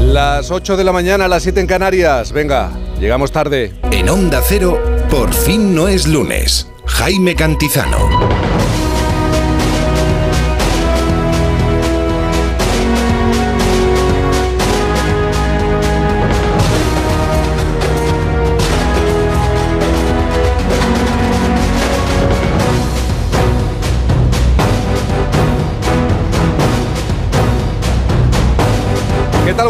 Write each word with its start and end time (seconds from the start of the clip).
Las 0.00 0.50
8 0.50 0.76
de 0.76 0.84
la 0.84 0.92
mañana, 0.92 1.26
las 1.26 1.42
7 1.42 1.60
en 1.60 1.66
Canarias. 1.66 2.30
Venga, 2.32 2.70
llegamos 3.00 3.32
tarde. 3.32 3.72
En 3.90 4.08
Onda 4.08 4.40
Cero, 4.46 4.80
por 5.10 5.32
fin 5.32 5.74
no 5.74 5.88
es 5.88 6.06
lunes. 6.06 6.68
Jaime 6.86 7.34
Cantizano. 7.34 8.53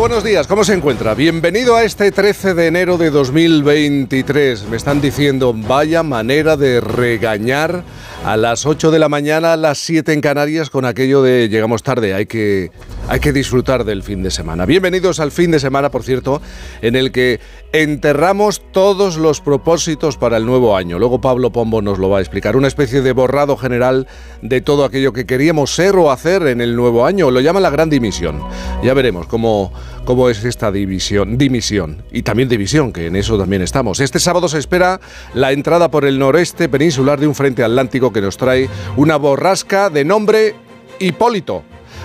Buenos 0.04 0.22
días, 0.22 0.46
¿cómo 0.46 0.64
se 0.64 0.74
encuentra? 0.74 1.14
Bienvenido 1.14 1.76
a 1.76 1.82
este 1.82 2.12
13 2.12 2.52
de 2.52 2.66
enero 2.66 2.98
de 2.98 3.08
2023. 3.08 4.68
Me 4.68 4.76
están 4.76 5.00
diciendo, 5.00 5.54
vaya 5.56 6.02
manera 6.02 6.58
de 6.58 6.82
regañar 6.82 7.82
a 8.22 8.36
las 8.36 8.66
8 8.66 8.90
de 8.90 8.98
la 8.98 9.08
mañana, 9.08 9.54
a 9.54 9.56
las 9.56 9.78
7 9.78 10.12
en 10.12 10.20
Canarias, 10.20 10.68
con 10.68 10.84
aquello 10.84 11.22
de 11.22 11.48
llegamos 11.48 11.82
tarde, 11.82 12.12
hay 12.12 12.26
que, 12.26 12.70
hay 13.08 13.18
que 13.18 13.32
disfrutar 13.32 13.84
del 13.84 14.02
fin 14.02 14.22
de 14.22 14.30
semana. 14.30 14.66
Bienvenidos 14.66 15.20
al 15.20 15.30
fin 15.30 15.50
de 15.50 15.58
semana, 15.58 15.90
por 15.90 16.02
cierto, 16.02 16.42
en 16.82 16.96
el 16.96 17.10
que 17.10 17.40
enterramos 17.72 18.62
todos 18.72 19.16
los 19.16 19.40
propósitos 19.40 20.16
para 20.16 20.36
el 20.36 20.46
nuevo 20.46 20.76
año. 20.76 20.98
Luego 20.98 21.20
Pablo 21.20 21.50
Pombo 21.50 21.82
nos 21.82 21.98
lo 21.98 22.08
va 22.08 22.18
a 22.18 22.20
explicar. 22.20 22.56
Una 22.56 22.68
especie 22.68 23.02
de 23.02 23.12
borrado 23.12 23.56
general 23.56 24.06
de 24.42 24.60
todo 24.60 24.84
aquello 24.84 25.12
que 25.12 25.26
queríamos 25.26 25.74
ser 25.74 25.96
o 25.96 26.12
hacer 26.12 26.46
en 26.46 26.60
el 26.60 26.76
nuevo 26.76 27.04
año. 27.04 27.30
Lo 27.30 27.40
llama 27.40 27.60
la 27.60 27.70
gran 27.70 27.90
dimisión. 27.90 28.40
Ya 28.82 28.94
veremos 28.94 29.26
cómo, 29.26 29.72
cómo 30.04 30.28
es 30.28 30.44
esta 30.44 30.70
división, 30.70 31.38
dimisión. 31.38 32.02
Y 32.12 32.22
también 32.22 32.48
división, 32.48 32.92
que 32.92 33.06
en 33.06 33.16
eso 33.16 33.38
también 33.38 33.62
estamos. 33.62 34.00
Este 34.00 34.20
sábado 34.20 34.48
se 34.48 34.58
espera 34.58 35.00
la 35.34 35.52
entrada 35.52 35.90
por 35.90 36.04
el 36.04 36.18
noreste 36.18 36.68
peninsular 36.68 37.18
de 37.18 37.26
un 37.26 37.34
frente 37.34 37.64
atlántico 37.64 38.12
que 38.12 38.20
nos 38.20 38.36
trae 38.36 38.68
una 38.96 39.16
borrasca 39.16 39.90
de 39.90 40.04
nombre 40.04 40.54
Hipólito. 40.98 41.64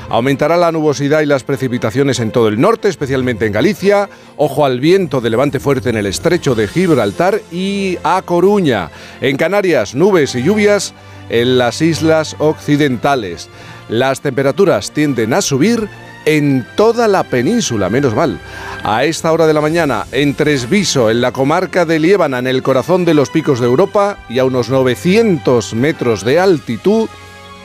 Aumentará 0.09 0.57
la 0.57 0.71
nubosidad 0.71 1.21
y 1.21 1.27
las 1.27 1.43
precipitaciones 1.43 2.19
en 2.19 2.31
todo 2.31 2.47
el 2.47 2.59
norte, 2.59 2.87
especialmente 2.87 3.45
en 3.45 3.53
Galicia. 3.53 4.09
Ojo 4.37 4.65
al 4.65 4.79
viento 4.79 5.21
de 5.21 5.29
levante 5.29 5.59
fuerte 5.59 5.91
en 5.91 5.97
el 5.97 6.07
estrecho 6.07 6.55
de 6.55 6.67
Gibraltar 6.67 7.41
y 7.51 7.97
a 8.03 8.23
Coruña. 8.23 8.89
En 9.21 9.37
Canarias, 9.37 9.93
nubes 9.93 10.33
y 10.33 10.41
lluvias 10.41 10.95
en 11.29 11.59
las 11.59 11.81
islas 11.83 12.35
occidentales. 12.39 13.49
Las 13.87 14.21
temperaturas 14.21 14.91
tienden 14.91 15.33
a 15.33 15.41
subir 15.41 15.87
en 16.29 16.63
toda 16.75 17.07
la 17.07 17.23
península, 17.23 17.89
menos 17.89 18.13
mal. 18.13 18.39
A 18.83 19.03
esta 19.03 19.31
hora 19.31 19.47
de 19.47 19.53
la 19.55 19.61
mañana, 19.61 20.05
en 20.11 20.35
Tresviso, 20.35 21.09
en 21.09 21.21
la 21.21 21.31
comarca 21.31 21.85
de 21.85 21.97
Liébana, 21.97 22.37
en 22.37 22.45
el 22.45 22.61
corazón 22.61 23.03
de 23.03 23.15
los 23.15 23.31
picos 23.31 23.59
de 23.59 23.65
Europa 23.65 24.19
y 24.29 24.37
a 24.37 24.45
unos 24.45 24.69
900 24.69 25.73
metros 25.73 26.23
de 26.23 26.39
altitud, 26.39 27.09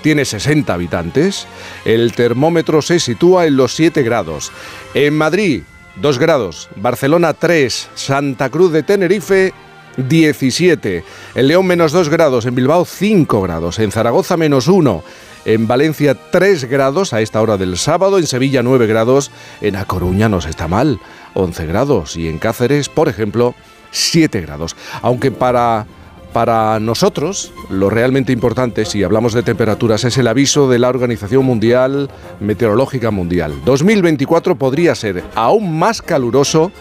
tiene 0.02 0.24
60 0.24 0.72
habitantes. 0.72 1.46
El 1.84 2.14
termómetro 2.14 2.80
se 2.80 3.00
sitúa 3.00 3.44
en 3.44 3.58
los 3.58 3.74
7 3.74 4.02
grados. 4.02 4.50
En 4.94 5.12
Madrid, 5.12 5.62
2 5.96 6.18
grados. 6.18 6.70
Barcelona, 6.76 7.34
3. 7.34 7.90
Santa 7.94 8.48
Cruz 8.48 8.72
de 8.72 8.82
Tenerife, 8.82 9.52
17. 9.98 11.04
En 11.34 11.48
León, 11.48 11.66
menos 11.66 11.92
2 11.92 12.08
grados. 12.08 12.46
En 12.46 12.54
Bilbao, 12.54 12.86
5 12.86 13.42
grados. 13.42 13.78
En 13.78 13.92
Zaragoza, 13.92 14.38
menos 14.38 14.68
1. 14.68 15.04
En 15.44 15.66
Valencia 15.66 16.14
3 16.14 16.64
grados 16.64 17.12
a 17.12 17.20
esta 17.20 17.42
hora 17.42 17.56
del 17.56 17.76
sábado, 17.76 18.18
en 18.18 18.26
Sevilla 18.26 18.62
9 18.62 18.86
grados, 18.86 19.30
en 19.60 19.76
A 19.76 19.84
Coruña 19.84 20.28
no 20.28 20.40
se 20.40 20.50
está 20.50 20.68
mal, 20.68 21.00
11 21.34 21.66
grados 21.66 22.16
y 22.16 22.28
en 22.28 22.38
Cáceres, 22.38 22.88
por 22.88 23.08
ejemplo, 23.08 23.54
7 23.90 24.40
grados. 24.40 24.74
Aunque 25.02 25.30
para 25.30 25.86
para 26.34 26.80
nosotros, 26.80 27.52
lo 27.70 27.88
realmente 27.90 28.32
importante, 28.32 28.84
si 28.84 29.04
hablamos 29.04 29.34
de 29.34 29.44
temperaturas, 29.44 30.02
es 30.02 30.18
el 30.18 30.26
aviso 30.26 30.68
de 30.68 30.80
la 30.80 30.88
Organización 30.88 31.44
Mundial 31.44 32.10
Meteorológica 32.40 33.12
Mundial. 33.12 33.54
2024 33.64 34.56
podría 34.56 34.96
ser 34.96 35.22
aún 35.36 35.78
más 35.78 36.02
caluroso 36.02 36.72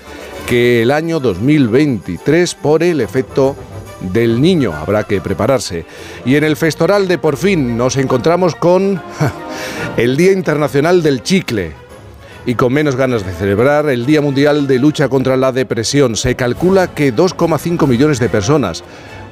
que 0.48 0.82
el 0.82 0.90
año 0.90 1.20
2023 1.20 2.56
por 2.56 2.82
el 2.82 3.00
efecto 3.00 3.56
del 4.12 4.42
niño. 4.42 4.74
Habrá 4.74 5.04
que 5.04 5.22
prepararse. 5.22 5.86
Y 6.26 6.36
en 6.36 6.44
el 6.44 6.56
Festoral 6.56 7.08
de 7.08 7.18
Por 7.18 7.38
fin 7.38 7.78
nos 7.78 7.98
encontramos 7.98 8.56
con 8.56 9.02
el 9.98 10.18
Día 10.18 10.32
Internacional 10.32 11.02
del 11.02 11.24
Chicle. 11.24 11.72
Y 12.46 12.56
con 12.56 12.74
menos 12.74 12.98
ganas 12.98 13.26
de 13.26 13.32
celebrar 13.32 13.88
el 13.88 14.06
Día 14.06 14.20
Mundial 14.20 14.68
de 14.68 14.78
Lucha 14.78 15.08
contra 15.08 15.38
la 15.38 15.54
Depresión. 15.54 16.18
Se 16.18 16.36
calcula 16.36 16.88
que 16.94 17.16
2,5 17.16 17.88
millones 17.88 18.20
de 18.20 18.28
personas 18.28 18.84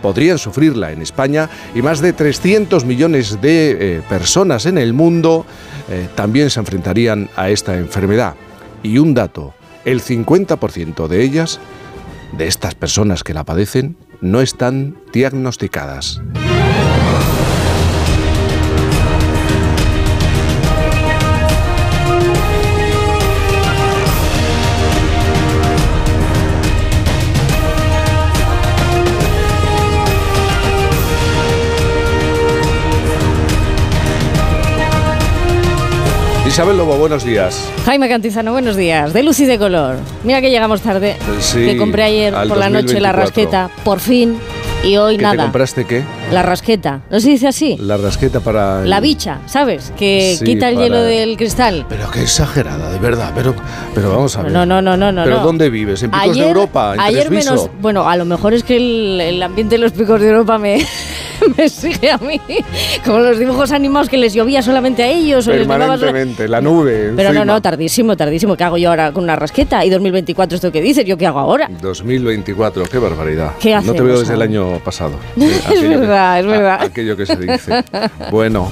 podrían 0.02 0.38
sufrirla 0.38 0.92
en 0.92 1.02
España 1.02 1.50
y 1.76 1.82
más 1.82 2.02
de 2.02 2.14
300 2.14 2.86
millones 2.86 3.40
de 3.42 3.98
eh, 3.98 4.02
personas 4.10 4.66
en 4.66 4.78
el 4.78 4.94
mundo 4.94 5.46
eh, 5.90 6.08
también 6.16 6.50
se 6.50 6.60
enfrentarían 6.60 7.30
a 7.36 7.50
esta 7.50 7.78
enfermedad. 7.78 8.36
Y 8.82 8.98
un 8.98 9.14
dato, 9.14 9.54
el 9.86 10.02
50% 10.02 11.08
de 11.08 11.24
ellas, 11.24 11.60
de 12.38 12.48
estas 12.48 12.76
personas 12.76 13.24
que 13.24 13.34
la 13.34 13.44
padecen, 13.44 13.96
no 14.22 14.40
están 14.40 14.96
diagnosticadas. 15.12 16.22
Isabel 36.52 36.76
Lobo, 36.78 36.98
buenos 36.98 37.24
días. 37.24 37.66
Jaime 37.86 38.10
Cantizano, 38.10 38.52
buenos 38.52 38.76
días. 38.76 39.14
De 39.14 39.24
luz 39.24 39.40
y 39.40 39.46
de 39.46 39.58
color. 39.58 39.96
Mira 40.26 40.42
que 40.42 40.50
llegamos 40.52 40.82
tarde. 40.82 41.16
Sí, 41.40 41.60
que 41.66 41.78
compré 41.78 42.04
ayer 42.04 42.34
por 42.50 42.58
la 42.58 42.70
noche 42.70 43.00
la 43.00 43.14
rasqueta, 43.14 43.70
por 43.86 44.02
fin. 44.02 44.38
Y 44.84 44.98
hoy 44.98 45.16
¿Qué 45.16 45.22
nada. 45.24 45.36
¿Te 45.38 45.42
compraste 45.44 45.86
qué? 45.86 46.04
La 46.32 46.42
rasqueta. 46.42 47.02
¿No 47.10 47.22
se 47.22 47.30
dice 47.30 47.48
así? 47.48 47.78
La 47.80 47.96
rasqueta 47.96 48.42
para. 48.42 48.84
La 48.84 49.00
bicha, 49.00 49.40
¿sabes? 49.46 49.94
Que 49.98 50.36
Sí, 50.38 50.44
quita 50.44 50.68
el 50.68 50.76
para- 50.76 50.86
hielo 50.88 51.02
del 51.04 51.38
cristal. 51.38 51.86
Pero 51.88 52.12
qué 52.12 52.24
exagerada, 52.24 52.92
de 52.92 53.00
verdad. 53.00 53.32
Pero, 53.34 53.56
pero 53.96 54.10
vamos 54.10 54.36
a 54.36 54.42
ver. 54.42 54.52
No, 54.52 54.66
no, 54.66 54.82
no, 54.82 54.98
no, 54.98 55.10
no. 55.12 55.24
¿Pero 55.24 55.38
no. 55.38 55.44
dónde 55.44 55.70
vives? 55.70 56.04
¿En 56.04 56.12
Picos 56.12 56.36
de 56.36 56.48
Europa? 56.48 56.96
¿En 56.96 57.00
ayer 57.00 57.32
menos. 57.32 57.70
Bueno, 57.80 58.10
a 58.10 58.18
lo 58.18 58.26
mejor 58.26 58.54
es 58.54 58.64
que 58.64 58.76
el, 58.76 59.22
el 59.22 59.42
ambiente 59.42 59.76
de 59.76 59.84
los 59.84 59.94
picos 59.94 60.20
de 60.20 60.28
Europa 60.28 60.58
me, 60.58 60.86
me 61.58 61.70
sigue 61.70 62.12
a 62.12 62.18
mí. 62.18 62.40
Como 63.06 63.20
los 63.20 63.40
dibujos 63.40 63.72
animados 63.72 64.10
que 64.10 64.18
les 64.18 64.34
llovía 64.34 64.62
solamente 64.62 65.04
a 65.04 65.08
ellos. 65.08 65.48
O 65.48 65.52
les 65.52 65.68
Permanentemente, 65.68 66.48
la 66.48 66.62
nube. 66.62 67.14
Pero 67.16 67.30
no, 67.34 67.42
encima. 67.42 67.46
no, 67.46 67.62
tardísimo, 67.62 68.18
tardísimo. 68.18 68.56
¿Qué 68.56 68.64
hago 68.64 68.78
yo 68.78 68.90
ahora 68.90 69.12
con 69.12 69.24
una 69.24 69.36
rasqueta? 69.36 69.84
¿Y 69.86 69.90
2024 69.90 70.56
esto 70.56 70.72
que 70.72 70.82
dices? 70.82 71.06
¿Yo 71.06 71.18
qué 71.18 71.28
hago 71.28 71.40
ahora? 71.40 71.70
2024, 71.82 72.86
qué 72.86 72.98
barbaridad. 72.98 73.54
¿Qué 73.60 73.76
no 73.76 73.82
te 73.82 73.90
hacemos 73.90 74.04
veo 74.04 74.20
desde 74.20 74.34
el 74.34 74.42
año 74.42 74.80
pasado. 74.80 75.14
Es 75.72 75.82
verdad, 75.82 76.40
es 76.40 76.46
verdad. 76.46 76.82
aquello 76.82 77.16
que 77.16 77.26
se 77.26 77.36
dice. 77.36 77.84
Bueno, 78.32 78.72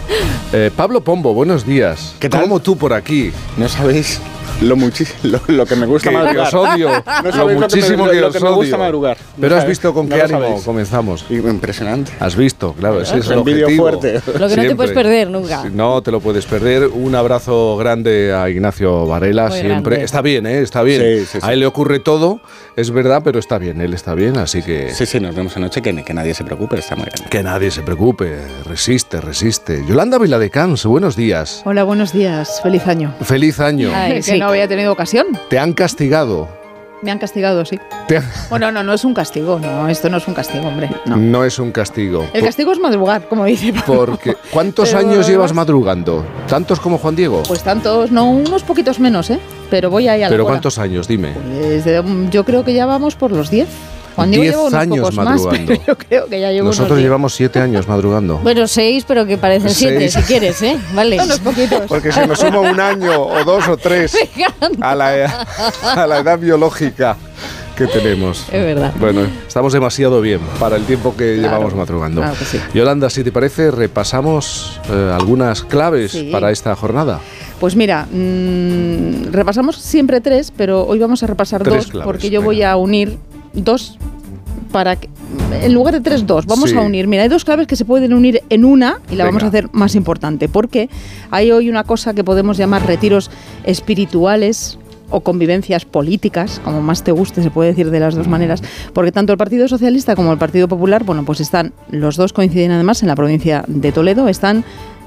eh, 0.53 0.71
Pablo 0.75 1.01
Pombo, 1.01 1.33
buenos 1.33 1.65
días. 1.65 2.15
¿Qué 2.19 2.29
tal? 2.29 2.41
¿Cómo 2.41 2.59
tú 2.59 2.77
por 2.77 2.93
aquí? 2.93 3.31
No 3.57 3.67
sabéis 3.67 4.21
lo, 4.61 4.75
lo, 5.23 5.41
lo 5.47 5.65
que 5.65 5.75
me 5.75 5.85
gusta 5.85 6.09
que 6.09 6.15
madrugar. 6.17 6.47
os 6.47 6.53
odio, 6.53 6.89
No 6.89 7.21
lo 7.23 7.31
sabéis 7.31 7.35
lo 7.35 7.47
que 7.47 7.53
me- 7.53 7.59
muchísimo 7.61 8.05
lo- 8.07 8.11
que 8.31 8.37
que 8.39 8.43
me 8.43 8.51
gusta 8.51 8.77
madrugar. 8.77 9.17
No 9.17 9.41
Pero 9.41 9.55
has 9.57 9.67
visto 9.67 9.93
con 9.93 10.09
no 10.09 10.15
qué 10.15 10.21
ánimo 10.21 10.39
sabéis. 10.41 10.63
comenzamos. 10.63 11.25
Impresionante. 11.29 12.11
Has 12.19 12.35
visto, 12.35 12.73
claro, 12.73 13.01
ese 13.01 13.19
es 13.19 13.27
el 13.27 13.39
Envidio 13.39 13.65
objetivo. 13.65 13.89
fuerte. 13.89 14.13
Lo 14.25 14.31
que 14.33 14.39
no 14.39 14.47
te 14.47 14.53
Siempre. 14.53 14.75
puedes 14.75 14.91
perder 14.91 15.29
nunca. 15.29 15.63
No 15.71 16.01
te 16.01 16.11
lo 16.11 16.19
puedes 16.19 16.45
perder. 16.45 16.87
Un 16.87 17.15
abrazo 17.15 17.77
grande 17.77 18.33
a 18.33 18.49
Ignacio 18.49 19.05
Varela, 19.05 19.47
Muy 19.49 19.59
siempre. 19.59 19.81
grande. 19.95 20.03
Está 20.05 20.21
bien, 20.21 20.45
¿eh? 20.45 20.61
Está 20.61 20.81
bien. 20.83 21.01
Sí, 21.01 21.19
sí, 21.25 21.25
sí. 21.33 21.39
A 21.41 21.53
él 21.53 21.59
le 21.61 21.65
ocurre 21.65 21.99
todo, 21.99 22.41
es 22.75 22.91
verdad, 22.91 23.21
pero 23.23 23.39
está 23.39 23.57
bien, 23.57 23.81
él 23.81 23.93
está 23.93 24.13
bien, 24.15 24.37
así 24.37 24.61
que... 24.61 24.93
Sí, 24.93 25.05
sí, 25.05 25.19
nos 25.19 25.35
vemos 25.35 25.55
anoche, 25.57 25.81
que, 25.81 26.03
que 26.03 26.13
nadie 26.13 26.33
se 26.33 26.43
preocupe, 26.43 26.77
está 26.77 26.95
muy 26.95 27.05
bien. 27.05 27.29
Que 27.29 27.43
nadie 27.43 27.71
se 27.71 27.81
preocupe, 27.81 28.37
resiste, 28.65 29.21
resiste. 29.21 29.83
Yolanda 29.87 30.17
Viladecans, 30.17 30.85
buenos 30.85 31.15
días. 31.15 31.61
Hola, 31.65 31.83
buenos 31.83 32.13
días. 32.13 32.59
Feliz 32.61 32.85
año. 32.87 33.13
Feliz 33.21 33.59
año. 33.59 33.91
Ay, 33.93 34.13
que 34.15 34.21
sí. 34.23 34.31
Había 34.49 34.67
tenido 34.67 34.91
ocasión. 34.91 35.27
Te 35.49 35.57
han 35.59 35.73
castigado. 35.73 36.47
Me 37.01 37.11
han 37.11 37.17
castigado, 37.19 37.63
sí. 37.63 37.79
Han- 38.09 38.23
Bueno, 38.49 38.73
no, 38.73 38.83
no 38.83 38.93
es 38.93 39.05
un 39.05 39.13
castigo. 39.13 39.57
No, 39.57 39.87
esto 39.87 40.09
no 40.09 40.17
es 40.17 40.27
un 40.27 40.33
castigo, 40.33 40.67
hombre. 40.67 40.89
No. 41.05 41.15
No 41.15 41.45
es 41.45 41.57
un 41.57 41.71
castigo. 41.71 42.25
El 42.33 42.43
castigo 42.43 42.73
es 42.73 42.79
madrugar, 42.79 43.27
como 43.29 43.45
dice 43.45 43.71
Pablo. 43.71 44.05
Porque, 44.05 44.35
¿cuántos 44.51 44.89
Pero 44.89 44.99
años 44.99 45.25
llevas 45.27 45.53
madrugando? 45.53 46.25
¿Tantos 46.47 46.81
como 46.81 46.97
Juan 46.97 47.15
Diego? 47.15 47.43
Pues 47.47 47.63
tantos, 47.63 48.11
no, 48.11 48.29
unos 48.29 48.63
poquitos 48.63 48.99
menos, 48.99 49.29
¿eh? 49.29 49.39
Pero 49.69 49.89
voy 49.89 50.09
ahí 50.09 50.23
a 50.23 50.25
la 50.25 50.29
¿Pero 50.31 50.43
hora. 50.43 50.51
cuántos 50.55 50.77
años? 50.77 51.07
Dime. 51.07 51.31
Pues 51.31 51.85
yo 52.31 52.43
creo 52.43 52.65
que 52.65 52.73
ya 52.73 52.85
vamos 52.85 53.15
por 53.15 53.31
los 53.31 53.49
10. 53.49 53.69
Juan 54.19 54.31
Diego 54.31 54.43
Diez 54.43 54.51
lleva 54.55 54.63
unos 54.67 54.73
años 54.81 54.99
pocos 54.99 55.15
más, 55.15 55.25
madrugando. 55.25 55.65
pero 55.67 55.81
yo 55.87 55.97
creo 55.97 56.25
que 56.27 56.41
ya 56.41 56.51
llevo 56.51 56.67
Nosotros 56.67 56.91
unos 56.91 57.03
llevamos 57.03 57.33
siete 57.35 57.59
años 57.59 57.87
madrugando. 57.87 58.37
Bueno, 58.37 58.67
seis, 58.67 59.03
pero 59.07 59.25
que 59.25 59.37
parecen 59.37 59.69
siete, 59.71 60.09
Seis. 60.09 60.13
si 60.13 60.21
quieres, 60.31 60.61
¿eh? 60.61 60.77
Vale. 60.93 61.19
unos 61.23 61.39
poquitos. 61.39 61.81
Porque 61.87 62.11
se 62.11 62.25
nos 62.27 62.39
suma 62.39 62.59
un 62.59 62.79
año 62.79 63.21
o 63.21 63.43
dos 63.43 63.67
o 63.67 63.77
tres 63.77 64.15
a 64.81 64.95
la, 64.95 65.45
a 65.83 66.07
la 66.07 66.19
edad 66.19 66.37
biológica 66.39 67.17
que 67.75 67.87
tenemos. 67.87 68.43
Es 68.51 68.61
verdad. 68.61 68.91
Bueno, 68.99 69.21
estamos 69.47 69.71
demasiado 69.71 70.19
bien 70.19 70.41
para 70.59 70.75
el 70.75 70.83
tiempo 70.83 71.15
que 71.15 71.35
Claro, 71.37 71.53
llevamos 71.55 71.75
madrugando. 71.75 72.19
claro 72.21 72.37
que 72.37 72.43
sí. 72.43 72.59
Yolanda, 72.73 73.09
si 73.09 73.23
te 73.23 73.31
parece, 73.31 73.71
repasamos 73.71 74.79
eh, 74.91 75.11
algunas 75.13 75.63
claves 75.63 76.11
Sí. 76.11 76.29
para 76.29 76.51
esta 76.51 76.75
jornada. 76.75 77.21
Pues 77.59 77.75
mira, 77.77 78.05
mm, 78.11 79.31
repasamos 79.31 79.77
siempre 79.77 80.19
tres, 80.21 80.51
pero 80.55 80.85
hoy 80.85 80.99
vamos 80.99 81.23
a 81.23 81.27
repasar 81.27 81.61
Tres 81.63 81.75
dos 81.83 81.87
claves, 81.87 82.05
porque 82.05 82.29
yo 82.29 82.39
venga. 82.41 82.45
voy 82.45 82.63
a 82.63 82.75
unir 82.75 83.17
dos 83.53 83.97
para 84.71 84.95
que, 84.95 85.09
en 85.63 85.73
lugar 85.73 85.95
de 85.95 86.01
tres, 86.01 86.27
dos. 86.27 86.45
Vamos 86.45 86.69
Sí. 86.69 86.75
a 86.77 86.81
unir. 86.81 87.07
Mira, 87.07 87.23
hay 87.23 87.29
dos 87.29 87.43
claves 87.43 87.65
que 87.65 87.75
se 87.75 87.85
pueden 87.85 88.13
unir 88.13 88.43
en 88.49 88.65
una 88.65 88.99
y 89.09 89.15
la 89.15 89.25
vamos 89.25 89.41
a 89.43 89.47
hacer 89.47 89.69
más 89.71 89.95
importante 89.95 90.47
porque 90.47 90.89
hay 91.31 91.51
hoy 91.51 91.69
una 91.69 91.83
cosa 91.83 92.13
que 92.13 92.23
podemos 92.23 92.57
llamar 92.57 92.85
retiros 92.85 93.31
espirituales 93.63 94.77
o 95.11 95.21
convivencias 95.21 95.85
políticas, 95.85 96.61
como 96.63 96.81
más 96.83 97.03
te 97.03 97.11
guste, 97.11 97.41
se 97.41 97.49
puede 97.49 97.69
decir 97.71 97.89
de 97.89 97.99
las 97.99 98.13
dos 98.13 98.27
maneras, 98.27 98.61
porque 98.93 99.11
tanto 99.11 99.31
el 99.33 99.39
Partido 99.39 99.67
Socialista 99.67 100.15
como 100.15 100.31
el 100.31 100.37
Partido 100.37 100.67
Popular, 100.67 101.03
bueno, 101.03 101.25
pues 101.25 101.39
están, 101.39 101.73
los 101.89 102.15
dos 102.15 102.31
coinciden 102.31 102.69
además 102.69 103.01
en 103.01 103.07
la 103.07 103.15
provincia 103.15 103.63
de 103.67 103.91
Toledo, 103.91 104.27
están 104.27 104.63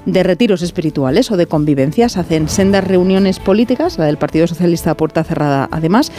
de 0.06 0.22
retiros 0.22 0.62
espirituales 0.62 1.30
o 1.30 1.36
de 1.36 1.46
convivencias, 1.46 2.16
hacen 2.16 2.48
sendas 2.48 2.84
reuniones 2.84 3.38
políticas, 3.38 3.98
la 3.98 4.06
del 4.06 4.16
Partido 4.16 4.46
Socialista 4.46 4.92
a 4.92 4.96
puerta 4.96 5.24
cerrada 5.24 5.68
además, 5.70 6.12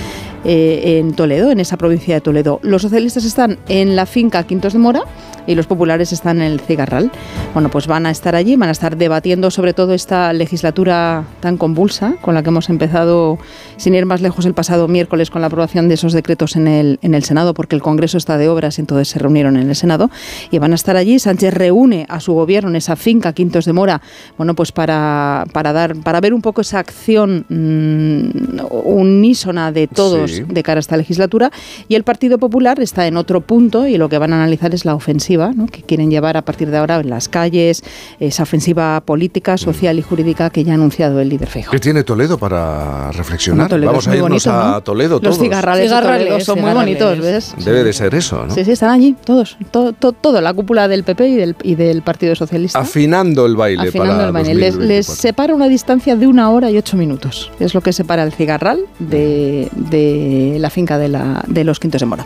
eh, 0.45 0.99
en 0.99 1.13
Toledo, 1.13 1.51
en 1.51 1.59
esa 1.59 1.77
provincia 1.77 2.15
de 2.15 2.21
Toledo. 2.21 2.59
Los 2.63 2.81
socialistas 2.81 3.25
están 3.25 3.57
en 3.67 3.95
la 3.95 4.05
finca 4.05 4.43
Quintos 4.43 4.73
de 4.73 4.79
Mora 4.79 5.01
y 5.47 5.55
los 5.55 5.67
populares 5.67 6.11
están 6.13 6.41
en 6.41 6.51
el 6.51 6.59
Cigarral. 6.59 7.11
Bueno, 7.53 7.69
pues 7.69 7.87
van 7.87 8.05
a 8.05 8.11
estar 8.11 8.35
allí, 8.35 8.55
van 8.55 8.69
a 8.69 8.71
estar 8.71 8.97
debatiendo 8.97 9.51
sobre 9.51 9.73
todo 9.73 9.93
esta 9.93 10.31
legislatura 10.33 11.25
tan 11.39 11.57
convulsa 11.57 12.15
con 12.21 12.33
la 12.33 12.43
que 12.43 12.49
hemos 12.49 12.69
empezado, 12.69 13.37
sin 13.83 13.95
ir 13.95 14.05
más 14.05 14.21
lejos, 14.21 14.45
el 14.45 14.53
pasado 14.53 14.87
miércoles 14.87 15.29
con 15.29 15.41
la 15.41 15.47
aprobación 15.47 15.89
de 15.89 15.95
esos 15.95 16.13
decretos 16.13 16.55
en 16.55 16.69
el, 16.69 16.99
en 17.01 17.15
el 17.15 17.25
Senado, 17.25 17.53
porque 17.53 17.75
el 17.75 17.81
Congreso 17.81 18.17
está 18.17 18.37
de 18.37 18.47
obras 18.47 18.77
y 18.77 18.81
entonces 18.81 19.09
se 19.09 19.19
reunieron 19.19 19.57
en 19.57 19.67
el 19.67 19.75
Senado 19.75 20.09
y 20.51 20.57
van 20.57 20.71
a 20.71 20.75
estar 20.75 20.95
allí. 20.95 21.19
Sánchez 21.19 21.53
reúne 21.53 22.05
a 22.07 22.21
su 22.21 22.31
gobierno 22.31 22.69
en 22.69 22.77
esa 22.77 22.95
finca 22.95 23.33
Quintos 23.33 23.65
de 23.65 23.73
Mora, 23.73 24.01
bueno, 24.37 24.55
pues 24.55 24.71
para, 24.71 25.43
para 25.51 25.73
dar, 25.73 25.97
para 25.97 26.21
ver 26.21 26.33
un 26.33 26.41
poco 26.41 26.61
esa 26.61 26.79
acción 26.79 27.45
mm, 27.49 28.61
unísona 28.71 29.73
de 29.73 29.87
todos 29.87 30.31
Sí. 30.31 30.43
de 30.47 30.63
cara 30.63 30.79
a 30.79 30.79
esta 30.79 30.95
legislatura 30.95 31.51
y 31.89 31.95
el 31.95 32.03
Partido 32.03 32.37
Popular 32.37 32.79
está 32.79 33.05
en 33.05 33.17
otro 33.17 33.41
punto 33.41 33.85
y 33.85 33.97
lo 33.97 34.07
que 34.07 34.17
van 34.17 34.31
a 34.31 34.37
analizar 34.37 34.73
es 34.73 34.85
la 34.85 34.95
ofensiva 34.95 35.51
¿no? 35.53 35.67
que 35.67 35.81
quieren 35.81 36.09
llevar 36.09 36.37
a 36.37 36.43
partir 36.43 36.69
de 36.71 36.77
ahora 36.77 37.01
en 37.01 37.09
las 37.09 37.27
calles, 37.27 37.83
esa 38.21 38.43
ofensiva 38.43 39.01
política, 39.01 39.57
social 39.57 39.99
y 39.99 40.01
jurídica 40.01 40.49
que 40.51 40.63
ya 40.63 40.71
ha 40.71 40.75
anunciado 40.75 41.19
el 41.19 41.27
líder 41.27 41.49
Feijóo. 41.49 41.71
¿Qué 41.71 41.79
tiene 41.79 42.05
Toledo 42.05 42.37
para 42.37 43.11
reflexionar? 43.11 43.72
Toledo 43.73 43.91
Vamos 43.91 44.05
es 44.05 44.13
a 44.13 44.15
irnos 44.15 44.29
bonito, 44.29 44.51
a 44.51 44.71
¿no? 44.71 44.81
Toledo 44.81 45.19
todos. 45.19 45.37
Los 45.37 45.43
cigarrales, 45.43 45.83
de 45.83 45.87
Cigarrales, 45.89 46.27
Toledo 46.27 46.45
son 46.45 46.61
muy 46.61 46.73
bonitos, 46.73 47.19
¿ves? 47.19 47.55
Debe 47.63 47.83
de 47.83 47.93
ser 47.93 48.13
eso, 48.15 48.45
¿no? 48.45 48.53
Sí, 48.53 48.63
sí, 48.65 48.71
están 48.71 48.91
allí 48.91 49.15
todos, 49.25 49.57
todo, 49.71 49.93
todo, 49.93 50.11
todo, 50.13 50.41
la 50.41 50.53
cúpula 50.53 50.87
del 50.87 51.03
PP 51.03 51.27
y 51.27 51.35
del, 51.35 51.55
y 51.63 51.75
del 51.75 52.01
Partido 52.01 52.35
Socialista. 52.35 52.79
Afinando 52.79 53.45
el 53.45 53.55
baile 53.55 53.89
Afinando 53.89 54.13
para 54.13 54.27
el 54.27 54.31
baile. 54.33 54.53
Les, 54.53 54.75
les 54.75 55.07
2024. 55.07 55.15
separa 55.21 55.55
una 55.55 55.67
distancia 55.67 56.15
de 56.15 56.27
una 56.27 56.49
hora 56.51 56.69
y 56.71 56.77
ocho 56.77 56.97
minutos. 56.97 57.51
Es 57.59 57.73
lo 57.73 57.81
que 57.81 57.93
separa 57.93 58.23
el 58.23 58.31
cigarral 58.31 58.79
de, 58.99 59.69
de 59.73 60.57
la 60.59 60.69
finca 60.69 60.97
de, 60.97 61.09
la, 61.09 61.43
de 61.47 61.63
los 61.63 61.79
Quintos 61.79 62.01
de 62.01 62.05
Mora. 62.05 62.25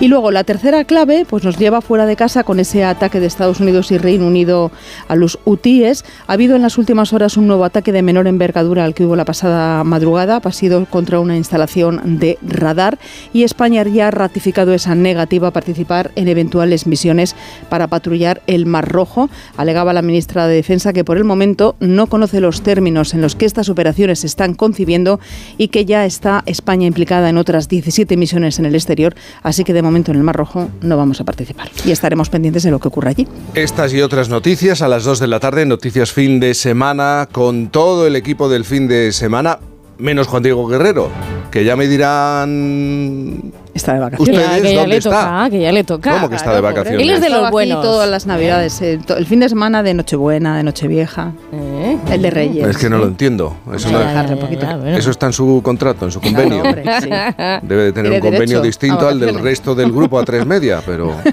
Y 0.00 0.08
luego 0.08 0.30
la 0.30 0.44
tercera 0.44 0.84
clave 0.84 1.26
pues 1.28 1.44
nos 1.44 1.58
lleva 1.58 1.80
fuera 1.80 2.06
de 2.06 2.16
casa 2.16 2.44
con 2.44 2.60
ese 2.60 2.84
ataque 2.84 3.20
de 3.20 3.26
Estados 3.26 3.60
Unidos 3.60 3.90
y 3.90 3.98
Reino 3.98 4.26
Unido 4.26 4.70
a 5.08 5.16
los 5.16 5.38
hutíes. 5.44 6.04
Ha 6.26 6.34
habido 6.34 6.56
en 6.56 6.62
las 6.62 6.78
últimas 6.78 7.12
horas 7.12 7.36
un 7.36 7.46
nuevo 7.46 7.64
ataque 7.64 7.92
de 7.92 8.02
menor 8.02 8.26
envergadura 8.26 8.84
al 8.84 8.94
que 8.94 9.04
hubo 9.04 9.16
la 9.16 9.24
pasada 9.24 9.82
madrugada. 9.84 10.40
Ha 10.44 10.52
sido 10.52 10.73
contra 10.90 11.20
una 11.20 11.36
instalación 11.36 12.18
de 12.18 12.38
radar 12.42 12.98
y 13.32 13.44
España 13.44 13.84
ya 13.84 14.08
ha 14.08 14.10
ratificado 14.10 14.74
esa 14.74 14.94
negativa 14.94 15.48
a 15.48 15.52
participar 15.52 16.10
en 16.16 16.28
eventuales 16.28 16.86
misiones 16.86 17.36
para 17.68 17.86
patrullar 17.86 18.42
el 18.46 18.66
Mar 18.66 18.88
Rojo. 18.88 19.30
Alegaba 19.56 19.92
la 19.92 20.02
ministra 20.02 20.46
de 20.46 20.54
Defensa 20.54 20.92
que 20.92 21.04
por 21.04 21.16
el 21.16 21.24
momento 21.24 21.76
no 21.80 22.06
conoce 22.06 22.40
los 22.40 22.62
términos 22.62 23.14
en 23.14 23.20
los 23.20 23.36
que 23.36 23.46
estas 23.46 23.68
operaciones 23.68 24.20
se 24.20 24.26
están 24.26 24.54
concibiendo 24.54 25.20
y 25.58 25.68
que 25.68 25.84
ya 25.84 26.04
está 26.04 26.42
España 26.46 26.86
implicada 26.86 27.28
en 27.28 27.38
otras 27.38 27.68
17 27.68 28.16
misiones 28.16 28.58
en 28.58 28.66
el 28.66 28.74
exterior, 28.74 29.14
así 29.42 29.64
que 29.64 29.72
de 29.72 29.82
momento 29.82 30.10
en 30.10 30.18
el 30.18 30.24
Mar 30.24 30.36
Rojo 30.36 30.70
no 30.80 30.96
vamos 30.96 31.20
a 31.20 31.24
participar 31.24 31.70
y 31.84 31.90
estaremos 31.90 32.30
pendientes 32.30 32.62
de 32.62 32.70
lo 32.70 32.78
que 32.78 32.88
ocurra 32.88 33.10
allí. 33.10 33.26
Estas 33.54 33.92
y 33.92 34.00
otras 34.00 34.28
noticias 34.28 34.82
a 34.82 34.88
las 34.88 35.04
2 35.04 35.20
de 35.20 35.26
la 35.26 35.40
tarde, 35.40 35.66
noticias 35.66 36.12
fin 36.12 36.40
de 36.40 36.54
semana, 36.54 37.28
con 37.30 37.68
todo 37.68 38.06
el 38.06 38.16
equipo 38.16 38.48
del 38.48 38.64
fin 38.64 38.88
de 38.88 39.12
semana, 39.12 39.58
menos 39.98 40.26
Juan 40.26 40.42
Diego 40.42 40.66
Guerrero, 40.66 41.08
que 41.50 41.64
ya 41.64 41.76
me 41.76 41.86
dirán... 41.86 43.52
Está 43.74 43.94
de 43.94 44.00
vacaciones. 44.00 44.38
¿Ustedes 44.38 44.62
que 44.62 44.72
ya 44.74 44.80
dónde 44.80 44.88
le 44.94 44.96
está? 44.98 45.10
toca, 45.10 45.50
que 45.50 45.60
ya 45.60 45.72
le 45.72 45.84
toca. 45.84 46.12
¿Cómo 46.12 46.28
que 46.28 46.36
está 46.36 46.52
de 46.54 46.60
Claro, 46.60 46.74
pobre. 46.74 46.80
vacaciones? 46.80 47.02
Él 47.08 47.10
es 47.14 47.20
de 47.20 47.28
los 47.30 47.42
aquí 47.42 47.50
buenos. 47.50 47.82
todas 47.82 48.08
las 48.08 48.26
navidades, 48.26 48.80
eh, 48.82 49.00
to- 49.04 49.16
el 49.16 49.26
fin 49.26 49.40
de 49.40 49.48
semana 49.48 49.82
de 49.82 49.94
Nochebuena, 49.94 50.56
de 50.56 50.62
Nochevieja, 50.62 51.32
¿Eh? 51.52 51.96
el 52.12 52.22
de 52.22 52.30
Reyes. 52.30 52.68
Es 52.68 52.78
que 52.78 52.88
no 52.88 52.98
lo 52.98 53.06
entiendo. 53.06 53.56
Eso, 53.74 53.90
no- 53.90 53.98
dejarle 53.98 54.34
un 54.34 54.40
poquito. 54.40 54.64
bueno. 54.66 54.96
eso 54.96 55.10
está 55.10 55.26
en 55.26 55.32
su 55.32 55.60
contrato, 55.64 56.04
en 56.04 56.12
su 56.12 56.20
convenio. 56.20 56.62
Claro, 56.62 56.78
hombre, 56.78 57.00
sí. 57.02 57.66
Debe 57.66 57.82
de 57.84 57.92
tener 57.92 58.12
un 58.12 58.20
convenio 58.20 58.60
distinto 58.60 59.08
al 59.08 59.18
del 59.18 59.40
resto 59.40 59.74
del 59.74 59.90
grupo 59.90 60.20
a 60.20 60.24
tres 60.24 60.46
media, 60.46 60.80
pero... 60.86 61.14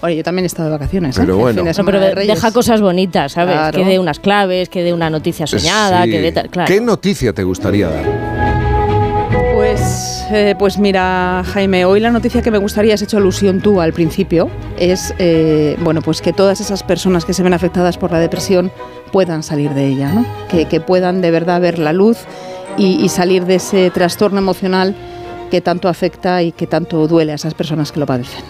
Bueno, 0.00 0.16
yo 0.16 0.22
también 0.22 0.44
he 0.44 0.46
estado 0.46 0.68
de 0.68 0.72
vacaciones. 0.72 1.16
¿eh? 1.16 1.20
Pero 1.20 1.34
El 1.34 1.40
bueno. 1.40 1.56
fin 1.56 1.64
de 1.64 1.70
No, 1.70 1.74
semana 1.74 1.98
pero 1.98 2.08
de 2.08 2.14
Reyes. 2.14 2.34
deja 2.34 2.52
cosas 2.52 2.80
bonitas, 2.80 3.32
¿sabes? 3.32 3.54
Claro. 3.54 3.78
Que 3.78 3.84
dé 3.84 3.98
unas 3.98 4.18
claves, 4.20 4.68
que 4.68 4.82
dé 4.82 4.92
una 4.92 5.10
noticia 5.10 5.46
soñada, 5.46 6.04
Sí. 6.04 6.10
que 6.10 6.20
dé 6.20 6.32
tal. 6.32 6.48
Claro. 6.50 6.68
¿Qué 6.68 6.80
noticia 6.80 7.32
te 7.32 7.42
gustaría 7.44 7.88
dar? 7.88 8.04
Pues, 9.54 10.24
eh, 10.30 10.54
pues 10.58 10.78
mira, 10.78 11.42
Jaime, 11.52 11.84
hoy 11.84 12.00
la 12.00 12.10
noticia 12.10 12.42
que 12.42 12.50
me 12.50 12.58
gustaría, 12.58 12.94
has 12.94 13.02
hecho 13.02 13.16
alusión 13.16 13.60
tú 13.60 13.80
al 13.80 13.92
principio, 13.92 14.50
es 14.78 15.14
eh, 15.18 15.76
bueno, 15.80 16.02
pues 16.02 16.20
que 16.20 16.32
todas 16.32 16.60
esas 16.60 16.82
personas 16.82 17.24
que 17.24 17.32
se 17.32 17.42
ven 17.42 17.54
afectadas 17.54 17.96
por 17.96 18.10
la 18.12 18.18
depresión 18.18 18.70
puedan 19.12 19.42
salir 19.42 19.70
de 19.70 19.86
ella, 19.86 20.12
¿no? 20.12 20.26
Que, 20.48 20.66
que 20.66 20.80
puedan 20.80 21.20
de 21.20 21.30
verdad 21.30 21.60
ver 21.60 21.78
la 21.78 21.92
luz 21.92 22.18
y, 22.76 23.02
y 23.04 23.08
salir 23.08 23.44
de 23.46 23.56
ese 23.56 23.90
trastorno 23.90 24.38
emocional 24.38 24.94
que 25.50 25.60
tanto 25.60 25.88
afecta 25.88 26.42
y 26.42 26.52
que 26.52 26.66
tanto 26.66 27.06
duele 27.06 27.32
a 27.32 27.34
esas 27.36 27.54
personas 27.54 27.92
que 27.92 28.00
lo 28.00 28.06
padecen. 28.06 28.42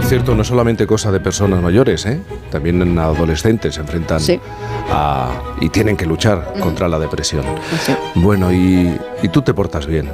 Por 0.00 0.08
cierto, 0.08 0.34
no 0.34 0.44
solamente 0.44 0.86
cosa 0.86 1.12
de 1.12 1.20
personas 1.20 1.60
mayores, 1.62 2.06
¿eh? 2.06 2.22
también 2.50 2.80
en 2.80 2.98
adolescentes 2.98 3.74
se 3.74 3.82
enfrentan 3.82 4.18
Sí. 4.18 4.40
a... 4.90 5.30
y 5.60 5.68
tienen 5.68 5.94
que 5.94 6.06
luchar 6.06 6.54
contra 6.58 6.88
la 6.88 6.98
depresión. 6.98 7.44
Sí. 7.84 7.92
Bueno, 8.14 8.50
y, 8.50 8.98
y 9.22 9.28
tú 9.28 9.42
te 9.42 9.52
portas 9.52 9.86
bien. 9.86 10.10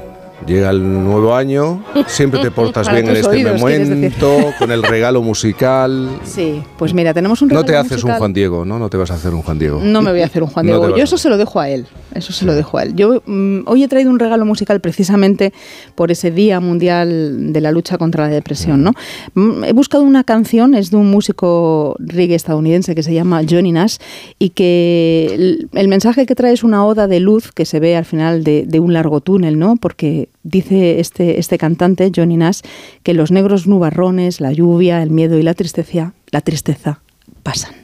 Llega 0.46 0.70
el 0.70 0.80
nuevo 1.04 1.34
año, 1.34 1.82
siempre 2.06 2.40
te 2.40 2.50
portas 2.52 2.88
bien 2.92 3.08
en 3.08 3.16
este 3.16 3.28
oídos, 3.28 3.60
momento, 3.60 4.52
con 4.58 4.70
el 4.70 4.82
regalo 4.82 5.20
musical. 5.22 6.08
Sí, 6.24 6.62
pues 6.78 6.94
mira, 6.94 7.12
tenemos 7.12 7.42
un 7.42 7.48
No 7.48 7.62
te 7.64 7.72
regalo 7.72 7.86
haces 7.86 8.04
un. 8.04 8.12
Juan 8.12 8.32
Diego, 8.32 8.64
¿no? 8.64 8.78
No 8.78 8.88
te 8.88 8.96
vas 8.96 9.10
a 9.10 9.14
hacer 9.14 9.34
un 9.34 9.42
Juan 9.42 9.58
Diego. 9.58 9.80
No 9.82 10.02
me 10.02 10.12
voy 10.12 10.20
a 10.20 10.26
hacer 10.26 10.42
un 10.42 10.48
Juan 10.48 10.66
Diego. 10.66 10.96
Yo 10.96 11.02
eso 11.04 11.18
se 11.18 11.28
lo 11.28 11.36
dejo 11.36 11.58
a 11.58 11.68
él. 11.68 11.86
Eso 12.14 12.32
se 12.32 12.44
lo 12.46 12.54
dejo 12.54 12.78
a 12.78 12.84
él. 12.84 12.94
Yo 12.94 13.22
mm, 13.26 13.62
hoy 13.66 13.82
he 13.82 13.88
traído 13.88 14.10
un 14.10 14.18
regalo 14.18 14.46
musical 14.46 14.80
precisamente 14.80 15.52
por 15.94 16.10
ese 16.10 16.30
Día 16.30 16.60
Mundial 16.60 17.52
de 17.52 17.60
la 17.60 17.72
Lucha 17.72 17.98
contra 17.98 18.24
la 18.24 18.30
Depresión. 18.30 18.82
¿no? 18.82 18.92
Mm, 19.34 19.64
He 19.64 19.72
buscado 19.72 20.02
una 20.04 20.24
canción, 20.24 20.74
es 20.74 20.90
de 20.90 20.96
un 20.96 21.10
músico 21.10 21.96
reggae 21.98 22.34
estadounidense 22.36 22.94
que 22.94 23.02
se 23.02 23.12
llama 23.12 23.42
Johnny 23.48 23.72
Nash 23.72 23.96
y 24.38 24.50
que 24.50 25.30
el, 25.34 25.68
el 25.74 25.88
mensaje 25.88 26.24
que 26.24 26.34
trae 26.34 26.52
es 26.52 26.64
una 26.64 26.86
oda 26.86 27.06
de 27.06 27.20
luz 27.20 27.52
que 27.52 27.64
se 27.66 27.80
ve 27.80 27.96
al 27.96 28.04
final 28.04 28.44
de, 28.44 28.64
de 28.66 28.80
un 28.80 28.92
largo 28.92 29.20
túnel, 29.20 29.58
¿no? 29.58 29.76
porque 29.76 30.28
dice 30.46 31.00
este, 31.00 31.38
este 31.38 31.58
cantante, 31.58 32.10
Johnny 32.14 32.36
Nash, 32.36 32.60
que 33.02 33.14
los 33.14 33.30
negros 33.30 33.66
nubarrones, 33.66 34.40
la 34.40 34.52
lluvia, 34.52 35.02
el 35.02 35.10
miedo 35.10 35.38
y 35.38 35.42
la 35.42 35.54
tristeza, 35.54 36.14
la 36.30 36.40
tristeza 36.40 37.00
pasan. 37.42 37.74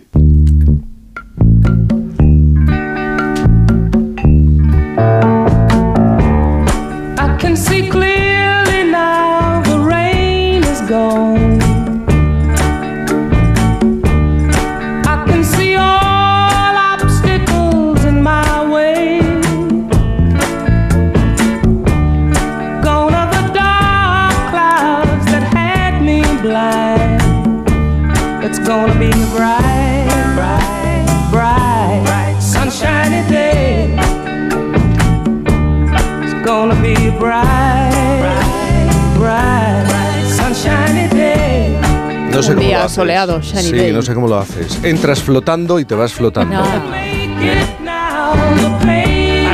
Gonna 28.66 28.94
be 28.98 29.06
a 29.10 29.26
bright, 29.34 30.08
bright, 30.34 31.04
bright, 31.30 32.40
sunshiny 32.40 33.22
day. 33.28 33.94
It's 36.22 36.34
gonna 36.46 36.74
be 36.80 36.94
a 37.08 37.12
bright, 37.18 38.90
bright, 39.16 39.86
sunshiny 40.28 41.08
day. 41.08 41.78
No 42.30 42.42
sé 42.42 42.52
Un 42.52 42.56
cómo 42.56 42.66
día 42.68 42.78
lo 42.78 42.84
haces. 42.84 42.94
soleado, 42.94 43.40
shiny 43.40 43.62
Sí, 43.62 43.72
day. 43.72 43.92
no 43.92 44.02
sé 44.02 44.14
cómo 44.14 44.26
lo 44.28 44.38
haces. 44.38 44.82
Entras 44.82 45.22
flotando 45.22 45.78
y 45.78 45.84
te 45.84 45.94
vas 45.94 46.12
flotando. 46.12 46.54
No. 46.56 46.62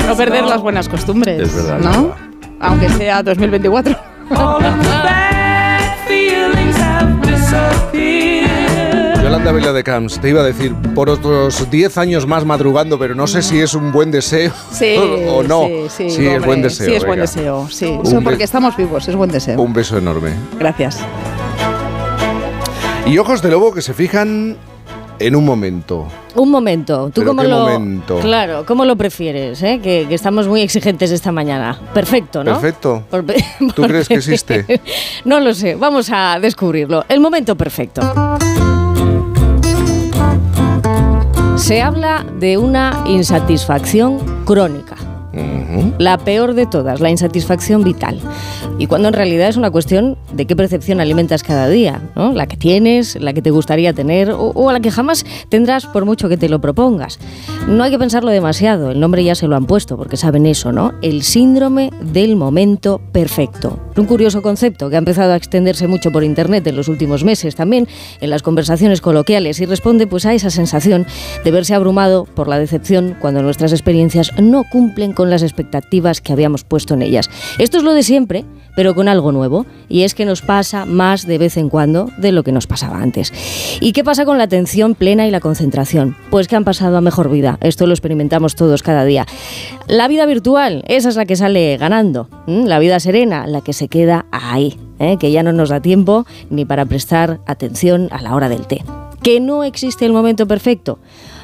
No 0.07 0.17
perder 0.17 0.45
las 0.45 0.61
buenas 0.63 0.89
costumbres, 0.89 1.41
Es 1.41 1.55
verdad, 1.55 1.79
es 1.81 1.85
¿no? 1.85 2.03
verdad. 2.09 2.17
Aunque 2.61 2.89
sea 2.91 3.23
2024. 3.23 3.95
All 4.31 4.57
of 4.57 4.61
the 4.63 4.89
bad 4.89 5.81
feelings 6.07 6.77
have 6.77 7.21
disappeared. 7.21 8.18
Yolanda 9.29 9.53
Vela 9.53 9.75
de 9.75 9.85
Camps, 9.85 10.19
te 10.21 10.31
iba 10.31 10.41
a 10.41 10.45
decir, 10.45 10.75
por 10.95 11.11
otros 11.11 11.71
10 11.71 11.99
años 11.99 12.27
más 12.27 12.47
madrugando, 12.47 12.99
pero 12.99 13.15
no 13.15 13.27
sé 13.27 13.43
si 13.43 13.61
es 13.61 13.75
un 13.75 13.93
buen 13.93 14.11
deseo 14.11 14.51
Sí, 14.73 14.97
o 15.29 15.43
no. 15.43 15.67
Sí, 15.67 15.85
sí, 15.91 16.11
Sí, 16.11 16.27
es 16.29 16.43
buen 16.43 16.63
deseo. 16.63 16.87
Sí, 16.87 16.95
es 16.95 17.05
buen 17.05 17.21
deseo. 17.21 17.69
Sí, 17.71 17.99
Eso 18.03 18.23
porque 18.23 18.45
estamos 18.45 18.75
vivos, 18.75 19.07
es 19.07 19.15
buen 19.15 19.31
deseo. 19.31 19.61
Un 19.61 19.75
beso 19.75 19.99
enorme. 19.99 20.33
Gracias. 20.59 21.01
Y 23.05 23.19
ojos 23.19 23.43
de 23.43 23.51
lobo 23.51 23.75
que 23.75 23.83
se 23.83 23.93
fijan 23.93 24.57
en 25.19 25.37
un 25.37 25.45
momento. 25.45 26.07
Un 26.35 26.51
momento, 26.51 27.11
¿tú 27.13 27.21
¿Pero 27.21 27.33
cómo 27.33 27.43
qué 27.43 27.49
lo 27.49 27.59
momento? 27.59 28.21
Claro, 28.21 28.65
¿cómo 28.65 28.87
lo 28.87 28.97
prefieres? 28.97 29.63
eh? 29.63 29.79
Que, 29.83 30.07
que 30.09 30.15
estamos 30.15 30.49
muy 30.49 30.63
exigentes 30.63 31.11
esta 31.11 31.33
mañana. 31.33 31.79
Perfecto, 31.93 32.43
¿no? 32.43 32.53
Perfecto. 32.53 33.05
Por 33.11 33.27
¿Tú 33.27 33.83
por 33.83 33.89
crees 33.89 34.09
que 34.09 34.15
existe? 34.15 34.81
No 35.27 35.39
lo 35.39 35.53
sé, 35.53 35.75
vamos 35.75 36.09
a 36.11 36.39
descubrirlo. 36.41 37.05
El 37.11 37.21
momento 37.21 37.57
perfecto. 37.57 38.01
Se 41.59 41.83
habla 41.83 42.25
de 42.39 42.57
una 42.57 43.05
insatisfacción 43.07 44.45
crónica. 44.47 44.97
La 45.99 46.17
peor 46.17 46.55
de 46.55 46.67
todas, 46.67 47.01
la 47.01 47.11
insatisfacción 47.11 47.85
vital. 47.85 48.21
Y 48.79 48.87
cuando 48.87 49.09
en 49.09 49.15
realidad 49.15 49.49
es 49.49 49.57
una 49.57 49.71
cuestión 49.71 50.17
de 50.33 50.47
qué 50.47 50.57
percepción 50.57 51.01
alimentas 51.01 51.43
cada 51.43 51.69
día, 51.69 52.01
¿no? 52.17 52.33
La 52.33 52.47
que 52.47 52.57
tienes, 52.57 53.21
la 53.21 53.33
que 53.33 53.43
te 53.43 53.51
gustaría 53.51 53.93
tener 53.93 54.31
o, 54.31 54.53
o 54.55 54.73
la 54.73 54.81
que 54.81 54.91
jamás 54.91 55.27
tendrás 55.49 55.87
por 55.87 56.05
mucho 56.05 56.29
que 56.29 56.37
te 56.37 56.49
lo 56.49 56.61
propongas. 56.61 57.19
No 57.67 57.85
hay 57.85 57.91
que 57.91 57.99
pensarlo 57.99 58.31
demasiado, 58.31 58.93
el 58.93 59.01
nombre 59.01 59.23
ya 59.25 59.35
se 59.35 59.49
lo 59.49 59.57
han 59.57 59.67
puesto 59.67 59.97
porque 59.97 60.17
saben 60.17 60.47
eso, 60.47 60.73
¿no? 60.73 60.95
El 61.03 61.23
síndrome 61.23 61.91
del 62.01 62.37
momento 62.37 63.01
perfecto. 63.13 63.79
Un 63.99 64.07
curioso 64.07 64.43
concepto 64.43 64.89
que 64.89 64.95
ha 64.95 64.99
empezado 64.99 65.33
a 65.33 65.37
extenderse 65.37 65.89
mucho 65.89 66.13
por 66.13 66.23
internet 66.23 66.65
en 66.69 66.77
los 66.77 66.87
últimos 66.87 67.25
meses, 67.25 67.57
también 67.57 67.89
en 68.21 68.31
las 68.31 68.45
conversaciones 68.45 69.01
coloquiales 69.01 69.59
y 69.61 69.67
responde 69.67 70.07
pues 70.07 70.25
a 70.25 70.35
esa 70.35 70.51
sensación 70.51 71.05
de 71.45 71.51
verse 71.51 71.75
abrumado 71.75 72.25
por 72.25 72.47
la 72.47 72.61
decepción 72.61 73.17
cuando 73.21 73.43
nuestras 73.43 73.73
experiencias 73.73 74.31
no 74.41 74.63
cumplen 74.71 75.13
con 75.13 75.31
las 75.31 75.43
expectativas 75.43 76.21
que 76.21 76.33
habíamos 76.33 76.63
puesto 76.63 76.95
en 76.95 77.03
ellas. 77.03 77.29
Esto 77.59 77.79
es 77.79 77.83
lo 77.83 77.93
de 77.93 78.05
siempre, 78.05 78.45
pero 78.79 78.95
con 78.95 79.09
algo 79.09 79.33
nuevo, 79.33 79.67
y 79.89 80.03
es 80.03 80.15
que 80.15 80.25
nos 80.25 80.41
pasa 80.41 80.85
más 80.85 81.27
de 81.27 81.37
vez 81.37 81.57
en 81.57 81.69
cuando 81.69 82.13
de 82.17 82.31
lo 82.31 82.45
que 82.45 82.53
nos 82.53 82.69
pasaba 82.69 83.03
antes. 83.03 83.33
¿Y 83.81 83.91
qué 83.91 84.05
pasa 84.05 84.25
con 84.25 84.39
la 84.39 84.45
atención 84.45 84.95
plena 84.95 85.27
y 85.27 85.33
la 85.33 85.41
concentración? 85.41 86.17
Pues 86.31 86.47
que 86.47 86.55
han 86.55 86.63
pasado 86.63 86.97
a 86.97 87.01
mejor 87.01 87.29
vida. 87.29 87.59
Esto 87.61 87.89
lo 87.89 87.93
experimentamos 87.93 88.55
todos 88.55 88.85
cada 88.85 89.05
día. 89.05 89.27
La 89.89 90.07
vida 90.07 90.27
virtual, 90.27 90.85
esa 90.87 91.09
es 91.09 91.17
la 91.17 91.27
que 91.27 91.35
sale 91.35 91.77
ganando. 91.77 92.29
¿m? 92.47 92.69
La 92.69 92.79
vida 92.79 93.01
serena, 93.01 93.49
la 93.49 93.63
que 93.63 93.73
se 93.73 93.89
queda 93.89 94.27
ahí, 94.31 94.79
¿eh? 95.01 95.17
que 95.19 95.33
ya 95.33 95.43
no 95.43 95.53
nos 95.53 95.71
da 95.71 95.81
tiempo 95.81 96.25
ni 96.49 96.65
para 96.65 96.87
prestar 96.87 97.41
atención 97.47 98.07
a 98.13 98.23
la 98.23 98.37
hora 98.37 98.49
del 98.49 98.69
té. 98.69 98.85
Que 99.25 99.41
no 99.41 99.65
existe 99.65 100.07
el 100.07 100.13
momento 100.13 100.47
perfecto 100.47 101.01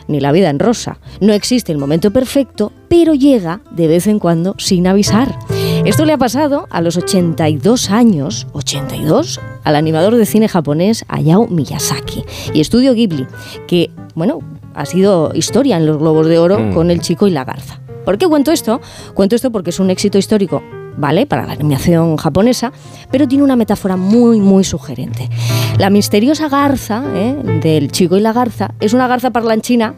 ni 0.07 0.21
la 0.21 0.31
vida 0.31 0.51
en 0.51 0.61
rosa. 0.61 0.99
No 1.21 1.33
existe 1.33 1.73
el 1.73 1.79
momento 1.79 2.13
perfecto, 2.13 2.71
pero 2.89 3.13
llega 3.13 3.61
de 3.73 3.89
vez 3.89 4.07
en 4.07 4.21
cuando 4.21 4.55
sin 4.59 4.87
avisar. 4.87 5.37
Esto 5.85 6.07
le 6.07 6.15
ha 6.15 6.19
pasado 6.19 6.67
a 6.71 6.81
los 6.81 6.97
82 6.97 7.91
años, 7.91 8.47
82, 8.53 9.39
al 9.65 9.77
animador 9.77 10.17
de 10.17 10.25
cine 10.25 10.49
japonés 10.49 11.05
Hayao 11.09 11.47
Miyazaki 11.47 12.25
y 12.55 12.61
Estudio 12.61 12.95
Ghibli, 12.95 13.27
que, 13.69 13.91
bueno, 14.15 14.39
ha 14.75 14.87
sido 14.87 15.33
historia 15.35 15.77
en 15.77 15.85
los 15.85 15.99
Globos 15.99 16.27
de 16.27 16.39
Oro 16.39 16.59
Mm. 16.59 16.73
con 16.75 16.91
El 16.91 17.01
Chico 17.01 17.27
y 17.27 17.31
la 17.33 17.45
Garza. 17.45 17.81
¿Por 18.07 18.17
qué 18.17 18.27
cuento 18.27 18.51
esto? 18.51 18.81
Cuento 19.13 19.37
esto 19.37 19.53
porque 19.53 19.71
es 19.71 19.79
un 19.81 19.91
éxito 19.91 20.17
histórico 20.19 20.63
¿vale? 20.97 21.27
Para 21.27 21.45
la 21.45 21.53
animación 21.55 22.17
japonesa, 22.17 22.73
pero 23.11 23.27
tiene 23.27 23.43
una 23.43 23.57
metáfora 23.57 23.97
muy, 23.97 24.39
muy 24.41 24.63
sugerente. 24.63 25.29
La 25.77 25.91
misteriosa 25.91 26.49
garza 26.49 27.03
¿eh? 27.15 27.35
del 27.61 27.91
chico 27.91 28.17
y 28.17 28.21
la 28.21 28.33
garza 28.33 28.75
es 28.79 28.93
una 28.93 29.09
garza 29.09 29.33
parlanchina 29.33 29.95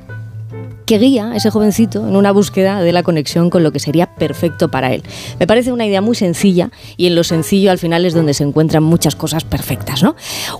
que 0.87 0.99
guía 0.99 1.33
a 1.33 1.37
ese 1.37 1.51
jovencito 1.51 2.07
en 2.07 2.17
una 2.17 2.31
búsqueda 2.33 2.81
de 2.81 2.93
la 2.93 3.03
conexión 3.03 3.51
con 3.51 3.63
lo 3.63 3.73
que 3.73 3.81
sería 3.81 4.15
perfecto 4.15 4.71
para 4.71 4.95
él. 4.95 5.03
Me 5.39 5.47
parece 5.47 5.73
una 5.73 5.85
idea 5.85 6.01
muy 6.01 6.15
sencilla 6.15 6.71
y 6.97 7.09
en 7.09 7.17
lo 7.17 7.25
sencillo 7.25 7.71
al 7.71 7.79
final 7.79 8.07
es 8.07 8.15
donde 8.15 8.35
se 8.35 8.45
encuentran 8.45 8.83
muchas 8.83 9.17
cosas 9.17 9.45
perfectas, 9.45 10.03
¿no? 10.03 10.15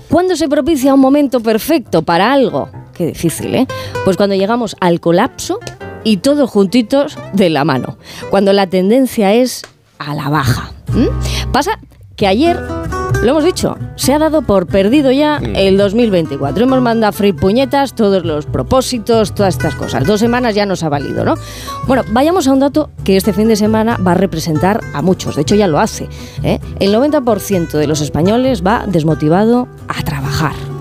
¿Cuándo 0.09 0.35
se 0.35 0.49
propicia 0.49 0.93
un 0.93 0.99
momento 0.99 1.39
perfecto 1.39 2.01
para 2.01 2.31
algo? 2.31 2.69
Qué 2.93 3.07
difícil, 3.07 3.55
¿eh? 3.55 3.67
Pues 4.03 4.17
cuando 4.17 4.35
llegamos 4.35 4.75
al 4.81 4.99
colapso 4.99 5.59
y 6.03 6.17
todos 6.17 6.49
juntitos 6.49 7.17
de 7.33 7.49
la 7.49 7.63
mano. 7.63 7.97
Cuando 8.29 8.51
la 8.53 8.67
tendencia 8.67 9.33
es 9.33 9.63
a 9.97 10.13
la 10.13 10.29
baja. 10.29 10.73
Pasa 11.51 11.79
que 12.15 12.27
ayer, 12.27 12.59
lo 13.23 13.31
hemos 13.31 13.43
dicho, 13.43 13.77
se 13.95 14.13
ha 14.13 14.19
dado 14.19 14.41
por 14.41 14.67
perdido 14.67 15.11
ya 15.11 15.37
el 15.37 15.77
2024. 15.77 16.63
Hemos 16.63 16.81
mandado 16.81 17.13
free 17.13 17.33
puñetas, 17.33 17.93
todos 17.93 18.23
los 18.23 18.45
propósitos, 18.45 19.33
todas 19.33 19.55
estas 19.55 19.75
cosas. 19.75 20.05
Dos 20.05 20.19
semanas 20.19 20.55
ya 20.55 20.65
nos 20.65 20.83
ha 20.83 20.89
valido, 20.89 21.25
¿no? 21.25 21.35
Bueno, 21.87 22.03
vayamos 22.11 22.47
a 22.47 22.53
un 22.53 22.59
dato 22.59 22.89
que 23.03 23.17
este 23.17 23.33
fin 23.33 23.47
de 23.47 23.55
semana 23.55 23.97
va 23.97 24.11
a 24.11 24.15
representar 24.15 24.81
a 24.93 25.01
muchos. 25.01 25.35
De 25.35 25.41
hecho, 25.41 25.55
ya 25.55 25.67
lo 25.67 25.79
hace. 25.79 26.07
¿eh? 26.43 26.59
El 26.79 26.93
90% 26.93 27.71
de 27.71 27.87
los 27.87 28.01
españoles 28.01 28.65
va 28.65 28.85
desmotivado 28.87 29.67
a 29.87 30.03
trabajar. 30.03 30.76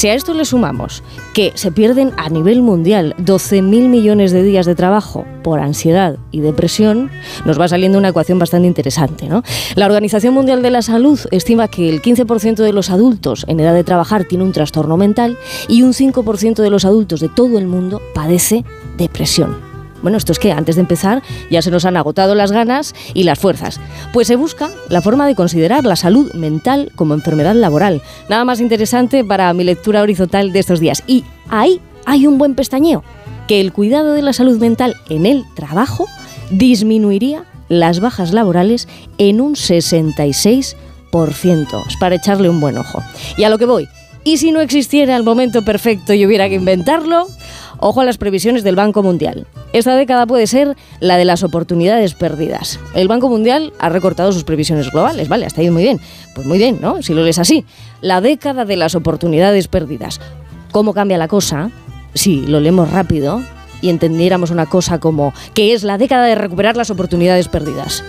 Si 0.00 0.08
a 0.08 0.14
esto 0.14 0.32
le 0.32 0.46
sumamos 0.46 1.02
que 1.34 1.52
se 1.56 1.70
pierden 1.70 2.12
a 2.16 2.30
nivel 2.30 2.62
mundial 2.62 3.14
12.000 3.18 3.62
millones 3.90 4.32
de 4.32 4.42
días 4.42 4.64
de 4.64 4.74
trabajo 4.74 5.26
por 5.42 5.60
ansiedad 5.60 6.16
y 6.30 6.40
depresión, 6.40 7.10
nos 7.44 7.60
va 7.60 7.68
saliendo 7.68 7.98
una 7.98 8.08
ecuación 8.08 8.38
bastante 8.38 8.66
interesante. 8.66 9.28
¿no? 9.28 9.42
La 9.74 9.84
Organización 9.84 10.32
Mundial 10.32 10.62
de 10.62 10.70
la 10.70 10.80
Salud 10.80 11.20
estima 11.32 11.68
que 11.68 11.90
el 11.90 12.00
15% 12.00 12.62
de 12.62 12.72
los 12.72 12.88
adultos 12.88 13.44
en 13.46 13.60
edad 13.60 13.74
de 13.74 13.84
trabajar 13.84 14.24
tiene 14.24 14.44
un 14.44 14.52
trastorno 14.52 14.96
mental 14.96 15.36
y 15.68 15.82
un 15.82 15.92
5% 15.92 16.62
de 16.62 16.70
los 16.70 16.86
adultos 16.86 17.20
de 17.20 17.28
todo 17.28 17.58
el 17.58 17.66
mundo 17.66 18.00
padece 18.14 18.64
depresión. 18.96 19.69
Bueno, 20.02 20.18
esto 20.18 20.32
es 20.32 20.38
que 20.38 20.52
antes 20.52 20.76
de 20.76 20.82
empezar 20.82 21.22
ya 21.50 21.62
se 21.62 21.70
nos 21.70 21.84
han 21.84 21.96
agotado 21.96 22.34
las 22.34 22.52
ganas 22.52 22.94
y 23.14 23.24
las 23.24 23.38
fuerzas. 23.38 23.80
Pues 24.12 24.26
se 24.26 24.36
busca 24.36 24.70
la 24.88 25.02
forma 25.02 25.26
de 25.26 25.34
considerar 25.34 25.84
la 25.84 25.96
salud 25.96 26.32
mental 26.34 26.92
como 26.96 27.14
enfermedad 27.14 27.54
laboral. 27.54 28.02
Nada 28.28 28.44
más 28.44 28.60
interesante 28.60 29.24
para 29.24 29.52
mi 29.52 29.64
lectura 29.64 30.02
horizontal 30.02 30.52
de 30.52 30.58
estos 30.58 30.80
días. 30.80 31.02
Y 31.06 31.24
ahí 31.48 31.80
hay 32.06 32.26
un 32.26 32.38
buen 32.38 32.54
pestañeo, 32.54 33.04
que 33.46 33.60
el 33.60 33.72
cuidado 33.72 34.12
de 34.12 34.22
la 34.22 34.32
salud 34.32 34.58
mental 34.58 34.96
en 35.08 35.26
el 35.26 35.44
trabajo 35.54 36.06
disminuiría 36.50 37.44
las 37.68 38.00
bajas 38.00 38.32
laborales 38.32 38.88
en 39.18 39.40
un 39.40 39.54
66%. 39.54 40.76
Es 41.88 41.96
para 41.96 42.16
echarle 42.16 42.48
un 42.48 42.60
buen 42.60 42.76
ojo. 42.78 43.02
Y 43.36 43.44
a 43.44 43.48
lo 43.48 43.58
que 43.58 43.64
voy. 43.64 43.88
¿Y 44.22 44.36
si 44.36 44.52
no 44.52 44.60
existiera 44.60 45.16
el 45.16 45.22
momento 45.22 45.64
perfecto 45.64 46.12
y 46.12 46.26
hubiera 46.26 46.48
que 46.48 46.56
inventarlo? 46.56 47.26
Ojo 47.82 48.02
a 48.02 48.04
las 48.04 48.18
previsiones 48.18 48.62
del 48.62 48.76
Banco 48.76 49.02
Mundial. 49.02 49.46
Esta 49.72 49.96
década 49.96 50.26
puede 50.26 50.46
ser 50.46 50.76
la 51.00 51.16
de 51.16 51.24
las 51.24 51.42
oportunidades 51.42 52.12
perdidas. 52.12 52.78
El 52.94 53.08
Banco 53.08 53.30
Mundial 53.30 53.72
ha 53.78 53.88
recortado 53.88 54.32
sus 54.32 54.44
previsiones 54.44 54.90
globales, 54.90 55.30
¿vale? 55.30 55.46
Hasta 55.46 55.62
ahí 55.62 55.70
muy 55.70 55.84
bien. 55.84 55.98
Pues 56.34 56.46
muy 56.46 56.58
bien, 56.58 56.78
¿no? 56.82 57.00
Si 57.02 57.14
lo 57.14 57.22
lees 57.22 57.38
así. 57.38 57.64
La 58.02 58.20
década 58.20 58.66
de 58.66 58.76
las 58.76 58.94
oportunidades 58.94 59.66
perdidas. 59.68 60.20
¿Cómo 60.72 60.92
cambia 60.92 61.16
la 61.16 61.26
cosa? 61.26 61.70
Si 62.12 62.46
lo 62.46 62.60
leemos 62.60 62.90
rápido 62.90 63.40
y 63.80 63.88
entendiéramos 63.88 64.50
una 64.50 64.66
cosa 64.66 65.00
como 65.00 65.32
que 65.54 65.72
es 65.72 65.82
la 65.82 65.96
década 65.96 66.26
de 66.26 66.34
recuperar 66.34 66.76
las 66.76 66.90
oportunidades 66.90 67.48
perdidas. 67.48 68.04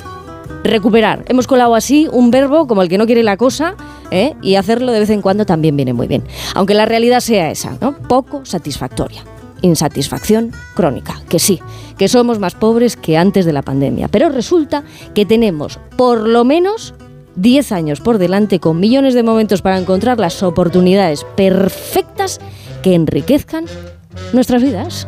Recuperar. 0.66 1.24
Hemos 1.30 1.48
colado 1.48 1.76
así 1.76 2.10
un 2.12 2.30
verbo 2.30 2.68
como 2.68 2.82
el 2.82 2.90
que 2.90 2.98
no 2.98 3.06
quiere 3.06 3.24
la 3.24 3.38
cosa 3.38 3.76
¿eh? 4.12 4.36
y 4.42 4.56
hacerlo 4.56 4.92
de 4.92 5.00
vez 5.00 5.10
en 5.12 5.22
cuando 5.22 5.46
también 5.46 5.78
viene 5.78 5.94
muy 5.94 6.08
bien. 6.08 6.24
Aunque 6.56 6.74
la 6.74 6.86
realidad 6.86 7.22
sea 7.22 7.50
esa, 7.50 7.78
¿no? 7.80 7.98
Poco 7.98 8.46
satisfactoria. 8.46 9.24
Insatisfacción 9.62 10.52
crónica, 10.76 11.22
que 11.30 11.40
sí, 11.40 11.60
que 11.98 12.08
somos 12.08 12.40
más 12.40 12.56
pobres 12.56 12.98
que 12.98 13.18
antes 13.18 13.46
de 13.46 13.54
la 13.54 13.62
pandemia. 13.62 14.08
Pero 14.08 14.30
resulta 14.30 14.84
que 15.14 15.26
tenemos 15.26 15.80
por 15.98 16.28
lo 16.28 16.44
menos 16.44 16.94
10 17.36 17.72
años 17.72 18.02
por 18.02 18.18
delante 18.18 18.60
con 18.60 18.80
millones 18.80 19.14
de 19.14 19.24
momentos 19.24 19.62
para 19.62 19.78
encontrar 19.78 20.20
las 20.20 20.42
oportunidades 20.44 21.26
perfectas 21.36 22.40
que 22.82 22.96
enriquezcan 22.96 23.66
nuestras 24.34 24.62
vidas. 24.62 25.08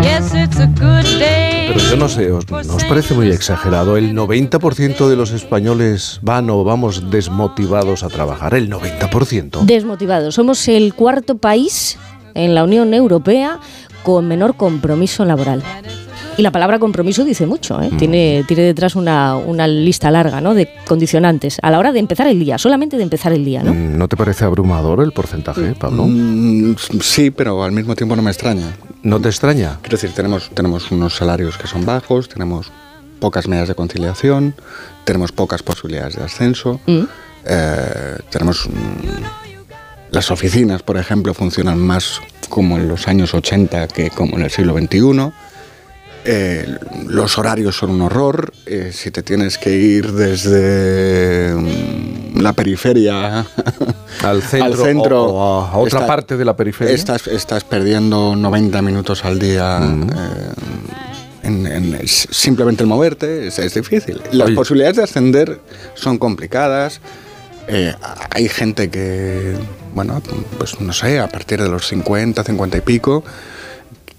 Yes, 0.00 0.34
it's 0.34 0.58
a 0.58 0.66
good 0.66 1.18
day. 1.18 1.68
Pero 1.68 1.80
yo 1.80 1.96
no 1.96 2.08
sé, 2.08 2.30
¿os, 2.30 2.48
¿no 2.50 2.74
os 2.74 2.84
parece 2.84 3.14
muy 3.14 3.30
exagerado? 3.30 3.96
El 3.96 4.14
90% 4.14 5.08
de 5.08 5.16
los 5.16 5.30
españoles 5.30 6.18
van 6.22 6.50
o 6.50 6.64
vamos 6.64 7.10
desmotivados 7.10 8.02
a 8.02 8.08
trabajar. 8.08 8.54
El 8.54 8.70
90%. 8.70 9.62
Desmotivados. 9.62 10.34
Somos 10.34 10.66
el 10.68 10.94
cuarto 10.94 11.38
país 11.38 11.98
en 12.34 12.54
la 12.54 12.64
Unión 12.64 12.94
Europea 12.94 13.58
con 14.02 14.26
menor 14.26 14.56
compromiso 14.56 15.24
laboral. 15.24 15.62
Y 16.38 16.42
la 16.42 16.50
palabra 16.50 16.78
compromiso 16.78 17.24
dice 17.24 17.44
mucho, 17.46 17.80
¿eh? 17.82 17.90
tiene, 17.98 18.42
tiene 18.48 18.62
detrás 18.62 18.96
una, 18.96 19.36
una 19.36 19.66
lista 19.68 20.10
larga 20.10 20.40
¿no? 20.40 20.54
de 20.54 20.66
condicionantes 20.86 21.58
a 21.62 21.70
la 21.70 21.78
hora 21.78 21.92
de 21.92 21.98
empezar 21.98 22.26
el 22.26 22.38
día, 22.38 22.56
solamente 22.56 22.96
de 22.96 23.02
empezar 23.02 23.34
el 23.34 23.44
día. 23.44 23.62
¿no? 23.62 23.74
Mm, 23.74 23.98
¿No 23.98 24.08
te 24.08 24.16
parece 24.16 24.46
abrumador 24.46 25.02
el 25.02 25.12
porcentaje, 25.12 25.74
Pablo? 25.78 26.04
Mm, 26.06 26.74
sí, 27.02 27.30
pero 27.30 27.62
al 27.62 27.72
mismo 27.72 27.94
tiempo 27.94 28.16
no 28.16 28.22
me 28.22 28.30
extraña. 28.30 28.74
¿No 29.02 29.20
te 29.20 29.28
extraña? 29.28 29.78
Quiero 29.82 29.98
decir, 29.98 30.12
tenemos, 30.14 30.48
tenemos 30.54 30.90
unos 30.90 31.14
salarios 31.14 31.58
que 31.58 31.66
son 31.66 31.84
bajos, 31.84 32.30
tenemos 32.30 32.72
pocas 33.20 33.46
medidas 33.46 33.68
de 33.68 33.74
conciliación, 33.74 34.54
tenemos 35.04 35.32
pocas 35.32 35.62
posibilidades 35.62 36.16
de 36.16 36.24
ascenso, 36.24 36.80
Mm. 36.86 37.00
eh, 37.44 38.18
tenemos... 38.30 38.68
mm, 38.68 39.41
las 40.12 40.30
oficinas, 40.30 40.82
por 40.82 40.96
ejemplo, 40.98 41.34
funcionan 41.34 41.78
más 41.78 42.20
como 42.48 42.76
en 42.76 42.86
los 42.88 43.08
años 43.08 43.34
80 43.34 43.88
que 43.88 44.10
como 44.10 44.36
en 44.36 44.44
el 44.44 44.50
siglo 44.50 44.76
XXI. 44.78 45.32
Eh, 46.24 46.66
los 47.08 47.36
horarios 47.36 47.76
son 47.76 47.90
un 47.90 48.02
horror. 48.02 48.52
eh, 48.66 48.90
si 48.92 49.10
te 49.10 49.24
tienes 49.24 49.58
que 49.58 49.70
ir 49.76 50.12
desde 50.12 51.52
mm, 51.52 52.38
la 52.40 52.52
periferia 52.52 53.44
Al 54.22 54.40
centro, 54.42 54.64
al 54.66 54.76
centro 54.76 55.24
o, 55.24 55.32
o 55.32 55.60
a, 55.64 55.76
otra 55.78 56.00
está- 56.00 56.06
parte 56.06 56.36
de 56.36 56.44
la 56.44 56.54
periferia. 56.54 56.94
Estás, 56.94 57.26
estás 57.26 57.64
perdiendo 57.64 58.36
90 58.36 58.82
minutos 58.82 59.24
al 59.24 59.38
día 59.40 59.80
Mm. 59.80 60.10
eh, 60.10 60.52
en, 61.44 62.06
simplemente 62.06 62.84
el 62.84 62.88
moverte, 62.88 63.48
es, 63.48 63.58
es 63.58 63.74
difícil. 63.74 64.20
Las 64.30 64.46
Oye. 64.46 64.54
posibilidades 64.54 64.96
de 64.98 65.02
ascender 65.02 65.60
son 65.94 66.18
complicadas. 66.18 67.00
Eh, 67.68 67.94
hay 68.30 68.48
gente 68.48 68.90
que, 68.90 69.56
bueno, 69.94 70.20
pues 70.58 70.80
no 70.80 70.92
sé, 70.92 71.18
a 71.20 71.28
partir 71.28 71.62
de 71.62 71.68
los 71.68 71.86
50, 71.88 72.42
50 72.44 72.76
y 72.78 72.80
pico, 72.80 73.24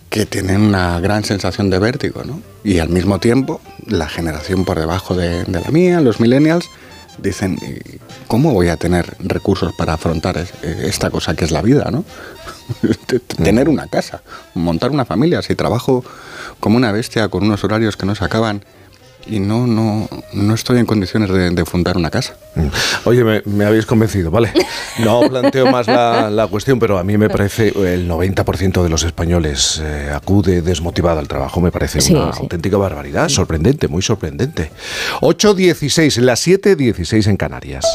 que 0.10 0.26
tienen 0.26 0.62
una 0.62 1.00
gran 1.00 1.24
sensación 1.24 1.70
de 1.70 1.80
vértigo, 1.80 2.24
¿no? 2.24 2.42
Y 2.64 2.80
al 2.80 2.90
mismo 2.90 3.20
tiempo, 3.20 3.62
la 3.88 4.08
generación 4.08 4.64
por 4.66 4.80
debajo 4.80 5.16
de, 5.16 5.44
de 5.46 5.60
la 5.62 5.70
mía, 5.72 6.02
los 6.02 6.20
millennials, 6.20 6.66
dicen, 7.18 7.58
"¿Y 7.62 8.00
¿cómo 8.28 8.54
voy 8.54 8.70
a 8.70 8.78
tener 8.78 9.16
recursos 9.20 9.74
para 9.78 9.94
afrontar 9.94 10.38
es- 10.38 10.54
esta 10.64 11.10
cosa 11.10 11.36
que 11.36 11.46
es 11.46 11.52
la 11.52 11.62
vida, 11.62 11.90
¿no? 11.92 12.06
Tener 13.44 13.70
una 13.70 13.88
casa, 13.88 14.22
montar 14.54 14.92
una 14.92 15.06
familia, 15.06 15.42
si 15.42 15.56
trabajo 15.56 16.04
como 16.60 16.78
una 16.78 16.92
bestia 16.92 17.28
con 17.30 17.44
unos 17.44 17.64
horarios 17.64 17.98
que 17.98 18.06
no 18.06 18.16
se 18.16 18.24
acaban 18.24 18.64
y 19.26 19.40
no, 19.40 19.68
no, 19.68 20.08
no 20.34 20.54
estoy 20.54 20.80
en 20.80 20.86
condiciones 20.86 21.30
de, 21.30 21.50
de 21.52 21.66
fundar 21.66 21.98
una 21.98 22.10
casa. 22.10 22.36
Mm. 22.56 22.68
Oye, 23.06 23.24
me, 23.24 23.42
me 23.46 23.66
habéis 23.66 23.86
convencido, 23.86 24.32
¿vale? 24.32 24.52
No 25.00 25.22
planteo 25.30 25.66
más 25.72 25.88
la, 25.88 26.30
la 26.30 26.48
cuestión, 26.48 26.80
pero 26.80 26.98
a 26.98 27.04
mí 27.04 27.18
me 27.18 27.30
parece 27.30 27.70
el 27.70 28.10
90% 28.10 28.84
de 28.84 28.90
los 28.90 29.04
españoles 29.04 29.82
eh, 29.84 30.12
acude 30.14 30.62
desmotivado 30.62 31.20
al 31.20 31.28
trabajo. 31.28 31.62
Me 31.62 31.72
parece 31.72 32.02
Sí, 32.02 32.14
una 32.14 32.34
sí. 32.34 32.40
auténtica 32.42 32.78
barbaridad. 32.78 33.30
Sorprendente, 33.30 33.88
muy 33.88 34.02
sorprendente. 34.02 34.72
8.16, 35.22 36.20
las 36.22 36.46
7.16 36.48 37.28
en 37.30 37.38
Canarias. 37.38 37.86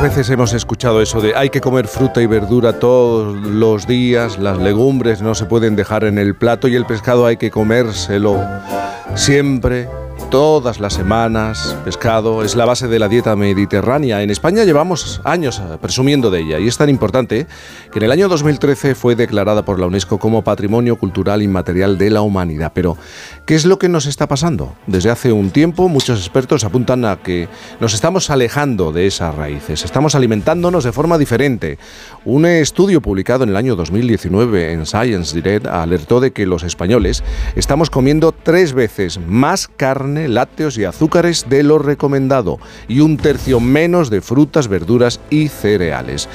¿Cuántas 0.00 0.16
veces 0.16 0.32
hemos 0.32 0.54
escuchado 0.54 1.02
eso 1.02 1.20
de 1.20 1.36
hay 1.36 1.50
que 1.50 1.60
comer 1.60 1.86
fruta 1.86 2.22
y 2.22 2.26
verdura 2.26 2.72
todos 2.72 3.36
los 3.36 3.86
días, 3.86 4.38
las 4.38 4.56
legumbres 4.56 5.20
no 5.20 5.34
se 5.34 5.44
pueden 5.44 5.76
dejar 5.76 6.04
en 6.04 6.16
el 6.16 6.34
plato 6.34 6.68
y 6.68 6.74
el 6.74 6.86
pescado 6.86 7.26
hay 7.26 7.36
que 7.36 7.50
comérselo 7.50 8.40
siempre, 9.14 9.90
todas 10.28 10.80
las 10.80 10.94
semanas? 10.94 11.76
Pescado 11.84 12.42
es 12.42 12.54
la 12.54 12.66
base 12.66 12.88
de 12.88 12.98
la 12.98 13.08
dieta 13.08 13.36
mediterránea. 13.36 14.22
En 14.22 14.30
España 14.30 14.64
llevamos 14.64 15.20
años 15.24 15.60
eh, 15.60 15.78
presumiendo 15.80 16.30
de 16.30 16.40
ella 16.40 16.58
y 16.58 16.68
es 16.68 16.76
tan 16.76 16.88
importante 16.88 17.46
que 17.92 17.98
en 17.98 18.04
el 18.04 18.10
año 18.12 18.28
2013 18.28 18.94
fue 18.94 19.14
declarada 19.14 19.64
por 19.64 19.78
la 19.78 19.86
UNESCO 19.86 20.18
como 20.18 20.42
Patrimonio 20.42 20.96
Cultural 20.96 21.42
Inmaterial 21.42 21.96
de 21.96 22.10
la 22.10 22.22
Humanidad. 22.22 22.72
Pero, 22.74 22.96
¿qué 23.46 23.54
es 23.54 23.64
lo 23.64 23.78
que 23.78 23.88
nos 23.88 24.06
está 24.06 24.28
pasando? 24.28 24.74
Desde 24.86 25.10
hace 25.10 25.32
un 25.32 25.50
tiempo 25.50 25.88
muchos 25.88 26.18
expertos 26.18 26.64
apuntan 26.64 27.04
a 27.04 27.16
que 27.16 27.48
nos 27.80 27.94
estamos 27.94 28.30
alejando 28.30 28.92
de 28.92 29.06
esas 29.06 29.34
raíces, 29.34 29.84
estamos 29.84 30.14
alimentándonos 30.14 30.84
de 30.84 30.92
forma 30.92 31.18
diferente. 31.18 31.78
Un 32.24 32.46
estudio 32.46 33.00
publicado 33.00 33.44
en 33.44 33.50
el 33.50 33.56
año 33.56 33.76
2019 33.76 34.72
en 34.72 34.86
Science 34.86 35.34
Direct 35.34 35.66
alertó 35.66 36.20
de 36.20 36.32
que 36.32 36.46
los 36.46 36.64
españoles 36.64 37.22
estamos 37.54 37.90
comiendo 37.90 38.32
tres 38.32 38.72
veces 38.72 39.20
más 39.26 39.68
carne, 39.68 40.09
lácteos 40.14 40.78
y 40.78 40.84
azúcares 40.84 41.46
de 41.48 41.62
lo 41.62 41.78
recomendado 41.78 42.58
y 42.88 43.00
un 43.00 43.16
tercio 43.16 43.60
menos 43.60 44.10
de 44.10 44.20
frutas, 44.20 44.68
verduras 44.68 45.20
y 45.30 45.48
cereales. 45.48 46.28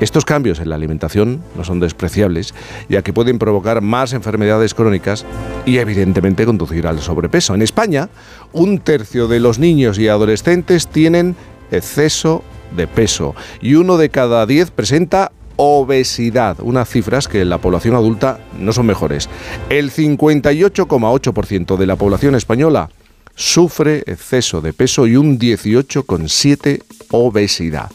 Estos 0.00 0.24
cambios 0.24 0.58
en 0.58 0.68
la 0.68 0.74
alimentación 0.74 1.42
no 1.56 1.62
son 1.64 1.78
despreciables, 1.78 2.54
ya 2.88 3.02
que 3.02 3.12
pueden 3.12 3.38
provocar 3.38 3.82
más 3.82 4.12
enfermedades 4.12 4.74
crónicas 4.74 5.24
y 5.64 5.78
evidentemente 5.78 6.44
conducir 6.44 6.86
al 6.86 7.00
sobrepeso. 7.00 7.54
En 7.54 7.62
España, 7.62 8.08
un 8.52 8.78
tercio 8.78 9.28
de 9.28 9.38
los 9.40 9.58
niños 9.58 9.98
y 9.98 10.08
adolescentes 10.08 10.88
tienen 10.88 11.36
exceso 11.70 12.42
de 12.76 12.86
peso 12.86 13.34
y 13.60 13.74
uno 13.74 13.96
de 13.96 14.10
cada 14.10 14.44
diez 14.46 14.70
presenta 14.70 15.30
obesidad, 15.56 16.56
unas 16.60 16.88
cifras 16.88 17.28
que 17.28 17.42
en 17.42 17.50
la 17.50 17.58
población 17.58 17.94
adulta 17.94 18.40
no 18.58 18.72
son 18.72 18.86
mejores. 18.86 19.28
El 19.68 19.92
58,8% 19.92 21.76
de 21.76 21.86
la 21.86 21.96
población 21.96 22.34
española 22.34 22.90
sufre 23.34 24.02
exceso 24.06 24.60
de 24.60 24.72
peso 24.72 25.06
y 25.06 25.16
un 25.16 25.38
18,7% 25.38 26.82
obesidad. 27.10 27.90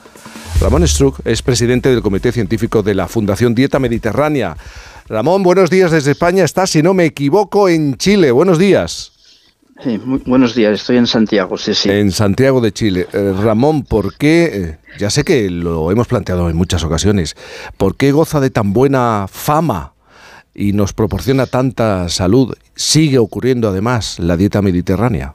Ramón 0.60 0.88
Struck 0.88 1.19
es 1.26 1.41
presidente 1.41 1.89
del 1.89 2.02
Comité 2.02 2.32
Científico 2.32 2.82
de 2.82 2.95
la 2.95 3.08
Fundación 3.08 3.54
Dieta 3.54 3.78
Mediterránea. 3.80 4.58
Ramón, 5.08 5.43
buenos 5.43 5.69
días 5.69 5.91
desde 5.91 6.12
España. 6.12 6.43
Está, 6.43 6.65
si 6.65 6.82
no 6.82 6.93
me 6.93 7.06
equivoco, 7.06 7.69
en 7.69 7.95
Chile. 7.97 8.32
Buenos 8.32 8.58
días. 8.58 9.12
Sí, 9.84 10.00
muy 10.04 10.23
buenos 10.26 10.56
días, 10.56 10.73
estoy 10.73 10.97
en 10.97 11.06
Santiago, 11.06 11.56
sí, 11.56 11.76
sí. 11.76 11.89
En 11.91 12.12
Santiago 12.12 12.62
de 12.62 12.71
Chile. 12.71 13.08
Eh, 13.13 13.34
Ramón, 13.39 13.84
¿por 13.84 14.17
qué? 14.17 14.52
eh, 14.54 14.78
ya 14.97 15.12
sé 15.12 15.23
que 15.23 15.52
lo 15.52 15.91
hemos 15.91 16.08
planteado 16.08 16.50
en 16.50 16.56
muchas 16.56 16.84
ocasiones. 16.84 17.36
¿Por 17.78 17.95
qué 17.95 18.12
goza 18.12 18.39
de 18.39 18.50
tan 18.50 18.73
buena 18.73 19.28
fama 19.32 19.93
y 20.58 20.74
nos 20.74 20.91
proporciona 20.91 21.46
tanta 21.46 22.10
salud? 22.10 22.56
Sigue 22.76 23.20
ocurriendo 23.20 23.70
además 23.70 24.20
la 24.20 24.36
dieta 24.36 24.62
mediterránea. 24.62 25.34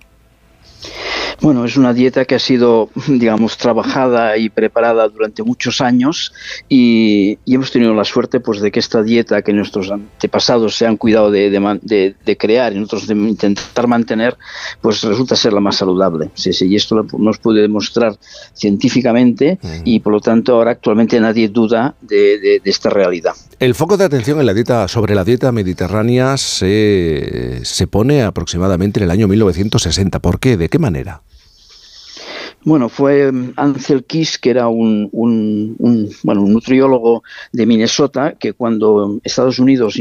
Bueno, 1.43 1.65
es 1.65 1.77
una 1.77 1.93
dieta 1.93 2.25
que 2.25 2.37
ha 2.37 2.39
sido, 2.39 2.89
digamos, 3.09 3.57
trabajada 3.59 4.37
y 4.37 4.49
preparada 4.49 5.09
durante 5.09 5.43
muchos 5.43 5.81
años 5.81 6.33
y, 6.69 7.37
y 7.45 7.55
hemos 7.57 7.73
tenido 7.73 7.93
la 7.95 8.05
suerte 8.05 8.39
pues, 8.39 8.61
de 8.61 8.71
que 8.71 8.79
esta 8.79 9.03
dieta 9.03 9.43
que 9.43 9.53
nuestros 9.53 9.91
antepasados 9.91 10.77
se 10.77 10.87
han 10.87 10.97
cuidado 10.97 11.33
de, 11.33 12.15
crear 12.39 12.73
y 12.73 12.77
nosotros 12.77 13.09
de 13.09 13.15
intentar 13.15 13.89
mantener, 13.89 14.37
pues 14.81 15.03
resulta 15.03 15.35
ser 15.35 15.53
la 15.53 15.59
más 15.61 15.77
saludable. 15.77 16.31
Sí, 16.35 16.53
sí, 16.53 16.67
y 16.69 16.77
esto 16.77 16.95
lo- 16.95 17.07
nos 17.19 17.39
puede 17.39 17.61
demostrar 17.63 18.17
científicamente 18.55 19.59
y 19.85 19.99
por 19.99 20.13
lo 20.13 20.21
tanto 20.21 20.55
ahora 20.55 20.71
actualmente 20.71 21.19
nadie 21.19 21.49
duda 21.49 21.97
de- 22.03 22.39
de- 22.39 22.61
de 22.63 22.71
esta 22.71 22.89
realidad. 22.89 23.33
El 23.59 23.75
foco 23.75 23.97
de 23.97 24.05
atención 24.05 24.39
en 24.39 24.47
la 24.47 24.55
dieta, 24.55 24.87
sobre 24.87 25.17
la 25.17 25.25
dieta 25.25 25.51
mediterránea 25.51 26.37
se, 26.37 27.61
se 27.65 27.87
pone 27.89 28.23
aproximadamente 28.23 29.01
en 29.01 29.05
el 29.05 29.11
año 29.11 29.27
1960. 29.27 30.21
¿Por 30.21 30.39
qué? 30.39 30.57
¿De 30.57 30.69
qué 30.69 30.79
manera? 30.79 31.21
Bueno, 32.65 32.89
fue 32.89 33.31
Ansel 33.57 34.05
Keys, 34.05 34.39
que 34.39 34.51
era 34.51 34.69
un, 34.69 35.09
un- 35.13 36.11
bueno, 36.23 36.43
un 36.43 36.53
nutriólogo 36.53 37.23
de 37.53 37.67
Minnesota, 37.67 38.35
que 38.39 38.53
cuando 38.53 39.19
Estados 39.25 39.59
Unidos 39.59 39.97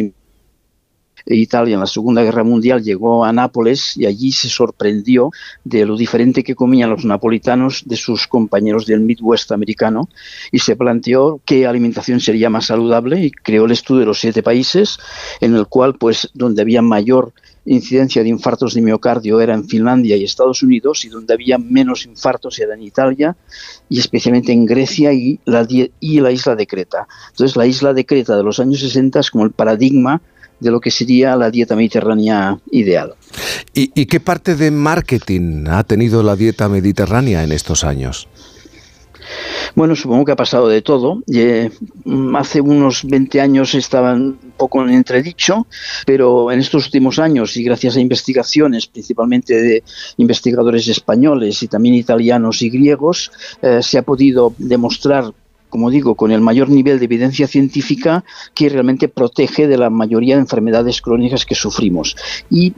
e 1.24 1.36
Italia 1.36 1.76
en 1.76 1.80
la 1.80 1.86
Segunda 1.86 2.24
Guerra 2.24 2.44
Mundial 2.44 2.82
llegó 2.84 3.24
a 3.24 3.32
Nápoles 3.32 3.96
y 3.96 4.08
allí 4.08 4.32
se 4.32 4.50
sorprendió 4.50 5.30
de 5.64 5.86
lo 5.86 5.96
diferente 5.96 6.44
que 6.44 6.56
comían 6.56 6.90
los 6.90 7.06
napolitanos 7.06 7.84
de 7.86 7.96
sus 7.96 8.26
compañeros 8.28 8.88
del 8.88 9.02
Midwest 9.02 9.52
americano 9.52 10.10
y 10.52 10.58
se 10.60 10.76
planteó 10.76 11.40
qué 11.46 11.68
alimentación 11.68 12.20
sería 12.20 12.50
más 12.50 12.66
saludable 12.68 13.24
y 13.24 13.30
creó 13.32 13.66
el 13.66 13.72
estudio 13.72 14.00
de 14.02 14.06
los 14.08 14.20
siete 14.20 14.42
países 14.42 14.98
en 15.42 15.56
el 15.56 15.68
cual 15.68 15.96
pues 15.96 16.28
donde 16.34 16.64
había 16.64 16.82
mayor 16.82 17.34
incidencia 17.66 18.24
de 18.24 18.30
infartos 18.30 18.74
de 18.74 18.82
miocardio 18.82 19.40
era 19.40 19.54
en 19.54 19.68
Finlandia 19.68 20.16
y 20.16 20.24
Estados 20.24 20.64
Unidos 20.64 21.06
y 21.06 21.10
donde 21.10 21.34
había 21.34 21.58
menos 21.58 22.06
infartos 22.06 22.60
era 22.60 22.74
en 22.74 22.82
Italia 22.82 23.36
y 23.90 24.00
especialmente 24.00 24.52
en 24.52 24.66
Grecia 24.66 25.14
y 25.14 25.40
la, 25.46 25.68
y 25.70 26.20
la 26.20 26.32
isla 26.32 26.56
de 26.56 26.68
Creta. 26.68 27.08
Entonces 27.30 27.56
la 27.56 27.68
isla 27.68 27.94
de 27.94 28.06
Creta 28.06 28.36
de 28.36 28.44
los 28.44 28.60
años 28.60 28.80
60 28.80 29.20
es 29.20 29.30
como 29.30 29.46
el 29.46 29.52
paradigma 29.52 30.22
de 30.60 30.72
lo 30.72 30.80
que 30.80 30.92
sería 30.92 31.36
la 31.36 31.50
dieta 31.50 31.76
mediterránea 31.76 32.60
ideal. 32.72 33.16
¿Y, 33.74 33.92
y 34.00 34.06
qué 34.06 34.20
parte 34.20 34.56
de 34.56 34.70
marketing 34.70 35.66
ha 35.68 35.84
tenido 35.84 36.22
la 36.24 36.36
dieta 36.36 36.70
mediterránea 36.70 37.44
en 37.44 37.52
estos 37.52 37.84
años? 37.84 38.28
Bueno, 39.76 39.96
supongo 39.96 40.26
que 40.26 40.32
ha 40.34 40.36
pasado 40.36 40.68
de 40.68 40.82
todo. 40.82 41.24
Eh, 41.34 41.70
mm, 42.06 42.36
hace 42.36 42.62
unos 42.62 43.04
20 43.06 43.40
años 43.40 43.74
estaban 43.74 44.22
un 44.22 44.54
poco 44.58 44.84
en 44.84 44.90
entredicho, 44.90 45.68
pero 46.06 46.52
en 46.52 46.60
estos 46.60 46.86
últimos 46.86 47.20
años 47.20 47.56
y 47.58 47.64
gracias 47.64 47.96
a 47.96 48.02
investigaciones, 48.02 48.88
principalmente 48.88 49.62
de 49.62 49.84
investigadores 50.18 50.88
españoles 50.88 51.64
y 51.64 51.68
también 51.68 51.96
italianos 51.96 52.62
y 52.62 52.70
griegos, 52.70 53.32
eh, 53.62 53.80
se 53.82 53.98
ha 53.98 54.04
podido 54.04 54.54
demostrar 54.58 55.34
como 55.72 55.90
digo, 55.90 56.14
con 56.14 56.32
el 56.32 56.42
mayor 56.42 56.70
nivel 56.70 57.00
de 57.00 57.06
evidencia 57.06 57.48
científica 57.48 58.24
que 58.54 58.70
realmente 58.70 59.08
protege 59.08 59.68
de 59.68 59.78
la 59.78 59.90
mayoría 59.90 60.36
de 60.36 60.42
enfermedades 60.42 61.02
crónicas 61.02 61.46
que 61.46 61.56
sufrimos. 61.56 62.16
Y 62.52 62.74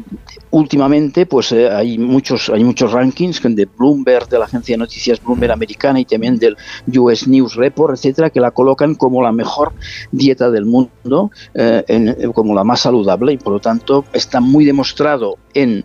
últimamente, 0.51 1.25
pues 1.25 1.51
eh, 1.51 1.69
hay 1.69 1.97
muchos 1.97 2.49
hay 2.49 2.63
muchos 2.63 2.91
rankings 2.93 3.41
de 3.43 3.65
Bloomberg, 3.65 4.29
de 4.29 4.39
la 4.39 4.45
agencia 4.45 4.73
de 4.73 4.77
noticias 4.77 5.21
Bloomberg 5.21 5.51
americana 5.51 5.99
y 5.99 6.05
también 6.05 6.37
del 6.37 6.55
US 6.95 7.27
News 7.27 7.55
Report, 7.55 7.95
etcétera, 7.95 8.29
que 8.29 8.39
la 8.39 8.51
colocan 8.51 8.95
como 8.95 9.21
la 9.21 9.31
mejor 9.31 9.73
dieta 10.11 10.51
del 10.51 10.65
mundo, 10.65 11.31
eh, 11.53 12.29
como 12.33 12.53
la 12.53 12.63
más 12.63 12.81
saludable 12.81 13.33
y 13.33 13.37
por 13.37 13.53
lo 13.53 13.59
tanto 13.59 14.05
está 14.13 14.39
muy 14.39 14.63
demostrado 14.63 15.37
en 15.53 15.83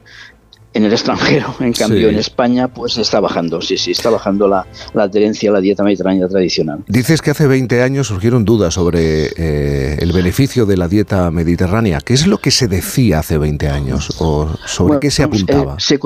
en 0.78 0.84
el 0.84 0.92
extranjero. 0.92 1.54
En 1.58 1.72
cambio, 1.72 2.08
en 2.08 2.18
España, 2.18 2.68
pues 2.68 2.96
está 2.98 3.18
bajando, 3.18 3.60
sí, 3.60 3.76
sí, 3.76 3.90
está 3.90 4.10
bajando 4.10 4.46
la, 4.46 4.64
la, 4.94 5.02
adherencia 5.04 5.50
a 5.50 5.54
la 5.54 5.60
dieta 5.60 5.82
mediterránea 5.82 6.28
tradicional. 6.28 6.84
Dices 6.86 7.20
que 7.20 7.32
hace 7.32 7.46
20 7.48 7.82
años 7.82 8.06
surgieron 8.06 8.44
dudas 8.44 8.74
sobre 8.74 9.26
eh, 9.36 9.98
el 9.98 10.12
beneficio 10.12 10.66
de 10.66 10.76
la 10.76 10.86
dieta 10.86 11.30
mediterránea. 11.32 12.00
¿Qué 12.00 12.14
es 12.14 12.26
lo 12.28 12.38
que 12.38 12.52
se 12.52 12.68
decía 12.68 13.18
hace 13.18 13.38
20 13.38 13.68
años 13.68 14.14
o 14.20 14.56
sobre 14.66 14.88
bueno, 14.88 15.00
qué 15.00 15.10
se 15.10 15.24
apuntaba? 15.24 15.74
Eh, 15.74 15.80
se, 15.80 15.98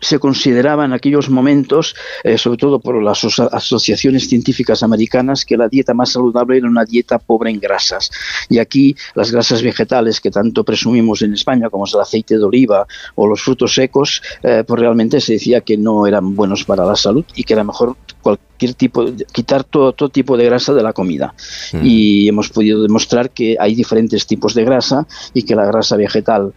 se, 0.00 0.18
consideraba 0.18 0.86
en 0.86 0.94
aquellos 0.94 1.28
momentos, 1.28 1.94
eh, 2.24 2.38
sobre 2.38 2.56
todo 2.56 2.80
por 2.80 3.02
las 3.02 3.22
asociaciones 3.22 4.28
científicas 4.28 4.82
americanas, 4.82 5.44
que 5.44 5.58
la 5.58 5.68
dieta 5.68 5.92
más 5.92 6.12
saludable 6.12 6.56
era 6.56 6.68
una 6.68 6.86
dieta 6.86 7.18
pobre 7.18 7.50
en 7.50 7.60
grasas. 7.60 8.10
Y 8.48 8.58
aquí 8.58 8.96
las 9.14 9.30
grasas 9.30 9.62
vegetales 9.62 10.22
que 10.22 10.30
tanto 10.30 10.64
presumimos 10.64 11.20
en 11.20 11.34
España, 11.34 11.68
como 11.68 11.84
es 11.84 11.92
el 11.92 12.00
aceite 12.00 12.38
de 12.38 12.44
oliva 12.44 12.86
o 13.14 13.26
los 13.26 13.42
frutos 13.42 13.74
secos, 13.74 14.05
eh, 14.42 14.64
pues 14.66 14.80
realmente 14.80 15.20
se 15.20 15.34
decía 15.34 15.60
que 15.60 15.76
no 15.76 16.06
eran 16.06 16.34
buenos 16.34 16.64
para 16.64 16.84
la 16.84 16.96
salud 16.96 17.24
y 17.34 17.44
que 17.44 17.54
era 17.54 17.64
mejor 17.64 17.96
cualquier 18.22 18.74
tipo, 18.74 19.04
quitar 19.32 19.64
todo, 19.64 19.92
todo 19.92 20.08
tipo 20.08 20.36
de 20.36 20.44
grasa 20.46 20.72
de 20.74 20.82
la 20.82 20.92
comida. 20.92 21.34
Mm. 21.72 21.80
Y 21.84 22.28
hemos 22.28 22.48
podido 22.48 22.82
demostrar 22.82 23.30
que 23.30 23.56
hay 23.58 23.74
diferentes 23.74 24.26
tipos 24.26 24.54
de 24.54 24.64
grasa 24.64 25.06
y 25.32 25.42
que 25.42 25.54
la 25.54 25.64
grasa 25.64 25.96
vegetal 25.96 26.52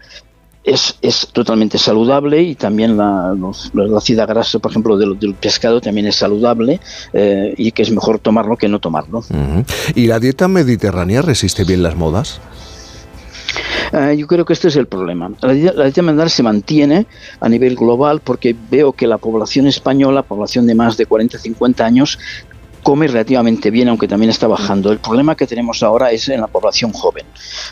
es, 0.64 0.96
es, 1.02 1.28
totalmente 1.32 1.78
saludable 1.78 2.42
y 2.42 2.56
también 2.56 2.98
la, 2.98 3.34
los, 3.38 3.72
la 3.74 3.98
ácida 3.98 4.26
grasa, 4.26 4.60
por 4.60 4.72
ejemplo, 4.72 4.98
del, 4.98 5.18
del, 5.18 5.34
pescado 5.34 5.80
también 5.80 6.08
es 6.08 6.16
saludable 6.16 6.80
eh, 7.14 7.54
y 7.58 7.72
que 7.72 7.82
es 7.82 7.92
mejor 7.92 8.20
tomarlo 8.20 8.58
que 8.58 8.68
no 8.68 8.80
tomarlo. 8.80 9.20
Uh 9.20 9.34
-huh. 9.34 9.66
¿Y 9.96 10.08
la 10.08 10.20
dieta 10.20 10.48
mediterránea 10.48 11.22
resiste 11.22 11.64
bien 11.64 11.82
las 11.82 11.96
modas? 11.96 12.42
Uh, 13.92 14.14
yo 14.14 14.28
creo 14.28 14.46
que 14.46 14.54
este 14.54 14.68
es 14.68 14.76
el 14.76 14.88
problema. 14.88 15.32
La, 15.42 15.54
la 15.54 15.84
dieta 15.86 16.02
mediterránea 16.02 16.30
se 16.30 16.44
mantiene 16.44 17.08
a 17.40 17.50
nivel 17.50 17.76
global 17.76 18.22
porque 18.22 18.56
veo 18.70 18.94
que 18.94 19.08
la 19.08 19.18
población 19.18 19.68
española, 19.68 20.24
población 20.24 20.68
de 20.68 20.76
más 20.76 20.98
de 20.98 21.08
40-50 21.08 21.82
años, 21.82 22.20
come 22.84 23.08
relativamente 23.08 23.72
bien, 23.72 23.88
aunque 23.90 24.08
también 24.08 24.30
está 24.30 24.48
bajando. 24.48 24.92
El 24.92 25.00
problema 25.00 25.36
que 25.36 25.48
tenemos 25.48 25.84
ahora 25.84 26.12
es 26.12 26.30
en 26.30 26.42
la 26.42 26.48
población 26.48 26.92
joven. 26.92 27.26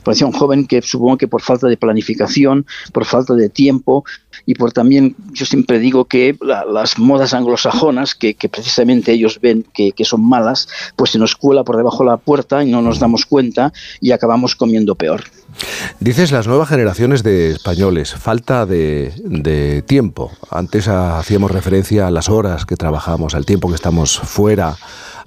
Población 0.04 0.32
joven 0.32 0.68
que 0.68 0.82
supongo 0.82 1.18
que 1.18 1.28
por 1.28 1.42
falta 1.42 1.68
de 1.68 1.78
planificación, 1.78 2.66
por 2.92 3.06
falta 3.06 3.34
de 3.34 3.50
tiempo 3.50 4.04
y 4.46 4.56
por 4.56 4.72
también, 4.72 5.16
yo 5.32 5.46
siempre 5.46 5.80
digo 5.80 6.06
que 6.06 6.38
la, 6.42 6.66
las 6.66 7.00
modas 7.00 7.34
anglosajonas, 7.34 8.16
que, 8.16 8.34
que 8.34 8.50
precisamente 8.50 9.12
ellos 9.12 9.40
ven 9.42 9.66
que, 9.74 9.92
que, 9.92 10.06
son 10.06 10.24
malas, 10.24 10.68
pues 10.96 11.12
se 11.12 11.20
nos 11.20 11.36
cuela 11.36 11.64
por 11.64 11.78
debajo 11.78 12.04
de 12.04 12.10
la 12.12 12.18
puerta 12.18 12.64
y 12.64 12.72
no 12.72 12.82
nos 12.82 13.00
damos 13.00 13.26
cuenta 13.26 13.74
y 14.00 14.12
acabamos 14.12 14.56
comiendo 14.56 14.96
peor. 14.96 15.24
Dices 16.00 16.32
las 16.32 16.48
nuevas 16.48 16.70
generaciones 16.70 17.24
de 17.24 17.52
españoles, 17.52 18.14
falta 18.14 18.66
de, 18.66 19.84
tiempo. 19.88 20.32
Antes 20.50 20.88
hacíamos 20.88 21.52
referencia 21.52 22.08
a 22.08 22.12
las 22.12 22.30
horas 22.30 22.66
que 22.66 22.76
trabajamos, 22.76 23.36
al 23.36 23.46
tiempo 23.46 23.70
que 23.70 23.76
estamos 23.76 24.20
fuera 24.20 24.76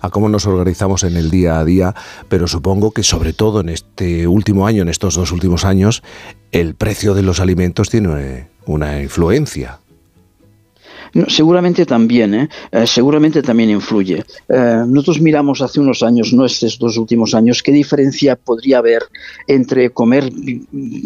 a 0.01 0.11
cómo 0.11 0.29
nos 0.29 0.47
organizamos 0.47 1.05
en 1.05 1.17
el 1.17 1.31
día 1.31 1.59
a 1.59 1.65
día, 1.65 1.95
pero 2.29 2.47
supongo 2.47 2.93
que 2.93 3.03
sobre 3.03 3.33
todo 3.33 3.61
en 3.61 3.69
este 3.69 4.27
último 4.27 4.67
año, 4.67 4.83
en 4.83 4.89
estos 4.89 5.15
dos 5.15 5.33
últimos 5.33 5.65
años, 5.65 6.03
el 6.53 6.75
precio 6.75 7.15
de 7.15 7.23
los 7.23 7.41
alimentos 7.41 7.91
tiene 7.91 8.49
una 8.65 9.03
influencia. 9.03 9.81
No, 11.15 11.27
seguramente 11.29 11.87
también, 11.87 12.35
¿eh? 12.35 12.49
Eh, 12.71 12.87
seguramente 12.87 13.43
también 13.43 13.71
influye. 13.71 14.25
Eh, 14.49 14.85
nosotros 14.87 15.21
miramos 15.21 15.61
hace 15.63 15.81
unos 15.81 16.03
años, 16.03 16.33
no 16.33 16.45
estos 16.45 16.79
dos 16.79 16.97
últimos 16.97 17.35
años, 17.35 17.63
qué 17.63 17.73
diferencia 17.73 18.37
podría 18.37 18.79
haber 18.79 19.03
entre 19.47 19.91
comer 19.91 20.31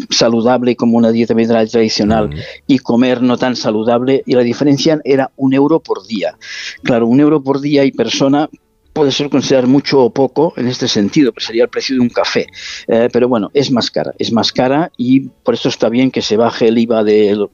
saludable 0.09 0.75
como 0.75 0.97
una 0.97 1.11
dieta 1.11 1.33
mediterránea 1.33 1.69
tradicional 1.69 2.29
mm. 2.29 2.33
y 2.67 2.79
comer 2.79 3.21
no 3.21 3.37
tan 3.37 3.55
saludable, 3.55 4.23
y 4.25 4.33
la 4.33 4.41
diferencia 4.41 4.99
era 5.03 5.31
un 5.35 5.53
euro 5.53 5.79
por 5.79 6.05
día. 6.05 6.37
Claro, 6.83 7.07
un 7.07 7.19
euro 7.19 7.41
por 7.41 7.61
día 7.61 7.83
y 7.85 7.91
persona 7.91 8.49
puede 8.95 9.11
ser 9.11 9.29
considerar 9.29 9.67
mucho 9.67 9.99
o 9.99 10.09
poco 10.09 10.53
en 10.55 10.69
este 10.69 10.87
sentido, 10.87 11.33
que 11.33 11.43
sería 11.43 11.63
el 11.63 11.69
precio 11.69 11.97
de 11.97 12.01
un 12.01 12.07
café. 12.07 12.47
Eh, 12.87 13.09
pero 13.11 13.27
bueno, 13.27 13.51
es 13.53 13.69
más 13.69 13.91
cara, 13.91 14.13
es 14.17 14.31
más 14.31 14.53
cara 14.53 14.89
y 14.95 15.19
por 15.43 15.53
eso 15.53 15.67
está 15.67 15.89
bien 15.89 16.11
que 16.11 16.21
se 16.21 16.37
baje 16.37 16.69
el 16.69 16.77
IVA 16.77 17.03
de, 17.03 17.45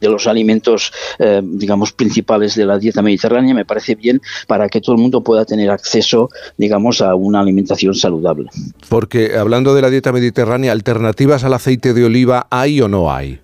los 0.00 0.26
alimentos, 0.26 0.92
eh, 1.20 1.42
digamos, 1.44 1.92
principales 1.92 2.56
de 2.56 2.66
la 2.66 2.76
dieta 2.76 3.02
mediterránea. 3.02 3.54
Me 3.54 3.64
parece 3.64 3.94
bien 3.94 4.20
para 4.48 4.68
que 4.68 4.80
todo 4.80 4.96
el 4.96 5.00
mundo 5.00 5.22
pueda 5.22 5.44
tener 5.44 5.70
acceso, 5.70 6.28
digamos, 6.56 7.00
a 7.00 7.14
una 7.14 7.38
alimentación 7.40 7.94
saludable. 7.94 8.50
Porque 8.88 9.36
hablando 9.38 9.76
de 9.76 9.82
la 9.82 9.90
dieta 9.90 10.10
mediterránea, 10.10 10.72
¿alternativas 10.72 11.44
al 11.44 11.54
aceite 11.54 11.94
de 11.94 12.04
oliva 12.04 12.48
hay 12.50 12.80
o 12.80 12.88
no 12.88 13.12
hay? 13.12 13.38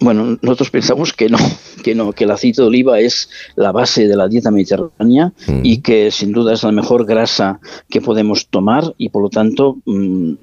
Bueno, 0.00 0.38
nosotros 0.40 0.70
pensamos 0.70 1.12
que 1.12 1.28
no, 1.28 1.38
que 1.82 1.94
no, 1.94 2.12
que 2.12 2.24
el 2.24 2.30
aceite 2.30 2.62
de 2.62 2.68
oliva 2.68 2.98
es 2.98 3.28
la 3.54 3.72
base 3.72 4.08
de 4.08 4.16
la 4.16 4.28
dieta 4.28 4.50
mediterránea 4.50 5.32
mm. 5.46 5.60
y 5.62 5.78
que 5.78 6.10
sin 6.10 6.32
duda 6.32 6.54
es 6.54 6.62
la 6.62 6.72
mejor 6.72 7.04
grasa 7.04 7.60
que 7.88 8.00
podemos 8.00 8.48
tomar 8.48 8.94
y 8.96 9.10
por 9.10 9.22
lo 9.22 9.28
tanto 9.28 9.78
mmm, 9.84 10.34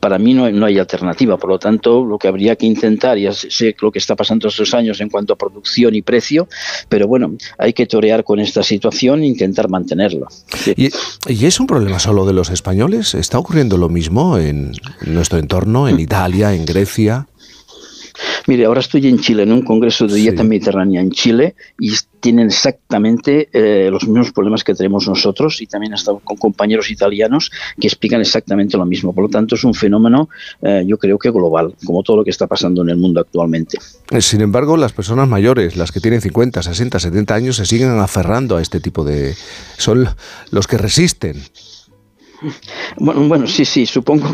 para 0.00 0.18
mí 0.18 0.32
no, 0.32 0.50
no, 0.50 0.66
hay 0.66 0.78
alternativa. 0.78 1.36
Por 1.36 1.50
lo 1.50 1.58
tanto, 1.58 2.04
lo 2.04 2.18
que 2.18 2.26
habría 2.26 2.56
que 2.56 2.66
intentar, 2.66 3.18
ya 3.18 3.32
sé 3.32 3.76
lo 3.80 3.92
que 3.92 3.98
está 3.98 4.16
pasando 4.16 4.48
estos 4.48 4.72
años 4.74 5.00
en 5.00 5.10
cuanto 5.10 5.34
a 5.34 5.36
producción 5.36 5.94
y 5.94 6.02
precio, 6.02 6.48
pero 6.88 7.06
bueno, 7.06 7.36
hay 7.58 7.74
que 7.74 7.86
torear 7.86 8.24
con 8.24 8.40
esta 8.40 8.62
situación 8.62 9.22
e 9.22 9.26
intentar 9.26 9.68
mantenerla. 9.68 10.26
Sí. 10.54 10.72
¿Y, 10.76 10.90
¿Y, 11.28 11.46
es 11.46 11.60
un 11.60 11.66
problema 11.66 11.98
solo 11.98 12.24
de 12.24 12.32
los 12.32 12.50
españoles? 12.50 13.14
¿Está 13.14 13.38
ocurriendo 13.38 13.76
lo 13.76 13.88
mismo 13.88 14.38
en 14.38 14.72
nuestro 15.06 15.38
entorno, 15.38 15.88
en 15.88 16.00
Italia, 16.00 16.54
en 16.54 16.64
Grecia? 16.64 17.26
Mire, 18.46 18.64
ahora 18.64 18.80
estoy 18.80 19.06
en 19.08 19.18
Chile, 19.18 19.42
en 19.42 19.52
un 19.52 19.62
congreso 19.62 20.06
de 20.06 20.14
dieta 20.14 20.42
sí. 20.42 20.48
mediterránea 20.48 21.00
en 21.00 21.10
Chile, 21.10 21.54
y 21.78 21.92
tienen 22.20 22.46
exactamente 22.46 23.48
eh, 23.52 23.90
los 23.90 24.06
mismos 24.06 24.32
problemas 24.32 24.62
que 24.62 24.74
tenemos 24.74 25.08
nosotros, 25.08 25.60
y 25.60 25.66
también 25.66 25.92
he 25.92 25.96
estado 25.96 26.18
con 26.18 26.36
compañeros 26.36 26.90
italianos 26.90 27.50
que 27.80 27.86
explican 27.86 28.20
exactamente 28.20 28.76
lo 28.76 28.84
mismo. 28.84 29.14
Por 29.14 29.24
lo 29.24 29.30
tanto, 29.30 29.54
es 29.54 29.64
un 29.64 29.74
fenómeno, 29.74 30.28
eh, 30.62 30.84
yo 30.86 30.98
creo 30.98 31.18
que 31.18 31.30
global, 31.30 31.74
como 31.84 32.02
todo 32.02 32.18
lo 32.18 32.24
que 32.24 32.30
está 32.30 32.46
pasando 32.46 32.82
en 32.82 32.90
el 32.90 32.96
mundo 32.96 33.20
actualmente. 33.20 33.78
Sin 34.20 34.40
embargo, 34.40 34.76
las 34.76 34.92
personas 34.92 35.28
mayores, 35.28 35.76
las 35.76 35.92
que 35.92 36.00
tienen 36.00 36.20
50, 36.20 36.62
60, 36.62 36.98
70 36.98 37.34
años, 37.34 37.56
se 37.56 37.66
siguen 37.66 37.98
aferrando 37.98 38.56
a 38.56 38.62
este 38.62 38.80
tipo 38.80 39.04
de... 39.04 39.34
son 39.78 40.08
los 40.50 40.66
que 40.66 40.78
resisten. 40.78 41.42
Bueno, 42.96 43.28
bueno, 43.28 43.46
sí, 43.46 43.64
sí, 43.64 43.86
supongo 43.86 44.30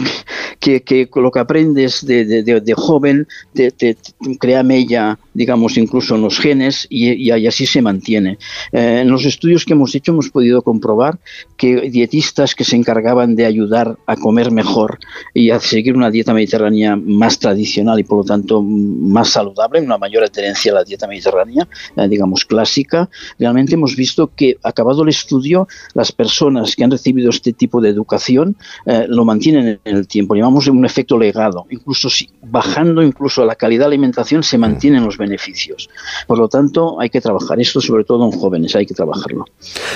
que, 0.61 0.83
que, 0.83 1.09
lo 1.15 1.31
que 1.31 1.39
aprendes 1.39 2.05
de, 2.07 2.25
de, 2.25 2.75
joven 2.75 3.27
te, 3.53 3.71
te, 3.71 3.97
crea 4.39 4.63
mella, 4.63 5.19
digamos, 5.35 5.77
incluso 5.77 6.15
en 6.15 6.23
los 6.23 6.39
genes 6.39 6.87
y, 6.89 7.11
y, 7.11 7.33
y 7.33 7.47
así 7.47 7.67
se 7.67 7.83
mantiene. 7.83 8.39
Eh, 8.73 9.01
en 9.03 9.11
los 9.11 9.25
estudios 9.25 9.65
que 9.65 9.73
hemos 9.73 9.95
hecho 9.95 10.13
hemos 10.13 10.31
podido 10.31 10.63
comprobar 10.63 11.19
que 11.57 11.91
dietistas 11.91 12.55
que 12.55 12.65
se 12.65 12.77
encargaban 12.77 13.35
de 13.35 13.47
ayudar 13.47 13.97
a 14.07 14.17
comer 14.17 14.51
mejor 14.51 14.99
y 15.35 15.51
a 15.51 15.61
seguir 15.61 15.97
una 15.97 16.11
dieta 16.11 16.33
mediterránea 16.33 16.97
más 16.97 17.39
tradicional 17.39 17.99
y 17.99 18.05
por 18.05 18.19
lo 18.19 18.25
tanto 18.25 18.63
más 18.63 19.31
saludable, 19.31 19.81
una 19.81 19.99
mayor 19.99 20.25
adherencia 20.25 20.73
a 20.73 20.77
la 20.77 20.85
dieta 20.85 21.07
mediterránea, 21.07 21.69
eh, 21.97 22.09
digamos, 22.09 22.45
clásica, 22.45 23.09
realmente 23.39 23.75
hemos 23.75 23.97
visto 23.97 24.31
que 24.35 24.59
acabado 24.63 25.03
el 25.03 25.09
estudio, 25.09 25.67
las 25.95 26.13
personas 26.13 26.77
que 26.77 26.85
han 26.85 26.91
recibido 26.91 27.31
este 27.31 27.53
tipo 27.53 27.81
de 27.81 27.96
educación 27.97 28.57
eh, 28.85 29.07
lo 29.09 29.25
mantienen 29.25 29.81
en 29.85 29.97
el 29.97 30.07
tiempo. 30.07 30.35
Llamamos 30.35 30.67
un 30.69 30.85
efecto 30.85 31.19
legado. 31.19 31.67
Incluso 31.71 32.09
si 32.09 32.29
bajando 32.43 33.03
incluso 33.03 33.45
la 33.45 33.55
calidad 33.55 33.85
de 33.85 33.87
alimentación 33.87 34.43
se 34.43 34.59
mantienen 34.59 35.05
los 35.05 35.19
beneficios. 35.19 35.89
Por 36.27 36.39
lo 36.39 36.49
tanto, 36.49 37.01
hay 37.01 37.11
que 37.11 37.21
trabajar 37.21 37.61
esto, 37.61 37.81
sobre 37.81 38.05
todo 38.05 38.25
en 38.27 38.33
jóvenes, 38.39 38.77
hay 38.77 38.87
que 38.87 38.95
trabajarlo. 38.95 39.45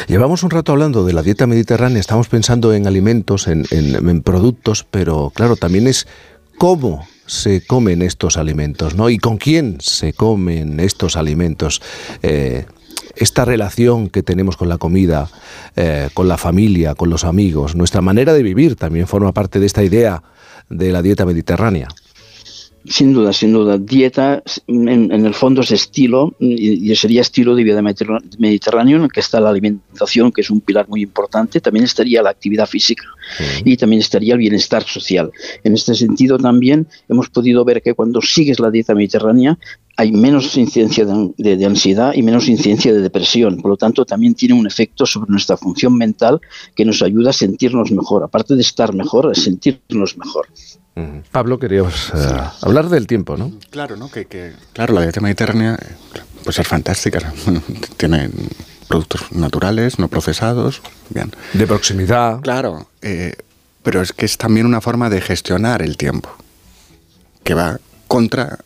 Llevamos 0.09 0.43
un 0.43 0.51
rato 0.51 0.73
hablando 0.73 1.05
de 1.05 1.13
la 1.13 1.23
dieta 1.23 1.47
mediterránea, 1.47 2.01
estamos 2.01 2.29
pensando 2.29 2.73
en 2.75 2.87
alimentos, 2.87 3.47
en, 3.47 3.65
en, 3.71 4.09
en 4.09 4.23
productos, 4.23 4.85
pero 4.91 5.31
claro, 5.35 5.57
también 5.57 5.87
es 5.87 6.07
cómo 6.59 7.07
se 7.27 7.65
comen 7.65 8.03
estos 8.03 8.37
alimentos, 8.37 8.97
¿no? 8.97 9.09
Y 9.09 9.19
con 9.19 9.39
quién 9.39 9.77
se 9.81 10.13
comen 10.13 10.81
estos 10.81 11.17
alimentos. 11.17 11.81
Eh, 12.23 12.67
esta 13.17 13.45
relación 13.45 14.09
que 14.09 14.23
tenemos 14.23 14.57
con 14.57 14.69
la 14.69 14.79
comida, 14.79 15.29
eh, 15.77 16.09
con 16.15 16.29
la 16.29 16.37
familia, 16.37 16.95
con 16.95 17.11
los 17.11 17.25
amigos, 17.25 17.75
nuestra 17.75 18.01
manera 18.01 18.33
de 18.33 18.43
vivir 18.43 18.77
también 18.77 19.07
forma 19.07 19.33
parte 19.33 19.61
de 19.61 19.67
esta 19.67 19.83
idea 19.83 20.23
de 20.69 20.93
la 20.93 21.03
dieta 21.03 21.25
mediterránea. 21.27 21.89
Sin 22.87 23.13
duda, 23.13 23.35
sin 23.35 23.53
duda. 23.53 23.77
Dieta, 23.77 24.43
en, 24.67 25.13
en 25.13 25.27
el 25.27 25.35
fondo 25.35 25.61
es 25.61 25.71
estilo, 25.71 26.35
y, 26.41 26.91
y 26.91 26.97
sería 26.97 27.21
estilo 27.21 27.55
de 27.55 27.63
vida 27.63 27.83
mediterr- 27.83 28.23
mediterráneo, 28.39 28.97
en 28.97 29.03
el 29.03 29.13
que 29.13 29.21
está 29.21 29.39
la 29.39 29.51
alimentación, 29.51 30.33
que 30.33 30.41
es 30.41 30.49
un 30.49 30.63
pilar 30.63 30.89
muy 30.89 31.03
importante. 31.03 31.61
También 31.61 31.85
estaría 31.85 32.23
la 32.23 32.31
actividad 32.31 32.67
física 32.67 33.05
y 33.67 33.77
también 33.77 34.01
estaría 34.01 34.33
el 34.33 34.39
bienestar 34.39 34.83
social. 34.85 35.31
En 35.63 35.75
este 35.75 35.95
sentido, 35.95 36.39
también 36.39 36.87
hemos 37.11 37.29
podido 37.29 37.67
ver 37.67 37.83
que 37.83 37.93
cuando 37.93 38.23
sigues 38.23 38.59
la 38.59 38.71
dieta 38.71 38.95
mediterránea, 38.95 39.59
hay 40.01 40.13
menos 40.13 40.57
incidencia 40.57 41.05
de, 41.05 41.31
de- 41.37 41.57
de 41.57 41.67
ansiedad 41.67 42.13
y 42.15 42.23
menos 42.23 42.49
incidencia 42.49 42.93
de 42.93 43.01
depresión. 43.01 43.61
Por 43.61 43.71
lo 43.73 43.77
tanto, 43.77 44.05
también 44.07 44.35
tiene 44.35 44.55
un 44.55 44.67
efecto 44.67 45.05
sobre 45.05 45.31
nuestra 45.31 45.57
función 45.57 45.95
mental 45.97 46.41
que 46.75 46.85
nos 46.85 47.03
ayuda 47.03 47.31
a 47.31 47.33
sentirnos 47.35 47.91
mejor. 47.91 48.25
Aparte 48.25 48.55
de 48.55 48.63
estar 48.63 48.95
mejor, 48.95 49.31
a 49.31 49.35
sentirnos 49.35 50.17
mejor. 50.17 50.47
Pablo, 51.31 51.59
queríamos 51.59 52.11
eh, 52.15 52.41
hablar 52.63 52.89
del 52.89 53.07
tiempo, 53.07 53.37
¿no? 53.37 53.53
Claro, 53.71 53.97
¿no? 53.97 54.11
Que, 54.11 54.25
que- 54.27 54.53
claro, 54.73 54.95
la 54.95 55.03
dieta 55.03 55.21
mediterránea 55.21 55.75
eh, 55.81 56.21
pues 56.45 56.59
es 56.59 56.67
fantástica. 56.67 57.33
Tiene 57.97 58.31
productos 58.89 59.33
naturales, 59.33 59.99
no 59.99 60.09
procesados. 60.09 60.83
Bien. 61.11 61.31
De 61.55 61.67
proximidad. 61.67 62.41
Claro, 62.41 62.89
eh, 63.03 63.35
pero 63.83 64.03
es 64.03 64.13
que 64.13 64.25
es 64.27 64.37
también 64.37 64.67
una 64.67 64.81
forma 64.81 65.09
de 65.11 65.21
gestionar 65.21 65.81
el 65.83 65.97
tiempo, 65.97 66.29
que 67.45 67.55
va 67.55 67.79
contra 68.09 68.59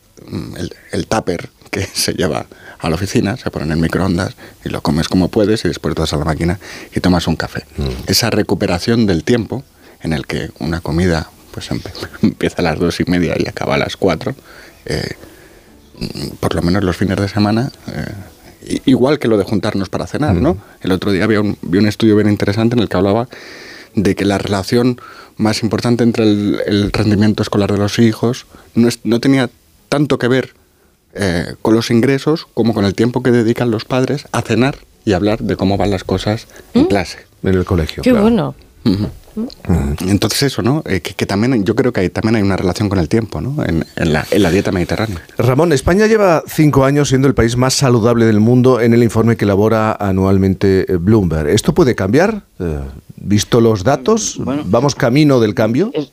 el, 0.57 0.73
el 0.91 1.07
tupper 1.07 1.49
que 1.71 1.81
se 1.93 2.13
lleva 2.13 2.45
a 2.79 2.89
la 2.89 2.95
oficina, 2.95 3.37
se 3.37 3.49
pone 3.51 3.65
en 3.65 3.71
el 3.71 3.77
microondas 3.79 4.35
y 4.63 4.69
lo 4.69 4.81
comes 4.81 5.07
como 5.07 5.29
puedes 5.29 5.65
y 5.65 5.69
después 5.69 5.95
vas 5.95 6.13
a 6.13 6.17
la 6.17 6.25
máquina 6.25 6.59
y 6.95 6.99
tomas 6.99 7.27
un 7.27 7.35
café. 7.35 7.63
Esa 8.07 8.29
recuperación 8.29 9.05
del 9.05 9.23
tiempo 9.23 9.63
en 10.01 10.13
el 10.13 10.27
que 10.27 10.51
una 10.59 10.81
comida 10.81 11.29
pues 11.51 11.69
empieza 12.21 12.57
a 12.59 12.61
las 12.63 12.79
dos 12.79 12.99
y 12.99 13.05
media 13.05 13.35
y 13.37 13.47
acaba 13.47 13.75
a 13.75 13.77
las 13.77 13.95
cuatro, 13.97 14.35
eh, 14.85 15.13
mm, 15.99 16.27
por 16.39 16.53
lo 16.55 16.61
menos 16.61 16.83
los 16.83 16.97
fines 16.97 17.17
de 17.17 17.27
semana, 17.29 17.71
eh, 17.87 18.81
igual 18.85 19.19
que 19.19 19.27
lo 19.27 19.37
de 19.37 19.43
juntarnos 19.45 19.89
para 19.89 20.05
cenar, 20.07 20.35
¿no? 20.35 20.57
El 20.81 20.91
otro 20.91 21.11
día 21.11 21.23
había 21.23 21.39
un, 21.41 21.57
vi 21.61 21.77
un 21.77 21.87
estudio 21.87 22.15
bien 22.15 22.29
interesante 22.29 22.75
en 22.75 22.81
el 22.81 22.89
que 22.89 22.97
hablaba 22.97 23.27
de 23.95 24.15
que 24.15 24.25
la 24.25 24.37
relación 24.37 24.99
más 25.37 25.63
importante 25.63 26.03
entre 26.03 26.23
el, 26.25 26.61
el 26.65 26.91
rendimiento 26.91 27.41
escolar 27.41 27.71
de 27.71 27.77
los 27.77 27.99
hijos 27.99 28.45
no, 28.73 28.87
es- 28.89 28.99
no 29.05 29.19
tenía 29.21 29.49
tanto 29.95 30.17
que 30.19 30.27
ver 30.27 30.49
eh, 31.13 31.53
con 31.61 31.73
los 31.73 31.89
ingresos 31.89 32.47
como 32.53 32.73
con 32.73 32.83
el 32.83 32.93
tiempo 32.95 33.23
que 33.23 33.31
dedican 33.31 33.71
los 33.71 33.85
padres 33.85 34.27
a 34.33 34.41
cenar 34.41 34.75
y 35.05 35.13
hablar 35.13 35.39
de 35.39 35.55
cómo 35.55 35.77
van 35.77 35.89
las 35.89 36.03
cosas 36.03 36.47
en 36.73 36.85
clase. 36.85 37.19
En 37.43 37.53
el 37.53 37.63
colegio. 37.63 38.03
Qué 38.03 38.09
claro. 38.09 38.23
bueno. 38.23 38.55
Entonces 40.01 40.43
eso, 40.43 40.61
¿no? 40.61 40.83
Eh, 40.85 40.99
que, 40.99 41.13
que 41.13 41.25
también 41.25 41.63
yo 41.63 41.75
creo 41.75 41.93
que 41.93 42.01
hay, 42.01 42.09
también 42.09 42.35
hay 42.35 42.41
una 42.41 42.57
relación 42.57 42.89
con 42.89 42.99
el 42.99 43.07
tiempo, 43.07 43.39
¿no? 43.39 43.63
En, 43.65 43.85
en 43.95 44.11
la, 44.13 44.25
en 44.31 44.43
la 44.43 44.51
dieta 44.51 44.71
mediterránea. 44.73 45.21
Ramón, 45.37 45.71
España 45.71 46.07
lleva 46.07 46.43
cinco 46.47 46.83
años 46.83 47.07
siendo 47.09 47.27
el 47.29 47.33
país 47.33 47.55
más 47.55 47.73
saludable 47.73 48.25
del 48.25 48.39
mundo 48.41 48.81
en 48.81 48.93
el 48.93 49.01
informe 49.01 49.37
que 49.37 49.45
elabora 49.45 49.93
anualmente 49.97 50.91
eh, 50.91 50.97
Bloomberg. 50.97 51.47
¿Esto 51.49 51.73
puede 51.73 51.95
cambiar? 51.95 52.43
Eh, 52.59 52.79
visto 53.15 53.61
los 53.61 53.83
datos, 53.85 54.35
Bueno. 54.39 54.63
¿vamos 54.65 54.93
camino 54.95 55.39
del 55.39 55.53
cambio? 55.53 55.91
Es- 55.93 56.11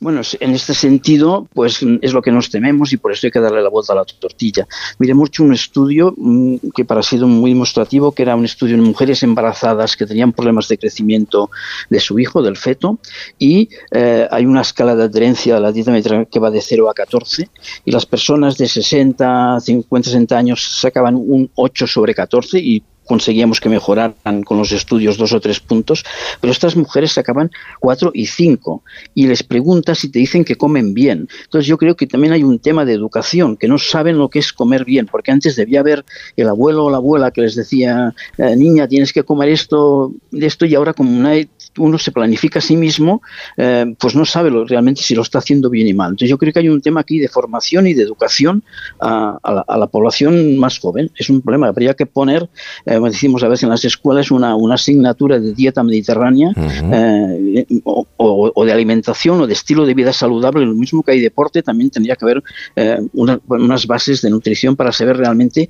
Bueno, 0.00 0.20
en 0.38 0.52
este 0.52 0.74
sentido, 0.74 1.48
pues 1.52 1.84
es 2.02 2.12
lo 2.12 2.22
que 2.22 2.30
nos 2.30 2.50
tememos 2.50 2.92
y 2.92 2.98
por 2.98 3.10
eso 3.10 3.26
hay 3.26 3.32
que 3.32 3.40
darle 3.40 3.62
la 3.62 3.68
vuelta 3.68 3.94
a 3.94 3.96
la 3.96 4.04
tortilla. 4.04 4.64
Mire, 5.00 5.10
hemos 5.10 5.30
hecho 5.30 5.42
un 5.42 5.52
estudio 5.52 6.14
mm, 6.16 6.56
que 6.72 6.84
para 6.84 7.02
ser 7.02 7.20
muy 7.22 7.50
demostrativo, 7.50 8.12
que 8.12 8.22
era 8.22 8.36
un 8.36 8.44
estudio 8.44 8.76
en 8.76 8.84
mujeres 8.84 9.24
embarazadas 9.24 9.96
que 9.96 10.06
tenían 10.06 10.32
problemas 10.32 10.68
de 10.68 10.78
crecimiento 10.78 11.50
de 11.90 11.98
su 11.98 12.20
hijo, 12.20 12.42
del 12.42 12.56
feto, 12.56 13.00
y 13.40 13.70
eh, 13.90 14.28
hay 14.30 14.46
una 14.46 14.60
escala 14.60 14.94
de 14.94 15.04
adherencia 15.04 15.56
a 15.56 15.60
la 15.60 15.72
dieta 15.72 15.90
mediterránea 15.90 16.28
que 16.30 16.38
va 16.38 16.52
de 16.52 16.60
0 16.60 16.88
a 16.88 16.94
14, 16.94 17.50
y 17.84 17.90
las 17.90 18.06
personas 18.06 18.56
de 18.56 18.68
60, 18.68 19.58
50, 19.58 20.10
60 20.10 20.38
años 20.38 20.78
sacaban 20.80 21.16
un 21.16 21.50
8 21.56 21.88
sobre 21.88 22.14
14 22.14 22.60
y 22.60 22.84
conseguíamos 23.08 23.60
que 23.60 23.68
mejoraran 23.68 24.42
con 24.44 24.58
los 24.58 24.70
estudios 24.70 25.16
dos 25.16 25.32
o 25.32 25.40
tres 25.40 25.58
puntos, 25.60 26.04
pero 26.40 26.52
estas 26.52 26.76
mujeres 26.76 27.12
sacaban 27.12 27.50
cuatro 27.80 28.10
y 28.14 28.26
cinco 28.26 28.82
y 29.14 29.26
les 29.26 29.42
preguntas 29.42 30.04
y 30.04 30.10
te 30.10 30.18
dicen 30.18 30.44
que 30.44 30.56
comen 30.56 30.94
bien. 30.94 31.28
Entonces 31.44 31.66
yo 31.66 31.78
creo 31.78 31.96
que 31.96 32.06
también 32.06 32.32
hay 32.32 32.44
un 32.44 32.58
tema 32.58 32.84
de 32.84 32.92
educación, 32.92 33.56
que 33.56 33.66
no 33.66 33.78
saben 33.78 34.18
lo 34.18 34.28
que 34.28 34.38
es 34.38 34.52
comer 34.52 34.84
bien, 34.84 35.06
porque 35.06 35.32
antes 35.32 35.56
debía 35.56 35.80
haber 35.80 36.04
el 36.36 36.48
abuelo 36.48 36.84
o 36.84 36.90
la 36.90 36.98
abuela 36.98 37.30
que 37.30 37.40
les 37.40 37.54
decía, 37.54 38.14
eh, 38.36 38.54
niña, 38.56 38.86
tienes 38.86 39.12
que 39.12 39.22
comer 39.24 39.48
esto, 39.48 40.12
de 40.30 40.46
esto, 40.46 40.66
y 40.66 40.74
ahora 40.74 40.92
como 40.92 41.10
una- 41.18 41.34
uno 41.76 41.98
se 41.98 42.12
planifica 42.12 42.58
a 42.58 42.62
sí 42.62 42.76
mismo, 42.76 43.22
eh, 43.56 43.94
pues 43.98 44.14
no 44.14 44.24
sabe 44.24 44.50
lo- 44.50 44.64
realmente 44.64 45.02
si 45.02 45.14
lo 45.14 45.22
está 45.22 45.38
haciendo 45.38 45.70
bien 45.70 45.86
y 45.86 45.92
mal. 45.94 46.10
Entonces 46.10 46.30
yo 46.30 46.38
creo 46.38 46.52
que 46.52 46.60
hay 46.60 46.68
un 46.68 46.80
tema 46.80 47.00
aquí 47.00 47.18
de 47.18 47.28
formación 47.28 47.86
y 47.86 47.94
de 47.94 48.02
educación 48.02 48.62
a, 49.00 49.38
a 49.42 49.52
la, 49.52 49.64
a 49.66 49.78
la 49.78 49.86
población 49.86 50.56
más 50.56 50.78
joven. 50.78 51.10
Es 51.16 51.28
un 51.30 51.40
problema, 51.42 51.68
habría 51.68 51.94
que 51.94 52.06
poner, 52.06 52.48
eh, 52.86 52.94
como 52.94 53.06
decimos 53.10 53.42
a 53.42 53.48
veces 53.48 53.64
en 53.64 53.70
las 53.70 53.84
escuelas, 53.84 54.30
una, 54.30 54.56
una 54.56 54.74
asignatura 54.74 55.38
de 55.38 55.52
dieta 55.54 55.82
mediterránea 55.82 56.52
eh, 56.56 57.66
o, 57.84 58.06
o- 58.16 58.52
o 58.54 58.64
de 58.64 58.72
alimentación 58.72 59.40
o 59.40 59.46
de 59.46 59.52
estilo 59.52 59.84
de 59.86 59.94
vida 59.94 60.12
saludable, 60.12 60.64
lo 60.66 60.74
mismo 60.74 61.02
que 61.02 61.12
hay 61.12 61.20
deporte, 61.20 61.62
también 61.62 61.90
tendría 61.90 62.16
que 62.16 62.24
haber 62.24 62.42
eh, 62.76 62.98
una- 63.12 63.40
unas 63.48 63.86
bases 63.86 64.22
de 64.22 64.30
nutrición 64.30 64.76
para 64.76 64.92
saber 64.92 65.16
realmente 65.16 65.68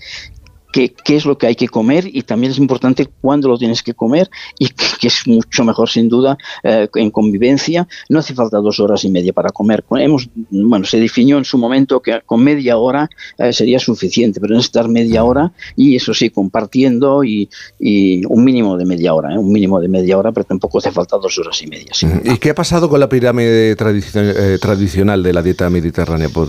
qué, 0.78 0.94
qué 1.04 1.16
es 1.16 1.24
lo 1.24 1.36
que 1.36 1.48
hay 1.48 1.56
que 1.56 1.66
comer 1.68 2.04
y 2.06 2.22
también 2.22 2.52
es 2.52 2.58
importante 2.58 3.08
cuándo 3.20 3.48
lo 3.48 3.58
tienes 3.58 3.82
que 3.82 3.94
comer 3.94 4.30
y 4.60 4.68
que, 4.68 4.84
que 5.00 5.08
es 5.08 5.26
mucho 5.26 5.64
mejor 5.64 5.88
sin 5.88 6.08
duda 6.08 6.38
eh, 6.62 6.88
en 6.94 7.10
convivencia. 7.10 7.88
No 8.08 8.20
hace 8.20 8.32
falta 8.34 8.58
dos 8.58 8.78
horas 8.78 9.02
y 9.04 9.10
media 9.10 9.32
para 9.32 9.50
comer. 9.50 9.84
Hemos, 9.90 10.28
bueno, 10.50 10.84
se 10.84 11.00
definió 11.00 11.36
en 11.38 11.44
su 11.44 11.58
momento 11.58 12.00
que 12.00 12.20
con 12.24 12.44
media 12.44 12.76
hora 12.78 13.10
eh, 13.38 13.52
sería 13.52 13.80
suficiente, 13.80 14.40
pero 14.40 14.54
necesitar 14.54 14.88
media 14.88 15.24
hora 15.24 15.52
y 15.74 15.96
eso 15.96 16.14
sí, 16.14 16.30
compartiendo 16.30 17.24
y, 17.24 17.48
y 17.80 18.24
un 18.26 18.44
mínimo 18.44 18.76
de 18.76 18.84
media 18.84 19.14
hora, 19.14 19.34
¿eh? 19.34 19.38
un 19.38 19.50
mínimo 19.50 19.80
de 19.80 19.88
media 19.88 20.16
hora, 20.16 20.30
pero 20.30 20.44
tampoco 20.44 20.78
hace 20.78 20.92
falta 20.92 21.16
dos 21.18 21.36
horas 21.38 21.60
y 21.62 21.66
media. 21.66 21.88
sí. 21.92 22.06
¿Y 22.24 22.38
qué 22.38 22.50
ha 22.50 22.54
pasado 22.54 22.88
con 22.88 23.00
la 23.00 23.08
pirámide 23.08 23.76
tradici- 23.76 24.12
eh, 24.14 24.58
tradicional 24.60 25.22
de 25.22 25.32
la 25.32 25.42
dieta 25.42 25.68
mediterránea? 25.70 26.28
Por, 26.28 26.48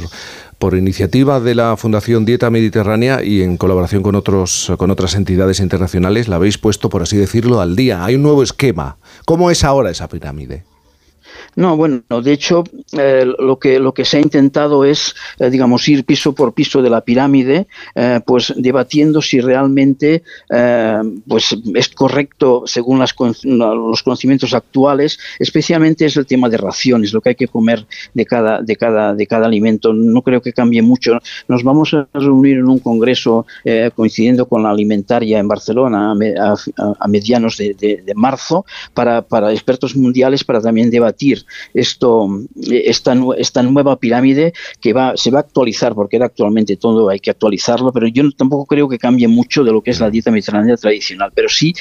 por 0.60 0.76
iniciativa 0.76 1.40
de 1.40 1.56
la 1.56 1.78
Fundación 1.78 2.26
Dieta 2.26 2.50
Mediterránea 2.50 3.24
y 3.24 3.42
en 3.42 3.58
colaboración 3.58 4.04
con, 4.04 4.16
otros, 4.16 4.72
con 4.78 4.92
otras 4.92 5.16
entidades 5.16 5.62
internacionales, 5.62 6.28
la 6.28 6.36
habéis 6.36 6.58
puesto, 6.58 6.90
por 6.90 7.02
así 7.02 7.18
decirlo, 7.18 7.62
al 7.62 7.78
día. 7.78 8.04
Hay 8.04 8.16
un 8.16 8.24
nuevo 8.24 8.44
esquema. 8.44 8.98
¿Cómo 9.26 9.50
es 9.50 9.64
ahora 9.64 9.90
esa 9.90 10.10
pirámide? 10.10 10.64
No, 11.56 11.76
bueno, 11.76 12.02
de 12.24 12.32
hecho, 12.32 12.64
eh, 12.94 13.26
lo, 13.40 13.60
que, 13.60 13.80
lo 13.80 13.94
que 13.94 14.06
se 14.06 14.18
ha 14.18 14.22
intentado 14.22 14.86
es, 14.86 15.16
eh, 15.40 15.50
digamos, 15.50 15.88
ir 15.88 16.06
piso 16.06 16.34
por 16.34 16.54
piso 16.54 16.82
de 16.82 16.90
la 16.90 17.02
pirámide, 17.02 17.68
eh, 17.96 18.20
pues 18.26 18.54
debatiendo 18.56 19.22
si 19.22 19.40
realmente 19.42 20.24
pues 21.28 21.56
es 21.76 21.90
correcto 21.90 22.64
según 22.66 23.00
las 23.00 23.16
los 23.44 24.04
conocimientos 24.04 24.54
actuales, 24.54 25.20
especialmente 25.40 26.06
es 26.06 26.16
el 26.18 26.26
tema 26.26 26.50
de 26.50 26.58
raciones, 26.58 27.14
lo 27.14 27.22
que 27.22 27.30
hay 27.30 27.36
que 27.36 27.48
comer 27.48 27.86
de 28.14 28.26
cada, 28.26 28.62
de 28.62 28.76
cada, 28.76 29.14
de 29.14 29.28
cada 29.28 29.46
alimento. 29.48 29.94
No 29.94 30.22
creo 30.22 30.42
que 30.42 30.54
cambie 30.54 30.82
mucho. 30.82 31.20
Nos 31.48 31.64
vamos 31.64 31.94
a 31.94 32.08
reunir 32.14 32.58
en 32.58 32.68
un 32.70 32.80
congreso 32.80 33.46
coincidiendo 33.96 34.48
con 34.48 34.64
la 34.64 34.70
alimentaria 34.72 35.40
en 35.40 35.48
Barcelona 35.48 36.12
a, 36.14 36.54
a- 36.54 36.94
a 37.00 37.08
medianos 37.08 37.58
de, 37.58 37.74
de- 37.74 38.04
de 38.06 38.14
marzo 38.16 38.66
para, 38.94 39.22
para 39.22 39.52
expertos 39.52 39.96
mundiales 39.96 40.44
para 40.44 40.62
también 40.62 40.90
debatir 40.90 41.39
esto, 41.74 42.28
esta, 42.70 43.16
esta 43.38 43.64
nueva 43.64 43.98
pirámide 43.98 44.54
que 44.80 44.94
va, 44.94 45.16
se 45.16 45.32
va 45.32 45.40
a 45.40 45.42
actualizar, 45.42 45.96
porque 45.96 46.18
era 46.18 46.26
actualmente 46.26 46.78
todo 46.78 47.10
hay 47.10 47.20
que 47.20 47.32
actualizarlo, 47.32 47.92
pero 47.92 48.08
yo 48.08 48.30
tampoco 48.32 48.66
creo 48.66 48.88
que 48.88 48.98
cambie 48.98 49.28
mucho 49.28 49.64
de 49.64 49.72
lo 49.72 49.82
que 49.82 49.92
es 49.92 50.00
la 50.00 50.10
dieta 50.10 50.32
mediterránea 50.32 50.78
tradicional, 50.78 51.32
pero 51.34 51.50
sí 51.50 51.74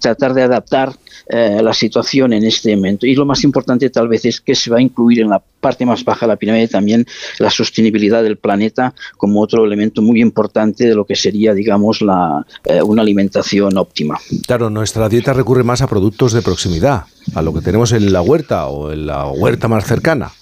tratar 0.00 0.34
de 0.34 0.42
adaptar 0.42 0.92
eh, 1.28 1.60
la 1.62 1.74
situación 1.74 2.32
en 2.32 2.44
este 2.44 2.74
momento. 2.74 3.06
Y 3.06 3.14
lo 3.14 3.26
más 3.26 3.44
importante 3.44 3.90
tal 3.90 4.08
vez 4.08 4.24
es 4.24 4.40
que 4.40 4.54
se 4.54 4.70
va 4.70 4.78
a 4.78 4.82
incluir 4.82 5.20
en 5.20 5.28
la 5.28 5.42
parte 5.60 5.84
más 5.84 6.04
baja 6.04 6.26
de 6.26 6.32
la 6.32 6.36
pirámide 6.36 6.68
también 6.68 7.06
la 7.38 7.50
sostenibilidad 7.50 8.22
del 8.22 8.36
planeta 8.36 8.94
como 9.16 9.42
otro 9.42 9.64
elemento 9.64 10.00
muy 10.00 10.20
importante 10.20 10.86
de 10.86 10.94
lo 10.94 11.04
que 11.04 11.16
sería, 11.16 11.52
digamos, 11.52 12.00
la, 12.00 12.46
eh, 12.64 12.80
una 12.82 13.02
alimentación 13.02 13.76
óptima. 13.76 14.18
Claro, 14.46 14.70
nuestra 14.70 15.08
dieta 15.08 15.32
recurre 15.32 15.64
más 15.64 15.82
a 15.82 15.86
productos 15.86 16.32
de 16.32 16.42
proximidad, 16.42 17.04
a 17.34 17.42
lo 17.42 17.52
que 17.52 17.60
tenemos 17.60 17.92
en 17.92 18.12
la 18.12 18.22
huerta 18.22 18.66
o 18.66 18.92
en 18.92 19.06
la 19.06 19.26
huerta 19.26 19.68
más 19.68 19.84
cercana. 19.84 20.32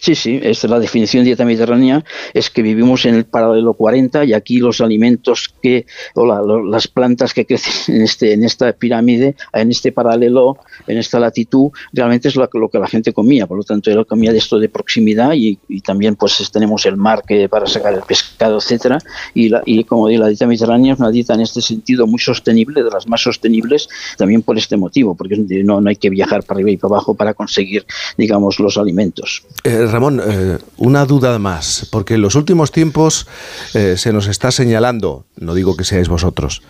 Sí, 0.00 0.14
sí, 0.14 0.38
es 0.42 0.64
la 0.64 0.78
definición 0.78 1.22
de 1.24 1.28
dieta 1.30 1.44
mediterránea, 1.44 2.04
es 2.34 2.50
que 2.50 2.62
vivimos 2.62 3.04
en 3.06 3.14
el 3.14 3.24
paralelo 3.24 3.74
40 3.74 4.24
y 4.24 4.32
aquí 4.32 4.58
los 4.58 4.80
alimentos 4.80 5.52
que, 5.62 5.86
o 6.14 6.26
la- 6.26 6.40
lo- 6.42 6.64
las 6.64 6.88
plantas 6.88 7.32
que 7.34 7.46
crecen 7.46 7.96
en, 7.96 8.02
este, 8.02 8.32
en 8.32 8.44
esta 8.44 8.72
pirámide, 8.72 9.34
en 9.52 9.70
este 9.70 9.92
paralelo, 9.92 10.58
en 10.86 10.98
esta 10.98 11.18
latitud, 11.20 11.70
realmente 11.92 12.28
es 12.28 12.36
lo, 12.36 12.48
que- 12.48 12.58
lo 12.58 12.68
que 12.68 12.78
la 12.78 12.86
gente 12.86 13.12
comía, 13.12 13.46
por 13.46 13.56
lo 13.56 13.64
tanto 13.64 13.90
era 13.90 14.04
comía 14.04 14.32
de 14.32 14.38
esto 14.38 14.58
de 14.58 14.68
proximidad 14.68 15.32
y, 15.34 15.58
y 15.68 15.80
también 15.80 16.16
pues 16.16 16.40
es- 16.40 16.50
tenemos 16.50 16.84
el 16.86 16.96
mar 16.96 17.22
que 17.26 17.48
para 17.48 17.66
sacar 17.66 17.94
el 17.94 18.02
pescado, 18.02 18.58
etcétera, 18.58 18.98
y, 19.34 19.48
la- 19.48 19.62
y 19.64 19.84
como 19.84 20.08
digo, 20.08 20.22
la 20.22 20.28
dieta 20.28 20.46
mediterránea 20.46 20.94
es 20.94 20.98
una 21.00 21.10
dieta 21.10 21.34
en 21.34 21.40
este 21.40 21.60
sentido 21.62 22.06
muy 22.06 22.18
sostenible, 22.18 22.82
de 22.82 22.90
las 22.90 23.06
más 23.08 23.20
sostenibles, 23.22 23.88
también 24.16 24.42
por 24.42 24.58
este 24.58 24.76
motivo, 24.76 25.14
porque 25.14 25.36
no, 25.36 25.80
no 25.80 25.88
hay 25.88 25.96
que 25.96 26.10
viajar 26.10 26.42
para 26.44 26.58
arriba 26.58 26.70
y 26.70 26.76
para 26.76 26.94
abajo 26.94 27.14
para 27.14 27.34
conseguir, 27.34 27.84
digamos, 28.16 28.58
los 28.60 28.76
alimentos. 28.78 29.42
Eh, 29.64 29.77
Ramón, 29.86 30.20
eh, 30.24 30.58
una 30.76 31.04
duda 31.04 31.38
más, 31.38 31.86
porque 31.90 32.14
en 32.14 32.22
los 32.22 32.34
últimos 32.34 32.72
tiempos 32.72 33.26
eh, 33.74 33.96
se 33.96 34.12
nos 34.12 34.26
está 34.26 34.50
señalando, 34.50 35.24
no 35.36 35.54
digo 35.54 35.76
que 35.76 35.84
seáis 35.84 36.08
vosotros, 36.08 36.62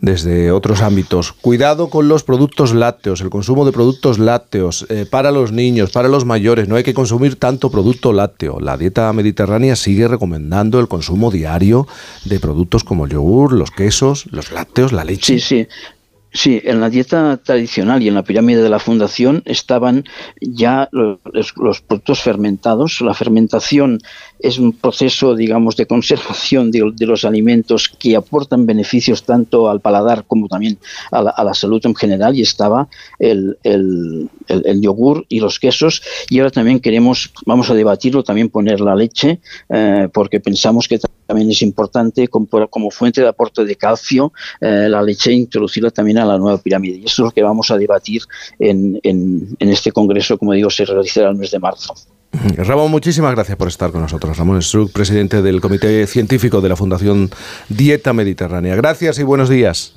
desde 0.00 0.50
otros 0.50 0.82
ámbitos, 0.82 1.32
cuidado 1.32 1.88
con 1.88 2.08
los 2.08 2.24
productos 2.24 2.74
lácteos, 2.74 3.20
el 3.20 3.30
consumo 3.30 3.64
de 3.64 3.72
productos 3.72 4.18
lácteos 4.18 4.86
eh, 4.88 5.06
para 5.08 5.30
los 5.30 5.52
niños, 5.52 5.90
para 5.90 6.08
los 6.08 6.24
mayores, 6.24 6.68
no 6.68 6.76
hay 6.76 6.82
que 6.82 6.94
consumir 6.94 7.36
tanto 7.36 7.70
producto 7.70 8.12
lácteo. 8.12 8.58
La 8.60 8.76
dieta 8.76 9.12
mediterránea 9.12 9.76
sigue 9.76 10.08
recomendando 10.08 10.80
el 10.80 10.88
consumo 10.88 11.30
diario 11.30 11.86
de 12.24 12.40
productos 12.40 12.84
como 12.84 13.04
el 13.04 13.12
yogur, 13.12 13.52
los 13.52 13.70
quesos, 13.70 14.26
los 14.30 14.52
lácteos, 14.52 14.92
la 14.92 15.04
leche. 15.04 15.38
Sí, 15.38 15.40
sí. 15.40 15.68
Sí, 16.34 16.62
en 16.64 16.80
la 16.80 16.88
dieta 16.88 17.36
tradicional 17.36 18.02
y 18.02 18.08
en 18.08 18.14
la 18.14 18.22
pirámide 18.24 18.62
de 18.62 18.70
la 18.70 18.78
fundación 18.78 19.42
estaban 19.44 20.04
ya 20.40 20.88
lo- 20.90 21.20
los, 21.30 21.54
los 21.58 21.82
productos 21.82 22.20
fermentados. 22.22 23.02
La 23.02 23.12
fermentación 23.12 23.98
es 24.42 24.58
un 24.58 24.72
proceso, 24.72 25.34
digamos, 25.34 25.76
de 25.76 25.86
conservación 25.86 26.70
de, 26.70 26.92
los 27.06 27.24
alimentos 27.24 27.88
que 27.88 28.16
aportan 28.16 28.66
beneficios 28.66 29.22
tanto 29.24 29.68
al 29.70 29.80
paladar 29.80 30.24
como 30.26 30.48
también 30.48 30.78
a 31.10 31.22
la, 31.22 31.30
a 31.30 31.44
la 31.44 31.54
salud 31.54 31.80
en 31.84 31.94
general. 31.94 32.36
Y 32.36 32.42
estaba 32.42 32.88
el- 33.18 33.56
el 34.48 34.80
yogur 34.80 35.24
y 35.28 35.40
los 35.40 35.58
quesos. 35.58 36.02
Y 36.28 36.38
ahora 36.38 36.50
también 36.50 36.80
queremos, 36.80 37.32
vamos 37.46 37.70
a 37.70 37.74
debatirlo, 37.74 38.22
también 38.22 38.48
poner 38.48 38.80
la 38.80 38.94
leche, 38.94 39.40
eh, 39.68 40.08
porque 40.12 40.40
pensamos 40.40 40.88
que 40.88 40.98
también 41.26 41.50
es 41.50 41.62
importante 41.62 42.28
como, 42.28 42.46
como 42.68 42.90
fuente 42.90 43.20
de 43.20 43.28
aporte 43.28 43.64
de 43.64 43.76
calcio 43.76 44.32
eh, 44.60 44.86
la 44.88 45.02
leche 45.02 45.30
e 45.30 45.34
introducirla 45.34 45.90
también 45.90 46.18
a 46.18 46.24
la 46.26 46.38
nueva 46.38 46.58
pirámide. 46.58 46.96
Y 46.98 47.04
eso 47.04 47.22
es 47.22 47.26
lo 47.26 47.30
que 47.30 47.42
vamos 47.42 47.70
a 47.70 47.78
debatir 47.78 48.22
en, 48.58 48.98
en- 49.02 49.56
en 49.58 49.68
este 49.68 49.92
congreso, 49.92 50.36
como 50.38 50.52
digo, 50.52 50.70
se 50.70 50.84
realizará 50.84 51.30
el 51.30 51.36
mes 51.36 51.50
de 51.50 51.58
marzo. 51.58 51.94
Ramón, 52.32 52.90
muchísimas 52.90 53.34
gracias 53.34 53.56
por 53.56 53.68
estar 53.68 53.92
con 53.92 54.00
nosotros. 54.00 54.36
Ramón 54.36 54.62
Struck, 54.62 54.92
presidente 54.92 55.42
del 55.42 55.60
Comité 55.60 56.06
Científico 56.06 56.60
de 56.60 56.68
la 56.70 56.76
Fundación 56.76 57.30
Dieta 57.68 58.12
Mediterránea. 58.12 58.74
Gracias 58.74 59.18
y 59.18 59.22
buenos 59.22 59.48
días. 59.48 59.94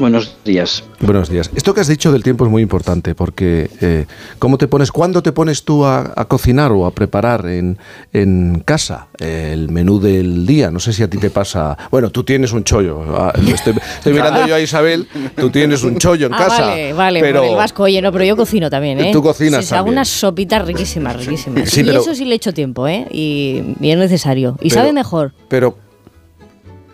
Buenos 0.00 0.34
días. 0.46 0.82
Buenos 1.00 1.28
días. 1.28 1.50
Esto 1.54 1.74
que 1.74 1.82
has 1.82 1.86
dicho 1.86 2.10
del 2.10 2.22
tiempo 2.22 2.46
es 2.46 2.50
muy 2.50 2.62
importante 2.62 3.14
porque 3.14 3.68
eh, 3.82 4.06
¿cómo 4.38 4.56
te 4.56 4.66
pones, 4.66 4.90
cuándo 4.90 5.22
te 5.22 5.30
pones 5.30 5.62
tú 5.64 5.84
a, 5.84 6.14
a 6.16 6.24
cocinar 6.24 6.72
o 6.72 6.86
a 6.86 6.90
preparar 6.92 7.44
en, 7.44 7.76
en 8.14 8.62
casa 8.64 9.08
eh, 9.18 9.50
el 9.52 9.68
menú 9.68 10.00
del 10.00 10.46
día? 10.46 10.70
No 10.70 10.80
sé 10.80 10.94
si 10.94 11.02
a 11.02 11.10
ti 11.10 11.18
te 11.18 11.28
pasa. 11.28 11.76
Bueno, 11.90 12.08
tú 12.08 12.24
tienes 12.24 12.52
un 12.52 12.64
chollo. 12.64 13.02
Ah, 13.14 13.34
Estoy, 13.46 13.74
estoy 13.98 14.14
mirando 14.14 14.46
yo 14.46 14.54
a 14.54 14.60
Isabel. 14.60 15.06
Tú 15.36 15.50
tienes 15.50 15.84
un 15.84 15.98
chollo 15.98 16.28
en 16.28 16.32
Ah, 16.34 16.38
casa. 16.38 16.66
vale, 16.68 16.92
vale, 16.94 17.20
pero 17.20 17.40
por 17.42 17.50
el 17.50 17.56
vasco. 17.56 17.82
Oye, 17.82 18.00
no, 18.00 18.10
pero 18.10 18.24
yo 18.24 18.36
cocino 18.38 18.70
también, 18.70 18.98
¿eh? 19.00 19.10
Tú 19.12 19.22
cocinas 19.22 19.66
Sí, 19.66 19.74
hago 19.74 19.90
unas 19.90 20.08
sopitas 20.08 20.64
riquísimas, 20.66 21.14
riquísimas. 21.16 21.68
Sí, 21.68 21.82
y 21.82 21.84
pero- 21.84 22.00
eso 22.00 22.14
sí 22.14 22.24
le 22.24 22.36
echo 22.36 22.54
tiempo, 22.54 22.88
¿eh? 22.88 23.06
Y, 23.10 23.76
y 23.82 23.90
es 23.90 23.98
necesario. 23.98 24.56
Y 24.62 24.70
Pero- 24.70 24.80
sabe 24.80 24.92
mejor. 24.94 25.34
Pero 25.48 25.76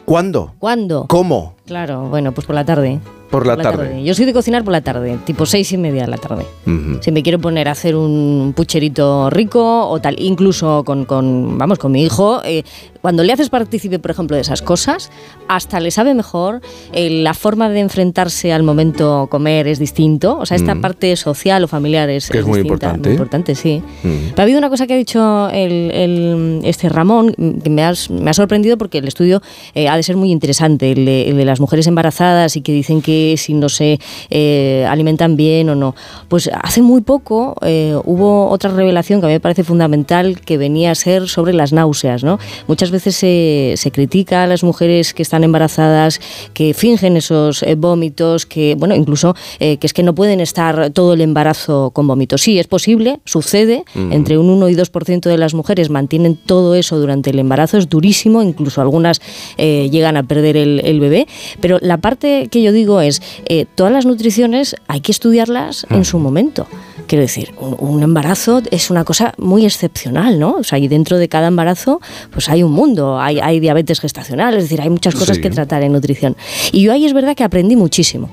¿cuándo? 0.04 0.54
¿Cuándo? 0.58 1.06
¿Cómo? 1.08 1.55
Claro, 1.66 2.08
bueno, 2.08 2.32
pues 2.32 2.46
por 2.46 2.54
la 2.54 2.64
tarde. 2.64 3.00
Por 3.30 3.44
la 3.44 3.56
tarde. 3.56 4.04
Yo 4.04 4.14
soy 4.14 4.24
de 4.24 4.32
cocinar 4.32 4.62
por 4.62 4.70
la 4.70 4.82
tarde, 4.82 5.18
tipo 5.24 5.46
seis 5.46 5.72
y 5.72 5.76
media 5.76 6.02
de 6.02 6.08
la 6.08 6.16
tarde. 6.16 6.46
Ujú. 6.64 6.98
Si 7.00 7.10
me 7.10 7.24
quiero 7.24 7.40
poner 7.40 7.66
a 7.66 7.72
hacer 7.72 7.96
un 7.96 8.52
pucherito 8.56 9.28
rico 9.30 9.88
o 9.88 10.00
tal, 10.00 10.14
incluso 10.20 10.84
con, 10.84 11.04
con, 11.06 11.58
vamos, 11.58 11.78
con 11.80 11.90
mi 11.90 12.04
hijo, 12.04 12.40
eh, 12.44 12.62
cuando 13.02 13.24
le 13.24 13.32
haces 13.32 13.50
partícipe, 13.50 13.98
por 13.98 14.12
ejemplo, 14.12 14.36
de 14.36 14.42
esas 14.42 14.62
cosas, 14.62 15.10
hasta 15.48 15.80
le 15.80 15.90
sabe 15.90 16.14
mejor, 16.14 16.60
eh, 16.92 17.10
la 17.10 17.34
forma 17.34 17.68
de 17.68 17.80
enfrentarse 17.80 18.52
al 18.52 18.62
momento 18.62 19.26
comer 19.28 19.66
es 19.66 19.80
distinto, 19.80 20.38
o 20.38 20.46
sea, 20.46 20.56
esta 20.56 20.76
Mm. 20.76 20.80
parte 20.80 21.16
social 21.16 21.64
o 21.64 21.68
familiar 21.68 22.08
es, 22.08 22.30
Que 22.30 22.38
es 22.38 22.46
muy 22.46 22.58
distinta, 22.58 22.86
importante. 22.86 23.08
Muy 23.08 23.14
importante, 23.16 23.54
sí. 23.56 23.82
Mm. 24.04 24.08
Pero 24.30 24.38
ha 24.38 24.42
habido 24.42 24.58
una 24.58 24.70
cosa 24.70 24.86
que 24.86 24.94
ha 24.94 24.98
dicho 24.98 25.48
el, 25.50 25.90
el- 25.90 26.60
este 26.62 26.88
Ramón 26.88 27.34
que 27.62 27.70
me, 27.70 27.82
has- 27.82 28.08
me 28.08 28.30
ha 28.30 28.34
sorprendido 28.34 28.78
porque 28.78 28.98
el 28.98 29.08
estudio 29.08 29.42
eh, 29.74 29.88
ha 29.88 29.96
de 29.96 30.04
ser 30.04 30.16
muy 30.16 30.30
interesante, 30.30 30.92
el 30.92 31.04
de, 31.04 31.28
el 31.28 31.36
de 31.36 31.44
las 31.44 31.55
mujeres 31.60 31.86
embarazadas 31.86 32.56
y 32.56 32.60
que 32.60 32.72
dicen 32.72 33.02
que 33.02 33.34
si 33.36 33.54
no 33.54 33.68
se 33.68 33.98
eh, 34.30 34.86
alimentan 34.88 35.36
bien 35.36 35.68
o 35.70 35.74
no. 35.74 35.94
Pues 36.28 36.50
hace 36.62 36.82
muy 36.82 37.00
poco 37.00 37.56
eh, 37.62 37.96
hubo 38.04 38.48
otra 38.48 38.70
revelación 38.70 39.20
que 39.20 39.26
a 39.26 39.28
mí 39.28 39.34
me 39.34 39.40
parece 39.40 39.64
fundamental 39.64 40.40
que 40.40 40.58
venía 40.58 40.90
a 40.90 40.94
ser 40.94 41.28
sobre 41.28 41.52
las 41.52 41.72
náuseas. 41.72 42.24
¿no? 42.24 42.38
Muchas 42.66 42.90
veces 42.90 43.16
se, 43.16 43.74
se 43.76 43.90
critica 43.90 44.44
a 44.44 44.46
las 44.46 44.62
mujeres 44.62 45.14
que 45.14 45.22
están 45.22 45.44
embarazadas, 45.44 46.20
que 46.52 46.74
fingen 46.74 47.16
esos 47.16 47.62
eh, 47.62 47.74
vómitos, 47.74 48.46
que 48.46 48.74
bueno, 48.78 48.94
incluso 48.94 49.34
que 49.58 49.78
es 49.80 49.92
que 49.92 50.02
no 50.02 50.14
pueden 50.14 50.40
estar 50.40 50.90
todo 50.90 51.14
el 51.14 51.20
embarazo 51.20 51.90
con 51.92 52.06
vómitos. 52.06 52.42
Sí, 52.42 52.58
es 52.58 52.66
posible, 52.66 53.20
sucede, 53.24 53.84
entre 53.94 54.38
un 54.38 54.50
1 54.50 54.68
y 54.68 54.74
2% 54.74 55.20
de 55.20 55.38
las 55.38 55.54
mujeres 55.54 55.90
mantienen 55.90 56.36
todo 56.36 56.74
eso 56.74 56.98
durante 56.98 57.30
el 57.30 57.38
embarazo, 57.38 57.78
es 57.78 57.88
durísimo, 57.88 58.42
incluso 58.42 58.80
algunas 58.80 59.20
llegan 59.56 60.16
a 60.16 60.22
perder 60.22 60.56
el, 60.56 60.80
el 60.84 61.00
bebé, 61.00 61.26
pero 61.60 61.78
la 61.80 61.98
parte 61.98 62.48
que 62.50 62.62
yo 62.62 62.72
digo 62.72 63.00
es, 63.00 63.22
eh, 63.48 63.66
todas 63.74 63.92
las 63.92 64.06
nutriciones 64.06 64.76
hay 64.88 65.00
que 65.00 65.12
estudiarlas 65.12 65.86
en 65.90 66.04
su 66.04 66.18
momento. 66.18 66.66
Quiero 67.06 67.22
decir, 67.22 67.52
un, 67.60 67.76
un 67.78 68.02
embarazo 68.02 68.62
es 68.70 68.90
una 68.90 69.04
cosa 69.04 69.32
muy 69.38 69.64
excepcional, 69.64 70.38
¿no? 70.40 70.54
O 70.54 70.64
sea, 70.64 70.78
y 70.78 70.88
dentro 70.88 71.18
de 71.18 71.28
cada 71.28 71.48
embarazo, 71.48 72.00
pues 72.32 72.48
hay 72.48 72.62
un 72.62 72.72
mundo, 72.72 73.20
hay, 73.20 73.38
hay 73.38 73.60
diabetes 73.60 74.00
gestacional, 74.00 74.54
es 74.56 74.64
decir, 74.64 74.80
hay 74.80 74.90
muchas 74.90 75.14
cosas 75.14 75.36
Sí. 75.36 75.42
que 75.42 75.50
tratar 75.50 75.82
en 75.82 75.92
nutrición. 75.92 76.36
Y 76.72 76.82
yo 76.82 76.92
ahí 76.92 77.04
es 77.04 77.12
verdad 77.12 77.36
que 77.36 77.44
aprendí 77.44 77.76
muchísimo. 77.76 78.28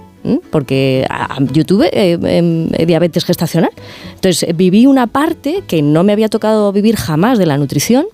Porque 0.51 1.05
yo 1.51 1.65
tuve 1.65 1.89
eh, 1.91 2.13
em, 2.13 2.69
eh, 2.73 2.85
diabetes 2.85 3.25
gestacional. 3.25 3.71
Entonces 4.15 4.55
viví 4.55 4.85
una 4.85 5.07
parte 5.07 5.63
que 5.67 5.81
no 5.81 6.05
me 6.05 6.13
había 6.13 6.29
tocado 6.29 6.71
vivir 6.71 6.95
jamás 6.95 7.37
de 7.37 7.45
la 7.45 7.57
nutrición. 7.57 8.05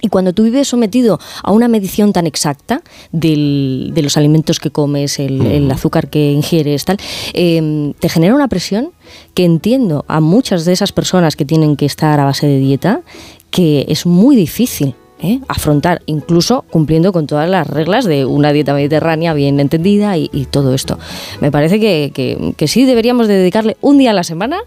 Y 0.00 0.08
cuando 0.08 0.32
tú 0.32 0.42
vives 0.44 0.68
sometido 0.68 1.18
a 1.42 1.52
una 1.52 1.68
medición 1.68 2.12
tan 2.12 2.26
exacta 2.26 2.82
del- 3.12 3.90
de 3.94 4.02
los 4.02 4.16
alimentos 4.16 4.60
que 4.60 4.70
comes, 4.70 5.18
el, 5.18 5.44
el 5.46 5.70
azúcar 5.70 6.08
que 6.08 6.32
ingieres, 6.32 6.84
tal, 6.84 6.96
eh, 7.34 7.92
te 7.98 8.08
genera 8.08 8.34
una 8.34 8.48
presión 8.48 8.90
que 9.34 9.44
entiendo 9.44 10.04
a 10.08 10.20
muchas 10.20 10.64
de 10.64 10.72
esas 10.72 10.92
personas 10.92 11.36
que 11.36 11.44
tienen 11.44 11.76
que 11.76 11.86
estar 11.86 12.18
a 12.20 12.24
base 12.24 12.46
de 12.46 12.58
dieta, 12.58 13.02
que 13.50 13.84
es 13.88 14.06
muy 14.06 14.36
difícil. 14.36 14.94
¿eh? 15.22 15.38
afrontar, 15.48 16.00
incluso 16.06 16.64
cumpliendo 16.70 17.12
con 17.12 17.26
todas 17.26 17.46
las 17.46 17.66
reglas 17.66 18.06
de 18.06 18.24
una 18.24 18.54
dieta 18.54 18.72
mediterránea 18.72 19.34
bien 19.34 19.60
entendida 19.60 20.16
y, 20.16 20.30
y 20.32 20.46
todo 20.46 20.72
esto. 20.72 20.98
Me 21.42 21.50
parece 21.52 21.78
que, 21.78 22.10
que- 22.14 22.54
que 22.56 22.66
sí 22.66 22.86
deberíamos 22.86 23.28
de 23.28 23.34
dedicarle 23.34 23.76
un 23.82 23.98
día 23.98 24.12
a 24.12 24.14
la 24.14 24.24
semana 24.24 24.60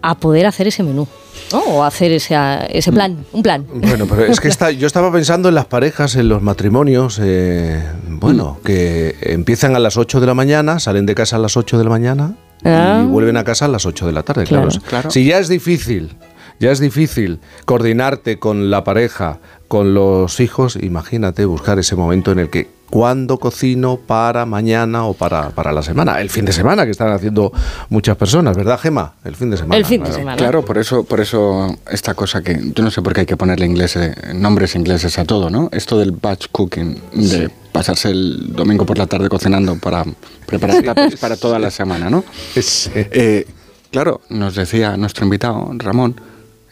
a 0.00 0.14
poder 0.16 0.46
hacer 0.46 0.66
ese 0.66 0.82
menú. 0.82 1.06
¿No? 1.52 1.58
O 1.60 1.84
hacer 1.84 2.12
ese, 2.12 2.36
ese 2.70 2.92
plan, 2.92 3.24
un 3.32 3.42
plan. 3.42 3.64
Bueno, 3.72 4.06
pero 4.08 4.24
es 4.26 4.40
que 4.40 4.48
está, 4.54 4.70
yo 4.70 4.86
estaba 4.86 5.10
pensando 5.12 5.48
en 5.48 5.54
las 5.54 5.66
parejas, 5.66 6.14
en 6.16 6.28
los 6.28 6.42
matrimonios, 6.42 7.18
eh, 7.22 7.82
bueno, 8.08 8.58
que 8.64 9.16
empiezan 9.22 9.74
a 9.76 9.78
las 9.78 9.96
8 9.96 10.20
de 10.20 10.26
la 10.26 10.34
mañana, 10.34 10.78
salen 10.78 11.06
de 11.06 11.14
casa 11.14 11.36
a 11.36 11.38
las 11.38 11.56
8 11.56 11.78
de 11.78 11.84
la 11.84 11.90
mañana 11.90 12.34
Ah. 12.64 13.02
y 13.04 13.06
vuelven 13.06 13.36
a 13.36 13.44
casa 13.44 13.66
a 13.66 13.68
las 13.68 13.86
8 13.86 14.04
de 14.06 14.12
la 14.12 14.24
tarde. 14.24 14.42
Claro, 14.44 14.68
Claro. 14.68 14.84
Claro. 14.88 15.10
Si 15.12 15.24
ya 15.24 15.38
es 15.38 15.46
difícil, 15.48 16.16
ya 16.58 16.72
es 16.72 16.80
difícil 16.80 17.38
coordinarte 17.66 18.40
con 18.40 18.68
la 18.68 18.82
pareja, 18.82 19.38
con 19.68 19.94
los 19.94 20.40
hijos, 20.40 20.76
imagínate 20.80 21.44
buscar 21.44 21.78
ese 21.78 21.94
momento 21.94 22.32
en 22.32 22.40
el 22.40 22.50
que 22.50 22.68
cuándo 22.90 23.38
cocino 23.38 23.98
para 23.98 24.46
mañana 24.46 25.04
o 25.04 25.14
para, 25.14 25.50
para 25.50 25.72
la 25.72 25.82
semana, 25.82 26.20
el 26.20 26.30
fin 26.30 26.44
de 26.44 26.52
semana 26.52 26.84
que 26.84 26.90
están 26.90 27.12
haciendo 27.12 27.52
muchas 27.88 28.16
personas, 28.16 28.56
¿verdad, 28.56 28.78
Gema? 28.78 29.14
El 29.24 29.36
fin 29.36 29.50
de 29.50 29.56
semana. 29.56 29.76
El 29.76 29.84
fin 29.84 30.00
de 30.00 30.06
claro. 30.06 30.18
semana. 30.18 30.36
Claro, 30.36 30.64
por 30.64 30.78
eso, 30.78 31.04
por 31.04 31.20
eso 31.20 31.76
esta 31.90 32.14
cosa 32.14 32.42
que 32.42 32.58
yo 32.74 32.82
no 32.82 32.90
sé 32.90 33.02
por 33.02 33.12
qué 33.12 33.20
hay 33.20 33.26
que 33.26 33.36
ponerle 33.36 33.66
ingleses, 33.66 34.16
nombres 34.34 34.74
ingleses 34.74 35.18
a 35.18 35.24
todo, 35.24 35.50
¿no? 35.50 35.68
Esto 35.72 35.98
del 35.98 36.12
batch 36.12 36.46
cooking, 36.50 37.00
de 37.12 37.50
pasarse 37.72 38.10
el 38.10 38.52
domingo 38.54 38.86
por 38.86 38.98
la 38.98 39.06
tarde 39.06 39.28
cocinando 39.28 39.76
para 39.78 40.04
preparar 40.46 40.82
tapas 40.82 41.16
para 41.16 41.36
toda 41.36 41.58
la 41.58 41.70
semana, 41.70 42.08
¿no? 42.08 42.24
Sí. 42.54 42.90
Eh, 42.94 43.46
claro, 43.90 44.22
nos 44.30 44.54
decía 44.54 44.96
nuestro 44.96 45.24
invitado, 45.24 45.70
Ramón, 45.74 46.20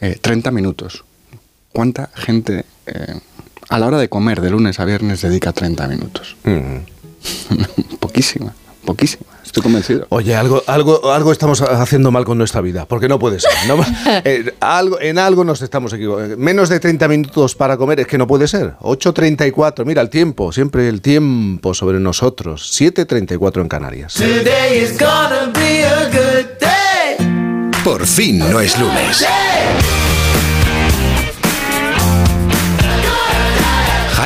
eh, 0.01 0.17
30 0.19 0.51
minutos. 0.51 1.03
¿Cuánta 1.71 2.09
gente 2.15 2.65
eh, 2.87 3.19
a 3.69 3.79
la 3.79 3.87
hora 3.87 3.97
de 3.97 4.09
comer 4.09 4.41
de 4.41 4.49
lunes 4.49 4.79
a 4.79 4.85
viernes 4.85 5.21
dedica 5.21 5.53
30 5.53 5.87
minutos? 5.87 6.35
Mm. 6.43 7.97
poquísima, 7.99 8.53
poquísima. 8.85 9.37
Estoy 9.47 9.63
convencido. 9.63 10.05
Oye, 10.09 10.35
algo, 10.35 10.61
algo, 10.67 11.11
algo 11.11 11.31
estamos 11.31 11.61
haciendo 11.61 12.11
mal 12.11 12.25
con 12.25 12.37
nuestra 12.37 12.59
vida, 12.59 12.85
porque 12.85 13.07
no 13.07 13.17
puede 13.17 13.39
ser. 13.39 13.51
¿no? 13.67 13.77
Eh, 14.23 14.53
algo, 14.59 14.99
en 14.99 15.17
algo 15.17 15.43
nos 15.43 15.61
estamos 15.61 15.93
equivocando. 15.93 16.35
Menos 16.37 16.69
de 16.69 16.79
30 16.79 17.07
minutos 17.07 17.55
para 17.55 17.77
comer, 17.77 18.01
es 18.01 18.07
que 18.07 18.17
no 18.17 18.27
puede 18.27 18.47
ser. 18.47 18.73
8.34, 18.81 19.85
mira 19.85 20.01
el 20.01 20.09
tiempo, 20.09 20.51
siempre 20.51 20.89
el 20.89 21.01
tiempo 21.01 21.73
sobre 21.73 21.99
nosotros. 21.99 22.69
7.34 22.79 23.61
en 23.61 23.69
Canarias. 23.69 24.13
Today 24.15 24.79
is 24.79 24.97
gonna 24.97 25.51
be 25.53 25.85
a 25.85 26.05
good 26.05 26.47
day. 26.59 27.77
Por 27.83 28.05
fin 28.05 28.39
no 28.39 28.59
es 28.59 28.77
lunes. 28.77 29.25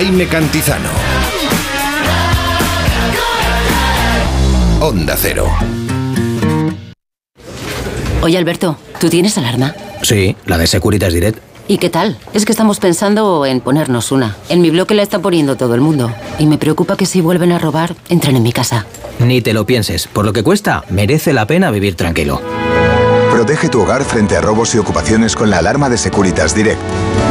Jaime 0.02 0.26
Cantizano. 0.26 0.89
Onda 4.80 5.16
Cero. 5.16 5.47
Oye 8.24 8.36
Alberto, 8.36 8.80
¿tú 8.99 9.12
tienes 9.12 9.38
alarma? 9.38 9.76
Sí, 10.02 10.36
la 10.47 10.58
de 10.58 10.66
Securitas 10.66 11.14
Direct. 11.14 11.38
¿Y 11.68 11.78
qué 11.78 11.91
tal? 11.91 12.18
Es 12.34 12.45
que 12.45 12.52
estamos 12.52 12.80
pensando 12.80 13.45
en 13.45 13.60
ponernos 13.60 14.12
una. 14.12 14.36
En 14.49 14.62
mi 14.62 14.72
bloque 14.72 14.95
la 14.95 15.04
está 15.04 15.20
poniendo 15.20 15.56
todo 15.56 15.76
el 15.76 15.82
mundo. 15.82 16.12
Y 16.39 16.47
me 16.47 16.58
preocupa 16.58 16.97
que 16.97 17.06
si 17.06 17.22
vuelven 17.22 17.52
a 17.52 17.60
robar, 17.60 17.95
entren 18.10 18.36
en 18.36 18.41
mi 18.41 18.54
casa. 18.54 18.88
Ni 19.20 19.41
te 19.41 19.54
lo 19.54 19.68
pienses. 19.68 20.08
Por 20.08 20.26
lo 20.26 20.34
que 20.34 20.41
cuesta, 20.41 20.84
merece 20.89 21.32
la 21.32 21.45
pena 21.45 21.70
vivir 21.70 21.93
tranquilo. 21.93 22.41
Protege 23.42 23.70
tu 23.70 23.82
hogar 23.82 24.04
frente 24.04 24.38
a 24.38 24.42
robos 24.42 24.76
y 24.76 24.78
ocupaciones 24.78 25.36
con 25.36 25.50
la 25.50 25.58
alarma 25.58 25.89
de 25.89 25.98
Securitas 25.98 26.54
Direct. 26.54 26.80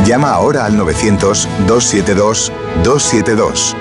Llama 0.04 0.32
ahora 0.32 0.64
al 0.64 0.76
900-272-272. 0.76 3.76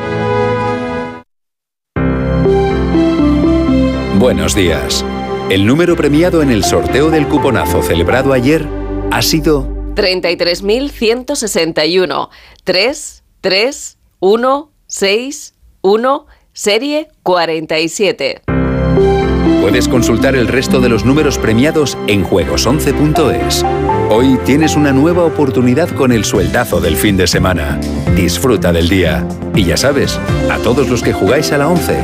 Buenos 4.19 4.53
días. 4.53 5.03
El 5.49 5.65
número 5.65 5.95
premiado 5.95 6.43
en 6.43 6.51
el 6.51 6.63
sorteo 6.63 7.09
del 7.09 7.27
cuponazo 7.27 7.81
celebrado 7.81 8.33
ayer 8.33 8.67
ha 9.09 9.23
sido 9.23 9.67
33.161. 9.95 12.29
3, 12.63 13.23
3, 13.41 13.97
1, 14.19 14.71
6, 14.85 15.55
1, 15.81 16.27
serie 16.53 17.07
47. 17.23 18.58
Puedes 19.61 19.89
consultar 19.89 20.35
el 20.35 20.47
resto 20.47 20.79
de 20.79 20.87
los 20.87 21.03
números 21.03 21.37
premiados 21.37 21.97
en 22.07 22.23
juegos11.es. 22.23 23.65
Hoy 24.09 24.39
tienes 24.45 24.75
una 24.75 24.93
nueva 24.93 25.25
oportunidad 25.25 25.89
con 25.89 26.13
el 26.13 26.23
sueldazo 26.23 26.79
del 26.79 26.95
fin 26.95 27.17
de 27.17 27.27
semana. 27.27 27.77
Disfruta 28.15 28.71
del 28.71 28.87
día. 28.87 29.27
Y 29.53 29.65
ya 29.65 29.75
sabes, 29.75 30.17
a 30.49 30.57
todos 30.59 30.87
los 30.87 31.03
que 31.03 31.13
jugáis 31.13 31.51
a 31.51 31.57
la 31.57 31.67
11, 31.67 31.97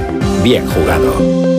bien 0.44 0.68
jugado. 0.68 1.55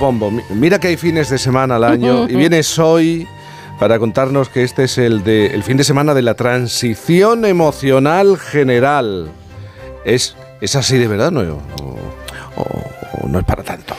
Pombo, 0.00 0.30
mira 0.48 0.80
que 0.80 0.88
hay 0.88 0.96
fines 0.96 1.28
de 1.28 1.36
semana 1.38 1.76
al 1.76 1.84
año 1.84 2.26
y 2.28 2.34
vienes 2.36 2.78
hoy 2.78 3.28
para 3.78 3.98
contarnos 3.98 4.48
que 4.48 4.64
este 4.64 4.84
es 4.84 4.96
el, 4.96 5.22
de, 5.22 5.48
el 5.48 5.62
fin 5.62 5.76
de 5.76 5.84
semana 5.84 6.14
de 6.14 6.22
la 6.22 6.32
transición 6.34 7.44
emocional 7.44 8.38
general. 8.38 9.30
¿Es, 10.06 10.34
es 10.62 10.74
así 10.74 10.96
de 10.96 11.06
verdad 11.06 11.30
no? 11.30 11.40
¿O, 11.42 11.96
o- 12.56 12.84
o 13.22 13.28
no 13.28 13.38
es 13.40 13.44
para 13.44 13.62
tanto? 13.62 13.94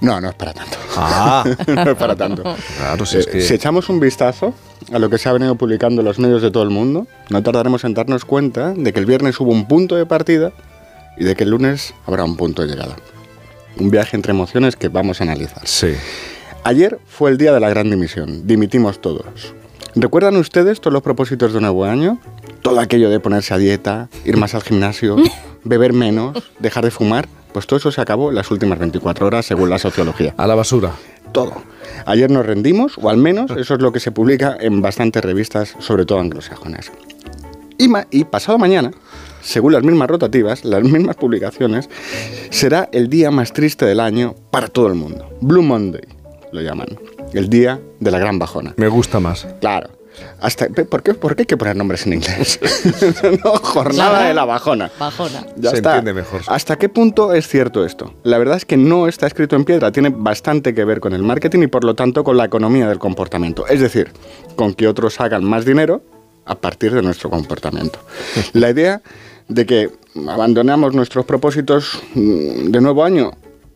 No, 0.00 0.20
no 0.20 0.28
es 0.28 0.34
para 0.36 0.52
tanto. 0.52 0.76
Ah. 0.96 1.44
no 1.66 1.90
es 1.90 1.96
para 1.96 2.14
tanto. 2.14 2.42
Claro, 2.78 3.04
si 3.04 3.18
es 3.18 3.26
Eh, 3.26 3.30
que... 3.32 3.40
Si 3.40 3.54
echamos 3.54 3.88
un 3.88 3.98
vistazo 3.98 4.54
a 4.92 4.98
lo 5.00 5.10
que 5.10 5.18
se 5.18 5.28
ha 5.28 5.32
venido 5.32 5.56
publicando 5.56 6.02
en 6.02 6.04
los 6.06 6.20
medios 6.20 6.42
de 6.42 6.52
todo 6.52 6.62
el 6.62 6.70
mundo, 6.70 7.08
no 7.30 7.42
tardaremos 7.42 7.82
en 7.82 7.94
darnos 7.94 8.24
cuenta 8.24 8.72
de 8.72 8.92
que 8.92 9.00
el 9.00 9.06
viernes 9.06 9.40
hubo 9.40 9.50
un 9.50 9.66
punto 9.66 9.96
de 9.96 10.06
partida 10.06 10.52
y 11.16 11.24
de 11.24 11.34
que 11.34 11.42
el 11.42 11.50
lunes 11.50 11.92
habrá 12.06 12.22
un 12.24 12.36
punto 12.36 12.62
de 12.62 12.68
llegada. 12.68 12.94
Un 13.78 13.90
viaje 13.90 14.16
entre 14.16 14.32
emociones 14.32 14.76
que 14.76 14.88
vamos 14.88 15.20
a 15.20 15.24
analizar. 15.24 15.66
Sí. 15.66 15.94
Ayer 16.64 16.98
fue 17.06 17.30
el 17.30 17.38
día 17.38 17.52
de 17.52 17.60
la 17.60 17.68
gran 17.68 17.90
dimisión. 17.90 18.46
Dimitimos 18.46 19.00
todos. 19.00 19.54
¿Recuerdan 19.96 20.36
ustedes 20.36 20.80
todos 20.80 20.92
los 20.92 21.02
propósitos 21.02 21.52
de 21.52 21.60
nuevo 21.60 21.84
año? 21.84 22.18
Todo 22.62 22.80
aquello 22.80 23.10
de 23.10 23.20
ponerse 23.20 23.52
a 23.54 23.58
dieta, 23.58 24.08
ir 24.24 24.36
más 24.36 24.54
al 24.54 24.62
gimnasio, 24.62 25.16
beber 25.64 25.92
menos, 25.92 26.50
dejar 26.58 26.84
de 26.84 26.90
fumar. 26.90 27.28
Pues 27.52 27.66
todo 27.66 27.76
eso 27.78 27.92
se 27.92 28.00
acabó 28.00 28.30
en 28.30 28.34
las 28.36 28.50
últimas 28.50 28.78
24 28.78 29.26
horas 29.26 29.46
según 29.46 29.70
la 29.70 29.78
sociología. 29.78 30.34
A 30.36 30.46
la 30.46 30.54
basura. 30.56 30.92
Todo. 31.32 31.52
Ayer 32.06 32.30
nos 32.30 32.44
rendimos, 32.46 32.96
o 33.00 33.08
al 33.10 33.16
menos 33.16 33.50
eso 33.52 33.74
es 33.74 33.80
lo 33.80 33.92
que 33.92 34.00
se 34.00 34.10
publica 34.12 34.56
en 34.58 34.80
bastantes 34.80 35.22
revistas, 35.24 35.74
sobre 35.78 36.04
todo 36.06 36.18
anglosajonas. 36.20 36.90
Y, 37.78 37.88
ma- 37.88 38.06
y 38.10 38.24
pasado 38.24 38.56
mañana, 38.58 38.90
según 39.44 39.72
las 39.72 39.82
mismas 39.82 40.08
rotativas, 40.08 40.64
las 40.64 40.82
mismas 40.82 41.16
publicaciones, 41.16 41.88
será 42.50 42.88
el 42.92 43.08
día 43.08 43.30
más 43.30 43.52
triste 43.52 43.84
del 43.84 44.00
año 44.00 44.34
para 44.50 44.68
todo 44.68 44.88
el 44.88 44.94
mundo. 44.94 45.30
Blue 45.40 45.62
Monday, 45.62 46.02
lo 46.52 46.60
llaman. 46.60 46.88
El 47.32 47.48
día 47.48 47.80
de 48.00 48.10
la 48.10 48.18
gran 48.18 48.38
bajona. 48.38 48.74
Me 48.76 48.88
gusta 48.88 49.20
más. 49.20 49.46
Claro. 49.60 49.90
Hasta, 50.40 50.68
¿por, 50.68 51.02
qué, 51.02 51.14
¿Por 51.14 51.34
qué 51.34 51.42
hay 51.42 51.46
que 51.46 51.56
poner 51.56 51.74
nombres 51.74 52.06
en 52.06 52.14
inglés? 52.14 52.60
no, 53.44 53.56
jornada 53.56 54.28
de 54.28 54.34
la 54.34 54.44
bajona. 54.44 54.90
Bajona. 54.98 55.44
Ya 55.56 55.70
Se 55.70 55.76
está. 55.76 55.96
entiende 55.96 56.14
mejor. 56.22 56.42
¿Hasta 56.46 56.76
qué 56.76 56.88
punto 56.88 57.32
es 57.34 57.48
cierto 57.48 57.84
esto? 57.84 58.14
La 58.22 58.38
verdad 58.38 58.56
es 58.56 58.64
que 58.64 58.76
no 58.76 59.08
está 59.08 59.26
escrito 59.26 59.56
en 59.56 59.64
piedra, 59.64 59.90
tiene 59.90 60.10
bastante 60.10 60.72
que 60.72 60.84
ver 60.84 61.00
con 61.00 61.14
el 61.14 61.22
marketing 61.24 61.62
y 61.62 61.66
por 61.66 61.82
lo 61.82 61.94
tanto 61.94 62.22
con 62.22 62.36
la 62.36 62.44
economía 62.44 62.88
del 62.88 63.00
comportamiento. 63.00 63.66
Es 63.66 63.80
decir, 63.80 64.12
con 64.54 64.74
que 64.74 64.86
otros 64.86 65.20
hagan 65.20 65.42
más 65.44 65.64
dinero 65.64 66.02
a 66.44 66.54
partir 66.54 66.92
de 66.94 67.02
nuestro 67.02 67.30
comportamiento. 67.30 67.98
La 68.52 68.70
idea 68.70 69.02
de 69.48 69.66
que 69.66 69.90
abandonamos 70.28 70.94
nuestros 70.94 71.24
propósitos 71.24 72.02
mm, 72.14 72.70
de 72.70 72.80
nuevo 72.80 73.04
año 73.04 73.32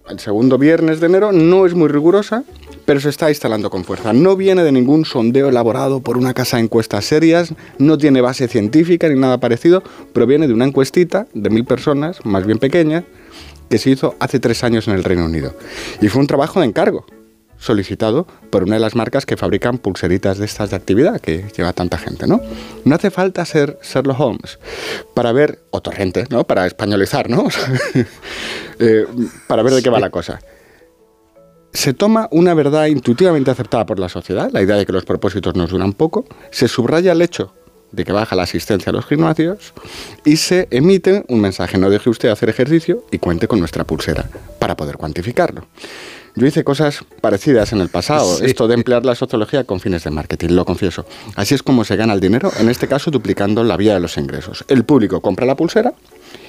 el 0.09 0.19
segundo 0.19 0.57
viernes 0.57 1.01
de 1.01 1.07
enero 1.07 1.33
no 1.33 1.67
es 1.67 1.75
muy 1.75 1.89
rigurosa, 1.89 2.45
pero 2.87 2.99
se 2.99 3.11
está 3.11 3.29
instalando 3.29 3.69
con 3.69 3.85
fuerza. 3.85 4.15
No 4.15 4.37
viene 4.37 4.63
de 4.63 4.73
ningún 4.73 5.05
sondeo 5.05 5.51
elaborado 5.51 6.01
por 6.01 6.17
una 6.17 6.33
casa 6.33 6.57
de 6.57 6.63
encuestas 6.63 7.05
serias, 7.05 7.53
no 7.79 7.99
tiene 7.99 8.23
base 8.23 8.49
científica 8.49 9.09
ni 9.09 9.21
nada 9.21 9.39
parecido, 9.39 9.83
proviene 10.15 10.49
de 10.49 10.55
una 10.55 10.65
encuestita 10.65 11.27
de 11.35 11.51
mil 11.51 11.67
personas, 11.67 12.25
más 12.25 12.47
bien 12.47 12.59
pequeña, 12.59 13.05
que 13.69 13.77
se 13.77 13.91
hizo 13.91 14.17
hace 14.19 14.41
tres 14.41 14.65
años 14.65 14.89
en 14.89 14.95
el 14.95 15.05
Reino 15.05 15.27
Unido. 15.27 15.55
Y 16.01 16.09
fue 16.09 16.23
un 16.23 16.27
trabajo 16.27 16.61
de 16.61 16.67
encargo, 16.67 17.05
solicitado 17.59 18.27
por 18.51 18.63
una 18.63 18.75
de 18.75 18.81
las 18.81 18.95
marcas 18.95 19.27
que 19.27 19.37
fabrican 19.37 19.79
pulseritas 19.79 20.39
de 20.39 20.47
estas 20.47 20.71
de 20.71 20.77
actividad 20.77 21.21
que 21.21 21.45
lleva 21.57 21.73
tanta 21.73 21.99
gente, 21.99 22.27
¿no? 22.27 22.41
No 22.85 22.95
hace 22.95 23.11
falta 23.11 23.45
ser 23.45 23.79
Sherlock 23.83 24.21
Holmes 24.21 24.59
para 25.15 25.33
ver, 25.33 25.61
o 25.71 25.81
Torrente, 25.81 26.27
¿no? 26.31 26.45
Para 26.45 26.67
españolizar, 26.67 27.29
¿no? 27.29 27.49
Eh, 28.81 29.07
para 29.49 29.65
ver 29.65 29.73
de 29.73 29.83
qué 29.83 29.91
va 29.91 29.99
la 29.99 30.11
cosa. 30.11 30.39
Se 31.73 31.95
toma 31.95 32.29
una 32.31 32.55
verdad 32.55 32.87
intuitivamente 32.87 33.51
aceptada 33.51 33.85
por 33.85 33.99
la 33.99 34.09
sociedad, 34.09 34.51
la 34.53 34.63
idea 34.63 34.77
de 34.77 34.87
que 34.87 34.93
los 34.93 35.05
propósitos 35.05 35.57
nos 35.57 35.71
duran 35.71 35.95
poco, 35.95 36.25
se 36.53 36.69
subraya 36.69 37.11
el 37.11 37.21
hecho 37.21 37.53
de 37.91 38.05
que 38.05 38.13
baja 38.13 38.37
la 38.37 38.45
asistencia 38.45 38.91
a 38.91 38.93
los 38.93 39.07
gimnasios 39.07 39.73
y 40.25 40.37
se 40.37 40.69
emite 40.71 41.25
un 41.27 41.41
mensaje, 41.41 41.77
no 41.77 41.91
deje 41.91 42.09
usted 42.09 42.29
hacer 42.29 42.49
ejercicio 42.51 43.05
y 43.11 43.19
cuente 43.19 43.49
con 43.49 43.59
nuestra 43.59 43.83
pulsera 43.83 44.29
para 44.61 44.77
poder 44.77 44.97
cuantificarlo. 44.97 45.67
Yo 46.39 46.47
hice 46.47 46.63
cosas 46.63 47.05
parecidas 47.21 47.73
en 47.73 47.81
el 47.81 47.89
pasado, 47.89 48.37
Sí. 48.37 48.45
esto 48.47 48.69
de 48.69 48.75
emplear 48.75 49.05
la 49.05 49.17
sociología 49.17 49.65
con 49.65 49.81
fines 49.81 50.05
de 50.05 50.11
marketing, 50.13 50.51
lo 50.51 50.65
confieso. 50.65 51.05
Así 51.35 51.55
es 51.57 51.65
como 51.65 51.85
se 51.85 51.97
gana 51.97 52.13
el 52.13 52.21
dinero, 52.21 52.53
en 52.61 52.69
este 52.69 52.87
caso 52.87 53.11
duplicando 53.11 53.65
la 53.65 53.77
vía 53.77 53.95
de 53.95 54.01
los 54.01 54.17
ingresos. 54.17 54.65
El 54.69 54.85
público 54.85 55.21
compra 55.21 55.47
la 55.47 55.57
pulsera 55.57 55.95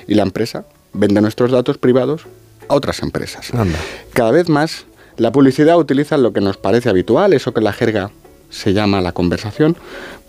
y 0.08 0.14
la 0.14 0.22
empresa 0.22 0.66
vende 0.94 1.22
nuestros 1.22 1.50
datos 1.52 1.80
privados 1.80 2.22
a 2.68 2.76
otras 2.76 3.02
empresas. 3.02 3.52
Anda. 3.52 3.80
Cada 4.14 4.30
vez 4.30 4.48
más 4.48 4.86
la 5.18 5.32
publicidad 5.32 5.78
utiliza 5.80 6.18
lo 6.18 6.34
que 6.34 6.42
nos 6.42 6.58
parece 6.58 6.90
habitual, 6.90 7.34
eso 7.34 7.52
que 7.52 7.60
en 7.60 7.64
la 7.64 7.74
jerga 7.74 8.12
se 8.52 8.74
llama 8.74 9.02
la 9.02 9.12
conversación, 9.12 9.76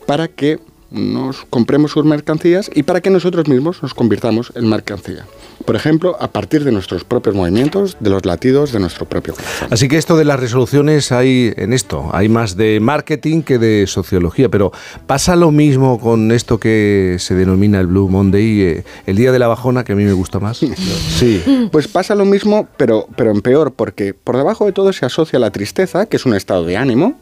para 0.06 0.28
que 0.28 0.58
nos 0.90 1.44
compremos 1.50 1.92
sus 1.92 2.04
mercancías 2.04 2.70
y 2.74 2.82
para 2.82 3.00
que 3.00 3.10
nosotros 3.10 3.48
mismos 3.48 3.82
nos 3.82 3.94
convirtamos 3.94 4.52
en 4.54 4.68
mercancía. 4.68 5.26
Por 5.64 5.76
ejemplo, 5.76 6.16
a 6.18 6.28
partir 6.28 6.64
de 6.64 6.72
nuestros 6.72 7.04
propios 7.04 7.34
movimientos, 7.34 7.96
de 8.00 8.10
los 8.10 8.24
latidos 8.24 8.72
de 8.72 8.80
nuestro 8.80 9.06
propio 9.06 9.34
corazón. 9.34 9.68
Así 9.70 9.88
que 9.88 9.98
esto 9.98 10.16
de 10.16 10.24
las 10.24 10.40
resoluciones 10.40 11.12
hay 11.12 11.52
en 11.56 11.72
esto, 11.72 12.10
hay 12.12 12.28
más 12.28 12.56
de 12.56 12.80
marketing 12.80 13.42
que 13.42 13.58
de 13.58 13.86
sociología, 13.86 14.48
pero 14.48 14.72
pasa 15.06 15.36
lo 15.36 15.50
mismo 15.50 16.00
con 16.00 16.32
esto 16.32 16.58
que 16.58 17.16
se 17.18 17.34
denomina 17.34 17.78
el 17.78 17.86
Blue 17.86 18.08
Monday, 18.08 18.60
eh, 18.62 18.84
el 19.06 19.16
día 19.16 19.32
de 19.32 19.38
la 19.38 19.48
bajona, 19.48 19.84
que 19.84 19.92
a 19.92 19.96
mí 19.96 20.04
me 20.04 20.12
gusta 20.12 20.40
más. 20.40 20.60
Sí. 21.20 21.68
Pues 21.70 21.86
pasa 21.86 22.14
lo 22.14 22.24
mismo, 22.24 22.66
pero, 22.76 23.06
pero 23.16 23.30
en 23.30 23.42
peor, 23.42 23.72
porque 23.72 24.14
por 24.14 24.36
debajo 24.36 24.64
de 24.64 24.72
todo 24.72 24.92
se 24.92 25.04
asocia 25.04 25.38
la 25.38 25.50
tristeza, 25.50 26.06
que 26.06 26.16
es 26.16 26.24
un 26.24 26.34
estado 26.34 26.64
de 26.64 26.76
ánimo, 26.76 27.18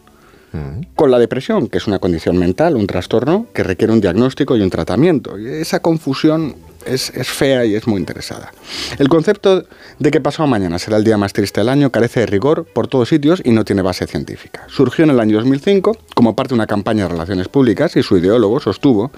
con 0.94 1.10
la 1.10 1.18
depresión, 1.18 1.68
que 1.68 1.78
es 1.78 1.86
una 1.86 1.98
condición 1.98 2.36
mental, 2.38 2.76
un 2.76 2.86
trastorno 2.86 3.46
que 3.52 3.62
requiere 3.62 3.92
un 3.92 4.00
diagnóstico 4.00 4.56
y 4.56 4.62
un 4.62 4.70
tratamiento. 4.70 5.38
Y 5.38 5.46
esa 5.46 5.80
confusión 5.80 6.56
es, 6.86 7.10
es 7.10 7.28
fea 7.28 7.64
y 7.64 7.74
es 7.74 7.86
muy 7.86 7.98
interesada. 7.98 8.52
El 8.98 9.08
concepto 9.08 9.64
de 9.98 10.10
que 10.10 10.20
pasado 10.20 10.46
mañana 10.46 10.78
será 10.78 10.96
el 10.96 11.04
día 11.04 11.16
más 11.18 11.32
triste 11.32 11.60
del 11.60 11.68
año 11.68 11.90
carece 11.90 12.20
de 12.20 12.26
rigor 12.26 12.64
por 12.64 12.88
todos 12.88 13.08
sitios 13.08 13.42
y 13.44 13.50
no 13.50 13.64
tiene 13.64 13.82
base 13.82 14.06
científica. 14.06 14.64
Surgió 14.68 15.04
en 15.04 15.10
el 15.10 15.20
año 15.20 15.36
2005 15.36 15.96
como 16.14 16.34
parte 16.34 16.50
de 16.50 16.54
una 16.56 16.66
campaña 16.66 17.04
de 17.04 17.10
relaciones 17.10 17.48
públicas 17.48 17.96
y 17.96 18.02
su 18.02 18.16
ideólogo 18.16 18.60
sostuvo 18.60 19.10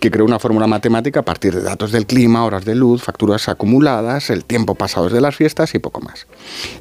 que 0.00 0.10
creó 0.10 0.24
una 0.24 0.38
fórmula 0.38 0.66
matemática 0.66 1.20
a 1.20 1.24
partir 1.24 1.54
de 1.54 1.62
datos 1.62 1.92
del 1.92 2.06
clima, 2.06 2.44
horas 2.44 2.64
de 2.64 2.74
luz, 2.74 3.02
facturas 3.02 3.48
acumuladas, 3.48 4.30
el 4.30 4.44
tiempo 4.44 4.74
pasado 4.74 5.06
desde 5.06 5.20
las 5.20 5.36
fiestas 5.36 5.74
y 5.74 5.78
poco 5.78 6.00
más. 6.00 6.26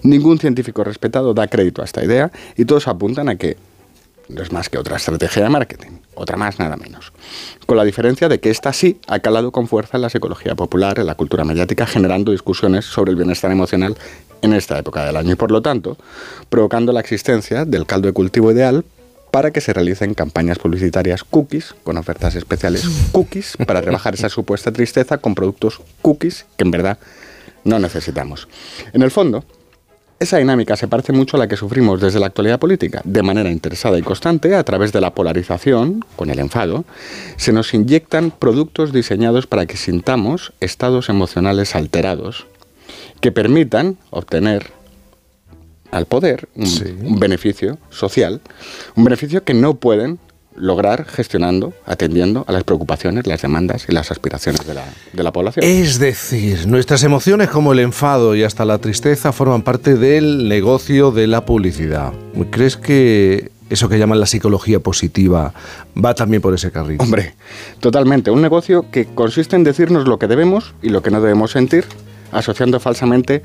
Ningún 0.03 0.39
científico 0.39 0.84
respetado 0.84 1.34
da 1.34 1.47
crédito 1.47 1.82
a 1.82 1.86
esta 1.86 2.03
idea 2.03 2.32
y 2.55 2.66
todos 2.66 2.88
apuntan 2.88 3.30
a 3.30 3.36
que 3.36 3.58
no 4.30 4.41
es 4.41 4.51
más 4.51 4.69
que 4.69 4.78
otra 4.78 4.97
estrategia 4.97 5.43
de 5.43 5.49
marketing, 5.49 5.99
otra 6.15 6.38
más 6.38 6.59
nada 6.59 6.75
menos. 6.78 7.13
Con 7.65 7.78
la 7.78 7.84
diferencia 7.84 8.30
de 8.30 8.39
que 8.39 8.49
esta 8.49 8.73
sí 8.73 8.99
ha 9.07 9.19
calado 9.19 9.51
con 9.51 9.67
fuerza 9.67 9.97
en 9.97 10.01
la 10.01 10.09
psicología 10.09 10.55
popular, 10.55 10.99
en 10.99 11.05
la 11.05 11.15
cultura 11.15 11.43
mediática, 11.43 11.86
generando 11.86 12.32
discusiones 12.32 12.86
sobre 12.86 13.11
el 13.11 13.17
bienestar 13.17 13.51
emocional 13.51 13.95
en 14.41 14.53
esta 14.53 14.78
época 14.78 15.05
del 15.05 15.17
año 15.17 15.34
y 15.34 15.36
por 15.36 15.51
lo 15.51 15.61
tanto 15.61 15.97
provocando 16.49 16.91
la 16.91 16.99
existencia 16.99 17.65
del 17.65 17.86
caldo 17.86 18.07
de 18.07 18.13
cultivo 18.13 18.51
ideal 18.51 18.86
para 19.32 19.51
que 19.51 19.61
se 19.61 19.73
realicen 19.73 20.13
campañas 20.13 20.59
publicitarias 20.59 21.23
cookies 21.23 21.75
con 21.84 21.97
ofertas 21.97 22.36
especiales 22.36 22.88
cookies 23.11 23.57
para 23.65 23.82
rebajar 23.82 24.13
esa 24.13 24.30
supuesta 24.30 24.71
tristeza 24.71 25.17
con 25.17 25.36
productos 25.36 25.82
cookies 26.01 26.45
que 26.55 26.63
en 26.63 26.71
verdad 26.71 26.97
no 27.63 27.80
necesitamos. 27.80 28.47
En 28.93 29.01
el 29.01 29.11
fondo, 29.11 29.43
esa 30.20 30.38
dinámica 30.38 30.76
se 30.76 30.88
parece 30.88 31.13
mucho 31.13 31.38
a 31.38 31.39
la 31.39 31.47
que 31.47 31.57
sufrimos 31.57 32.01
desde 32.01 32.20
la 32.20 32.28
actualidad 32.28 32.59
política. 32.59 33.01
De 33.03 33.22
manera 33.22 33.51
interesada 33.51 33.99
y 33.99 34.01
constante, 34.01 34.55
a 34.55 34.63
través 34.63 34.91
de 34.91 35.01
la 35.01 35.13
polarización, 35.13 36.03
con 36.15 36.30
el 36.30 36.39
enfado, 36.39 36.86
se 37.36 37.53
nos 37.53 37.74
inyectan 37.74 38.32
productos 38.32 38.91
diseñados 38.91 39.45
para 39.47 39.65
que 39.65 39.78
sintamos 39.78 40.53
estados 40.59 41.09
emocionales 41.09 41.76
alterados 41.76 42.47
que 43.22 43.32
permitan 43.32 43.97
obtener 44.09 44.72
al 45.91 46.05
poder 46.05 46.49
un, 46.55 46.68
un 47.03 47.20
beneficio 47.20 47.78
social, 47.89 48.41
un 48.95 49.03
beneficio 49.03 49.43
que 49.43 49.53
no 49.53 49.76
pueden 49.76 50.20
lograr 50.58 51.05
gestionando, 51.05 51.74
atendiendo 51.86 52.43
a 52.47 52.51
las 52.51 52.64
preocupaciones, 52.64 53.28
las 53.28 53.41
demandas 53.41 53.86
y 53.88 53.93
las 53.93 54.12
aspiraciones 54.12 54.66
de 54.66 54.74
la, 54.74 54.84
de 55.14 55.24
la 55.24 55.32
población. 55.32 55.64
Es 55.66 55.99
decir, 55.99 56.68
nuestras 56.68 57.03
emociones 57.03 57.49
como 57.49 57.74
el 57.74 57.80
enfado 57.80 58.36
y 58.36 58.43
hasta 58.43 58.66
la 58.66 58.80
tristeza 58.80 59.32
forman 59.32 59.62
parte 59.62 59.95
del 59.95 60.47
negocio 60.47 61.12
de 61.12 61.28
la 61.28 61.45
publicidad. 61.45 62.12
¿Crees 62.51 62.78
que 62.78 63.51
eso 63.70 63.89
que 63.89 63.99
llaman 63.99 64.20
la 64.20 64.26
psicología 64.26 64.80
positiva 64.80 65.53
va 66.03 66.14
también 66.14 66.41
por 66.41 66.53
ese 66.53 66.72
carril? 66.72 66.97
Hombre, 66.99 67.36
totalmente. 67.80 68.32
Un 68.32 68.41
negocio 68.41 68.89
que 68.91 69.05
consiste 69.05 69.55
en 69.55 69.64
decirnos 69.64 70.08
lo 70.08 70.20
que 70.20 70.28
debemos 70.28 70.74
y 70.82 70.89
lo 70.89 71.01
que 71.01 71.12
no 71.12 71.22
debemos 71.22 71.51
sentir, 71.51 71.86
asociando 72.32 72.80
falsamente 72.80 73.43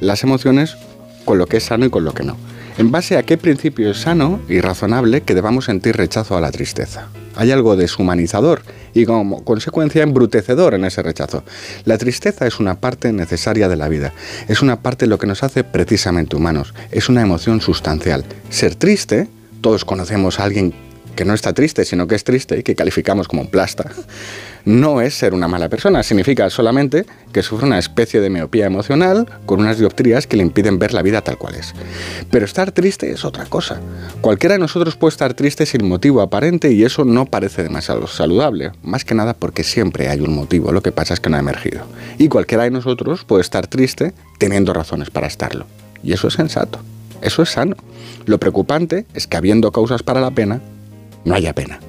las 0.00 0.22
emociones 0.22 0.76
con 1.24 1.38
lo 1.38 1.46
que 1.46 1.58
es 1.58 1.64
sano 1.64 1.86
y 1.86 1.90
con 1.90 2.04
lo 2.04 2.12
que 2.12 2.24
no. 2.24 2.36
¿En 2.76 2.90
base 2.90 3.16
a 3.16 3.22
qué 3.22 3.38
principio 3.38 3.92
es 3.92 3.98
sano 3.98 4.40
y 4.48 4.60
razonable 4.60 5.20
que 5.20 5.36
debamos 5.36 5.66
sentir 5.66 5.96
rechazo 5.96 6.36
a 6.36 6.40
la 6.40 6.50
tristeza? 6.50 7.06
Hay 7.36 7.52
algo 7.52 7.76
deshumanizador 7.76 8.62
y 8.94 9.06
como 9.06 9.44
consecuencia 9.44 10.02
embrutecedor 10.02 10.74
en 10.74 10.84
ese 10.84 11.00
rechazo. 11.00 11.44
La 11.84 11.98
tristeza 11.98 12.48
es 12.48 12.58
una 12.58 12.80
parte 12.80 13.12
necesaria 13.12 13.68
de 13.68 13.76
la 13.76 13.88
vida, 13.88 14.12
es 14.48 14.60
una 14.60 14.80
parte 14.80 15.04
de 15.04 15.10
lo 15.10 15.18
que 15.18 15.28
nos 15.28 15.44
hace 15.44 15.62
precisamente 15.62 16.34
humanos, 16.34 16.74
es 16.90 17.08
una 17.08 17.22
emoción 17.22 17.60
sustancial. 17.60 18.24
Ser 18.50 18.74
triste, 18.74 19.28
todos 19.60 19.84
conocemos 19.84 20.40
a 20.40 20.44
alguien 20.44 20.74
que 21.14 21.24
no 21.24 21.34
está 21.34 21.52
triste, 21.52 21.84
sino 21.84 22.08
que 22.08 22.16
es 22.16 22.24
triste 22.24 22.58
y 22.58 22.64
que 22.64 22.74
calificamos 22.74 23.28
como 23.28 23.42
un 23.42 23.48
plasta, 23.48 23.88
no 24.64 25.00
es 25.00 25.14
ser 25.14 25.34
una 25.34 25.48
mala 25.48 25.68
persona, 25.68 26.02
significa 26.02 26.48
solamente 26.50 27.06
que 27.32 27.42
sufre 27.42 27.66
una 27.66 27.78
especie 27.78 28.20
de 28.20 28.30
miopía 28.30 28.66
emocional 28.66 29.26
con 29.46 29.60
unas 29.60 29.78
dioptrías 29.78 30.26
que 30.26 30.36
le 30.36 30.42
impiden 30.42 30.78
ver 30.78 30.94
la 30.94 31.02
vida 31.02 31.20
tal 31.20 31.38
cual 31.38 31.54
es. 31.56 31.74
Pero 32.30 32.44
estar 32.44 32.72
triste 32.72 33.10
es 33.10 33.24
otra 33.24 33.46
cosa. 33.46 33.80
Cualquiera 34.20 34.54
de 34.54 34.60
nosotros 34.60 34.96
puede 34.96 35.10
estar 35.10 35.34
triste 35.34 35.66
sin 35.66 35.86
motivo 35.86 36.22
aparente 36.22 36.72
y 36.72 36.84
eso 36.84 37.04
no 37.04 37.26
parece 37.26 37.62
demasiado 37.62 38.06
saludable, 38.06 38.72
más 38.82 39.04
que 39.04 39.14
nada 39.14 39.34
porque 39.34 39.64
siempre 39.64 40.08
hay 40.08 40.20
un 40.20 40.34
motivo, 40.34 40.72
lo 40.72 40.82
que 40.82 40.92
pasa 40.92 41.14
es 41.14 41.20
que 41.20 41.30
no 41.30 41.36
ha 41.36 41.40
emergido. 41.40 41.86
Y 42.18 42.28
cualquiera 42.28 42.64
de 42.64 42.70
nosotros 42.70 43.24
puede 43.24 43.42
estar 43.42 43.66
triste 43.66 44.14
teniendo 44.38 44.72
razones 44.72 45.10
para 45.10 45.26
estarlo. 45.26 45.66
Y 46.02 46.12
eso 46.12 46.28
es 46.28 46.34
sensato, 46.34 46.80
eso 47.22 47.42
es 47.42 47.50
sano. 47.50 47.76
Lo 48.26 48.38
preocupante 48.38 49.06
es 49.14 49.26
que 49.26 49.36
habiendo 49.36 49.72
causas 49.72 50.02
para 50.02 50.20
la 50.20 50.30
pena, 50.30 50.60
no 51.24 51.34
haya 51.34 51.54
pena. 51.54 51.80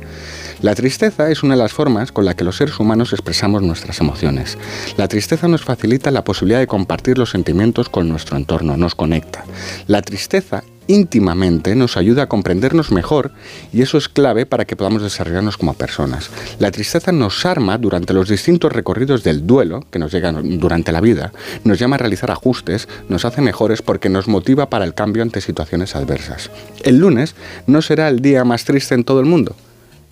La 0.62 0.74
tristeza 0.74 1.30
es 1.30 1.44
una 1.44 1.56
de 1.56 1.62
las 1.62 1.74
formas 1.74 2.12
con 2.12 2.26
la 2.26 2.36
que 2.36 2.44
los 2.44 2.58
seres 2.58 2.80
humanos 2.80 3.12
expresamos 3.12 3.62
nuestras 3.62 4.00
emociones. 4.00 4.58
La 4.98 5.08
tristeza 5.08 5.48
nos 5.48 5.64
facilita 5.64 6.12
la 6.12 6.24
posibilidad 6.24 6.60
de 6.60 6.68
compartir 6.68 7.18
los 7.18 7.30
sentimientos 7.30 7.90
con 7.90 8.08
nuestro 8.08 8.38
entorno, 8.38 8.78
nos 8.78 8.96
conecta. 8.96 9.44
La 9.88 10.02
tristeza 10.02 10.64
íntimamente 10.88 11.76
nos 11.76 11.98
ayuda 11.98 12.24
a 12.24 12.30
comprendernos 12.30 12.92
mejor 12.92 13.32
y 13.74 13.82
eso 13.82 13.98
es 13.98 14.08
clave 14.08 14.46
para 14.46 14.66
que 14.66 14.76
podamos 14.76 15.02
desarrollarnos 15.02 15.58
como 15.58 15.74
personas. 15.74 16.30
La 16.60 16.72
tristeza 16.72 17.12
nos 17.12 17.46
arma 17.46 17.78
durante 17.78 18.14
los 18.14 18.30
distintos 18.30 18.72
recorridos 18.72 19.24
del 19.24 19.46
duelo 19.46 19.84
que 19.92 20.00
nos 20.00 20.12
llegan 20.12 20.60
durante 20.60 20.92
la 20.92 21.02
vida, 21.02 21.34
nos 21.64 21.80
llama 21.80 21.96
a 21.96 22.00
realizar 22.00 22.32
ajustes, 22.32 22.88
nos 23.10 23.26
hace 23.26 23.42
mejores 23.42 23.82
porque 23.82 24.10
nos 24.10 24.28
motiva 24.28 24.70
para 24.70 24.86
el 24.86 24.94
cambio 24.94 25.24
ante 25.24 25.42
situaciones 25.42 25.96
adversas. 25.96 26.50
El 26.84 27.00
lunes 27.00 27.36
no 27.68 27.82
será 27.82 28.08
el 28.10 28.22
día 28.22 28.44
más 28.44 28.64
triste 28.64 28.96
en 28.96 29.04
todo 29.04 29.20
el 29.20 29.26
mundo, 29.26 29.56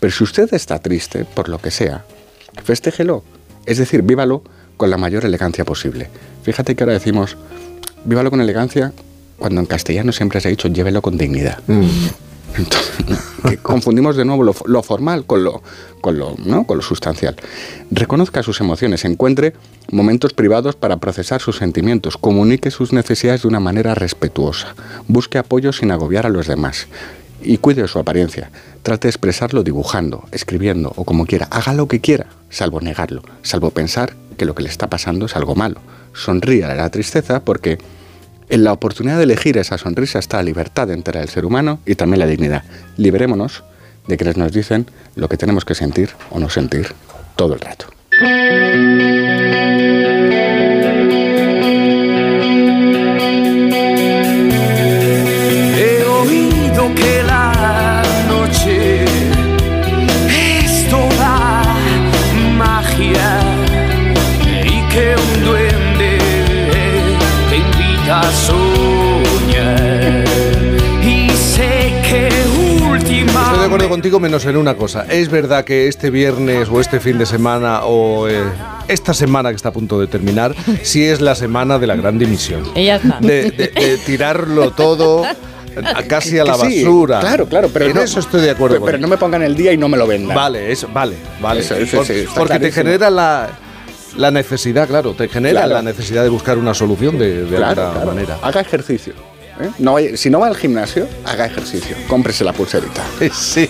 pero 0.03 0.11
si 0.11 0.25
usted 0.25 0.53
está 0.53 0.79
triste, 0.79 1.23
por 1.23 1.47
lo 1.47 1.59
que 1.59 1.71
sea, 1.71 2.03
festéjelo. 2.65 3.23
Es 3.65 3.77
decir, 3.77 4.01
vívalo 4.01 4.43
con 4.75 4.89
la 4.89 4.97
mayor 4.97 5.23
elegancia 5.23 5.63
posible. 5.63 6.09
Fíjate 6.43 6.75
que 6.75 6.83
ahora 6.83 6.91
decimos, 6.91 7.37
vívalo 8.03 8.29
con 8.29 8.41
elegancia, 8.41 8.91
cuando 9.37 9.61
en 9.61 9.65
castellano 9.65 10.11
siempre 10.11 10.41
se 10.41 10.49
ha 10.49 10.51
dicho, 10.51 10.67
llévelo 10.67 11.01
con 11.01 11.17
dignidad. 11.17 11.59
Entonces, 11.69 12.91
que 13.49 13.55
confundimos 13.59 14.17
de 14.17 14.25
nuevo 14.25 14.43
lo, 14.43 14.53
lo 14.65 14.83
formal 14.83 15.25
con 15.25 15.45
lo, 15.45 15.63
con, 16.01 16.19
lo, 16.19 16.35
¿no? 16.37 16.67
con 16.67 16.75
lo 16.75 16.83
sustancial. 16.83 17.37
Reconozca 17.89 18.43
sus 18.43 18.59
emociones, 18.59 19.05
encuentre 19.05 19.53
momentos 19.89 20.33
privados 20.33 20.75
para 20.75 20.97
procesar 20.97 21.39
sus 21.39 21.55
sentimientos, 21.55 22.17
comunique 22.17 22.71
sus 22.71 22.91
necesidades 22.91 23.43
de 23.43 23.47
una 23.47 23.61
manera 23.61 23.95
respetuosa, 23.95 24.75
busque 25.07 25.37
apoyo 25.37 25.71
sin 25.71 25.91
agobiar 25.91 26.25
a 26.25 26.29
los 26.29 26.47
demás 26.47 26.87
y 27.43 27.57
cuide 27.57 27.83
de 27.83 27.87
su 27.87 27.99
apariencia. 27.99 28.49
Trate 28.81 29.07
de 29.07 29.11
expresarlo 29.11 29.63
dibujando, 29.63 30.25
escribiendo 30.31 30.93
o 30.95 31.05
como 31.05 31.25
quiera. 31.25 31.47
Haga 31.51 31.73
lo 31.73 31.87
que 31.87 32.01
quiera, 32.01 32.27
salvo 32.49 32.81
negarlo, 32.81 33.23
salvo 33.41 33.71
pensar 33.71 34.13
que 34.37 34.45
lo 34.45 34.55
que 34.55 34.63
le 34.63 34.69
está 34.69 34.87
pasando 34.87 35.25
es 35.25 35.35
algo 35.35 35.55
malo. 35.55 35.81
Sonríe 36.13 36.65
a 36.65 36.75
la 36.75 36.89
tristeza 36.89 37.43
porque 37.43 37.77
en 38.49 38.63
la 38.63 38.73
oportunidad 38.73 39.17
de 39.17 39.23
elegir 39.23 39.57
esa 39.57 39.77
sonrisa 39.77 40.19
está 40.19 40.37
la 40.37 40.43
libertad 40.43 40.91
entera 40.91 41.21
del 41.21 41.29
ser 41.29 41.45
humano 41.45 41.79
y 41.85 41.95
también 41.95 42.19
la 42.19 42.27
dignidad. 42.27 42.63
Liberémonos 42.97 43.63
de 44.07 44.17
quienes 44.17 44.37
nos 44.37 44.51
dicen 44.51 44.85
lo 45.15 45.29
que 45.29 45.37
tenemos 45.37 45.65
que 45.65 45.75
sentir 45.75 46.11
o 46.29 46.39
no 46.39 46.49
sentir 46.49 46.93
todo 47.35 47.53
el 47.53 47.61
rato. 47.61 47.87
Acuerdo 73.75 73.89
contigo 73.89 74.19
menos 74.19 74.45
en 74.45 74.57
una 74.57 74.75
cosa. 74.75 75.05
Es 75.09 75.29
verdad 75.29 75.63
que 75.65 75.87
este 75.87 76.09
viernes 76.09 76.67
o 76.69 76.79
este 76.79 76.99
fin 76.99 77.17
de 77.17 77.25
semana 77.25 77.83
o 77.85 78.27
eh, 78.29 78.41
esta 78.87 79.13
semana 79.13 79.49
que 79.49 79.55
está 79.55 79.69
a 79.69 79.73
punto 79.73 79.99
de 79.99 80.07
terminar, 80.07 80.55
sí 80.83 81.03
es 81.05 81.21
la 81.21 81.35
semana 81.35 81.79
de 81.79 81.87
la 81.87 81.95
gran 81.95 82.17
dimisión. 82.19 82.63
Y 82.75 82.85
ya 82.85 82.95
está. 82.97 83.19
De, 83.19 83.51
de- 83.51 83.67
de 83.69 83.97
tirarlo 84.05 84.71
todo 84.71 85.23
a 85.25 86.03
casi 86.03 86.37
a 86.37 86.43
la 86.45 86.53
sí, 86.55 86.83
basura. 86.83 87.19
claro, 87.19 87.47
claro, 87.47 87.69
pero 87.73 87.85
en 87.85 87.95
no- 87.95 88.01
eso 88.01 88.19
estoy 88.19 88.41
de 88.41 88.51
acuerdo. 88.51 88.75
Pero, 88.75 88.85
pero 88.85 88.97
no 88.99 89.07
me 89.07 89.17
pongan 89.17 89.41
el 89.41 89.55
día 89.55 89.71
y 89.73 89.77
no 89.77 89.87
me 89.89 89.97
lo 89.97 90.05
vendan. 90.05 90.35
Vale, 90.35 90.71
eso, 90.71 90.87
vale, 90.93 91.15
vale. 91.41 91.61
Eso, 91.61 91.75
eso 91.75 91.97
Por- 91.97 92.05
sí, 92.05 92.13
está 92.13 92.33
porque 92.35 92.59
te 92.59 92.71
genera 92.71 93.09
la, 93.09 93.49
la 94.17 94.29
necesidad, 94.29 94.87
claro, 94.87 95.13
te 95.13 95.27
genera 95.29 95.61
Claro. 95.61 95.73
la 95.75 95.81
necesidad 95.81 96.21
de 96.23 96.29
buscar 96.29 96.57
una 96.59 96.73
solución 96.75 97.17
de, 97.17 97.45
de 97.45 97.55
Claro, 97.57 97.81
alguna 97.81 97.91
claro. 97.93 98.05
manera. 98.07 98.37
Haga 98.43 98.61
ejercicio. 98.61 99.13
¿Eh? 99.59 99.69
No 99.79 99.93
vaya- 99.93 100.15
si 100.17 100.29
no 100.29 100.39
va 100.39 100.47
al 100.47 100.55
gimnasio, 100.55 101.07
haga 101.25 101.45
ejercicio. 101.45 101.95
Cómprese 102.07 102.43
la 102.43 102.53
pulserita. 102.53 103.03
Sí. 103.33 103.69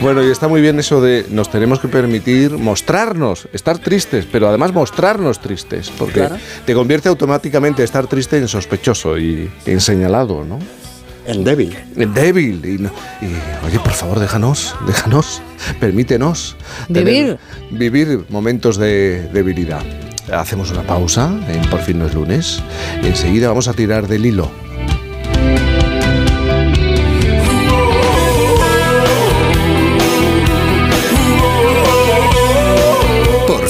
Bueno, 0.00 0.22
y 0.22 0.30
está 0.30 0.46
muy 0.48 0.60
bien 0.60 0.78
eso 0.78 1.00
de 1.00 1.24
nos 1.30 1.50
tenemos 1.50 1.80
que 1.80 1.88
permitir 1.88 2.52
mostrarnos, 2.52 3.48
estar 3.52 3.78
tristes, 3.78 4.26
pero 4.30 4.48
además 4.48 4.72
mostrarnos 4.72 5.40
tristes, 5.40 5.90
porque 5.96 6.20
Claro. 6.20 6.36
te 6.66 6.74
convierte 6.74 7.08
automáticamente 7.08 7.82
estar 7.82 8.06
triste 8.06 8.36
en 8.38 8.46
sospechoso 8.48 9.18
y 9.18 9.50
en 9.64 9.80
señalado, 9.80 10.44
¿no? 10.44 10.58
En 11.26 11.42
débil. 11.42 11.76
En 11.96 12.14
débil. 12.14 12.64
Y, 12.64 12.78
no- 12.78 12.90
y, 13.20 13.26
oye, 13.66 13.80
por 13.80 13.92
favor, 13.94 14.20
déjanos, 14.20 14.76
déjanos, 14.86 15.42
permítenos 15.80 16.56
Vivir. 16.88 17.38
vivir 17.70 18.24
momentos 18.28 18.76
de 18.76 19.28
debilidad. 19.32 19.82
Hacemos 20.32 20.70
una 20.70 20.82
pausa 20.82 21.30
en 21.48 21.68
Por 21.70 21.80
fin 21.80 21.98
no 21.98 22.06
es 22.06 22.14
lunes. 22.14 22.62
Enseguida 23.02 23.48
vamos 23.48 23.68
a 23.68 23.74
tirar 23.74 24.08
del 24.08 24.26
hilo. 24.26 24.65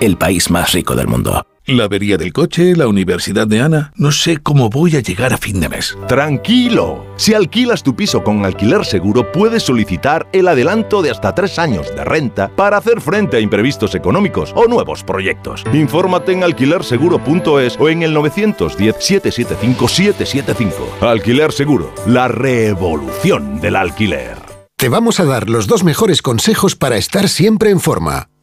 el 0.00 0.16
país 0.16 0.50
más 0.50 0.72
rico 0.72 0.94
del 0.94 1.08
mundo. 1.08 1.44
La 1.66 1.84
avería 1.84 2.18
del 2.18 2.34
coche, 2.34 2.76
la 2.76 2.88
universidad 2.88 3.46
de 3.46 3.62
Ana. 3.62 3.90
No 3.96 4.12
sé 4.12 4.36
cómo 4.36 4.68
voy 4.68 4.96
a 4.96 5.00
llegar 5.00 5.32
a 5.32 5.38
fin 5.38 5.60
de 5.60 5.70
mes. 5.70 5.96
Tranquilo. 6.06 7.06
Si 7.16 7.32
alquilas 7.32 7.82
tu 7.82 7.96
piso 7.96 8.22
con 8.22 8.44
alquiler 8.44 8.84
seguro, 8.84 9.32
puedes 9.32 9.62
solicitar 9.62 10.28
el 10.32 10.48
adelanto 10.48 11.00
de 11.00 11.10
hasta 11.10 11.34
tres 11.34 11.58
años 11.58 11.86
de 11.96 12.04
renta 12.04 12.50
para 12.54 12.76
hacer 12.76 13.00
frente 13.00 13.38
a 13.38 13.40
imprevistos 13.40 13.94
económicos 13.94 14.52
o 14.54 14.66
nuevos 14.66 15.02
proyectos. 15.02 15.64
Infórmate 15.72 16.32
en 16.32 16.44
alquilerseguro.es 16.44 17.80
o 17.80 17.88
en 17.88 18.02
el 18.02 18.14
910-775-775. 18.14 21.00
Alquiler 21.00 21.50
Seguro, 21.50 21.94
la 22.06 22.28
revolución 22.28 23.58
del 23.62 23.76
alquiler. 23.76 24.36
Te 24.76 24.90
vamos 24.90 25.18
a 25.18 25.24
dar 25.24 25.48
los 25.48 25.66
dos 25.66 25.82
mejores 25.82 26.20
consejos 26.20 26.76
para 26.76 26.98
estar 26.98 27.30
siempre 27.30 27.70
en 27.70 27.80
forma. 27.80 28.28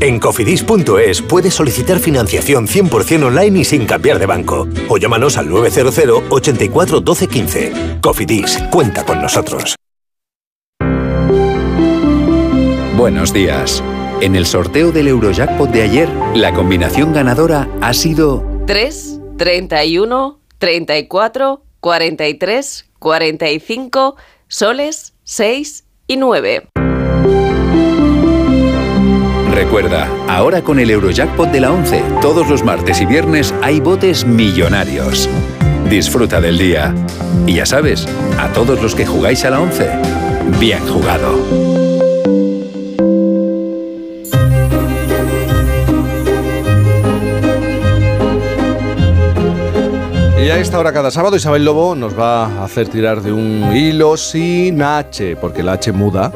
En 0.00 0.20
cofidis.es 0.20 1.22
puedes 1.22 1.54
solicitar 1.54 1.98
financiación 1.98 2.66
100% 2.66 3.24
online 3.24 3.60
y 3.60 3.64
sin 3.64 3.86
cambiar 3.86 4.18
de 4.18 4.26
banco. 4.26 4.68
O 4.88 4.98
llámanos 4.98 5.38
al 5.38 5.48
900 5.48 6.24
84 6.28 7.00
12 7.00 7.28
15. 7.28 7.72
Cofidis, 8.02 8.58
cuenta 8.70 9.04
con 9.04 9.22
nosotros. 9.22 9.74
Buenos 12.96 13.32
días. 13.32 13.82
En 14.20 14.36
el 14.36 14.46
sorteo 14.46 14.92
del 14.92 15.08
Eurojackpot 15.08 15.70
de 15.70 15.82
ayer, 15.82 16.08
la 16.34 16.52
combinación 16.52 17.12
ganadora 17.12 17.68
ha 17.82 17.92
sido 17.92 18.44
3, 18.66 19.20
31, 19.36 20.40
34, 20.58 21.62
43, 21.80 22.90
45, 22.98 24.16
soles, 24.48 25.14
6 25.24 25.84
y 26.06 26.16
9. 26.16 26.68
Recuerda, 29.56 30.06
ahora 30.28 30.60
con 30.60 30.78
el 30.78 30.90
Eurojackpot 30.90 31.50
de 31.50 31.60
la 31.60 31.72
11, 31.72 32.02
todos 32.20 32.46
los 32.46 32.62
martes 32.62 33.00
y 33.00 33.06
viernes 33.06 33.54
hay 33.62 33.80
botes 33.80 34.26
millonarios. 34.26 35.30
Disfruta 35.88 36.42
del 36.42 36.58
día. 36.58 36.94
Y 37.46 37.54
ya 37.54 37.64
sabes, 37.64 38.06
a 38.38 38.52
todos 38.52 38.82
los 38.82 38.94
que 38.94 39.06
jugáis 39.06 39.46
a 39.46 39.50
la 39.50 39.60
11, 39.60 39.88
bien 40.60 40.86
jugado. 40.86 41.38
Y 50.38 50.50
a 50.50 50.58
esta 50.58 50.78
hora 50.78 50.92
cada 50.92 51.10
sábado 51.10 51.34
Isabel 51.34 51.64
Lobo 51.64 51.94
nos 51.94 52.16
va 52.16 52.44
a 52.44 52.64
hacer 52.64 52.88
tirar 52.88 53.22
de 53.22 53.32
un 53.32 53.74
hilo 53.74 54.18
sin 54.18 54.82
H, 54.82 55.36
porque 55.36 55.62
la 55.62 55.72
H 55.72 55.92
muda 55.92 56.30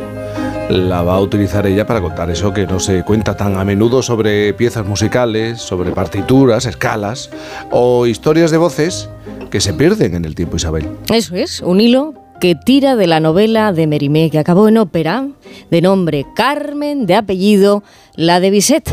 la 0.70 1.02
va 1.02 1.14
a 1.14 1.20
utilizar 1.20 1.66
ella 1.66 1.86
para 1.86 2.00
contar 2.00 2.30
eso 2.30 2.52
que 2.52 2.66
no 2.66 2.78
se 2.78 3.02
cuenta 3.02 3.36
tan 3.36 3.58
a 3.58 3.64
menudo 3.64 4.02
sobre 4.02 4.54
piezas 4.54 4.86
musicales, 4.86 5.60
sobre 5.60 5.90
partituras, 5.90 6.64
escalas 6.66 7.30
o 7.70 8.06
historias 8.06 8.50
de 8.50 8.56
voces 8.56 9.10
que 9.50 9.60
se 9.60 9.74
pierden 9.74 10.14
en 10.14 10.24
el 10.24 10.34
tiempo, 10.34 10.56
Isabel. 10.56 10.88
Eso 11.12 11.34
es, 11.34 11.60
un 11.60 11.80
hilo 11.80 12.14
que 12.40 12.54
tira 12.54 12.96
de 12.96 13.06
la 13.06 13.20
novela 13.20 13.72
de 13.72 13.86
Mérimée 13.86 14.30
que 14.30 14.38
acabó 14.38 14.68
en 14.68 14.78
ópera, 14.78 15.28
de 15.70 15.82
nombre 15.82 16.24
Carmen, 16.34 17.04
de 17.06 17.16
apellido 17.16 17.82
la 18.14 18.38
de 18.40 18.50
Bizet. 18.50 18.90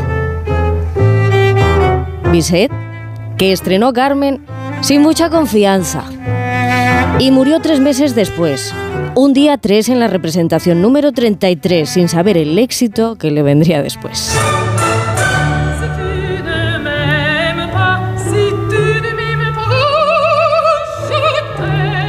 Bizet, 2.32 2.72
que 3.38 3.52
estrenó 3.52 3.92
Carmen 3.92 4.44
sin 4.82 5.00
mucha 5.00 5.30
confianza 5.30 6.04
y 7.20 7.30
murió 7.30 7.60
tres 7.60 7.80
meses 7.80 8.14
después. 8.14 8.74
Un 9.14 9.32
día 9.32 9.58
tres 9.58 9.88
en 9.88 9.98
la 9.98 10.06
representación 10.06 10.80
número 10.80 11.12
33, 11.12 11.88
sin 11.88 12.08
saber 12.08 12.36
el 12.36 12.58
éxito 12.58 13.16
que 13.16 13.30
le 13.30 13.42
vendría 13.42 13.82
después. 13.82 14.32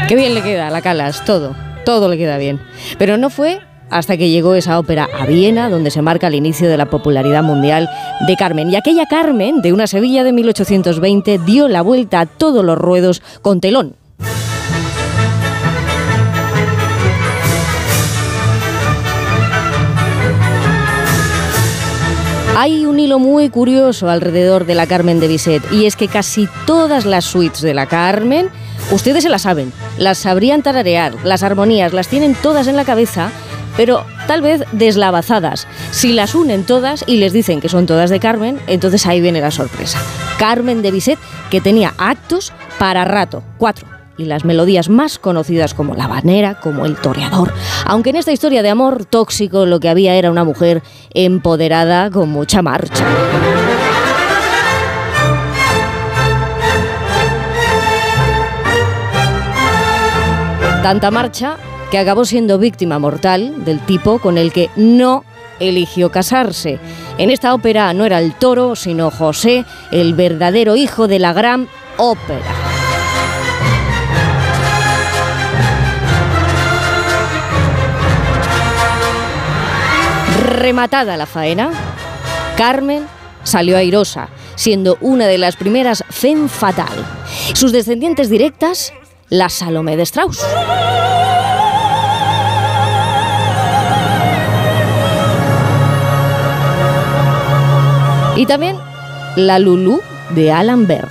Qué 0.07 0.15
bien 0.15 0.33
le 0.33 0.41
queda 0.41 0.67
a 0.67 0.71
la 0.71 0.81
Calas, 0.81 1.23
todo, 1.25 1.55
todo 1.85 2.07
le 2.07 2.17
queda 2.17 2.37
bien. 2.37 2.59
Pero 2.97 3.17
no 3.17 3.29
fue 3.29 3.59
hasta 3.89 4.17
que 4.17 4.29
llegó 4.29 4.53
esa 4.53 4.77
ópera 4.77 5.07
a 5.19 5.25
Viena, 5.25 5.69
donde 5.69 5.91
se 5.91 6.01
marca 6.01 6.27
el 6.27 6.35
inicio 6.35 6.69
de 6.69 6.77
la 6.77 6.87
popularidad 6.87 7.43
mundial 7.43 7.89
de 8.27 8.35
Carmen. 8.35 8.69
Y 8.69 8.75
aquella 8.75 9.07
Carmen, 9.07 9.61
de 9.61 9.73
una 9.73 9.87
Sevilla 9.87 10.23
de 10.23 10.33
1820, 10.33 11.39
dio 11.39 11.67
la 11.67 11.81
vuelta 11.81 12.21
a 12.21 12.25
todos 12.27 12.63
los 12.63 12.77
ruedos 12.77 13.21
con 13.41 13.61
telón. 13.61 13.95
Hay 22.61 22.85
un 22.85 22.99
hilo 22.99 23.19
muy 23.19 23.47
curioso 23.47 24.09
alrededor 24.09 24.65
de 24.65 24.75
la 24.75 24.85
Carmen 24.85 25.21
de 25.21 25.29
Bizet 25.29 25.63
y 25.71 25.85
es 25.85 25.95
que 25.95 26.09
casi 26.09 26.49
todas 26.65 27.05
las 27.05 27.23
suites 27.23 27.61
de 27.61 27.73
la 27.73 27.85
Carmen, 27.85 28.49
ustedes 28.91 29.23
se 29.23 29.29
las 29.29 29.43
saben, 29.43 29.71
las 29.97 30.17
sabrían 30.17 30.61
tararear, 30.61 31.13
las 31.23 31.41
armonías 31.41 31.93
las 31.93 32.09
tienen 32.09 32.35
todas 32.35 32.67
en 32.67 32.75
la 32.75 32.83
cabeza, 32.83 33.31
pero 33.77 34.03
tal 34.27 34.41
vez 34.41 34.65
deslavazadas. 34.73 35.67
Si 35.91 36.11
las 36.11 36.35
unen 36.35 36.65
todas 36.65 37.05
y 37.07 37.15
les 37.15 37.31
dicen 37.31 37.61
que 37.61 37.69
son 37.69 37.85
todas 37.85 38.09
de 38.09 38.19
Carmen, 38.19 38.59
entonces 38.67 39.05
ahí 39.05 39.21
viene 39.21 39.39
la 39.39 39.51
sorpresa. 39.51 39.97
Carmen 40.37 40.81
de 40.81 40.91
Bizet 40.91 41.19
que 41.49 41.61
tenía 41.61 41.93
actos 41.97 42.51
para 42.77 43.05
rato, 43.05 43.41
cuatro 43.57 43.98
y 44.19 44.25
las 44.25 44.45
melodías 44.45 44.89
más 44.89 45.17
conocidas 45.17 45.73
como 45.73 45.95
La 45.95 46.07
Banera, 46.07 46.59
como 46.59 46.85
El 46.85 46.97
Toreador. 46.97 47.53
Aunque 47.85 48.11
en 48.11 48.17
esta 48.17 48.31
historia 48.31 48.61
de 48.61 48.69
amor 48.69 49.05
tóxico 49.05 49.65
lo 49.65 49.79
que 49.79 49.89
había 49.89 50.15
era 50.15 50.29
una 50.29 50.43
mujer 50.43 50.83
empoderada 51.13 52.11
con 52.11 52.29
mucha 52.29 52.61
marcha. 52.61 53.05
Tanta 60.83 61.11
marcha 61.11 61.57
que 61.91 61.97
acabó 61.97 62.25
siendo 62.25 62.57
víctima 62.57 62.99
mortal 62.99 63.63
del 63.63 63.79
tipo 63.79 64.19
con 64.19 64.37
el 64.37 64.51
que 64.51 64.69
no 64.75 65.23
eligió 65.59 66.11
casarse. 66.11 66.79
En 67.17 67.29
esta 67.29 67.53
ópera 67.53 67.93
no 67.93 68.05
era 68.05 68.19
el 68.19 68.33
toro, 68.33 68.75
sino 68.75 69.11
José, 69.11 69.65
el 69.91 70.13
verdadero 70.13 70.75
hijo 70.75 71.07
de 71.07 71.19
la 71.19 71.33
gran 71.33 71.67
ópera. 71.97 72.68
Rematada 80.59 81.15
la 81.15 81.25
faena, 81.25 81.71
Carmen 82.57 83.07
salió 83.43 83.77
airosa, 83.77 84.27
siendo 84.55 84.97
una 84.99 85.25
de 85.25 85.37
las 85.37 85.55
primeras 85.55 86.03
femme 86.09 86.49
fatal. 86.49 86.89
Sus 87.53 87.71
descendientes 87.71 88.29
directas, 88.29 88.91
la 89.29 89.47
Salomé 89.47 89.95
de 89.95 90.03
Strauss. 90.03 90.45
Y 98.35 98.45
también 98.45 98.75
la 99.37 99.59
Lulu 99.59 100.01
de 100.31 100.51
Alan 100.51 100.87
Berg. 100.87 101.09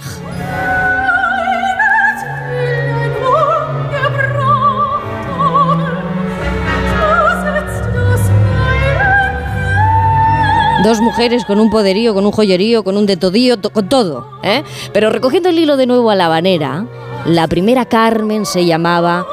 Dos 10.84 11.00
mujeres 11.00 11.44
con 11.44 11.58
un 11.60 11.70
poderío, 11.70 12.14
con 12.14 12.24
un 12.24 12.32
joyerío, 12.32 12.84
con 12.84 12.96
un 12.96 13.04
de 13.06 13.16
todío, 13.16 13.56
to- 13.58 13.70
con 13.70 13.88
todo. 13.88 14.28
¿eh? 14.42 14.62
Pero 14.92 15.10
recogiendo 15.10 15.48
el 15.48 15.58
hilo 15.58 15.76
de 15.76 15.86
nuevo 15.86 16.10
a 16.10 16.14
la 16.14 16.26
habanera, 16.26 16.86
la 17.26 17.48
primera 17.48 17.84
Carmen 17.86 18.46
se 18.46 18.64
llamaba 18.64 19.26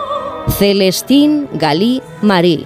Celestine 0.58 1.48
Galí 1.54 2.02
Marie. 2.22 2.66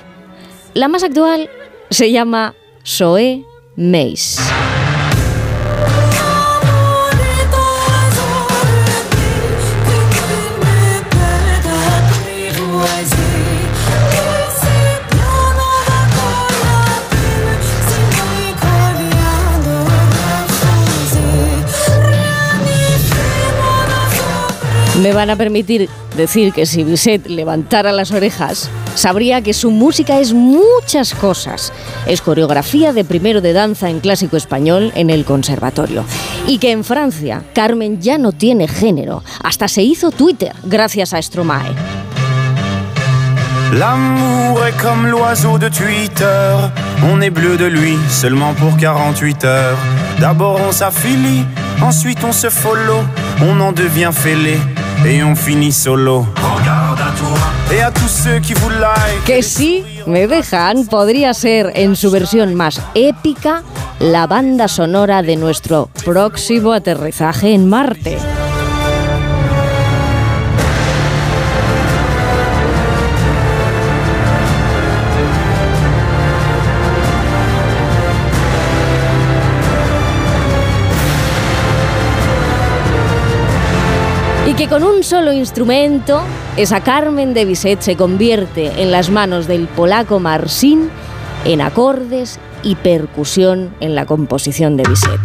La 0.74 0.88
más 0.88 1.04
actual 1.04 1.50
se 1.90 2.12
llama 2.12 2.54
Zoé 2.86 3.44
Meis. 3.76 4.40
Me 25.10 25.16
van 25.16 25.32
a 25.32 25.36
permitir 25.36 25.90
decir 26.16 26.54
que 26.54 26.68
si 26.68 26.84
Bizet 26.84 27.26
levantara 27.26 27.92
las 27.92 28.12
orejas, 28.12 28.70
sabría 28.94 29.42
que 29.42 29.56
su 29.56 29.72
música 29.72 30.20
es 30.20 30.34
muchas 30.34 31.16
cosas. 31.16 31.74
Es 32.06 32.22
coreografía 32.22 32.94
de 32.94 33.04
primero 33.04 33.42
de 33.42 33.54
danza 33.54 33.90
en 33.90 34.02
clásico 34.02 34.38
español 34.38 34.92
en 34.94 35.10
el 35.10 35.26
conservatorio. 35.26 36.06
Y 36.46 36.60
que 36.60 36.70
en 36.70 36.84
Francia, 36.84 37.44
Carmen 37.56 38.00
ya 38.00 38.20
no 38.20 38.34
tiene 38.34 38.68
género. 38.68 39.24
Hasta 39.44 39.68
se 39.68 39.82
hizo 39.82 40.12
Twitter 40.12 40.54
gracias 40.64 41.12
a 41.16 41.22
Stromae. 41.24 41.74
L'amour 43.74 44.64
est 44.68 44.78
comme 44.80 45.08
l'oiseau 45.08 45.58
de 45.58 45.70
Twitter. 45.70 46.56
On 47.12 47.20
est 47.22 47.32
bleu 47.32 47.58
de 47.58 47.66
lui 47.66 47.98
seulement 48.10 48.54
pour 48.54 48.78
48 48.78 49.44
heures. 49.44 49.78
D'abord 50.20 50.60
on 50.68 50.72
s'affilie, 50.72 51.46
ensuite 51.82 52.24
on 52.24 52.34
se 52.34 52.50
follow. 52.50 53.04
On 53.42 53.60
en 53.60 53.72
devient 53.72 54.12
fêlé 54.14 54.58
et 55.06 55.24
on 55.24 55.36
finit 55.36 55.72
solo. 55.72 56.26
Regarde 56.36 57.00
à 57.00 57.12
toi 57.18 57.76
et 57.76 57.82
à 57.82 57.92
tous 57.92 58.08
ceux 58.08 58.40
qui 58.40 58.54
vous 58.54 58.70
like. 58.70 59.24
Que 59.26 59.42
si 59.42 59.84
me 60.06 60.28
dejan, 60.28 60.86
podría 60.88 61.34
ser 61.34 61.72
en 61.76 61.96
su 61.96 62.12
versión 62.12 62.56
más 62.56 62.82
épica 62.96 63.64
la 64.00 64.28
banda 64.28 64.68
sonora 64.68 65.22
de 65.22 65.36
nuestro 65.36 65.90
próximo 66.06 66.72
aterrizaje 66.74 67.54
en 67.54 67.68
Marte. 67.68 68.18
Que 84.60 84.68
con 84.68 84.84
un 84.84 85.06
solo 85.06 85.32
instrumento, 85.32 86.22
esa 86.58 86.82
Carmen 86.82 87.34
de 87.34 87.46
Bizet 87.46 87.80
se 87.80 87.96
convierte 87.96 88.82
en 88.82 88.92
las 88.92 89.10
manos 89.10 89.48
del 89.48 89.70
polaco 89.70 90.20
Marcin 90.20 90.90
en 91.46 91.62
acordes 91.62 92.42
y 92.62 92.76
percusión 92.76 93.74
en 93.80 93.96
la 93.96 94.06
composición 94.06 94.76
de 94.76 94.84
Bizet. 94.84 95.22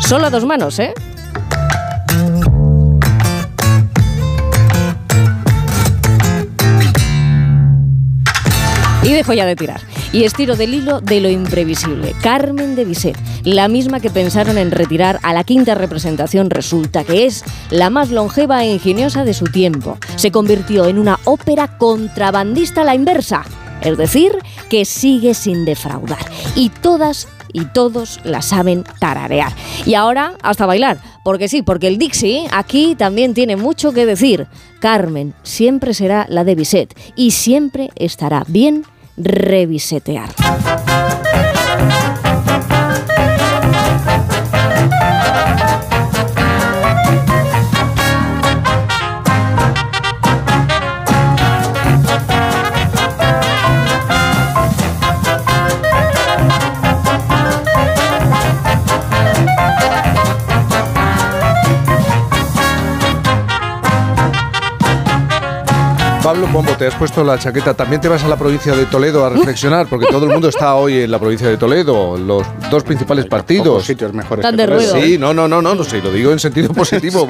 Solo 0.00 0.26
a 0.26 0.30
dos 0.30 0.44
manos, 0.44 0.80
¿eh? 0.80 0.92
Y 9.04 9.12
dejo 9.12 9.32
ya 9.32 9.46
de 9.46 9.54
tirar. 9.54 9.89
Y 10.12 10.24
estiro 10.24 10.56
del 10.56 10.74
hilo 10.74 11.00
de 11.00 11.20
lo 11.20 11.28
imprevisible. 11.28 12.14
Carmen 12.20 12.74
de 12.74 12.84
Bizet, 12.84 13.16
la 13.44 13.68
misma 13.68 14.00
que 14.00 14.10
pensaron 14.10 14.58
en 14.58 14.72
retirar 14.72 15.20
a 15.22 15.32
la 15.32 15.44
quinta 15.44 15.76
representación, 15.76 16.50
resulta 16.50 17.04
que 17.04 17.26
es 17.26 17.44
la 17.70 17.90
más 17.90 18.10
longeva 18.10 18.64
e 18.64 18.72
ingeniosa 18.72 19.24
de 19.24 19.34
su 19.34 19.44
tiempo. 19.44 19.98
Se 20.16 20.32
convirtió 20.32 20.86
en 20.86 20.98
una 20.98 21.20
ópera 21.24 21.78
contrabandista 21.78 22.80
a 22.80 22.84
la 22.84 22.96
inversa. 22.96 23.44
Es 23.82 23.96
decir, 23.96 24.32
que 24.68 24.84
sigue 24.84 25.32
sin 25.32 25.64
defraudar. 25.64 26.18
Y 26.56 26.70
todas 26.70 27.28
y 27.52 27.64
todos 27.66 28.20
la 28.24 28.42
saben 28.42 28.84
tararear. 28.98 29.52
Y 29.86 29.94
ahora 29.94 30.34
hasta 30.42 30.66
bailar, 30.66 30.98
porque 31.24 31.48
sí, 31.48 31.62
porque 31.62 31.88
el 31.88 31.98
Dixie 31.98 32.46
aquí 32.50 32.94
también 32.96 33.34
tiene 33.34 33.56
mucho 33.56 33.92
que 33.92 34.06
decir. 34.06 34.46
Carmen 34.80 35.34
siempre 35.42 35.94
será 35.94 36.26
la 36.28 36.44
de 36.44 36.54
Bizet 36.54 36.98
y 37.16 37.32
siempre 37.32 37.90
estará 37.96 38.44
bien 38.46 38.84
revisetear. 39.24 40.28
Pablo 66.30 66.46
Pombo, 66.52 66.70
te 66.78 66.86
has 66.86 66.94
puesto 66.94 67.24
la 67.24 67.36
chaqueta. 67.40 67.74
También 67.74 68.00
te 68.00 68.06
vas 68.06 68.22
a 68.22 68.28
la 68.28 68.36
provincia 68.36 68.72
de 68.76 68.86
Toledo 68.86 69.24
a 69.24 69.30
reflexionar, 69.30 69.88
porque 69.88 70.06
todo 70.06 70.26
el 70.26 70.30
mundo 70.32 70.48
está 70.48 70.76
hoy 70.76 70.98
en 71.00 71.10
la 71.10 71.18
provincia 71.18 71.48
de 71.48 71.56
Toledo, 71.56 72.16
los 72.16 72.46
dos 72.70 72.84
principales 72.84 73.26
partidos. 73.26 73.84
sitios 73.84 74.12
mejores 74.12 74.44
Están 74.44 74.54
que 74.56 74.62
de 74.62 74.68
Toledo. 74.68 74.92
ruedo. 74.92 75.04
Sí, 75.06 75.18
no, 75.18 75.34
no, 75.34 75.48
no, 75.48 75.60
no, 75.60 75.74
no 75.74 75.82
sé, 75.82 76.00
lo 76.00 76.12
digo 76.12 76.30
en 76.30 76.38
sentido 76.38 76.68
positivo, 76.72 77.28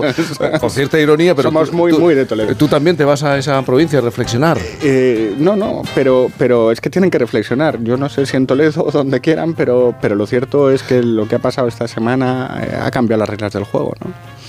con 0.60 0.70
cierta 0.70 1.00
ironía, 1.00 1.34
pero 1.34 1.48
Somos 1.48 1.70
tú- 1.70 1.76
muy, 1.78 1.92
tú- 1.92 1.98
muy 2.00 2.14
de 2.14 2.26
Toledo. 2.26 2.54
Tú 2.56 2.68
también 2.68 2.94
te 2.94 3.04
vas 3.06 3.22
a 3.22 3.38
esa 3.38 3.62
provincia 3.62 4.00
a 4.00 4.02
reflexionar. 4.02 4.58
Eh, 4.82 5.34
no, 5.38 5.56
no, 5.56 5.80
pero, 5.94 6.30
pero 6.36 6.70
es 6.70 6.82
que 6.82 6.90
tienen 6.90 7.10
que 7.10 7.18
reflexionar. 7.18 7.82
Yo 7.82 7.96
no 7.96 8.10
sé 8.10 8.26
si 8.26 8.36
en 8.36 8.46
Toledo 8.46 8.84
o 8.84 8.90
donde 8.90 9.20
quieran, 9.22 9.54
pero, 9.54 9.94
pero 10.02 10.14
lo 10.14 10.26
cierto 10.26 10.70
es 10.70 10.82
que 10.82 11.02
lo 11.02 11.26
que 11.26 11.36
ha 11.36 11.38
pasado 11.38 11.68
esta 11.68 11.88
semana 11.88 12.60
eh, 12.62 12.78
ha 12.82 12.90
cambiado 12.90 13.20
las 13.20 13.30
reglas 13.30 13.54
del 13.54 13.64
juego. 13.64 13.94
¿no? 14.04 14.39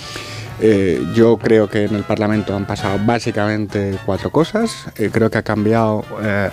Eh, 0.64 1.04
yo 1.16 1.38
creo 1.38 1.68
que 1.68 1.86
en 1.86 1.96
el 1.96 2.04
Parlamento 2.04 2.56
han 2.56 2.66
pasado 2.66 3.00
básicamente 3.04 3.98
cuatro 4.06 4.30
cosas. 4.30 4.86
Eh, 4.96 5.10
creo 5.12 5.32
que 5.32 5.40
ha 5.40 5.42
cambiado 5.42 6.06
eh, 6.22 6.50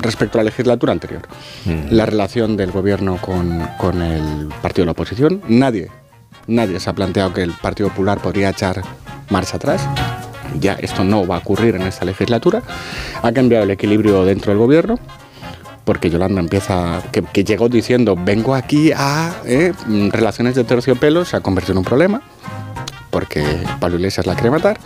respecto 0.00 0.38
a 0.38 0.42
la 0.42 0.50
legislatura 0.50 0.92
anterior. 0.92 1.22
La 1.90 2.04
relación 2.04 2.56
del 2.56 2.72
gobierno 2.72 3.18
con, 3.18 3.60
con 3.78 4.02
el 4.02 4.48
partido 4.60 4.82
de 4.82 4.86
la 4.86 4.92
oposición. 4.92 5.40
Nadie, 5.48 5.88
nadie 6.48 6.80
se 6.80 6.90
ha 6.90 6.94
planteado 6.94 7.32
que 7.32 7.42
el 7.42 7.52
Partido 7.52 7.90
Popular 7.90 8.18
podría 8.20 8.50
echar 8.50 8.82
marcha 9.30 9.56
atrás. 9.56 9.86
Ya 10.58 10.72
esto 10.74 11.04
no 11.04 11.26
va 11.26 11.36
a 11.36 11.38
ocurrir 11.38 11.76
en 11.76 11.82
esta 11.82 12.04
legislatura. 12.04 12.62
Ha 13.22 13.32
cambiado 13.32 13.64
el 13.64 13.70
equilibrio 13.70 14.24
dentro 14.24 14.50
del 14.50 14.58
gobierno 14.58 14.98
porque 15.88 16.10
Yolanda 16.10 16.40
empieza, 16.40 17.02
que, 17.12 17.22
que 17.22 17.44
llegó 17.44 17.70
diciendo, 17.70 18.14
vengo 18.14 18.54
aquí 18.54 18.92
a 18.94 19.34
eh, 19.46 19.72
mm, 19.86 20.10
relaciones 20.10 20.54
de 20.54 20.64
terciopelo, 20.64 21.24
se 21.24 21.34
ha 21.34 21.40
convertido 21.40 21.72
en 21.72 21.78
un 21.78 21.84
problema. 21.84 22.20
Porque 23.18 23.42
Pablo 23.80 23.96
Iglesias 23.96 24.26
la 24.26 24.34
quiere 24.34 24.52
matar. 24.52 24.78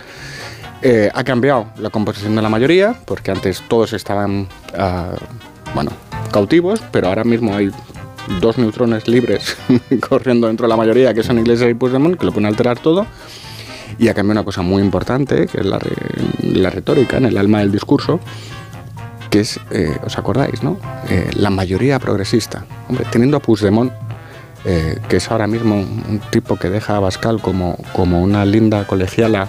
Eh, 0.81 1.11
ha 1.13 1.23
cambiado 1.23 1.67
la 1.77 1.91
composición 1.91 2.35
de 2.35 2.41
la 2.41 2.49
mayoría, 2.49 2.97
porque 3.05 3.31
antes 3.31 3.63
todos 3.69 3.93
estaban, 3.93 4.49
ah, 4.75 5.11
bueno, 5.75 5.91
cautivos, 6.33 6.83
pero 6.91 7.09
ahora 7.09 7.25
mismo 7.25 7.55
hay 7.55 7.71
dos 8.41 8.57
neutrones 8.57 9.07
libres 9.07 9.55
corriendo 10.09 10.47
dentro 10.47 10.65
de 10.65 10.71
la 10.71 10.79
mayoría, 10.79 11.13
que 11.13 11.23
son 11.23 11.41
Iglesias 11.41 11.71
y 11.71 11.75
Puigdemont, 11.75 12.19
que 12.19 12.25
lo 12.25 12.33
pueden 12.33 12.47
alterar 12.47 12.79
todo. 12.79 13.07
Y 13.99 14.09
ha 14.09 14.15
cambiado 14.15 14.41
una 14.41 14.47
cosa 14.47 14.63
muy 14.63 14.83
importante, 14.83 15.47
que 15.47 15.61
es 15.61 15.67
la 15.67 16.71
retórica, 16.71 17.19
en 17.19 17.27
el 17.27 17.37
alma 17.37 17.59
del 17.59 17.71
discurso, 17.71 18.19
que 19.29 19.41
es, 19.41 19.61
eh, 19.71 19.95
¿os 20.07 20.19
acordáis, 20.19 20.63
no? 20.63 20.79
Eh, 21.11 21.31
la 21.37 21.51
mayoría 21.51 21.99
progresista. 21.99 22.65
Hombre, 22.89 23.05
teniendo 23.11 23.37
a 23.37 23.41
Puigdemont, 23.41 23.93
eh, 24.65 24.99
que 25.09 25.17
es 25.17 25.31
ahora 25.31 25.47
mismo 25.47 25.75
un, 25.77 26.05
un 26.09 26.21
tipo 26.31 26.57
que 26.57 26.71
deja 26.71 26.97
a 26.97 27.01
Bascal 27.01 27.41
como, 27.41 27.77
como 27.93 28.23
una 28.23 28.45
linda 28.45 28.87
colegiala 28.87 29.49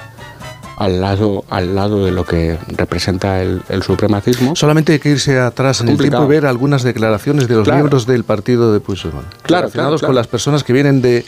al 0.77 0.99
lado, 1.01 1.45
al 1.51 1.75
lado 1.75 2.03
de 2.03 2.11
lo 2.11 2.25
que 2.25 2.57
representa 2.75 3.41
el, 3.43 3.61
el 3.69 3.83
supremacismo. 3.83 4.55
Solamente 4.55 4.93
hay 4.93 4.99
que 4.99 5.09
irse 5.11 5.39
atrás 5.39 5.81
en 5.81 5.89
el 5.89 5.97
tiempo 5.99 6.23
y 6.23 6.27
ver 6.27 6.47
algunas 6.47 6.81
declaraciones 6.81 7.47
de 7.47 7.55
los 7.55 7.63
Claro. 7.65 7.77
miembros 7.81 8.07
del 8.07 8.23
partido 8.23 8.73
de 8.73 8.79
Puigdemont. 8.79 9.27
Claro, 9.43 9.67
relacionados 9.67 10.01
claro, 10.01 10.09
con 10.09 10.15
las 10.15 10.27
personas 10.27 10.63
que 10.63 10.73
vienen 10.73 11.01
de, 11.03 11.25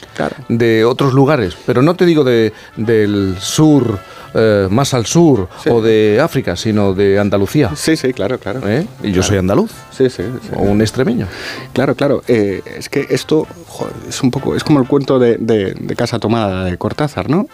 de 0.48 0.84
otros 0.84 1.14
lugares. 1.14 1.56
Pero 1.64 1.80
no 1.80 1.94
te 1.94 2.04
digo 2.06 2.24
de, 2.24 2.52
del 2.76 3.36
sur, 3.38 4.00
eh, 4.36 4.68
más 4.70 4.92
al 4.94 5.06
sur, 5.06 5.48
o 5.70 5.80
de 5.80 6.20
África, 6.22 6.54
sino 6.56 6.92
de 6.92 7.18
Andalucía. 7.18 7.70
Sí, 7.74 7.96
sí, 7.96 8.12
claro, 8.12 8.38
claro. 8.38 8.60
¿Eh? 8.68 8.86
Y 9.02 9.12
yo 9.12 9.22
soy 9.22 9.38
andaluz. 9.38 9.70
Sí, 9.90 10.10
sí. 10.10 10.22
O 10.54 10.62
un 10.62 10.80
extremeño. 10.82 11.26
Claro, 11.72 11.94
claro. 11.94 12.22
eh, 12.28 12.62
es 12.76 12.88
que 12.88 13.06
esto 13.10 13.46
joder, 13.66 13.94
es 14.08 14.22
un 14.22 14.30
poco, 14.30 14.54
es 14.54 14.62
como 14.62 14.78
el 14.80 14.86
cuento 14.86 15.18
de, 15.18 15.36
de- 15.38 15.74
de 15.74 15.96
casa 15.96 16.18
tomada 16.18 16.64
de 16.64 16.76
Cortázar, 16.76 17.30
¿no? 17.30 17.46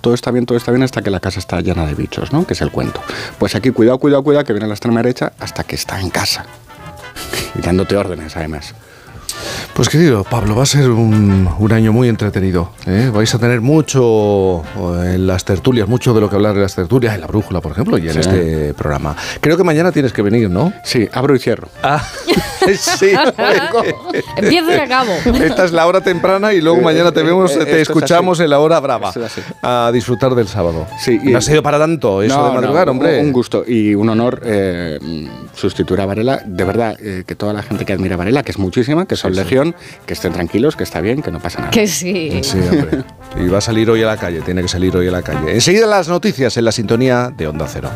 Todo 0.00 0.14
está 0.14 0.30
bien, 0.30 0.46
todo 0.46 0.56
está 0.58 0.70
bien 0.72 0.82
hasta 0.82 1.02
que 1.02 1.10
la 1.10 1.20
casa 1.20 1.38
está 1.40 1.60
llena 1.60 1.86
de 1.86 1.94
bichos, 1.94 2.32
¿no? 2.32 2.46
Que 2.46 2.54
es 2.54 2.60
el 2.60 2.70
cuento. 2.70 3.00
Pues 3.38 3.54
aquí, 3.54 3.70
cuidado, 3.70 3.98
cuidado, 3.98 4.22
cuidado, 4.22 4.44
que 4.44 4.52
viene 4.52 4.66
la 4.68 4.74
extrema 4.74 5.02
derecha 5.02 5.32
hasta 5.40 5.64
que 5.64 5.74
está 5.76 6.00
en 6.00 6.10
casa. 6.10 6.44
Y 7.58 7.62
dándote 7.62 7.96
órdenes, 7.96 8.36
además. 8.36 8.74
Pues 9.74 9.88
querido 9.88 10.24
Pablo, 10.24 10.56
va 10.56 10.64
a 10.64 10.66
ser 10.66 10.90
un, 10.90 11.48
un 11.58 11.72
año 11.72 11.92
muy 11.92 12.08
entretenido. 12.08 12.70
¿eh? 12.86 13.10
Vais 13.12 13.32
a 13.34 13.38
tener 13.38 13.60
mucho 13.60 14.62
eh, 14.62 15.14
en 15.14 15.26
las 15.26 15.44
tertulias, 15.44 15.86
mucho 15.88 16.12
de 16.14 16.20
lo 16.20 16.28
que 16.28 16.36
hablar 16.36 16.56
en 16.56 16.62
las 16.62 16.74
tertulias, 16.74 17.14
en 17.14 17.20
la 17.20 17.26
brújula, 17.28 17.60
por 17.60 17.72
ejemplo, 17.72 17.96
y 17.98 18.08
en 18.08 18.14
Sí. 18.14 18.20
este 18.20 18.74
programa. 18.74 19.14
Creo 19.40 19.56
que 19.56 19.62
mañana 19.64 19.92
tienes 19.92 20.12
que 20.12 20.22
venir, 20.22 20.50
¿no? 20.50 20.72
Sí, 20.84 21.08
abro 21.12 21.36
y 21.36 21.38
cierro. 21.38 21.68
Ah, 21.82 22.02
sí. 22.76 23.12
Empiezo 24.36 24.70
y 24.70 24.74
acabo. 24.74 25.12
Esta 25.42 25.64
es 25.64 25.72
la 25.72 25.86
hora 25.86 26.00
temprana 26.00 26.52
y 26.52 26.60
luego 26.60 26.80
mañana 26.80 27.12
te 27.12 27.20
eh, 27.20 27.24
vemos, 27.24 27.52
te 27.56 27.62
es 27.80 27.88
escuchamos 27.88 28.40
en 28.40 28.50
la 28.50 28.58
hora 28.58 28.80
brava. 28.80 29.10
Es. 29.10 29.40
A 29.62 29.90
disfrutar 29.92 30.34
del 30.34 30.48
sábado. 30.48 30.86
Sí, 30.98 31.18
no 31.22 31.38
ha 31.38 31.40
sido 31.40 31.62
para 31.62 31.78
tanto 31.78 32.22
eso 32.22 32.48
de 32.48 32.54
madrugar, 32.54 32.86
no, 32.86 32.92
hombre. 32.92 33.20
Un 33.20 33.32
gusto 33.32 33.64
y 33.66 33.94
un 33.94 34.08
honor 34.08 34.40
eh, 34.44 34.98
sustituir 35.54 36.00
a 36.00 36.06
Varela. 36.06 36.42
De 36.44 36.64
verdad, 36.64 36.96
eh, 37.00 37.24
que 37.26 37.34
toda 37.34 37.52
la 37.52 37.62
gente 37.62 37.84
que 37.84 37.92
admira 37.92 38.14
a 38.14 38.18
Varela, 38.18 38.42
que 38.42 38.50
es 38.52 38.58
muchísima, 38.58 39.06
que 39.06 39.16
son 39.16 39.27
legión, 39.36 39.74
que 40.06 40.14
estén 40.14 40.32
tranquilos, 40.32 40.76
que 40.76 40.84
está 40.84 41.00
bien, 41.00 41.22
que 41.22 41.30
no 41.30 41.40
pasa 41.40 41.60
nada. 41.60 41.70
Que 41.70 41.86
sí. 41.86 42.40
Sí, 42.42 42.58
hombre. 42.58 43.04
Y 43.36 43.48
va 43.48 43.58
a 43.58 43.60
salir 43.60 43.90
hoy 43.90 44.02
a 44.02 44.06
la 44.06 44.16
calle, 44.16 44.40
tiene 44.40 44.62
que 44.62 44.68
salir 44.68 44.96
hoy 44.96 45.08
a 45.08 45.10
la 45.10 45.22
calle. 45.22 45.54
Enseguida 45.54 45.86
las 45.86 46.08
noticias 46.08 46.56
en 46.56 46.64
la 46.64 46.72
sintonía 46.72 47.30
de 47.34 47.46
Onda 47.46 47.66
Cero. 47.68 47.90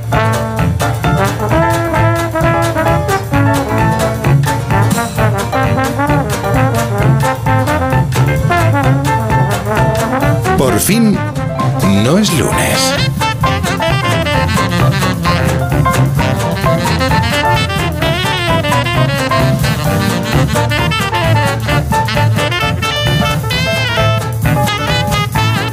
Por 10.59 10.79
fin, 10.79 11.19
no 12.05 12.19
es 12.19 12.33
lunes. 12.39 13.02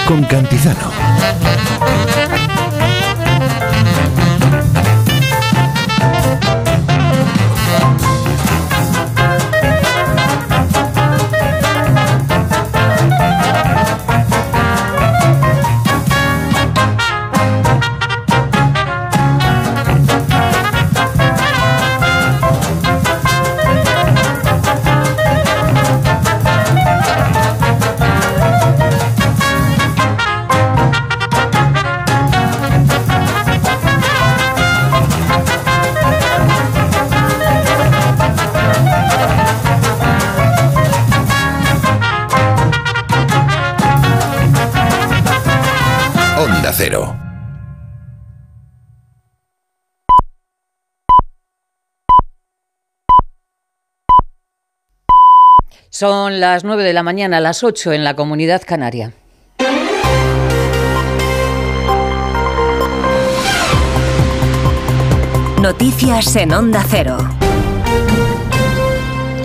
Con 0.09 0.25
Cantizano. 0.25 2.18
Son 55.89 56.39
las 56.39 56.63
9 56.63 56.83
de 56.83 56.93
la 56.93 57.03
mañana, 57.03 57.39
las 57.39 57.63
8 57.63 57.93
en 57.93 58.03
la 58.03 58.15
comunidad 58.15 58.61
canaria. 58.65 59.11
Noticias 65.61 66.35
en 66.37 66.53
Onda 66.53 66.85
Cero. 66.87 67.17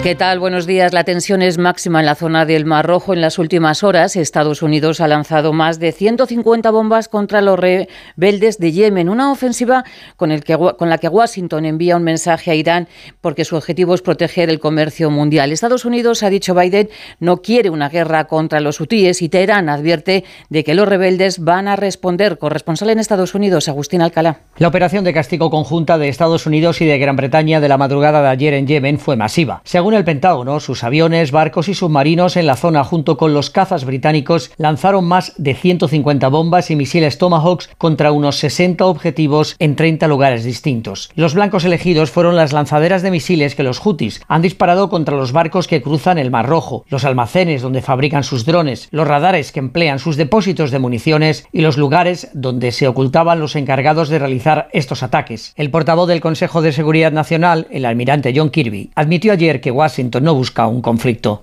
¿Qué 0.04 0.14
tal? 0.14 0.38
Buenos 0.38 0.66
días. 0.66 0.92
La 0.92 1.04
tensión 1.04 1.40
es 1.40 1.56
máxima 1.56 2.00
en 2.00 2.04
la 2.04 2.14
zona 2.14 2.44
del 2.44 2.66
Mar 2.66 2.86
Rojo. 2.86 3.14
En 3.14 3.22
las 3.22 3.38
últimas 3.38 3.82
horas, 3.82 4.16
Estados 4.16 4.60
Unidos 4.60 5.00
ha 5.00 5.08
lanzado 5.08 5.54
más 5.54 5.78
de 5.78 5.92
150 5.92 6.70
bombas 6.70 7.08
contra 7.08 7.40
los 7.40 7.58
rebeldes 7.58 8.58
de 8.58 8.72
Yemen. 8.72 9.08
Una 9.08 9.32
ofensiva 9.32 9.82
con, 10.18 10.28
la 10.28 10.98
que 10.98 11.08
Washington 11.08 11.64
envía 11.64 11.96
un 11.96 12.02
mensaje 12.02 12.50
a 12.50 12.54
Irán 12.54 12.86
porque 13.22 13.46
su 13.46 13.56
objetivo 13.56 13.94
es 13.94 14.02
proteger 14.02 14.50
el 14.50 14.60
comercio 14.60 15.08
mundial. 15.08 15.52
Estados 15.52 15.86
Unidos, 15.86 16.22
ha 16.22 16.28
dicho 16.28 16.54
Biden, 16.54 16.90
no 17.18 17.38
quiere 17.38 17.70
una 17.70 17.88
guerra 17.88 18.24
contra 18.24 18.60
los 18.60 18.82
hutíes 18.82 19.22
y 19.22 19.30
Teherán 19.30 19.70
advierte 19.70 20.24
de 20.50 20.64
que 20.64 20.74
los 20.74 20.86
rebeldes 20.86 21.38
van 21.38 21.66
a 21.66 21.76
responder. 21.76 22.36
Corresponsal 22.36 22.90
en 22.90 22.98
Estados 22.98 23.34
Unidos, 23.34 23.70
Agustín 23.70 24.02
Alcalá. 24.02 24.40
La 24.58 24.68
operación 24.68 25.02
de 25.02 25.14
castigo 25.14 25.48
conjunta 25.48 25.96
de 25.96 26.08
Estados 26.08 26.44
Unidos 26.44 26.82
y 26.82 26.84
de 26.84 26.98
Gran 26.98 27.16
Bretaña 27.16 27.58
de 27.58 27.70
la 27.70 27.78
madrugada 27.78 28.20
de 28.20 28.28
ayer 28.28 28.52
en 28.52 28.66
Yemen 28.66 28.98
fue 28.98 29.16
masiva. 29.16 29.62
Según 29.64 29.93
el 29.96 30.04
Pentágono, 30.04 30.60
sus 30.60 30.84
aviones, 30.84 31.30
barcos 31.30 31.68
y 31.68 31.74
submarinos 31.74 32.36
en 32.36 32.46
la 32.46 32.56
zona 32.56 32.84
junto 32.84 33.16
con 33.16 33.34
los 33.34 33.50
cazas 33.50 33.84
británicos 33.84 34.50
lanzaron 34.56 35.04
más 35.04 35.32
de 35.36 35.54
150 35.54 36.28
bombas 36.28 36.70
y 36.70 36.76
misiles 36.76 37.18
Tomahawks 37.18 37.70
contra 37.78 38.12
unos 38.12 38.36
60 38.36 38.84
objetivos 38.86 39.56
en 39.58 39.76
30 39.76 40.06
lugares 40.08 40.44
distintos. 40.44 41.10
Los 41.14 41.34
blancos 41.34 41.64
elegidos 41.64 42.10
fueron 42.10 42.36
las 42.36 42.52
lanzaderas 42.52 43.02
de 43.02 43.10
misiles 43.10 43.54
que 43.54 43.62
los 43.62 43.84
hutis 43.84 44.20
han 44.28 44.42
disparado 44.42 44.88
contra 44.88 45.16
los 45.16 45.32
barcos 45.32 45.68
que 45.68 45.82
cruzan 45.82 46.18
el 46.18 46.30
Mar 46.30 46.46
Rojo, 46.46 46.84
los 46.88 47.04
almacenes 47.04 47.62
donde 47.62 47.82
fabrican 47.82 48.24
sus 48.24 48.44
drones, 48.44 48.88
los 48.90 49.06
radares 49.06 49.52
que 49.52 49.60
emplean 49.60 49.98
sus 49.98 50.16
depósitos 50.16 50.70
de 50.70 50.78
municiones 50.78 51.46
y 51.52 51.60
los 51.60 51.78
lugares 51.78 52.28
donde 52.34 52.72
se 52.72 52.88
ocultaban 52.88 53.40
los 53.40 53.56
encargados 53.56 54.08
de 54.08 54.18
realizar 54.18 54.68
estos 54.72 55.02
ataques. 55.02 55.52
El 55.56 55.70
portavoz 55.70 56.08
del 56.08 56.20
Consejo 56.20 56.62
de 56.62 56.72
Seguridad 56.72 57.12
Nacional, 57.12 57.66
el 57.70 57.84
almirante 57.84 58.32
John 58.34 58.50
Kirby, 58.50 58.90
admitió 58.94 59.32
ayer 59.32 59.60
que 59.60 59.70
no 60.20 60.34
busca 60.34 60.66
un 60.66 60.80
conflicto. 60.80 61.42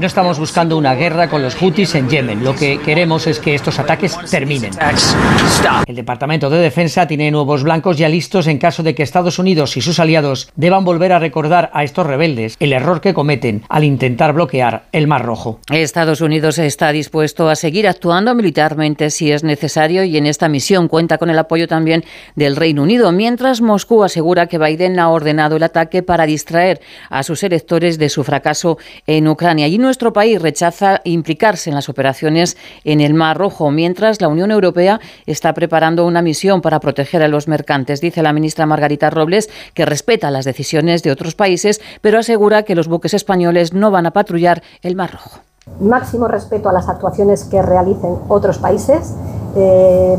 No 0.00 0.06
estamos 0.06 0.38
buscando 0.38 0.76
una 0.76 0.94
guerra 0.94 1.28
con 1.28 1.42
los 1.42 1.54
Houthis 1.56 1.94
en 1.94 2.08
Yemen. 2.08 2.44
Lo 2.44 2.54
que 2.54 2.80
queremos 2.80 3.26
es 3.26 3.38
que 3.38 3.54
estos 3.54 3.78
ataques 3.78 4.16
terminen. 4.30 4.72
El 5.86 5.96
Departamento 5.96 6.48
de 6.48 6.58
Defensa 6.58 7.06
tiene 7.06 7.30
nuevos 7.30 7.62
blancos 7.62 7.98
ya 7.98 8.08
listos 8.08 8.46
en 8.46 8.58
caso 8.58 8.82
de 8.82 8.94
que 8.94 9.02
Estados 9.02 9.38
Unidos 9.38 9.76
y 9.76 9.80
sus 9.80 9.98
aliados 9.98 10.50
deban 10.54 10.84
volver 10.84 11.12
a 11.12 11.18
recordar 11.18 11.70
a 11.74 11.84
estos 11.84 12.06
rebeldes 12.06 12.56
el 12.60 12.72
error 12.72 13.00
que 13.00 13.14
cometen 13.14 13.62
al 13.68 13.84
intentar 13.84 14.32
bloquear 14.32 14.84
el 14.92 15.06
Mar 15.06 15.24
Rojo. 15.24 15.60
Estados 15.70 16.20
Unidos 16.20 16.58
está 16.58 16.92
dispuesto 16.92 17.48
a 17.48 17.56
seguir 17.56 17.88
actuando 17.88 18.34
militarmente 18.34 19.10
si 19.10 19.32
es 19.32 19.42
necesario 19.44 20.04
y 20.04 20.16
en 20.16 20.26
esta 20.26 20.48
misión 20.48 20.88
cuenta 20.88 21.18
con 21.18 21.30
el 21.30 21.38
apoyo 21.38 21.66
también 21.66 22.04
del 22.36 22.56
Reino 22.56 22.82
Unido, 22.82 23.12
mientras 23.12 23.60
Moscú 23.60 24.04
asegura 24.04 24.46
que 24.46 24.58
Biden 24.58 24.98
ha 24.98 25.08
ordenado 25.10 25.56
el 25.56 25.62
ataque 25.62 26.02
para 26.02 26.26
distraer 26.26 26.80
a 27.10 27.22
sus 27.22 27.42
electores 27.42 27.98
de 27.98 28.08
su 28.08 28.24
fracaso 28.24 28.78
en 29.06 29.28
Ucrania. 29.28 29.66
Y 29.68 29.78
nuestro 29.78 30.12
país 30.12 30.40
rechaza 30.40 31.00
implicarse 31.04 31.70
en 31.70 31.76
las 31.76 31.88
operaciones 31.88 32.56
en 32.84 33.00
el 33.00 33.14
Mar 33.14 33.38
Rojo, 33.38 33.70
mientras 33.70 34.20
la 34.20 34.28
Unión 34.28 34.50
Europea 34.50 35.00
está 35.26 35.52
preparando 35.52 36.06
una 36.06 36.22
misión 36.22 36.60
para 36.60 36.80
proteger 36.80 37.22
a 37.22 37.28
los 37.28 37.48
mercantes. 37.48 38.00
Dice 38.00 38.22
la 38.22 38.32
ministra 38.32 38.66
Margarita 38.66 39.10
Robles 39.10 39.50
que 39.74 39.86
respeta 39.86 40.30
las 40.30 40.44
decisiones 40.44 41.02
de 41.02 41.10
otros 41.10 41.34
países, 41.34 41.80
pero 42.00 42.18
asegura 42.18 42.62
que 42.62 42.74
los 42.74 42.88
buques 42.88 43.14
españoles 43.14 43.72
no 43.72 43.90
van 43.90 44.06
a 44.06 44.12
patrullar 44.12 44.62
el 44.82 44.96
Mar 44.96 45.12
Rojo. 45.12 45.40
Máximo 45.80 46.26
respeto 46.26 46.68
a 46.68 46.72
las 46.72 46.88
actuaciones 46.88 47.44
que 47.44 47.62
realicen 47.62 48.18
otros 48.28 48.58
países. 48.58 49.14
Eh, 49.54 50.18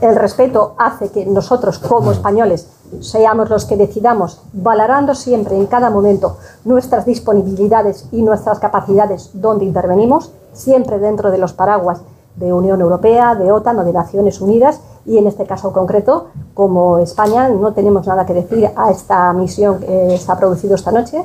el 0.00 0.16
respeto 0.16 0.74
hace 0.78 1.10
que 1.10 1.26
nosotros 1.26 1.78
como 1.78 2.12
españoles 2.12 2.68
seamos 3.00 3.48
los 3.50 3.64
que 3.64 3.76
decidamos, 3.76 4.42
valorando 4.52 5.14
siempre 5.14 5.56
en 5.56 5.66
cada 5.66 5.90
momento 5.90 6.36
nuestras 6.64 7.06
disponibilidades 7.06 8.06
y 8.12 8.22
nuestras 8.22 8.58
capacidades 8.58 9.30
donde 9.34 9.64
intervenimos, 9.64 10.32
siempre 10.52 10.98
dentro 10.98 11.30
de 11.30 11.38
los 11.38 11.52
paraguas 11.52 12.02
de 12.36 12.52
Unión 12.52 12.80
Europea, 12.80 13.34
de 13.34 13.52
OTAN 13.52 13.78
o 13.78 13.84
de 13.84 13.92
Naciones 13.92 14.40
Unidas 14.40 14.80
y 15.04 15.18
en 15.18 15.26
este 15.26 15.46
caso 15.46 15.72
concreto, 15.72 16.28
como 16.54 16.98
España, 16.98 17.48
no 17.48 17.72
tenemos 17.72 18.06
nada 18.06 18.26
que 18.26 18.34
decir 18.34 18.70
a 18.74 18.90
esta 18.90 19.32
misión 19.32 19.80
que 19.80 20.18
se 20.18 20.32
ha 20.32 20.38
producido 20.38 20.74
esta 20.74 20.92
noche. 20.92 21.24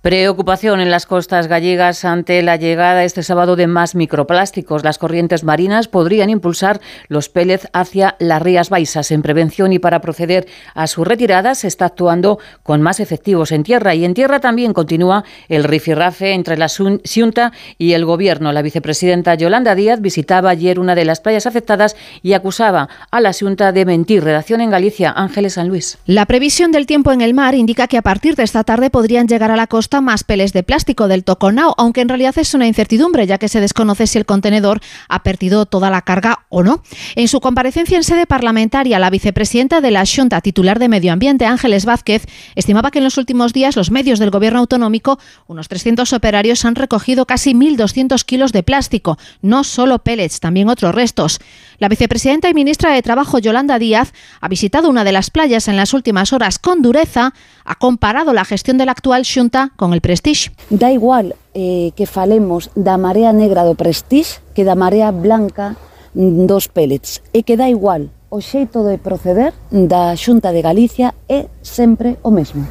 Preocupación 0.00 0.78
en 0.78 0.92
las 0.92 1.06
costas 1.06 1.48
gallegas 1.48 2.04
ante 2.04 2.40
la 2.42 2.54
llegada 2.54 3.02
este 3.02 3.24
sábado 3.24 3.56
de 3.56 3.66
más 3.66 3.96
microplásticos. 3.96 4.84
Las 4.84 4.96
corrientes 4.96 5.42
marinas 5.42 5.88
podrían 5.88 6.30
impulsar 6.30 6.80
los 7.08 7.28
pellets 7.28 7.66
hacia 7.72 8.14
las 8.20 8.40
rías 8.40 8.70
baixas. 8.70 9.10
En 9.10 9.22
prevención 9.22 9.72
y 9.72 9.80
para 9.80 10.00
proceder 10.00 10.46
a 10.74 10.86
su 10.86 11.02
retirada 11.02 11.56
se 11.56 11.66
está 11.66 11.86
actuando 11.86 12.38
con 12.62 12.80
más 12.80 13.00
efectivos 13.00 13.50
en 13.50 13.64
tierra. 13.64 13.96
Y 13.96 14.04
en 14.04 14.14
tierra 14.14 14.38
también 14.38 14.72
continúa 14.72 15.24
el 15.48 15.64
rifirrafe 15.64 16.32
entre 16.32 16.56
la 16.56 16.68
Xunta 16.68 17.50
y 17.76 17.94
el 17.94 18.04
Gobierno. 18.04 18.52
La 18.52 18.62
vicepresidenta 18.62 19.34
Yolanda 19.34 19.74
Díaz 19.74 20.00
visitaba 20.00 20.50
ayer 20.50 20.78
una 20.78 20.94
de 20.94 21.06
las 21.06 21.18
playas 21.18 21.46
afectadas 21.46 21.96
y 22.22 22.34
acusaba 22.34 22.88
a 23.10 23.20
la 23.20 23.32
Xunta 23.32 23.72
de 23.72 23.84
mentir. 23.84 24.22
Redacción 24.22 24.60
en 24.60 24.70
Galicia, 24.70 25.10
Ángeles 25.10 25.54
San 25.54 25.66
Luis. 25.66 25.98
La 26.06 26.24
previsión 26.26 26.70
del 26.70 26.86
tiempo 26.86 27.10
en 27.10 27.20
el 27.20 27.34
mar 27.34 27.56
indica 27.56 27.88
que 27.88 27.98
a 27.98 28.02
partir 28.02 28.36
de 28.36 28.44
esta 28.44 28.62
tarde 28.62 28.90
podrían 28.90 29.26
llegar 29.26 29.50
a 29.50 29.56
la 29.56 29.66
costa 29.66 29.87
más 30.00 30.24
peles 30.24 30.52
de 30.52 30.62
plástico 30.62 31.08
del 31.08 31.24
Toconao, 31.24 31.74
aunque 31.78 32.00
en 32.00 32.08
realidad 32.08 32.36
es 32.38 32.54
una 32.54 32.66
incertidumbre, 32.66 33.26
ya 33.26 33.38
que 33.38 33.48
se 33.48 33.60
desconoce 33.60 34.06
si 34.06 34.18
el 34.18 34.26
contenedor 34.26 34.80
ha 35.08 35.22
perdido 35.22 35.66
toda 35.66 35.90
la 35.90 36.02
carga 36.02 36.40
o 36.48 36.62
no. 36.62 36.82
En 37.16 37.28
su 37.28 37.40
comparecencia 37.40 37.96
en 37.96 38.04
sede 38.04 38.26
parlamentaria, 38.26 38.98
la 38.98 39.10
vicepresidenta 39.10 39.80
de 39.80 39.90
la 39.90 40.04
Junta, 40.04 40.40
titular 40.40 40.78
de 40.78 40.88
Medio 40.88 41.12
Ambiente, 41.12 41.46
Ángeles 41.46 41.84
Vázquez, 41.84 42.26
estimaba 42.54 42.90
que 42.90 42.98
en 42.98 43.04
los 43.04 43.18
últimos 43.18 43.52
días 43.52 43.76
los 43.76 43.90
medios 43.90 44.18
del 44.18 44.30
gobierno 44.30 44.60
autonómico, 44.60 45.18
unos 45.46 45.68
300 45.68 46.12
operarios, 46.12 46.64
han 46.64 46.74
recogido 46.74 47.26
casi 47.26 47.54
1.200 47.54 48.24
kilos 48.24 48.52
de 48.52 48.62
plástico, 48.62 49.18
no 49.42 49.64
solo 49.64 49.98
pellets, 50.00 50.40
también 50.40 50.68
otros 50.68 50.94
restos. 50.94 51.40
La 51.80 51.88
vicepresidenta 51.88 52.50
y 52.50 52.54
ministra 52.54 52.92
de 52.92 53.02
Trabajo, 53.02 53.38
Yolanda 53.38 53.78
Díaz, 53.78 54.12
ha 54.40 54.48
visitado 54.48 54.90
una 54.90 55.04
de 55.04 55.12
las 55.12 55.30
playas 55.30 55.68
en 55.68 55.76
las 55.76 55.94
últimas 55.94 56.32
horas 56.32 56.58
con 56.58 56.82
dureza, 56.82 57.34
ha 57.64 57.74
comparado 57.76 58.32
la 58.32 58.44
gestión 58.44 58.78
de 58.78 58.84
la 58.84 58.90
actual 58.92 59.24
Xunta 59.24 59.70
con 59.76 59.92
el 59.92 60.00
Prestige. 60.00 60.50
Da 60.70 60.90
igual 60.90 61.36
eh, 61.54 61.92
que 61.94 62.06
falemos 62.06 62.70
da 62.74 62.98
marea 62.98 63.32
negra 63.32 63.62
do 63.62 63.78
Prestige 63.78 64.42
que 64.58 64.66
da 64.66 64.74
marea 64.74 65.14
blanca 65.14 65.78
mm, 66.18 66.50
dos 66.50 66.66
pellets. 66.66 67.22
E 67.30 67.46
que 67.46 67.54
da 67.54 67.70
igual, 67.70 68.10
o 68.26 68.42
xeito 68.42 68.82
de 68.82 68.98
proceder 68.98 69.54
da 69.70 70.18
Xunta 70.18 70.50
de 70.50 70.66
Galicia 70.66 71.14
é 71.30 71.46
sempre 71.62 72.18
o 72.26 72.34
mesmo. 72.34 72.66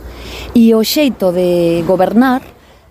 E 0.52 0.76
o 0.76 0.84
xeito 0.84 1.32
de 1.32 1.80
gobernar 1.88 2.44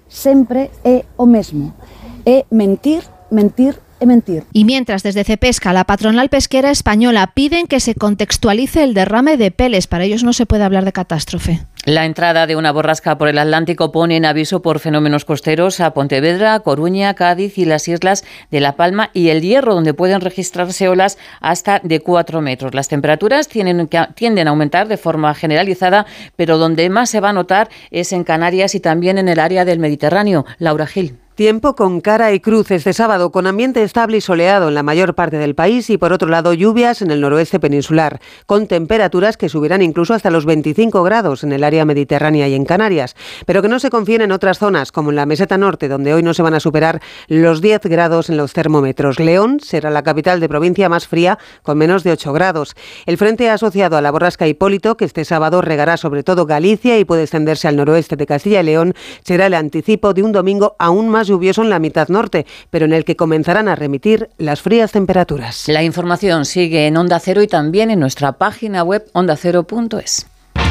sempre 0.08 0.72
é 0.80 1.04
o 1.20 1.28
mesmo. 1.28 1.76
É 2.24 2.48
mentir, 2.48 3.04
mentir 3.28 3.84
mentir. 4.04 4.44
Y 4.52 4.64
mientras 4.64 5.02
desde 5.02 5.24
Cepesca, 5.24 5.72
la 5.72 5.84
patronal 5.84 6.28
pesquera 6.28 6.70
española, 6.70 7.32
piden 7.34 7.66
que 7.66 7.80
se 7.80 7.94
contextualice 7.94 8.82
el 8.82 8.92
derrame 8.92 9.36
de 9.36 9.50
peles, 9.50 9.86
para 9.86 10.04
ellos 10.04 10.24
no 10.24 10.32
se 10.32 10.44
puede 10.44 10.64
hablar 10.64 10.84
de 10.84 10.92
catástrofe. 10.92 11.60
La 11.86 12.04
entrada 12.04 12.48
de 12.48 12.56
una 12.56 12.72
borrasca 12.72 13.16
por 13.16 13.28
el 13.28 13.38
Atlántico 13.38 13.92
pone 13.92 14.16
en 14.16 14.24
aviso 14.24 14.60
por 14.60 14.80
fenómenos 14.80 15.24
costeros 15.24 15.78
a 15.78 15.94
Pontevedra, 15.94 16.58
Coruña, 16.58 17.14
Cádiz 17.14 17.58
y 17.58 17.64
las 17.64 17.86
islas 17.86 18.24
de 18.50 18.58
La 18.58 18.74
Palma 18.74 19.10
y 19.12 19.28
el 19.28 19.40
Hierro, 19.40 19.76
donde 19.76 19.94
pueden 19.94 20.20
registrarse 20.20 20.88
olas 20.88 21.16
hasta 21.40 21.80
de 21.84 22.00
4 22.00 22.40
metros. 22.40 22.74
Las 22.74 22.88
temperaturas 22.88 23.46
tienden, 23.46 23.88
tienden 24.16 24.48
a 24.48 24.50
aumentar 24.50 24.88
de 24.88 24.96
forma 24.96 25.32
generalizada, 25.34 26.06
pero 26.34 26.58
donde 26.58 26.90
más 26.90 27.08
se 27.08 27.20
va 27.20 27.28
a 27.28 27.32
notar 27.32 27.68
es 27.92 28.12
en 28.12 28.24
Canarias 28.24 28.74
y 28.74 28.80
también 28.80 29.16
en 29.18 29.28
el 29.28 29.38
área 29.38 29.64
del 29.64 29.78
Mediterráneo. 29.78 30.44
Laura 30.58 30.88
Gil. 30.88 31.14
Tiempo 31.36 31.76
con 31.76 32.00
cara 32.00 32.32
y 32.32 32.40
cruz 32.40 32.70
este 32.70 32.94
sábado, 32.94 33.30
con 33.30 33.46
ambiente 33.46 33.82
estable 33.82 34.16
y 34.16 34.20
soleado 34.22 34.68
en 34.68 34.74
la 34.74 34.82
mayor 34.82 35.14
parte 35.14 35.36
del 35.36 35.54
país 35.54 35.90
y 35.90 35.98
por 35.98 36.14
otro 36.14 36.30
lado 36.30 36.54
lluvias 36.54 37.02
en 37.02 37.10
el 37.10 37.20
noroeste 37.20 37.60
peninsular, 37.60 38.22
con 38.46 38.66
temperaturas 38.66 39.36
que 39.36 39.50
subirán 39.50 39.82
incluso 39.82 40.14
hasta 40.14 40.30
los 40.30 40.46
25 40.46 41.02
grados 41.02 41.44
en 41.44 41.52
el 41.52 41.62
área 41.62 41.84
mediterránea 41.84 42.48
y 42.48 42.54
en 42.54 42.64
Canarias, 42.64 43.16
pero 43.44 43.60
que 43.60 43.68
no 43.68 43.78
se 43.80 43.90
confíen 43.90 44.22
en 44.22 44.32
otras 44.32 44.58
zonas, 44.58 44.92
como 44.92 45.10
en 45.10 45.16
la 45.16 45.26
meseta 45.26 45.58
norte, 45.58 45.88
donde 45.88 46.14
hoy 46.14 46.22
no 46.22 46.32
se 46.32 46.40
van 46.40 46.54
a 46.54 46.60
superar 46.60 47.02
los 47.28 47.60
10 47.60 47.82
grados 47.82 48.30
en 48.30 48.38
los 48.38 48.54
termómetros. 48.54 49.20
León 49.20 49.60
será 49.60 49.90
la 49.90 50.02
capital 50.02 50.40
de 50.40 50.48
provincia 50.48 50.88
más 50.88 51.06
fría, 51.06 51.38
con 51.62 51.76
menos 51.76 52.02
de 52.02 52.12
8 52.12 52.32
grados. 52.32 52.74
El 53.04 53.18
frente 53.18 53.50
asociado 53.50 53.98
a 53.98 54.00
la 54.00 54.10
borrasca 54.10 54.48
Hipólito, 54.48 54.96
que 54.96 55.04
este 55.04 55.26
sábado 55.26 55.60
regará 55.60 55.98
sobre 55.98 56.22
todo 56.22 56.46
Galicia 56.46 56.98
y 56.98 57.04
puede 57.04 57.24
extenderse 57.24 57.68
al 57.68 57.76
noroeste 57.76 58.16
de 58.16 58.24
Castilla 58.24 58.62
y 58.62 58.64
León, 58.64 58.94
será 59.22 59.44
el 59.48 59.54
anticipo 59.54 60.14
de 60.14 60.22
un 60.22 60.32
domingo 60.32 60.76
aún 60.78 61.10
más 61.10 61.25
lluvioso 61.26 61.62
en 61.62 61.70
la 61.70 61.78
mitad 61.78 62.08
norte, 62.08 62.46
pero 62.70 62.84
en 62.84 62.92
el 62.92 63.04
que 63.04 63.16
comenzarán 63.16 63.68
a 63.68 63.74
remitir 63.74 64.30
las 64.38 64.60
frías 64.60 64.92
temperaturas. 64.92 65.68
La 65.68 65.82
información 65.82 66.44
sigue 66.44 66.86
en 66.86 66.96
Onda 66.96 67.20
Cero 67.20 67.42
y 67.42 67.46
también 67.48 67.90
en 67.90 68.00
nuestra 68.00 68.32
página 68.32 68.82
web 68.82 69.04
ondacero.es. 69.12 70.26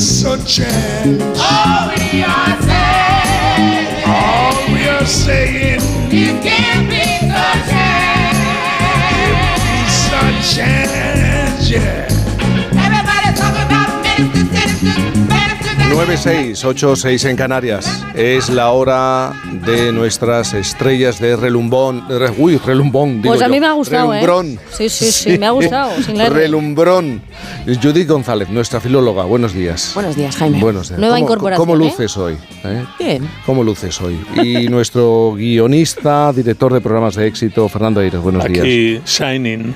chance. 0.00 1.22
All 1.38 1.88
we 1.90 2.22
are 2.24 2.56
saying. 2.62 4.04
All 4.06 4.72
we 4.72 4.88
are 4.88 5.04
saying. 5.04 5.80
It 6.10 6.42
can't 6.42 6.88
be 6.88 7.04
so 7.20 7.44
chance. 7.68 8.38
Give 9.12 9.36
me 9.66 9.78
some 10.08 10.38
chance, 10.56 11.70
yeah. 11.70 12.09
9686 15.90 17.24
en 17.24 17.36
Canarias. 17.36 18.04
Es 18.14 18.48
la 18.48 18.70
hora 18.70 19.32
de 19.66 19.90
nuestras 19.92 20.54
estrellas 20.54 21.18
de 21.18 21.34
relumbón. 21.34 22.04
Re, 22.08 22.30
uy, 22.38 22.58
relumbón. 22.58 23.20
Digo 23.20 23.34
Pues 23.34 23.42
a 23.42 23.48
mí 23.48 23.56
yo. 23.56 23.60
me 23.60 23.66
ha 23.66 23.72
gustado, 23.72 24.14
¿eh? 24.14 24.20
Relumbrón. 24.20 24.60
Sí, 24.70 24.88
sí, 24.88 25.10
sí, 25.10 25.36
me 25.36 25.46
ha 25.46 25.50
gustado, 25.50 25.90
sin 26.00 26.16
la. 26.16 26.28
Relumbrón. 26.28 27.20
Judith 27.82 28.08
González, 28.08 28.48
nuestra 28.50 28.80
filóloga. 28.80 29.24
Buenos 29.24 29.52
días. 29.52 29.90
Buenos 29.94 30.14
días, 30.14 30.36
Jaime. 30.36 30.60
Buenos 30.60 30.88
días. 30.90 31.00
Nueva 31.00 31.16
¿Cómo- 31.16 31.24
incorporación, 31.26 31.66
¿Cómo 31.66 31.74
¿eh? 31.74 31.88
luces 31.88 32.16
hoy? 32.16 32.36
eh? 32.64 32.84
Bien. 33.00 33.28
¿Cómo 33.44 33.64
luces 33.64 34.00
hoy? 34.00 34.16
Y 34.44 34.68
nuestro 34.70 35.34
guionista, 35.36 36.32
director 36.32 36.72
de 36.72 36.80
programas 36.80 37.16
de 37.16 37.26
éxito, 37.26 37.68
Fernando 37.68 37.98
Aires. 37.98 38.20
Buenos 38.20 38.44
días. 38.44 38.60
Aquí, 38.60 39.00
shining. 39.04 39.74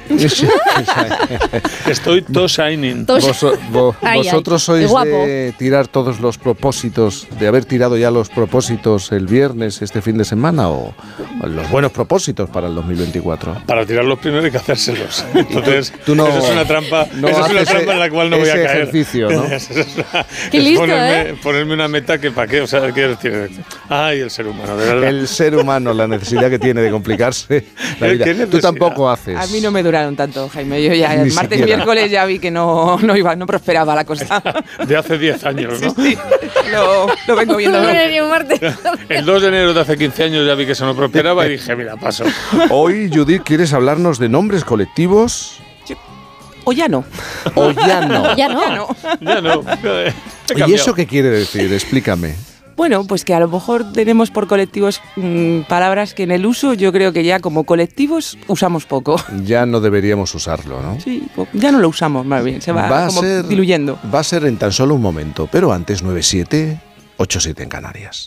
Estoy 1.88 2.22
to 2.22 2.46
shining. 2.46 3.04
Vos- 3.04 3.42
vo- 3.72 3.96
Ay, 4.00 4.20
ay, 4.20 4.24
vosotros 4.24 4.62
qué 4.62 4.86
sois 4.86 5.04
de 5.04 5.54
tirar 5.58 5.88
todos 6.04 6.20
los 6.20 6.36
propósitos, 6.36 7.26
de 7.40 7.48
haber 7.48 7.64
tirado 7.64 7.96
ya 7.96 8.10
los 8.10 8.28
propósitos 8.28 9.10
el 9.10 9.26
viernes, 9.26 9.80
este 9.80 10.02
fin 10.02 10.18
de 10.18 10.26
semana, 10.26 10.68
o, 10.68 10.94
o 11.40 11.46
los 11.46 11.70
buenos 11.70 11.92
propósitos 11.92 12.50
para 12.50 12.66
el 12.68 12.74
2024? 12.74 13.62
Para 13.66 13.86
tirarlos 13.86 14.18
primero 14.18 14.44
hay 14.44 14.50
que 14.50 14.58
hacérselos. 14.58 15.24
Entonces, 15.34 15.94
tú 16.04 16.14
no- 16.14 16.28
eso 16.28 16.38
es 16.46 16.50
una 16.52 16.66
trampa, 16.66 17.06
no 17.14 17.26
eso 17.28 17.46
es 17.46 17.50
una 17.52 17.64
trampa 17.64 17.92
en 17.94 17.98
la 18.00 18.10
cual 18.10 18.28
no 18.28 18.38
voy 18.38 18.48
a 18.50 18.52
caer. 18.52 18.66
ejercicio, 18.82 19.30
¿no? 19.30 19.44
Eso 19.54 19.72
es 19.80 19.86
una- 19.96 20.26
Qué 20.50 20.58
es 20.58 20.64
listo, 20.64 20.80
ponerme, 20.80 21.30
¿eh? 21.30 21.34
ponerme 21.42 21.72
una 21.74 21.88
meta 21.88 22.18
que 22.20 22.30
para 22.30 22.46
qué, 22.48 22.60
o 22.60 22.66
sea, 22.66 22.90
quiero 22.92 23.10
decir, 23.16 23.50
ay, 23.88 24.20
el 24.20 24.30
ser 24.30 24.46
humano, 24.46 24.76
de 24.76 24.84
verdad. 24.86 25.08
El 25.08 25.26
ser 25.26 25.56
humano, 25.56 25.94
la 25.94 26.06
necesidad 26.06 26.50
que 26.50 26.58
tiene 26.58 26.82
de 26.82 26.90
complicarse 26.90 27.64
la 27.98 28.08
¿Qué 28.08 28.34
vida. 28.34 28.46
Tú 28.46 28.58
tampoco 28.58 29.08
haces. 29.08 29.38
A 29.38 29.46
mí 29.46 29.60
no 29.62 29.70
me 29.70 29.82
duraron 29.82 30.16
tanto, 30.16 30.50
Jaime. 30.50 30.82
Yo 30.82 30.92
ya 30.92 31.14
el 31.14 31.32
martes 31.32 31.64
miércoles 31.64 32.10
ya 32.10 32.26
vi 32.26 32.38
que 32.38 32.50
no, 32.50 32.98
no 32.98 33.16
iba, 33.16 33.34
no 33.36 33.46
prosperaba 33.46 33.94
la 33.94 34.04
cosa. 34.04 34.42
De 34.86 34.96
hace 34.96 35.16
10 35.16 35.44
años, 35.46 35.80
¿no? 35.80 35.93
Lo, 36.72 37.06
lo 37.26 37.36
vengo 37.36 37.56
viendo. 37.56 37.78
El 39.08 39.24
2 39.24 39.42
de 39.42 39.48
enero 39.48 39.74
de 39.74 39.80
hace 39.80 39.96
15 39.96 40.24
años 40.24 40.46
ya 40.46 40.54
vi 40.54 40.66
que 40.66 40.72
eso 40.72 40.86
no 40.86 40.94
prosperaba 40.96 41.46
y 41.46 41.50
dije, 41.50 41.76
mira, 41.76 41.96
paso. 41.96 42.24
Hoy, 42.70 43.10
Judith, 43.12 43.42
¿quieres 43.44 43.72
hablarnos 43.72 44.18
de 44.18 44.28
nombres 44.28 44.64
colectivos? 44.64 45.60
O 46.64 46.72
ya 46.72 46.88
no. 46.88 47.04
O 47.54 47.70
ya 47.72 48.06
no. 48.06 48.34
Ya 48.36 48.48
no. 48.48 48.96
Ya 49.20 49.40
no. 49.40 49.62
¿Y 50.66 50.72
eso 50.72 50.94
qué 50.94 51.06
quiere 51.06 51.28
decir? 51.28 51.70
Explícame. 51.72 52.34
Bueno, 52.76 53.04
pues 53.06 53.24
que 53.24 53.34
a 53.34 53.40
lo 53.40 53.48
mejor 53.48 53.92
tenemos 53.92 54.30
por 54.30 54.46
colectivos 54.46 55.00
mm, 55.16 55.60
palabras 55.68 56.14
que 56.14 56.24
en 56.24 56.30
el 56.32 56.44
uso 56.46 56.74
yo 56.74 56.92
creo 56.92 57.12
que 57.12 57.24
ya 57.24 57.40
como 57.40 57.64
colectivos 57.64 58.36
usamos 58.48 58.84
poco. 58.86 59.16
Ya 59.44 59.66
no 59.66 59.80
deberíamos 59.80 60.34
usarlo, 60.34 60.80
¿no? 60.80 60.98
Sí, 61.00 61.26
ya 61.52 61.70
no 61.70 61.78
lo 61.78 61.88
usamos 61.88 62.24
más 62.24 62.42
bien, 62.42 62.60
se 62.62 62.72
va, 62.72 63.06
como 63.08 63.20
ser- 63.20 63.46
diluyendo. 63.46 63.98
Va 64.12 64.20
a 64.20 64.24
ser 64.24 64.44
en 64.46 64.56
tan 64.56 64.72
solo 64.72 64.94
un 64.94 65.02
momento, 65.02 65.48
pero 65.50 65.72
antes 65.72 66.02
9-7, 66.04 66.78
8-7 67.18 67.60
en 67.62 67.68
Canarias. 67.68 68.26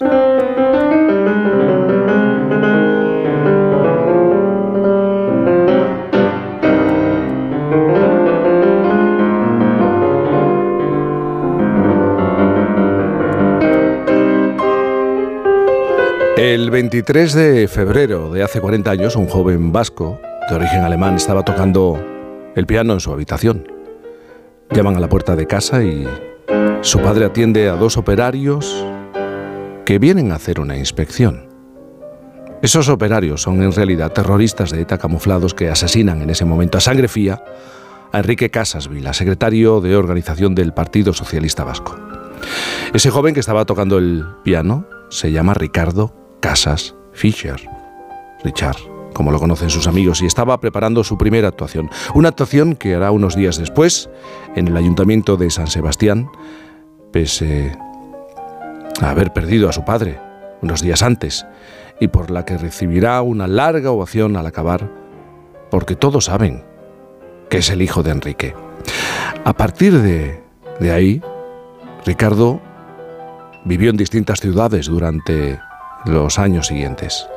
El 16.48 16.72
23 16.72 17.34
de 17.34 17.68
febrero 17.68 18.32
de 18.32 18.42
hace 18.42 18.62
40 18.62 18.90
años, 18.90 19.18
un 19.18 19.28
joven 19.28 19.74
vasco 19.74 20.18
de 20.50 20.56
origen 20.56 20.82
alemán 20.86 21.16
estaba 21.16 21.44
tocando 21.44 22.02
el 22.56 22.66
piano 22.66 22.94
en 22.94 23.02
su 23.02 23.12
habitación. 23.12 23.68
Llaman 24.72 24.96
a 24.96 25.02
la 25.02 25.10
puerta 25.10 25.36
de 25.36 25.46
casa 25.46 25.84
y 25.84 26.08
su 26.80 27.02
padre 27.02 27.26
atiende 27.26 27.68
a 27.68 27.74
dos 27.74 27.98
operarios 27.98 28.86
que 29.84 30.00
vienen 30.00 30.32
a 30.32 30.36
hacer 30.36 30.62
una 30.62 30.78
inspección. 30.78 31.50
Esos 32.62 32.88
operarios 32.88 33.42
son 33.42 33.62
en 33.62 33.74
realidad 33.74 34.14
terroristas 34.14 34.72
de 34.72 34.80
ETA 34.80 34.98
camuflados 34.98 35.54
que 35.54 35.68
asesinan 35.68 36.22
en 36.22 36.30
ese 36.30 36.46
momento 36.46 36.78
a 36.78 36.82
sangre 36.82 37.10
fría 37.10 37.44
a 38.14 38.20
Enrique 38.20 38.50
Casas 38.50 38.88
Vila, 38.88 39.12
secretario 39.12 39.82
de 39.82 39.98
organización 39.98 40.56
del 40.56 40.74
Partido 40.74 41.12
Socialista 41.12 41.66
Vasco. 41.66 42.00
Ese 42.94 43.10
joven 43.10 43.34
que 43.34 43.42
estaba 43.42 43.66
tocando 43.66 43.98
el 43.98 44.26
piano 44.46 44.86
se 45.10 45.34
llama 45.34 45.54
Ricardo 45.54 46.27
Casas 46.40 46.96
Fischer. 47.14 47.60
Richard, 48.44 48.78
como 49.14 49.32
lo 49.32 49.40
conocen 49.40 49.70
sus 49.70 49.88
amigos, 49.88 50.22
y 50.22 50.26
estaba 50.26 50.60
preparando 50.60 51.04
su 51.04 51.18
primera 51.18 51.48
actuación. 51.48 51.90
Una 52.14 52.30
actuación 52.30 52.76
que 52.76 52.96
hará 52.96 53.12
unos 53.12 53.36
días 53.36 53.58
después 53.58 54.10
en 54.56 54.68
el 54.68 54.78
Ayuntamiento 54.78 55.38
de 55.38 55.50
San 55.50 55.68
Sebastián, 55.68 56.30
pese 57.12 57.78
a 59.02 59.10
haber 59.10 59.34
perdido 59.34 59.70
a 59.70 59.74
su 59.74 59.84
padre 59.84 60.20
unos 60.62 60.82
días 60.82 61.02
antes, 61.02 61.46
y 62.00 62.08
por 62.10 62.30
la 62.30 62.46
que 62.46 62.58
recibirá 62.58 63.22
una 63.22 63.48
larga 63.48 63.92
ovación 63.92 64.38
al 64.38 64.46
acabar, 64.46 64.92
porque 65.72 65.96
todos 65.96 66.26
saben 66.26 66.64
que 67.50 67.58
es 67.58 67.70
el 67.70 67.82
hijo 67.82 68.04
de 68.04 68.12
Enrique. 68.12 68.54
A 69.44 69.54
partir 69.54 70.00
de, 70.00 70.44
de 70.80 70.92
ahí, 70.92 71.22
Ricardo 72.06 72.62
vivió 73.66 73.90
en 73.90 73.98
distintas 73.98 74.40
ciudades 74.40 74.86
durante 74.86 75.60
los 76.08 76.40
años 76.40 76.68
siguientes. 76.68 77.28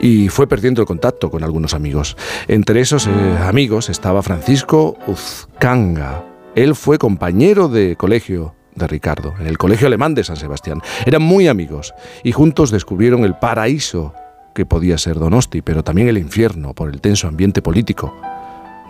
Y 0.00 0.28
fue 0.28 0.46
perdiendo 0.46 0.80
el 0.82 0.86
contacto 0.86 1.30
con 1.30 1.42
algunos 1.42 1.74
amigos. 1.74 2.16
Entre 2.48 2.80
esos 2.80 3.06
eh, 3.06 3.10
amigos 3.42 3.88
estaba 3.88 4.22
Francisco 4.22 4.96
Uzcanga. 5.06 6.24
Él 6.54 6.74
fue 6.74 6.98
compañero 6.98 7.68
de 7.68 7.96
colegio 7.96 8.54
de 8.74 8.86
Ricardo, 8.86 9.34
en 9.38 9.46
el 9.46 9.58
Colegio 9.58 9.86
Alemán 9.86 10.14
de 10.14 10.24
San 10.24 10.36
Sebastián. 10.36 10.80
Eran 11.06 11.22
muy 11.22 11.48
amigos 11.48 11.94
y 12.22 12.32
juntos 12.32 12.70
descubrieron 12.70 13.24
el 13.24 13.34
paraíso 13.34 14.14
que 14.54 14.66
podía 14.66 14.98
ser 14.98 15.18
Donosti, 15.18 15.62
pero 15.62 15.82
también 15.82 16.08
el 16.08 16.18
infierno 16.18 16.74
por 16.74 16.90
el 16.90 17.00
tenso 17.00 17.26
ambiente 17.26 17.62
político 17.62 18.14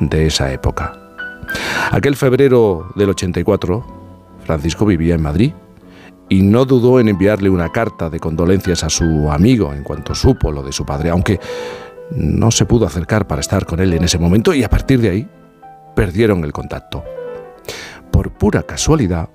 de 0.00 0.26
esa 0.26 0.52
época. 0.52 0.92
Aquel 1.90 2.16
febrero 2.16 2.92
del 2.96 3.10
84, 3.10 3.84
Francisco 4.44 4.84
vivía 4.84 5.14
en 5.14 5.22
Madrid 5.22 5.52
y 6.28 6.42
no 6.42 6.64
dudó 6.64 7.00
en 7.00 7.08
enviarle 7.08 7.50
una 7.50 7.70
carta 7.70 8.10
de 8.10 8.20
condolencias 8.20 8.84
a 8.84 8.90
su 8.90 9.30
amigo 9.30 9.72
en 9.72 9.82
cuanto 9.82 10.14
supo 10.14 10.50
lo 10.50 10.62
de 10.62 10.72
su 10.72 10.84
padre, 10.84 11.10
aunque 11.10 11.38
no 12.10 12.50
se 12.50 12.66
pudo 12.66 12.86
acercar 12.86 13.26
para 13.26 13.40
estar 13.40 13.66
con 13.66 13.80
él 13.80 13.92
en 13.92 14.04
ese 14.04 14.18
momento 14.18 14.54
y 14.54 14.62
a 14.62 14.70
partir 14.70 15.00
de 15.00 15.10
ahí 15.10 15.28
perdieron 15.94 16.44
el 16.44 16.52
contacto. 16.52 17.04
Por 18.10 18.32
pura 18.32 18.62
casualidad, 18.62 19.28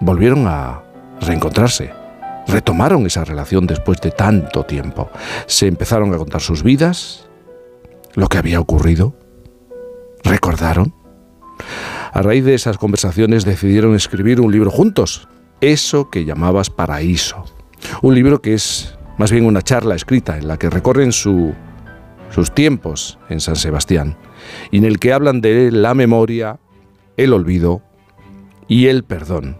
volvieron 0.00 0.46
a 0.46 0.82
reencontrarse. 1.20 1.92
Retomaron 2.46 3.06
esa 3.06 3.24
relación 3.24 3.66
después 3.66 4.00
de 4.00 4.10
tanto 4.10 4.64
tiempo. 4.64 5.10
Se 5.46 5.66
empezaron 5.68 6.12
a 6.12 6.18
contar 6.18 6.40
sus 6.40 6.62
vidas, 6.62 7.28
lo 8.14 8.28
que 8.28 8.38
había 8.38 8.60
ocurrido. 8.60 9.14
Recordaron. 10.24 10.94
A 12.12 12.20
raíz 12.20 12.44
de 12.44 12.54
esas 12.54 12.78
conversaciones 12.78 13.44
decidieron 13.44 13.94
escribir 13.94 14.40
un 14.40 14.52
libro 14.52 14.70
juntos, 14.70 15.28
eso 15.62 16.10
que 16.10 16.24
llamabas 16.26 16.68
Paraíso. 16.68 17.44
Un 18.02 18.14
libro 18.14 18.42
que 18.42 18.52
es 18.54 18.94
más 19.16 19.30
bien 19.32 19.46
una 19.46 19.62
charla 19.62 19.94
escrita 19.94 20.36
en 20.36 20.48
la 20.48 20.58
que 20.58 20.68
recorren 20.68 21.12
su- 21.12 21.54
sus 22.34 22.52
tiempos 22.52 23.18
en 23.30 23.40
San 23.40 23.56
Sebastián 23.56 24.16
y 24.70 24.78
en 24.78 24.84
el 24.84 24.98
que 24.98 25.12
hablan 25.12 25.40
de 25.40 25.70
la 25.70 25.94
memoria, 25.94 26.58
el 27.16 27.32
olvido 27.32 27.80
y 28.68 28.86
el 28.88 29.04
perdón. 29.04 29.56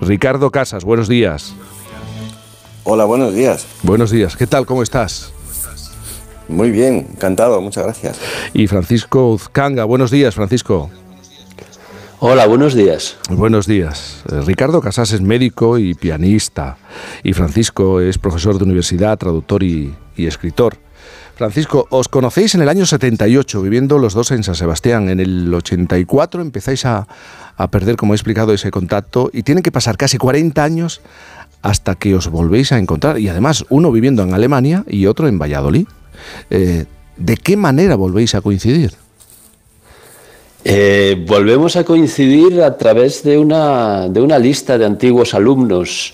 Ricardo 0.00 0.50
Casas, 0.50 0.84
buenos 0.84 1.08
días. 1.08 1.54
Hola, 2.84 3.04
buenos 3.04 3.34
días. 3.34 3.66
Buenos 3.82 4.10
días, 4.10 4.36
¿qué 4.36 4.46
tal? 4.46 4.64
¿Cómo 4.64 4.82
estás? 4.82 5.32
Muy 6.48 6.70
bien, 6.70 7.08
encantado, 7.12 7.60
muchas 7.60 7.84
gracias. 7.84 8.18
Y 8.54 8.66
Francisco 8.66 9.28
Uzcanga, 9.32 9.84
buenos 9.84 10.10
días, 10.10 10.34
Francisco. 10.34 10.90
Hola, 12.22 12.46
buenos 12.46 12.74
días. 12.74 13.16
Buenos 13.30 13.66
días. 13.66 14.22
Eh, 14.30 14.42
Ricardo 14.42 14.82
Casas 14.82 15.10
es 15.12 15.22
médico 15.22 15.78
y 15.78 15.94
pianista 15.94 16.76
y 17.22 17.32
Francisco 17.32 17.98
es 18.02 18.18
profesor 18.18 18.58
de 18.58 18.64
universidad, 18.64 19.16
traductor 19.16 19.62
y, 19.62 19.94
escritor. 20.18 20.76
Francisco, 21.34 21.86
os 21.88 22.08
conocéis 22.08 22.54
en 22.54 22.60
el 22.60 22.68
año 22.68 22.84
78, 22.84 23.62
viviendo 23.62 23.98
los 23.98 24.12
dos 24.12 24.32
en 24.32 24.42
San 24.42 24.54
Sebastián. 24.54 25.08
En 25.08 25.18
el 25.18 25.54
84 25.54 26.42
empezáis 26.42 26.84
a, 26.84 27.08
a 27.56 27.70
perder, 27.70 27.96
como 27.96 28.12
he 28.12 28.16
explicado, 28.16 28.52
ese 28.52 28.70
contacto 28.70 29.30
y 29.32 29.42
tienen 29.42 29.62
que 29.62 29.72
pasar 29.72 29.96
casi 29.96 30.18
40 30.18 30.62
años 30.62 31.00
hasta 31.62 31.94
que 31.94 32.14
os 32.14 32.28
volvéis 32.28 32.70
a 32.72 32.78
encontrar. 32.78 33.18
Y 33.18 33.30
además, 33.30 33.64
uno 33.70 33.90
viviendo 33.90 34.22
en 34.22 34.34
Alemania 34.34 34.84
y 34.86 35.06
otro 35.06 35.26
en 35.26 35.38
Valladolid. 35.38 35.86
Eh, 36.50 36.84
¿De 37.16 37.36
qué 37.38 37.56
manera 37.56 37.96
volvéis 37.96 38.34
a 38.34 38.42
coincidir? 38.42 38.92
Eh, 40.64 41.16
volvemos 41.26 41.76
a 41.76 41.84
coincidir 41.84 42.62
a 42.62 42.76
través 42.76 43.22
de 43.22 43.38
una, 43.38 44.08
de 44.08 44.20
una 44.20 44.38
lista 44.38 44.76
de 44.76 44.84
antiguos 44.84 45.32
alumnos, 45.32 46.12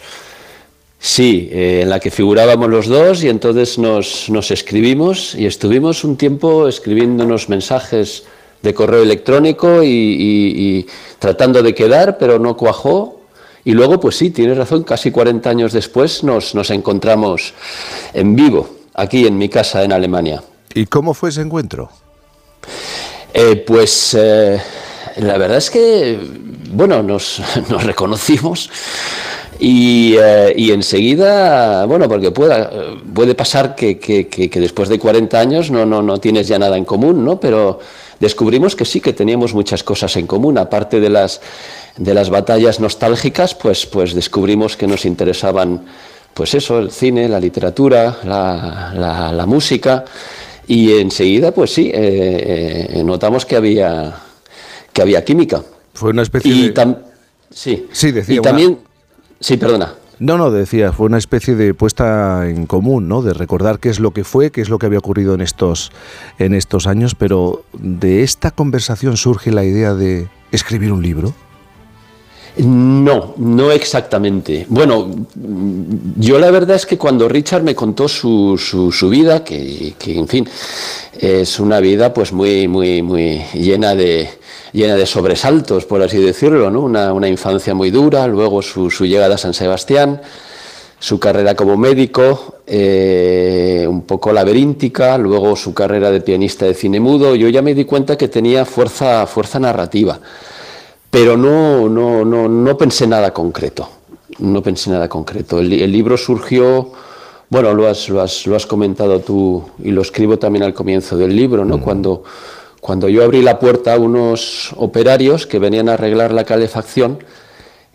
sí, 1.00 1.48
eh, 1.52 1.80
en 1.82 1.90
la 1.90 1.98
que 1.98 2.10
figurábamos 2.12 2.70
los 2.70 2.86
dos 2.86 3.24
y 3.24 3.28
entonces 3.28 3.76
nos, 3.78 4.30
nos 4.30 4.50
escribimos 4.52 5.34
y 5.34 5.46
estuvimos 5.46 6.04
un 6.04 6.16
tiempo 6.16 6.68
escribiéndonos 6.68 7.48
mensajes 7.48 8.22
de 8.62 8.72
correo 8.72 9.02
electrónico 9.02 9.82
y, 9.82 9.88
y- 9.88 10.78
y 10.78 10.86
tratando 11.18 11.62
de 11.62 11.74
quedar, 11.74 12.16
pero 12.18 12.38
no 12.38 12.56
cuajó. 12.56 13.20
Y 13.64 13.72
luego, 13.72 13.98
pues 13.98 14.14
sí, 14.16 14.30
tienes 14.30 14.56
razón, 14.56 14.84
casi 14.84 15.10
40 15.10 15.50
años 15.50 15.72
después 15.72 16.22
nos, 16.22 16.54
nos 16.54 16.70
encontramos 16.70 17.52
en 18.14 18.36
vivo, 18.36 18.68
aquí 18.94 19.26
en 19.26 19.36
mi 19.38 19.48
casa 19.48 19.82
en 19.82 19.92
Alemania. 19.92 20.42
¿Y 20.72 20.86
cómo 20.86 21.14
fue 21.14 21.30
ese 21.30 21.40
encuentro? 21.42 21.90
Eh, 23.38 23.56
pues 23.66 24.16
eh, 24.18 24.58
la 25.18 25.36
verdad 25.36 25.58
es 25.58 25.70
que, 25.70 26.18
bueno, 26.70 27.02
nos, 27.02 27.40
nos 27.70 27.84
reconocimos 27.84 28.70
Y, 29.58 30.14
eh, 30.18 30.52
y 30.56 30.70
enseguida, 30.72 31.84
bueno, 31.86 32.08
porque 32.08 32.30
pueda, 32.30 32.70
puede 33.14 33.34
pasar 33.34 33.74
que, 33.74 33.98
que- 33.98 34.60
después 34.60 34.88
de 34.90 34.98
40 34.98 35.38
años 35.40 35.70
no, 35.70 35.84
no, 35.86 36.02
no 36.02 36.18
tienes 36.18 36.46
ya 36.48 36.58
nada 36.58 36.76
en 36.76 36.84
común, 36.84 37.24
¿no? 37.24 37.40
Pero 37.40 37.78
descubrimos 38.20 38.76
que 38.76 38.84
sí, 38.84 39.00
que 39.00 39.14
teníamos 39.14 39.54
muchas 39.54 39.82
cosas 39.82 40.14
en 40.16 40.26
común, 40.26 40.58
aparte 40.58 41.00
de 41.00 41.08
las, 41.08 41.40
de 41.96 42.12
las 42.12 42.28
batallas 42.28 42.80
nostálgicas, 42.80 43.54
pues, 43.54 43.86
pues 43.86 44.14
descubrimos 44.14 44.76
que 44.76 44.86
nos 44.86 45.06
interesaban, 45.06 45.86
pues 46.34 46.52
eso, 46.54 46.78
el 46.78 46.90
cine, 46.90 47.26
la 47.26 47.40
literatura, 47.40 48.18
la- 48.24 49.32
la 49.32 49.46
música, 49.46 50.04
y 50.66 50.92
enseguida, 50.98 51.52
pues 51.52 51.72
sí, 51.72 51.90
eh, 51.94 52.88
eh, 52.90 53.02
notamos 53.04 53.46
que 53.46 53.56
había, 53.56 54.16
que 54.92 55.02
había 55.02 55.24
química. 55.24 55.62
Fue 55.94 56.10
una 56.10 56.22
especie 56.22 56.52
Y 56.52 56.68
de... 56.70 56.96
sí. 57.50 57.86
Sí, 57.92 58.10
decía. 58.12 58.34
Y 58.34 58.38
una- 58.38 58.48
también, 58.50 58.78
sí, 59.40 59.56
perdona. 59.56 59.94
No, 60.18 60.38
no, 60.38 60.50
decía, 60.50 60.92
fue 60.92 61.06
una 61.06 61.18
especie 61.18 61.54
de 61.56 61.74
puesta 61.74 62.48
en 62.48 62.64
común, 62.64 63.06
¿no? 63.06 63.20
De 63.20 63.34
recordar 63.34 63.78
qué 63.80 63.90
es 63.90 64.00
lo 64.00 64.12
que 64.12 64.24
fue, 64.24 64.50
qué 64.50 64.62
es 64.62 64.70
lo 64.70 64.78
que 64.78 64.86
había 64.86 64.98
ocurrido 64.98 65.34
en 65.34 65.42
estos, 65.42 65.92
en 66.38 66.54
estos 66.54 66.86
años, 66.86 67.14
pero 67.14 67.64
de 67.74 68.22
esta 68.22 68.50
conversación 68.50 69.18
surge 69.18 69.52
la 69.52 69.62
idea 69.64 69.92
de 69.94 70.28
escribir 70.52 70.90
un 70.92 71.02
libro. 71.02 71.34
No, 72.58 73.34
no 73.36 73.70
exactamente. 73.70 74.64
Bueno, 74.70 75.10
yo 76.16 76.38
la 76.38 76.50
verdad 76.50 76.76
es 76.76 76.86
que 76.86 76.96
cuando 76.96 77.28
Richard 77.28 77.62
me 77.62 77.74
contó 77.74 78.08
su, 78.08 78.56
su, 78.56 78.90
su 78.90 79.10
vida, 79.10 79.44
que, 79.44 79.92
que, 79.98 80.18
en 80.18 80.26
fin, 80.26 80.48
es 81.18 81.60
una 81.60 81.80
vida 81.80 82.14
pues 82.14 82.32
muy, 82.32 82.66
muy, 82.66 83.02
muy 83.02 83.42
llena 83.52 83.94
de, 83.94 84.30
llena 84.72 84.96
de 84.96 85.04
sobresaltos, 85.04 85.84
por 85.84 86.00
así 86.00 86.18
decirlo, 86.18 86.70
¿no? 86.70 86.80
Una, 86.80 87.12
una 87.12 87.28
infancia 87.28 87.74
muy 87.74 87.90
dura, 87.90 88.26
luego 88.26 88.62
su, 88.62 88.90
su 88.90 89.04
llegada 89.04 89.34
a 89.34 89.38
San 89.38 89.52
Sebastián, 89.52 90.22
su 90.98 91.20
carrera 91.20 91.54
como 91.54 91.76
médico, 91.76 92.60
eh, 92.66 93.86
un 93.86 94.02
poco 94.02 94.32
laberíntica, 94.32 95.18
luego 95.18 95.56
su 95.56 95.74
carrera 95.74 96.10
de 96.10 96.22
pianista 96.22 96.64
de 96.64 96.72
cine 96.72 97.00
mudo, 97.00 97.34
yo 97.36 97.50
ya 97.50 97.60
me 97.60 97.74
di 97.74 97.84
cuenta 97.84 98.16
que 98.16 98.28
tenía 98.28 98.64
fuerza, 98.64 99.26
fuerza 99.26 99.58
narrativa 99.58 100.18
pero 101.16 101.34
no, 101.34 101.88
no, 101.88 102.26
no, 102.26 102.46
no 102.46 102.76
pensé 102.76 103.06
nada 103.06 103.32
concreto. 103.32 103.88
No 104.38 104.62
pensé 104.62 104.90
nada 104.90 105.08
concreto. 105.08 105.60
El, 105.60 105.70
li- 105.70 105.82
el 105.82 105.90
libro 105.90 106.18
surgió, 106.18 106.92
bueno, 107.48 107.72
lo 107.72 107.88
has, 107.88 108.10
lo, 108.10 108.20
has, 108.20 108.46
lo 108.46 108.54
has 108.54 108.66
comentado 108.66 109.20
tú 109.20 109.64
y 109.82 109.92
lo 109.92 110.02
escribo 110.02 110.38
también 110.38 110.62
al 110.62 110.74
comienzo 110.74 111.16
del 111.16 111.34
libro, 111.34 111.64
¿no? 111.64 111.80
Cuando, 111.80 112.22
cuando 112.82 113.08
yo 113.08 113.24
abrí 113.24 113.40
la 113.40 113.58
puerta 113.58 113.94
a 113.94 113.98
unos 113.98 114.74
operarios 114.76 115.46
que 115.46 115.58
venían 115.58 115.88
a 115.88 115.94
arreglar 115.94 116.32
la 116.34 116.44
calefacción 116.44 117.20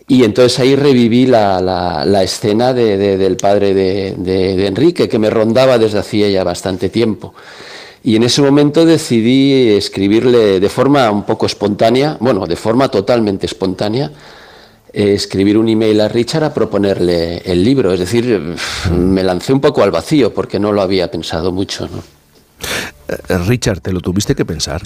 y 0.08 0.24
entonces 0.24 0.58
ahí 0.58 0.74
reviví 0.74 1.26
la, 1.26 1.60
la, 1.60 2.04
la 2.04 2.24
escena 2.24 2.72
de- 2.74 2.96
de- 2.98 3.18
del 3.18 3.36
padre 3.36 3.72
de, 3.72 4.14
de- 4.18 4.56
de 4.56 4.66
Enrique, 4.66 5.08
que 5.08 5.20
me 5.20 5.30
rondaba 5.30 5.78
desde 5.78 6.00
hacía 6.00 6.28
ya 6.28 6.42
bastante 6.42 6.88
tiempo. 6.88 7.34
Y 8.04 8.16
en 8.16 8.24
ese 8.24 8.42
momento 8.42 8.84
decidí 8.84 9.70
escribirle 9.76 10.58
de 10.58 10.68
forma 10.68 11.10
un 11.10 11.24
poco 11.24 11.46
espontánea, 11.46 12.16
bueno, 12.18 12.46
de 12.46 12.56
forma 12.56 12.88
totalmente 12.88 13.46
espontánea, 13.46 14.10
eh, 14.92 15.14
escribir 15.14 15.56
un 15.56 15.68
email 15.68 16.00
a 16.00 16.08
Richard 16.08 16.44
a 16.44 16.52
proponerle 16.52 17.38
el 17.38 17.62
libro. 17.62 17.92
Es 17.92 18.00
decir, 18.00 18.56
me 18.90 19.22
lancé 19.22 19.52
un 19.52 19.60
poco 19.60 19.82
al 19.82 19.92
vacío 19.92 20.34
porque 20.34 20.58
no 20.58 20.72
lo 20.72 20.82
había 20.82 21.10
pensado 21.10 21.52
mucho. 21.52 21.88
¿no? 21.88 22.02
Eh, 23.08 23.38
Richard, 23.46 23.80
¿te 23.80 23.92
lo 23.92 24.00
tuviste 24.00 24.34
que 24.34 24.44
pensar? 24.44 24.82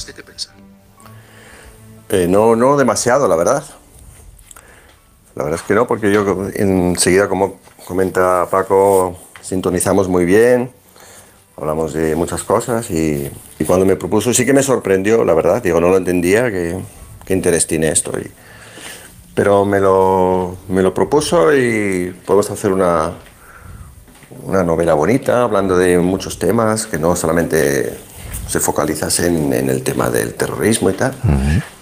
Eh, 2.10 2.26
no, 2.28 2.54
no 2.54 2.76
demasiado, 2.76 3.26
la 3.28 3.36
verdad. 3.36 3.64
La 5.34 5.42
verdad 5.42 5.60
es 5.60 5.66
que 5.66 5.74
no, 5.74 5.86
porque 5.86 6.12
yo 6.12 6.48
enseguida, 6.54 7.28
como 7.28 7.60
comenta 7.86 8.46
Paco, 8.50 9.16
sintonizamos 9.42 10.08
muy 10.08 10.24
bien, 10.24 10.70
hablamos 11.56 11.92
de 11.94 12.14
muchas 12.16 12.42
cosas 12.42 12.90
y, 12.90 13.30
y 13.58 13.64
cuando 13.64 13.86
me 13.86 13.96
propuso 13.96 14.32
sí 14.34 14.44
que 14.44 14.52
me 14.52 14.62
sorprendió, 14.62 15.24
la 15.24 15.34
verdad. 15.34 15.62
Digo, 15.62 15.80
no 15.80 15.88
lo 15.88 15.96
entendía, 15.96 16.50
qué, 16.50 16.78
qué 17.24 17.32
interés 17.34 17.66
tiene 17.66 17.88
esto. 17.88 18.12
y- 18.18 18.30
pero 19.34 19.66
me 19.66 19.80
lo, 19.80 20.56
me 20.70 20.80
lo 20.82 20.94
propuso 20.94 21.54
y 21.54 22.14
podemos 22.24 22.50
hacer 22.50 22.72
una, 22.72 23.12
una 24.44 24.64
novela 24.64 24.94
bonita, 24.94 25.42
hablando 25.42 25.76
de 25.76 25.98
muchos 25.98 26.38
temas, 26.38 26.86
que 26.86 26.98
no 26.98 27.14
solamente 27.16 27.98
se 28.48 28.60
focalizase 28.60 29.26
en, 29.26 29.52
en 29.52 29.68
el 29.68 29.82
tema 29.82 30.08
del 30.08 30.32
terrorismo 30.34 30.88
y 30.88 30.94
tal. 30.94 31.12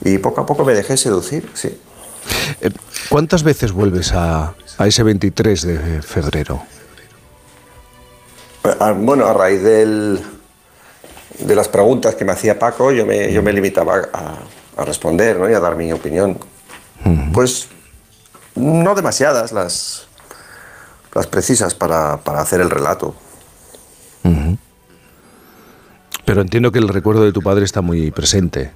Y 0.05 0.18
poco 0.18 0.40
a 0.40 0.46
poco 0.46 0.64
me 0.64 0.74
dejé 0.74 0.96
seducir, 0.96 1.48
sí. 1.55 1.78
Eh, 2.60 2.70
¿Cuántas 3.09 3.44
veces 3.44 3.70
vuelves 3.70 4.12
a, 4.14 4.55
a 4.78 4.86
ese 4.88 5.05
23 5.05 5.62
de 5.62 6.02
febrero? 6.02 6.60
Bueno, 8.97 9.27
a 9.27 9.35
raíz 9.35 9.62
del, 9.62 10.20
de 11.39 11.55
las 11.55 11.69
preguntas 11.69 12.15
que 12.15 12.24
me 12.24 12.32
hacía 12.32 12.59
Paco, 12.59 12.93
yo 12.93 13.05
me, 13.05 13.31
yo 13.32 13.43
me 13.43 13.53
limitaba 13.53 14.09
a, 14.12 14.39
a 14.77 14.85
responder 14.85 15.39
¿no? 15.39 15.51
y 15.51 15.53
a 15.55 15.61
dar 15.61 15.77
mi 15.77 15.93
opinión. 15.93 16.39
Pues 17.35 17.69
no 18.55 18.95
demasiadas 18.95 19.53
las, 19.53 20.07
las 21.15 21.27
precisas 21.27 21.74
para, 21.74 22.19
para 22.19 22.41
hacer 22.41 22.61
el 22.62 22.70
relato. 22.70 23.15
Ujú. 24.23 24.57
Pero 26.24 26.41
entiendo 26.41 26.73
que 26.73 26.78
el 26.78 26.89
recuerdo 26.89 27.23
de 27.24 27.32
tu 27.32 27.43
padre 27.43 27.66
está 27.66 27.82
muy 27.82 28.11
presente. 28.12 28.70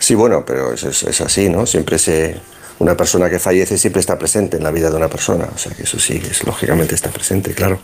Sí, 0.00 0.16
bueno, 0.16 0.44
pero 0.44 0.72
es, 0.72 0.82
es- 0.82 1.04
es 1.04 1.20
así, 1.20 1.48
¿no? 1.48 1.64
Siempre 1.66 1.96
se, 2.00 2.40
una 2.78 2.96
persona 2.96 3.30
que 3.30 3.38
fallece 3.38 3.78
siempre 3.78 4.00
está 4.00 4.18
presente 4.18 4.56
en 4.56 4.64
la 4.64 4.70
vida 4.70 4.90
de 4.90 4.96
una 4.96 5.08
persona. 5.08 5.48
O 5.54 5.58
sea 5.58 5.72
que 5.72 5.84
eso 5.84 5.98
sí, 5.98 6.20
es, 6.28 6.44
lógicamente 6.44 6.94
está 6.94 7.10
presente, 7.10 7.52
claro. 7.54 7.80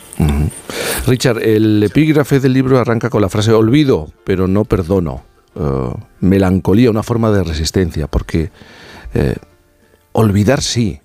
Richard, 1.06 1.42
el 1.42 1.82
epígrafe 1.82 2.40
del 2.40 2.52
libro 2.52 2.78
arranca 2.78 3.10
con 3.10 3.22
la 3.22 3.28
frase 3.28 3.52
olvido, 3.52 4.12
pero 4.24 4.48
no 4.48 4.64
perdono. 4.64 5.24
Eh, 5.54 5.92
melancolía, 6.20 6.90
una 6.90 7.02
forma 7.02 7.30
de 7.30 7.42
resistencia, 7.42 8.06
porque 8.06 8.50
eh, 9.14 9.36
olvidar 10.12 10.62
sí, 10.62 11.00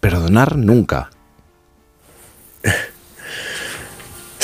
perdonar 0.00 0.56
nunca. 0.56 1.10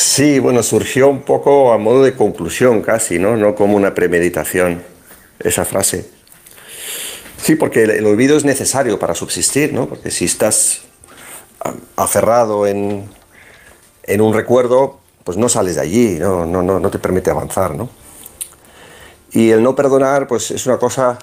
Sí, 0.02 0.38
bueno, 0.38 0.62
surgió 0.62 1.08
un 1.08 1.22
poco 1.22 1.74
a 1.74 1.78
modo 1.78 2.02
de 2.02 2.14
conclusión 2.14 2.80
casi, 2.80 3.18
¿no? 3.18 3.36
No 3.36 3.54
como 3.54 3.76
una 3.76 3.94
premeditación, 3.94 4.82
esa 5.38 5.66
frase. 5.66 6.08
Sí, 7.42 7.56
porque 7.56 7.84
el, 7.84 8.06
olvido 8.06 8.36
es 8.36 8.44
necesario 8.44 8.98
para 8.98 9.14
subsistir, 9.14 9.72
¿no? 9.72 9.88
Porque 9.88 10.10
si 10.10 10.26
estás 10.26 10.82
aferrado 11.96 12.66
en, 12.66 13.08
en 14.04 14.20
un 14.20 14.34
recuerdo, 14.34 15.00
pues 15.24 15.36
no 15.38 15.48
sales 15.48 15.76
de 15.76 15.80
allí, 15.80 16.18
¿no? 16.18 16.46
No, 16.46 16.62
no, 16.62 16.90
te 16.90 16.98
permite 16.98 17.30
avanzar, 17.30 17.74
¿no? 17.74 17.88
Y 19.32 19.50
el 19.50 19.62
no 19.62 19.74
perdonar, 19.74 20.26
pues 20.26 20.50
es 20.50 20.66
una 20.66 20.78
cosa 20.78 21.18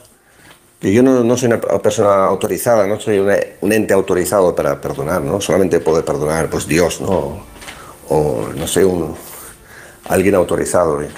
que 0.79 0.93
yo 0.93 1.03
no, 1.03 1.37
soy 1.37 1.47
una 1.47 1.59
persona 1.59 2.25
autorizada, 2.25 2.85
no 2.87 2.99
soy 2.99 3.19
un 3.19 3.73
ente 3.73 3.93
autorizado 3.93 4.55
para 4.55 4.79
perdonar, 4.79 5.21
¿no? 5.21 5.41
Solamente 5.41 5.79
puede 5.79 6.03
perdonar, 6.03 6.49
pues 6.49 6.67
Dios, 6.67 7.01
¿no? 7.01 7.41
o 8.09 8.47
no 8.55 8.67
sé, 8.67 8.85
un, 8.85 9.15
alguien 10.07 10.35
autorizado. 10.35 11.01
¿eh? 11.01 11.09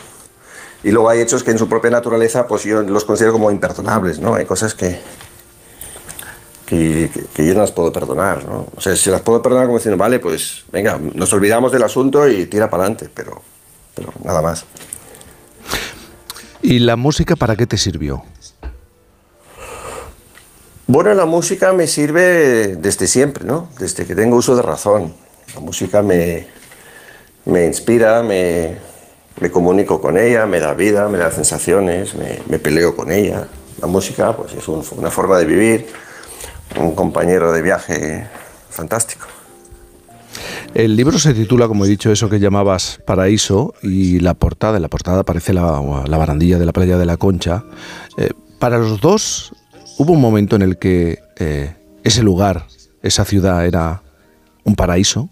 Y 0.84 0.92
luego 0.92 1.10
hay 1.10 1.20
hechos 1.22 1.44
que 1.44 1.52
en 1.52 1.58
su 1.58 1.68
propia 1.68 1.92
naturaleza, 1.92 2.48
pues 2.48 2.64
yo 2.64 2.82
los 2.84 3.04
considero 3.06 3.34
como 3.34 3.52
imperdonables, 3.52 4.20
¿no? 4.20 4.36
Hay 4.36 4.46
cosas 4.46 4.74
que, 4.74 5.00
que, 6.66 7.10
que- 7.14 7.24
que 7.34 7.46
yo 7.46 7.54
no 7.54 7.62
las 7.62 7.72
puedo 7.72 7.92
perdonar, 7.92 8.46
¿no? 8.46 8.68
O 8.76 8.82
sea, 8.82 8.96
si 8.96 9.10
las 9.10 9.22
puedo 9.22 9.42
perdonar 9.42 9.66
como 9.66 9.78
diciendo, 9.78 9.98
vale, 9.98 10.20
pues 10.20 10.64
venga, 10.72 10.98
nos 11.14 11.34
olvidamos 11.34 11.72
del 11.72 11.84
asunto 11.84 12.28
y 12.30 12.46
tira 12.46 12.70
para 12.70 12.84
adelante, 12.84 13.10
pero, 13.14 13.42
pero 13.96 14.14
nada 14.24 14.42
más. 14.42 14.64
¿Y 16.62 16.80
la 16.80 16.96
música 16.96 17.36
para 17.36 17.56
qué 17.56 17.66
te 17.68 17.78
sirvió? 17.78 18.24
Bueno, 20.88 21.14
la 21.14 21.26
música 21.26 21.72
me 21.74 21.88
sirve 21.88 22.76
desde 22.78 23.06
siempre, 23.08 23.46
¿no? 23.46 23.70
Desde 23.80 24.06
que 24.06 24.16
tengo 24.16 24.38
uso 24.38 24.56
de 24.56 24.62
razón. 24.64 25.14
La 25.54 25.60
música 25.60 26.02
me, 26.02 26.48
me 27.46 27.66
inspira, 27.66 28.24
me, 28.24 28.78
me 29.42 29.50
comunico 29.52 30.02
con 30.02 30.18
ella, 30.18 30.46
me 30.46 30.60
da 30.60 30.74
vida, 30.74 31.08
me 31.08 31.18
da 31.18 31.32
sensaciones, 31.32 32.14
me, 32.16 32.60
peleo 32.60 32.96
con 32.96 33.12
ella. 33.12 33.48
La 33.82 33.88
música, 33.88 34.36
pues 34.36 34.54
es 34.54 34.68
un- 34.68 34.84
una 34.98 35.10
forma 35.10 35.38
de 35.38 35.46
vivir, 35.46 35.88
un 36.80 36.94
compañero 36.96 37.52
de 37.52 37.62
viaje 37.62 38.28
fantástico. 38.70 39.26
El 40.74 40.96
libro 40.96 41.18
se 41.18 41.34
titula, 41.34 41.68
como 41.68 41.86
he 41.86 41.88
dicho, 41.88 42.12
eso 42.12 42.30
que 42.30 42.40
llamabas 42.40 43.00
Paraíso 43.06 43.74
y 43.82 44.20
la 44.20 44.34
portada, 44.36 44.76
en 44.76 44.84
la 44.84 44.88
portada 44.88 45.22
aparece 45.22 45.54
la, 45.54 45.82
la 46.06 46.18
barandilla 46.18 46.60
de 46.60 46.66
la 46.66 46.74
playa 46.74 46.98
de 46.98 47.06
la 47.06 47.18
Concha. 47.18 47.64
Eh, 48.18 48.30
para 48.60 48.78
los 48.78 49.02
dos 49.02 49.54
hubo 49.98 50.14
un 50.14 50.22
momento 50.22 50.56
en 50.56 50.62
el 50.62 50.78
que 50.78 51.20
eh, 51.38 51.76
ese 52.04 52.22
lugar, 52.22 52.68
esa 53.02 53.26
ciudad 53.26 53.66
era 53.66 54.04
un 54.64 54.76
paraíso, 54.76 55.30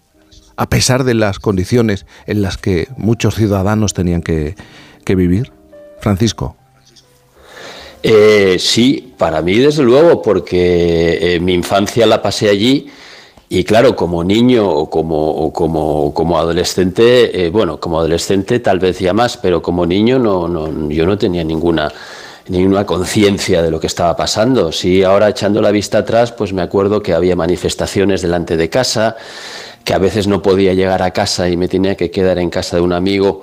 a 0.58 0.68
pesar 0.68 1.04
de 1.04 1.14
las 1.14 1.38
condiciones 1.38 2.04
en 2.26 2.42
las 2.42 2.58
que 2.58 2.88
muchos 2.96 3.36
ciudadanos 3.36 3.94
tenían 3.94 4.22
que, 4.22 4.56
vivir. 5.06 5.52
Francisco. 6.00 6.54
Eh, 8.02 8.56
sí, 8.58 9.14
para 9.16 9.40
mí 9.40 9.58
desde 9.58 9.82
luego, 9.82 10.20
porque 10.20 11.36
eh, 11.36 11.40
mi 11.40 11.54
infancia 11.54 12.06
la 12.06 12.20
pasé 12.20 12.50
allí 12.50 12.88
y 13.48 13.64
claro, 13.64 13.96
como 13.96 14.22
niño 14.22 14.68
o 14.68 14.90
como, 14.90 15.50
como, 15.52 16.12
como 16.12 16.38
adolescente, 16.38 17.46
eh, 17.46 17.50
bueno, 17.50 17.80
como 17.80 17.98
adolescente 17.98 18.60
tal 18.60 18.80
vez 18.80 18.98
ya 18.98 19.14
más, 19.14 19.38
pero 19.38 19.62
como 19.62 19.86
niño 19.86 20.18
no, 20.18 20.46
no, 20.46 20.90
yo 20.90 21.06
no 21.06 21.16
tenía 21.16 21.42
ninguna 21.42 21.90
ninguna 22.48 22.86
conciencia 22.86 23.62
de 23.62 23.70
lo 23.70 23.78
que 23.80 23.86
estaba 23.86 24.16
pasando. 24.16 24.72
Sí, 24.72 25.02
ahora 25.02 25.28
echando 25.28 25.60
la 25.60 25.70
vista 25.70 25.98
atrás, 25.98 26.32
pues 26.32 26.52
me 26.52 26.62
acuerdo 26.62 27.02
que 27.02 27.14
había 27.14 27.36
manifestaciones 27.36 28.22
delante 28.22 28.56
de 28.56 28.70
casa, 28.70 29.16
que 29.88 29.94
a 29.94 29.98
veces 29.98 30.26
no 30.26 30.42
podía 30.42 30.74
llegar 30.74 31.00
a 31.00 31.12
casa 31.12 31.48
y 31.48 31.56
me 31.56 31.66
tenía 31.66 31.94
que 31.94 32.10
quedar 32.10 32.38
en 32.38 32.50
casa 32.50 32.76
de 32.76 32.82
un 32.82 32.92
amigo 32.92 33.40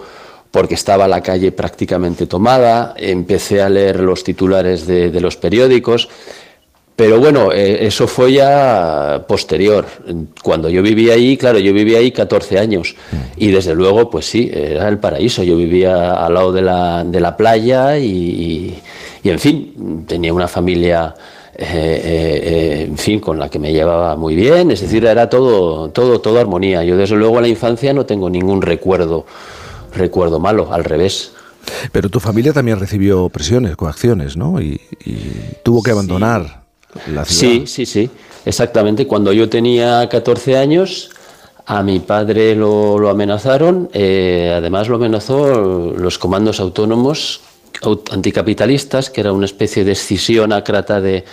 porque 0.51 0.75
estaba 0.75 1.07
la 1.07 1.21
calle 1.23 1.51
prácticamente 1.51 2.27
tomada, 2.27 2.93
empecé 2.97 3.63
a 3.63 3.67
leer 3.67 3.99
los 3.99 4.23
titulares 4.23 4.85
de, 4.85 5.09
de 5.09 5.21
los 5.21 5.37
periódicos, 5.37 6.07
pero 6.95 7.19
bueno, 7.19 7.51
eh, 7.51 7.87
eso 7.87 8.07
fue 8.07 8.33
ya 8.33 9.25
posterior. 9.27 9.87
Cuando 10.43 10.69
yo 10.69 10.83
vivía 10.83 11.15
ahí, 11.15 11.35
claro, 11.35 11.57
yo 11.57 11.73
vivía 11.73 11.97
ahí 11.97 12.11
14 12.11 12.59
años 12.59 12.95
y 13.35 13.49
desde 13.49 13.73
luego, 13.73 14.11
pues 14.11 14.27
sí, 14.27 14.51
era 14.53 14.87
el 14.87 14.99
paraíso. 14.99 15.41
Yo 15.41 15.57
vivía 15.57 16.13
al 16.13 16.35
lado 16.35 16.53
de 16.53 16.61
la, 16.61 17.03
de 17.03 17.19
la 17.21 17.35
playa 17.35 17.97
y, 17.97 18.79
y, 19.23 19.29
en 19.31 19.39
fin, 19.39 20.05
tenía 20.07 20.31
una 20.31 20.47
familia, 20.47 21.15
eh, 21.57 22.01
eh, 22.83 22.85
en 22.89 22.97
fin, 22.97 23.19
con 23.19 23.39
la 23.39 23.49
que 23.49 23.59
me 23.59 23.71
llevaba 23.71 24.15
muy 24.15 24.35
bien. 24.35 24.71
Es 24.71 24.81
decir, 24.81 25.05
era 25.05 25.29
todo, 25.29 25.89
todo, 25.89 26.19
todo 26.19 26.39
armonía. 26.39 26.83
Yo 26.83 26.97
desde 26.97 27.15
luego 27.15 27.37
en 27.37 27.43
la 27.43 27.47
infancia 27.49 27.93
no 27.93 28.05
tengo 28.05 28.29
ningún 28.29 28.61
recuerdo, 28.61 29.25
recuerdo 29.93 30.39
malo, 30.39 30.71
al 30.71 30.83
revés. 30.83 31.31
Pero 31.91 32.09
tu 32.09 32.19
familia 32.19 32.53
también 32.53 32.79
recibió 32.79 33.27
presiones, 33.29 33.75
coacciones, 33.75 34.37
¿no? 34.37 34.61
Y, 34.61 34.79
y 35.05 35.31
tuvo 35.63 35.81
que 35.81 35.91
abandonar 35.91 36.63
la 37.11 37.25
ciudad. 37.25 37.53
Sí, 37.53 37.63
sí, 37.67 37.85
sí, 37.85 38.09
exactamente. 38.45 39.07
Cuando 39.07 39.33
yo 39.33 39.49
tenía 39.49 40.07
14 40.07 40.57
años, 40.57 41.09
a 41.65 41.81
mi 41.81 41.99
padre 41.99 42.55
lo, 42.55 42.99
lo 42.99 43.09
amenazaron, 43.09 43.89
eh, 43.93 44.53
además 44.55 44.87
lo 44.89 44.97
amenazó 44.97 45.93
los 45.97 46.19
comandos 46.19 46.59
autónomos 46.59 47.41
aut- 47.41 47.54
anticapitalistas, 48.11 49.09
que 49.09 49.21
era 49.21 49.31
una 49.33 49.45
especie 49.45 49.83
de 49.83 49.91
escisión 49.93 50.53
ácrata 50.53 51.01
de, 51.01 51.23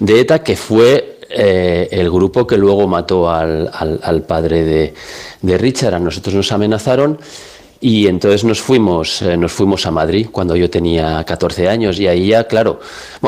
de 0.00 0.20
ETA, 0.20 0.42
que 0.42 0.56
fue 0.56 1.20
eh, 1.30 1.88
el 1.90 2.10
grupo 2.10 2.46
que 2.46 2.56
luego 2.56 2.86
mató 2.86 3.30
al, 3.30 3.70
al- 3.72 4.22
padre 4.22 4.92
de, 5.42 5.56
Richard. 5.58 5.94
A 5.94 5.98
nosotros 5.98 6.34
nos 6.34 6.52
amenazaron. 6.52 7.18
Y 7.78 8.06
entonces 8.06 8.42
nos 8.42 8.62
fuimos, 8.62 9.20
eh, 9.20 9.36
nos 9.36 9.52
fuimos 9.52 9.84
a 9.84 9.90
Madrid 9.90 10.28
cuando 10.32 10.56
yo 10.56 10.70
tenía 10.70 11.22
14 11.22 11.68
años 11.68 12.00
y 12.00 12.06
ahí 12.08 12.28
ya, 12.28 12.44
claro, 12.44 12.80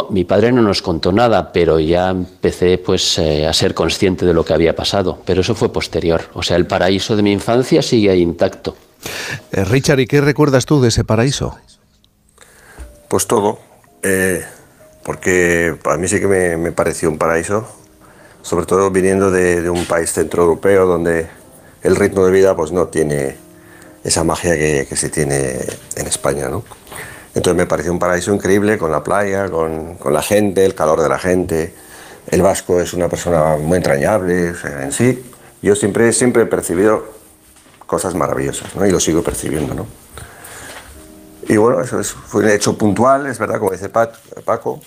mi 0.09 0.25
padre 0.25 0.51
no 0.53 0.63
nos 0.63 0.81
contó 0.81 1.13
nada, 1.13 1.53
pero 1.53 1.79
ya 1.79 2.09
empecé 2.09 2.79
pues 2.79 3.19
eh, 3.19 3.47
a 3.47 3.53
ser 3.53 3.75
consciente 3.75 4.25
de 4.25 4.33
lo 4.33 4.43
que 4.47 4.55
había 4.55 4.75
pasado, 4.75 5.19
pero 5.27 5.43
eso 5.43 5.55
fue 5.55 5.71
posterior, 5.71 6.23
o 6.33 6.43
sea, 6.43 6.57
el 6.57 6.67
paraíso 6.67 7.15
de 7.15 7.23
mi 7.23 7.31
infancia 7.31 7.83
sigue 7.83 8.09
ahí 8.09 8.23
intacto. 8.23 8.75
Richard, 9.53 10.01
¿y 10.01 10.07
qué 10.07 10.23
recuerdas 10.23 10.65
tú 10.65 10.81
de 10.81 10.89
ese 10.89 11.05
paraíso? 11.05 11.55
Pues 13.09 13.27
todo, 13.27 13.59
eh, 14.03 14.45
porque 15.03 15.75
para 15.83 15.97
mí 15.97 16.09
sí 16.09 16.21
que 16.21 16.27
me, 16.27 16.73
pareció 16.73 17.09
un 17.09 17.17
paraíso, 17.17 17.67
sobre 18.43 18.67
todo 18.67 18.91
viniendo 18.91 19.31
de, 19.31 19.71
un 19.71 19.87
país 19.87 20.13
centroeuropeo 20.13 20.87
donde 20.87 21.27
el 21.83 21.97
ritmo 21.97 22.27
de 22.27 22.33
vida 22.33 22.55
pues 22.55 22.71
no 22.71 22.89
tiene 22.89 23.37
esa 24.05 24.25
magia 24.25 24.55
que, 24.57 24.87
que 24.87 24.97
se 24.97 25.09
tiene 25.09 25.59
en 25.97 26.07
España, 26.07 26.49
¿no? 26.49 26.65
Entonces 27.35 27.57
me 27.57 27.67
pareció 27.67 27.93
un 27.93 27.99
paraíso 27.99 28.35
increíble 28.35 28.79
con 28.79 28.91
la 28.91 29.03
playa, 29.03 29.49
con, 29.49 29.95
con 29.95 30.13
la 30.13 30.23
gente, 30.23 30.65
el 30.65 30.75
calor 30.75 31.01
de 31.01 31.09
la 31.09 31.19
gente. 31.19 31.73
El 32.31 32.43
vasco 32.43 32.81
es 32.81 32.93
una 32.93 33.09
persona 33.09 33.57
muy 33.57 33.77
entrañable, 33.77 34.53
en 34.83 34.93
sí. 34.93 35.25
Yo 35.63 35.75
siempre, 35.75 36.13
siempre 36.13 36.43
he 36.43 36.47
percibido 36.47 37.07
cosas 37.87 38.15
maravillosas, 38.15 38.75
¿no? 38.77 38.87
Y 38.87 38.91
lo 38.91 39.01
sigo 39.01 39.23
percibiendo, 39.23 39.73
¿no? 39.73 39.87
Y 41.49 41.57
bueno, 41.57 41.81
eso 41.81 41.99
es, 41.99 42.11
fue 42.13 42.43
un 42.45 42.51
hecho 42.51 42.77
puntual, 42.77 43.27
es 43.27 43.39
verdad, 43.39 43.59
como 43.59 43.71
dice 43.73 43.89
Pat- 43.89 44.17
Paco, 44.45 44.81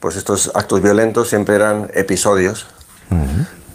pues 0.00 0.16
estos 0.16 0.50
actos 0.54 0.82
violentos 0.82 1.28
siempre 1.28 1.54
eran 1.56 1.90
episodios, 1.94 2.66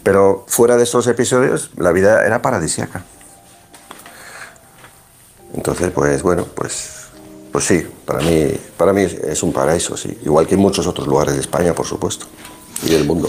pero 0.04 0.44
fuera 0.48 0.76
de 0.76 0.84
esos 0.84 1.06
episodios 1.08 1.70
la 1.76 1.90
vida 1.92 2.24
era 2.24 2.40
paradisíaca. 2.42 3.04
Entonces, 5.54 5.90
pues 5.90 6.22
bueno, 6.22 6.46
pues, 6.54 7.06
pues 7.52 7.64
sí, 7.64 7.86
para 8.06 8.20
mí, 8.20 8.52
para 8.76 8.92
mí 8.92 9.02
es 9.02 9.42
un 9.42 9.52
paraíso, 9.52 9.96
sí, 9.96 10.16
igual 10.24 10.46
que 10.46 10.54
en 10.54 10.60
muchos 10.60 10.86
otros 10.86 11.06
lugares 11.06 11.34
de 11.34 11.40
España, 11.40 11.74
por 11.74 11.86
supuesto, 11.86 12.26
y 12.84 12.90
del 12.90 13.04
mundo. 13.04 13.28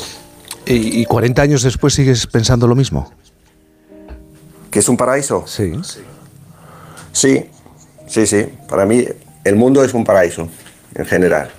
¿Y, 0.65 1.01
y 1.01 1.05
40 1.05 1.41
años 1.41 1.63
después 1.63 1.93
sigues 1.93 2.25
pensando 2.27 2.67
lo 2.67 2.75
mismo? 2.75 3.11
¿Que 4.71 4.80
es 4.80 4.88
un 4.88 4.95
paraíso? 4.95 5.43
Sí. 5.45 5.73
Sí, 7.11 7.49
sí, 8.14 8.27
sí. 8.27 8.45
Para 8.69 8.85
mí 8.85 9.06
el 9.44 9.56
mundo 9.56 9.84
es 9.84 9.94
un 9.94 10.03
paraíso, 10.03 10.48
en 10.95 11.06
general. 11.06 11.49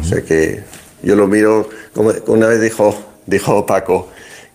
O 0.00 0.04
sea 0.04 0.22
que 0.22 0.62
yo 1.02 1.14
lo 1.16 1.26
miro, 1.28 1.68
como 1.94 2.10
una 2.26 2.46
vez 2.46 2.60
dijo, 2.60 2.94
dijo 3.26 3.64
Paco, 3.66 4.08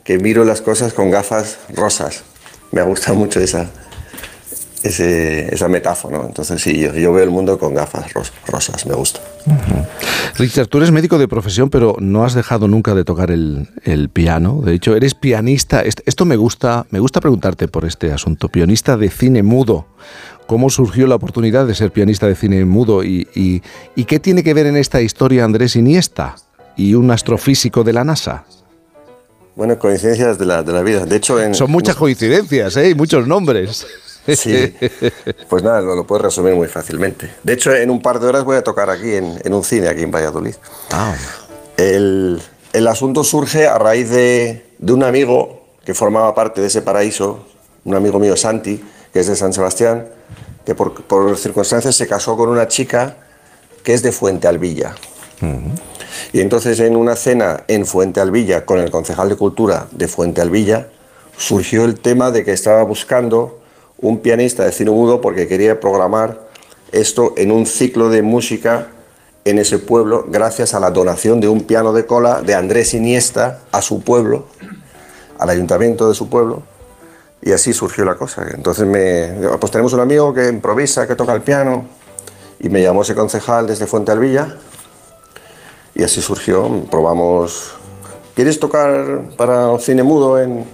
que 0.03 0.17
miro 0.19 0.43
las 0.43 0.61
cosas 0.61 0.93
con 0.93 1.11
gafas 1.11 1.59
rosas. 1.73 2.23
Me 2.71 2.81
gusta 2.81 3.13
mucho 3.13 3.39
esa, 3.39 3.69
ese- 4.83 5.53
esa 5.53 5.67
metáfora. 5.69 6.21
Entonces 6.25 6.61
sí, 6.61 6.77
yo, 6.77 6.93
yo 6.93 7.13
veo 7.13 7.23
el 7.23 7.29
mundo 7.29 7.57
con 7.57 7.73
gafas 7.73 8.11
ros- 8.13 8.33
rosas, 8.47 8.85
me 8.85 8.95
gusta. 8.95 9.21
Richard, 10.37 10.67
tú 10.67 10.79
eres 10.79 10.91
médico 10.91 11.17
de 11.17 11.27
profesión, 11.27 11.69
pero 11.69 11.95
no 11.99 12.25
has 12.25 12.33
dejado 12.33 12.67
nunca 12.67 12.93
de 12.95 13.05
tocar 13.05 13.31
el, 13.31 13.69
el 13.83 14.09
piano. 14.09 14.61
De 14.63 14.73
hecho, 14.73 14.95
eres 14.95 15.13
pianista. 15.15 15.81
Est- 15.83 16.01
Esto 16.05 16.25
me 16.25 16.35
gusta, 16.35 16.85
me 16.89 16.99
gusta 16.99 17.21
preguntarte 17.21 17.67
por 17.69 17.85
este 17.85 18.11
asunto. 18.11 18.49
Pianista 18.49 18.97
de 18.97 19.09
cine 19.09 19.41
mudo. 19.43 19.85
¿Cómo 20.47 20.69
surgió 20.69 21.07
la 21.07 21.15
oportunidad 21.15 21.65
de 21.65 21.73
ser 21.75 21.91
pianista 21.91 22.27
de 22.27 22.35
cine 22.35 22.63
mudo? 22.65 23.03
¿Y, 23.03 23.27
y- 23.35 23.61
y 23.95 24.05
qué 24.05 24.19
tiene 24.19 24.43
que 24.43 24.53
ver 24.53 24.65
en 24.67 24.77
esta 24.77 25.01
historia 25.01 25.43
Andrés 25.45 25.75
Iniesta 25.75 26.35
y 26.75 26.95
un 26.95 27.09
astrofísico 27.11 27.83
de 27.83 27.93
la 27.93 28.03
NASA? 28.03 28.45
Bueno, 29.55 29.77
coincidencias 29.79 30.37
de 30.39 30.45
la, 30.45 30.63
de 30.63 30.73
la 30.73 30.81
vida. 30.81 31.05
De 31.05 31.15
hecho, 31.15 31.39
en, 31.41 31.53
Son 31.53 31.69
muchas 31.71 31.95
coincidencias, 31.95 32.75
¿eh? 32.77 32.89
Y 32.89 32.95
muchos 32.95 33.27
nombres. 33.27 33.85
Sí. 34.27 34.73
Pues 35.49 35.63
nada, 35.63 35.81
lo, 35.81 35.95
lo 35.95 36.07
puedes 36.07 36.23
resumir 36.23 36.53
muy 36.55 36.67
fácilmente. 36.67 37.29
De 37.43 37.53
hecho, 37.53 37.73
en 37.75 37.89
un 37.89 38.01
par 38.01 38.19
de 38.19 38.27
horas 38.27 38.43
voy 38.45 38.55
a 38.55 38.63
tocar 38.63 38.89
aquí 38.89 39.13
en, 39.15 39.37
en 39.43 39.53
un 39.53 39.63
cine, 39.63 39.87
aquí 39.89 40.01
en 40.03 40.11
Valladolid. 40.11 40.55
El, 41.77 42.41
el 42.73 42.87
asunto 42.87 43.23
surge 43.23 43.67
a 43.67 43.77
raíz 43.77 44.09
de, 44.09 44.65
de 44.79 44.93
un 44.93 45.03
amigo 45.03 45.63
que 45.85 45.93
formaba 45.93 46.33
parte 46.33 46.61
de 46.61 46.67
ese 46.67 46.81
paraíso, 46.81 47.45
un 47.83 47.95
amigo 47.95 48.17
mío, 48.19 48.35
Santi, 48.37 48.81
que 49.13 49.19
es 49.19 49.27
de 49.27 49.35
San 49.35 49.53
Sebastián, 49.53 50.07
que 50.65 50.75
por, 50.75 51.03
por 51.03 51.37
circunstancias 51.37 51.95
se 51.95 52.07
casó 52.07 52.35
con 52.35 52.49
una 52.49 52.67
chica 52.67 53.17
que 53.83 53.93
es 53.93 54.01
de 54.01 54.11
Fuente 54.11 54.47
Alvilla. 54.47 54.95
Y 56.31 56.39
entonces 56.39 56.79
en 56.79 56.95
una 56.95 57.15
cena 57.15 57.63
en 57.67 57.85
Fuente 57.85 58.21
Alvilla 58.21 58.65
con 58.65 58.79
el 58.79 58.89
concejal 58.89 59.29
de 59.29 59.35
Cultura 59.35 59.87
de 59.91 60.07
Fuente 60.07 60.41
Alvilla 60.41 60.87
surgió 61.37 61.83
el 61.83 61.99
tema 61.99 62.31
de 62.31 62.45
que 62.45 62.53
estaba 62.53 62.83
buscando 62.83 63.59
un 63.99 64.19
pianista 64.19 64.63
de 64.63 64.71
cine 64.71 64.91
mudo 64.91 65.19
porque 65.19 65.47
quería 65.47 65.79
programar 65.79 66.47
esto 66.91 67.33
en 67.35 67.51
un 67.51 67.65
ciclo 67.65 68.09
de 68.09 68.21
música 68.21 68.87
en 69.45 69.59
ese 69.59 69.79
pueblo 69.79 70.25
gracias 70.29 70.73
a 70.73 70.79
la 70.79 70.91
donación 70.91 71.41
de 71.41 71.49
un 71.49 71.61
piano 71.61 71.91
de 71.91 72.05
cola 72.05 72.41
de 72.41 72.55
Andrés 72.55 72.93
Iniesta 72.93 73.59
a 73.71 73.81
su 73.81 74.01
pueblo, 74.01 74.45
al 75.37 75.49
ayuntamiento 75.49 76.07
de 76.07 76.15
su 76.15 76.29
pueblo. 76.29 76.63
Y 77.45 77.51
así 77.51 77.73
surgió 77.73 78.05
la 78.05 78.15
cosa. 78.15 78.47
Entonces 78.53 78.87
me, 78.87 79.47
pues 79.57 79.71
tenemos 79.71 79.91
un 79.91 79.99
amigo 79.99 80.33
que 80.33 80.47
improvisa, 80.47 81.07
que 81.07 81.15
toca 81.15 81.33
el 81.33 81.41
piano, 81.41 81.85
y 82.59 82.69
me 82.69 82.81
llamó 82.81 83.01
ese 83.01 83.15
concejal 83.15 83.67
desde 83.67 83.85
Fuente 83.85 84.13
Alvilla, 84.13 84.55
y 85.93 86.03
así 86.03 86.21
surgió. 86.21 86.85
Probamos, 86.89 87.73
¿quieres 88.33 88.59
tocar 88.59 89.29
para 89.35 89.77
cine 89.79 90.03
mudo 90.03 90.39
en 90.39 90.65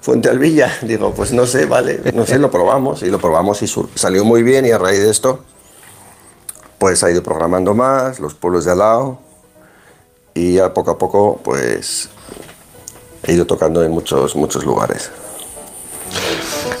Fuente 0.00 0.28
Alvilla? 0.28 0.72
Digo, 0.82 1.12
pues 1.14 1.32
no 1.32 1.46
sé, 1.46 1.66
vale, 1.66 2.00
no 2.12 2.26
sé, 2.26 2.40
lo 2.40 2.50
probamos, 2.50 3.04
y 3.04 3.10
lo 3.10 3.20
probamos 3.20 3.62
y 3.62 3.68
salió 3.94 4.24
muy 4.24 4.42
bien, 4.42 4.66
y 4.66 4.72
a 4.72 4.78
raíz 4.78 5.04
de 5.04 5.10
esto, 5.10 5.44
pues 6.78 7.04
ha 7.04 7.10
ido 7.10 7.22
programando 7.22 7.72
más, 7.72 8.18
los 8.18 8.34
pueblos 8.34 8.64
de 8.64 8.72
al 8.72 8.78
lado, 8.78 9.18
y 10.34 10.54
ya 10.54 10.74
poco 10.74 10.90
a 10.90 10.98
poco, 10.98 11.40
pues 11.44 12.08
he 13.22 13.32
ido 13.32 13.46
tocando 13.46 13.84
en 13.84 13.92
muchos, 13.92 14.34
muchos 14.34 14.64
lugares. 14.64 15.12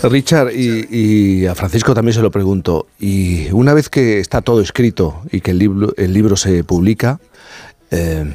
Richard, 0.02 0.52
y, 0.54 1.46
a 1.46 1.54
Francisco 1.54 1.94
también 1.94 2.14
se 2.14 2.22
lo 2.22 2.30
pregunto, 2.30 2.86
y 2.98 3.50
una 3.52 3.74
vez 3.74 3.88
que 3.88 4.20
está 4.20 4.40
todo 4.40 4.60
escrito 4.60 5.22
y 5.32 5.40
que 5.40 5.52
el 5.52 5.58
libro, 5.58 5.92
el 5.96 6.12
libro 6.12 6.36
se 6.36 6.64
publica, 6.64 7.18
eh, 7.90 8.34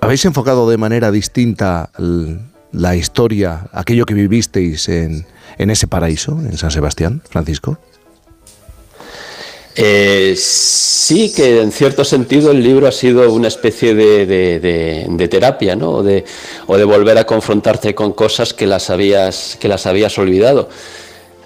¿habéis 0.00 0.24
enfocado 0.24 0.68
de 0.68 0.76
manera 0.76 1.10
distinta 1.10 1.90
la 2.72 2.96
historia, 2.96 3.68
aquello 3.72 4.06
que 4.06 4.14
vivisteis 4.14 4.88
en, 4.88 5.26
en 5.58 5.70
ese 5.70 5.86
paraíso, 5.86 6.40
en 6.40 6.56
San 6.56 6.70
Sebastián, 6.70 7.22
Francisco? 7.28 7.78
Eh, 9.76 10.34
sí 10.38 11.32
que 11.34 11.60
en 11.60 11.72
cierto 11.72 12.04
sentido 12.04 12.52
el 12.52 12.62
libro 12.62 12.86
ha 12.86 12.92
sido 12.92 13.32
una 13.32 13.48
especie 13.48 13.94
de, 13.94 14.24
de- 14.26 14.60
de- 14.60 15.06
de 15.08 15.28
terapia, 15.28 15.74
¿no? 15.74 15.90
O 15.90 16.02
de, 16.02 16.24
o 16.66 16.76
de 16.76 16.84
volver 16.84 17.18
a 17.18 17.24
confrontarte 17.26 17.94
con 17.94 18.12
cosas 18.12 18.54
que 18.54 18.66
las 18.66 18.88
habías, 18.90 19.56
que 19.60 19.66
las 19.68 19.86
habías 19.86 20.16
olvidado. 20.18 20.68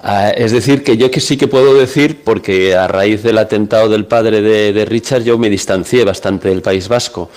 Ah, 0.03 0.31
es 0.31 0.53
decir, 0.53 0.85
que 0.85 0.97
yo 0.97 1.11
que 1.11 1.21
sí 1.21 1.37
que 1.37 1.49
puedo 1.49 1.75
decir, 1.75 2.23
porque 2.23 2.77
a 2.77 2.87
raíz 2.87 3.23
del 3.23 3.39
atentado 3.39 3.89
del 3.89 4.05
padre 4.07 4.43
de, 4.43 4.73
de 4.73 4.85
Richard 4.85 5.25
yo 5.25 5.39
me 5.39 5.51
distancié 5.51 6.05
bastante 6.05 6.49
del 6.51 6.63
País 6.63 6.87
Vasco. 6.87 7.31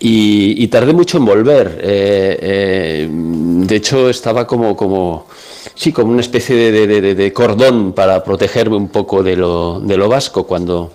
Y, 0.00 0.62
y 0.62 0.68
tardé 0.68 0.92
mucho 0.92 1.16
en 1.18 1.24
volver. 1.24 1.78
Eh, 1.82 2.38
eh, 2.42 3.08
de 3.10 3.76
hecho, 3.76 4.08
estaba 4.10 4.46
como, 4.46 4.76
como, 4.76 5.26
sí, 5.74 5.92
como 5.92 6.12
una 6.12 6.20
especie 6.20 6.56
de, 6.56 6.72
de- 6.72 6.86
de- 6.86 7.00
de- 7.00 7.14
de 7.14 7.32
cordón 7.32 7.92
para 7.92 8.22
protegerme 8.24 8.76
un 8.76 8.88
poco 8.88 9.22
de 9.22 9.36
lo, 9.36 9.80
de 9.80 9.96
lo 9.96 10.08
vasco 10.08 10.44
cuando, 10.44 10.92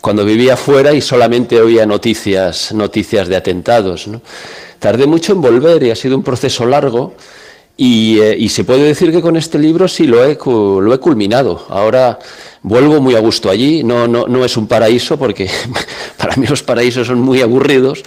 cuando 0.00 0.24
vivía 0.24 0.56
fuera 0.56 0.92
y 0.94 1.00
solamente 1.00 1.60
oía 1.60 1.86
noticias, 1.86 2.72
noticias 2.72 3.28
de 3.28 3.36
atentados. 3.36 4.08
¿no? 4.08 4.20
Tardé 4.78 5.06
mucho 5.06 5.32
en 5.32 5.40
volver 5.40 5.82
y 5.82 5.90
ha 5.90 5.96
sido 5.96 6.16
un 6.16 6.22
proceso 6.22 6.66
largo. 6.66 7.14
Y, 7.74 8.18
eh, 8.20 8.36
y 8.38 8.50
se 8.50 8.64
puede 8.64 8.82
decir 8.84 9.10
que 9.12 9.22
con 9.22 9.34
este 9.36 9.58
libro 9.58 9.88
sí 9.88 10.06
lo 10.06 10.22
he, 10.24 10.36
lo 10.44 10.92
he 10.94 10.98
culminado. 10.98 11.64
Ahora 11.70 12.18
vuelvo 12.62 13.00
muy 13.00 13.14
a 13.16 13.18
gusto 13.20 13.48
allí. 13.48 13.82
No, 13.82 14.06
no, 14.06 14.26
no 14.28 14.44
es 14.44 14.56
un 14.58 14.66
paraíso 14.68 15.16
porque 15.18 15.48
para 16.18 16.36
mí 16.36 16.46
los 16.46 16.62
paraísos 16.62 17.06
son 17.06 17.20
muy 17.20 17.40
aburridos, 17.40 18.02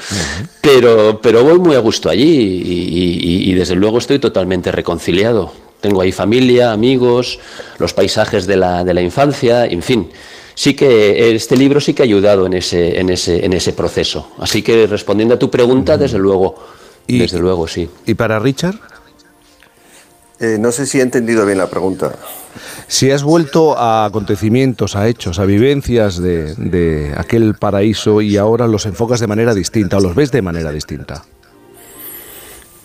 pero, 0.62 1.20
pero 1.22 1.44
voy 1.44 1.58
muy 1.60 1.76
a 1.76 1.80
gusto 1.80 2.10
allí 2.10 2.24
y, 2.64 2.72
y- 3.48 3.52
y 3.52 3.54
desde 3.56 3.76
luego 3.76 3.98
estoy 3.98 4.20
totalmente 4.20 4.72
reconciliado. 4.72 5.52
Tengo 5.82 6.02
ahí 6.02 6.12
familia, 6.12 6.72
amigos, 6.72 7.40
los 7.78 7.94
paisajes 7.94 8.48
de 8.48 8.58
la, 8.58 8.84
de 8.84 8.94
la 8.94 9.02
infancia, 9.02 9.66
en 9.66 9.82
fin. 9.82 10.10
Sí 10.56 10.74
que 10.74 11.36
este 11.36 11.58
libro 11.58 11.82
sí 11.82 11.94
que 11.94 12.02
ha 12.02 12.06
ayudado 12.06 12.46
en 12.46 12.54
ese, 12.54 13.00
en 13.00 13.10
ese, 13.10 13.46
en 13.46 13.54
ese 13.54 13.74
proceso. 13.74 14.32
Así 14.40 14.62
que 14.62 14.88
respondiendo 14.88 15.36
a 15.36 15.40
tu 15.40 15.52
pregunta, 15.52 15.98
desde 15.98 16.18
luego, 16.18 16.56
desde 17.08 17.40
luego 17.40 17.68
sí. 17.68 17.90
¿Y 18.06 18.14
para 18.14 18.40
Richard? 18.40 18.80
Eh, 20.40 20.58
no 20.60 20.72
sé 20.72 20.86
si 20.86 21.00
he 21.00 21.02
entendido 21.02 21.46
bien 21.46 21.58
la 21.58 21.70
pregunta. 21.70 22.16
Si 22.88 23.12
has 23.12 23.24
vuelto 23.24 23.78
a 23.78 24.06
acontecimientos, 24.06 24.96
a 24.96 25.08
hechos, 25.08 25.40
a 25.40 25.46
vivencias 25.46 26.22
de, 26.22 26.56
de 26.56 27.14
aquel 27.18 27.56
paraíso 27.56 28.22
y 28.22 28.38
ahora 28.38 28.68
los 28.68 28.86
enfocas 28.86 29.20
de 29.20 29.28
manera 29.28 29.54
distinta 29.54 29.98
o 29.98 30.02
los 30.02 30.16
ves 30.16 30.32
de 30.32 30.42
manera 30.42 30.72
distinta. 30.72 31.26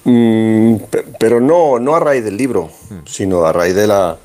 Mm, 0.05 0.77
pe- 0.91 1.05
pero 1.19 1.41
no, 1.41 1.79
no 1.79 1.95
a 1.95 2.01
raíz 2.01 2.25
del 2.25 2.37
libro, 2.37 2.71
sino 3.07 3.45
a 3.45 3.53
raíz 3.53 3.75
de 3.75 3.87
la, 3.87 4.17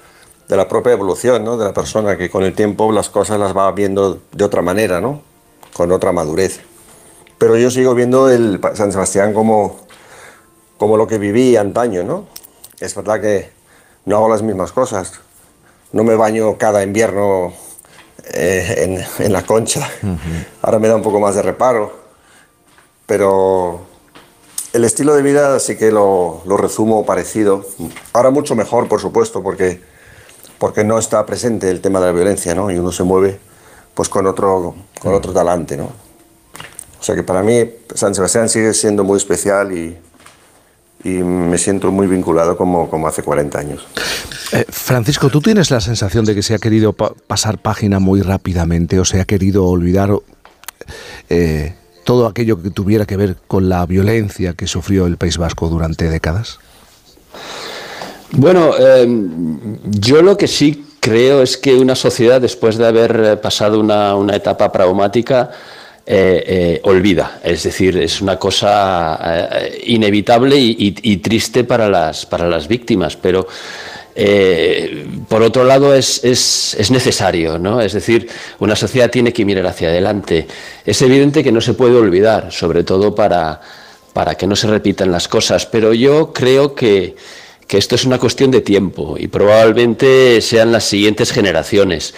de 0.47 0.55
la 0.57 0.67
propia 0.67 0.93
evolución 0.93 1.43
¿no? 1.43 1.57
de 1.57 1.65
la 1.65 1.73
persona, 1.73 2.17
que 2.17 2.29
con 2.29 2.43
el 2.43 2.53
tiempo 2.53 2.91
las 2.91 3.09
cosas 3.09 3.39
las 3.39 3.55
va 3.55 3.71
viendo 3.73 4.19
de 4.31 4.43
otra 4.43 4.61
manera, 4.61 5.01
¿no? 5.01 5.21
con 5.73 5.91
otra 5.91 6.11
madurez. 6.13 6.61
Pero 7.37 7.57
yo 7.57 7.69
sigo 7.69 7.93
viendo 7.93 8.29
el 8.29 8.61
San 8.75 8.91
Sebastián 8.93 9.33
como, 9.33 9.81
como 10.77 10.95
lo 10.95 11.05
que 11.07 11.17
viví 11.17 11.57
antaño, 11.57 12.03
¿no? 12.03 12.25
Es 12.79 12.95
verdad 12.95 13.19
que 13.19 13.49
no 14.05 14.15
hago 14.15 14.29
las 14.29 14.41
mismas 14.41 14.71
cosas. 14.71 15.13
No 15.91 16.03
me 16.05 16.15
baño 16.15 16.57
cada 16.57 16.81
invierno 16.83 17.51
eh, 18.33 18.75
en, 19.17 19.25
en 19.25 19.33
la 19.33 19.45
concha. 19.45 19.89
Ahora 20.61 20.79
me 20.79 20.87
da 20.87 20.95
un 20.95 21.01
poco 21.01 21.19
más 21.19 21.35
de 21.35 21.41
reparo. 21.41 21.91
Pero 23.05 23.81
el 24.75 24.83
estilo 24.83 25.15
de 25.15 25.21
vida 25.21 25.59
sí 25.59 25.75
que 25.77 25.91
lo, 25.91 26.41
lo 26.45 26.57
resumo 26.57 27.05
parecido. 27.05 27.65
Ahora 28.13 28.29
mucho 28.31 28.55
mejor, 28.55 28.87
por 28.87 28.99
supuesto, 29.01 29.41
porque, 29.41 29.81
porque 30.57 30.83
no 30.83 30.99
está 30.99 31.25
presente 31.25 31.69
el 31.69 31.81
tema 31.81 31.99
de 31.99 32.07
la 32.07 32.11
violencia, 32.11 32.53
¿no? 32.55 32.69
Y 32.71 32.77
uno 32.77 32.91
se 32.91 33.03
mueve 33.03 33.39
pues 33.93 34.09
con 34.09 34.27
otro, 34.27 34.75
con 34.99 35.13
otro 35.13 35.31
talante, 35.31 35.77
¿no? 35.77 35.85
O 36.99 37.03
sea 37.03 37.15
que 37.15 37.23
para 37.23 37.41
mí 37.43 37.69
San 37.93 38.13
Sebastián 38.15 38.49
sigue 38.49 38.73
siendo 38.73 39.03
muy 39.03 39.17
especial 39.17 39.71
y, 39.71 39.95
y 41.03 41.09
me 41.23 41.57
siento 41.57 41.91
muy 41.91 42.07
vinculado 42.07 42.57
como, 42.57 42.89
como 42.89 43.07
hace 43.07 43.21
40 43.23 43.59
años. 43.59 43.87
Eh, 44.51 44.65
Francisco, 44.69 45.29
¿tú 45.29 45.39
tienes 45.41 45.71
la 45.71 45.79
sensación 45.81 46.25
de 46.25 46.35
que 46.35 46.43
se 46.43 46.53
ha 46.55 46.57
querido 46.59 46.93
pa- 46.93 47.13
pasar 47.27 47.59
página 47.59 47.99
muy 47.99 48.21
rápidamente 48.21 48.99
o 48.99 49.05
se 49.05 49.21
ha 49.21 49.25
querido 49.25 49.65
olvidar 49.65 50.09
eh, 51.29 51.75
todo 52.05 52.27
aquello 52.27 52.61
que 52.61 52.69
tuviera 52.69 53.05
que 53.05 53.17
ver 53.17 53.35
con 53.47 53.67
la 53.67 53.85
violencia 53.85 54.53
que 54.53 54.67
sufrió 54.67 55.05
el 55.07 55.17
País 55.17 55.37
Vasco 55.37 55.67
durante 55.67 56.09
décadas? 56.09 56.59
Bueno, 58.31 58.71
eh, 58.79 59.05
yo 59.99 60.21
lo 60.21 60.37
que 60.37 60.47
sí 60.47 60.85
creo 60.99 61.41
es 61.41 61.57
que 61.57 61.75
una 61.75 61.95
sociedad, 61.95 62.39
después 62.41 62.77
de 62.77 62.87
haber 62.87 63.21
eh, 63.23 63.37
pasado 63.37 63.79
una, 63.79 64.15
una 64.15 64.35
etapa 64.35 64.71
traumática, 64.71 65.51
eh, 66.07 66.43
eh, 66.47 66.81
olvida. 66.83 67.39
Es 67.43 67.63
decir, 67.63 67.97
es 67.97 68.21
una 68.21 68.37
cosa 68.37 69.19
inevitable 69.85 70.55
y, 70.57 70.71
y- 70.77 71.11
y 71.13 71.17
triste 71.17 71.63
para 71.63 71.89
las, 71.89 72.25
para 72.25 72.47
las 72.47 72.67
víctimas, 72.67 73.15
pero 73.15 73.47
eh, 74.17 75.05
por 75.27 75.41
otro 75.41 75.63
lado 75.65 75.93
es, 75.93 76.23
es- 76.23 76.75
es 76.79 76.89
necesario, 76.91 77.59
¿no? 77.59 77.81
Es 77.81 77.93
decir, 77.93 78.27
una 78.59 78.75
sociedad 78.75 79.11
tiene 79.11 79.33
que 79.33 79.43
mirar 79.45 79.65
hacia 79.67 79.89
adelante. 79.89 80.47
Es 80.85 81.01
evidente 81.01 81.43
que 81.43 81.51
no 81.51 81.61
se 81.61 81.73
puede 81.73 81.95
olvidar, 81.95 82.51
sobre 82.51 82.83
todo 82.83 83.13
para, 83.13 83.59
para 84.13 84.35
que 84.35 84.47
no 84.47 84.55
se 84.55 84.67
repitan 84.67 85.11
las 85.11 85.27
cosas, 85.27 85.65
pero 85.65 85.93
yo 85.93 86.31
creo 86.33 86.73
que, 86.73 87.15
que 87.67 87.77
esto 87.77 87.95
es 87.95 88.05
una 88.05 88.17
cuestión 88.17 88.51
de 88.51 88.61
tiempo 88.61 89.15
y 89.19 89.27
probablemente 89.27 90.39
sean 90.41 90.71
las 90.71 90.85
siguientes 90.85 91.31
generaciones. 91.31 92.13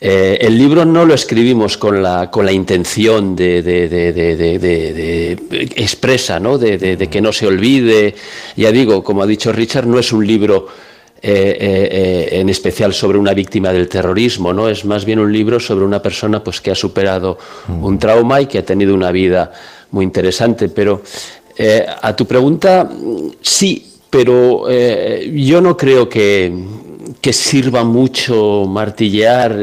Eh, 0.00 0.38
el 0.42 0.56
libro 0.56 0.84
no 0.84 1.04
lo 1.04 1.12
escribimos 1.12 1.76
con 1.76 2.00
la, 2.02 2.30
con 2.30 2.46
la 2.46 2.52
intención 2.52 3.34
de, 3.34 3.62
de- 3.62 3.88
de- 3.88 4.58
de- 4.58 5.68
expresa, 5.74 6.38
¿no? 6.38 6.56
De 6.56 7.08
que 7.10 7.20
no 7.20 7.32
se 7.32 7.48
olvide. 7.48 8.14
Ya 8.56 8.70
digo, 8.70 9.02
como 9.02 9.22
ha 9.22 9.26
dicho 9.26 9.52
Richard, 9.52 9.86
no 9.88 9.98
es 9.98 10.12
un 10.12 10.24
libro 10.24 10.68
eh, 11.20 11.56
eh, 11.60 11.88
eh, 11.90 12.40
en 12.40 12.48
especial 12.48 12.94
sobre 12.94 13.18
una 13.18 13.34
víctima 13.34 13.72
del 13.72 13.88
terrorismo, 13.88 14.52
¿no? 14.52 14.68
Es 14.68 14.84
más 14.84 15.04
bien 15.04 15.18
un 15.18 15.32
libro 15.32 15.58
sobre 15.58 15.84
una 15.84 16.00
persona 16.00 16.44
pues, 16.44 16.60
que 16.60 16.70
ha 16.70 16.76
superado 16.76 17.36
un 17.68 17.98
trauma 17.98 18.40
y 18.40 18.46
que 18.46 18.58
ha 18.58 18.64
tenido 18.64 18.94
una 18.94 19.10
vida 19.10 19.50
muy 19.90 20.04
interesante. 20.04 20.68
Pero 20.68 21.02
eh, 21.56 21.84
a 22.02 22.14
tu 22.14 22.24
pregunta, 22.24 22.84
mm, 22.84 23.30
sí, 23.40 23.94
pero 24.08 24.68
yo 24.70 25.60
no 25.60 25.76
creo 25.76 26.08
que, 26.08 26.52
que 27.20 27.32
sirva 27.32 27.82
mucho 27.82 28.64
martillear. 28.68 29.58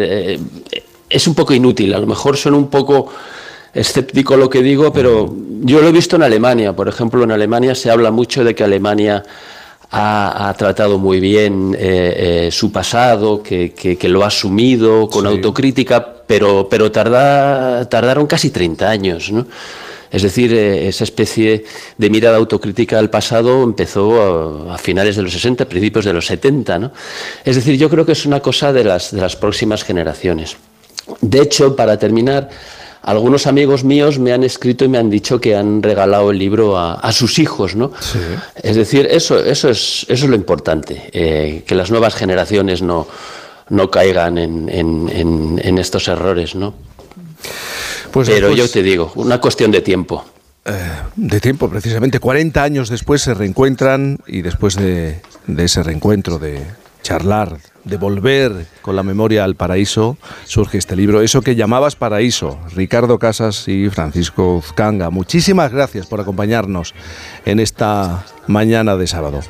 es 1.09 1.27
un 1.27 1.35
poco 1.35 1.53
inútil, 1.53 1.93
a 1.93 1.99
lo 1.99 2.05
mejor 2.05 2.35
suena 2.35 2.57
un 2.57 2.69
poco 2.69 3.09
escéptico 3.73 4.35
lo 4.35 4.49
que 4.49 4.61
digo, 4.61 4.91
pero 4.91 5.33
yo 5.61 5.81
lo 5.81 5.87
he 5.87 5.91
visto 5.93 6.17
en 6.17 6.23
Alemania. 6.23 6.75
Por 6.75 6.89
ejemplo, 6.89 7.23
en 7.23 7.31
Alemania 7.31 7.75
se 7.75 7.89
habla 7.89 8.11
mucho 8.11 8.43
de 8.43 8.53
que 8.53 8.63
Alemania 8.63 9.23
ha, 9.97 10.49
ha 10.49 10.53
tratado 10.55 10.97
muy 10.99 11.19
bien 11.19 11.75
eh, 11.79 12.47
eh, 12.47 12.51
su 12.51 12.71
pasado, 12.71 13.41
que, 13.41 13.71
que- 13.73 13.97
que 13.97 14.09
lo 14.09 14.23
ha 14.23 14.27
asumido 14.27 15.07
con 15.09 15.25
autocrítica, 15.25 16.05
pero, 16.27 16.67
pero 16.69 16.91
tarda- 16.91 17.87
tardaron 17.87 18.27
casi 18.27 18.49
30 18.49 18.89
años. 18.89 19.31
¿no? 19.31 19.47
Es 20.11 20.21
decir, 20.21 20.53
eh, 20.53 20.87
esa 20.87 21.03
especie 21.05 21.63
de 21.97 22.09
mirada 22.09 22.37
autocrítica 22.37 22.99
al 22.99 23.09
pasado 23.09 23.63
empezó 23.63 24.67
a, 24.69 24.75
a 24.75 24.77
finales 24.77 25.15
de 25.15 25.23
los 25.23 25.31
60, 25.31 25.65
principios 25.65 26.03
de 26.05 26.13
los 26.13 26.25
70. 26.25 26.79
¿no? 26.79 26.91
Es 27.45 27.55
decir, 27.55 27.77
yo 27.77 27.89
creo 27.89 28.05
que 28.05 28.11
es 28.13 28.25
una 28.25 28.41
cosa 28.41 28.73
de 28.73 28.83
las, 28.83 29.11
de 29.11 29.21
las 29.21 29.35
próximas 29.35 29.83
generaciones. 29.83 30.57
De 31.21 31.39
hecho, 31.41 31.75
para 31.75 31.97
terminar, 31.97 32.49
algunos 33.05 33.47
amigos 33.47 33.83
míos 33.83 34.19
me 34.19 34.33
han 34.33 34.43
escrito 34.43 34.83
y 34.83 34.87
me 34.89 34.97
han 34.97 35.09
dicho 35.09 35.39
que 35.39 35.55
han 35.55 35.81
regalado 35.83 36.31
el 36.31 36.37
libro 36.39 36.77
a, 36.77 36.95
a 36.95 37.11
sus 37.11 37.39
hijos, 37.39 37.75
¿no? 37.75 37.91
Es 38.61 38.75
decir, 38.75 39.07
eso, 39.09 39.39
eso, 39.39 39.69
es, 39.69 40.05
eso 40.09 40.25
es 40.25 40.29
lo 40.29 40.35
importante, 40.35 41.09
eh, 41.13 41.63
que 41.65 41.75
las 41.75 41.91
nuevas 41.91 42.15
generaciones 42.15 42.81
no, 42.81 43.07
no 43.69 43.89
caigan 43.91 44.37
en, 44.37 44.69
en- 44.69 45.09
en- 45.09 45.61
en 45.63 45.77
estos 45.77 46.07
errores, 46.07 46.55
¿no? 46.55 46.73
Pues 48.11 48.27
Pero 48.29 48.47
después- 48.49 48.67
yo 48.67 48.73
te 48.73 48.81
digo, 48.83 49.11
una 49.15 49.39
cuestión 49.39 49.71
de 49.71 49.81
tiempo. 49.81 50.25
De 51.15 51.39
tiempo, 51.39 51.69
precisamente. 51.69 52.19
40 52.19 52.63
años 52.63 52.89
después 52.89 53.21
se 53.21 53.35
reencuentran 53.35 54.17
y 54.25 54.41
después 54.41 54.75
de, 54.75 55.21
de 55.45 55.63
ese 55.63 55.83
reencuentro, 55.83 56.39
de 56.39 56.59
charlar, 57.05 57.59
de 57.83 57.97
volver 57.97 58.65
con 58.81 58.95
la 58.95 59.03
memoria 59.03 59.43
al 59.43 59.53
paraíso, 59.53 60.17
surge 60.45 60.79
este 60.79 60.95
libro. 60.95 61.21
Eso 61.21 61.43
que 61.43 61.55
llamabas 61.55 61.95
paraíso, 61.95 62.59
Ricardo 62.73 63.19
Casas 63.19 63.67
y 63.67 63.91
Francisco 63.91 64.55
Uzcanga. 64.55 65.11
Muchísimas 65.11 65.71
gracias 65.71 66.07
por 66.07 66.19
acompañarnos 66.19 66.95
en 67.45 67.59
esta 67.59 68.25
mañana 68.47 68.97
de 68.97 69.05
sábado. 69.05 69.41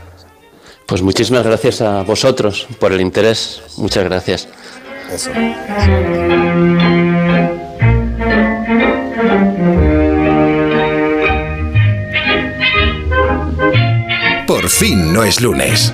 Pues 0.86 1.02
muchísimas 1.02 1.46
gracias 1.46 1.80
a 1.80 2.04
vosotros 2.04 2.68
por 2.78 2.92
el 2.92 3.00
interés. 3.00 3.62
Muchas 3.78 4.04
gracias. 4.04 4.50
Eso. 5.10 5.32
Por 14.46 14.68
fin 14.68 15.14
no 15.14 15.24
es 15.24 15.40
lunes. 15.40 15.94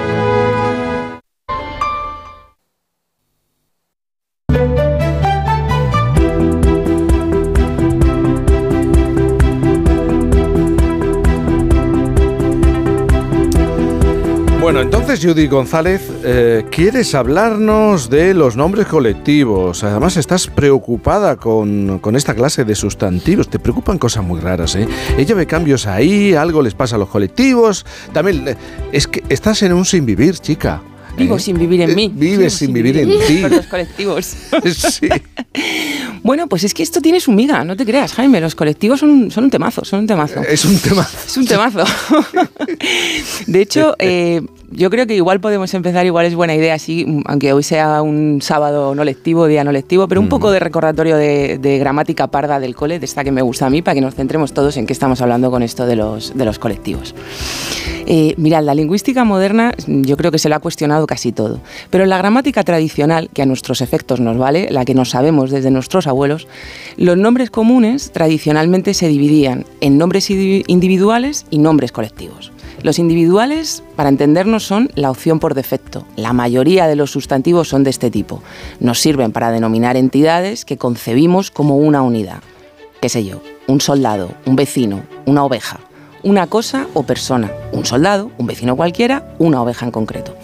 Judy 15.21 15.47
González, 15.47 16.01
eh, 16.23 16.65
¿quieres 16.71 17.13
hablarnos 17.13 18.09
de 18.09 18.33
los 18.33 18.55
nombres 18.55 18.87
colectivos? 18.87 19.83
Además 19.83 20.17
estás 20.17 20.47
preocupada 20.47 21.35
con, 21.35 21.99
con 21.99 22.15
esta 22.15 22.33
clase 22.33 22.65
de 22.65 22.73
sustantivos. 22.73 23.47
Te 23.47 23.59
preocupan 23.59 23.99
cosas 23.99 24.23
muy 24.23 24.39
raras, 24.39 24.75
¿eh? 24.75 24.87
Ella 25.17 25.35
ve 25.35 25.45
cambios 25.45 25.85
ahí, 25.85 26.33
algo 26.33 26.63
les 26.63 26.73
pasa 26.73 26.95
a 26.95 26.99
los 26.99 27.09
colectivos. 27.09 27.85
También, 28.13 28.47
eh, 28.47 28.55
es 28.91 29.05
que 29.05 29.23
estás 29.29 29.61
en 29.61 29.73
un 29.73 29.85
sin 29.85 30.07
vivir, 30.07 30.39
chica. 30.39 30.81
Vivo 31.17 31.35
¿eh? 31.35 31.39
sin 31.39 31.59
vivir 31.59 31.81
en 31.81 31.93
mí. 31.93 32.11
Vives 32.13 32.53
sin 32.53 32.73
vivir 32.73 32.97
en 32.97 33.09
ti. 33.27 33.37
Por 33.41 33.51
los 33.51 33.67
colectivos. 33.67 34.35
Sí. 34.73 35.07
Bueno, 36.23 36.47
pues 36.47 36.63
es 36.63 36.75
que 36.75 36.83
esto 36.83 37.01
tiene 37.01 37.19
su 37.19 37.31
miga, 37.31 37.63
no 37.63 37.75
te 37.75 37.83
creas, 37.83 38.13
Jaime. 38.13 38.39
Los 38.39 38.53
colectivos 38.53 38.99
son 38.99 39.09
un, 39.09 39.31
son 39.31 39.45
un 39.45 39.49
temazo, 39.49 39.83
son 39.83 40.01
un 40.01 40.07
temazo. 40.07 40.41
Es 40.41 40.65
un 40.65 40.77
temazo. 40.77 41.17
Es 41.25 41.35
un 41.35 41.47
temazo. 41.47 41.83
De 43.47 43.61
hecho, 43.61 43.95
eh, 43.97 44.41
yo 44.71 44.89
creo 44.89 45.05
que 45.05 45.15
igual 45.15 45.39
podemos 45.39 45.73
empezar, 45.73 46.05
igual 46.05 46.25
es 46.25 46.35
buena 46.35 46.55
idea, 46.55 46.73
así, 46.75 47.05
aunque 47.25 47.53
hoy 47.53 47.63
sea 47.63 48.01
un 48.01 48.41
sábado 48.41 48.95
no 48.95 49.03
lectivo, 49.03 49.47
día 49.47 49.63
no 49.63 49.71
lectivo, 49.71 50.07
pero 50.07 50.21
un 50.21 50.29
poco 50.29 50.49
de 50.51 50.59
recordatorio 50.59 51.17
de, 51.17 51.57
de 51.57 51.77
gramática 51.77 52.27
parda 52.27 52.59
del 52.59 52.75
cole, 52.75 52.99
de 52.99 53.05
esta 53.05 53.23
que 53.23 53.31
me 53.31 53.41
gusta 53.41 53.65
a 53.65 53.69
mí, 53.69 53.81
para 53.81 53.95
que 53.95 54.01
nos 54.01 54.15
centremos 54.15 54.53
todos 54.53 54.77
en 54.77 54.85
qué 54.85 54.93
estamos 54.93 55.21
hablando 55.21 55.51
con 55.51 55.61
esto 55.63 55.85
de 55.85 55.95
los, 55.95 56.35
de 56.35 56.45
los 56.45 56.57
colectivos. 56.59 57.13
Eh, 58.07 58.33
mirad, 58.37 58.63
la 58.63 58.73
lingüística 58.73 59.23
moderna 59.23 59.73
yo 59.87 60.17
creo 60.17 60.31
que 60.31 60.39
se 60.39 60.49
la 60.49 60.57
ha 60.57 60.59
cuestionado 60.59 61.05
casi 61.07 61.31
todo, 61.31 61.59
pero 61.89 62.03
en 62.03 62.09
la 62.09 62.17
gramática 62.17 62.63
tradicional, 62.63 63.29
que 63.33 63.41
a 63.41 63.45
nuestros 63.45 63.81
efectos 63.81 64.19
nos 64.19 64.37
vale, 64.37 64.69
la 64.71 64.85
que 64.85 64.93
nos 64.93 65.09
sabemos 65.11 65.51
desde 65.51 65.71
nuestros 65.71 66.07
abuelos, 66.07 66.47
los 66.97 67.17
nombres 67.17 67.49
comunes 67.51 68.11
tradicionalmente 68.11 68.93
se 68.93 69.07
dividían 69.07 69.65
en 69.81 69.97
nombres 69.97 70.29
indi- 70.29 70.63
individuales 70.67 71.45
y 71.49 71.57
nombres 71.59 71.91
colectivos. 71.91 72.51
Los 72.83 72.97
individuales, 72.97 73.83
para 73.95 74.09
entendernos, 74.09 74.63
son 74.63 74.89
la 74.95 75.11
opción 75.11 75.39
por 75.39 75.53
defecto. 75.53 76.05
La 76.15 76.33
mayoría 76.33 76.87
de 76.87 76.95
los 76.95 77.11
sustantivos 77.11 77.69
son 77.69 77.83
de 77.83 77.91
este 77.91 78.09
tipo. 78.09 78.41
Nos 78.79 78.99
sirven 78.99 79.31
para 79.31 79.51
denominar 79.51 79.97
entidades 79.97 80.65
que 80.65 80.77
concebimos 80.77 81.51
como 81.51 81.77
una 81.77 82.01
unidad. 82.01 82.41
¿Qué 82.99 83.09
sé 83.09 83.23
yo? 83.23 83.41
Un 83.67 83.81
soldado, 83.81 84.31
un 84.47 84.55
vecino, 84.55 85.03
una 85.25 85.43
oveja. 85.43 85.79
Una 86.23 86.47
cosa 86.47 86.87
o 86.95 87.03
persona. 87.03 87.51
Un 87.71 87.85
soldado, 87.85 88.31
un 88.37 88.47
vecino 88.47 88.75
cualquiera, 88.75 89.35
una 89.37 89.61
oveja 89.61 89.85
en 89.85 89.91
concreto. 89.91 90.35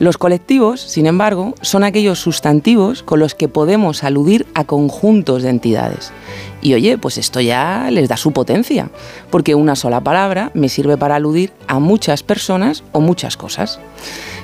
Los 0.00 0.18
colectivos, 0.18 0.80
sin 0.80 1.06
embargo, 1.06 1.54
son 1.60 1.84
aquellos 1.84 2.18
sustantivos 2.18 3.04
con 3.04 3.20
los 3.20 3.34
que 3.36 3.48
podemos 3.48 4.02
aludir 4.02 4.44
a 4.54 4.64
conjuntos 4.64 5.42
de 5.44 5.50
entidades. 5.50 6.12
Y 6.60 6.74
oye, 6.74 6.98
pues 6.98 7.16
esto 7.16 7.40
ya 7.40 7.88
les 7.90 8.08
da 8.08 8.16
su 8.16 8.32
potencia, 8.32 8.90
porque 9.30 9.54
una 9.54 9.76
sola 9.76 10.00
palabra 10.00 10.50
me 10.54 10.68
sirve 10.68 10.96
para 10.96 11.14
aludir 11.14 11.52
a 11.68 11.78
muchas 11.78 12.24
personas 12.24 12.82
o 12.90 13.00
muchas 13.00 13.36
cosas. 13.36 13.78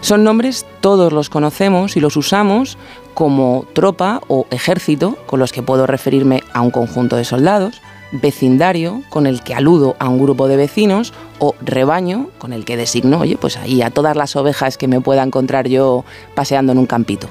Son 0.03 0.23
nombres, 0.23 0.67
todos 0.81 1.13
los 1.13 1.29
conocemos 1.31 1.97
y 1.97 2.01
los 2.01 2.17
usamos 2.17 2.79
como 3.15 3.67
tropa 3.73 4.21
o 4.29 4.47
ejército, 4.51 5.19
con 5.27 5.41
los 5.41 5.53
que 5.53 5.63
puedo 5.63 5.87
referirme 5.87 6.43
a 6.53 6.61
un 6.61 6.71
conjunto 6.71 7.17
de 7.17 7.25
soldados, 7.25 7.83
vecindario, 8.13 9.03
con 9.09 9.27
el 9.27 9.43
que 9.43 9.55
aludo 9.55 9.97
a 9.99 10.09
un 10.09 10.21
grupo 10.21 10.49
de 10.49 10.57
vecinos, 10.57 11.13
o 11.39 11.55
rebaño, 11.61 12.29
con 12.39 12.53
el 12.53 12.65
que 12.65 12.77
designo, 12.77 13.21
oye, 13.21 13.37
pues 13.37 13.57
ahí 13.57 13.83
a 13.83 13.91
todas 13.91 14.17
las 14.17 14.37
ovejas 14.37 14.77
que 14.77 14.89
me 14.89 15.01
pueda 15.01 15.23
encontrar 15.23 15.69
yo 15.69 16.05
paseando 16.35 16.73
en 16.73 16.79
un 16.79 16.87
campito. 16.87 17.29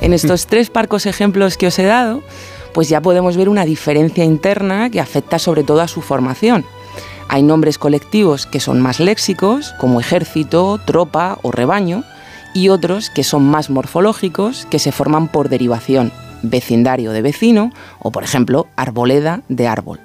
En 0.00 0.12
estos 0.12 0.46
tres 0.48 0.70
parcos 0.70 1.06
ejemplos 1.06 1.56
que 1.56 1.66
os 1.66 1.78
he 1.78 1.84
dado, 1.84 2.22
pues 2.72 2.88
ya 2.88 3.00
podemos 3.00 3.36
ver 3.36 3.48
una 3.48 3.64
diferencia 3.64 4.24
interna 4.24 4.90
que 4.90 5.00
afecta 5.00 5.38
sobre 5.38 5.64
todo 5.64 5.80
a 5.80 5.88
su 5.88 6.02
formación. 6.02 6.64
Hay 7.28 7.42
nombres 7.42 7.78
colectivos 7.78 8.46
que 8.46 8.60
son 8.60 8.80
más 8.80 9.00
léxicos, 9.00 9.74
como 9.78 10.00
ejército, 10.00 10.78
tropa 10.84 11.38
o 11.42 11.50
rebaño, 11.50 12.04
y 12.54 12.70
otros 12.70 13.10
que 13.10 13.24
son 13.24 13.44
más 13.44 13.68
morfológicos, 13.68 14.66
que 14.70 14.78
se 14.78 14.92
forman 14.92 15.28
por 15.28 15.48
derivación, 15.48 16.12
vecindario 16.42 17.12
de 17.12 17.22
vecino 17.22 17.72
o, 17.98 18.10
por 18.10 18.24
ejemplo, 18.24 18.66
arboleda 18.76 19.42
de 19.48 19.66
árbol. 19.66 20.00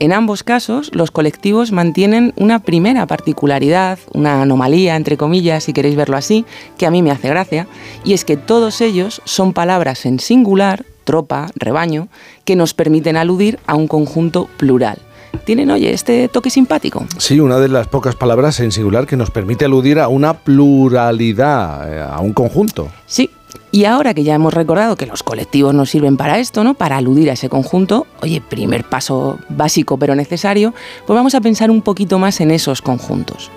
En 0.00 0.12
ambos 0.12 0.44
casos, 0.44 0.90
los 0.94 1.10
colectivos 1.10 1.72
mantienen 1.72 2.32
una 2.36 2.60
primera 2.60 3.06
particularidad, 3.08 3.98
una 4.14 4.42
anomalía, 4.42 4.94
entre 4.94 5.16
comillas, 5.16 5.64
si 5.64 5.72
queréis 5.72 5.96
verlo 5.96 6.16
así, 6.16 6.44
que 6.76 6.86
a 6.86 6.92
mí 6.92 7.02
me 7.02 7.10
hace 7.10 7.28
gracia, 7.28 7.66
y 8.04 8.12
es 8.12 8.24
que 8.24 8.36
todos 8.36 8.80
ellos 8.80 9.20
son 9.24 9.52
palabras 9.52 10.06
en 10.06 10.20
singular, 10.20 10.84
tropa, 11.02 11.48
rebaño, 11.56 12.06
que 12.44 12.54
nos 12.54 12.74
permiten 12.74 13.16
aludir 13.16 13.58
a 13.66 13.74
un 13.74 13.88
conjunto 13.88 14.48
plural. 14.56 14.98
Tienen, 15.44 15.70
oye, 15.70 15.92
este 15.92 16.28
toque 16.28 16.50
simpático. 16.50 17.04
Sí, 17.18 17.40
una 17.40 17.58
de 17.58 17.68
las 17.68 17.88
pocas 17.88 18.14
palabras 18.14 18.60
en 18.60 18.70
singular 18.70 19.06
que 19.06 19.16
nos 19.16 19.32
permite 19.32 19.64
aludir 19.64 19.98
a 19.98 20.06
una 20.06 20.34
pluralidad, 20.34 21.92
eh, 21.92 22.00
a 22.00 22.20
un 22.20 22.32
conjunto. 22.32 22.88
Sí, 23.06 23.30
y 23.70 23.84
ahora 23.84 24.14
que 24.14 24.24
ya 24.24 24.34
hemos 24.34 24.54
recordado 24.54 24.96
que 24.96 25.06
los 25.06 25.22
colectivos 25.22 25.74
nos 25.74 25.90
sirven 25.90 26.16
para 26.16 26.38
esto, 26.38 26.64
¿no? 26.64 26.74
Para 26.74 26.96
aludir 26.96 27.30
a 27.30 27.34
ese 27.34 27.48
conjunto, 27.48 28.06
oye, 28.22 28.40
primer 28.40 28.84
paso 28.84 29.38
básico 29.48 29.98
pero 29.98 30.14
necesario, 30.14 30.74
pues 31.06 31.14
vamos 31.14 31.34
a 31.34 31.40
pensar 31.40 31.70
un 31.70 31.82
poquito 31.82 32.18
más 32.18 32.40
en 32.40 32.50
esos 32.50 32.80
conjuntos. 32.80 33.50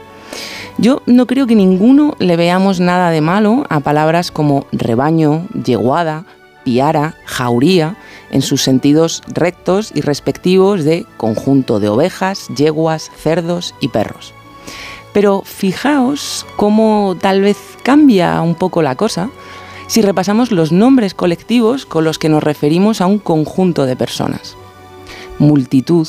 Yo 0.78 1.02
no 1.06 1.28
creo 1.28 1.48
que 1.48 1.56
ninguno 1.56 2.16
le 2.20 2.36
veamos 2.38 2.80
nada 2.80 3.10
de 3.10 3.22
malo 3.22 3.66
a 3.70 3.80
palabras 3.80 4.32
como 4.32 4.66
rebaño, 4.72 5.48
yeguada, 5.64 6.26
piara, 6.64 7.16
jauría, 7.26 7.98
en 8.32 8.42
sus 8.42 8.62
sentidos 8.64 9.22
rectos 9.28 9.92
y 9.94 10.02
respectivos 10.02 10.84
de 10.84 11.06
conjunto 11.18 11.80
de 11.80 11.90
ovejas, 11.90 12.48
yeguas, 12.56 13.12
cerdos 13.16 13.76
y 13.82 13.90
perros. 13.90 14.34
Pero 15.14 15.42
fijaos 15.46 16.46
cómo 16.56 17.18
tal 17.20 17.42
vez 17.42 17.58
cambia 17.84 18.42
un 18.42 18.56
poco 18.56 18.82
la 18.82 18.96
cosa 18.96 19.30
si 19.92 20.02
repasamos 20.02 20.54
los 20.54 20.72
nombres 20.72 21.14
colectivos 21.14 21.86
con 21.86 22.06
los 22.06 22.18
que 22.18 22.30
nos 22.30 22.42
referimos 22.42 23.02
a 23.02 23.08
un 23.08 23.20
conjunto 23.20 23.86
de 23.86 23.98
personas. 23.98 24.56
Multitud, 25.38 26.08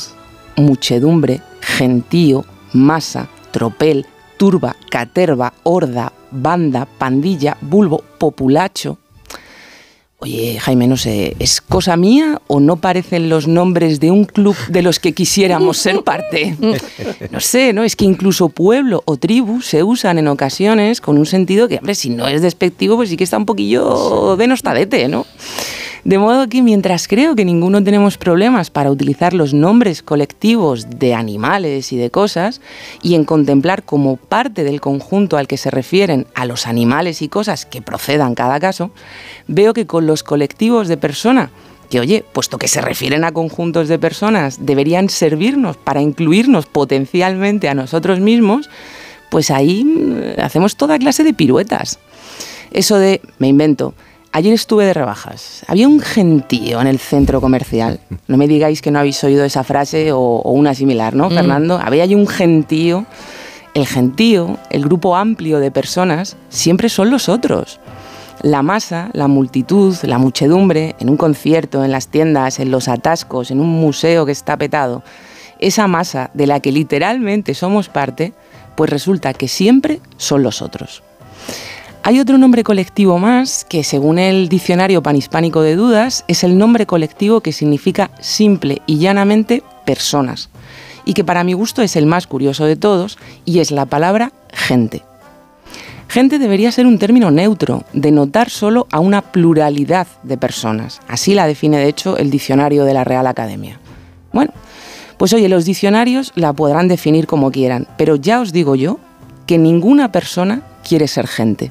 muchedumbre, 0.54 1.42
gentío, 1.60 2.44
masa, 2.72 3.26
tropel, 3.50 4.06
turba, 4.36 4.76
caterva, 4.88 5.52
horda, 5.64 6.12
banda, 6.30 6.86
pandilla, 6.96 7.56
bulbo, 7.60 8.04
populacho. 8.18 8.98
Oye, 10.22 10.56
Jaime, 10.60 10.86
no 10.86 10.96
sé, 10.96 11.34
¿es 11.40 11.60
cosa 11.60 11.96
mía 11.96 12.40
o 12.46 12.60
no 12.60 12.76
parecen 12.76 13.28
los 13.28 13.48
nombres 13.48 13.98
de 13.98 14.12
un 14.12 14.24
club 14.24 14.54
de 14.68 14.80
los 14.80 15.00
que 15.00 15.14
quisiéramos 15.14 15.78
ser 15.78 16.04
parte? 16.04 16.56
No 17.30 17.40
sé, 17.40 17.72
¿no? 17.72 17.82
Es 17.82 17.96
que 17.96 18.04
incluso 18.04 18.48
pueblo 18.48 19.02
o 19.04 19.16
tribu 19.16 19.62
se 19.62 19.82
usan 19.82 20.18
en 20.18 20.28
ocasiones 20.28 21.00
con 21.00 21.18
un 21.18 21.26
sentido 21.26 21.66
que, 21.66 21.78
hombre, 21.78 21.94
si 21.94 22.10
no 22.10 22.28
es 22.28 22.42
despectivo, 22.42 22.96
pues 22.96 23.08
sí 23.08 23.16
que 23.16 23.24
está 23.24 23.36
un 23.36 23.46
poquillo 23.46 24.36
denostadete, 24.36 25.08
¿no? 25.08 25.26
De 26.04 26.18
modo 26.18 26.48
que 26.48 26.62
mientras 26.62 27.06
creo 27.06 27.36
que 27.36 27.44
ninguno 27.44 27.82
tenemos 27.82 28.18
problemas 28.18 28.70
para 28.70 28.90
utilizar 28.90 29.34
los 29.34 29.54
nombres 29.54 30.02
colectivos 30.02 30.98
de 30.98 31.14
animales 31.14 31.92
y 31.92 31.96
de 31.96 32.10
cosas 32.10 32.60
y 33.02 33.14
en 33.14 33.24
contemplar 33.24 33.84
como 33.84 34.16
parte 34.16 34.64
del 34.64 34.80
conjunto 34.80 35.36
al 35.36 35.46
que 35.46 35.56
se 35.56 35.70
refieren 35.70 36.26
a 36.34 36.44
los 36.44 36.66
animales 36.66 37.22
y 37.22 37.28
cosas 37.28 37.66
que 37.66 37.82
procedan 37.82 38.34
cada 38.34 38.58
caso, 38.58 38.90
veo 39.46 39.74
que 39.74 39.86
con 39.86 40.08
los 40.08 40.24
colectivos 40.24 40.88
de 40.88 40.96
persona, 40.96 41.50
que 41.88 42.00
oye, 42.00 42.24
puesto 42.32 42.58
que 42.58 42.66
se 42.66 42.80
refieren 42.80 43.22
a 43.22 43.30
conjuntos 43.30 43.86
de 43.86 44.00
personas, 44.00 44.66
deberían 44.66 45.08
servirnos 45.08 45.76
para 45.76 46.02
incluirnos 46.02 46.66
potencialmente 46.66 47.68
a 47.68 47.74
nosotros 47.74 48.18
mismos, 48.18 48.68
pues 49.30 49.52
ahí 49.52 49.84
mm, 49.84 50.40
hacemos 50.40 50.74
toda 50.74 50.98
clase 50.98 51.22
de 51.22 51.32
piruetas. 51.32 52.00
Eso 52.72 52.98
de, 52.98 53.20
me 53.38 53.46
invento, 53.46 53.94
ayer 54.32 54.52
estuve 54.52 54.84
de 54.84 54.94
rebajas, 54.94 55.64
había 55.68 55.86
un 55.86 56.00
gentío 56.00 56.80
en 56.80 56.86
el 56.86 56.98
centro 56.98 57.40
comercial. 57.40 58.00
No 58.26 58.36
me 58.36 58.48
digáis 58.48 58.82
que 58.82 58.90
no 58.90 58.98
habéis 58.98 59.22
oído 59.24 59.44
esa 59.44 59.64
frase 59.64 60.12
o, 60.12 60.18
o 60.20 60.50
una 60.52 60.74
similar, 60.74 61.14
¿no, 61.14 61.28
Mm. 61.28 61.34
Fernando? 61.34 61.80
Había 61.82 62.02
allí 62.04 62.14
un 62.14 62.26
gentío. 62.26 63.06
El 63.74 63.86
gentío, 63.86 64.58
el 64.68 64.84
grupo 64.84 65.16
amplio 65.16 65.58
de 65.58 65.70
personas, 65.70 66.36
siempre 66.50 66.88
son 66.90 67.10
los 67.10 67.30
otros. 67.30 67.80
La 68.42 68.62
masa, 68.62 69.08
la 69.14 69.28
multitud, 69.28 69.96
la 70.02 70.18
muchedumbre, 70.18 70.94
en 70.98 71.08
un 71.08 71.16
concierto, 71.16 71.84
en 71.84 71.92
las 71.92 72.08
tiendas, 72.08 72.58
en 72.58 72.70
los 72.70 72.88
atascos, 72.88 73.50
en 73.50 73.60
un 73.60 73.68
museo 73.68 74.26
que 74.26 74.32
está 74.32 74.56
petado, 74.58 75.02
esa 75.58 75.86
masa 75.86 76.30
de 76.34 76.46
la 76.46 76.60
que 76.60 76.72
literalmente 76.72 77.54
somos 77.54 77.88
parte, 77.88 78.34
pues 78.74 78.90
resulta 78.90 79.32
que 79.32 79.48
siempre 79.48 80.00
son 80.16 80.42
los 80.42 80.60
otros. 80.60 81.02
Hay 82.04 82.18
otro 82.18 82.36
nombre 82.36 82.64
colectivo 82.64 83.18
más 83.18 83.64
que, 83.64 83.84
según 83.84 84.18
el 84.18 84.48
diccionario 84.48 85.04
panhispánico 85.04 85.62
de 85.62 85.76
dudas, 85.76 86.24
es 86.26 86.42
el 86.42 86.58
nombre 86.58 86.84
colectivo 86.84 87.42
que 87.42 87.52
significa 87.52 88.10
simple 88.20 88.82
y 88.86 88.98
llanamente 88.98 89.62
personas, 89.86 90.50
y 91.04 91.14
que 91.14 91.22
para 91.22 91.44
mi 91.44 91.52
gusto 91.52 91.80
es 91.80 91.94
el 91.94 92.06
más 92.06 92.26
curioso 92.26 92.64
de 92.64 92.74
todos, 92.74 93.18
y 93.44 93.60
es 93.60 93.70
la 93.70 93.86
palabra 93.86 94.32
gente. 94.52 95.02
Gente 96.08 96.40
debería 96.40 96.72
ser 96.72 96.88
un 96.88 96.98
término 96.98 97.30
neutro, 97.30 97.84
denotar 97.92 98.50
solo 98.50 98.88
a 98.90 98.98
una 98.98 99.22
pluralidad 99.22 100.08
de 100.24 100.36
personas. 100.36 101.00
Así 101.06 101.34
la 101.34 101.46
define, 101.46 101.78
de 101.78 101.88
hecho, 101.88 102.16
el 102.16 102.30
diccionario 102.30 102.84
de 102.84 102.94
la 102.94 103.04
Real 103.04 103.28
Academia. 103.28 103.78
Bueno, 104.32 104.52
pues 105.18 105.32
oye, 105.34 105.48
los 105.48 105.66
diccionarios 105.66 106.32
la 106.34 106.52
podrán 106.52 106.88
definir 106.88 107.28
como 107.28 107.52
quieran, 107.52 107.86
pero 107.96 108.16
ya 108.16 108.40
os 108.40 108.52
digo 108.52 108.74
yo 108.74 108.98
que 109.46 109.56
ninguna 109.56 110.10
persona 110.10 110.62
quiere 110.82 111.06
ser 111.06 111.28
gente. 111.28 111.70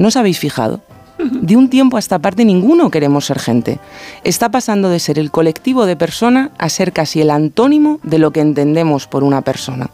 ¿No 0.00 0.08
os 0.08 0.16
habéis 0.16 0.38
fijado? 0.38 0.80
De 1.18 1.58
un 1.58 1.68
tiempo 1.68 1.98
a 1.98 2.00
esta 2.00 2.18
parte 2.18 2.46
ninguno 2.46 2.90
queremos 2.90 3.26
ser 3.26 3.38
gente. 3.38 3.78
Está 4.24 4.50
pasando 4.50 4.88
de 4.88 4.98
ser 4.98 5.18
el 5.18 5.30
colectivo 5.30 5.84
de 5.84 5.94
persona 5.94 6.52
a 6.56 6.70
ser 6.70 6.94
casi 6.94 7.20
el 7.20 7.28
antónimo 7.28 8.00
de 8.02 8.18
lo 8.18 8.30
que 8.30 8.40
entendemos 8.40 9.06
por 9.06 9.22
una 9.24 9.42
persona. 9.42 9.90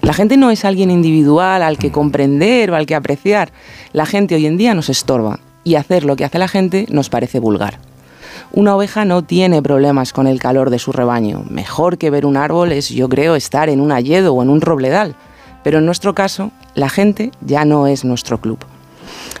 La 0.00 0.14
gente 0.14 0.38
no 0.38 0.50
es 0.50 0.64
alguien 0.64 0.90
individual 0.90 1.62
al 1.62 1.76
que 1.76 1.92
comprender 1.92 2.70
o 2.70 2.74
al 2.74 2.86
que 2.86 2.94
apreciar. 2.94 3.52
La 3.92 4.06
gente 4.06 4.34
hoy 4.34 4.46
en 4.46 4.56
día 4.56 4.72
nos 4.72 4.88
estorba 4.88 5.40
y 5.62 5.74
hacer 5.74 6.06
lo 6.06 6.16
que 6.16 6.24
hace 6.24 6.38
la 6.38 6.48
gente 6.48 6.86
nos 6.88 7.10
parece 7.10 7.38
vulgar. 7.38 7.80
Una 8.50 8.74
oveja 8.74 9.04
no 9.04 9.24
tiene 9.24 9.60
problemas 9.60 10.14
con 10.14 10.26
el 10.26 10.40
calor 10.40 10.70
de 10.70 10.78
su 10.78 10.90
rebaño. 10.90 11.44
Mejor 11.50 11.98
que 11.98 12.08
ver 12.08 12.24
un 12.24 12.38
árbol 12.38 12.72
es, 12.72 12.88
yo 12.88 13.10
creo, 13.10 13.36
estar 13.36 13.68
en 13.68 13.82
un 13.82 13.92
hayedo 13.92 14.32
o 14.32 14.42
en 14.42 14.48
un 14.48 14.62
robledal. 14.62 15.16
Pero 15.62 15.80
en 15.80 15.84
nuestro 15.84 16.14
caso, 16.14 16.50
la 16.74 16.88
gente 16.88 17.30
ya 17.42 17.66
no 17.66 17.86
es 17.86 18.06
nuestro 18.06 18.40
club. 18.40 18.64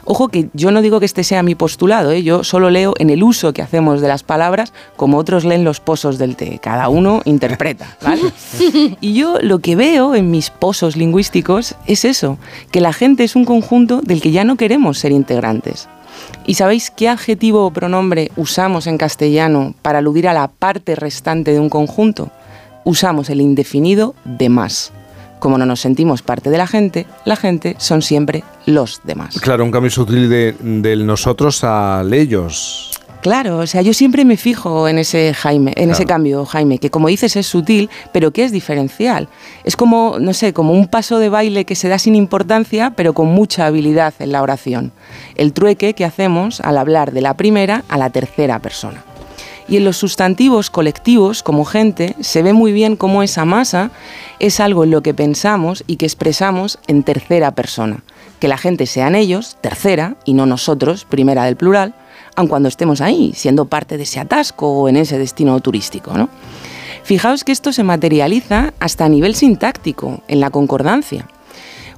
Ojo 0.06 0.28
que 0.28 0.48
yo 0.52 0.70
no 0.70 0.82
digo 0.82 1.00
que 1.00 1.06
este 1.06 1.24
sea 1.24 1.42
mi 1.42 1.54
postulado, 1.54 2.10
¿eh? 2.12 2.22
yo 2.22 2.44
solo 2.44 2.70
leo 2.70 2.94
en 2.98 3.10
el 3.10 3.22
uso 3.22 3.52
que 3.52 3.62
hacemos 3.62 4.00
de 4.00 4.08
las 4.08 4.22
palabras 4.22 4.72
como 4.96 5.18
otros 5.18 5.44
leen 5.44 5.64
los 5.64 5.80
pozos 5.80 6.18
del 6.18 6.36
té. 6.36 6.58
Cada 6.62 6.88
uno 6.88 7.22
interpreta, 7.24 7.96
¿vale? 8.02 8.22
Y 9.00 9.14
yo 9.14 9.38
lo 9.40 9.58
que 9.58 9.76
veo 9.76 10.14
en 10.14 10.30
mis 10.30 10.50
pozos 10.50 10.96
lingüísticos 10.96 11.74
es 11.86 12.04
eso, 12.04 12.38
que 12.70 12.80
la 12.80 12.92
gente 12.92 13.24
es 13.24 13.36
un 13.36 13.44
conjunto 13.44 14.00
del 14.02 14.20
que 14.20 14.30
ya 14.30 14.44
no 14.44 14.56
queremos 14.56 14.98
ser 14.98 15.12
integrantes. 15.12 15.88
¿Y 16.46 16.54
sabéis 16.54 16.90
qué 16.90 17.08
adjetivo 17.08 17.66
o 17.66 17.70
pronombre 17.70 18.30
usamos 18.36 18.86
en 18.86 18.98
castellano 18.98 19.74
para 19.82 19.98
aludir 19.98 20.28
a 20.28 20.34
la 20.34 20.48
parte 20.48 20.94
restante 20.94 21.52
de 21.52 21.60
un 21.60 21.70
conjunto? 21.70 22.30
Usamos 22.84 23.30
el 23.30 23.40
indefinido 23.40 24.14
de 24.24 24.48
más. 24.48 24.92
Como 25.44 25.58
no 25.58 25.66
nos 25.66 25.80
sentimos 25.80 26.22
parte 26.22 26.48
de 26.48 26.56
la 26.56 26.66
gente, 26.66 27.04
la 27.26 27.36
gente 27.36 27.76
son 27.78 28.00
siempre 28.00 28.44
los 28.64 29.02
demás. 29.04 29.38
Claro, 29.42 29.62
un 29.62 29.70
cambio 29.70 29.90
sutil 29.90 30.30
de, 30.30 30.56
del 30.58 31.04
nosotros 31.04 31.62
al 31.64 32.14
ellos. 32.14 32.92
Claro, 33.20 33.58
o 33.58 33.66
sea, 33.66 33.82
yo 33.82 33.92
siempre 33.92 34.24
me 34.24 34.38
fijo 34.38 34.88
en 34.88 34.96
ese 34.96 35.34
Jaime, 35.34 35.74
en 35.76 35.90
ese 35.90 36.06
cambio, 36.06 36.46
Jaime, 36.46 36.78
que 36.78 36.88
como 36.88 37.08
dices 37.08 37.36
es 37.36 37.46
sutil, 37.46 37.90
pero 38.10 38.30
que 38.30 38.44
es 38.44 38.52
diferencial. 38.52 39.28
Es 39.64 39.76
como, 39.76 40.16
no 40.18 40.32
sé, 40.32 40.54
como 40.54 40.72
un 40.72 40.88
paso 40.88 41.18
de 41.18 41.28
baile 41.28 41.66
que 41.66 41.74
se 41.74 41.90
da 41.90 41.98
sin 41.98 42.14
importancia, 42.14 42.94
pero 42.96 43.12
con 43.12 43.26
mucha 43.26 43.66
habilidad 43.66 44.14
en 44.20 44.32
la 44.32 44.40
oración. 44.40 44.92
El 45.34 45.52
trueque 45.52 45.92
que 45.92 46.06
hacemos 46.06 46.62
al 46.62 46.78
hablar 46.78 47.12
de 47.12 47.20
la 47.20 47.34
primera 47.36 47.84
a 47.90 47.98
la 47.98 48.08
tercera 48.08 48.60
persona. 48.60 49.04
Y 49.68 49.76
en 49.78 49.84
los 49.84 49.96
sustantivos 49.96 50.70
colectivos, 50.70 51.42
como 51.42 51.64
gente, 51.64 52.14
se 52.20 52.42
ve 52.42 52.52
muy 52.52 52.72
bien 52.72 52.96
cómo 52.96 53.22
esa 53.22 53.44
masa 53.44 53.90
es 54.38 54.60
algo 54.60 54.84
en 54.84 54.90
lo 54.90 55.02
que 55.02 55.14
pensamos 55.14 55.84
y 55.86 55.96
que 55.96 56.06
expresamos 56.06 56.78
en 56.86 57.02
tercera 57.02 57.54
persona. 57.54 58.02
Que 58.40 58.48
la 58.48 58.58
gente 58.58 58.86
sean 58.86 59.14
ellos, 59.14 59.56
tercera, 59.60 60.16
y 60.24 60.34
no 60.34 60.44
nosotros, 60.44 61.06
primera 61.06 61.44
del 61.44 61.56
plural, 61.56 61.94
aun 62.36 62.48
cuando 62.48 62.68
estemos 62.68 63.00
ahí, 63.00 63.32
siendo 63.34 63.64
parte 63.66 63.96
de 63.96 64.02
ese 64.02 64.20
atasco 64.20 64.68
o 64.68 64.88
en 64.88 64.96
ese 64.96 65.18
destino 65.18 65.58
turístico. 65.60 66.12
¿no? 66.18 66.28
Fijaos 67.02 67.44
que 67.44 67.52
esto 67.52 67.72
se 67.72 67.84
materializa 67.84 68.74
hasta 68.80 69.04
a 69.04 69.08
nivel 69.08 69.34
sintáctico, 69.34 70.22
en 70.28 70.40
la 70.40 70.50
concordancia. 70.50 71.26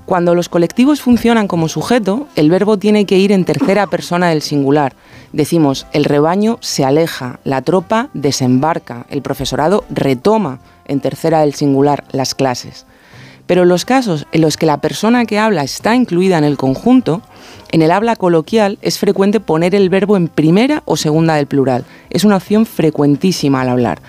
Cuando 0.06 0.36
los 0.36 0.48
colectivos 0.48 1.00
funcionan 1.00 1.48
como 1.48 1.66
sujeto, 1.66 2.28
el 2.36 2.48
verbo 2.48 2.78
tiene 2.78 3.06
que 3.06 3.18
ir 3.18 3.32
en 3.32 3.44
tercera 3.44 3.88
persona 3.88 4.28
del 4.28 4.40
singular. 4.40 4.94
Decimos, 5.32 5.88
el 5.92 6.04
rebaño 6.04 6.58
se 6.60 6.84
aleja, 6.84 7.40
la 7.42 7.60
tropa 7.62 8.08
desembarca, 8.14 9.06
el 9.10 9.20
profesorado 9.20 9.84
retoma 9.90 10.60
en 10.84 11.00
tercera 11.00 11.40
del 11.40 11.54
singular 11.54 12.04
las 12.12 12.36
clases. 12.36 12.86
Pero 13.48 13.64
en 13.64 13.68
los 13.68 13.84
casos 13.84 14.28
en 14.30 14.42
los 14.42 14.56
que 14.56 14.66
la 14.66 14.80
persona 14.80 15.24
que 15.24 15.40
habla 15.40 15.64
está 15.64 15.96
incluida 15.96 16.38
en 16.38 16.44
el 16.44 16.56
conjunto, 16.56 17.20
en 17.72 17.82
el 17.82 17.90
habla 17.90 18.14
coloquial 18.14 18.78
es 18.82 19.00
frecuente 19.00 19.40
poner 19.40 19.74
el 19.74 19.90
verbo 19.90 20.16
en 20.16 20.28
primera 20.28 20.84
o 20.84 20.96
segunda 20.96 21.34
del 21.34 21.48
plural. 21.48 21.84
Es 22.10 22.22
una 22.22 22.36
opción 22.36 22.64
frecuentísima 22.64 23.62
al 23.62 23.70
hablar. 23.70 24.00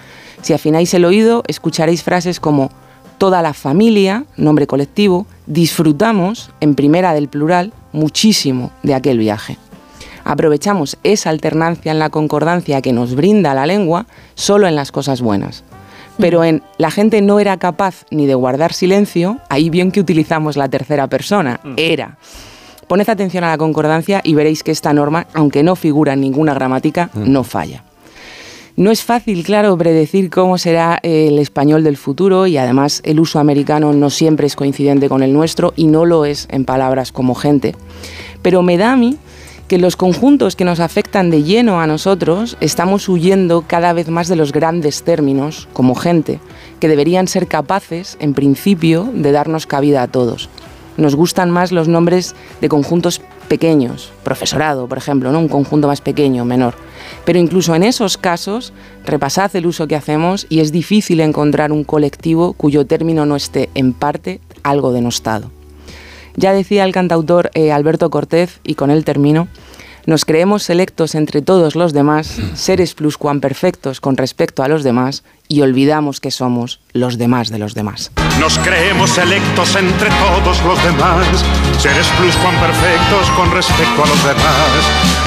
Si 0.43 0.53
afináis 0.53 0.93
el 0.93 1.05
oído, 1.05 1.41
escucharéis 1.47 2.03
frases 2.03 2.39
como 2.39 2.69
toda 3.17 3.41
la 3.41 3.53
familia, 3.53 4.25
nombre 4.35 4.67
colectivo, 4.67 5.27
disfrutamos, 5.45 6.51
en 6.59 6.75
primera 6.75 7.13
del 7.13 7.27
plural, 7.27 7.73
muchísimo 7.91 8.71
de 8.83 8.93
aquel 8.93 9.17
viaje. 9.17 9.57
Aprovechamos 10.23 10.97
esa 11.03 11.29
alternancia 11.29 11.91
en 11.91 11.99
la 11.99 12.09
concordancia 12.09 12.81
que 12.81 12.93
nos 12.93 13.15
brinda 13.15 13.53
la 13.53 13.65
lengua 13.65 14.07
solo 14.35 14.67
en 14.67 14.75
las 14.75 14.91
cosas 14.91 15.21
buenas. 15.21 15.63
Pero 16.17 16.43
en 16.43 16.63
la 16.77 16.91
gente 16.91 17.21
no 17.21 17.39
era 17.39 17.57
capaz 17.57 18.05
ni 18.11 18.25
de 18.25 18.35
guardar 18.35 18.73
silencio, 18.73 19.37
ahí 19.49 19.69
bien 19.69 19.91
que 19.91 19.99
utilizamos 19.99 20.57
la 20.57 20.67
tercera 20.67 21.07
persona, 21.07 21.59
era. 21.77 22.17
Poned 22.87 23.09
atención 23.09 23.43
a 23.43 23.49
la 23.49 23.57
concordancia 23.57 24.21
y 24.23 24.33
veréis 24.33 24.63
que 24.63 24.71
esta 24.71 24.93
norma, 24.93 25.27
aunque 25.33 25.63
no 25.63 25.75
figura 25.75 26.13
en 26.13 26.21
ninguna 26.21 26.53
gramática, 26.53 27.09
no 27.13 27.43
falla. 27.43 27.83
No 28.77 28.91
es 28.91 29.03
fácil, 29.03 29.43
claro, 29.43 29.75
predecir 29.75 30.29
cómo 30.29 30.59
será 30.59 30.99
el 31.01 31.39
español 31.39 31.83
del 31.83 31.97
futuro 31.97 32.45
y 32.45 32.57
además 32.57 33.01
el 33.03 33.19
uso 33.19 33.39
americano 33.39 33.91
no 33.91 34.11
siempre 34.11 34.45
es 34.45 34.55
coincidente 34.55 35.09
con 35.09 35.23
el 35.23 35.33
nuestro 35.33 35.73
y 35.75 35.87
no 35.87 36.05
lo 36.05 36.25
es 36.25 36.47
en 36.51 36.63
palabras 36.63 37.11
como 37.11 37.33
gente. 37.33 37.73
Pero 38.43 38.61
me 38.61 38.77
da 38.77 38.93
a 38.93 38.95
mí 38.95 39.17
que 39.67 39.79
los 39.79 39.95
conjuntos 39.95 40.55
que 40.55 40.63
nos 40.63 40.79
afectan 40.79 41.31
de 41.31 41.41
lleno 41.41 41.81
a 41.81 41.87
nosotros 41.87 42.55
estamos 42.59 43.09
huyendo 43.09 43.63
cada 43.65 43.93
vez 43.93 44.09
más 44.09 44.27
de 44.27 44.35
los 44.35 44.51
grandes 44.51 45.01
términos, 45.01 45.67
como 45.73 45.95
gente, 45.95 46.39
que 46.79 46.87
deberían 46.87 47.27
ser 47.27 47.47
capaces, 47.47 48.15
en 48.19 48.35
principio, 48.35 49.09
de 49.11 49.31
darnos 49.31 49.65
cabida 49.65 50.03
a 50.03 50.07
todos. 50.07 50.49
Nos 50.97 51.15
gustan 51.15 51.49
más 51.49 51.71
los 51.71 51.87
nombres 51.87 52.35
de 52.61 52.69
conjuntos 52.69 53.21
pequeños, 53.47 54.11
profesorado, 54.23 54.87
por 54.87 54.97
ejemplo, 54.97 55.31
¿no? 55.31 55.39
un 55.39 55.47
conjunto 55.47 55.87
más 55.87 56.01
pequeño, 56.01 56.45
menor. 56.45 56.75
Pero 57.25 57.39
incluso 57.39 57.75
en 57.75 57.83
esos 57.83 58.17
casos, 58.17 58.73
repasad 59.05 59.55
el 59.55 59.65
uso 59.65 59.87
que 59.87 59.95
hacemos 59.95 60.45
y 60.49 60.59
es 60.59 60.71
difícil 60.71 61.19
encontrar 61.19 61.71
un 61.71 61.83
colectivo 61.83 62.53
cuyo 62.53 62.85
término 62.85 63.25
no 63.25 63.35
esté, 63.35 63.69
en 63.73 63.93
parte, 63.93 64.39
algo 64.63 64.91
denostado. 64.91 65.51
Ya 66.35 66.53
decía 66.53 66.83
el 66.83 66.93
cantautor 66.93 67.49
eh, 67.55 67.71
Alberto 67.71 68.09
Cortés, 68.09 68.59
y 68.63 68.75
con 68.75 68.91
él 68.91 69.03
termino, 69.03 69.47
nos 70.05 70.23
creemos 70.23 70.63
selectos 70.63 71.15
entre 71.15 71.41
todos 71.41 71.75
los 71.75 71.91
demás, 71.91 72.39
seres 72.53 72.93
pluscuamperfectos 72.93 73.99
con 73.99 74.15
respecto 74.15 74.63
a 74.63 74.69
los 74.69 74.83
demás, 74.83 75.23
y 75.47 75.61
olvidamos 75.61 76.19
que 76.19 76.31
somos 76.31 76.79
los 76.93 77.17
demás 77.17 77.49
de 77.49 77.59
los 77.59 77.73
demás. 77.73 78.11
Nos 78.39 78.57
creemos 78.59 79.17
electos 79.17 79.75
entre 79.75 80.09
todos 80.09 80.61
los 80.63 80.83
demás, 80.83 81.25
seres 81.79 82.07
pluscuamperfectos 82.19 83.29
con 83.31 83.51
respecto 83.51 84.03
a 84.03 84.07
los 84.07 84.23
demás. 84.23 84.79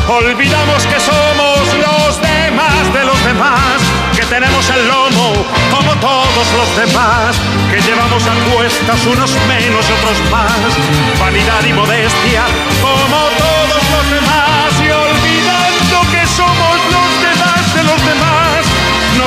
Olvidamos 0.09 0.87
que 0.87 1.01
somos 1.01 1.65
los 1.75 2.21
demás 2.21 2.95
de 2.95 3.05
los 3.05 3.25
demás, 3.25 3.81
que 4.15 4.27
tenemos 4.27 4.69
el 4.71 4.89
lomo 4.89 5.33
como 5.71 5.95
todos 5.97 6.47
los 6.59 6.77
demás, 6.77 7.37
que 7.71 7.81
llevamos 7.81 8.23
a 8.27 8.35
cuestas 8.53 9.07
unos 9.07 9.31
menos 9.49 9.87
otros 9.87 10.31
más, 10.31 10.71
vanidad 11.19 11.65
y 11.65 11.73
modestia 11.73 12.45
como 12.81 13.21
todos 13.39 13.83
los 13.91 14.11
demás, 14.11 14.71
y 14.79 14.91
olvidando 14.91 15.97
que 16.11 16.27
somos 16.27 16.77
los 16.93 17.20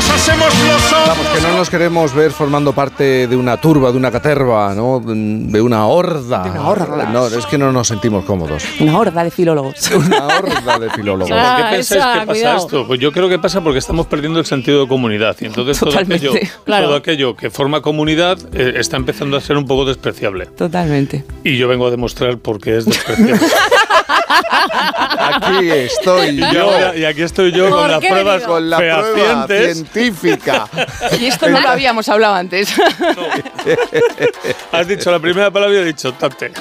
nos 0.04 0.12
hacemos 0.12 0.48
los 0.68 0.94
hombres. 0.94 1.30
que 1.36 1.42
no 1.42 1.58
nos 1.58 1.70
queremos 1.70 2.14
ver 2.14 2.32
formando 2.32 2.74
parte 2.74 3.28
de 3.28 3.36
una 3.36 3.58
turba, 3.58 3.92
de 3.92 3.98
una 3.98 4.12
caterva, 4.12 4.74
¿no? 4.74 5.00
De 5.00 5.62
una 5.62 5.88
horda. 5.88 6.44
De 6.44 6.52
una 6.52 6.68
horda. 6.68 7.06
No, 7.06 7.28
es 7.28 7.46
que 7.46 7.58
no 7.58 7.72
nos 7.72 7.88
sentimos 7.88 8.26
cómodos. 8.26 8.64
Una 8.80 8.98
horda 8.98 9.24
de 9.24 9.32
filólogos. 9.32 9.92
Una 9.92 10.28
horda 10.28 10.80
de 10.80 10.90
filólogos. 10.90 11.30
¿Por 11.30 11.58
qué 11.58 11.64
pensáis 11.72 12.02
esa, 12.02 12.14
que 12.14 12.20
pasa 12.20 12.32
cuidado. 12.32 12.58
esto? 12.58 12.88
Pues 12.88 13.00
yo 13.00 13.12
creo 13.12 13.30
que 13.30 13.40
pasa 13.40 13.62
porque 13.62 13.80
estamos 13.80 14.08
perdiendo 14.08 14.40
el 14.40 14.46
sentido 14.46 14.82
de 14.82 14.88
comunidad. 14.88 15.36
Y 15.40 15.46
entonces 15.46 15.80
todo 15.80 15.92
Totalmente, 15.92 16.28
aquello, 16.28 16.52
claro. 16.66 16.88
todo 16.88 16.96
aquello 16.96 17.36
que 17.36 17.50
forma 17.50 17.82
comunidad 17.82 18.38
eh, 18.54 18.74
está 18.78 18.98
empezando 18.98 19.38
a 19.38 19.42
ser 19.42 19.58
un 19.58 19.66
poco 19.66 19.86
despreciable. 19.86 20.48
Totalmente. 20.48 21.24
Y 21.44 21.58
yo 21.58 21.68
vengo 21.68 21.88
a 21.88 21.92
demostrar 21.92 22.38
por 22.38 22.60
qué 22.60 22.78
es 22.78 22.86
despreciable. 22.86 23.40
Aquí 25.18 25.69
estoy 25.69 26.30
y, 26.30 26.53
yo. 26.53 26.95
y 26.95 27.06
aquí 27.06 27.22
estoy 27.22 27.52
yo 27.52 27.69
con 27.69 27.80
¿Por 27.80 27.90
las 27.90 27.99
pruebas 27.99 28.34
venido? 28.35 28.49
Con 28.49 28.69
la 28.69 28.77
prueba 28.77 29.48
científica. 29.48 30.68
Y 31.19 31.26
esto 31.26 31.49
no 31.49 31.60
lo 31.60 31.69
habíamos 31.69 32.07
hablado 32.10 32.35
antes. 32.35 32.73
Has 34.72 34.88
dicho 34.88 35.11
la 35.11 35.19
primera 35.19 35.52
palabra 35.52 35.76
y 35.76 35.80
he 35.81 35.85
dicho 35.85 36.14
tate. 36.14 36.52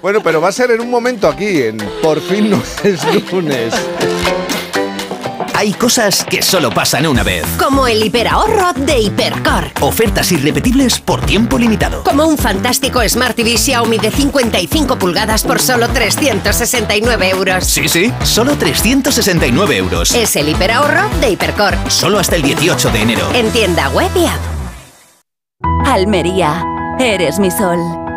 Bueno, 0.00 0.20
pero 0.22 0.40
va 0.40 0.48
a 0.48 0.52
ser 0.52 0.70
en 0.70 0.80
un 0.80 0.90
momento 0.90 1.28
aquí, 1.28 1.62
en 1.62 1.78
Por 2.02 2.20
fin 2.20 2.50
no 2.50 2.62
es 2.84 3.32
lunes. 3.32 3.74
Hay 5.56 5.72
cosas 5.72 6.22
que 6.22 6.42
solo 6.42 6.70
pasan 6.70 7.06
una 7.06 7.22
vez. 7.22 7.46
Como 7.58 7.86
el 7.86 8.04
hiperahorro 8.04 8.74
de 8.74 9.00
Hipercor. 9.00 9.70
Ofertas 9.80 10.30
irrepetibles 10.30 11.00
por 11.00 11.24
tiempo 11.24 11.56
limitado. 11.58 12.04
Como 12.04 12.26
un 12.26 12.36
fantástico 12.36 13.00
Smart 13.08 13.34
TV 13.34 13.56
Xiaomi 13.56 13.96
de 13.96 14.10
55 14.10 14.98
pulgadas 14.98 15.44
por 15.44 15.58
solo 15.58 15.88
369 15.88 17.30
euros. 17.30 17.64
Sí, 17.64 17.88
sí, 17.88 18.12
solo 18.22 18.58
369 18.58 19.78
euros. 19.78 20.14
Es 20.14 20.36
el 20.36 20.50
hiperahorro 20.50 21.08
de 21.22 21.30
Hipercor. 21.30 21.74
Solo 21.88 22.18
hasta 22.18 22.36
el 22.36 22.42
18 22.42 22.90
de 22.90 23.00
enero. 23.00 23.26
En 23.32 23.50
tienda 23.50 23.88
web 23.88 24.10
y 24.14 24.26
app. 24.26 25.86
Almería, 25.86 26.62
eres 26.98 27.38
mi 27.38 27.50
sol. 27.50 28.05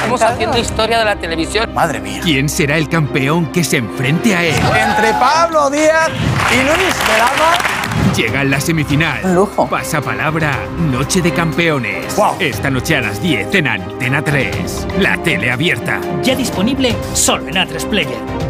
Estamos 0.00 0.22
haciendo 0.22 0.58
historia 0.58 0.98
de 0.98 1.04
la 1.04 1.16
televisión. 1.16 1.74
Madre 1.74 2.00
mía. 2.00 2.22
¿Quién 2.24 2.48
será 2.48 2.78
el 2.78 2.88
campeón 2.88 3.52
que 3.52 3.62
se 3.62 3.76
enfrente 3.76 4.34
a 4.34 4.42
él? 4.42 4.54
Entre 4.54 5.12
Pablo 5.12 5.68
Díaz 5.68 6.08
y 6.50 6.56
Luis 6.64 6.96
Velama. 7.06 8.16
Llega 8.16 8.42
la 8.44 8.58
semifinal. 8.60 9.20
Pasa 9.68 10.00
palabra, 10.00 10.58
Noche 10.90 11.20
de 11.20 11.32
Campeones. 11.32 12.16
Esta 12.38 12.70
noche 12.70 12.96
a 12.96 13.02
las 13.02 13.22
10 13.22 13.54
en 13.54 13.68
Antena 13.68 14.22
3. 14.22 14.86
La 14.98 15.22
tele 15.22 15.50
abierta. 15.50 16.00
Ya 16.22 16.34
disponible 16.34 16.96
solo 17.12 17.48
en 17.48 17.56
A3 17.56 17.86
Player. 17.86 18.49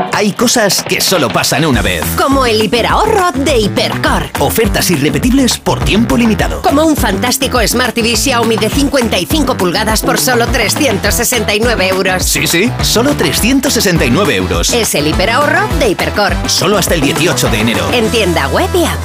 Hay 0.13 0.33
cosas 0.33 0.83
que 0.83 0.99
solo 0.99 1.29
pasan 1.29 1.65
una 1.65 1.81
vez. 1.81 2.03
Como 2.17 2.45
el 2.45 2.61
hiperahorro 2.61 3.31
de 3.31 3.57
Hipercor. 3.59 4.29
Ofertas 4.39 4.91
irrepetibles 4.91 5.57
por 5.57 5.83
tiempo 5.83 6.17
limitado. 6.17 6.61
Como 6.61 6.83
un 6.83 6.97
fantástico 6.97 7.65
Smart 7.65 7.95
TV 7.95 8.15
Xiaomi 8.15 8.57
de 8.57 8.69
55 8.69 9.55
pulgadas 9.55 10.01
por 10.01 10.19
solo 10.19 10.47
369 10.47 11.87
euros. 11.87 12.23
Sí, 12.23 12.45
sí, 12.45 12.71
solo 12.81 13.15
369 13.15 14.35
euros. 14.35 14.73
Es 14.73 14.93
el 14.95 15.07
hiperahorro 15.07 15.67
de 15.79 15.89
Hipercor. 15.89 16.35
Solo 16.47 16.77
hasta 16.77 16.93
el 16.93 17.01
18 17.01 17.49
de 17.49 17.59
enero. 17.59 17.89
En 17.93 18.09
tienda 18.09 18.47
web 18.49 18.69
y 18.75 18.85
app. 18.85 18.99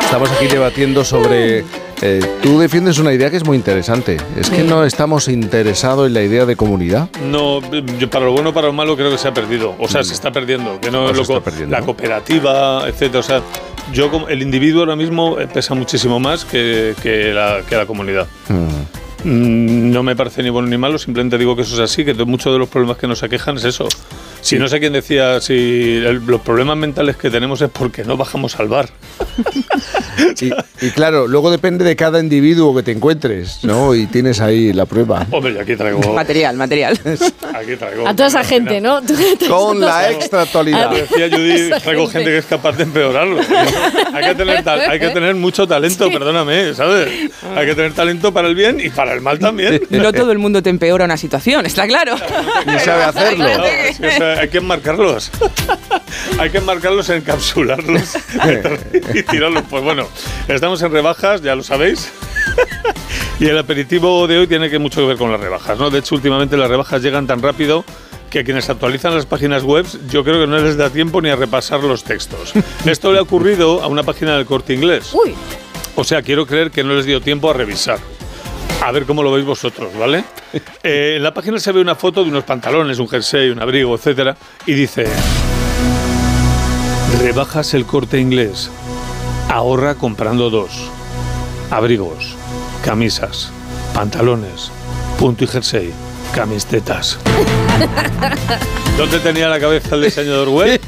Estamos 0.00 0.30
aquí 0.32 0.46
debatiendo 0.48 1.04
sobre... 1.04 1.64
eh, 2.02 2.20
tú 2.42 2.58
defiendes 2.58 2.98
una 2.98 3.12
idea 3.12 3.30
que 3.30 3.36
es 3.36 3.44
muy 3.44 3.56
interesante. 3.56 4.16
Es 4.36 4.48
que 4.50 4.62
no 4.62 4.84
estamos 4.84 5.28
interesados 5.28 6.06
en 6.06 6.14
la 6.14 6.22
idea 6.22 6.46
de 6.46 6.56
comunidad. 6.56 7.08
No, 7.30 7.60
yo 7.98 8.08
para 8.10 8.24
lo 8.26 8.32
bueno 8.32 8.50
o 8.50 8.52
para 8.54 8.68
lo 8.68 8.72
malo 8.72 8.96
creo 8.96 9.10
que 9.10 9.18
se 9.18 9.28
ha 9.28 9.34
perdido. 9.34 9.74
O 9.78 9.88
sea, 9.88 10.02
se 10.04 10.14
está 10.14 10.32
perdiendo. 10.32 10.80
Que 10.80 10.90
no, 10.90 11.12
lo 11.12 11.22
está 11.22 11.34
co- 11.34 11.40
perdiendo, 11.42 11.76
La 11.76 11.82
cooperativa, 11.84 12.88
etcétera. 12.88 13.20
O 13.20 13.22
sea, 13.22 13.42
yo 13.92 14.10
como 14.10 14.28
el 14.28 14.40
individuo 14.42 14.80
ahora 14.82 14.96
mismo 14.96 15.38
eh, 15.38 15.46
pesa 15.52 15.74
muchísimo 15.74 16.18
más 16.20 16.44
que, 16.44 16.94
que 17.02 17.32
la, 17.34 17.60
que 17.68 17.76
la 17.76 17.86
comunidad. 17.86 18.26
Mm, 19.24 19.90
No 19.92 20.02
me 20.02 20.16
parece 20.16 20.42
ni 20.42 20.48
bueno 20.50 20.68
ni 20.68 20.78
malo, 20.78 20.98
simplemente 20.98 21.36
digo 21.36 21.54
que 21.54 21.62
eso 21.62 21.74
es 21.74 21.80
así, 21.80 22.04
que 22.04 22.14
muchos 22.24 22.52
de 22.52 22.58
los 22.58 22.68
problemas 22.68 22.96
que 22.96 23.06
nos 23.06 23.22
aquejan 23.22 23.56
es 23.58 23.64
eso. 23.64 23.86
Si 24.40 24.58
no 24.58 24.68
sé 24.68 24.80
quién 24.80 24.92
decía, 24.92 25.40
si 25.40 25.52
el- 26.04 26.22
los 26.26 26.40
problemas 26.40 26.76
mentales 26.76 27.16
que 27.16 27.30
tenemos 27.30 27.60
es 27.62 27.70
porque 27.70 28.04
no 28.04 28.16
bajamos 28.16 28.58
al 28.58 28.68
bar. 28.68 28.88
Y, 30.40 30.50
y 30.86 30.90
claro, 30.90 31.26
luego 31.26 31.50
depende 31.50 31.82
de 31.84 31.96
cada 31.96 32.20
individuo 32.20 32.74
que 32.76 32.82
te 32.82 32.92
encuentres, 32.92 33.64
¿no? 33.64 33.94
Y 33.94 34.06
tienes 34.06 34.40
ahí 34.40 34.72
la 34.72 34.84
prueba. 34.84 35.26
Hombre, 35.30 35.54
yo 35.54 35.60
aquí 35.60 35.76
traigo. 35.76 36.12
Material, 36.12 36.56
material. 36.56 36.98
Aquí 37.54 37.76
traigo. 37.76 38.06
A 38.06 38.14
toda 38.14 38.28
esa 38.28 38.44
gente, 38.44 38.80
¿no? 38.80 39.00
Con 39.48 39.80
la 39.80 40.10
extra 40.10 40.42
actualidad. 40.42 40.84
Como 40.88 40.96
decía 40.98 41.28
Judy, 41.30 41.70
traigo 41.82 42.06
gente. 42.08 42.30
que 42.30 42.38
es 42.38 42.44
capaz 42.46 42.72
de 42.76 42.82
empeorarlo. 42.84 43.40
hay, 44.12 44.24
que 44.24 44.34
tener 44.34 44.62
tal- 44.62 44.80
hay 44.90 45.00
que 45.00 45.08
tener 45.14 45.34
mucho 45.36 45.66
talento, 45.66 46.10
perdóname, 46.10 46.74
¿sabes? 46.74 47.30
Hay 47.56 47.66
que 47.66 47.74
tener 47.74 47.92
talento 47.94 48.32
para 48.32 48.48
el 48.48 48.54
bien 48.54 48.78
y 48.80 48.90
para 48.90 49.14
el 49.14 49.20
mal 49.22 49.38
también. 49.38 49.82
No 49.90 50.12
todo 50.12 50.32
el 50.32 50.38
mundo 50.38 50.62
te 50.62 50.70
empeora 50.70 51.04
una 51.06 51.16
situación, 51.16 51.64
está 51.66 51.86
claro. 51.86 52.14
Y 52.66 52.78
sabe 52.80 53.04
hacerlo. 53.04 53.44
Claro, 53.46 53.64
es 53.64 53.98
que, 53.98 54.29
hay 54.38 54.48
que 54.48 54.58
enmarcarlos. 54.58 55.30
hay 56.38 56.50
que 56.50 56.58
enmarcarlos, 56.58 57.08
encapsularlos 57.10 58.16
y 59.14 59.22
tirarlos. 59.22 59.64
Pues 59.68 59.82
bueno, 59.82 60.06
estamos 60.48 60.80
en 60.82 60.92
rebajas, 60.92 61.42
ya 61.42 61.54
lo 61.54 61.62
sabéis. 61.62 62.12
y 63.40 63.46
el 63.46 63.58
aperitivo 63.58 64.26
de 64.26 64.38
hoy 64.38 64.46
tiene 64.46 64.70
que 64.70 64.78
mucho 64.78 65.00
que 65.00 65.06
ver 65.06 65.16
con 65.16 65.30
las 65.32 65.40
rebajas, 65.40 65.78
¿no? 65.78 65.90
De 65.90 65.98
hecho, 65.98 66.14
últimamente 66.14 66.56
las 66.56 66.68
rebajas 66.68 67.02
llegan 67.02 67.26
tan 67.26 67.42
rápido 67.42 67.84
que 68.30 68.40
a 68.40 68.44
quienes 68.44 68.70
actualizan 68.70 69.14
las 69.14 69.26
páginas 69.26 69.64
web 69.64 69.84
yo 70.08 70.22
creo 70.22 70.40
que 70.40 70.46
no 70.46 70.58
les 70.58 70.76
da 70.76 70.88
tiempo 70.88 71.20
ni 71.20 71.30
a 71.30 71.36
repasar 71.36 71.82
los 71.82 72.04
textos. 72.04 72.52
Esto 72.86 73.12
le 73.12 73.18
ha 73.18 73.22
ocurrido 73.22 73.82
a 73.82 73.88
una 73.88 74.04
página 74.04 74.36
del 74.36 74.46
corte 74.46 74.72
inglés. 74.72 75.12
Uy. 75.12 75.34
O 75.96 76.04
sea, 76.04 76.22
quiero 76.22 76.46
creer 76.46 76.70
que 76.70 76.84
no 76.84 76.94
les 76.94 77.04
dio 77.04 77.20
tiempo 77.20 77.50
a 77.50 77.54
revisar. 77.54 77.98
A 78.82 78.92
ver 78.92 79.04
cómo 79.04 79.22
lo 79.22 79.30
veis 79.30 79.44
vosotros, 79.44 79.96
¿vale? 79.98 80.24
Eh, 80.82 81.14
en 81.16 81.22
la 81.22 81.34
página 81.34 81.58
se 81.58 81.70
ve 81.70 81.80
una 81.80 81.94
foto 81.94 82.24
de 82.24 82.30
unos 82.30 82.44
pantalones, 82.44 82.98
un 82.98 83.08
jersey, 83.08 83.50
un 83.50 83.60
abrigo, 83.60 83.94
etcétera, 83.94 84.36
y 84.66 84.72
dice: 84.72 85.06
Rebajas 87.20 87.74
el 87.74 87.84
corte 87.84 88.18
inglés. 88.18 88.70
Ahorra 89.48 89.96
comprando 89.96 90.48
dos. 90.48 90.90
Abrigos, 91.70 92.36
camisas, 92.84 93.52
pantalones, 93.94 94.70
punto 95.18 95.44
y 95.44 95.46
jersey, 95.46 95.92
camisetas. 96.34 97.18
¿Dónde 98.96 99.18
tenía 99.20 99.48
la 99.48 99.60
cabeza 99.60 99.94
el 99.94 100.04
diseñador 100.04 100.48
web? 100.48 100.80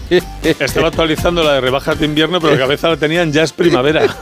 Estaba 0.59 0.89
actualizando 0.89 1.45
la 1.45 1.55
de 1.55 1.61
rebajas 1.61 1.99
de 1.99 2.07
invierno, 2.07 2.41
pero 2.41 2.55
la 2.55 2.59
cabeza 2.59 2.89
la 2.89 2.97
tenían 2.97 3.33
ya 3.33 3.43
es 3.43 3.53
primavera. 3.53 4.17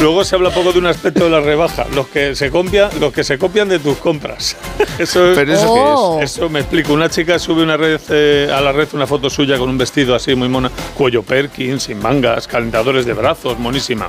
Luego 0.00 0.24
se 0.24 0.34
habla 0.34 0.50
poco 0.50 0.72
de 0.72 0.80
un 0.80 0.86
aspecto 0.86 1.24
de 1.24 1.30
la 1.30 1.40
rebaja, 1.40 1.86
los 1.94 2.08
que 2.08 2.34
se 2.34 2.50
copian, 2.50 2.90
los 3.00 3.12
que 3.12 3.24
se 3.24 3.38
copian 3.38 3.68
de 3.68 3.78
tus 3.78 3.96
compras. 3.98 4.56
Eso, 4.98 5.32
¿Pero 5.34 5.52
eso 5.52 5.72
Oh. 5.72 6.18
es? 6.22 6.32
Eso 6.32 6.48
me 6.48 6.60
explico. 6.60 6.92
Una 6.92 7.08
chica 7.08 7.38
sube 7.38 7.62
una 7.62 7.76
red, 7.76 8.00
eh, 8.10 8.48
a 8.52 8.60
la 8.60 8.70
red 8.72 8.88
una 8.92 9.06
foto 9.06 9.30
suya 9.30 9.56
con 9.58 9.68
un 9.68 9.78
vestido 9.78 10.14
así 10.14 10.34
muy 10.34 10.48
mona, 10.48 10.70
cuello 10.96 11.22
Perkins, 11.22 11.84
sin 11.84 12.00
mangas, 12.00 12.46
calentadores 12.46 13.06
de 13.06 13.12
brazos, 13.12 13.58
monísima. 13.58 14.08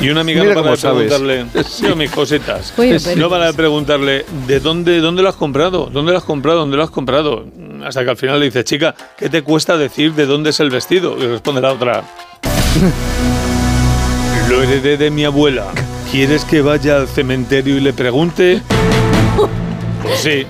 Y 0.00 0.08
una 0.10 0.20
amiga 0.20 0.42
Mira 0.42 0.54
no 0.54 0.62
para 0.62 0.76
de 0.76 0.80
preguntarle, 0.80 1.46
sí, 1.68 1.86
mis 1.96 2.10
cositas, 2.10 2.72
no 3.16 3.28
para 3.28 3.46
de 3.46 3.52
preguntarle, 3.54 4.24
¿de 4.46 4.60
dónde, 4.60 5.00
dónde 5.00 5.22
lo 5.22 5.28
has 5.28 5.36
comprado? 5.36 5.86
¿Dónde 5.92 6.12
lo 6.12 6.18
has 6.18 6.24
comprado? 6.24 6.60
¿Dónde 6.60 6.76
lo 6.76 6.82
has 6.84 6.90
comprado? 6.90 7.44
Hasta 7.84 8.04
que 8.04 8.10
al 8.10 8.16
final 8.16 8.38
le 8.38 8.46
dice, 8.46 8.64
chica, 8.64 8.94
¿qué 9.18 9.28
te 9.28 9.42
cuesta 9.42 9.76
decir 9.76 10.12
de 10.14 10.26
dónde 10.26 10.50
es 10.50 10.60
el 10.60 10.70
vestido? 10.70 11.16
Y 11.18 11.26
responde 11.26 11.60
la 11.60 11.72
otra, 11.72 12.04
lo 14.52 14.62
heredé 14.62 14.98
de 14.98 15.10
mi 15.10 15.24
abuela. 15.24 15.68
¿Quieres 16.10 16.44
que 16.44 16.60
vaya 16.60 16.96
al 16.96 17.08
cementerio 17.08 17.78
y 17.78 17.80
le 17.80 17.94
pregunte? 17.94 18.60
Pues 20.02 20.18
sí. 20.20 20.46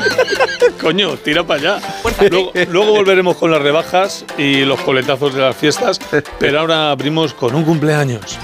Coño, 0.80 1.16
tira 1.16 1.42
para 1.44 1.60
allá. 1.60 1.94
Luego, 2.30 2.52
luego 2.70 2.92
volveremos 2.92 3.36
con 3.36 3.50
las 3.50 3.60
rebajas 3.60 4.24
y 4.38 4.64
los 4.64 4.80
coletazos 4.82 5.34
de 5.34 5.40
las 5.40 5.56
fiestas, 5.56 5.98
pero 6.38 6.60
ahora 6.60 6.92
abrimos 6.92 7.34
con 7.34 7.56
un 7.56 7.64
cumpleaños. 7.64 8.38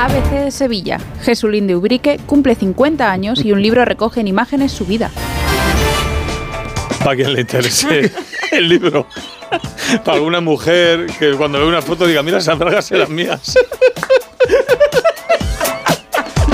ABC 0.00 0.44
de 0.44 0.50
Sevilla. 0.50 0.98
Jesulín 1.22 1.68
de 1.68 1.76
Ubrique 1.76 2.18
cumple 2.26 2.56
50 2.56 3.08
años 3.08 3.44
y 3.44 3.52
un 3.52 3.62
libro 3.62 3.84
recoge 3.84 4.18
en 4.18 4.26
imágenes 4.26 4.72
su 4.72 4.84
vida. 4.84 5.12
Para 7.04 7.16
quien 7.16 7.32
le 7.32 7.40
interese 7.40 8.12
el 8.52 8.68
libro. 8.68 9.06
Para 10.04 10.18
alguna 10.18 10.40
mujer 10.40 11.06
que 11.18 11.32
cuando 11.32 11.58
ve 11.58 11.66
una 11.66 11.82
foto 11.82 12.06
diga, 12.06 12.22
mira, 12.22 12.38
esas 12.38 12.58
bragas 12.58 12.90
eran 12.92 13.14
mías. 13.14 13.54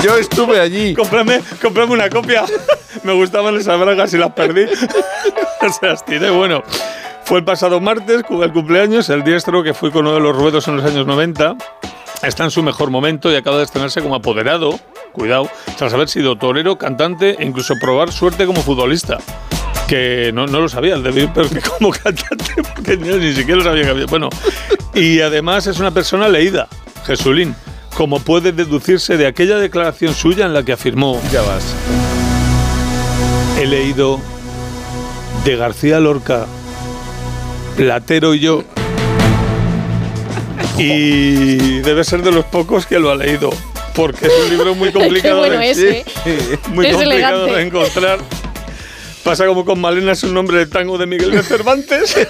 Yo 0.03 0.17
estuve 0.17 0.59
allí. 0.59 0.93
Cómprame, 0.93 1.41
cómprame 1.61 1.93
una 1.93 2.09
copia. 2.09 2.43
Me 3.03 3.13
gustaban 3.13 3.55
esas 3.57 3.79
bragas 3.79 4.13
y 4.13 4.17
las 4.17 4.31
perdí. 4.33 4.65
Se 5.79 5.85
las 5.85 6.05
tiré. 6.05 6.29
Bueno, 6.29 6.63
fue 7.25 7.39
el 7.39 7.45
pasado 7.45 7.79
martes, 7.79 8.23
el 8.29 8.51
cumpleaños, 8.51 9.09
el 9.09 9.23
diestro 9.23 9.61
que 9.61 9.73
fue 9.73 9.91
con 9.91 10.07
uno 10.07 10.15
de 10.15 10.21
los 10.21 10.35
ruedos 10.35 10.67
en 10.67 10.77
los 10.77 10.85
años 10.85 11.05
90. 11.05 11.55
Está 12.23 12.43
en 12.43 12.51
su 12.51 12.61
mejor 12.63 12.89
momento 12.91 13.31
y 13.31 13.35
acaba 13.35 13.57
de 13.57 13.63
estrenarse 13.63 14.01
como 14.01 14.15
apoderado, 14.15 14.77
cuidado, 15.13 15.49
tras 15.77 15.93
haber 15.93 16.09
sido 16.09 16.35
torero, 16.35 16.77
cantante 16.77 17.37
e 17.39 17.45
incluso 17.45 17.75
probar 17.79 18.11
suerte 18.11 18.45
como 18.45 18.61
futbolista. 18.61 19.19
Que 19.87 20.31
no, 20.33 20.45
no 20.45 20.59
lo 20.59 20.69
sabía, 20.69 20.95
el 20.95 21.29
pero 21.33 21.49
que 21.49 21.61
como 21.77 21.91
cantante, 21.91 22.61
porque 22.75 22.97
ni, 22.97 23.09
ni 23.09 23.33
siquiera 23.33 23.57
lo 23.57 23.63
sabía 23.63 23.83
que 23.83 23.89
había. 23.89 24.05
Bueno, 24.05 24.29
y 24.93 25.21
además 25.21 25.65
es 25.67 25.79
una 25.79 25.91
persona 25.91 26.27
leída, 26.27 26.67
Jesulín, 27.05 27.55
como 27.95 28.19
puede 28.19 28.51
deducirse 28.51 29.17
de 29.17 29.25
aquella 29.25 29.57
declaración 29.57 30.13
suya 30.13 30.45
en 30.45 30.53
la 30.53 30.63
que 30.63 30.73
afirmó: 30.73 31.19
Ya 31.31 31.41
vas. 31.41 31.73
He 33.57 33.65
leído 33.65 34.19
de 35.45 35.55
García 35.55 35.99
Lorca, 35.99 36.45
Platero 37.77 38.33
y 38.33 38.39
yo. 38.39 38.63
Y 40.79 41.79
debe 41.79 42.03
ser 42.03 42.21
de 42.21 42.31
los 42.31 42.45
pocos 42.45 42.85
que 42.85 42.99
lo 42.99 43.09
ha 43.11 43.15
leído, 43.15 43.49
porque 43.95 44.27
es 44.27 44.33
un 44.43 44.49
libro 44.49 44.75
muy 44.75 44.91
complicado, 44.93 45.39
bueno 45.39 45.57
de, 45.59 45.69
es, 45.71 45.77
¿eh? 45.79 46.05
muy 46.69 46.85
Es 46.85 46.93
complicado 46.95 47.47
elegante. 47.47 47.55
de 47.55 47.61
encontrar. 47.61 48.19
Pasa 49.23 49.45
como 49.45 49.65
con 49.65 49.79
Malena 49.81 50.13
es 50.13 50.23
un 50.23 50.33
nombre 50.33 50.57
de 50.59 50.65
tango 50.65 50.97
de 50.97 51.05
Miguel 51.05 51.31
de 51.31 51.43
Cervantes. 51.43 52.15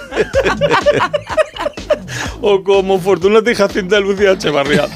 o 2.41 2.63
como 2.63 2.99
Fortunata 2.99 3.51
y 3.51 3.55
Jacinta 3.55 3.95
de 3.97 4.01
Lucía 4.01 4.31
Echevarría. 4.31 4.87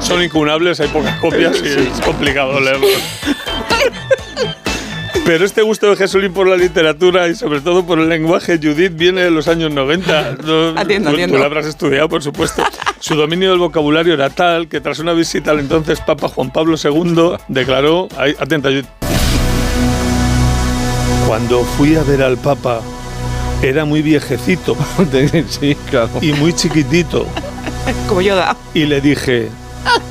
Son 0.00 0.20
incunables, 0.22 0.80
hay 0.80 0.88
pocas 0.88 1.16
copias 1.20 1.62
y 1.62 1.68
es 1.68 2.00
complicado 2.04 2.58
leerlos. 2.60 2.90
Pero 5.24 5.44
este 5.44 5.62
gusto 5.62 5.88
de 5.88 5.96
Jesulín 5.96 6.32
por 6.34 6.46
la 6.46 6.56
literatura 6.56 7.28
y 7.28 7.34
sobre 7.34 7.60
todo 7.60 7.86
por 7.86 7.98
el 7.98 8.08
lenguaje, 8.08 8.58
Judith, 8.62 8.92
viene 8.94 9.22
de 9.22 9.30
los 9.30 9.48
años 9.48 9.70
90. 9.72 10.36
No, 10.44 10.68
Atiendo, 10.78 11.10
tú, 11.10 11.14
atiendo. 11.14 11.36
tú 11.36 11.40
la 11.40 11.46
habrás 11.46 11.66
estudiado, 11.66 12.08
por 12.08 12.22
supuesto. 12.22 12.62
Su 13.00 13.14
dominio 13.14 13.50
del 13.50 13.58
vocabulario 13.58 14.12
era 14.14 14.28
tal 14.30 14.68
que 14.68 14.80
tras 14.80 14.98
una 14.98 15.12
visita 15.12 15.50
al 15.52 15.60
entonces 15.60 16.00
Papa 16.00 16.28
Juan 16.28 16.50
Pablo 16.52 16.76
II 16.82 17.36
declaró, 17.48 18.08
atenta 18.38 18.68
Judith, 18.68 18.86
cuando 21.26 21.64
fui 21.64 21.96
a 21.96 22.02
ver 22.02 22.22
al 22.22 22.36
Papa 22.36 22.80
era 23.62 23.84
muy 23.86 24.02
viejecito 24.02 24.76
sí, 25.48 25.74
claro. 25.88 26.10
y 26.20 26.32
muy 26.34 26.52
chiquitito 26.52 27.26
Como 28.08 28.20
Yoda. 28.20 28.54
y 28.74 28.84
le 28.84 29.00
dije, 29.00 29.48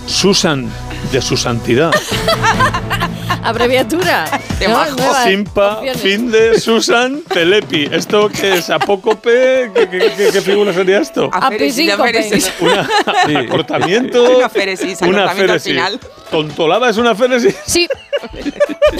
Susan, 0.08 0.68
de 1.12 1.22
su 1.22 1.38
santidad. 1.38 1.92
Abreviatura. 3.44 4.26
¿no? 4.68 4.74
majo. 4.74 4.96
Nuevas 4.96 5.24
Simpa, 5.26 5.74
opciones. 5.78 6.02
fin 6.02 6.32
de 6.32 6.60
Susan, 6.60 7.22
Telepi. 7.28 7.90
¿Esto 7.92 8.30
qué 8.30 8.56
es? 8.56 8.70
¿Apócope? 8.70 9.72
¿Qué, 9.74 9.90
qué, 9.90 10.12
qué- 10.18 10.30
qué 10.32 10.42
figura 10.42 10.74
sería 10.74 11.00
esto? 11.00 11.30
Aféresis. 11.34 12.52
Una, 12.60 12.88
Sí. 13.26 13.36
acortamiento. 13.36 14.24
Una 14.38 14.50
féresis, 14.50 15.02
Una 15.02 15.30
féresis. 15.30 15.74
final. 15.74 16.00
¿Tontolaba 16.32 16.90
es 16.90 16.98
una 16.98 17.14
féresis? 17.14 17.56
Sí, 17.66 17.88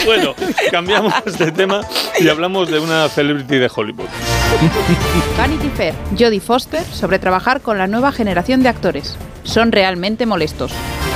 Bueno, 0.06 0.36
cambiamos 0.70 1.14
de 1.40 1.52
tema 1.52 1.82
y 2.20 2.28
hablamos 2.30 2.70
de 2.70 2.80
una 2.80 3.10
celebrity 3.10 3.58
de 3.58 3.72
Hollywood. 3.74 4.06
Vanity 5.38 5.70
Fair. 5.76 5.96
Jodie 6.18 6.40
Foster 6.40 6.84
sobre 6.86 7.18
trabajar 7.20 7.62
con 7.62 7.78
la 7.78 7.88
nueva 7.88 8.12
generación 8.12 8.62
de 8.62 8.70
actores. 8.70 9.18
Son 9.44 9.72
realmente 9.72 10.26
molestos. 10.26 10.72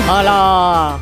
hola. 0.09 0.97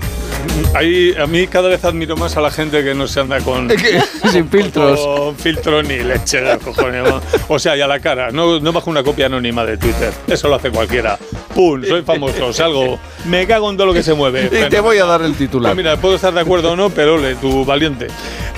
Ahí, 0.73 1.13
a 1.17 1.25
mí 1.25 1.47
cada 1.47 1.69
vez 1.69 1.83
admiro 1.85 2.17
más 2.17 2.35
a 2.37 2.41
la 2.41 2.51
gente 2.51 2.83
que 2.83 2.93
no 2.93 3.07
se 3.07 3.19
anda 3.19 3.39
con, 3.39 3.69
Sin 4.31 4.49
filtros. 4.49 4.99
con 4.99 5.35
filtro 5.35 5.81
ni 5.83 5.99
leche 5.99 6.41
de 6.41 6.57
cojones. 6.57 7.03
¿no? 7.03 7.21
O 7.47 7.59
sea, 7.59 7.77
y 7.77 7.81
a 7.81 7.87
la 7.87 7.99
cara, 7.99 8.31
no, 8.31 8.59
no 8.59 8.73
bajo 8.73 8.89
una 8.89 9.03
copia 9.03 9.27
anónima 9.27 9.65
de 9.65 9.77
Twitter. 9.77 10.11
Eso 10.27 10.47
lo 10.49 10.55
hace 10.55 10.71
cualquiera. 10.71 11.17
¡Pum! 11.53 11.83
Soy 11.85 12.01
famoso, 12.01 12.51
salgo. 12.51 12.99
Me 13.25 13.47
cago 13.47 13.69
en 13.69 13.77
todo 13.77 13.87
lo 13.87 13.93
que 13.93 14.03
se 14.03 14.13
mueve. 14.13 14.49
Y 14.51 14.69
te 14.69 14.79
voy 14.79 14.97
a 14.97 15.05
dar 15.05 15.21
el 15.21 15.35
titular. 15.35 15.73
Pues 15.73 15.77
mira, 15.77 15.97
puedo 15.97 16.15
estar 16.15 16.33
de 16.33 16.41
acuerdo 16.41 16.73
o 16.73 16.75
no, 16.75 16.89
pero 16.89 17.15
ole, 17.15 17.35
tú 17.35 17.63
valiente. 17.63 18.07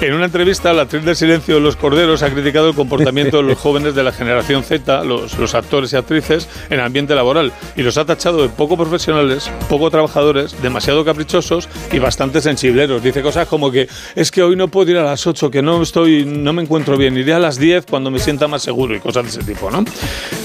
En 0.02 0.14
una 0.14 0.26
entrevista, 0.26 0.74
la 0.74 0.84
actriz 0.84 1.04
del 1.04 1.16
silencio 1.16 1.56
de 1.56 1.62
los 1.62 1.76
corderos 1.76 2.22
ha 2.22 2.30
criticado 2.30 2.70
el 2.70 2.76
comportamiento 2.76 3.38
de 3.38 3.44
los 3.44 3.58
jóvenes 3.58 3.96
de 3.96 4.04
la 4.04 4.12
generación 4.12 4.64
Z, 4.64 5.04
los, 5.04 5.38
los 5.40 5.56
actores 5.56 5.92
y 5.92 5.96
actrices, 5.96 6.48
en 6.70 6.80
el 6.80 6.86
ambiente 6.86 7.16
laboral, 7.16 7.52
y 7.76 7.82
los 7.82 7.98
ha 7.98 8.06
tachado 8.06 8.44
de 8.44 8.50
poco 8.50 8.78
profesionales, 8.78 9.50
poco 9.70 9.90
trabajadores, 9.90 10.62
demasiado 10.62 11.04
caprichosos 11.04 11.68
y 11.92 12.00
bastante 12.00 12.42
sensibleros. 12.42 13.02
Dice 13.02 13.22
cosas 13.22 13.48
como 13.48 13.72
que 13.72 13.88
es 14.16 14.32
que 14.32 14.44
hoy 14.44 14.56
no 14.56 14.68
puedo 14.68 14.92
ir 14.92 14.98
a 14.98 15.04
las 15.04 15.26
8, 15.26 15.52
que 15.52 15.62
no 15.62 15.82
estoy, 15.82 16.26
no 16.26 16.54
me 16.54 16.62
encuentro 16.62 16.98
bien, 16.98 17.18
iré 17.18 17.34
a 17.34 17.40
las 17.40 17.58
10 17.58 17.86
cuando 17.86 18.12
me 18.12 18.20
sienta 18.20 18.48
más 18.48 18.62
seguro 18.62 18.96
y 18.96 19.00
cosas 19.00 19.24
de 19.24 19.30
ese 19.30 19.44
tipo, 19.44 19.72
¿no? 19.72 19.84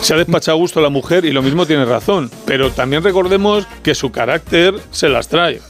Se 0.00 0.14
ha 0.14 0.16
despachado 0.16 0.56
a 0.56 0.60
gusto 0.60 0.80
la 0.80 0.90
mujer 0.90 1.24
y 1.24 1.32
lo 1.32 1.42
mismo 1.42 1.66
tiene 1.66 1.84
razón, 1.84 2.30
pero 2.46 2.70
también 2.70 3.02
recordemos 3.02 3.66
que 3.82 3.94
su 3.94 4.10
carácter 4.10 4.74
se 4.90 5.08
las 5.08 5.28
trae 5.28 5.60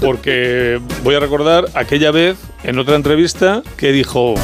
porque 0.00 0.80
voy 1.04 1.14
a 1.14 1.20
recordar 1.20 1.66
aquella 1.74 2.10
vez 2.10 2.36
en 2.64 2.78
otra 2.78 2.96
entrevista 2.96 3.62
que 3.76 3.92
dijo, 3.92 4.34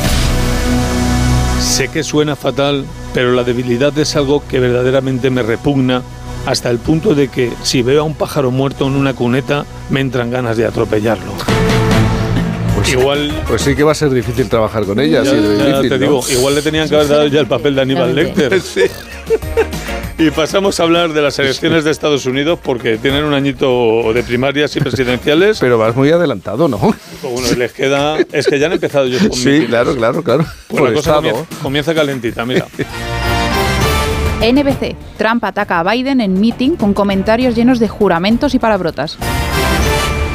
sé 1.60 1.88
que 1.88 2.02
suena 2.02 2.36
fatal, 2.36 2.84
pero 3.14 3.32
la 3.32 3.42
debilidad 3.42 3.96
es 3.98 4.16
algo 4.16 4.46
que 4.46 4.60
verdaderamente 4.60 5.30
me 5.30 5.42
repugna 5.42 6.02
hasta 6.46 6.70
el 6.70 6.78
punto 6.78 7.14
de 7.14 7.28
que 7.28 7.52
si 7.62 7.82
veo 7.82 8.00
a 8.00 8.04
un 8.04 8.14
pájaro 8.14 8.50
muerto 8.50 8.86
en 8.86 8.94
una 8.94 9.14
cuneta, 9.14 9.66
me 9.90 10.00
entran 10.00 10.30
ganas 10.30 10.56
de 10.56 10.64
atropellarlo. 10.64 11.32
Pues, 12.76 12.92
igual, 12.92 13.42
pues 13.48 13.62
sí 13.62 13.74
que 13.74 13.82
va 13.82 13.92
a 13.92 13.94
ser 13.94 14.10
difícil 14.10 14.48
trabajar 14.48 14.84
con 14.84 15.00
ella. 15.00 15.22
ya, 15.22 15.30
sí, 15.30 15.36
de 15.36 15.58
ya 15.58 15.64
difícil, 15.66 15.88
te 15.88 15.98
¿no? 15.98 16.04
digo, 16.04 16.24
igual 16.30 16.54
le 16.54 16.62
tenían 16.62 16.88
que 16.88 16.94
haber 16.94 17.08
dado 17.08 17.26
ya 17.26 17.40
el 17.40 17.46
papel 17.46 17.74
de 17.74 17.82
Aníbal 17.82 18.14
Lecter. 18.14 18.60
Y 20.18 20.30
pasamos 20.30 20.80
a 20.80 20.84
hablar 20.84 21.12
de 21.12 21.20
las 21.20 21.38
elecciones 21.38 21.84
de 21.84 21.90
Estados 21.90 22.24
Unidos 22.24 22.58
porque 22.62 22.96
tienen 22.96 23.24
un 23.24 23.34
añito 23.34 24.14
de 24.14 24.22
primarias 24.22 24.74
y 24.74 24.80
presidenciales. 24.80 25.58
Pero 25.60 25.76
vas 25.76 25.94
muy 25.94 26.10
adelantado, 26.10 26.68
¿no? 26.68 26.78
Pues 26.78 27.32
bueno, 27.34 27.48
les 27.58 27.72
queda. 27.72 28.16
Es 28.32 28.46
que 28.46 28.58
ya 28.58 28.66
han 28.66 28.72
empezado 28.72 29.04
ellos 29.04 29.20
con 29.20 29.34
Sí, 29.34 29.66
claro, 29.66 29.94
claro, 29.94 30.22
claro. 30.22 30.46
Pues 30.68 30.80
Por 30.80 30.88
la 30.88 30.94
cosa 30.94 31.20
comienza 31.62 31.94
calentita, 31.94 32.46
mira. 32.46 32.66
NBC. 34.40 34.94
Trump 35.16 35.44
ataca 35.44 35.80
a 35.80 35.94
Biden 35.94 36.20
en 36.20 36.38
meeting 36.38 36.76
con 36.76 36.92
comentarios 36.94 37.54
llenos 37.54 37.78
de 37.78 37.88
juramentos 37.88 38.54
y 38.54 38.58
palabrotas. 38.58 39.18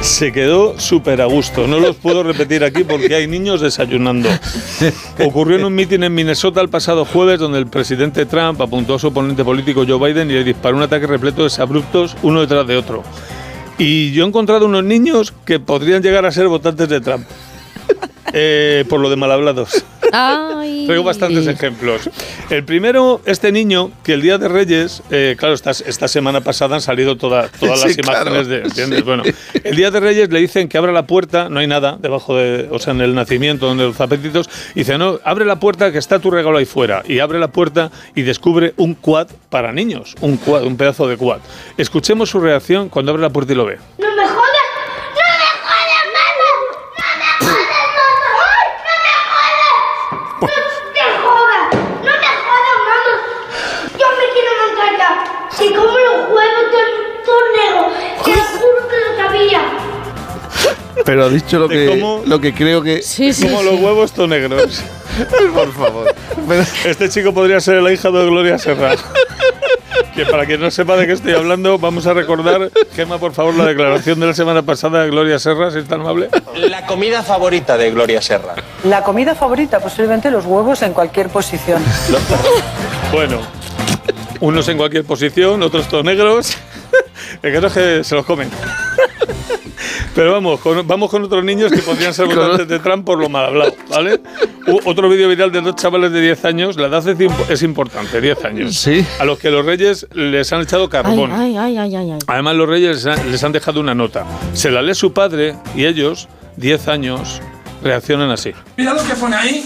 Se 0.02 0.32
quedó 0.32 0.80
súper 0.80 1.22
a 1.22 1.26
gusto. 1.26 1.68
No 1.68 1.80
los 1.80 1.96
puedo 1.96 2.24
repetir 2.24 2.64
aquí 2.64 2.84
porque 2.84 3.14
hay 3.14 3.28
niños 3.28 3.62
desayunando. 3.62 4.30
Ocurrió 5.24 5.58
en 5.58 5.66
un 5.66 5.76
mitin 5.76 6.04
en 6.04 6.16
Minnesota 6.16 6.60
el 6.62 6.70
pasado 6.70 7.06
jueves 7.06 7.40
donde 7.40 7.60
el 7.60 7.68
presidente 7.68 8.26
Trump 8.26 8.60
apuntó 8.62 8.96
a 8.96 9.00
su 9.00 9.08
oponente 9.08 9.46
político 9.46 9.86
Joe 9.88 10.12
Biden 10.12 10.32
y 10.32 10.34
le 10.34 10.44
disparó 10.44 10.78
un 10.78 10.84
ataque 10.84 11.06
repleto 11.06 11.48
de 11.48 11.62
abruptos 11.62 12.18
uno 12.24 12.42
detrás 12.42 12.66
de 12.66 12.78
otro. 12.78 13.04
Y 13.78 14.12
yo 14.12 14.26
he 14.26 14.28
encontrado 14.28 14.66
unos 14.66 14.84
niños 14.84 15.34
que 15.46 15.60
podrían 15.60 16.02
llegar 16.02 16.26
a 16.26 16.32
ser 16.32 16.48
votantes 16.48 16.90
de 16.90 17.00
Trump. 17.00 17.26
Eh, 18.34 18.86
por 18.88 19.02
lo 19.02 19.10
de 19.10 19.18
mal 19.18 19.30
hablados. 19.30 19.84
Ay. 20.14 20.86
Traigo 20.86 21.04
bastantes 21.04 21.46
ejemplos. 21.48 22.10
El 22.50 22.64
primero, 22.64 23.20
este 23.26 23.52
niño, 23.52 23.92
que 24.06 24.14
el 24.14 24.22
Día 24.22 24.38
de 24.38 24.48
Reyes, 24.48 25.04
eh, 25.12 25.36
claro, 25.38 25.54
esta, 25.54 25.72
esta 25.72 26.08
semana 26.08 26.40
pasada 26.40 26.76
han 26.76 26.82
salido 26.82 27.18
toda- 27.18 27.50
todas 27.60 27.82
las 27.84 27.92
Sí, 27.94 28.02
claro. 28.02 28.22
imágenes 28.30 28.48
de. 28.48 28.62
¿entiendes? 28.62 29.00
Sí. 29.00 29.04
Bueno, 29.06 29.24
el 29.66 29.76
Día 29.76 29.92
de 29.92 30.00
Reyes 30.00 30.30
le 30.30 30.40
dicen 30.40 30.70
que 30.70 30.78
abra 30.78 30.94
la 30.94 31.08
puerta, 31.08 31.50
no 31.50 31.60
hay 31.60 31.68
nada 31.68 31.98
debajo 32.00 32.38
de. 32.38 32.70
O 32.72 32.80
sea, 32.80 32.94
en 32.94 33.02
el 33.02 33.14
nacimiento, 33.16 33.66
donde 33.66 33.84
los 33.84 33.98
zapetitos. 33.98 34.50
Y 34.76 34.80
dice, 34.80 34.98
no, 34.98 35.20
abre 35.26 35.44
la 35.44 35.58
puerta 35.60 35.92
que 35.92 35.98
está 35.98 36.20
tu 36.20 36.32
regalo 36.32 36.58
ahí 36.58 36.66
fuera. 36.66 37.04
Y 37.06 37.20
abre 37.20 37.38
la 37.38 37.50
puerta 37.50 37.92
y 38.16 38.22
descubre 38.22 38.74
un 38.78 38.94
quad 38.94 39.28
para 39.50 39.74
niños. 39.74 40.16
Un 40.22 40.38
quad, 40.38 40.64
un 40.64 40.78
pedazo 40.78 41.06
de 41.06 41.18
quad. 41.18 41.40
Escuchemos 41.78 42.30
su 42.30 42.40
reacción 42.40 42.88
cuando 42.88 43.12
abre 43.12 43.24
la 43.24 43.30
puerta 43.30 43.52
y 43.52 43.56
lo 43.58 43.66
ve. 43.66 43.78
¡No 43.98 44.08
me 44.16 44.24
jodas! 44.26 44.40
¡No 45.18 45.26
me 45.38 45.50
jodas, 45.68 46.06
mamá! 46.14 46.28
¡No 46.42 47.18
me 47.20 47.32
jodas, 47.42 47.72
mamá! 47.92 48.12
¡Ay, 49.42 49.54
¡No 50.42 50.48
me 50.48 50.48
jodas! 50.48 50.72
¡No 50.82 50.88
te 50.94 51.06
jodas! 51.22 51.66
¡No 52.04 52.12
me 52.12 52.32
jodas, 52.46 52.78
mamá! 52.90 53.12
Yo 54.00 54.08
me 54.18 54.26
quiero 54.34 54.52
montar 54.62 54.92
ya. 54.98 55.10
Si 55.52 55.66
como 55.74 55.98
los 56.00 56.20
huevos 56.30 56.66
todo, 56.72 56.90
todo 57.26 57.42
negro, 57.58 57.84
te 58.26 58.32
juro 58.34 58.80
que 58.90 58.98
lo 58.98 59.12
sabía. 59.18 59.62
Pero 61.06 61.26
ha 61.26 61.30
dicho 61.30 61.60
lo 61.60 61.68
que, 61.70 61.88
cómo- 61.88 62.22
lo 62.26 62.40
que 62.40 62.54
creo 62.54 62.82
que... 62.82 63.02
Como 63.42 63.64
los 63.64 63.80
huevos 63.80 64.12
to 64.12 64.28
negros. 64.28 64.82
Por 65.54 65.74
favor. 65.74 66.14
Este 66.86 67.10
chico 67.10 67.34
podría 67.34 67.60
ser 67.60 67.76
el 67.78 67.92
hija 67.92 68.10
de 68.12 68.26
Gloria 68.26 68.58
Serra. 68.58 68.96
Que 70.16 70.26
para 70.26 70.46
quien 70.46 70.60
no 70.60 70.70
sepa 70.72 70.98
de 70.98 71.08
qué 71.08 71.14
estoy 71.14 71.34
hablando, 71.34 71.78
vamos 71.80 72.06
a 72.06 72.14
recordar, 72.14 72.70
Gema, 72.96 73.18
por 73.18 73.32
favor, 73.34 73.56
la 73.56 73.66
declaración 73.66 74.20
de 74.20 74.28
la 74.28 74.34
semana 74.34 74.62
pasada 74.62 75.04
de 75.04 75.10
Gloria 75.10 75.40
Serra, 75.40 75.72
si 75.72 75.80
es 75.80 75.88
tan 75.88 76.02
amable. 76.02 76.28
La 76.56 76.86
comida 76.86 77.24
favorita 77.24 77.78
de 77.78 77.92
Gloria 77.92 78.22
Serra. 78.22 78.56
La 78.84 79.04
comida 79.04 79.36
favorita, 79.36 79.80
posiblemente 79.80 80.30
los 80.30 80.46
huevos 80.46 80.82
en 80.82 80.94
cualquier 80.94 81.30
posición. 81.30 81.82
Bueno, 83.12 83.40
unos 84.40 84.68
en 84.70 84.78
cualquier 84.78 85.04
posición, 85.04 85.62
otros 85.64 85.88
todos 85.90 86.04
negros. 86.06 86.56
El 87.44 87.54
caso 87.54 87.68
es 87.68 87.74
que 87.74 88.04
se 88.06 88.16
los 88.16 88.26
comen. 88.26 88.50
Pero 90.14 90.34
vamos, 90.34 90.60
con, 90.60 90.86
vamos 90.86 91.10
con 91.10 91.24
otros 91.24 91.44
niños 91.44 91.72
que 91.72 91.80
podrían 91.80 92.14
ser 92.14 92.26
votantes 92.36 92.68
de 92.68 92.80
Trump 92.80 93.06
por 93.06 93.18
lo 93.18 93.30
mal 93.30 93.46
hablado, 93.46 93.74
¿vale? 93.90 94.20
U- 94.68 94.80
otro 94.86 95.08
vídeo 95.10 95.30
viral 95.30 95.52
de 95.52 95.62
dos 95.62 95.76
chavales 95.76 96.12
de 96.12 96.20
10 96.22 96.46
años, 96.46 96.76
la 96.76 96.88
edad 96.88 97.08
es 97.08 97.18
es 97.50 97.64
importante, 97.64 98.20
10 98.20 98.44
años. 98.46 98.76
Sí. 98.76 99.06
A 99.20 99.26
los 99.26 99.40
que 99.40 99.50
los 99.50 99.66
reyes 99.66 100.06
les 100.14 100.52
han 100.52 100.62
echado 100.62 100.90
carbón. 100.90 101.32
ay, 101.32 101.56
ay, 101.58 101.78
ay, 101.78 101.96
ay, 101.96 102.12
ay. 102.12 102.20
Además, 102.28 102.56
los 102.56 102.68
reyes 102.68 103.06
les 103.06 103.06
han, 103.20 103.32
les 103.32 103.44
han 103.44 103.52
dejado 103.54 103.80
una 103.80 103.96
nota. 103.96 104.26
Se 104.54 104.70
la 104.70 104.82
lee 104.82 104.96
su 104.96 105.14
padre 105.14 105.56
y 105.76 105.86
ellos, 105.86 106.28
10 106.58 106.88
años, 106.90 107.42
reaccionan 107.82 108.30
así. 108.32 108.52
Mirad 108.78 108.96
lo 108.98 109.04
que 109.08 109.16
pone 109.16 109.36
ahí. 109.38 109.66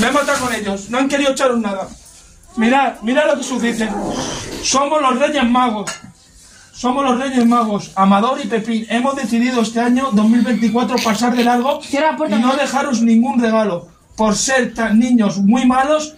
Me 0.00 0.08
he 0.08 0.12
matado 0.12 0.44
con 0.44 0.54
ellos. 0.54 0.90
No 0.90 0.98
han 0.98 1.08
querido 1.08 1.30
echaros 1.32 1.58
nada. 1.58 1.88
Mirad, 2.58 3.00
mirad 3.02 3.26
lo 3.28 3.36
que 3.38 3.42
sus 3.44 3.62
dicen. 3.62 3.88
Somos 4.62 5.00
los 5.00 5.18
Reyes 5.18 5.44
Magos. 5.48 5.90
Somos 6.76 7.04
los 7.04 7.18
Reyes 7.18 7.46
Magos, 7.46 7.90
Amador 7.94 8.38
y 8.44 8.48
Pepín. 8.48 8.86
Hemos 8.90 9.16
decidido 9.16 9.62
este 9.62 9.80
año 9.80 10.10
2024 10.12 10.96
pasar 11.02 11.34
de 11.34 11.42
largo 11.42 11.80
y 11.82 12.34
no 12.34 12.54
dejaros 12.54 13.00
ningún 13.00 13.40
regalo 13.40 13.88
por 14.14 14.36
ser 14.36 14.74
tan 14.74 14.98
niños 14.98 15.38
muy 15.38 15.64
malos 15.64 16.14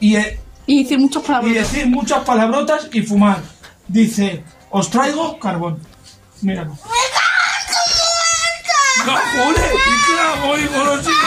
y, 0.00 0.16
eh, 0.16 0.40
y 0.66 0.82
decir 0.82 0.98
muchas 0.98 1.22
palabrotas. 1.22 1.54
Y 1.54 1.58
decir 1.58 1.86
muchas 1.86 2.24
palabrotas 2.24 2.88
y 2.92 3.02
fumar. 3.02 3.40
Dice, 3.86 4.42
os 4.70 4.90
traigo 4.90 5.38
carbón. 5.38 5.78
Míralo. 6.42 6.76
¡No, 9.06 9.12
joder! 9.12 9.72
¡Y 9.74 10.12
clavo 10.12 10.58
y 10.58 10.66
golosina! 10.66 11.19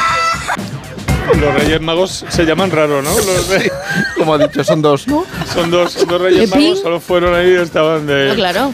Los 1.39 1.53
reyes 1.55 1.81
magos 1.81 2.25
se 2.29 2.45
llaman 2.45 2.71
raro, 2.71 3.01
¿no? 3.01 3.09
Los 3.15 3.47
re- 3.49 3.71
Como 4.17 4.33
ha 4.35 4.37
dicho, 4.37 4.63
son 4.63 4.81
dos, 4.81 5.07
¿no? 5.07 5.25
Son 5.53 5.69
dos, 5.71 5.91
son 5.93 6.07
dos 6.07 6.21
reyes 6.21 6.49
magos, 6.49 6.79
solo 6.81 6.99
fueron 6.99 7.33
ahí 7.33 7.51
y 7.51 7.55
estaban 7.55 8.05
de... 8.05 8.31
Ah, 8.31 8.35
claro. 8.35 8.73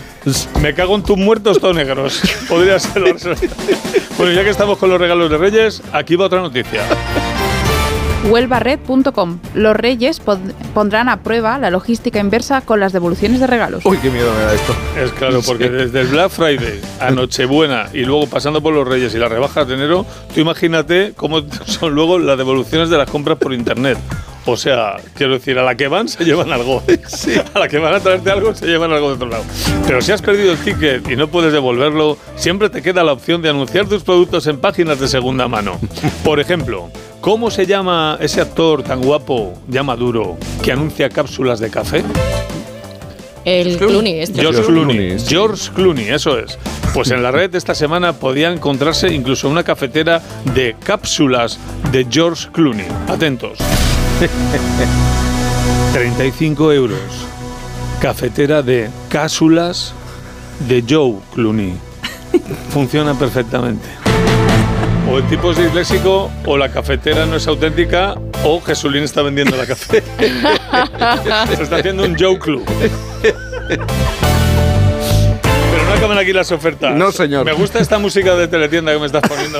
Me 0.61 0.73
cago 0.73 0.95
en 0.95 1.03
tus 1.03 1.17
muertos 1.17 1.59
todos 1.59 1.75
negros. 1.75 2.21
Podría 2.47 2.79
ser. 2.79 3.03
Bueno, 4.17 4.33
ya 4.33 4.43
que 4.43 4.49
estamos 4.49 4.77
con 4.77 4.89
los 4.89 4.99
regalos 4.99 5.31
de 5.31 5.37
reyes, 5.37 5.81
aquí 5.93 6.17
va 6.17 6.25
otra 6.25 6.41
noticia. 6.41 6.81
Huelvared.com. 8.27 9.39
Los 9.53 9.75
reyes 9.75 10.19
pon- 10.19 10.53
pondrán 10.73 11.09
a 11.09 11.21
prueba 11.23 11.57
la 11.57 11.69
logística 11.69 12.19
inversa 12.19 12.61
con 12.61 12.79
las 12.79 12.93
devoluciones 12.93 13.39
de 13.39 13.47
regalos. 13.47 13.85
Uy, 13.85 13.97
qué 13.97 14.09
miedo 14.09 14.31
me 14.37 14.43
da 14.43 14.53
esto. 14.53 14.73
Es 15.01 15.11
claro, 15.13 15.41
porque 15.45 15.69
desde 15.69 16.01
el 16.01 16.07
Black 16.07 16.29
Friday 16.31 16.81
a 16.99 17.11
Nochebuena 17.11 17.87
y 17.93 17.99
luego 18.05 18.27
pasando 18.27 18.61
por 18.61 18.73
los 18.73 18.87
Reyes 18.87 19.13
y 19.15 19.17
las 19.17 19.29
rebajas 19.31 19.67
de 19.67 19.75
enero, 19.75 20.05
tú 20.33 20.41
imagínate 20.41 21.13
cómo 21.15 21.41
son 21.65 21.93
luego 21.93 22.19
las 22.19 22.37
devoluciones 22.37 22.89
de 22.89 22.97
las 22.97 23.09
compras 23.09 23.37
por 23.37 23.53
internet. 23.53 23.97
O 24.45 24.57
sea, 24.57 24.95
quiero 25.15 25.33
decir, 25.33 25.59
a 25.59 25.63
la 25.63 25.75
que 25.75 25.87
van 25.87 26.07
se 26.07 26.23
llevan 26.23 26.51
algo. 26.51 26.81
A 27.53 27.59
la 27.59 27.67
que 27.67 27.77
van 27.77 27.93
a 27.93 27.99
traerte 27.99 28.31
algo 28.31 28.55
se 28.55 28.65
llevan 28.65 28.91
algo 28.91 29.09
de 29.09 29.13
otro 29.15 29.27
lado. 29.29 29.43
Pero 29.85 30.01
si 30.01 30.11
has 30.11 30.21
perdido 30.21 30.53
el 30.53 30.57
ticket 30.57 31.07
y 31.09 31.15
no 31.15 31.27
puedes 31.27 31.51
devolverlo, 31.53 32.17
siempre 32.35 32.69
te 32.69 32.81
queda 32.81 33.03
la 33.03 33.11
opción 33.13 33.41
de 33.41 33.49
anunciar 33.49 33.85
tus 33.87 34.03
productos 34.03 34.47
en 34.47 34.57
páginas 34.59 34.99
de 34.99 35.07
segunda 35.07 35.47
mano. 35.47 35.77
Por 36.23 36.39
ejemplo, 36.39 36.89
¿cómo 37.21 37.51
se 37.51 37.65
llama 37.65 38.17
ese 38.19 38.41
actor 38.41 38.83
tan 38.83 39.01
guapo, 39.01 39.53
ya 39.67 39.83
maduro, 39.83 40.37
que 40.63 40.71
anuncia 40.71 41.09
cápsulas 41.09 41.59
de 41.59 41.69
café? 41.69 42.03
El 43.45 43.77
Clooney. 43.77 44.19
Este. 44.19 44.41
George 44.41 44.61
George 44.61 44.71
Clooney. 44.71 44.97
Clooney, 44.97 45.19
sí. 45.19 45.25
George 45.29 45.69
Clooney, 45.73 46.09
eso 46.09 46.37
es. 46.37 46.57
Pues 46.93 47.11
en 47.11 47.23
la 47.23 47.31
red 47.31 47.53
esta 47.55 47.75
semana 47.75 48.13
podía 48.13 48.51
encontrarse 48.51 49.13
incluso 49.13 49.47
una 49.49 49.63
cafetera 49.63 50.21
de 50.53 50.75
cápsulas 50.83 51.59
de 51.91 52.05
George 52.09 52.49
Clooney. 52.51 52.87
Atentos. 53.07 53.59
35 55.93 56.73
euros. 56.73 56.99
Cafetera 58.01 58.61
de 58.61 58.89
cápsulas 59.09 59.93
de 60.67 60.83
Joe 60.87 61.15
Clooney. 61.33 61.73
Funciona 62.69 63.13
perfectamente. 63.13 63.87
O 65.11 65.17
el 65.17 65.27
tipo 65.27 65.51
es 65.51 65.57
disléxico, 65.57 66.29
o 66.45 66.55
la 66.57 66.69
cafetera 66.69 67.25
no 67.25 67.35
es 67.35 67.47
auténtica, 67.47 68.15
o 68.43 68.61
Jesulín 68.61 69.03
está 69.03 69.23
vendiendo 69.23 69.57
la 69.57 69.65
café. 69.65 70.03
Se 71.55 71.63
está 71.63 71.77
haciendo 71.77 72.03
un 72.03 72.15
Joe 72.17 72.37
Club. 72.37 72.63
Pero 75.71 75.85
no 75.85 75.93
acaban 75.93 76.17
aquí 76.19 76.31
las 76.31 76.51
ofertas. 76.51 76.95
No, 76.95 77.11
señor. 77.11 77.43
Me 77.43 77.53
gusta 77.53 77.79
esta 77.79 77.97
música 77.97 78.35
de 78.35 78.47
teletienda 78.47 78.93
que 78.93 78.99
me 78.99 79.07
estás 79.07 79.23
poniendo. 79.27 79.59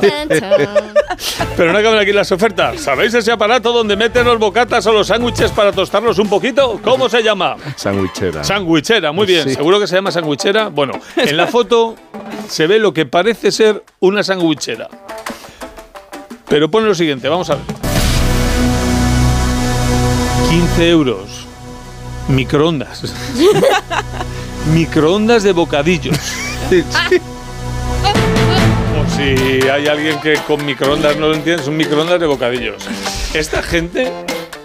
Pero 1.58 1.74
no 1.74 1.80
acaban 1.80 2.00
aquí 2.00 2.14
las 2.14 2.32
ofertas. 2.32 2.82
¿Sabéis 2.82 3.16
ese 3.16 3.32
aparato 3.32 3.74
donde 3.74 3.96
meten 3.96 4.26
los 4.26 4.38
bocatas 4.38 4.86
o 4.86 4.94
los 4.94 5.08
sándwiches 5.08 5.52
para 5.52 5.72
tostarlos 5.72 6.20
un 6.20 6.30
poquito? 6.30 6.80
¿Cómo 6.84 7.10
se 7.10 7.24
llama? 7.24 7.56
Sandwichera. 7.76 8.44
Sandwichera, 8.44 9.12
muy 9.12 9.26
bien. 9.26 9.46
Sí. 9.50 9.56
Seguro 9.56 9.80
que 9.80 9.88
se 9.88 9.96
llama 9.96 10.12
sandwichera. 10.12 10.68
Bueno, 10.70 10.94
en 11.16 11.36
la 11.38 11.48
foto 11.48 11.96
se 12.48 12.68
ve 12.68 12.78
lo 12.78 12.94
que 12.94 13.08
parece 13.08 13.52
ser 13.52 13.84
una 14.00 14.24
sandwichera. 14.24 14.88
Pero 16.50 16.70
pone 16.70 16.88
lo 16.88 16.96
siguiente, 16.96 17.30
vamos 17.30 17.50
a 17.50 17.56
ver. 17.56 17.64
15 20.50 20.90
euros. 20.90 21.46
Microondas. 22.28 23.14
Microondas 24.74 25.44
de 25.44 25.52
bocadillos. 25.54 26.18
O 29.00 29.10
si 29.16 29.68
hay 29.70 29.88
alguien 29.88 30.20
que 30.20 30.36
con 30.48 30.66
microondas 30.66 31.16
no 31.18 31.28
lo 31.28 31.36
entiende, 31.36 31.64
son 31.64 31.78
microondas 31.78 32.20
de 32.20 32.26
bocadillos. 32.26 32.76
Esta 33.34 33.62
gente, 33.62 34.12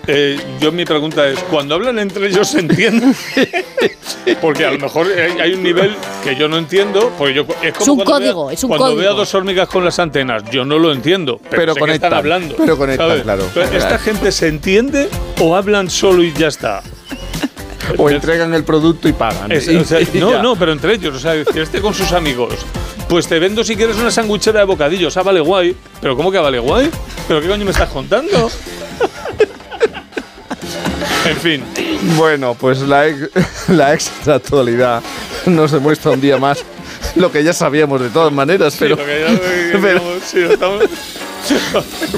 eh, 0.07 0.39
yo 0.61 0.73
mi 0.73 0.85
pregunta 0.85 1.27
es, 1.29 1.39
cuando 1.51 1.75
hablan 1.75 1.99
entre 1.99 2.27
ellos 2.29 2.49
se 2.49 2.61
entienden? 2.61 3.15
Porque 4.41 4.65
a 4.67 4.71
lo 4.73 4.79
mejor 4.79 5.07
hay, 5.09 5.39
hay 5.41 5.53
un 5.55 5.63
nivel 5.63 5.95
que 6.23 6.37
yo 6.37 6.49
no 6.49 6.57
entiendo. 6.59 7.13
Porque 7.19 7.35
yo, 7.35 7.43
es 7.63 7.73
como 7.73 7.83
Es 7.83 7.89
un 7.89 7.97
cuando 7.97 8.05
código, 8.13 8.47
vea- 8.47 8.55
es 8.55 8.65
un 8.65 8.69
cuando 8.69 8.85
código. 8.87 9.01
veo 9.01 9.11
a 9.11 9.15
dos 9.15 9.35
hormigas 9.35 9.69
con 9.69 9.85
las 9.85 9.99
antenas, 9.99 10.43
yo 10.51 10.65
no 10.65 10.79
lo 10.79 10.93
entiendo. 10.93 11.39
Pero, 11.51 11.51
Pero 11.51 11.73
sé 11.73 11.75
que 11.75 11.81
conectan, 11.81 12.09
están 12.09 12.19
hablando. 12.19 12.55
pero 12.57 12.77
conectan, 12.79 13.09
¿sabes? 13.09 13.23
claro. 13.23 13.49
Pero 13.55 13.67
¿Esta 13.77 13.99
gente 13.99 14.33
se 14.33 14.49
entiende 14.49 15.09
o 15.41 15.57
hablan 15.57 15.89
solo 15.91 16.23
y 16.23 16.33
ya 16.33 16.49
está? 16.49 16.83
O 17.99 18.09
entregan 18.09 18.55
el 18.55 18.65
producto 18.65 19.09
y 19.11 19.13
pagan. 19.13 19.53
Es- 19.53 19.69
Y- 19.69 19.77
o 19.77 19.85
sea, 19.85 20.01
y 20.03 20.09
no, 20.19 20.31
ya. 20.31 20.43
no, 20.43 20.57
pero 20.57 20.73
entre 20.73 20.95
ellos, 20.95 21.15
o 21.15 21.19
sea, 21.19 21.33
decir, 21.35 21.61
este 21.63 21.81
con 21.83 21.93
sus 21.93 22.13
amigos. 22.13 22.55
Pues 23.11 23.27
te 23.29 23.39
vendo 23.39 23.63
si 23.63 23.77
quieres 23.77 23.97
una 23.97 24.11
sandwichera 24.11 24.61
de 24.61 24.65
bocadillos. 24.65 25.15
Ah, 25.19 25.23
vale 25.23 25.41
guay. 25.41 25.77
¿Pero 26.01 26.17
cómo 26.17 26.33
que 26.33 26.39
vale 26.39 26.59
guay? 26.59 26.91
¿Pero 27.29 27.43
qué 27.43 27.49
coño 27.49 27.63
me 27.67 27.73
estás 27.73 27.91
contando? 27.91 28.51
En 31.29 31.37
fin. 31.37 31.65
Bueno, 32.17 32.55
pues 32.55 32.81
la, 32.81 33.09
ex- 33.09 33.31
la 33.69 33.95
extra 33.95 34.37
actualidad 34.37 35.03
nos 35.47 35.73
demuestra 35.73 36.11
un 36.13 36.21
día 36.21 36.37
más 36.39 36.65
lo 37.17 37.31
que 37.31 37.43
ya 37.45 37.53
sabíamos 37.53 38.01
de 38.01 38.09
todas 38.11 38.33
maneras, 38.33 38.77
pero, 38.79 38.97
Sí, 38.97 39.01
lo 39.03 39.07
que 39.07 39.21
ya- 39.21 39.79
pero- 39.81 40.01
digamos, 40.01 40.23
sí, 40.25 40.41
lo 40.41 40.53
estamos- 40.53 40.85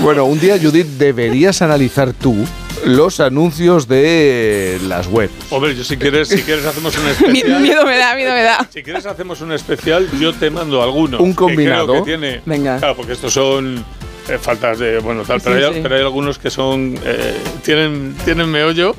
bueno, 0.00 0.24
un 0.24 0.38
día 0.38 0.56
Judith 0.60 0.86
deberías 0.98 1.60
analizar 1.62 2.12
tú 2.12 2.36
los 2.84 3.18
anuncios 3.18 3.88
de 3.88 4.78
las 4.86 5.08
web. 5.08 5.30
Hombre, 5.50 5.74
yo 5.74 5.82
si 5.82 5.96
quieres, 5.96 6.28
si 6.28 6.42
quieres 6.42 6.64
hacemos 6.64 6.96
un 6.96 7.08
especial. 7.08 7.60
miedo 7.60 7.84
me 7.84 7.96
da, 7.98 8.14
miedo 8.14 8.32
me 8.32 8.42
da. 8.42 8.68
Si 8.72 8.82
quieres 8.84 9.04
hacemos 9.06 9.40
un 9.40 9.50
especial, 9.52 10.08
yo 10.20 10.32
te 10.32 10.50
mando 10.50 10.80
algunos. 10.82 11.20
Un 11.20 11.30
que 11.30 11.34
creo 11.36 11.46
combinado. 11.48 11.92
que 11.94 12.00
tiene. 12.02 12.40
Venga. 12.46 12.78
Claro, 12.78 12.94
porque 12.96 13.12
estos 13.14 13.32
son 13.32 13.84
eh, 14.28 14.38
faltas 14.40 14.78
de. 14.78 14.98
Bueno, 14.98 15.22
tal, 15.24 15.40
pero, 15.40 15.56
Sí, 15.58 15.64
hay, 15.64 15.74
sí. 15.74 15.80
pero 15.82 15.94
hay 15.96 16.00
algunos 16.02 16.38
que 16.38 16.50
son. 16.50 16.98
eh, 17.04 17.36
tienen, 17.62 18.16
tienen 18.24 18.50
meollo 18.50 18.94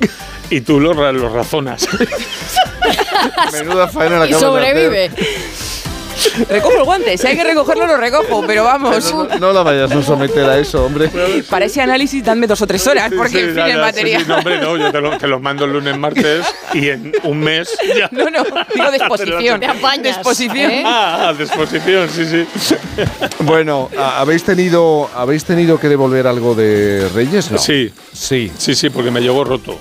y 0.50 0.60
tú 0.60 0.80
los, 0.80 0.96
los 0.96 1.32
razonas. 1.32 1.86
Menuda 3.52 3.88
faena 3.88 4.20
la 4.20 4.26
Y 4.26 4.30
de 4.30 5.06
hacer. 5.06 5.26
Recojo 6.48 6.78
el 6.78 6.84
guante, 6.84 7.16
si 7.18 7.26
hay 7.26 7.36
que 7.36 7.44
recogerlo 7.44 7.86
lo 7.86 7.96
recojo, 7.96 8.44
pero 8.46 8.64
vamos. 8.64 9.12
No, 9.12 9.38
no 9.38 9.52
la 9.52 9.62
vayas 9.62 9.90
a 9.92 10.02
someter 10.02 10.44
a 10.44 10.58
eso, 10.58 10.84
hombre. 10.84 11.08
Para 11.50 11.66
ese 11.66 11.80
análisis 11.80 12.24
dadme 12.24 12.46
dos 12.46 12.60
o 12.62 12.66
tres 12.66 12.86
horas, 12.86 13.10
porque 13.16 13.32
Sí, 13.32 13.38
en 13.40 13.46
fin, 13.48 13.56
ya, 13.56 13.66
el 13.66 13.80
material. 13.80 14.20
sí, 14.20 14.24
sí, 14.24 14.28
no, 14.30 14.36
hombre, 14.38 14.58
no, 14.60 14.76
yo 14.76 14.90
te, 14.92 15.00
lo- 15.00 15.18
te 15.18 15.26
los 15.26 15.40
mando 15.40 15.64
el 15.64 15.72
lunes, 15.72 15.96
martes 15.98 16.44
y 16.74 16.88
en 16.88 17.12
un 17.24 17.38
mes 17.40 17.68
ya. 17.96 18.08
No, 18.10 18.30
no, 18.30 18.44
digo 18.74 18.90
de 18.90 18.96
exposición. 18.96 19.60
Te 19.60 19.66
apañas, 19.66 20.02
De 20.02 20.10
exposición. 20.10 20.70
¿eh? 20.70 20.82
Ah, 20.84 21.32
de 21.36 21.44
exposición, 21.44 22.08
sí, 22.10 22.24
sí. 22.26 22.74
Bueno, 23.40 23.88
¿a- 23.98 24.20
¿habéis 24.20 24.44
tenido, 24.44 25.08
¿habéis 25.14 25.44
tenido 25.44 25.78
que 25.78 25.88
devolver 25.88 26.26
algo 26.26 26.54
de 26.54 27.08
Reyes? 27.14 27.50
No. 27.50 27.58
Sí, 27.58 27.92
Sí. 28.12 28.50
sí, 28.58 28.74
sí, 28.74 28.90
porque 28.90 29.10
me 29.10 29.20
llegó 29.20 29.44
roto. 29.44 29.78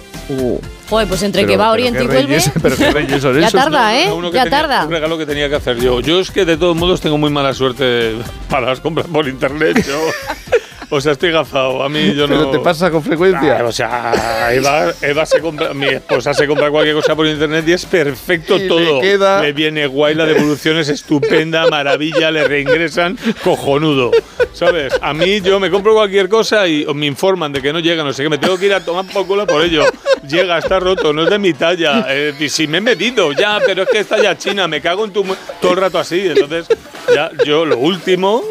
Joder, 0.90 1.08
pues 1.08 1.22
entre 1.24 1.42
Pero- 1.42 1.52
que 1.52 1.58
va 1.58 1.66
a 1.68 1.72
Oriente 1.72 2.04
y 2.04 2.08
vuelve. 2.08 2.40
pero 2.62 2.78
qué 2.78 2.92
reyes 2.92 3.22
son 3.22 3.34
ya 3.40 3.48
esos. 3.48 3.62
tarda, 3.62 4.00
¿eh? 4.00 4.12
uno 4.12 4.32
ya 4.32 4.44
tenía- 4.44 4.60
tarda. 4.62 4.86
Un 4.86 4.92
regalo 4.92 5.18
que 5.18 5.26
tenía 5.26 5.50
que 5.50 5.56
hacer 5.56 5.78
yo. 5.80 6.00
Yo 6.00 6.20
es 6.20 6.32
que 6.32 6.46
de 6.46 6.56
todos 6.58 6.76
modos 6.78 7.02
tengo 7.02 7.18
muy 7.18 7.30
mala 7.30 7.54
suerte 7.54 8.16
para 8.50 8.68
las 8.68 8.80
compras 8.80 9.08
por 9.08 9.28
internet. 9.28 9.86
Yo, 9.86 10.00
o 10.90 11.02
sea, 11.02 11.12
estoy 11.14 11.32
gafado. 11.32 11.84
A 11.84 11.90
mí 11.90 12.14
yo 12.16 12.28
no. 12.28 12.38
Pero 12.38 12.52
te 12.52 12.60
pasa 12.60 12.90
con 12.92 13.04
frecuencia. 13.04 13.58
Ah, 13.60 13.66
o 13.66 13.72
sea, 13.72 14.50
Eva, 14.54 14.92
Eva 15.02 15.26
se 15.26 15.40
compra, 15.40 15.74
mi 15.74 15.88
esposa 15.88 16.34
se 16.34 16.48
compra 16.48 16.70
cualquier 16.72 16.96
cosa 16.96 17.16
por 17.16 17.28
internet 17.28 17.66
y 17.68 17.74
es 17.74 17.86
perfecto 17.86 18.56
Y 18.56 18.60
le 18.62 18.68
todo. 18.68 19.02
queda- 19.02 19.42
Le 19.42 19.54
viene 19.54 19.86
guay, 19.88 20.16
la 20.16 20.26
devolución 20.26 20.78
es 20.78 20.90
estupenda, 20.90 21.68
maravilla, 21.68 22.32
le 22.32 22.48
reingresan, 22.48 23.18
cojonudo. 23.44 24.12
¿Sabes? 24.54 24.94
A 25.02 25.14
mí 25.14 25.40
yo 25.42 25.60
me 25.60 25.70
compro 25.70 25.94
cualquier 25.94 26.30
cosa 26.30 26.68
y 26.68 26.86
me 26.96 27.06
informan 27.06 27.52
de 27.54 27.62
que 27.62 27.72
no 27.72 27.80
llega, 27.80 28.04
no 28.04 28.12
sé 28.14 28.24
qué, 28.24 28.30
me 28.30 28.38
tengo 28.40 28.58
que 28.58 28.66
ir 28.68 28.74
a 28.74 28.80
tomar 28.84 29.06
por 29.06 29.28
culo 29.28 29.46
por 29.46 29.62
ello. 29.64 29.84
Llega, 30.28 30.58
está 30.58 30.80
roto, 30.80 31.14
no 31.14 31.24
es 31.24 31.30
de 31.30 31.38
mi 31.38 31.54
talla. 31.54 32.06
Eh, 32.10 32.34
y 32.40 32.50
si 32.50 32.66
me 32.68 32.80
he 32.80 32.82
medido, 32.82 33.32
ya, 33.34 33.60
pero 33.66 33.84
es 33.84 33.90
que 33.90 34.00
está 34.00 34.22
ya 34.22 34.36
china, 34.38 34.68
me 34.68 34.82
cago 34.82 35.06
en 35.06 35.12
tu 35.12 35.24
todo 35.62 35.72
el 35.74 35.78
rato 35.78 36.00
así. 36.00 36.22
Entonces, 36.28 36.68
ya, 37.14 37.30
yo 37.46 37.66
lo 37.66 37.78
último 37.78 38.42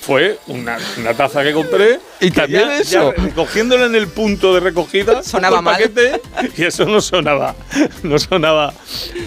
fue 0.00 0.38
una, 0.46 0.78
una 0.98 1.14
taza 1.14 1.42
que 1.42 1.52
compré. 1.52 2.00
Y 2.20 2.30
también 2.30 2.68
ya- 2.68 2.78
eso. 2.78 3.14
ya 3.16 3.22
recogiéndola 3.22 3.86
en 3.86 3.94
el 3.94 4.08
punto 4.08 4.54
de 4.54 4.60
recogida, 4.60 5.22
Sonaba 5.22 5.58
el 5.58 5.62
mal. 5.64 5.74
paquete 5.74 6.20
y 6.56 6.64
eso 6.64 6.84
no 6.86 7.00
sonaba. 7.00 7.54
No 8.02 8.18
sonaba 8.18 8.72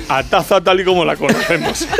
a 0.10 0.24
taza 0.24 0.62
tal 0.62 0.80
y 0.80 0.84
como 0.86 1.06
la 1.06 1.16
conocemos. 1.16 1.88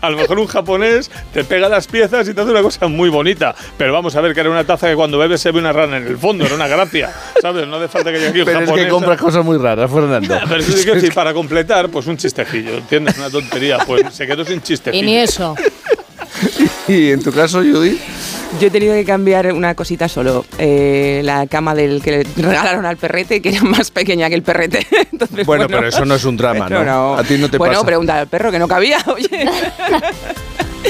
A 0.00 0.10
lo 0.10 0.16
mejor 0.16 0.38
un 0.38 0.46
japonés 0.46 1.10
te 1.32 1.42
pega 1.42 1.68
las 1.68 1.88
piezas 1.88 2.28
y 2.28 2.32
te 2.34 2.40
hace 2.40 2.50
una 2.52 2.62
cosa 2.62 2.86
muy 2.86 3.08
bonita. 3.08 3.52
Pero 3.76 3.92
vamos 3.92 4.14
a 4.14 4.20
ver 4.20 4.32
que 4.32 4.38
era 4.40 4.48
una 4.50 4.62
taza 4.62 4.86
que 4.88 4.94
cuando 4.94 5.18
bebes 5.18 5.40
se 5.40 5.50
ve 5.50 5.58
una 5.58 5.72
rana 5.72 5.96
en 5.96 6.06
el 6.06 6.16
fondo, 6.16 6.46
era 6.46 6.54
una 6.54 6.68
gracia. 6.68 7.12
¿Sabes? 7.42 7.66
No 7.66 7.76
hace 7.78 7.88
falta 7.88 8.12
que 8.12 8.18
llegue 8.18 8.28
aquí 8.28 8.38
un 8.40 8.44
Pero 8.44 8.58
es 8.60 8.64
japonés. 8.66 8.84
que 8.84 8.90
compras 8.92 9.20
cosas 9.20 9.44
muy 9.44 9.58
raras, 9.58 9.90
Fernando. 9.90 10.38
Pero 10.48 10.60
eso 10.60 10.70
sí 10.72 10.84
que 10.84 11.10
para 11.10 11.34
completar, 11.34 11.88
pues 11.88 12.06
un 12.06 12.16
chistejillo, 12.16 12.74
¿entiendes? 12.74 13.18
Una 13.18 13.28
tontería. 13.28 13.78
Pues 13.78 14.02
se 14.14 14.24
quedó 14.24 14.44
sin 14.44 14.62
chistejillo. 14.62 15.02
Y 15.02 15.06
ni 15.06 15.16
eso. 15.18 15.56
Y 16.92 17.10
en 17.10 17.22
tu 17.22 17.32
caso, 17.32 17.58
Judy, 17.60 17.98
Yo 18.60 18.68
he 18.68 18.70
tenido 18.70 18.94
que 18.94 19.04
cambiar 19.04 19.52
una 19.52 19.74
cosita 19.74 20.08
solo. 20.08 20.44
Eh, 20.58 21.20
la 21.22 21.46
cama 21.46 21.74
del 21.74 22.00
que 22.02 22.10
le 22.10 22.22
regalaron 22.36 22.86
al 22.86 22.96
perrete, 22.96 23.42
que 23.42 23.50
era 23.50 23.62
más 23.62 23.90
pequeña 23.90 24.28
que 24.28 24.34
el 24.34 24.42
perrete. 24.42 24.86
Entonces, 25.12 25.44
bueno, 25.46 25.66
pero 25.68 25.86
eso 25.86 26.04
no 26.04 26.14
es 26.14 26.24
un 26.24 26.36
drama, 26.36 26.66
Pero 26.68 26.84
¿no? 26.84 27.16
A 27.16 27.24
ti 27.24 27.36
no 27.36 27.50
te 27.50 27.58
bueno, 27.58 27.74
pasa. 27.74 27.86
pregunta 27.86 28.18
al 28.20 28.26
perro 28.28 28.50
que 28.50 28.58
no 28.58 28.66
cabía, 28.66 28.98
oye. 29.06 29.48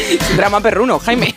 Drama 0.37 0.61
perruno, 0.61 0.99
Jaime. 0.99 1.35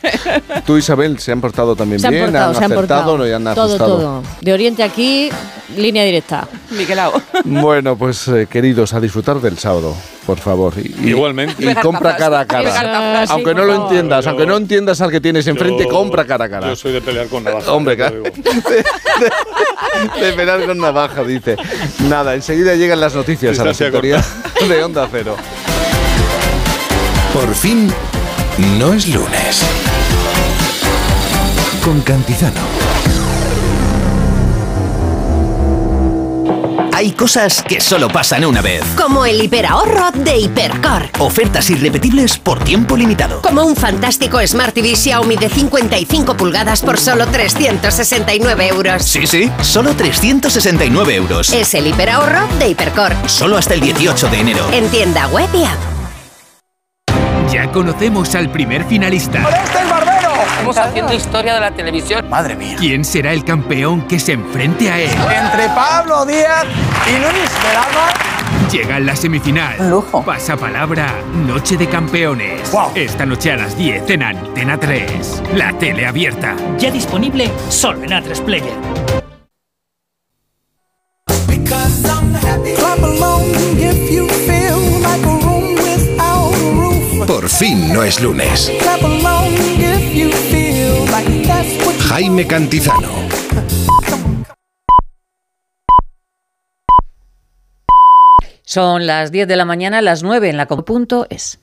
Tú, 0.65 0.77
Isabel, 0.77 1.19
se 1.19 1.31
han 1.31 1.41
portado 1.41 1.75
también 1.75 1.99
Se 1.99 2.07
han 2.07 2.11
bien, 2.13 2.25
portado, 2.25 2.49
han 2.49 2.55
se 2.55 2.63
han 2.65 2.71
acertado, 2.71 3.01
portado. 3.01 3.17
no 3.17 3.27
y 3.27 3.31
han 3.31 3.43
todo, 3.43 3.65
ajustado. 3.65 3.97
todo. 3.97 4.23
De 4.41 4.53
Oriente 4.53 4.83
aquí, 4.83 5.29
línea 5.75 6.03
directa. 6.03 6.47
Miquelao. 6.71 7.13
Bueno, 7.43 7.95
pues 7.97 8.27
eh, 8.27 8.47
queridos, 8.49 8.93
a 8.93 8.99
disfrutar 8.99 9.41
del 9.41 9.57
sábado, 9.57 9.95
por 10.25 10.37
favor. 10.39 10.73
Y, 10.77 11.09
Igualmente. 11.09 11.63
Y 11.69 11.73
compra 11.75 12.15
cara 12.15 12.41
a 12.41 12.45
cara. 12.47 13.25
Sí, 13.25 13.33
Aunque 13.33 13.53
no 13.55 13.65
lo 13.65 13.73
favor. 13.73 13.87
entiendas, 13.91 14.27
aunque 14.27 14.45
no 14.45 14.57
entiendas 14.57 15.01
al 15.01 15.09
que 15.11 15.19
tienes 15.21 15.47
enfrente, 15.47 15.83
Yo- 15.83 15.89
compra 15.89 16.25
cara 16.25 16.45
a 16.45 16.49
cara. 16.49 16.67
Yo 16.67 16.75
soy 16.75 16.91
de 16.93 17.01
pelear 17.01 17.27
con 17.27 17.43
navaja. 17.43 17.71
Hombre, 17.71 17.95
claro. 17.97 18.23
De 20.19 20.33
pelar 20.33 20.65
con 20.65 20.77
navaja, 20.77 21.23
dice. 21.23 21.55
Nada, 22.09 22.35
enseguida 22.35 22.75
llegan 22.75 22.99
las 22.99 23.15
noticias 23.15 23.59
a 23.59 23.65
la 23.65 23.73
sintonía 23.73 24.23
de 24.67 24.83
Onda 24.83 25.07
Cero. 25.11 25.35
Por 27.33 27.53
fin, 27.55 27.91
no 28.57 28.93
es 28.93 29.07
lunes. 29.07 29.61
Con 31.83 32.01
Cantizano. 32.01 32.59
Hay 36.93 37.13
cosas 37.13 37.63
que 37.63 37.81
solo 37.81 38.09
pasan 38.09 38.45
una 38.45 38.61
vez. 38.61 38.83
Como 38.95 39.25
el 39.25 39.41
hiperahorro 39.41 40.11
de 40.11 40.37
Hipercor. 40.37 41.09
Ofertas 41.17 41.69
irrepetibles 41.71 42.37
por 42.37 42.63
tiempo 42.63 42.95
limitado. 42.95 43.41
Como 43.41 43.63
un 43.63 43.75
fantástico 43.75 44.39
Smart 44.45 44.75
TV 44.75 44.95
Xiaomi 44.95 45.35
de 45.35 45.49
55 45.49 46.37
pulgadas 46.37 46.81
por 46.81 46.99
solo 46.99 47.25
369 47.25 48.67
euros. 48.67 49.03
Sí, 49.03 49.25
sí, 49.25 49.49
solo 49.63 49.95
369 49.95 51.15
euros. 51.15 51.51
Es 51.53 51.73
el 51.73 51.87
hiperahorro 51.87 52.47
de 52.59 52.69
Hipercor. 52.69 53.15
Solo 53.25 53.57
hasta 53.57 53.73
el 53.73 53.81
18 53.81 54.29
de 54.29 54.39
enero. 54.39 54.69
En 54.71 54.87
tienda 54.89 55.27
web 55.29 55.49
y 55.55 55.63
app. 55.63 56.00
Ya 57.49 57.71
conocemos 57.71 58.33
al 58.35 58.49
primer 58.49 58.85
finalista. 58.85 59.39
¡Este 59.39 59.79
es 59.79 59.89
Barbero! 59.89 60.31
Estamos 60.51 60.77
haciendo 60.77 61.13
historia 61.13 61.53
de 61.55 61.59
la 61.59 61.71
televisión. 61.71 62.29
Madre 62.29 62.55
mía. 62.55 62.75
¿Quién 62.77 63.03
será 63.03 63.33
el 63.33 63.43
campeón 63.43 64.07
que 64.07 64.19
se 64.19 64.33
enfrente 64.33 64.89
a 64.89 64.99
él? 64.99 65.09
Entre 65.09 65.67
Pablo 65.69 66.25
Díaz 66.25 66.65
y 67.07 67.11
Luis 67.19 67.51
Velama. 67.63 68.69
Llega 68.71 68.97
en 68.97 69.05
la 69.05 69.15
semifinal. 69.15 69.75
Un 69.79 69.89
lujo. 69.89 70.23
Pasapalabra, 70.23 71.13
Noche 71.45 71.75
de 71.75 71.87
Campeones. 71.87 72.71
Guau. 72.71 72.91
Esta 72.95 73.25
noche 73.25 73.51
a 73.51 73.57
las 73.57 73.77
10 73.77 74.09
en 74.09 74.23
Antena 74.23 74.77
3. 74.77 75.43
La 75.55 75.73
tele 75.73 76.05
abierta. 76.05 76.55
Ya 76.77 76.89
disponible 76.89 77.51
solo 77.69 78.03
en 78.03 78.11
A3 78.11 78.41
Player. 78.43 79.20
Fin 87.57 87.93
no 87.93 88.03
es 88.03 88.21
lunes. 88.21 88.71
Jaime 92.07 92.47
Cantizano. 92.47 93.09
Son 98.63 99.05
las 99.05 99.31
10 99.31 99.47
de 99.47 99.55
la 99.55 99.65
mañana, 99.65 100.01
las 100.01 100.23
9 100.23 100.49
en 100.49 100.57
la 100.57 100.65
punto 100.65 101.27
es. 101.29 101.59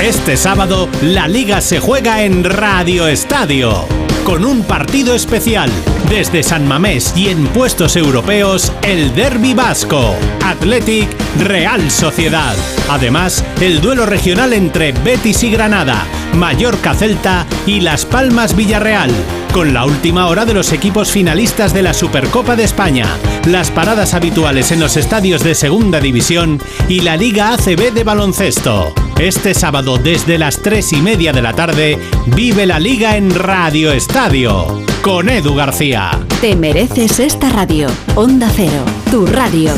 Este 0.00 0.36
sábado, 0.36 0.88
la 1.02 1.28
liga 1.28 1.60
se 1.60 1.80
juega 1.80 2.24
en 2.24 2.44
Radio 2.44 3.06
Estadio, 3.06 3.86
con 4.24 4.44
un 4.44 4.62
partido 4.62 5.14
especial. 5.14 5.70
Desde 6.08 6.42
San 6.42 6.66
Mamés 6.66 7.12
y 7.16 7.28
en 7.28 7.46
puestos 7.48 7.94
europeos, 7.96 8.72
el 8.82 9.14
Derby 9.14 9.54
Vasco, 9.54 10.14
Athletic 10.44 11.08
Real 11.40 11.90
Sociedad. 11.90 12.56
Además, 12.88 13.44
el 13.60 13.80
duelo 13.80 14.06
regional 14.06 14.52
entre 14.52 14.92
Betis 14.92 15.42
y 15.42 15.50
Granada, 15.50 16.06
Mallorca 16.34 16.94
Celta 16.94 17.46
y 17.66 17.80
Las 17.80 18.06
Palmas 18.06 18.56
Villarreal. 18.56 19.10
Con 19.54 19.72
la 19.72 19.84
última 19.84 20.26
hora 20.26 20.44
de 20.44 20.52
los 20.52 20.72
equipos 20.72 21.12
finalistas 21.12 21.72
de 21.72 21.84
la 21.84 21.94
Supercopa 21.94 22.56
de 22.56 22.64
España, 22.64 23.06
las 23.46 23.70
paradas 23.70 24.12
habituales 24.12 24.72
en 24.72 24.80
los 24.80 24.96
estadios 24.96 25.44
de 25.44 25.54
Segunda 25.54 26.00
División 26.00 26.60
y 26.88 27.02
la 27.02 27.16
Liga 27.16 27.52
ACB 27.52 27.92
de 27.92 28.02
baloncesto. 28.02 28.92
Este 29.16 29.54
sábado 29.54 29.96
desde 29.96 30.38
las 30.38 30.60
3 30.60 30.94
y 30.94 31.02
media 31.02 31.32
de 31.32 31.42
la 31.42 31.52
tarde, 31.52 32.00
vive 32.34 32.66
la 32.66 32.80
Liga 32.80 33.16
en 33.16 33.32
Radio 33.32 33.92
Estadio, 33.92 34.82
con 35.02 35.28
Edu 35.28 35.54
García. 35.54 36.18
Te 36.40 36.56
mereces 36.56 37.20
esta 37.20 37.48
radio. 37.48 37.86
Onda 38.16 38.50
Cero, 38.52 38.84
tu 39.12 39.24
radio. 39.24 39.70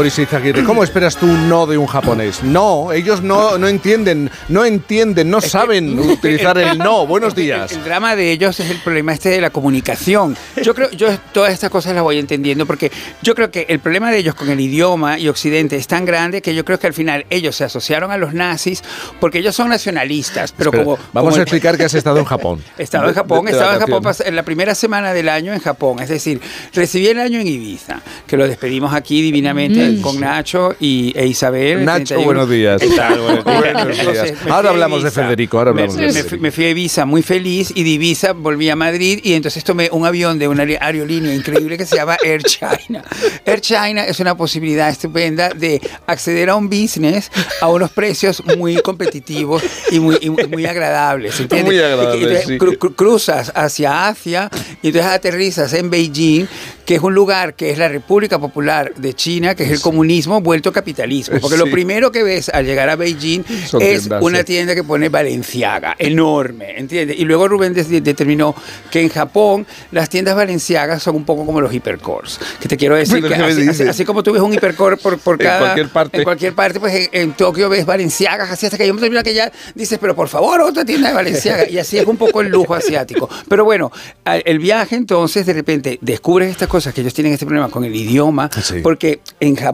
Boris 0.00 0.18
Izaguirre, 0.18 0.64
¿cómo 0.64 0.82
esperas 0.82 1.14
tú 1.14 1.26
un 1.26 1.46
no 1.50 1.66
de 1.66 1.76
un 1.76 1.86
japonés? 1.86 2.42
No, 2.42 2.90
ellos 2.90 3.20
no, 3.20 3.58
no 3.58 3.68
entienden, 3.68 4.30
no 4.48 4.64
entienden, 4.64 5.28
no 5.28 5.42
saben 5.42 5.98
utilizar 5.98 6.56
el 6.56 6.78
no. 6.78 7.06
Buenos 7.06 7.34
días. 7.34 7.72
El 7.72 7.84
drama 7.84 8.16
de 8.16 8.32
ellos 8.32 8.58
es 8.60 8.70
el 8.70 8.78
problema 8.78 9.12
este 9.12 9.28
de 9.28 9.42
la 9.42 9.50
comunicación. 9.50 10.38
Yo 10.62 10.74
creo, 10.74 10.90
yo 10.92 11.08
todas 11.34 11.52
estas 11.52 11.68
cosas 11.68 11.94
las 11.94 12.02
voy 12.02 12.18
entendiendo 12.18 12.64
porque 12.64 12.90
yo 13.20 13.34
creo 13.34 13.50
que 13.50 13.66
el 13.68 13.80
problema 13.80 14.10
de 14.10 14.16
ellos 14.16 14.34
con 14.34 14.48
el 14.48 14.58
idioma 14.58 15.18
y 15.18 15.28
Occidente 15.28 15.76
es 15.76 15.86
tan 15.86 16.06
grande 16.06 16.40
que 16.40 16.54
yo 16.54 16.64
creo 16.64 16.78
que 16.78 16.86
al 16.86 16.94
final 16.94 17.26
ellos 17.28 17.56
se 17.56 17.64
asociaron 17.64 18.10
a 18.10 18.16
los 18.16 18.32
nazis 18.32 18.82
porque 19.20 19.40
ellos 19.40 19.54
son 19.54 19.68
nacionalistas, 19.68 20.52
pero 20.52 20.70
Espera, 20.70 20.84
como 20.84 20.96
vamos 21.12 21.32
como 21.32 21.40
a 21.40 21.42
explicar 21.42 21.76
que 21.76 21.84
has 21.84 21.92
estado 21.92 22.20
en 22.20 22.24
Japón. 22.24 22.62
Estaba 22.78 23.06
en 23.06 23.14
Japón, 23.14 23.44
de 23.44 23.52
estaba 23.52 23.74
en 23.74 23.80
Japón 23.80 24.02
en 24.24 24.34
la 24.34 24.44
primera 24.44 24.74
semana 24.74 25.12
del 25.12 25.28
año 25.28 25.52
en 25.52 25.60
Japón, 25.60 25.98
es 26.00 26.08
decir, 26.08 26.40
recibí 26.72 27.08
el 27.08 27.20
año 27.20 27.38
en 27.38 27.46
Ibiza, 27.46 28.00
que 28.26 28.38
lo 28.38 28.48
despedimos 28.48 28.94
aquí 28.94 29.20
divinamente 29.20 29.89
con, 30.00 30.12
con 30.12 30.20
Nacho 30.20 30.74
y, 30.80 31.12
e 31.16 31.26
Isabel. 31.26 31.84
Nacho, 31.84 32.14
31. 32.16 32.24
buenos 32.24 32.50
días. 32.50 32.80
¿Qué 32.80 32.88
tal? 32.88 33.20
Buenos 33.44 33.96
días. 33.98 34.32
Me 34.44 34.50
Ahora 34.50 34.70
hablamos 34.70 35.02
de. 35.02 35.10
Federico, 35.10 35.58
ahora 35.58 35.72
Me- 35.72 35.82
hablamos 35.82 35.96
de 36.00 36.06
me, 36.06 36.12
Federico. 36.12 36.28
fui- 36.30 36.38
me 36.38 36.50
fui 36.50 36.64
a 36.64 36.70
Ibiza 36.70 37.04
muy 37.04 37.22
feliz 37.22 37.72
y 37.74 37.82
de 37.82 37.90
Ibiza 37.90 38.32
volví 38.32 38.68
a 38.70 38.76
Madrid 38.76 39.20
y 39.22 39.32
entonces 39.34 39.64
tomé 39.64 39.88
un 39.92 40.06
avión 40.06 40.38
de 40.38 40.48
una 40.48 40.62
aer- 40.64 40.78
aerolínea 40.80 41.34
increíble 41.34 41.76
que 41.76 41.86
se 41.86 41.96
llama 41.96 42.16
Air 42.24 42.42
China. 42.44 43.02
Air 43.44 43.60
China 43.60 44.04
es 44.06 44.20
una 44.20 44.36
posibilidad 44.36 44.88
estupenda 44.88 45.50
de 45.50 45.80
acceder 46.06 46.50
a 46.50 46.56
un 46.56 46.68
business 46.68 47.30
a 47.60 47.68
unos 47.68 47.90
precios 47.90 48.42
muy 48.56 48.76
competitivos 48.82 49.62
y 49.90 49.98
muy, 50.00 50.16
y 50.20 50.30
muy- 50.30 50.66
agradables. 50.66 51.38
¿entiendes? 51.40 51.64
Muy 51.66 51.78
agradables, 51.82 52.20
Y 52.20 52.22
entonces 52.24 52.46
sí. 52.46 52.58
cru- 52.58 52.78
cru- 52.78 52.94
cruzas 52.94 53.50
hacia 53.54 54.06
Asia 54.08 54.48
y 54.82 54.88
entonces 54.88 55.10
aterrizas 55.10 55.72
en 55.72 55.90
Beijing, 55.90 56.46
que 56.86 56.94
es 56.96 57.02
un 57.02 57.14
lugar 57.14 57.54
que 57.54 57.70
es 57.70 57.78
la 57.78 57.88
República 57.88 58.38
Popular 58.38 58.92
de 58.94 59.14
China, 59.14 59.54
que 59.54 59.64
es 59.64 59.70
el 59.70 59.79
comunismo 59.80 60.40
vuelto 60.40 60.72
capitalismo. 60.72 61.38
Porque 61.40 61.56
lo 61.56 61.66
primero 61.70 62.10
que 62.12 62.22
ves 62.22 62.48
al 62.48 62.64
llegar 62.64 62.88
a 62.88 62.96
Beijing 62.96 63.44
Son 63.66 63.82
es 63.82 64.00
tiendas, 64.02 64.22
una 64.22 64.44
tienda 64.44 64.74
que 64.74 64.84
pone 64.84 65.08
Valenciaga, 65.08 65.94
enorme, 65.98 66.78
¿entiendes? 66.78 67.18
Y 67.18 67.24
luego 67.24 67.48
Rubén 67.48 67.74
determinó 67.74 68.54
que 68.90 69.00
en 69.00 69.08
Japón 69.08 69.66
las 69.92 70.08
tiendas 70.08 70.34
Valenciagas 70.36 71.02
son 71.02 71.16
un 71.16 71.24
poco 71.24 71.46
como 71.46 71.60
los 71.60 71.72
hipercores. 71.72 72.38
Que 72.60 72.68
te 72.68 72.76
quiero 72.76 72.96
decir 72.96 73.22
que 73.22 73.28
¿qué 73.28 73.36
me 73.36 73.44
así, 73.44 73.52
así- 73.60 73.68
dices? 73.68 73.88
así 73.88 74.04
como 74.04 74.22
tú 74.22 74.32
ves 74.32 74.42
un 74.42 74.52
hipercore 74.54 74.96
por, 74.96 75.18
por 75.18 75.34
En 75.40 75.46
cada... 75.46 75.58
cualquier 75.60 75.88
parte. 75.88 76.18
En 76.18 76.24
cualquier 76.24 76.54
parte, 76.54 76.80
pues 76.80 76.94
en, 76.94 77.08
en 77.12 77.32
Tokio 77.32 77.68
ves 77.68 77.86
Valenciagas, 77.86 78.50
así 78.50 78.66
hasta 78.66 78.76
que 78.76 78.84
hay 78.84 78.90
un 78.90 78.96
momento 78.96 79.22
que 79.22 79.34
ya 79.34 79.50
dices, 79.74 79.98
pero 80.00 80.14
por 80.14 80.28
favor, 80.28 80.60
otra 80.60 80.84
tienda 80.84 81.08
de 81.08 81.14
Valenciaga. 81.14 81.68
Y 81.68 81.78
así 81.78 81.98
es 81.98 82.06
un 82.06 82.16
poco 82.16 82.40
el 82.40 82.48
lujo 82.48 82.74
asiático. 82.74 83.28
Pero 83.48 83.64
bueno, 83.64 83.90
el 84.24 84.58
viaje 84.58 84.96
entonces, 84.96 85.46
de 85.46 85.52
repente, 85.52 85.98
descubres 86.00 86.50
estas 86.50 86.68
cosas 86.68 86.92
que 86.94 87.00
ellos 87.00 87.14
tienen 87.14 87.32
este 87.32 87.46
problema 87.46 87.68
con 87.68 87.84
el 87.84 87.94
idioma, 87.94 88.50
porque 88.82 89.20
en 89.40 89.56
Japón 89.56 89.69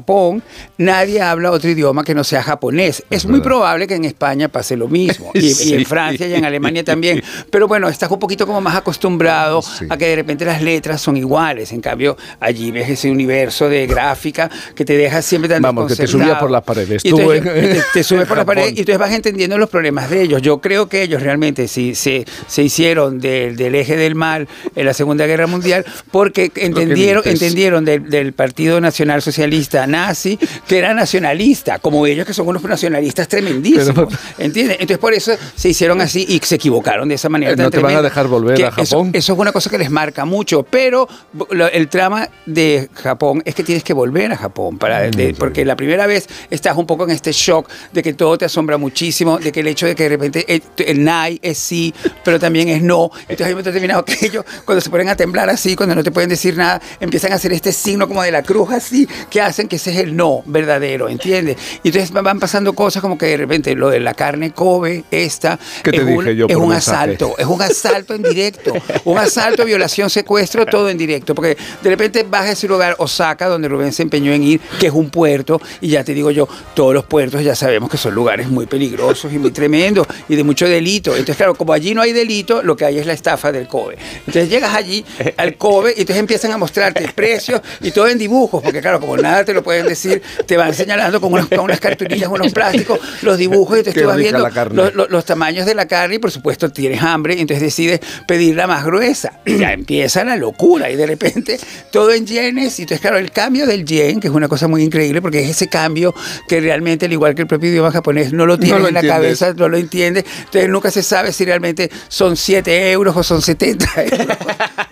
nadie 0.79 1.21
habla 1.21 1.51
otro 1.51 1.71
idioma 1.71 2.05
que 2.05 2.15
no 2.15 2.25
sea 2.25 2.43
japonés. 2.43 3.03
Es, 3.11 3.27
muy 3.27 3.41
probable 3.41 3.87
que 3.87 3.95
en 3.95 4.05
España 4.05 4.49
pase 4.49 4.77
lo 4.77 4.89
mismo, 4.89 5.31
y, 5.35 5.73
en 5.75 5.85
Francia 5.85 6.27
y 6.27 6.35
en 6.35 6.45
Alemania 6.45 6.85
también. 6.85 7.23
Pero 7.51 7.69
bueno, 7.69 7.89
estás 7.89 8.11
un 8.11 8.19
poquito 8.19 8.47
como 8.47 8.61
más 8.61 8.77
acostumbrado 8.77 9.63
a 9.89 9.97
que 9.97 10.07
de 10.07 10.17
repente 10.17 10.45
las 10.45 10.63
letras 10.63 11.01
son 11.01 11.17
iguales. 11.17 11.73
En 11.73 11.81
cambio, 11.81 12.17
allí 12.41 12.71
ves 12.71 12.89
ese 12.91 13.11
universo 13.11 13.69
de 13.69 13.87
gráfica 13.87 14.51
que 14.75 14.85
te 14.85 14.97
deja 14.97 15.23
siempre 15.23 15.49
tan 15.49 15.63
Vamos, 15.63 15.87
que 15.89 15.97
te 15.97 16.03
desconcertado. 16.03 16.31
subía 16.35 16.41
por 16.41 16.51
las 16.51 16.63
paredes. 16.63 17.05
Y 17.05 17.11
Tú 17.11 17.33
entonces, 17.33 17.65
en- 17.65 17.73
te, 17.79 17.83
te 17.93 18.05
subes 18.05 18.27
por 18.27 18.37
las 18.37 18.43
Japón. 18.47 18.55
paredes 18.57 18.73
y 18.77 18.81
entonces 18.81 18.99
vas 18.99 19.13
entendiendo 19.13 19.59
los 19.59 19.69
problemas 19.69 20.11
de 20.11 20.23
ellos. 20.23 20.43
Yo 20.43 20.61
creo 20.61 20.89
que 20.89 21.03
ellos 21.03 21.23
realmente 21.23 21.69
sí, 21.69 21.95
se, 21.95 22.25
se 22.47 22.63
hicieron 22.63 23.19
del, 23.21 23.57
del 23.57 23.75
eje 23.75 23.97
del 23.97 24.15
mal 24.15 24.49
en 24.75 24.87
la 24.87 24.95
Segunda 24.95 25.27
Guerra 25.27 25.47
Mundial 25.47 25.85
porque 26.11 26.51
entendieron, 26.57 27.23
entendieron 27.27 27.85
del, 27.85 28.09
del 28.11 28.33
Partido 28.33 28.81
Nacional 28.81 29.23
Socialista 29.23 29.76
nazi 29.85 30.39
que 30.69 30.79
era 30.79 30.95
nacionalista, 30.95 31.81
como 31.81 32.07
ellos 32.07 32.25
que 32.25 32.33
son 32.33 32.47
unos 32.47 32.63
nacionalistas 32.63 33.27
tremendísimos. 33.27 34.15
¿Entiendes? 34.39 34.77
Entonces 34.79 34.99
por 34.99 35.13
eso 35.13 35.33
se 35.57 35.71
hicieron 35.71 36.01
así 36.01 36.25
y 36.29 36.39
se 36.45 36.55
equivocaron 36.55 37.09
de 37.09 37.17
esa 37.17 37.29
manera. 37.29 37.53
Eh, 37.53 37.57
no 37.57 37.69
te 37.71 37.79
van 37.81 37.97
a 37.97 38.03
dejar 38.03 38.29
volver 38.29 38.65
a 38.65 38.71
Japón. 38.71 39.11
Eso, 39.13 39.33
es 39.33 39.39
una 39.39 39.51
cosa 39.51 39.69
que 39.71 39.79
les 39.79 39.91
marca 39.91 40.25
mucho, 40.25 40.63
pero 40.63 41.09
lo- 41.51 41.67
el 41.67 41.89
trama 41.89 42.29
de 42.47 42.89
Japón 42.95 43.43
es 43.45 43.57
que 43.57 43.65
tienes 43.65 43.83
que 43.83 43.93
volver 43.93 44.31
a 44.31 44.37
Japón 44.37 44.79
para 44.79 45.01
de- 45.01 45.35
porque 45.35 45.65
la 45.65 45.75
primera 45.75 46.07
vez 46.07 46.29
estás 46.51 46.77
un 46.77 46.87
poco 46.87 47.05
en 47.05 47.11
este 47.11 47.33
shock 47.33 47.69
de 47.93 48.03
que 48.03 48.13
todo 48.13 48.39
te 48.39 48.45
asombra 48.45 48.77
muchísimo, 48.77 49.39
de 49.39 49.51
que 49.51 49.61
el 49.61 49.67
hecho 49.67 49.87
de 49.87 49.95
que 49.97 50.05
de 50.05 50.09
repente 50.11 50.45
el, 50.47 50.63
el 50.79 51.03
nai 51.03 51.39
es 51.43 51.59
sí, 51.59 51.93
pero 52.25 52.39
también 52.39 52.69
es 52.69 52.83
no. 52.83 53.11
Entonces 53.23 53.47
hay 53.47 53.53
un 53.53 53.57
momento 53.57 53.71
determinado 53.71 54.05
que 54.05 54.27
ellos 54.27 54.45
cuando 54.65 54.81
se 54.81 54.91
ponen 54.91 55.09
a 55.09 55.17
temblar 55.17 55.49
así, 55.51 55.75
cuando 55.75 55.95
no 55.95 56.05
te 56.05 56.11
pueden 56.13 56.29
decir 56.31 56.57
nada, 56.57 56.81
empiezan 57.01 57.33
a 57.33 57.37
hacer 57.37 57.53
este 57.53 57.73
signo 57.73 58.07
como 58.07 58.23
de 58.23 58.31
la 58.31 58.43
cruz 58.43 58.71
así, 58.71 59.09
que 59.31 59.41
hacen 59.41 59.66
que 59.69 59.77
ese 59.77 59.91
es 59.93 59.99
el 59.99 60.17
no 60.17 60.43
verdadero, 60.47 61.09
¿entiendes? 61.09 61.57
Y 61.83 61.89
entonces 61.89 62.11
van- 62.11 62.39
pasando 62.41 62.73
cosas 62.75 63.03
como 63.03 63.17
que 63.19 63.27
de 63.27 63.37
repente 63.37 63.75
lo 63.75 63.91
de 63.91 64.01
la 64.01 64.15
carne 64.15 64.53
Kobe, 64.53 65.05
esta, 65.11 65.59
¿Qué 65.83 65.91
te 65.91 65.97
es 65.99 66.03
un, 66.03 66.25
yo 66.27 66.47
es 66.49 66.77
asalto, 66.77 67.35
es 67.39 67.47
un 67.47 67.63
asalto 67.63 68.15
en 68.15 68.23
directo, 68.23 68.73
un 69.05 69.19
asalto, 69.19 69.65
violación, 69.65 70.11
secuestro, 70.11 70.67
todo 70.67 70.89
en 70.89 70.99
directo, 70.99 71.35
porque 71.35 71.57
de 71.83 71.91
repente 71.91 72.25
vas 72.29 72.43
a 72.47 72.53
ese 72.53 72.67
lugar, 72.69 72.95
Osaka, 72.99 73.49
donde 73.49 73.69
Rubén 73.69 73.93
se 73.93 74.03
empeñó 74.03 74.33
en 74.33 74.43
ir, 74.43 74.61
que 74.79 74.87
es 74.89 74.93
un 74.93 75.11
puerto, 75.11 75.61
y 75.81 75.89
ya 75.89 76.05
te 76.05 76.15
digo 76.15 76.31
yo, 76.31 76.49
todos 76.75 76.95
los 76.95 77.05
puertos 77.05 77.43
ya 77.43 77.55
sabemos 77.55 77.91
que 77.91 77.97
son 77.97 78.15
lugares 78.15 78.49
muy 78.49 78.67
peligrosos 78.67 79.33
y 79.33 79.39
muy 79.39 79.51
tremendos 79.51 80.07
y 80.29 80.37
de 80.37 80.45
mucho 80.45 80.69
delito. 80.69 81.11
Entonces, 81.13 81.37
claro, 81.37 81.55
como 81.55 81.73
allí 81.73 81.95
no 81.95 82.03
hay 82.03 82.13
delito, 82.13 82.63
lo 82.63 82.77
que 82.77 82.85
hay 82.85 82.99
es 82.99 83.07
la 83.07 83.13
estafa 83.13 83.53
del 83.53 83.67
Kobe. 83.69 83.97
Entonces 84.21 84.49
llegas 84.49 84.75
allí 84.75 85.05
al 85.37 85.57
Kobe 85.57 85.91
y 85.97 86.01
entonces 86.01 86.21
empiezan 86.21 86.53
a 86.53 86.59
mostrarte 86.59 87.09
precios 87.15 87.61
y 87.81 87.91
todo 87.91 88.09
en 88.09 88.19
dibujos, 88.19 88.63
porque 88.63 88.81
claro, 88.81 89.01
como 89.01 89.17
nada 89.17 89.45
te 89.45 89.53
lo 89.57 89.63
pueden 89.65 89.87
decir, 89.87 90.23
te 90.47 90.57
van 90.57 90.73
señalando 90.75 91.21
con, 91.21 91.33
unos- 91.33 91.49
con 91.49 91.61
unas 91.61 91.81
cartulillas, 91.81 92.29
unos 92.31 92.53
plásticos, 92.53 93.01
los 93.23 93.37
dibujos 93.39 93.79
y 93.81 93.83
tú 93.83 93.91
vas 94.07 94.17
viendo 94.17 94.39
los, 94.77 94.95
los- 94.95 95.11
los 95.11 95.25
tamaños 95.25 95.67
de 95.67 95.75
la 95.75 95.87
carne 95.89 96.15
y 96.17 96.19
por 96.19 96.31
supuesto 96.31 96.71
tienes 96.71 97.03
hambre 97.03 97.35
y 97.35 97.41
entonces 97.41 97.63
decides 97.63 98.01
pedirla 98.29 98.67
más 98.67 98.85
gruesa. 98.85 99.41
Y 99.45 99.59
ya 99.59 99.73
empieza 99.73 100.23
la 100.25 100.37
locura 100.37 100.91
y 100.91 100.97
de 100.97 101.07
repente 101.07 101.59
todo 101.91 102.13
en 102.13 102.27
yenes 102.27 102.79
y 102.79 102.83
entonces 102.83 103.01
claro, 103.01 103.19
el 103.19 103.33
cambio 103.33 103.67
del 103.67 103.85
yen, 103.85 104.21
que 104.21 104.29
es 104.29 104.33
una 104.35 104.49
cosa 104.49 104.69
muy 104.69 104.83
increíble 104.83 105.21
porque 105.23 105.43
es 105.43 105.51
ese 105.51 105.69
cambio 105.69 106.15
que 106.49 106.61
realmente 106.61 107.07
al 107.07 107.13
igual 107.13 107.35
que 107.35 107.43
el 107.43 107.49
propio 107.49 107.71
idioma 107.71 107.91
japonés 107.91 108.33
no 108.33 108.47
lo 108.47 108.59
tienes 108.59 108.81
lo 108.83 108.89
en 108.89 108.95
la 108.95 109.03
cabeza, 109.03 109.53
no 109.55 109.69
lo 109.69 109.77
entiendes, 109.79 110.25
entonces 110.45 110.69
nunca 110.69 110.91
se 110.91 111.03
sabe 111.03 111.33
si 111.33 111.45
realmente 111.45 111.91
son 112.09 112.37
7 112.37 112.91
euros 112.93 113.17
o 113.17 113.23
son 113.23 113.41
70 113.41 113.87
euros 114.03 114.37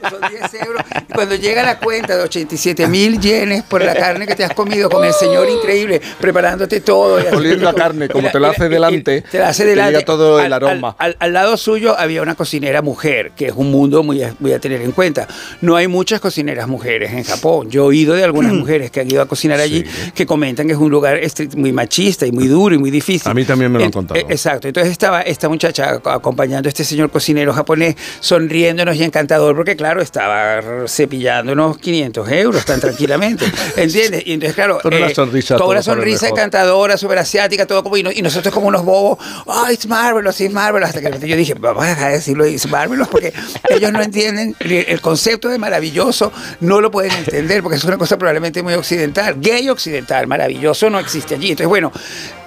o 0.02 0.08
son 0.10 0.20
10 0.30 0.54
euros. 0.66 0.82
Y 1.08 1.12
cuando 1.12 1.34
llega 1.34 1.62
la 1.62 1.78
cuenta 1.78 2.16
de 2.16 2.22
87 2.22 2.86
mil 2.88 3.20
yenes 3.20 3.62
por 3.64 3.84
la 3.84 3.94
carne 3.94 4.26
que 4.26 4.34
te 4.34 4.44
has 4.44 4.53
comido 4.54 4.88
con 4.90 5.04
el 5.04 5.12
señor 5.12 5.48
increíble 5.50 6.00
preparándote 6.20 6.80
todo. 6.80 7.20
y 7.20 7.24
Oliendo 7.34 7.68
a 7.68 7.74
carne, 7.74 8.08
como 8.08 8.28
te 8.30 8.40
la- 8.40 8.48
lo 8.48 8.52
hace 8.52 8.68
delante, 8.68 9.22
Te 9.22 9.38
la 9.38 9.48
hace 9.48 9.64
te 9.64 9.70
delante. 9.70 9.92
llega 9.94 10.04
todo 10.04 10.38
el 10.40 10.46
al- 10.46 10.52
aroma. 10.52 10.96
al, 10.98 11.16
al 11.18 11.32
lado 11.32 11.56
suyo 11.56 11.98
había 11.98 12.22
una 12.22 12.34
cocinera 12.34 12.82
mujer, 12.82 13.32
que 13.36 13.46
es 13.46 13.52
un 13.54 13.70
mundo 13.70 14.02
muy 14.02 14.22
a, 14.22 14.34
muy 14.38 14.52
a 14.52 14.58
tener 14.58 14.80
en 14.82 14.92
cuenta. 14.92 15.26
No 15.60 15.76
hay 15.76 15.88
muchas 15.88 16.20
cocineras 16.20 16.68
mujeres 16.68 17.12
en 17.12 17.24
Japón. 17.24 17.70
Yo 17.70 17.84
he 17.84 17.86
oído 17.86 18.14
de 18.14 18.24
algunas 18.24 18.52
mujeres 18.54 18.90
que 18.90 19.00
han 19.00 19.10
ido 19.10 19.22
a 19.22 19.26
cocinar 19.26 19.60
allí 19.60 19.84
que 20.14 20.26
comentan 20.26 20.66
que 20.66 20.72
es 20.72 20.78
un 20.78 20.90
lugar 20.90 21.20
muy 21.56 21.72
machista 21.72 22.26
y 22.26 22.32
muy 22.32 22.46
duro 22.48 22.74
y 22.74 22.78
muy 22.78 22.90
difícil. 22.90 23.30
A 23.30 23.34
mí 23.34 23.44
también 23.44 23.70
me 23.72 23.78
lo 23.78 23.84
han 23.84 23.90
contado. 23.92 24.18
eh, 24.20 24.26
Exacto. 24.28 24.68
Entonces 24.68 24.92
estaba 24.92 25.22
esta 25.22 25.48
muchacha 25.48 26.00
ac- 26.00 26.14
acompañando 26.14 26.68
a 26.68 26.70
este 26.70 26.84
señor 26.84 27.10
cocinero 27.10 27.52
japonés, 27.52 27.96
sonriéndonos 28.20 28.96
y 28.96 29.04
encantador, 29.04 29.54
porque 29.56 29.76
claro, 29.76 30.00
estaba 30.02 30.60
cepillándonos 30.86 31.78
500 31.78 32.28
euros 32.30 32.64
tan 32.64 32.80
tranquilamente. 32.80 33.44
¿Entiendes? 33.76 34.22
Y 34.26 34.32
entonces, 34.32 34.43
claro. 34.52 34.78
Con 34.82 34.92
una 34.94 35.06
eh, 35.06 35.14
sonrisa 35.14 35.56
Con 35.56 35.68
una 35.70 35.82
sonrisa 35.82 36.28
encantadora, 36.28 36.96
súper 36.98 37.18
asiática, 37.18 37.66
todo 37.66 37.82
como. 37.82 37.96
Y, 37.96 38.02
no- 38.02 38.12
y 38.12 38.20
nosotros 38.22 38.52
como 38.52 38.68
unos 38.68 38.84
bobos. 38.84 39.18
Oh, 39.46 39.66
it's 39.70 39.86
marvelous, 39.86 40.40
it's 40.40 40.52
marvelous. 40.52 40.88
Hasta 40.90 41.00
que 41.00 41.28
yo 41.28 41.36
dije, 41.36 41.54
vamos 41.54 41.84
a 41.84 41.88
dejar 41.88 42.08
de 42.10 42.14
decirlo 42.16 42.46
it's 42.46 42.68
marvelous, 42.68 43.08
porque 43.08 43.32
ellos 43.70 43.92
no 43.92 44.02
entienden 44.02 44.54
el, 44.60 44.72
el 44.72 45.00
concepto 45.00 45.48
de 45.48 45.58
maravilloso, 45.58 46.32
no 46.60 46.80
lo 46.80 46.90
pueden 46.90 47.12
entender, 47.12 47.62
porque 47.62 47.76
es 47.78 47.84
una 47.84 47.96
cosa 47.96 48.18
probablemente 48.18 48.62
muy 48.62 48.74
occidental. 48.74 49.36
Gay 49.38 49.68
occidental, 49.68 50.26
maravilloso 50.26 50.90
no 50.90 50.98
existe 50.98 51.34
allí. 51.36 51.50
Entonces, 51.50 51.68
bueno, 51.68 51.92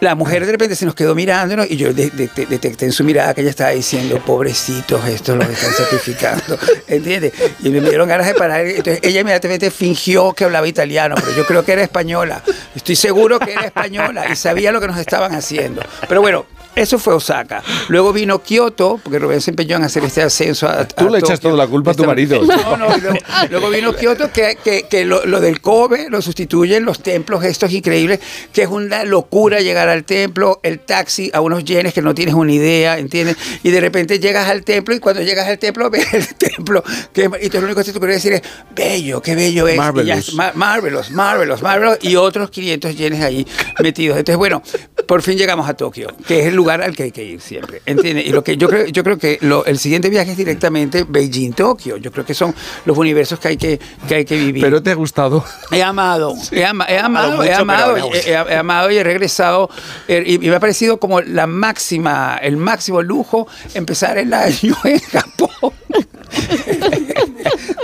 la 0.02 0.16
mujer 0.16 0.46
de 0.46 0.52
repente 0.52 0.76
se 0.76 0.86
nos 0.86 0.94
quedó 0.96 1.16
mirándonos 1.16 1.70
y 1.70 1.78
yo 1.78 1.94
de- 1.94 2.10
de- 2.12 2.28
de- 2.36 2.46
detecté 2.46 2.86
en 2.86 2.92
su 2.92 3.04
mirada 3.04 3.34
que 3.34 3.42
ella 3.42 3.50
estaba 3.50 3.72
diciendo, 3.72 4.20
pobrecitos, 4.26 5.06
estos 5.08 5.38
los 5.38 5.50
están 5.50 5.74
sacrificando. 5.74 6.58
¿Entiendes? 6.88 7.34
Y 7.64 7.70
me 7.70 7.80
dieron 7.82 8.08
ganas 8.08 8.28
de 8.28 8.34
parar. 8.36 8.66
Entonces, 8.66 9.00
ella 9.04 9.22
inmediatamente 9.22 9.72
fingió 9.72 10.34
que 10.34 10.44
hablaba 10.44 10.68
italiano, 10.68 11.16
pero 11.20 11.36
yo 11.36 11.46
creo 11.46 11.64
que 11.64 11.74
era 11.74 11.84
española. 11.88 12.44
Estoy 12.76 12.96
seguro 12.96 13.40
que 13.40 13.52
era 13.54 13.66
española 13.66 14.26
y 14.32 14.36
sabía 14.36 14.72
lo 14.72 14.80
que 14.80 14.88
nos 14.88 14.98
estaban 14.98 15.34
haciendo. 15.34 15.82
Pero 16.08 16.22
bueno. 16.22 16.46
Eso 16.78 17.00
fue 17.00 17.16
Osaka. 17.16 17.64
Luego 17.88 18.14
vino 18.14 18.44
Kioto, 18.44 19.00
porque 19.04 19.18
Rubén 19.18 19.42
se 19.42 19.50
empeñó 19.50 19.78
en 19.78 19.84
hacer 19.86 20.04
este 20.04 20.22
ascenso 20.22 20.68
a, 20.68 20.88
Tú 20.88 21.10
le 21.10 21.18
echas 21.18 21.40
toda 21.40 21.56
la 21.56 21.66
culpa 21.66 21.90
a 21.90 21.94
tu 21.96 22.06
marido. 22.06 22.40
no, 22.46 22.78
no, 22.78 22.96
luego, 23.00 23.18
luego 23.50 23.70
vino 23.72 23.96
Kioto, 23.96 24.32
que, 24.32 24.60
que, 24.64 24.84
que 24.84 25.04
lo, 25.04 25.26
lo 25.26 25.42
del 25.42 25.60
Kobe 25.60 26.06
lo 26.08 26.22
sustituyen 26.22 26.86
los 26.86 27.02
templos 27.02 27.44
estos 27.44 27.72
increíbles, 27.74 28.20
que 28.54 28.62
es 28.62 28.68
una 28.68 29.06
locura 29.06 29.60
llegar 29.62 29.90
al 29.90 30.04
templo, 30.04 30.60
el 30.62 30.78
taxi 30.80 31.32
a 31.34 31.42
unos 31.42 31.66
yenes 31.66 31.96
que 31.96 32.04
no 32.04 32.14
tienes 32.14 32.36
una 32.36 32.52
idea, 32.52 33.00
¿entiendes? 33.00 33.38
Y 33.64 33.72
de 33.72 33.82
repente 33.82 34.20
llegas 34.20 34.48
al 34.48 34.64
templo 34.64 34.94
y 34.94 35.00
cuando 35.00 35.24
llegas 35.24 35.48
al 35.48 35.58
templo 35.58 35.90
ves 35.90 36.14
el 36.14 36.28
templo, 36.36 36.84
que, 37.12 37.28
y 37.42 37.50
tú 37.50 37.58
lo 37.60 37.66
único 37.66 37.84
que 37.84 37.92
te 37.92 38.00
puedes 38.00 38.18
decir 38.18 38.34
es, 38.34 38.44
bello, 38.76 39.20
qué 39.20 39.34
bello 39.34 39.68
es. 39.68 39.78
Ya 39.78 39.82
Marvelous. 39.82 40.34
ma- 40.36 40.52
marvelous, 40.54 41.10
marvelous, 41.10 41.60
marvelous, 41.64 41.64
y 42.02 42.16
otros 42.16 42.50
500 42.50 42.96
yenes 42.96 43.22
ahí 43.24 43.46
metidos. 43.80 44.18
Entonces, 44.18 44.38
bueno, 44.38 44.62
por 45.08 45.22
fin 45.22 45.38
llegamos 45.38 45.68
a 45.70 45.74
Tokio, 45.76 46.10
que 46.28 46.42
es 46.42 46.48
el 46.48 46.56
lugar 46.56 46.82
al 46.82 46.96
que 46.96 47.04
hay 47.04 47.12
que 47.12 47.24
ir 47.24 47.42
siempre, 47.42 47.82
¿entiendes? 47.86 48.26
Y 48.26 48.30
lo 48.32 48.44
que 48.44 48.58
yo 48.58 48.68
creo, 48.68 48.86
yo 48.88 49.04
creo 49.04 49.18
que 49.18 49.38
lo- 49.42 49.66
el 49.66 49.78
siguiente 49.78 50.10
viaje 50.10 50.32
es 50.32 50.38
directamente 50.38 51.04
Beijing-Tokio. 51.04 51.98
Yo 51.98 52.12
creo 52.12 52.26
que 52.26 52.34
son 52.34 52.54
los 52.86 52.98
universos 52.98 53.40
que 53.40 53.48
hay 53.50 53.58
que, 53.58 53.80
que, 54.08 54.16
hay 54.16 54.26
que 54.26 54.38
vivir. 54.38 54.64
Pero 54.64 54.82
te 54.82 54.92
ha 54.92 54.96
gustado. 54.96 55.44
He 55.72 55.82
amado, 55.84 56.34
he, 56.52 56.66
ama- 56.66 56.86
he 56.90 56.98
amado, 57.00 57.44
he 57.44 57.54
amado, 57.54 57.96
he, 58.14 58.36
amado 58.56 58.92
y 58.92 58.98
he 58.98 59.04
regresado. 59.04 59.70
y, 60.08 60.36
y 60.36 60.50
me 60.50 60.56
ha 60.56 60.60
parecido 60.60 61.00
como 61.00 61.22
la 61.22 61.48
máxima, 61.48 62.38
el 62.42 62.58
máximo 62.58 63.02
lujo 63.02 63.48
empezar 63.74 64.18
el 64.18 64.34
año 64.34 64.76
en 64.84 65.00
Japón. 65.12 65.47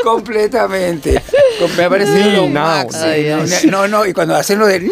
Completamente. 0.03 1.21
Com- 1.59 1.71
Me 1.77 1.83
ha 1.83 1.89
parecido 1.89 2.29
lo 2.31 2.41
No, 2.43 2.47
máximo. 2.49 3.03
ay, 3.05 3.27
ay. 3.29 3.49
No, 3.69 3.87
no, 3.87 4.05
y 4.05 4.13
cuando 4.13 4.35
hacen 4.35 4.59
lo 4.59 4.67
de... 4.67 4.89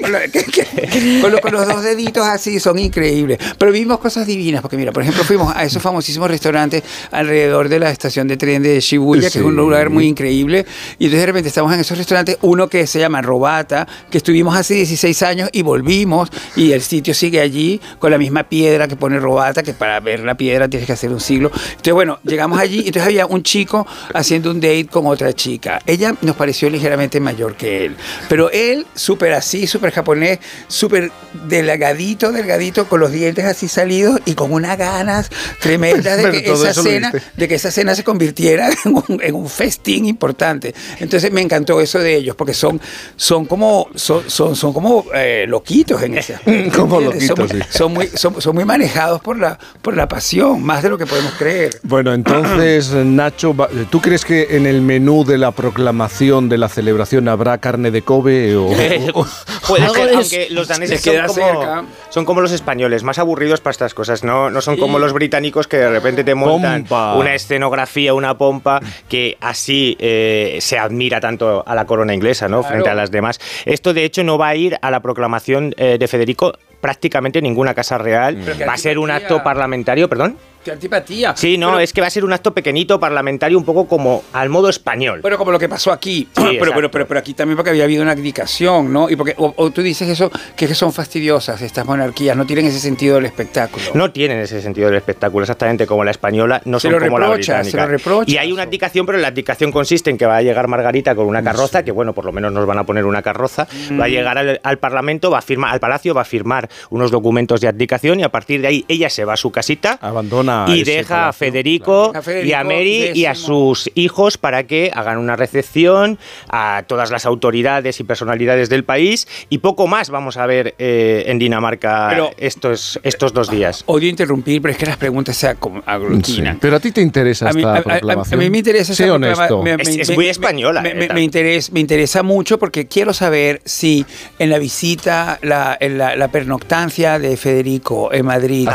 Con, 0.00 0.12
lo- 0.12 0.18
que- 0.20 0.44
que- 0.44 1.18
con 1.20 1.30
lo- 1.32 1.40
con 1.40 1.52
los 1.52 1.66
dos 1.66 1.82
deditos 1.82 2.26
así, 2.26 2.58
son 2.58 2.78
increíbles. 2.78 3.38
Pero 3.58 3.70
vimos 3.72 3.98
cosas 3.98 4.26
divinas, 4.26 4.62
porque 4.62 4.76
mira, 4.76 4.92
por 4.92 5.02
ejemplo, 5.02 5.24
fuimos 5.24 5.54
a 5.54 5.64
esos 5.64 5.82
famosísimos 5.82 6.30
restaurantes 6.30 6.82
alrededor 7.10 7.68
de 7.68 7.78
la 7.78 7.90
estación 7.90 8.26
de 8.28 8.36
tren 8.36 8.62
de 8.62 8.80
Shibuya, 8.80 9.22
que 9.24 9.30
Sí. 9.30 9.38
es 9.40 9.44
un 9.44 9.56
lugar 9.56 9.90
muy 9.90 10.06
increíble. 10.06 10.64
Y 10.98 11.04
entonces 11.04 11.20
de 11.20 11.26
repente 11.26 11.48
estamos 11.48 11.72
en 11.74 11.80
esos 11.80 11.98
restaurantes, 11.98 12.38
uno 12.42 12.68
que 12.68 12.86
se 12.86 12.98
llama 12.98 13.20
Robata, 13.20 13.86
que 14.10 14.18
estuvimos 14.18 14.56
hace 14.56 14.74
16 14.74 15.22
años 15.22 15.50
y 15.52 15.62
volvimos, 15.62 16.30
y 16.56 16.72
el 16.72 16.80
sitio 16.82 17.12
sigue 17.14 17.40
allí 17.40 17.80
con 17.98 18.10
la 18.10 18.18
misma 18.18 18.44
piedra 18.44 18.88
que 18.88 18.96
pone 18.96 19.18
Robata, 19.18 19.62
que 19.62 19.74
para 19.74 20.00
ver 20.00 20.20
la 20.20 20.34
piedra 20.36 20.68
tienes 20.68 20.86
que 20.86 20.92
hacer 20.94 21.10
un 21.10 21.20
siglo. 21.20 21.50
Entonces, 21.70 21.92
bueno, 21.92 22.18
llegamos 22.24 22.58
allí, 22.58 22.78
entonces 22.78 23.02
había 23.02 23.26
un 23.26 23.42
chico 23.42 23.86
haciendo 24.30 24.52
un 24.52 24.60
date 24.60 24.86
con 24.86 25.08
otra 25.08 25.32
chica. 25.32 25.80
Ella 25.86 26.14
nos 26.22 26.36
pareció 26.36 26.70
ligeramente 26.70 27.18
mayor 27.18 27.56
que 27.56 27.86
él, 27.86 27.96
pero 28.28 28.48
él, 28.52 28.86
súper 28.94 29.32
así, 29.32 29.66
súper 29.66 29.90
japonés, 29.90 30.38
súper 30.68 31.10
delgadito, 31.48 32.30
delgadito, 32.30 32.88
con 32.88 33.00
los 33.00 33.10
dientes 33.10 33.44
así 33.44 33.66
salidos 33.66 34.20
y 34.26 34.34
con 34.34 34.52
unas 34.52 34.78
ganas 34.78 35.30
tremendas 35.60 36.22
de 36.22 36.30
que, 36.44 36.52
esa 36.52 36.72
cena, 36.72 37.12
de 37.36 37.48
que 37.48 37.56
esa 37.56 37.72
cena 37.72 37.96
se 37.96 38.04
convirtiera 38.04 38.68
en 38.84 38.94
un, 38.94 39.20
en 39.20 39.34
un 39.34 39.48
festín 39.48 40.06
importante. 40.06 40.76
Entonces 41.00 41.32
me 41.32 41.40
encantó 41.40 41.80
eso 41.80 41.98
de 41.98 42.14
ellos, 42.14 42.36
porque 42.36 42.54
son, 42.54 42.80
son 43.16 43.46
como, 43.46 43.88
son, 43.96 44.30
son, 44.30 44.54
son 44.54 44.72
como 44.72 45.06
eh, 45.12 45.44
loquitos 45.48 46.00
en 46.04 46.18
ese 46.18 46.38
Como 46.76 47.00
¿entiendes? 47.00 47.26
son, 47.26 47.38
loquitos, 47.38 47.50
sí. 47.50 47.78
son 47.78 47.94
muy, 47.94 48.06
son, 48.06 48.40
son 48.40 48.54
muy 48.54 48.64
manejados 48.64 49.20
por 49.22 49.36
la, 49.36 49.58
por 49.82 49.96
la 49.96 50.06
pasión, 50.06 50.62
más 50.62 50.84
de 50.84 50.88
lo 50.88 50.96
que 50.96 51.06
podemos 51.06 51.32
creer. 51.32 51.80
Bueno, 51.82 52.14
entonces, 52.14 52.92
Nacho, 52.92 53.56
¿tú 53.90 54.00
crees 54.00 54.19
que 54.24 54.56
en 54.56 54.66
el 54.66 54.80
menú 54.82 55.24
de 55.24 55.38
la 55.38 55.50
proclamación 55.52 56.48
de 56.48 56.58
la 56.58 56.68
celebración 56.68 57.28
habrá 57.28 57.58
carne 57.58 57.90
de 57.90 58.02
Kobe 58.02 58.56
o, 58.56 58.66
o- 59.14 59.26
Puede 59.68 59.82
algo 59.84 59.94
ser, 59.94 60.08
de 60.10 60.14
aunque 60.16 60.48
los 60.50 60.68
daneses 60.68 61.00
Se 61.00 61.16
son 61.16 61.26
como, 61.26 61.34
cerca. 61.62 61.84
son 62.08 62.24
como 62.24 62.40
los 62.40 62.52
españoles, 62.52 63.02
más 63.04 63.18
aburridos 63.18 63.60
para 63.60 63.70
estas 63.72 63.94
cosas. 63.94 64.24
No, 64.24 64.50
no 64.50 64.60
son 64.60 64.76
como 64.76 64.98
los 64.98 65.12
británicos 65.12 65.68
que 65.68 65.76
de 65.76 65.90
repente 65.90 66.24
te 66.24 66.34
montan 66.34 66.80
Pompa. 66.84 67.14
una 67.16 67.34
escenografía, 67.34 68.14
una 68.14 68.36
pompa, 68.36 68.80
que 69.08 69.36
así 69.40 69.96
eh, 70.00 70.58
se 70.60 70.78
admira 70.78 71.20
tanto 71.20 71.62
a 71.66 71.74
la 71.74 71.84
corona 71.86 72.14
inglesa, 72.14 72.48
¿no? 72.48 72.60
Claro. 72.60 72.72
Frente 72.74 72.90
a 72.90 72.94
las 72.94 73.10
demás. 73.10 73.38
Esto, 73.64 73.94
de 73.94 74.04
hecho, 74.04 74.24
no 74.24 74.38
va 74.38 74.48
a 74.48 74.56
ir 74.56 74.76
a 74.82 74.90
la 74.90 75.00
proclamación 75.00 75.72
eh, 75.76 75.96
de 75.98 76.08
Federico 76.08 76.52
prácticamente 76.80 77.42
ninguna 77.42 77.74
casa 77.74 77.98
real. 77.98 78.38
Va 78.66 78.72
a 78.72 78.76
ser 78.78 78.98
un 78.98 79.10
acto 79.10 79.42
parlamentario, 79.44 80.08
perdón. 80.08 80.36
Qué 80.64 80.70
antipatía. 80.72 81.34
Sí, 81.36 81.56
no, 81.56 81.68
Pero- 81.68 81.80
es 81.80 81.92
que 81.92 82.00
va 82.00 82.06
a 82.06 82.10
ser 82.10 82.24
un 82.24 82.32
acto 82.32 82.52
pequeñito 82.52 83.00
parlamentario, 83.00 83.56
un 83.56 83.64
poco 83.64 83.86
como 83.86 84.22
al 84.32 84.48
modo 84.50 84.68
español. 84.68 85.20
Bueno, 85.22 85.38
como 85.38 85.52
lo 85.52 85.58
que 85.58 85.68
pasó 85.68 85.90
aquí. 85.92 86.28
pero, 86.34 86.72
pero, 86.74 86.90
pero, 86.90 87.06
pero 87.08 87.20
aquí 87.20 87.32
también 87.34 87.56
porque 87.56 87.70
había 87.70 87.84
habido 87.84 88.02
una 88.02 88.12
abdicación, 88.12 88.92
¿no? 88.92 89.08
Y 89.08 89.16
porque, 89.16 89.34
o, 89.38 89.54
o 89.56 89.70
tú 89.70 89.82
dices 89.82 90.08
eso, 90.08 90.30
que, 90.56 90.74
son 90.74 90.92
fastidiosas 90.92 91.60
estas 91.62 91.84
monarquías, 91.86 92.36
no 92.36 92.46
tienen 92.46 92.66
ese 92.66 92.78
sentido 92.78 93.16
del 93.16 93.26
espectáculo. 93.26 93.84
No 93.94 94.10
tienen 94.12 94.38
ese 94.38 94.60
sentido 94.62 94.86
del 94.88 94.96
espectáculo, 94.96 95.44
exactamente 95.44 95.86
como 95.86 96.04
la 96.04 96.10
española, 96.10 96.60
no 96.64 96.78
Se 96.78 96.88
son 96.88 96.92
lo 96.92 97.04
como 97.06 97.18
la 97.18 97.26
reprocha, 97.28 97.54
británica. 97.54 97.70
se 97.70 97.76
lo 97.76 97.86
reprocha. 97.86 98.30
Y 98.32 98.36
hay 98.36 98.52
una 98.52 98.62
abdicación, 98.64 99.06
pero 99.06 99.18
la 99.18 99.28
abdicación 99.28 99.72
consiste 99.72 100.10
en 100.10 100.18
que 100.18 100.26
va 100.26 100.36
a 100.36 100.42
llegar 100.42 100.68
Margarita 100.68 101.14
con 101.14 101.26
una 101.26 101.42
carroza, 101.42 101.82
que 101.82 101.90
bueno, 101.90 102.12
por 102.12 102.24
lo 102.24 102.32
menos 102.32 102.52
nos 102.52 102.66
van 102.66 102.78
a 102.78 102.84
poner 102.84 103.04
una 103.06 103.22
carroza, 103.22 103.66
va 103.98 104.04
a 104.04 104.08
Mm. 104.08 104.10
llegar 104.10 104.38
al, 104.38 104.60
al 104.62 104.78
Parlamento, 104.78 105.30
va 105.30 105.38
a 105.38 105.42
firmar, 105.42 105.72
al 105.72 105.80
Palacio, 105.80 106.14
va 106.14 106.22
a 106.22 106.24
firmar 106.24 106.68
unos 106.90 107.10
documentos 107.10 107.60
de 107.60 107.68
abdicación 107.68 108.20
y 108.20 108.24
a 108.24 108.28
partir 108.28 108.60
de 108.60 108.68
ahí 108.68 108.84
ella 108.88 109.08
se 109.10 109.24
va 109.24 109.32
a 109.32 109.36
su 109.36 109.50
casita 109.50 109.98
abandona 110.00 110.49
y 110.68 110.84
deja 110.84 111.28
a 111.28 111.32
Federico, 111.32 112.10
claro. 112.12 112.18
A 112.18 112.22
Federico 112.22 112.48
y 112.48 112.52
a 112.52 112.64
Mary 112.64 113.10
y 113.14 113.24
a 113.26 113.34
sus 113.34 113.90
hijos 113.94 114.38
para 114.38 114.64
que 114.64 114.90
hagan 114.94 115.18
una 115.18 115.36
recepción 115.36 116.18
a 116.48 116.84
todas 116.86 117.10
las 117.10 117.26
autoridades 117.26 118.00
y 118.00 118.04
personalidades 118.04 118.68
del 118.68 118.84
país 118.84 119.26
y 119.48 119.58
poco 119.58 119.86
más 119.86 120.10
vamos 120.10 120.36
a 120.36 120.46
ver 120.46 120.74
eh, 120.78 121.24
en 121.26 121.38
Dinamarca 121.38 122.08
Pero- 122.10 122.30
estos, 122.38 122.98
estos 123.02 123.32
dos 123.32 123.50
días. 123.50 123.82
Odio 123.86 124.08
interrumpir, 124.08 124.60
pero 124.62 124.72
es 124.72 124.78
que 124.78 124.86
las 124.86 124.96
preguntas 124.96 125.36
se 125.36 125.48
acom- 125.48 125.78
Sí, 125.80 125.82
aglutinan. 125.86 126.58
Pero 126.60 126.76
a 126.76 126.80
ti 126.80 126.92
te 126.92 127.00
interesa 127.00 127.48
A 127.48 127.52
mí, 127.52 127.60
esta 127.60 127.74
a- 127.74 127.78
a- 127.78 127.82
proclamación. 127.82 128.40
a 128.40 128.42
mí 128.42 128.50
me 128.50 128.58
interesa 128.58 128.94
Sé 128.94 129.04
esta 129.04 129.14
honesto. 129.14 129.62
me- 129.62 129.76
me- 129.76 129.82
Es- 129.82 129.88
es 129.96 130.10
muy 130.16 130.28
española, 130.28 130.80
Me, 130.82 130.90
eh, 130.90 131.08
me- 131.12 131.22
interesa, 131.22 131.70
me 131.72 131.80
interesa 131.80 132.22
mucho 132.22 132.58
porque 132.58 132.86
quiero 132.86 133.12
saber 133.12 133.60
si 133.64 134.04
en 134.38 134.50
la 134.50 134.58
visita, 134.58 135.38
la, 135.42 135.76
en 135.80 135.98
la, 135.98 136.16
la 136.16 136.28
pernoctancia 136.28 137.18
de 137.18 137.36
Federico 137.36 138.12
en 138.12 138.26
Madrid, 138.26 138.68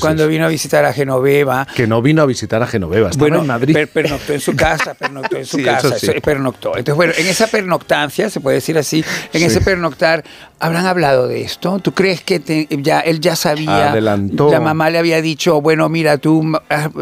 cuando 0.00 0.26
vino 0.28 0.44
a 0.46 0.48
visitar 0.48 0.84
a 0.84 0.92
Genoveva, 1.22 1.66
Que 1.74 1.86
no 1.86 2.00
vino 2.02 2.22
a 2.22 2.26
visitar 2.26 2.62
a 2.62 2.66
Genoveva, 2.66 3.10
estaba 3.10 3.28
bueno, 3.28 3.40
en 3.42 3.46
Madrid. 3.46 3.74
per- 3.74 3.88
pernoctó 3.88 4.32
en 4.32 4.40
su 4.40 4.54
casa, 4.54 4.94
pernoctó 4.94 5.36
en 5.36 5.44
su 5.46 5.56
Sí, 5.58 5.64
casa, 5.64 5.88
eso 5.88 5.98
sí. 5.98 6.06
eso, 6.10 6.20
pernoctó. 6.20 6.68
Entonces, 6.76 6.94
bueno, 6.94 7.12
en 7.16 7.26
esa 7.26 7.46
pernoctancia, 7.46 8.30
se 8.30 8.40
puede 8.40 8.56
decir 8.56 8.78
así, 8.78 9.04
en 9.32 9.40
Sí. 9.40 9.46
ese 9.46 9.60
pernoctar, 9.60 10.24
¿habrán 10.60 10.86
hablado 10.86 11.26
de 11.28 11.42
esto? 11.42 11.78
¿Tú 11.80 11.92
crees 11.92 12.22
que 12.22 12.38
te- 12.40 12.68
ya 12.70 13.00
él 13.00 13.20
ya 13.20 13.34
sabía? 13.36 13.90
Adelantó. 13.90 14.50
La 14.50 14.60
mamá 14.60 14.90
le 14.90 14.98
había 14.98 15.20
dicho, 15.20 15.60
bueno, 15.60 15.88
mira, 15.88 16.18
tú 16.18 16.44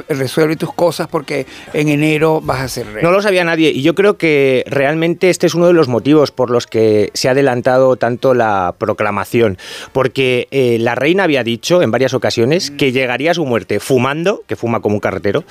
resuelve 0.09 0.57
tus 0.57 0.73
cosas 0.73 1.09
porque 1.09 1.47
en 1.73 1.89
enero 1.89 2.41
vas 2.43 2.61
a 2.61 2.69
ser 2.69 2.87
rey. 2.93 3.03
No 3.03 3.11
lo 3.11 3.21
sabía 3.23 3.45
nadie 3.45 3.71
y 3.71 3.83
yo 3.83 3.95
creo 3.95 4.17
que 4.17 4.65
realmente 4.67 5.31
este 5.31 5.47
es 5.47 5.55
uno 5.55 5.67
de 5.67 5.73
los 5.73 5.89
motivos 5.89 6.31
por 6.31 6.51
los 6.51 6.67
que 6.67 7.11
se 7.15 7.29
ha 7.29 7.33
adelantado 7.33 7.97
tanto 7.97 8.35
la 8.35 8.75
proclamación, 8.79 9.59
porque 9.93 10.49
eh, 10.51 10.79
la 10.81 10.95
reina 10.95 11.25
había 11.25 11.43
dicho 11.45 11.83
en 11.83 11.91
varias 11.91 12.15
ocasiones 12.15 12.71
que 12.71 12.93
llegaría 12.93 13.31
a 13.31 13.35
su 13.35 13.45
muerte 13.45 13.81
fumando, 13.81 14.06
que 14.47 14.57
fuma 14.57 14.81
como 14.81 14.95
un 14.95 15.01
carretero, 15.01 15.45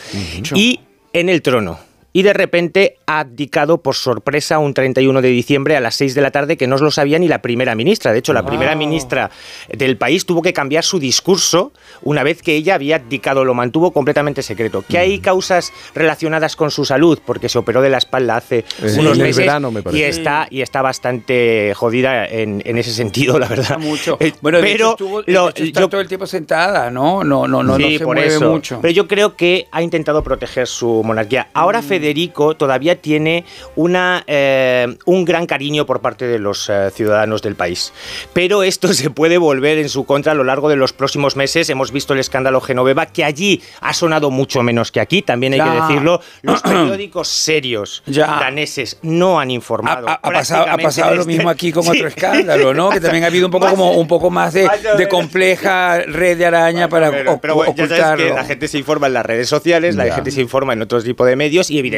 y 0.53 0.79
en 1.13 1.29
el 1.29 1.41
trono. 1.41 1.79
Y 2.17 2.23
de 2.23 2.31
repente 2.31 2.95
ha 3.07 3.19
abdicado 3.19 3.79
por 3.79 3.93
sorpresa 3.93 4.57
un 4.59 4.73
31 4.73 5.21
de 5.21 5.27
diciembre 5.27 5.75
a 5.75 5.81
las 5.81 5.95
6 5.95 6.15
de 6.15 6.21
la 6.21 6.31
tarde 6.31 6.55
que 6.55 6.65
no 6.65 6.75
os 6.75 6.81
lo 6.81 6.89
sabía 6.89 7.19
ni 7.19 7.27
la 7.27 7.41
primera 7.41 7.75
ministra. 7.75 8.13
De 8.13 8.19
hecho, 8.19 8.31
la 8.31 8.45
primera 8.45 8.73
ministra 8.73 9.29
del 9.67 9.97
país 9.97 10.25
tuvo 10.25 10.41
que 10.41 10.53
cambiar 10.53 10.85
su 10.85 10.97
discurso 10.97 11.73
una 12.03 12.23
vez 12.23 12.41
que 12.41 12.55
ella 12.55 12.75
había 12.75 12.95
abdicado, 12.95 13.43
lo 13.43 13.53
mantuvo 13.53 13.91
completamente 13.91 14.43
secreto. 14.43 14.81
Que 14.87 14.97
hay 14.97 15.19
causas 15.19 15.73
relacionadas 15.93 16.55
con 16.55 16.71
su 16.71 16.85
salud, 16.85 17.19
porque 17.25 17.49
se 17.49 17.57
operó 17.57 17.81
de 17.81 17.89
la 17.89 17.97
espalda 17.97 18.37
hace 18.37 18.63
Sí, 18.85 18.97
unos 19.01 19.17
meses 19.17 19.35
verano, 19.35 19.69
me 19.71 19.83
parece. 19.83 19.99
y 19.99 20.03
está 20.03 20.47
y 20.49 20.61
está 20.61 20.81
bastante 20.81 21.73
jodida 21.75 22.25
en, 22.27 22.61
en 22.65 22.77
ese 22.77 22.91
sentido, 22.91 23.37
la 23.39 23.49
verdad. 23.49 23.77
mucho. 23.77 24.15
Eh, 24.21 24.31
Bueno, 24.41 24.59
pero 24.61 24.91
estuvo- 24.91 25.21
lo- 25.25 25.49
está 25.49 25.81
yo- 25.81 25.89
todo 25.89 25.99
el 25.99 26.07
tiempo 26.07 26.25
sentada, 26.27 26.89
¿no? 26.89 27.25
No, 27.25 27.45
no, 27.45 27.61
no, 27.61 27.77
no 27.77 27.77
Sí, 27.77 27.97
se 27.97 28.05
por 28.05 28.15
mueve 28.15 28.33
eso. 28.33 28.49
mucho. 28.49 28.79
Pero 28.81 28.93
yo 28.93 29.05
creo 29.05 29.35
que 29.35 29.67
ha 29.73 29.81
intentado 29.81 30.23
proteger 30.23 30.65
su 30.67 31.01
monarquía. 31.03 31.49
Ahora 31.53 31.81
Mm. 31.81 31.83
Federico 32.09 32.55
todavía 32.55 33.01
tiene 33.01 33.45
una, 33.75 34.23
eh, 34.27 34.95
un 35.05 35.25
gran 35.25 35.47
cariño 35.47 35.87
por 35.87 36.01
parte 36.01 36.27
de 36.27 36.37
los 36.37 36.69
eh, 36.69 36.91
ciudadanos 36.93 37.41
del 37.41 37.55
país. 37.55 37.93
Pero 38.31 38.61
esto 38.61 38.93
se 38.93 39.09
puede 39.09 39.39
volver 39.39 39.79
en 39.79 39.89
su 39.89 40.05
contra 40.05 40.33
a 40.33 40.35
lo 40.35 40.43
largo 40.43 40.69
de 40.69 40.75
los 40.75 40.93
próximos 40.93 41.35
meses. 41.35 41.67
Hemos 41.71 41.91
visto 41.91 42.13
el 42.13 42.19
escándalo 42.19 42.61
Genoveva, 42.61 43.07
que 43.07 43.23
allí 43.23 43.59
ha 43.81 43.91
sonado 43.95 44.29
mucho 44.29 44.61
menos 44.61 44.91
que 44.91 44.99
aquí, 44.99 45.23
también 45.23 45.53
hay 45.53 45.59
Ya. 45.59 45.65
que 45.73 45.81
decirlo. 45.81 46.21
Los 46.43 46.61
periódicos 46.61 47.27
serios 47.27 48.03
Ya. 48.05 48.27
daneses 48.27 48.99
no 49.01 49.39
han 49.39 49.49
informado. 49.49 50.07
Ha, 50.07 50.13
ha 50.21 50.31
pasado, 50.31 50.67
ha 50.69 50.77
pasado 50.77 51.15
lo 51.15 51.21
este- 51.21 51.33
mismo 51.33 51.49
aquí 51.49 51.71
con 51.71 51.81
Sí. 51.85 51.89
otro 51.89 52.07
escándalo, 52.07 52.75
¿no? 52.75 52.89
Que 52.91 52.99
también 52.99 53.23
ha 53.23 53.27
habido 53.27 53.47
un 53.47 53.51
poco 53.51 53.67
como 53.71 53.93
un 53.93 54.07
poco 54.07 54.29
más 54.29 54.53
de, 54.53 54.69
de 54.95 55.07
compleja 55.09 55.97
red 56.05 56.37
de 56.37 56.45
araña 56.45 56.87
para 56.87 57.09
Pero, 57.09 57.39
pero 57.41 57.55
bueno, 57.55 57.73
ya 57.75 57.87
sabes 57.87 57.91
ocultarlo. 57.99 58.27
que 58.27 58.33
la 58.33 58.43
gente 58.45 58.67
se 58.67 58.77
informa 58.77 59.07
en 59.07 59.13
las 59.13 59.25
redes 59.25 59.49
sociales, 59.49 59.95
la 59.95 60.05
Ya. 60.05 60.13
gente 60.13 60.29
se 60.29 60.41
informa 60.41 60.73
en 60.73 60.83
otro 60.83 61.01
tipo 61.01 61.25
de 61.25 61.35
medios 61.35 61.71
y 61.71 61.79
evidentemente 61.79 61.94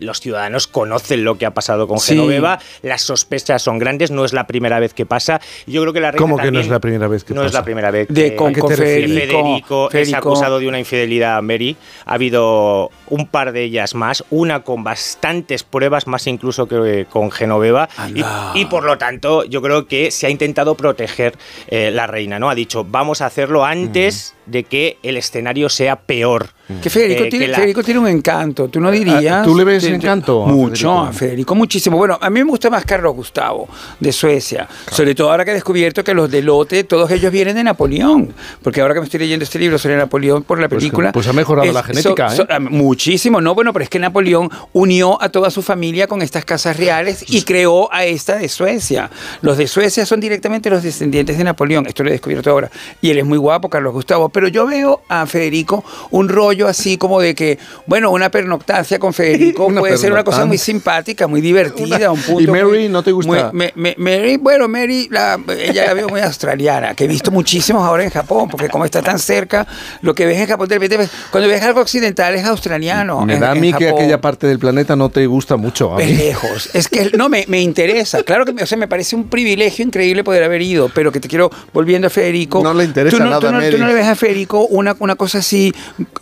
los 0.00 0.20
ciudadanos 0.20 0.66
conocen 0.66 1.24
lo 1.24 1.38
que 1.38 1.46
ha 1.46 1.52
pasado 1.52 1.86
con 1.88 1.98
Sí. 2.00 2.14
Genoveva, 2.14 2.58
las 2.82 3.02
sospechas 3.02 3.62
son 3.62 3.78
grandes, 3.78 4.10
no 4.10 4.24
es 4.24 4.32
la 4.32 4.46
primera 4.46 4.80
vez 4.80 4.92
que 4.94 5.06
pasa. 5.06 5.40
Yo 5.66 5.80
creo 5.82 5.92
que 5.92 6.00
la 6.00 6.10
reina 6.10 6.20
¿Cómo 6.22 6.36
que 6.38 6.50
no 6.50 6.60
es 6.60 6.68
la 6.68 6.80
primera 6.80 7.08
vez 7.08 7.24
que 7.24 7.34
no 7.34 7.42
es 7.42 7.46
pasa? 7.48 7.58
la 7.58 7.64
primera 7.64 7.90
vez 7.90 8.08
De 8.08 8.34
con- 8.36 8.52
que 8.52 8.60
con 8.60 8.70
Federico, 8.74 9.14
Federico, 9.14 9.86
es 9.86 9.92
Federico. 9.92 10.16
acusado 10.18 10.58
de 10.58 10.66
una 10.68 10.78
infidelidad 10.78 11.36
a 11.38 11.42
Mary. 11.42 11.76
Ha 12.06 12.14
habido 12.14 12.90
un 13.10 13.26
par 13.26 13.52
de 13.52 13.64
ellas 13.64 13.94
más, 13.94 14.24
una 14.30 14.60
con 14.62 14.82
bastantes 14.84 15.62
pruebas, 15.62 16.06
más 16.06 16.26
incluso 16.26 16.66
que 16.66 17.06
con 17.10 17.30
Genoveva. 17.30 17.88
Y, 18.14 18.22
y 18.60 18.64
por 18.66 18.84
lo 18.84 18.96
tanto, 18.98 19.44
yo 19.44 19.60
creo 19.62 19.86
que 19.86 20.10
se 20.10 20.26
ha 20.26 20.30
intentado 20.30 20.74
proteger 20.74 21.36
eh, 21.68 21.90
la 21.92 22.06
reina, 22.06 22.38
¿no? 22.38 22.48
Ha 22.50 22.54
dicho, 22.54 22.84
vamos 22.88 23.20
a 23.20 23.26
hacerlo 23.26 23.64
antes 23.64 24.34
de 24.46 24.64
que 24.64 24.98
el 25.02 25.16
escenario 25.16 25.68
sea 25.68 25.96
peor. 25.96 26.48
Que 26.82 26.88
Federico, 26.90 27.24
Eh, 27.24 27.28
tiene, 27.30 27.44
que 27.46 27.50
la- 27.52 27.56
Federico 27.58 27.82
tiene 27.82 28.00
un 28.00 28.08
encanto, 28.08 28.68
¿tú 28.68 28.80
no 28.80 28.90
dirías? 28.92 29.44
¿tú 29.44 29.56
le 29.56 29.64
ves 29.64 29.82
Te- 29.84 29.94
encanto 29.94 30.44
a 30.44 30.46
Mucho, 30.46 30.76
Federico? 30.76 31.00
a 31.00 31.12
Federico, 31.12 31.54
muchísimo. 31.56 31.96
Bueno, 31.96 32.16
a 32.20 32.30
mí 32.30 32.42
me 32.44 32.48
gusta 32.50 32.70
más 32.70 32.84
Carlos 32.84 33.14
Gustavo, 33.14 33.68
de 33.98 34.12
Suecia. 34.12 34.68
Sobre 34.90 35.14
todo 35.16 35.30
ahora 35.30 35.44
que 35.44 35.50
he 35.50 35.54
descubierto 35.54 36.02
que 36.04 36.14
los 36.14 36.30
de 36.30 36.42
Lote, 36.42 36.84
todos 36.84 37.10
ellos 37.10 37.32
vienen 37.32 37.56
de 37.56 37.64
Napoleón. 37.64 38.32
Porque 38.62 38.80
ahora 38.80 38.94
que 38.94 39.00
me 39.00 39.06
estoy 39.06 39.20
leyendo 39.20 39.44
este 39.44 39.58
libro 39.58 39.78
sobre 39.78 39.96
Napoleón 39.96 40.42
por 40.44 40.60
la 40.60 40.68
Pues- 40.68 40.78
película... 40.80 41.10
pues 41.12 41.26
ha 41.28 41.32
mejorado 41.32 41.72
la 41.72 41.82
genética, 41.82 42.34
¿eh? 42.34 42.46
ah, 42.48 42.60
mucho. 42.60 42.99
Muchísimo. 43.00 43.40
No, 43.40 43.54
bueno, 43.54 43.72
pero 43.72 43.82
es 43.82 43.88
que 43.88 43.98
Napoleón 43.98 44.50
unió 44.74 45.20
a 45.22 45.30
toda 45.30 45.50
su 45.50 45.62
familia 45.62 46.06
con 46.06 46.20
estas 46.20 46.44
casas 46.44 46.76
reales 46.76 47.24
y 47.26 47.42
creó 47.42 47.90
a 47.92 48.04
esta 48.04 48.36
de 48.36 48.46
Suecia. 48.48 49.10
Los 49.40 49.56
de 49.56 49.66
Suecia 49.68 50.04
son 50.04 50.20
directamente 50.20 50.68
los 50.68 50.82
descendientes 50.82 51.38
de 51.38 51.44
Napoleón. 51.44 51.86
Esto 51.86 52.02
lo 52.02 52.10
he 52.10 52.12
descubierto 52.12 52.50
ahora. 52.50 52.70
Y 53.00 53.08
él 53.10 53.18
es 53.18 53.24
muy 53.24 53.38
guapo, 53.38 53.70
Carlos 53.70 53.94
Gustavo. 53.94 54.28
Pero 54.28 54.48
yo 54.48 54.66
veo 54.66 55.00
a 55.08 55.24
Federico 55.24 55.82
un 56.10 56.28
rollo 56.28 56.68
así 56.68 56.98
como 56.98 57.20
de 57.22 57.34
que, 57.34 57.58
bueno, 57.86 58.10
una 58.10 58.30
pernoctancia 58.30 58.98
con 58.98 59.14
Federico 59.14 59.68
puede 59.78 59.96
ser 59.96 60.12
una 60.12 60.22
cosa 60.24 60.44
muy 60.44 60.58
simpática, 60.58 61.26
muy 61.26 61.40
divertida. 61.40 62.10
Un 62.12 62.20
punto 62.20 62.42
¿Y 62.42 62.46
Mary 62.48 62.64
muy- 62.64 62.88
no 62.90 63.02
te 63.02 63.12
gusta? 63.12 63.50
muy- 63.54 63.58
me- 63.58 63.72
me- 63.76 63.94
Mary, 63.96 64.36
bueno, 64.36 64.68
Mary, 64.68 65.08
la- 65.10 65.40
ella 65.58 65.86
la 65.86 65.94
veo 65.94 66.08
muy 66.10 66.20
australiana, 66.20 66.94
que 66.94 67.04
he 67.04 67.08
visto 67.08 67.30
muchísimos 67.30 67.82
ahora 67.82 68.04
en 68.04 68.10
Japón, 68.10 68.48
porque 68.50 68.68
como 68.68 68.84
está 68.84 69.00
tan 69.00 69.18
cerca, 69.18 69.66
lo 70.02 70.14
que 70.14 70.26
ves 70.26 70.36
en 70.38 70.46
Japón, 70.48 70.68
de 70.68 70.74
repente 70.74 70.98
ves- 70.98 71.10
cuando 71.30 71.48
ves 71.48 71.62
algo 71.62 71.80
occidental 71.80 72.34
es 72.34 72.44
australiano. 72.44 72.89
Me 73.26 73.34
en- 73.34 73.40
da 73.40 73.52
a 73.52 73.54
mí 73.54 73.72
que 73.72 73.84
Japón. 73.86 74.00
aquella 74.00 74.20
parte 74.20 74.46
del 74.46 74.58
planeta 74.58 74.96
no 74.96 75.08
te 75.08 75.26
gusta 75.26 75.56
mucho. 75.56 75.94
A 75.96 75.98
lejos. 76.00 76.70
Es 76.74 76.88
que 76.88 77.10
no 77.16 77.28
me, 77.28 77.44
me 77.48 77.60
interesa. 77.60 78.22
Claro 78.22 78.44
que 78.44 78.52
me, 78.52 78.62
o 78.62 78.66
sea, 78.66 78.76
me 78.78 78.88
parece 78.88 79.16
un 79.16 79.28
privilegio 79.28 79.84
increíble 79.84 80.24
poder 80.24 80.42
haber 80.44 80.62
ido, 80.62 80.90
pero 80.94 81.12
que 81.12 81.20
te 81.20 81.28
quiero, 81.28 81.50
volviendo 81.72 82.06
a 82.06 82.10
Federico. 82.10 82.62
No 82.62 82.74
le 82.74 82.84
interesa 82.84 83.16
tú 83.16 83.22
no, 83.22 83.28
nada 83.30 83.40
tú 83.40 83.46
a 83.48 83.52
no, 83.52 83.58
tú 83.58 83.64
Mary. 83.64 83.78
no 83.78 83.86
le 83.86 83.94
ves 83.94 84.06
a 84.06 84.14
Federico 84.16 84.66
una, 84.66 84.96
una 84.98 85.16
cosa 85.16 85.38
así 85.38 85.72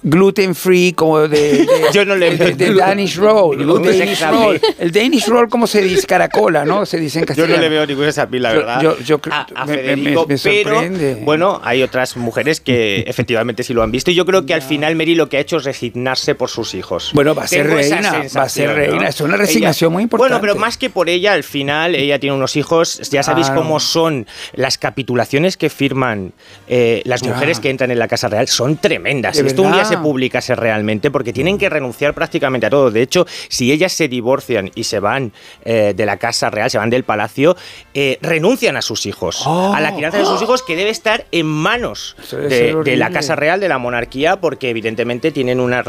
gluten 0.03 0.55
free, 0.55 0.93
como 0.93 1.21
de. 1.21 1.29
de- 1.29 1.69
Yo 1.93 2.05
no 2.05 2.15
le 2.17 2.37
de, 2.37 2.55
de 2.55 2.69
veo. 2.71 2.79
Danish 2.79 3.17
roll. 3.17 3.59
Danish 3.85 4.21
roll. 4.31 4.61
El 4.79 4.93
Danish 4.93 5.27
roll, 5.29 5.49
como 5.49 5.67
se 5.67 5.83
dice? 5.83 6.07
Caracola, 6.07 6.65
¿no? 6.65 6.87
Se 6.87 6.99
dice 6.99 7.19
en 7.21 7.23
Yo 7.25 7.27
castellano. 7.29 7.57
no 7.57 7.63
le 7.63 7.69
veo 7.69 7.87
ninguna 7.87 8.09
esa 8.09 8.29
la 8.31 8.51
Yo- 8.53 8.59
verdad. 8.59 8.81
yo- 8.83 8.99
yo 9.01 9.19
creo- 9.21 9.35
a, 9.35 9.47
a 9.55 9.65
me- 9.67 9.73
me- 9.73 9.79
Federico, 9.83 10.27
me 10.29 10.39
pero 10.39 10.71
sorprende. 10.75 11.23
bueno, 11.25 11.61
hay 11.65 11.83
otras 11.83 12.17
mujeres 12.17 12.61
que 12.61 13.01
efectivamente 13.07 13.63
sí 13.63 13.75
lo 13.75 13.83
han 13.83 13.91
visto. 13.91 14.11
Y 14.11 14.15
yo 14.15 14.25
creo 14.27 14.47
que 14.47 14.55
al 14.55 14.63
final 14.63 14.95
Mary 14.97 15.15
lo 15.15 15.29
que 15.29 15.37
ha 15.37 15.41
hecho 15.41 15.57
es 15.59 15.65
resignarse 15.65 16.35
por 16.35 16.51
sus 16.59 16.75
hijos. 16.75 17.11
Bueno, 17.15 17.35
va 17.35 17.45
a 17.45 17.47
ser 17.47 17.63
Tengo 17.67 17.77
reina, 17.77 18.23
va 18.37 18.43
a 18.43 18.49
ser 18.49 18.75
reina. 18.75 19.03
¿no? 19.03 19.09
Es 19.09 19.21
una 19.21 19.37
resignación 19.37 19.89
Ella- 19.91 19.95
muy 19.95 20.03
importante. 20.03 20.33
Bueno, 20.35 20.41
pero 20.41 20.57
más 20.61 20.77
que 20.77 20.91
por 20.91 21.09
ella, 21.09 21.33
al 21.35 21.45
final 21.45 21.95
ella 21.95 22.19
tiene 22.19 22.35
unos 22.35 22.57
hijos. 22.57 22.99
Ya 23.11 23.23
sabéis 23.23 23.47
Claro. 23.47 23.63
cómo 23.63 23.81
son 23.81 24.27
las 24.55 24.77
capitulaciones 24.79 25.57
que 25.57 25.71
firman 25.71 26.33
eh, 26.67 27.03
las 27.05 27.23
Ya. 27.23 27.33
mujeres 27.33 27.61
que 27.61 27.71
entran 27.71 27.91
en 27.91 27.99
la 27.99 28.09
Casa 28.09 28.29
Real. 28.29 28.49
Son 28.49 28.77
tremendas. 28.77 29.37
De 29.37 29.47
esto 29.47 29.63
un 29.63 29.69
día 29.73 29.83
verdad. 29.83 29.91
se 29.91 29.99
publicase 29.99 30.55
realmente, 30.57 31.11
porque 31.11 31.33
tienen 31.33 31.59
que 31.59 31.69
renunciar 31.69 32.15
prácticamente 32.15 32.67
a 32.67 32.71
todo. 32.71 32.91
De 32.91 33.03
hecho, 33.03 33.27
si 33.49 33.71
ellas 33.73 33.93
se 33.93 34.09
divorcian 34.09 34.71
y 34.75 34.85
se 34.85 34.99
van 35.01 35.33
eh, 35.65 35.93
de 35.97 36.07
la 36.07 36.17
Casa 36.17 36.51
Real, 36.51 36.71
se 36.71 36.79
van 36.79 36.91
del 36.91 37.05
palacio, 37.05 37.57
eh, 37.95 38.19
renuncian 38.23 38.77
a 38.77 38.83
sus 38.83 39.07
hijos. 39.07 39.43
Oh. 39.47 39.73
a 39.75 39.81
la 39.81 39.95
crianza 39.95 40.19
de 40.19 40.25
sus 40.25 40.41
hijos 40.43 40.63
que 40.63 40.75
debe 40.77 40.91
estar 40.91 41.27
en 41.33 41.47
manos 41.47 42.17
de, 42.31 42.97
la. 42.97 43.11
Casa 43.11 43.35
Real, 43.37 43.59
de 43.61 43.69
la 43.69 43.79
monarquía, 43.79 44.37
porque 44.41 44.71
evidentemente 44.71 45.31
tienen 45.33 45.61
unas 45.61 45.85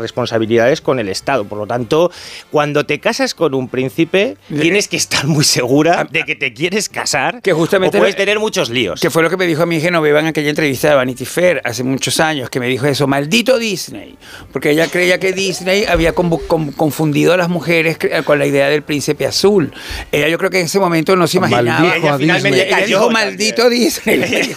responsabilidades 0.59 0.81
con 0.81 0.99
el 0.99 1.09
Estado. 1.09 1.45
Por 1.45 1.57
lo 1.57 1.67
tanto, 1.67 2.11
cuando 2.51 2.85
te 2.85 2.99
casas 2.99 3.33
con 3.33 3.53
un 3.53 3.67
príncipe, 3.69 4.37
tienes 4.47 4.87
que 4.87 4.97
estar 4.97 5.25
muy 5.27 5.43
segura 5.43 6.07
de 6.09 6.23
que 6.25 6.35
te 6.35 6.53
quieres 6.53 6.89
casar 6.89 7.41
Que 7.41 7.53
justamente 7.53 7.97
o 7.97 8.01
puedes 8.01 8.15
tener 8.15 8.39
muchos 8.39 8.69
líos. 8.69 8.99
Que 9.01 9.09
fue 9.09 9.23
lo 9.23 9.29
que 9.29 9.37
me 9.37 9.47
dijo 9.47 9.63
a 9.63 9.65
mí 9.65 9.79
Genoveva 9.79 10.19
en 10.19 10.27
aquella 10.27 10.49
entrevista 10.49 10.89
de 10.89 10.95
Vanity 10.95 11.25
Fair 11.25 11.61
hace 11.63 11.83
muchos 11.83 12.19
años, 12.19 12.49
que 12.49 12.59
me 12.59 12.67
dijo 12.67 12.85
eso, 12.85 13.07
maldito 13.07 13.57
Disney, 13.57 14.17
porque 14.51 14.71
ella 14.71 14.87
creía 14.87 15.19
que 15.19 15.33
Disney 15.33 15.85
había 15.85 16.13
confundido 16.13 17.33
a 17.33 17.37
las 17.37 17.49
mujeres 17.49 17.97
con 18.25 18.39
la 18.39 18.45
idea 18.45 18.69
del 18.69 18.81
príncipe 18.83 19.25
azul. 19.25 19.71
Ella 20.11 20.27
yo 20.27 20.37
creo 20.37 20.49
que 20.49 20.59
en 20.59 20.65
ese 20.65 20.79
momento 20.79 21.15
no 21.15 21.27
se 21.27 21.37
imaginaba. 21.37 21.79
Maldijo 21.79 21.95
Ella 22.05 22.13
a 22.15 22.17
finalmente- 22.17 22.49
Disney. 22.59 22.67
ella 22.77 22.85
dijo, 22.87 22.99
Cayó 22.99 23.11
maldito 23.11 23.69
Disney. 23.69 24.19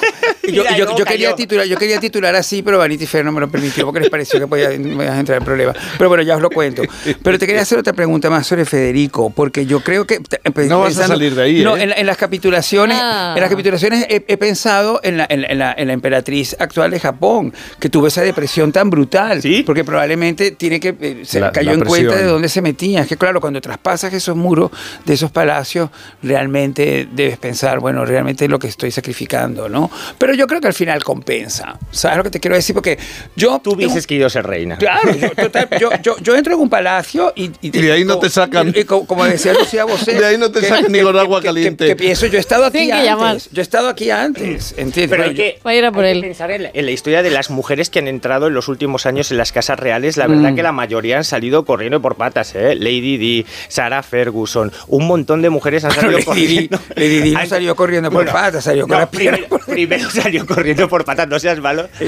yo, 0.52 0.64
yo- 0.76 0.96
yo 0.98 1.04
quería 1.04 1.28
cayó. 1.28 1.34
titular, 1.34 1.66
yo 1.66 1.76
quería 1.76 2.00
titular 2.00 2.34
así, 2.34 2.62
pero 2.62 2.78
Vanity 2.78 3.06
Fair 3.06 3.24
no 3.24 3.32
me 3.32 3.40
lo 3.40 3.48
permitió 3.50 3.84
porque 3.84 4.00
les 4.00 4.10
pareció 4.10 4.40
que 4.40 4.46
podía 4.46 4.70
me 4.70 4.94
ibas 5.04 5.10
a 5.10 5.20
entrar 5.20 5.38
en 5.38 5.44
problema. 5.44 5.72
Pero 5.98 6.08
bueno, 6.08 6.22
ya 6.22 6.36
os 6.36 6.42
lo 6.42 6.50
cuento. 6.50 6.82
Pero 7.22 7.38
te 7.38 7.46
quería 7.46 7.62
hacer 7.62 7.78
otra 7.78 7.92
pregunta 7.92 8.30
más 8.30 8.46
sobre 8.46 8.64
Federico, 8.64 9.30
porque 9.30 9.66
yo 9.66 9.80
creo 9.80 10.06
que 10.06 10.18
No 10.68 10.80
vas 10.80 10.98
a 10.98 11.06
salir 11.08 11.34
de 11.34 11.42
ahí, 11.42 11.62
No, 11.62 11.76
¿eh? 11.76 11.82
en, 11.84 11.90
la- 11.90 11.96
en 11.96 12.06
las 12.06 12.16
capitulaciones, 12.16 12.98
Ah. 13.00 13.32
en 13.36 13.40
las 13.40 13.50
capitulaciones 13.50 14.06
he, 14.08 14.24
he 14.28 14.36
pensado 14.36 15.00
en 15.02 15.16
la, 15.18 15.26
en, 15.28 15.42
la- 15.42 15.46
en 15.48 15.58
la- 15.58 15.74
en 15.76 15.86
la 15.88 15.92
emperatriz 15.92 16.56
actual 16.58 16.90
de 16.90 17.00
Japón, 17.00 17.52
que 17.78 17.88
tuvo 17.88 18.06
esa 18.06 18.22
depresión 18.22 18.72
tan 18.72 18.90
brutal, 18.90 19.40
porque 19.66 19.84
probablemente 19.84 20.52
tiene 20.52 20.80
que 20.80 20.94
eh, 21.00 21.22
se 21.24 21.40
La- 21.40 21.52
cayó 21.52 21.70
la 21.70 21.74
en 21.78 21.84
cuenta 21.84 22.16
de 22.16 22.24
dónde 22.24 22.48
se 22.48 22.62
metía. 22.62 23.00
Es 23.02 23.08
que 23.08 23.16
claro, 23.16 23.40
cuando 23.40 23.60
traspasas 23.60 24.12
esos 24.12 24.36
muros 24.36 24.70
de 25.04 25.14
esos 25.14 25.30
palacios, 25.30 25.90
realmente 26.22 27.08
debes 27.12 27.38
pensar, 27.38 27.78
bueno, 27.80 28.04
realmente 28.04 28.44
es 28.44 28.50
lo 28.50 28.58
que 28.58 28.68
estoy 28.68 28.90
sacrificando, 28.90 29.68
¿no? 29.68 29.90
Pero 30.18 30.34
yo 30.34 30.46
creo 30.46 30.60
que 30.60 30.68
al 30.68 30.74
final 30.74 31.02
compensa. 31.04 31.78
¿Sabes 31.90 32.18
lo 32.18 32.24
que 32.24 32.30
te 32.30 32.40
quiero 32.40 32.56
decir? 32.56 32.74
Porque 32.74 32.98
yo 33.36 33.60
Tú 33.62 33.72
hubieses 33.72 34.06
querido 34.06 34.28
ser 34.30 34.46
reina. 34.46 34.76
Claro, 34.78 35.14
yo, 35.14 35.30
total, 35.36 35.68
yo, 35.78 35.90
yo- 36.02 36.16
yo 36.20 36.36
entro 36.36 36.54
en 36.54 36.60
un 36.60 36.68
palacio 36.70 37.32
y, 37.36 37.50
Y 37.60 37.70
de 37.70 37.92
ahí 37.92 38.04
no 38.04 38.18
te 38.18 38.28
sacan. 38.30 38.72
y- 38.74 38.80
y 38.80 38.84
co- 38.84 39.06
como 39.06 39.24
decía 39.24 39.52
Lucía 39.54 39.84
Bosé, 39.84 40.14
De 40.18 40.26
ahí 40.26 40.38
no 40.38 40.50
te 40.50 40.62
sacan 40.62 40.90
ni 40.92 41.00
con 41.00 41.18
agua 41.18 41.40
caliente. 41.42 41.86
Que, 41.86 41.96
pienso, 41.96 42.26
yo 42.26 42.38
he 42.38 42.40
estado 42.40 42.64
aquí 42.64 42.86
que 42.86 42.92
antes. 43.08 43.48
Yo 43.52 43.60
he 43.60 43.62
estado 43.62 43.88
aquí 43.88 44.10
antes, 44.10 44.74
¿entiendes? 44.76 45.08
Pero 45.10 45.22
Bueno, 45.24 45.30
hay 45.30 45.34
que, 45.34 45.58
a 45.62 45.74
ir 45.74 45.84
a 45.84 45.92
por 45.92 46.04
hay 46.04 46.12
que 46.12 46.18
él. 46.18 46.24
pensar 46.24 46.50
en 46.50 46.62
la, 46.64 46.70
en 46.72 46.84
la 46.86 46.90
historia 46.92 47.22
de 47.22 47.30
las 47.30 47.50
mujeres 47.50 47.90
que 47.90 47.98
han 47.98 48.08
entrado 48.08 48.46
en 48.48 48.54
los 48.54 48.68
últimos 48.68 49.06
años 49.06 49.30
en 49.30 49.38
las 49.38 49.52
casas 49.52 49.78
reales. 49.78 50.16
La 50.16 50.26
verdad 50.26 50.52
Mm. 50.52 50.56
que 50.56 50.62
la 50.62 50.72
mayoría 50.72 51.16
han 51.18 51.24
salido 51.24 51.64
corriendo 51.64 52.00
por 52.02 52.16
patas. 52.16 52.54
¿eh? 52.54 52.74
Lady 52.74 53.16
Di, 53.16 53.46
Sarah 53.68 54.02
Ferguson, 54.02 54.72
un 54.88 55.06
montón 55.06 55.42
de 55.42 55.50
mujeres 55.50 55.84
han 55.84 55.92
salido 55.92 56.12
Lady 56.18 56.20
Di- 56.20 56.24
corriendo. 56.68 56.78
Lady 56.96 57.20
Di 57.20 57.30
no 57.32 57.46
salió 57.46 57.76
corriendo 57.76 58.10
por 58.10 58.24
Bueno, 58.24 58.32
patas, 58.32 58.64
salió 58.64 58.86
con 58.86 58.98
no, 58.98 59.10
primero, 59.10 59.46
primero 59.66 60.10
salió 60.10 60.46
corriendo 60.46 60.88
por 60.88 61.04
patas, 61.04 61.28
no 61.28 61.38
seas 61.38 61.58
malo. 61.60 61.88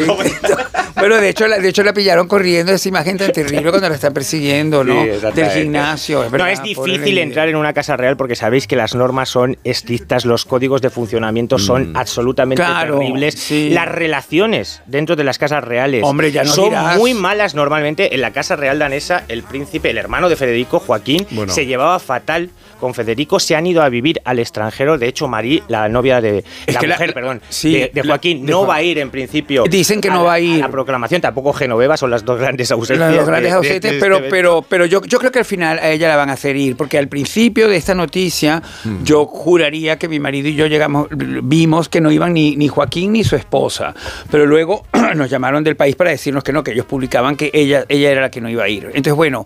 Bueno, 0.96 1.16
de 1.16 1.28
hecho, 1.28 1.46
la, 1.48 1.58
de 1.58 1.68
hecho 1.68 1.82
la 1.82 1.92
pillaron 1.92 2.28
corriendo 2.28 2.72
esa 2.72 2.88
imagen 2.88 3.18
tan 3.18 3.32
terrible 3.32 3.53
cuando 3.62 3.88
la 3.88 3.94
están 3.94 4.12
persiguiendo, 4.14 4.84
¿no? 4.84 5.02
Sí, 5.02 5.08
Del 5.34 5.50
gimnasio. 5.50 6.20
Es 6.24 6.26
no, 6.26 6.30
verdad, 6.32 6.50
es 6.52 6.60
pobre 6.74 6.92
difícil 6.92 7.18
entrar 7.18 7.48
en 7.48 7.56
una 7.56 7.72
casa 7.72 7.96
real 7.96 8.16
porque 8.16 8.36
sabéis 8.36 8.66
que 8.66 8.76
las 8.76 8.94
normas 8.94 9.28
son 9.28 9.56
estrictas, 9.64 10.24
los 10.24 10.44
códigos 10.44 10.82
de 10.82 10.90
funcionamiento 10.90 11.58
son 11.58 11.96
absolutamente 11.96 12.62
Claro, 12.62 12.98
terribles. 12.98 13.34
sí. 13.34 13.70
Las 13.70 13.88
relaciones 13.88 14.82
dentro 14.86 15.16
de 15.16 15.24
las 15.24 15.38
casas 15.38 15.62
reales 15.64 16.02
Hombre, 16.04 16.30
ya 16.32 16.44
no 16.44 16.50
son 16.52 16.70
dirás. 16.70 16.96
muy 16.96 17.14
malas 17.14 17.54
normalmente. 17.54 18.14
En 18.14 18.20
la 18.20 18.32
casa 18.32 18.56
real 18.56 18.78
danesa, 18.78 19.24
el 19.28 19.42
príncipe, 19.42 19.90
el 19.90 19.98
hermano 19.98 20.28
de 20.28 20.36
Federico, 20.36 20.78
Joaquín, 20.80 21.26
Bueno. 21.30 21.52
se 21.52 21.66
llevaba 21.66 21.98
fatal 21.98 22.50
con 22.78 22.94
Federico. 22.94 23.38
Se 23.40 23.56
han 23.56 23.66
ido 23.66 23.82
a 23.82 23.88
vivir 23.88 24.20
al 24.24 24.38
extranjero. 24.38 24.98
De 24.98 25.08
hecho, 25.08 25.28
Marí, 25.28 25.62
la 25.68 25.88
novia 25.88 26.20
de. 26.20 26.44
Es 26.66 26.74
la 26.74 26.80
que 26.80 26.86
la- 26.86 26.94
mujer, 26.96 27.14
perdón, 27.14 27.40
sí, 27.48 27.72
de, 27.72 27.90
de 27.92 28.02
la- 28.04 28.12
Joaquín, 28.14 28.44
de 28.46 28.52
no 28.52 28.66
va 28.66 28.76
a 28.76 28.82
ir 28.82 28.98
en 28.98 29.10
principio. 29.10 29.64
Dicen 29.68 30.00
que 30.00 30.08
no 30.08 30.16
la- 30.18 30.22
va 30.22 30.32
a 30.34 30.40
ir. 30.40 30.58
la 30.60 30.68
proclamación, 30.70 31.20
tampoco 31.20 31.52
Genoveva, 31.52 31.96
son 31.96 32.10
las 32.10 32.24
dos 32.24 32.38
grandes 32.38 32.70
ausencias. 32.70 33.14
Los 33.14 33.26
grandes 33.26 33.52
de- 33.52 33.60
de- 33.60 33.68
ausentes, 33.68 33.92
de 33.92 33.98
pero, 33.98 34.16
este 34.16 34.28
pero, 34.30 34.62
pero 34.68 34.86
yo, 34.86 35.02
yo 35.04 35.18
creo 35.18 35.30
que 35.32 35.38
al 35.40 35.44
final 35.44 35.78
a 35.78 35.90
ella 35.90 36.08
la 36.08 36.16
van 36.16 36.30
a 36.30 36.34
hacer 36.34 36.56
ir, 36.56 36.76
porque 36.76 36.98
al 36.98 37.08
principio 37.08 37.68
de 37.68 37.76
esta 37.76 37.94
noticia 37.94 38.62
Hmm. 38.84 39.02
yo 39.04 39.26
juraría 39.26 39.98
que 39.98 40.08
mi 40.08 40.18
marido 40.20 40.48
y 40.48 40.54
yo 40.54 40.66
llegamos, 40.66 41.08
vimos 41.10 41.88
que 41.88 42.00
no 42.00 42.10
iban 42.10 42.32
ni, 42.34 42.56
ni 42.56 42.68
Joaquín 42.68 43.12
ni 43.12 43.24
su 43.24 43.36
esposa, 43.36 43.94
pero 44.30 44.46
luego 44.46 44.84
nos 45.14 45.30
llamaron 45.30 45.64
del 45.64 45.76
país 45.76 45.96
para 45.96 46.10
decirnos 46.10 46.42
que 46.44 46.52
no, 46.52 46.62
que 46.64 46.72
ellos 46.72 46.86
publicaban 46.86 47.36
que 47.36 47.50
ella, 47.54 47.84
ella 47.88 48.10
era 48.10 48.20
la 48.22 48.30
que 48.30 48.40
no 48.40 48.48
iba 48.48 48.64
a 48.64 48.68
ir. 48.68 48.84
Entonces, 48.86 49.14
bueno, 49.14 49.44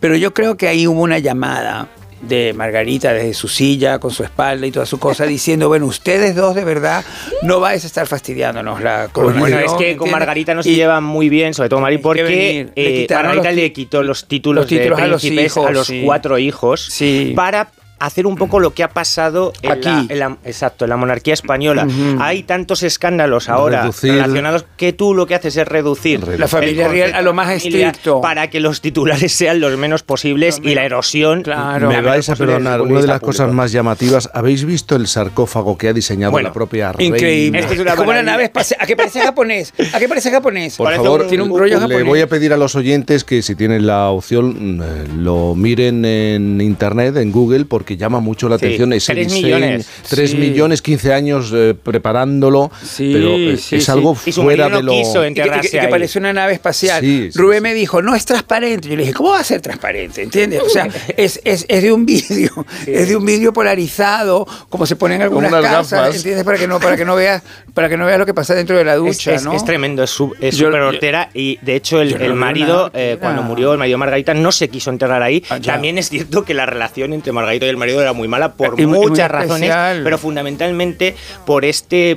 pero 0.00 0.16
yo 0.16 0.32
creo 0.32 0.56
que 0.56 0.68
ahí 0.68 0.86
hubo 0.86 1.00
una 1.02 1.18
llamada 1.18 1.88
de 2.22 2.52
Margarita 2.54 3.12
desde 3.12 3.34
su 3.34 3.48
silla, 3.48 3.98
con 3.98 4.10
su 4.10 4.22
espalda 4.24 4.66
y 4.66 4.70
toda 4.70 4.86
su 4.86 4.98
cosa, 4.98 5.24
diciendo, 5.26 5.68
bueno, 5.68 5.86
ustedes 5.86 6.34
dos 6.34 6.54
de 6.54 6.64
verdad 6.64 7.04
no 7.42 7.60
vais 7.60 7.82
a 7.84 7.86
estar 7.86 8.06
fastidiándonos 8.06 8.82
la 8.82 9.08
Bueno, 9.14 9.40
coronación, 9.40 9.62
es 9.64 9.72
que 9.72 9.96
con. 9.96 10.10
Margarita 10.10 10.54
no 10.54 10.62
se 10.62 10.70
Y- 10.70 10.76
llevan 10.76 11.04
muy 11.04 11.28
bien, 11.28 11.54
sobre 11.54 11.68
todo 11.68 11.80
Mari, 11.80 11.96
que 11.96 12.02
porque 12.02 12.22
venir. 12.22 12.72
Eh, 12.76 13.06
Margarita 13.10 13.44
los- 13.50 13.54
le 13.54 13.72
quitó 13.72 14.02
los 14.02 14.26
títulos, 14.26 14.62
los 14.62 14.68
títulos 14.68 14.98
de 14.98 15.04
a 15.04 15.06
los 15.06 15.20
príncipes 15.22 15.56
a 15.56 15.60
hijos, 15.60 15.72
los 15.72 15.86
sí. 15.86 16.02
cuatro 16.04 16.38
hijos 16.38 16.84
Sí. 16.90 17.32
para 17.34 17.68
hacer 18.00 18.26
un 18.26 18.34
poco 18.36 18.58
lo 18.60 18.72
que 18.74 18.82
ha 18.82 18.88
pasado 18.88 19.52
en 19.62 19.72
Aquí. 19.72 19.84
la, 19.88 20.06
en 20.08 20.18
la- 20.18 20.36
exacto, 20.44 20.84
en 20.86 20.90
la 20.90 20.96
monarquía 20.96 21.34
española. 21.34 21.86
Hay 22.18 22.42
tantos 22.42 22.82
escándalos 22.82 23.48
ahora 23.48 23.82
Reducir. 23.82 24.12
relacionados 24.14 24.64
que 24.76 24.92
tú 24.92 25.14
lo 25.14 25.26
que 25.26 25.34
haces 25.34 25.56
es 25.56 25.68
reducir 25.68 26.26
La 26.38 26.48
familia 26.48 26.88
real 26.88 27.14
a 27.14 27.22
lo 27.22 27.32
más 27.32 27.50
estricto. 27.50 28.20
para 28.20 28.48
que 28.50 28.58
los 28.60 28.80
titulares 28.80 29.32
sean 29.32 29.60
los 29.60 29.76
menos 29.76 30.02
posibles 30.02 30.60
y 30.62 30.74
la 30.74 30.84
erosión 30.84 31.42
Claro. 31.42 31.90
la 31.90 32.00
Me 32.00 32.02
vais 32.08 32.28
a 32.28 32.36
perdonar, 32.36 32.80
una 32.80 33.00
de 33.00 33.06
las 33.06 33.20
cosas 33.20 33.52
más 33.52 33.70
llamativas, 33.72 34.30
¿habéis 34.34 34.64
visto 34.64 34.96
el 34.96 35.06
sarcófago 35.06 35.76
que 35.78 35.88
ha 35.88 35.92
diseñado 35.92 36.32
Bueno, 36.32 36.48
la 36.48 36.52
propia 36.52 36.92
reina? 36.92 37.16
Increíble. 37.16 37.58
Esto 37.60 37.74
es 37.74 37.80
una 37.80 37.90
como 37.92 38.04
una 38.10 38.22
maravilla. 38.22 38.32
nave 38.32 38.44
espacial. 38.44 38.80
¿A 38.82 38.86
qué 38.86 38.96
parece 38.96 39.20
japonés? 39.20 39.72
¿A 39.92 39.98
qué 39.98 40.08
parece 40.08 40.30
japonés? 40.30 40.76
Por 40.76 40.86
Parece 40.86 41.02
favor, 41.04 41.20
un- 41.22 41.28
tiene 41.28 41.44
un 41.44 41.50
rollo 41.50 41.74
le 41.74 41.80
japonés. 41.80 42.06
voy 42.06 42.20
a 42.22 42.26
pedir 42.28 42.52
a 42.52 42.56
los 42.56 42.74
oyentes 42.74 43.24
que 43.24 43.42
si 43.42 43.54
tienen 43.54 43.86
la 43.86 44.08
opción 44.08 44.80
eh, 44.82 45.06
lo 45.18 45.54
miren 45.54 46.04
en 46.04 46.60
internet, 46.60 47.16
en 47.16 47.30
Google, 47.32 47.64
porque 47.66 47.89
que 47.90 47.96
llama 47.96 48.20
mucho 48.20 48.48
la 48.48 48.56
Sí, 48.56 48.66
atención 48.66 48.92
ese 48.92 49.12
tres 49.14 49.26
diseño, 49.32 49.56
millones. 49.56 49.88
3 50.08 50.30
Sí. 50.30 50.36
millones, 50.36 50.80
15 50.80 51.12
años 51.12 51.50
eh, 51.52 51.74
preparándolo, 51.74 52.70
pero 52.96 53.34
eh, 53.36 53.56
sí, 53.56 53.76
es 53.76 53.84
sí. 53.86 53.90
algo 53.90 54.14
fuera 54.14 54.68
de 54.68 54.80
lo... 54.82 54.92
quiso 54.92 55.26
Y 55.26 55.34
que, 55.34 55.42
que- 55.42 55.76
y 55.76 55.80
que 55.80 55.88
parece 55.88 56.18
una 56.20 56.32
nave 56.32 56.52
espacial. 56.52 57.00
Sí, 57.00 57.30
sí, 57.32 57.38
Rubén 57.38 57.62
me 57.64 57.74
dijo, 57.74 58.00
no 58.00 58.14
es 58.14 58.24
transparente. 58.24 58.88
Yo 58.88 58.94
le 58.94 59.02
dije, 59.02 59.12
¿cómo 59.14 59.30
va 59.30 59.40
a 59.40 59.44
ser 59.44 59.60
transparente? 59.60 60.22
¿Entiendes? 60.22 60.62
O 60.62 60.68
sea, 60.68 60.86
es, 61.16 61.40
es, 61.44 61.64
es 61.68 61.82
de 61.82 61.92
un 61.92 62.06
vidrio, 62.06 62.64
es 62.86 63.08
de 63.08 63.16
un 63.16 63.26
vidrio 63.26 63.52
polarizado, 63.52 64.46
como 64.68 64.86
se 64.86 64.94
pone 64.94 65.16
en 65.16 65.22
algunas 65.22 65.50
unas 65.50 65.62
casas, 65.64 65.90
gafas. 65.90 66.16
¿entiendes? 66.16 66.44
Para 66.44 66.58
que 66.58 66.68
no, 66.68 66.78
para 66.78 66.96
que 66.96 67.04
no 67.04 67.16
veas, 67.16 67.42
para 67.74 67.88
que 67.88 67.96
no 67.96 68.06
veas 68.06 68.18
lo 68.20 68.26
que 68.26 68.34
pasa 68.34 68.54
dentro 68.54 68.76
de 68.76 68.84
la 68.84 68.94
ducha, 68.94 69.34
es- 69.34 69.42
¿no? 69.44 69.52
es 69.54 69.64
tremendo, 69.64 70.04
es 70.04 70.10
súper 70.10 70.80
hortera 70.80 71.28
y 71.34 71.58
de 71.62 71.74
hecho 71.76 72.00
el, 72.00 72.14
el 72.20 72.34
marido, 72.34 72.90
eh, 72.94 73.16
cuando 73.20 73.42
murió 73.42 73.72
el 73.72 73.78
marido 73.78 73.94
de 73.96 73.98
Margarita, 73.98 74.32
no 74.34 74.52
se 74.52 74.68
quiso 74.68 74.90
enterrar 74.90 75.22
ahí. 75.22 75.42
Ah. 75.50 75.58
También 75.60 75.98
es 75.98 76.08
cierto 76.08 76.44
que 76.44 76.54
la 76.54 76.66
relación 76.66 77.12
entre 77.12 77.32
Margarita 77.32 77.66
y 77.66 77.68
el 77.70 77.76
marido 77.80 78.00
era 78.00 78.12
muy 78.12 78.28
mala 78.28 78.52
por 78.52 78.80
muchas 78.80 79.28
razones, 79.30 79.68
especial. 79.70 80.02
pero 80.04 80.16
fundamentalmente 80.18 81.16
por 81.44 81.64
este 81.64 82.16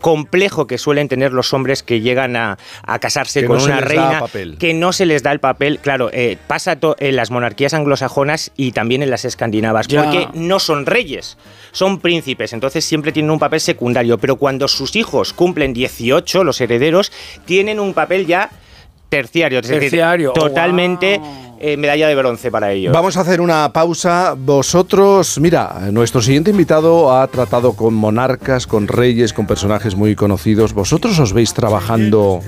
complejo 0.00 0.68
que 0.68 0.78
suelen 0.78 1.08
tener 1.08 1.32
los 1.32 1.52
hombres 1.52 1.82
que 1.82 2.00
llegan 2.00 2.36
a, 2.36 2.56
a 2.84 2.98
casarse 3.00 3.40
Que 3.40 3.46
con 3.48 3.58
no 3.58 3.64
una 3.64 3.80
reina 3.80 4.20
papel. 4.20 4.56
que 4.56 4.72
no 4.72 4.92
se 4.92 5.06
les 5.06 5.24
da 5.24 5.32
el 5.32 5.40
papel 5.40 5.80
claro 5.80 6.08
eh, 6.12 6.38
pasa 6.46 6.76
to- 6.76 6.94
en 7.00 7.16
las 7.16 7.32
monarquías 7.32 7.74
anglosajonas 7.74 8.52
y 8.56 8.70
también 8.70 9.02
en 9.02 9.10
las 9.10 9.24
escandinavas 9.24 9.88
Ya. 9.88 10.04
porque 10.04 10.28
no 10.34 10.60
son 10.60 10.86
reyes 10.86 11.36
son 11.72 11.98
príncipes 11.98 12.52
entonces 12.52 12.84
siempre 12.84 13.10
tienen 13.10 13.32
un 13.32 13.40
papel 13.40 13.58
secundario 13.60 14.18
pero 14.18 14.36
cuando 14.36 14.68
sus 14.68 14.94
hijos 14.94 15.32
cumplen 15.32 15.72
18 15.74 16.44
los 16.44 16.60
herederos 16.60 17.10
tienen 17.44 17.80
un 17.80 17.92
papel 17.92 18.24
ya 18.28 18.50
terciario, 19.08 19.60
es 19.60 19.66
decir, 19.66 19.80
Terciario, 19.90 20.30
oh, 20.30 20.34
totalmente 20.34 21.18
eh, 21.60 21.76
medalla 21.76 22.08
de 22.08 22.14
bronce 22.14 22.50
para 22.50 22.72
ellos 22.72 22.92
Vamos 22.92 23.16
a 23.16 23.20
hacer 23.22 23.40
una 23.40 23.72
pausa. 23.72 24.34
Vosotros, 24.36 25.38
mira, 25.40 25.88
nuestro 25.92 26.20
siguiente 26.22 26.50
invitado 26.50 27.12
ha 27.12 27.26
tratado 27.28 27.72
con 27.74 27.94
monarcas, 27.94 28.66
con 28.66 28.86
reyes, 28.88 29.32
con 29.32 29.46
personajes 29.46 29.94
muy 29.94 30.14
conocidos. 30.14 30.72
¿Vosotros 30.72 31.18
os 31.18 31.32
veis 31.32 31.52
trabajando 31.54 32.40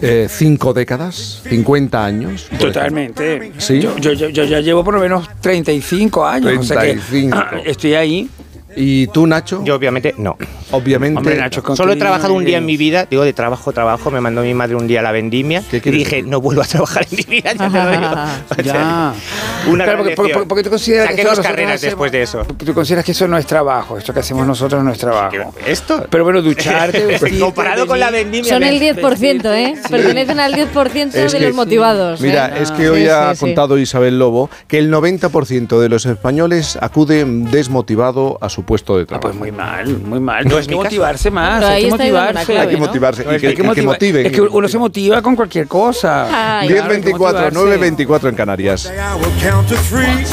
eh, 0.00 0.26
cinco 0.30 0.72
décadas, 0.72 1.42
50 1.48 2.04
años? 2.04 2.48
Totalmente. 2.58 3.52
¿Sí? 3.58 3.80
Yo, 3.80 3.96
yo, 3.98 4.12
yo- 4.12 4.28
yo 4.28 4.44
ya 4.44 4.60
llevo 4.60 4.82
por 4.84 4.94
lo 4.94 5.00
menos 5.00 5.28
35 5.40 6.24
años. 6.26 6.58
O 6.58 6.62
sea 6.62 6.80
que 6.80 6.94
35. 6.94 7.38
estoy 7.64 7.94
ahí. 7.94 8.28
¿Y 8.76 9.06
tú, 9.08 9.26
Nacho? 9.26 9.62
Yo 9.64 9.74
obviamente 9.74 10.14
no. 10.18 10.36
Obviamente. 10.70 11.18
Hombre, 11.18 11.36
Nacho, 11.36 11.62
Solo 11.76 11.92
he 11.92 11.96
trabajado 11.96 12.34
un 12.34 12.44
día 12.44 12.58
en 12.58 12.64
mi 12.66 12.76
vida, 12.76 13.06
digo 13.10 13.22
de 13.24 13.32
trabajo, 13.32 13.72
trabajo, 13.72 14.10
me 14.10 14.20
mandó 14.20 14.42
mi 14.42 14.54
madre 14.54 14.76
un 14.76 14.86
día 14.86 15.00
a 15.00 15.02
la 15.02 15.12
vendimia 15.12 15.62
y 15.70 15.78
dije, 15.90 16.22
no 16.22 16.40
vuelvo 16.40 16.62
a 16.62 16.64
trabajar 16.64 17.06
en 17.10 17.16
mi 17.18 17.22
vida, 17.24 17.52
ya 17.52 17.68
te 17.68 17.90
digo. 17.90 18.62
Ya. 18.72 19.12
Una 19.68 19.84
Claro, 19.84 19.98
porque, 19.98 20.14
gran 20.14 20.30
porque, 20.32 20.46
porque 20.48 20.62
tú 20.64 20.70
consideras 20.70 21.06
Saqué 21.10 21.22
que 21.22 21.28
dos 21.28 21.40
carreras 21.40 21.74
hacemos- 21.76 21.82
después 21.82 22.12
de 22.12 22.22
eso. 22.22 22.44
Tú 22.64 22.74
consideras 22.74 23.04
que 23.04 23.12
eso 23.12 23.28
no 23.28 23.36
es 23.38 23.46
trabajo, 23.46 23.96
esto 23.98 24.12
que 24.12 24.20
hacemos 24.20 24.46
nosotros 24.46 24.82
no 24.82 24.90
es 24.90 24.98
trabajo. 24.98 25.54
¿Esto? 25.66 26.06
Pero 26.10 26.24
bueno, 26.24 26.42
ducharte, 26.42 27.04
vestirte, 27.06 27.38
Comparado 27.40 27.86
con 27.86 28.00
la 28.00 28.10
vendimia. 28.10 28.48
Son 28.52 28.62
el 28.62 28.80
10%, 28.80 29.44
¿eh? 29.54 29.74
Pertenecen 29.90 30.40
al 30.40 30.52
10% 30.54 31.14
Es 31.14 31.32
de 31.32 31.38
que- 31.38 31.46
los 31.46 31.54
motivados. 31.54 32.20
Mira, 32.20 32.48
¿eh? 32.58 32.62
es 32.62 32.70
que 32.72 32.88
hoy 32.88 33.02
Sí, 33.02 33.08
ha 33.08 33.30
sí, 33.30 33.36
sí. 33.36 33.40
contado 33.46 33.78
Isabel 33.78 34.18
Lobo 34.18 34.50
que 34.68 34.78
el 34.78 34.90
90% 34.92 35.78
de 35.80 35.88
los 35.88 36.06
españoles 36.06 36.78
acuden 36.80 37.50
desmotivado 37.50 38.38
a 38.40 38.48
su 38.48 38.61
puesto 38.62 38.96
de 38.98 39.06
trabajo. 39.06 39.28
Pues 39.28 39.38
muy 39.38 39.52
mal, 39.52 39.86
muy 39.98 40.20
mal. 40.20 40.44
No 40.44 40.50
No 40.52 40.58
es 40.58 40.62
hay 40.62 40.66
que 40.68 40.74
caso. 40.74 40.84
motivarse 40.84 41.30
más, 41.30 41.62
hay 41.64 41.84
que 41.84 41.90
motivarse. 41.90 42.44
clave, 42.44 42.60
Hay 42.60 42.68
que 42.68 42.72
¿no? 42.80 42.86
motivarse 42.86 43.22
y 43.22 43.24
que, 43.24 43.30
Hay 43.30 43.40
que 43.40 43.46
y 43.48 44.12
que. 44.12 44.22
Es 44.26 44.32
que 44.32 44.40
uno 44.42 44.68
se 44.68 44.78
motiva 44.78 45.22
con 45.22 45.36
cualquier 45.36 45.66
cosa. 45.68 46.60
Ay. 46.60 46.68
10.24, 46.68 47.16
Claro, 47.18 47.38
hay 47.38 47.78
que 47.78 48.06
9.24 48.06 48.28
en 48.28 48.34
Canarias. 48.34 48.86
I 48.86 49.18
will 49.20 49.32
count 49.42 49.68
to 49.68 49.76
three, 49.76 50.24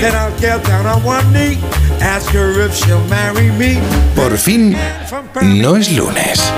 then 0.00 0.14
I'll 0.14 0.32
get 0.40 0.62
down 0.66 0.86
on 0.86 1.02
one 1.04 1.24
knee, 1.32 1.58
ask 2.00 2.30
her 2.34 2.64
if 2.66 2.74
she'll 2.74 3.00
marry 3.08 3.50
me. 3.52 3.78
Por 4.14 4.36
fin, 4.36 4.76
no 5.42 5.76
es 5.76 5.92
lunes. 5.92 6.52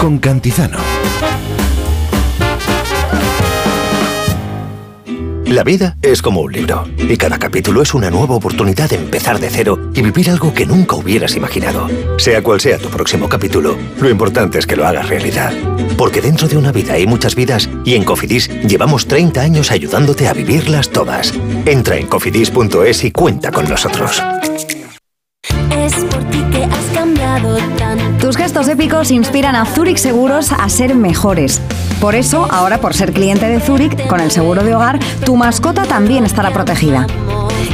Con 0.00 0.18
Cantizano. 0.18 0.78
La 5.46 5.62
vida 5.62 5.96
es 6.02 6.22
como 6.22 6.40
un 6.40 6.52
libro, 6.52 6.88
y 6.98 7.16
cada 7.16 7.38
capítulo 7.38 7.80
es 7.80 7.94
una 7.94 8.10
nueva 8.10 8.34
oportunidad 8.34 8.90
de 8.90 8.96
empezar 8.96 9.38
de 9.38 9.48
cero 9.48 9.90
y 9.94 10.02
vivir 10.02 10.28
algo 10.28 10.52
que 10.52 10.66
nunca 10.66 10.96
hubieras 10.96 11.36
imaginado. 11.36 11.88
Sea 12.18 12.42
cual 12.42 12.60
sea 12.60 12.78
tu 12.78 12.88
próximo 12.88 13.28
capítulo, 13.28 13.76
lo 14.00 14.10
importante 14.10 14.58
es 14.58 14.66
que 14.66 14.74
lo 14.74 14.84
hagas 14.84 15.08
realidad. 15.08 15.52
Porque 15.96 16.20
dentro 16.20 16.48
de 16.48 16.56
una 16.56 16.72
vida 16.72 16.94
hay 16.94 17.06
muchas 17.06 17.36
vidas 17.36 17.70
y 17.84 17.94
en 17.94 18.02
Cofidis 18.02 18.50
llevamos 18.62 19.06
30 19.06 19.40
años 19.40 19.70
ayudándote 19.70 20.26
a 20.26 20.32
vivirlas 20.32 20.90
todas. 20.90 21.32
Entra 21.64 21.96
en 21.96 22.08
cofidis.es 22.08 23.04
y 23.04 23.12
cuenta 23.12 23.52
con 23.52 23.68
nosotros. 23.68 24.20
Es 25.70 25.94
por 26.06 26.24
ti 26.24 26.42
que 26.50 26.64
has 26.64 26.84
cambiado 26.92 27.56
tanto. 27.78 28.26
Tus 28.26 28.36
gestos 28.36 28.66
épicos 28.66 29.12
inspiran 29.12 29.54
a 29.54 29.64
Zurich 29.64 29.98
Seguros 29.98 30.50
a 30.50 30.68
ser 30.68 30.96
mejores. 30.96 31.62
Por 32.00 32.14
eso, 32.14 32.46
ahora 32.50 32.78
por 32.78 32.94
ser 32.94 33.12
cliente 33.12 33.48
de 33.48 33.60
Zurich, 33.60 34.06
con 34.06 34.20
el 34.20 34.30
seguro 34.30 34.62
de 34.62 34.74
hogar, 34.74 34.98
tu 35.24 35.36
mascota 35.36 35.84
también 35.84 36.24
estará 36.24 36.52
protegida. 36.52 37.06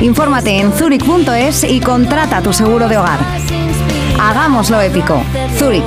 Infórmate 0.01 0.59
en 0.59 0.73
zurich.es 0.73 1.65
y 1.65 1.81
contrata 1.81 2.41
tu 2.41 2.53
seguro 2.53 2.89
de 2.89 2.99
hogar. 2.99 3.19
Hagámoslo 4.21 4.81
épico. 4.81 5.23
Zurich. 5.59 5.85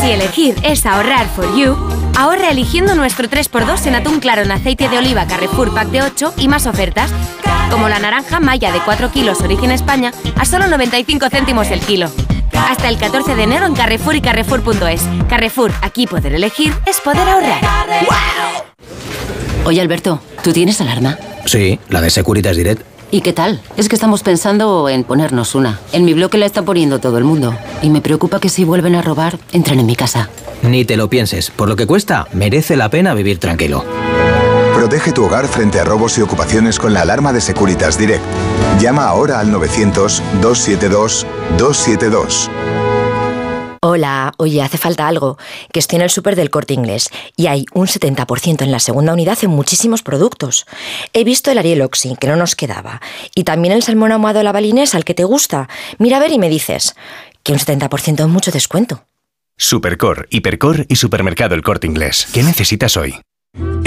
Si 0.00 0.10
elegir 0.10 0.54
es 0.62 0.86
ahorrar 0.86 1.26
for 1.26 1.56
you, 1.56 1.76
ahorra 2.16 2.50
eligiendo 2.50 2.94
nuestro 2.94 3.28
3x2 3.28 3.86
en 3.86 3.94
atún 3.96 4.20
claro 4.20 4.42
en 4.42 4.52
aceite 4.52 4.88
de 4.88 4.98
oliva 4.98 5.26
Carrefour 5.26 5.74
Pack 5.74 5.88
de 5.88 6.02
8 6.02 6.34
y 6.36 6.48
más 6.48 6.66
ofertas, 6.66 7.10
como 7.70 7.88
la 7.88 7.98
naranja 7.98 8.40
malla 8.40 8.72
de 8.72 8.80
4 8.80 9.10
kilos 9.10 9.40
origen 9.40 9.70
España 9.70 10.12
a 10.36 10.44
solo 10.44 10.68
95 10.68 11.28
céntimos 11.30 11.70
el 11.70 11.80
kilo. 11.80 12.10
Hasta 12.66 12.88
el 12.88 12.98
14 12.98 13.34
de 13.34 13.42
enero 13.42 13.66
en 13.66 13.74
Carrefour 13.74 14.16
y 14.16 14.20
Carrefour.es. 14.20 15.02
Carrefour, 15.28 15.72
aquí 15.82 16.06
poder 16.06 16.34
elegir 16.34 16.74
es 16.86 17.00
poder 17.00 17.28
ahorrar. 17.28 17.60
Oye, 19.64 19.80
Alberto, 19.80 20.20
¿tú 20.42 20.52
tienes 20.52 20.80
alarma? 20.80 21.18
Sí, 21.44 21.78
la 21.88 22.00
de 22.00 22.10
Securitas 22.10 22.56
Direct. 22.56 22.82
¿Y 23.10 23.22
qué 23.22 23.32
tal? 23.32 23.60
Es 23.76 23.88
que 23.88 23.94
estamos 23.94 24.22
pensando 24.22 24.88
en 24.88 25.04
ponernos 25.04 25.54
una. 25.54 25.78
En 25.92 26.04
mi 26.04 26.12
bloque 26.12 26.36
la 26.36 26.46
está 26.46 26.62
poniendo 26.62 26.98
todo 26.98 27.16
el 27.16 27.24
mundo. 27.24 27.56
Y 27.82 27.88
me 27.88 28.02
preocupa 28.02 28.38
que 28.38 28.50
si 28.50 28.64
vuelven 28.64 28.94
a 28.94 29.02
robar, 29.02 29.38
entren 29.52 29.80
en 29.80 29.86
mi 29.86 29.96
casa. 29.96 30.28
Ni 30.62 30.84
te 30.84 30.96
lo 30.96 31.08
pienses. 31.08 31.50
Por 31.50 31.68
lo 31.68 31.76
que 31.76 31.86
cuesta, 31.86 32.26
merece 32.32 32.76
la 32.76 32.90
pena 32.90 33.14
vivir 33.14 33.38
tranquilo. 33.38 33.84
Protege 34.88 35.12
tu 35.12 35.26
hogar 35.26 35.46
frente 35.48 35.78
a 35.78 35.84
robos 35.84 36.16
y 36.16 36.22
ocupaciones 36.22 36.78
con 36.78 36.94
la 36.94 37.02
alarma 37.02 37.34
de 37.34 37.42
Securitas 37.42 37.98
Direct. 37.98 38.24
Llama 38.80 39.04
ahora 39.04 39.38
al 39.38 39.52
900-272-272. 39.52 42.48
Hola, 43.82 44.32
oye, 44.38 44.62
hace 44.62 44.78
falta 44.78 45.06
algo. 45.06 45.36
Que 45.74 45.80
estoy 45.80 45.96
en 45.96 46.02
el 46.04 46.08
súper 46.08 46.36
del 46.36 46.48
corte 46.48 46.72
inglés 46.72 47.10
y 47.36 47.48
hay 47.48 47.66
un 47.74 47.86
70% 47.86 48.62
en 48.62 48.72
la 48.72 48.78
segunda 48.78 49.12
unidad 49.12 49.36
en 49.42 49.50
muchísimos 49.50 50.02
productos. 50.02 50.64
He 51.12 51.22
visto 51.22 51.50
el 51.50 51.58
Ariel 51.58 51.82
Oxy, 51.82 52.16
que 52.18 52.28
no 52.28 52.36
nos 52.36 52.56
quedaba, 52.56 53.02
y 53.34 53.44
también 53.44 53.74
el 53.74 53.82
salmón 53.82 54.12
ahumado 54.12 54.40
a 54.40 54.42
la 54.42 54.52
balinesa, 54.52 54.96
al 54.96 55.04
que 55.04 55.12
te 55.12 55.24
gusta. 55.24 55.68
Mira 55.98 56.16
a 56.16 56.20
ver 56.20 56.32
y 56.32 56.38
me 56.38 56.48
dices 56.48 56.96
que 57.42 57.52
un 57.52 57.58
70% 57.58 58.20
es 58.20 58.28
mucho 58.28 58.52
descuento. 58.52 59.04
Supercor, 59.58 60.28
Hipercor 60.30 60.86
y 60.88 60.96
Supermercado 60.96 61.54
El 61.54 61.62
Corte 61.62 61.86
Inglés. 61.86 62.26
¿Qué 62.32 62.42
necesitas 62.42 62.96
hoy? 62.96 63.20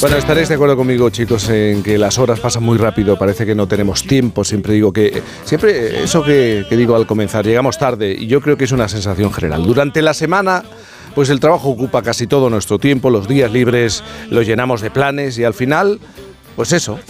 Bueno, 0.00 0.16
estaréis 0.16 0.48
de 0.48 0.54
acuerdo 0.54 0.76
conmigo, 0.76 1.10
chicos, 1.10 1.48
en 1.48 1.82
que 1.82 1.98
las 1.98 2.16
horas 2.18 2.38
pasan 2.38 2.62
muy 2.62 2.78
rápido, 2.78 3.18
parece 3.18 3.44
que 3.44 3.56
no 3.56 3.66
tenemos 3.66 4.04
tiempo, 4.04 4.44
siempre 4.44 4.74
digo 4.74 4.92
que, 4.92 5.20
siempre 5.44 6.04
eso 6.04 6.22
que, 6.22 6.64
que 6.68 6.76
digo 6.76 6.94
al 6.94 7.08
comenzar, 7.08 7.44
llegamos 7.44 7.76
tarde 7.76 8.14
y 8.16 8.28
yo 8.28 8.40
creo 8.40 8.56
que 8.56 8.64
es 8.64 8.72
una 8.72 8.86
sensación 8.86 9.32
general. 9.32 9.64
Durante 9.64 10.02
la 10.02 10.14
semana, 10.14 10.62
pues 11.16 11.28
el 11.28 11.40
trabajo 11.40 11.70
ocupa 11.70 12.02
casi 12.02 12.28
todo 12.28 12.48
nuestro 12.50 12.78
tiempo, 12.78 13.10
los 13.10 13.26
días 13.26 13.50
libres 13.50 14.04
los 14.30 14.46
llenamos 14.46 14.80
de 14.80 14.92
planes 14.92 15.36
y 15.38 15.44
al 15.44 15.54
final, 15.54 15.98
pues 16.54 16.72
eso, 16.72 17.00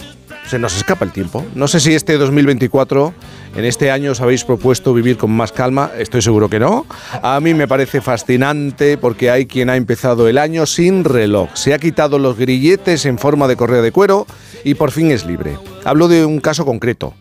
se 0.51 0.59
nos 0.59 0.75
escapa 0.75 1.05
el 1.05 1.13
tiempo. 1.13 1.45
No 1.55 1.69
sé 1.69 1.79
si 1.79 1.93
este 1.93 2.17
2024, 2.17 3.13
en 3.55 3.63
este 3.63 3.89
año 3.89 4.11
os 4.11 4.19
habéis 4.19 4.43
propuesto 4.43 4.93
vivir 4.93 5.15
con 5.15 5.31
más 5.31 5.53
calma, 5.53 5.91
estoy 5.97 6.21
seguro 6.21 6.49
que 6.49 6.59
no. 6.59 6.85
A 7.23 7.39
mí 7.39 7.53
me 7.53 7.69
parece 7.69 8.01
fascinante 8.01 8.97
porque 8.97 9.31
hay 9.31 9.45
quien 9.45 9.69
ha 9.69 9.77
empezado 9.77 10.27
el 10.27 10.37
año 10.37 10.65
sin 10.65 11.05
reloj. 11.05 11.51
Se 11.53 11.73
ha 11.73 11.79
quitado 11.79 12.19
los 12.19 12.37
grilletes 12.37 13.05
en 13.05 13.17
forma 13.17 13.47
de 13.47 13.55
correa 13.55 13.81
de 13.81 13.93
cuero 13.93 14.27
y 14.65 14.73
por 14.73 14.91
fin 14.91 15.11
es 15.11 15.25
libre. 15.25 15.57
Hablo 15.85 16.09
de 16.09 16.25
un 16.25 16.41
caso 16.41 16.65
concreto. 16.65 17.13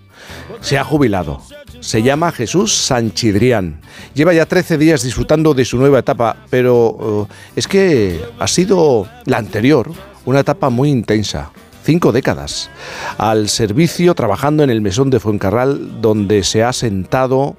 Se 0.60 0.76
ha 0.76 0.82
jubilado. 0.82 1.40
Se 1.78 2.02
llama 2.02 2.32
Jesús 2.32 2.74
Sanchidrián. 2.74 3.80
Lleva 4.12 4.34
ya 4.34 4.46
13 4.46 4.76
días 4.76 5.04
disfrutando 5.04 5.54
de 5.54 5.64
su 5.64 5.76
nueva 5.76 6.00
etapa, 6.00 6.36
pero 6.50 7.28
eh, 7.30 7.34
es 7.54 7.68
que 7.68 8.20
ha 8.40 8.48
sido 8.48 9.06
la 9.24 9.38
anterior, 9.38 9.88
una 10.24 10.40
etapa 10.40 10.68
muy 10.68 10.90
intensa. 10.90 11.52
Cinco 11.82 12.12
décadas. 12.12 12.70
Al 13.18 13.48
servicio, 13.48 14.14
trabajando 14.14 14.62
en 14.62 14.70
el 14.70 14.80
mesón 14.80 15.10
de 15.10 15.20
Fuencarral, 15.20 16.00
donde 16.00 16.44
se 16.44 16.62
ha 16.62 16.72
sentado 16.72 17.56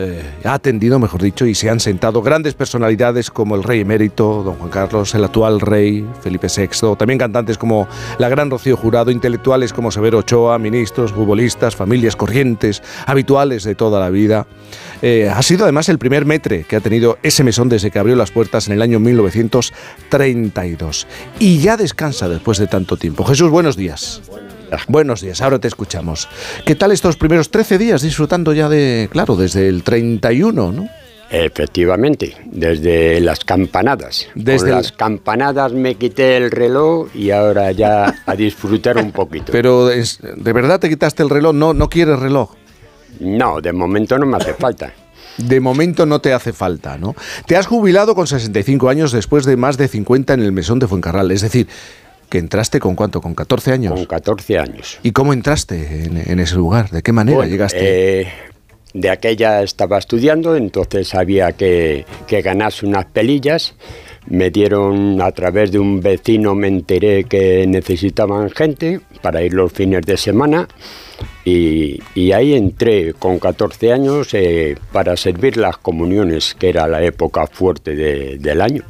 eh, 0.00 0.22
ha 0.44 0.54
atendido, 0.54 1.00
mejor 1.00 1.20
dicho, 1.20 1.44
y 1.44 1.56
se 1.56 1.68
han 1.68 1.80
sentado 1.80 2.22
grandes 2.22 2.54
personalidades 2.54 3.32
como 3.32 3.56
el 3.56 3.64
rey 3.64 3.80
emérito, 3.80 4.44
don 4.44 4.54
Juan 4.54 4.70
Carlos, 4.70 5.12
el 5.16 5.24
actual 5.24 5.60
rey 5.60 6.06
Felipe 6.22 6.46
VI, 6.46 6.94
también 6.96 7.18
cantantes 7.18 7.58
como 7.58 7.88
la 8.18 8.28
gran 8.28 8.48
Rocío 8.48 8.76
Jurado, 8.76 9.10
intelectuales 9.10 9.72
como 9.72 9.90
Severo 9.90 10.18
Ochoa, 10.18 10.56
ministros, 10.58 11.12
futbolistas, 11.12 11.74
familias 11.74 12.14
corrientes, 12.14 12.80
habituales 13.06 13.64
de 13.64 13.74
toda 13.74 13.98
la 13.98 14.10
vida. 14.10 14.46
Eh, 15.02 15.28
ha 15.28 15.42
sido 15.42 15.64
además 15.64 15.88
el 15.88 15.98
primer 15.98 16.26
metre 16.26 16.62
que 16.62 16.76
ha 16.76 16.80
tenido 16.80 17.18
ese 17.24 17.42
mesón 17.42 17.68
desde 17.68 17.90
que 17.90 17.98
abrió 17.98 18.14
las 18.14 18.30
puertas 18.30 18.68
en 18.68 18.74
el 18.74 18.82
año 18.82 19.00
1932. 19.00 21.08
Y 21.40 21.58
ya 21.58 21.76
descansa 21.76 22.28
después 22.28 22.58
de 22.58 22.68
tanto 22.68 22.96
tiempo. 22.96 23.24
Jesús, 23.24 23.50
buenos 23.50 23.76
días. 23.76 24.22
Buenos 24.28 24.44
días, 24.44 24.57
ahora 25.40 25.58
te 25.58 25.68
escuchamos. 25.68 26.28
¿Qué 26.64 26.74
tal 26.74 26.92
estos 26.92 27.16
primeros 27.16 27.50
13 27.50 27.78
días 27.78 28.02
disfrutando 28.02 28.52
ya 28.52 28.68
de, 28.68 29.08
claro, 29.10 29.36
desde 29.36 29.68
el 29.68 29.82
31, 29.82 30.72
¿no? 30.72 30.88
Efectivamente, 31.30 32.36
desde 32.46 33.20
las 33.20 33.44
campanadas. 33.44 34.28
Desde 34.34 34.68
Con 34.68 34.76
las 34.76 34.92
campanadas 34.92 35.72
me 35.72 35.94
quité 35.96 36.38
el 36.38 36.50
reloj 36.50 37.08
y 37.14 37.30
ahora 37.30 37.70
ya 37.72 38.22
a 38.24 38.34
disfrutar 38.34 38.96
un 38.96 39.12
poquito. 39.12 39.52
Pero 39.52 39.90
es, 39.90 40.20
¿de 40.22 40.52
verdad 40.52 40.80
te 40.80 40.88
quitaste 40.88 41.22
el 41.22 41.28
reloj? 41.28 41.54
¿No, 41.54 41.74
no 41.74 41.90
quieres 41.90 42.18
reloj? 42.18 42.52
No, 43.20 43.60
de 43.60 43.72
momento 43.72 44.18
no 44.18 44.24
me 44.24 44.38
hace 44.38 44.54
falta. 44.54 44.94
De 45.36 45.60
momento 45.60 46.06
no 46.06 46.20
te 46.20 46.32
hace 46.32 46.52
falta, 46.52 46.98
¿no? 46.98 47.14
Te 47.46 47.56
has 47.56 47.66
jubilado 47.66 48.14
con 48.14 48.26
65 48.26 48.88
años 48.88 49.12
después 49.12 49.44
de 49.44 49.56
más 49.56 49.76
de 49.76 49.86
50 49.86 50.34
en 50.34 50.42
el 50.42 50.52
mesón 50.52 50.78
de 50.78 50.88
Fuencarral. 50.88 51.30
Es 51.30 51.42
decir, 51.42 51.68
que 52.28 52.38
entraste 52.38 52.80
con 52.80 52.94
cuánto, 52.94 53.20
con 53.20 53.34
14 53.34 53.72
años. 53.72 53.94
Con 53.94 54.04
14 54.04 54.58
años. 54.58 54.98
¿Y 55.02 55.12
cómo 55.12 55.32
entraste 55.32 56.04
en, 56.04 56.40
ese 56.40 56.56
lugar? 56.56 56.90
¿De 56.90 57.02
qué 57.02 57.12
manera 57.12 57.46
llegaste? 57.46 57.78
Eh, 58.20 58.28
de 58.94 59.10
aquella 59.10 59.62
estaba 59.62 59.98
estudiando, 59.98 60.56
entonces 60.56 61.14
había 61.14 61.52
que, 61.52 62.04
que 62.26 62.42
ganarse 62.42 62.86
unas 62.86 63.06
pelillas. 63.06 63.74
Me 64.26 64.50
dieron 64.50 65.22
a 65.22 65.32
través 65.32 65.72
de 65.72 65.78
un 65.78 66.00
vecino, 66.00 66.54
me 66.54 66.68
enteré 66.68 67.24
que 67.24 67.66
necesitaban 67.66 68.50
gente 68.50 69.00
para 69.22 69.42
ir 69.42 69.54
los 69.54 69.72
fines 69.72 70.02
de 70.02 70.16
semana. 70.16 70.68
Y, 71.44 72.32
ahí 72.32 72.54
entré 72.54 73.14
con 73.14 73.38
14 73.38 73.92
años 73.92 74.28
eh, 74.34 74.76
para 74.92 75.16
servir 75.16 75.56
las 75.56 75.78
comuniones, 75.78 76.54
que 76.54 76.68
era 76.68 76.86
la 76.86 77.02
época 77.02 77.46
fuerte 77.46 77.96
del 78.36 78.60
año. 78.60 78.82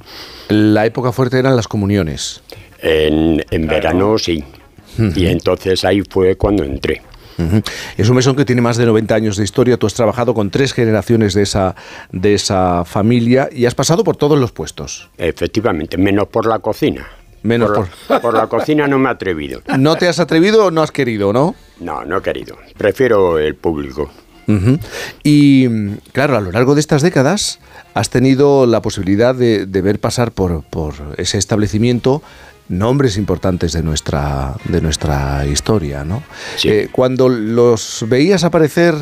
La 0.49 0.85
época 0.85 1.13
fuerte 1.13 1.39
eran 1.39 1.55
las 1.55 1.69
comuniones. 1.69 2.43
En, 2.81 3.67
verano 3.67 4.19
sí. 4.19 4.45
Y 5.15 5.27
entonces 5.27 5.85
ahí 5.85 6.03
fue 6.09 6.37
cuando 6.37 6.65
entré. 6.65 7.03
Es 7.97 8.09
un 8.09 8.17
mesón 8.17 8.35
que 8.35 8.45
tiene 8.45 8.61
más 8.61 8.77
de 8.77 8.87
90 8.87 9.15
años 9.15 9.37
de 9.37 9.45
historia. 9.45 9.77
Tú 9.77 9.87
has 9.87 9.95
trabajado 9.95 10.35
con 10.35 10.51
tres 10.51 10.73
generaciones 10.73 11.35
de 11.35 11.43
esa, 11.43 11.77
de 12.11 12.35
esa 12.35 12.85
familia 12.85 13.49
y 13.53 13.67
has 13.67 13.75
pasado 13.75 14.03
por 14.03 14.17
todos 14.17 14.39
los 14.39 14.51
puestos. 14.51 15.09
Efectivamente, 15.17 15.97
menos 15.97 16.27
por 16.29 16.47
la 16.47 16.59
cocina. 16.59 17.07
Menos 17.43 17.71
por, 17.71 17.89
La, 18.09 18.21
por 18.21 18.35
la 18.37 18.47
cocina 18.49 18.89
no 18.89 18.99
me 18.99 19.09
he 19.09 19.13
atrevido. 19.13 19.63
¿No 19.79 19.97
te 19.97 20.09
has 20.09 20.19
atrevido 20.19 20.67
o 20.67 20.71
no 20.73 20.83
has 20.83 20.91
querido, 20.91 21.33
no? 21.33 21.55
No, 21.79 22.05
no 22.05 22.19
he 22.19 22.23
querido. 22.23 22.57
Prefiero 22.77 23.39
el 23.39 23.55
público. 23.55 24.11
Y 25.23 25.69
claro, 26.13 26.39
a 26.39 26.41
lo 26.41 26.51
largo 26.51 26.75
de 26.75 26.81
estas 26.81 27.03
décadas 27.03 27.61
has 27.93 28.09
tenido 28.09 28.65
la 28.65 28.81
posibilidad 28.81 29.35
de, 29.35 29.67
ver 29.67 30.01
pasar 30.01 30.33
por, 30.33 30.63
por 30.63 30.95
ese 31.19 31.37
establecimiento 31.37 32.23
nombres 32.69 33.17
importantes 33.17 33.73
de 33.73 33.83
nuestra, 33.83 34.55
de 34.65 34.81
nuestra 34.81 35.47
historia, 35.47 36.05
¿no? 36.05 36.23
Eh, 36.65 36.89
cuando 36.93 37.29
los 37.29 38.05
veías 38.09 38.45
aparecer, 38.45 38.95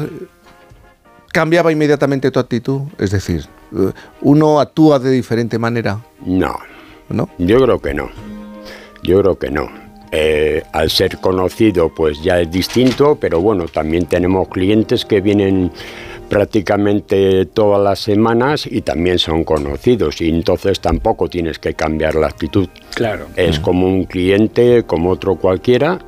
¿cambiaba 1.32 1.72
inmediatamente 1.72 2.30
tu 2.30 2.38
actitud? 2.38 2.82
Es 2.98 3.10
decir, 3.10 3.46
eh, 3.76 3.92
¿uno 4.20 4.60
actúa 4.60 4.98
de 4.98 5.10
diferente 5.10 5.58
manera? 5.58 6.00
No. 6.24 6.56
¿No? 7.08 7.28
Yo 7.38 7.60
creo 7.60 7.80
que 7.80 7.94
no. 7.94 8.08
Yo 9.02 9.20
creo 9.20 9.38
que 9.38 9.50
no. 9.50 9.68
Eh, 10.12 10.62
al 10.72 10.90
ser 10.90 11.18
conocido, 11.18 11.92
pues 11.94 12.22
ya 12.22 12.40
es 12.40 12.50
distinto, 12.50 13.16
pero 13.20 13.40
bueno, 13.40 13.66
también 13.66 14.06
tenemos 14.06 14.48
clientes 14.48 15.04
que 15.04 15.20
vienen 15.20 15.72
prácticamente 16.28 17.46
todas 17.46 17.82
las 17.82 18.00
semanas 18.00 18.66
y 18.66 18.82
también 18.82 19.18
son 19.18 19.44
conocidos 19.44 20.20
y 20.20 20.28
entonces 20.28 20.80
tampoco 20.80 21.28
tienes 21.28 21.58
que 21.58 21.74
cambiar 21.74 22.14
la 22.14 22.26
actitud. 22.26 22.68
Claro. 22.94 23.26
Es 23.36 23.60
como 23.60 23.86
un 23.86 24.04
cliente, 24.04 24.84
como 24.84 25.10
otro 25.10 25.36
cualquiera 25.36 25.98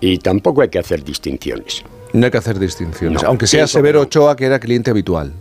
y 0.00 0.18
tampoco 0.18 0.62
hay 0.62 0.68
que 0.68 0.78
hacer 0.78 1.02
distinciones. 1.02 1.84
No 2.12 2.26
hay 2.26 2.30
que 2.30 2.38
hacer 2.38 2.58
distinciones, 2.58 3.24
aunque 3.24 3.46
sea 3.46 3.66
Severo 3.66 4.02
Ochoa 4.02 4.36
que 4.36 4.46
era 4.46 4.60
cliente 4.60 4.90
habitual. 4.90 5.32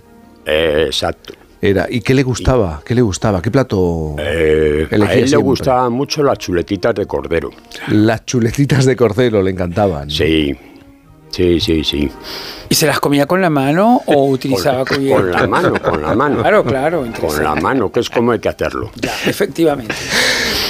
Eh, 0.46 0.86
exacto. 0.88 1.34
Era. 1.62 1.88
¿Y 1.90 2.02
qué 2.02 2.14
le 2.14 2.24
gustaba? 2.24 2.82
¿Qué 2.86 2.94
le 2.94 3.02
gustaba? 3.02 3.42
¿Qué 3.42 3.50
plato 3.50 4.16
eh, 4.20 4.86
A 4.92 5.14
él 5.14 5.32
le 5.32 5.38
gustaban 5.38 5.94
mucho 5.94 6.22
las 6.22 6.38
chuletitas 6.38 6.94
de 6.94 7.06
cordero. 7.06 7.52
Las 7.88 8.26
chuletitas 8.26 8.86
de 8.86 8.98
cordero 8.98 9.42
le 9.42 9.52
encantaban. 9.52 10.10
Sí, 10.10 10.54
sí, 11.34 11.60
sí, 11.60 11.84
sí. 11.84 12.10
¿Y 12.70 12.76
se 12.76 12.88
las 12.88 13.00
comía 13.00 13.26
con 13.26 13.42
la 13.42 13.50
mano 13.50 14.02
o 14.06 14.28
utilizaba 14.30 14.86
con, 14.86 15.08
con 15.08 15.32
la 15.32 15.48
mano, 15.48 15.74
con 15.82 16.02
la 16.02 16.16
mano. 16.16 16.40
Claro, 16.42 16.64
claro. 16.64 17.06
Con 17.20 17.44
la 17.44 17.56
mano, 17.56 17.92
que 17.92 18.00
es 18.00 18.10
como 18.10 18.32
hay 18.32 18.40
que 18.40 18.50
hacerlo. 18.50 18.92
Ya, 18.96 19.14
efectivamente. 19.26 19.94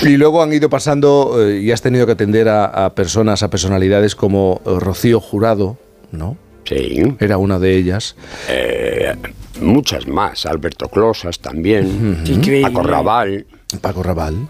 Y 0.02 0.18
luego 0.18 0.41
han 0.41 0.52
ido 0.52 0.69
pasando 0.69 1.35
eh, 1.40 1.61
y 1.61 1.72
has 1.72 1.81
tenido 1.81 2.06
que 2.06 2.14
atender 2.14 2.49
a, 2.49 2.94
personas, 2.95 3.44
a 3.44 3.49
personalidades 3.49 4.15
como 4.15 4.61
eh, 4.65 4.80
Rocío 4.80 5.19
Jurado, 5.19 5.77
¿no? 6.11 6.38
Sí. 6.65 7.03
Era 7.19 7.38
una 7.38 7.60
de 7.60 7.76
ellas. 7.76 8.15
Eh, 8.49 9.14
muchas 9.61 10.07
más. 10.07 10.45
Alberto 10.45 10.88
Closas 10.90 11.40
también. 11.40 12.23
Paco 12.64 12.84
Raval. 12.84 13.45
Paco 13.81 14.03
Raval. 14.03 14.48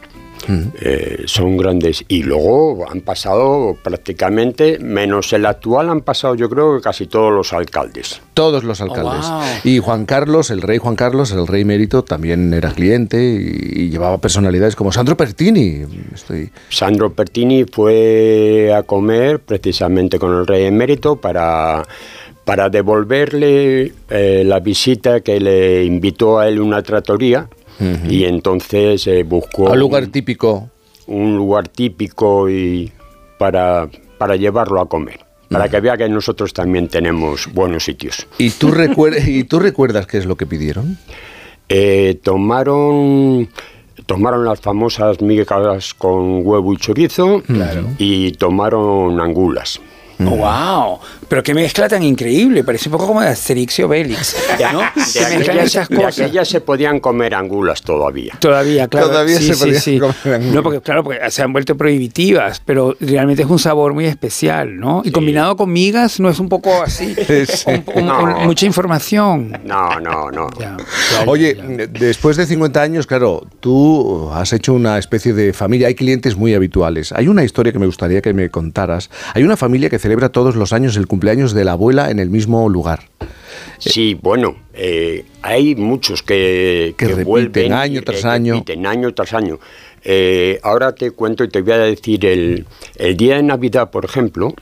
Eh, 0.50 1.24
son 1.26 1.58
grandes. 1.58 2.04
Y 2.08 2.24
luego 2.24 2.86
han 2.90 3.02
pasado 3.02 3.78
prácticamente, 3.82 4.80
menos 4.80 5.32
el 5.34 5.46
actual, 5.46 5.90
han 5.90 6.02
pasado 6.02 6.36
yo 6.36 6.50
creo 6.50 6.76
que 6.76 6.82
casi 6.82 7.08
todos 7.08 7.32
los 7.32 7.54
alcaldes. 7.54 8.22
Todos 8.34 8.64
los 8.64 8.82
alcaldes. 8.82 9.26
Oh, 9.26 9.44
y 9.64 9.80
Juan 9.80 10.06
Carlos, 10.06 10.50
el 10.52 10.62
rey 10.62 10.78
Juan 10.78 10.96
Carlos, 10.96 11.32
el 11.32 11.48
rey 11.48 11.64
mérito, 11.66 12.04
también 12.04 12.54
era 12.54 12.72
cliente 12.72 13.24
y, 13.24 13.90
llevaba 13.94 14.18
personalidades 14.18 14.76
como 14.76 14.92
Sandro 14.92 15.16
Pertini. 15.16 15.84
Estoy... 16.14 16.50
Sandro 16.70 17.14
Pertini 17.14 17.66
fue 17.66 18.74
a 18.76 18.84
comer 18.84 19.40
precisamente 19.40 20.18
con 20.18 20.36
el 20.36 20.48
rey 20.48 20.66
emérito 20.66 21.16
para 21.16 21.84
para 22.46 22.70
devolverle 22.70 23.94
eh, 24.10 24.44
la 24.46 24.60
visita 24.60 25.22
que 25.22 25.40
le 25.40 25.86
invitó 25.86 26.40
a 26.40 26.50
él 26.50 26.60
una 26.60 26.82
tratoría 26.82 27.48
y 28.10 28.26
entonces 28.26 29.06
eh, 29.08 29.24
buscó... 29.24 29.72
Un 29.72 29.80
lugar 29.80 30.08
típico. 30.08 30.70
Un 31.08 31.36
lugar 31.36 31.68
típico 31.68 32.50
y 32.50 32.92
para, 33.38 33.90
para 34.18 34.36
llevarlo 34.36 34.82
a 34.82 34.88
comer. 34.88 35.20
Para 35.50 35.70
que 35.70 35.80
vea 35.80 35.98
que 35.98 36.10
nosotros 36.10 36.52
también 36.54 36.88
tenemos 36.88 37.48
buenos 37.54 37.84
sitios. 37.84 38.26
¿Y 38.40 38.50
tú, 38.50 38.74
¿Y 39.28 39.44
tú 39.44 39.60
recuerdas 39.60 40.08
qué 40.08 40.18
es 40.18 40.26
lo 40.26 40.36
que 40.36 40.46
pidieron? 40.46 40.98
Eh, 41.70 42.20
tomaron 42.22 43.48
tomaron 44.06 44.46
las 44.46 44.60
famosas 44.60 45.22
migas 45.22 45.94
con 45.94 46.46
huevo 46.46 46.74
y 46.74 46.78
chorizo 46.78 47.42
y 47.98 48.32
tomaron 48.34 49.20
angulas. 49.20 49.80
¡Wow! 50.20 51.00
Pero 51.28 51.44
qué 51.44 51.54
mezcla 51.54 51.88
tan 51.90 52.04
increíble. 52.04 52.64
Parece 52.64 52.90
un 52.90 52.94
poco 52.94 53.08
como 53.08 53.22
de 53.22 53.28
Asterix 53.30 53.80
y 53.80 53.84
Obelix. 53.84 54.36
¿no? 54.74 54.80
De 54.80 55.36
aquellas, 55.36 55.66
esas 55.66 55.90
de 55.90 55.96
cosas. 55.96 56.20
aquellas 56.20 56.48
se 56.48 56.62
podían 56.62 57.00
comer 57.00 57.36
angulas 57.36 57.82
todavía. 57.82 58.36
Todavía, 58.40 58.88
claro. 58.88 59.08
Todavía 59.08 59.38
sí, 59.38 59.48
se 59.48 59.54
sí, 59.56 59.60
podían 59.60 59.82
sí. 59.82 60.00
comer 60.00 60.16
angulas. 60.36 60.54
No, 60.56 60.64
porque 60.64 60.82
claro, 60.82 61.04
porque 61.04 61.20
se 61.32 61.42
han 61.42 61.54
vuelto 61.54 61.76
prohibitivas, 61.78 62.62
pero 62.66 62.96
realmente 63.00 63.44
es 63.44 63.50
un 63.50 63.60
sabor 63.60 63.94
muy 63.94 64.06
especial, 64.06 64.78
¿no? 64.80 65.02
Y 65.06 65.12
combinado 65.12 65.56
con 65.56 65.72
migas 65.72 66.20
no 66.20 66.30
es 66.30 66.40
un 66.40 66.50
poco 66.50 66.82
así, 66.84 67.16
un- 67.68 67.84
un- 67.96 68.06
No. 68.06 68.24
un- 68.24 68.46
mucha 68.46 68.66
información. 68.66 69.58
No, 69.66 70.00
no, 70.00 70.30
no. 70.32 70.50
Oye, 71.28 71.56
después 71.92 72.38
de 72.38 72.46
50 72.46 72.82
años, 72.82 73.08
claro, 73.08 73.46
tú 73.60 74.30
has 74.34 74.54
hecho 74.54 74.74
una 74.74 74.98
especie 74.98 75.34
de 75.34 75.54
familia, 75.54 75.88
hay 75.88 75.96
clientes 75.96 76.36
muy 76.36 76.54
habituales. 76.54 77.12
Hay 77.12 77.28
una 77.28 77.44
historia 77.44 77.72
que 77.72 77.80
me 77.80 77.86
gustaría 77.86 78.22
que 78.22 78.34
me 78.34 78.50
contaras. 78.50 79.10
Hay 79.34 79.44
una 79.44 79.58
familia 79.58 79.90
que 79.90 80.00
celebra 80.00 80.30
todos 80.30 80.56
los 80.56 80.74
años 80.74 80.96
el 80.98 81.08
cumpleaños 81.14 81.54
de 81.54 81.64
la 81.64 81.74
abuela 81.74 82.10
en 82.10 82.18
el 82.18 82.32
mismo 82.32 82.68
lugar. 82.70 83.02
Sí, 83.78 84.18
bueno, 84.20 84.56
eh, 84.74 85.26
hay 85.44 85.76
muchos 85.76 86.24
que, 86.24 86.96
Que 86.98 87.06
repiten 87.06 87.26
vuelven 87.26 87.74
año 87.74 88.02
tras 88.02 88.22
que 88.24 88.28
año. 88.28 88.54
repiten 88.56 88.88
año 88.88 89.14
tras 89.14 89.34
año. 89.34 89.60
Eh, 90.04 90.60
ahora 90.64 90.94
te 90.94 91.12
cuento 91.12 91.44
y 91.44 91.50
te 91.50 91.62
voy 91.62 91.74
a 91.74 91.78
decir, 91.80 92.26
el, 92.26 92.66
el 92.96 93.18
día 93.18 93.38
de 93.38 93.44
Navidad, 93.44 93.90
por 93.90 94.06
ejemplo, 94.06 94.54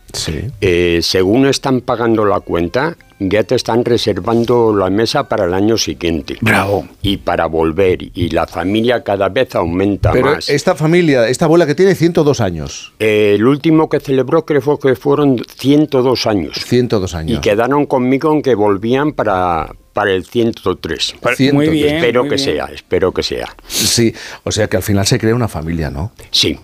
eh, 0.62 1.00
según 1.02 1.46
están 1.48 1.82
pagando 1.82 2.26
la 2.26 2.40
cuenta, 2.40 2.96
ya 3.30 3.44
te 3.44 3.56
están 3.56 3.86
reservando 3.86 4.76
la 4.76 4.90
mesa 4.90 5.28
para 5.30 5.46
el 5.46 5.54
año 5.54 5.78
siguiente. 5.78 6.38
Bravo. 6.42 6.88
Y 7.02 7.18
para 7.18 7.46
volver. 7.46 8.00
Y 8.02 8.30
la 8.30 8.48
familia 8.48 9.04
cada 9.04 9.30
vez 9.30 9.54
aumenta 9.56 10.12
Pero 10.12 10.34
más. 10.34 10.50
esta 10.50 10.76
familia, 10.76 11.28
esta 11.28 11.46
abuela 11.46 11.68
que 11.68 11.76
tiene 11.76 11.94
102 11.94 12.42
años. 12.42 12.94
Eh, 13.00 13.34
el 13.36 13.46
último 13.46 13.90
que 13.90 14.00
celebró 14.00 14.46
creo 14.46 14.62
fue 14.62 14.80
que 14.80 14.96
fueron 14.96 15.42
102 15.56 16.26
años. 16.26 16.58
102 16.66 17.14
años. 17.14 17.38
Y 17.38 17.42
quedaron 17.42 17.86
conmigo 17.86 18.34
en 18.34 18.42
que 18.42 18.56
volvían 18.56 19.14
para, 19.14 19.72
para 19.94 20.12
el 20.12 20.26
103. 20.26 21.16
Muy 21.54 21.70
bien, 21.70 21.96
Espero 21.96 22.22
muy 22.24 22.30
que 22.30 22.36
bien. 22.36 22.56
sea, 22.56 22.66
espero 22.74 23.12
que 23.12 23.24
sea. 23.24 23.56
Sí, 23.68 24.14
o 24.44 24.52
sea 24.52 24.68
que 24.68 24.78
al 24.78 24.84
final 24.84 25.06
se 25.06 25.20
crea 25.20 25.36
una 25.36 25.48
familia, 25.48 25.90
¿no? 25.90 26.12
Sí, 26.32 26.58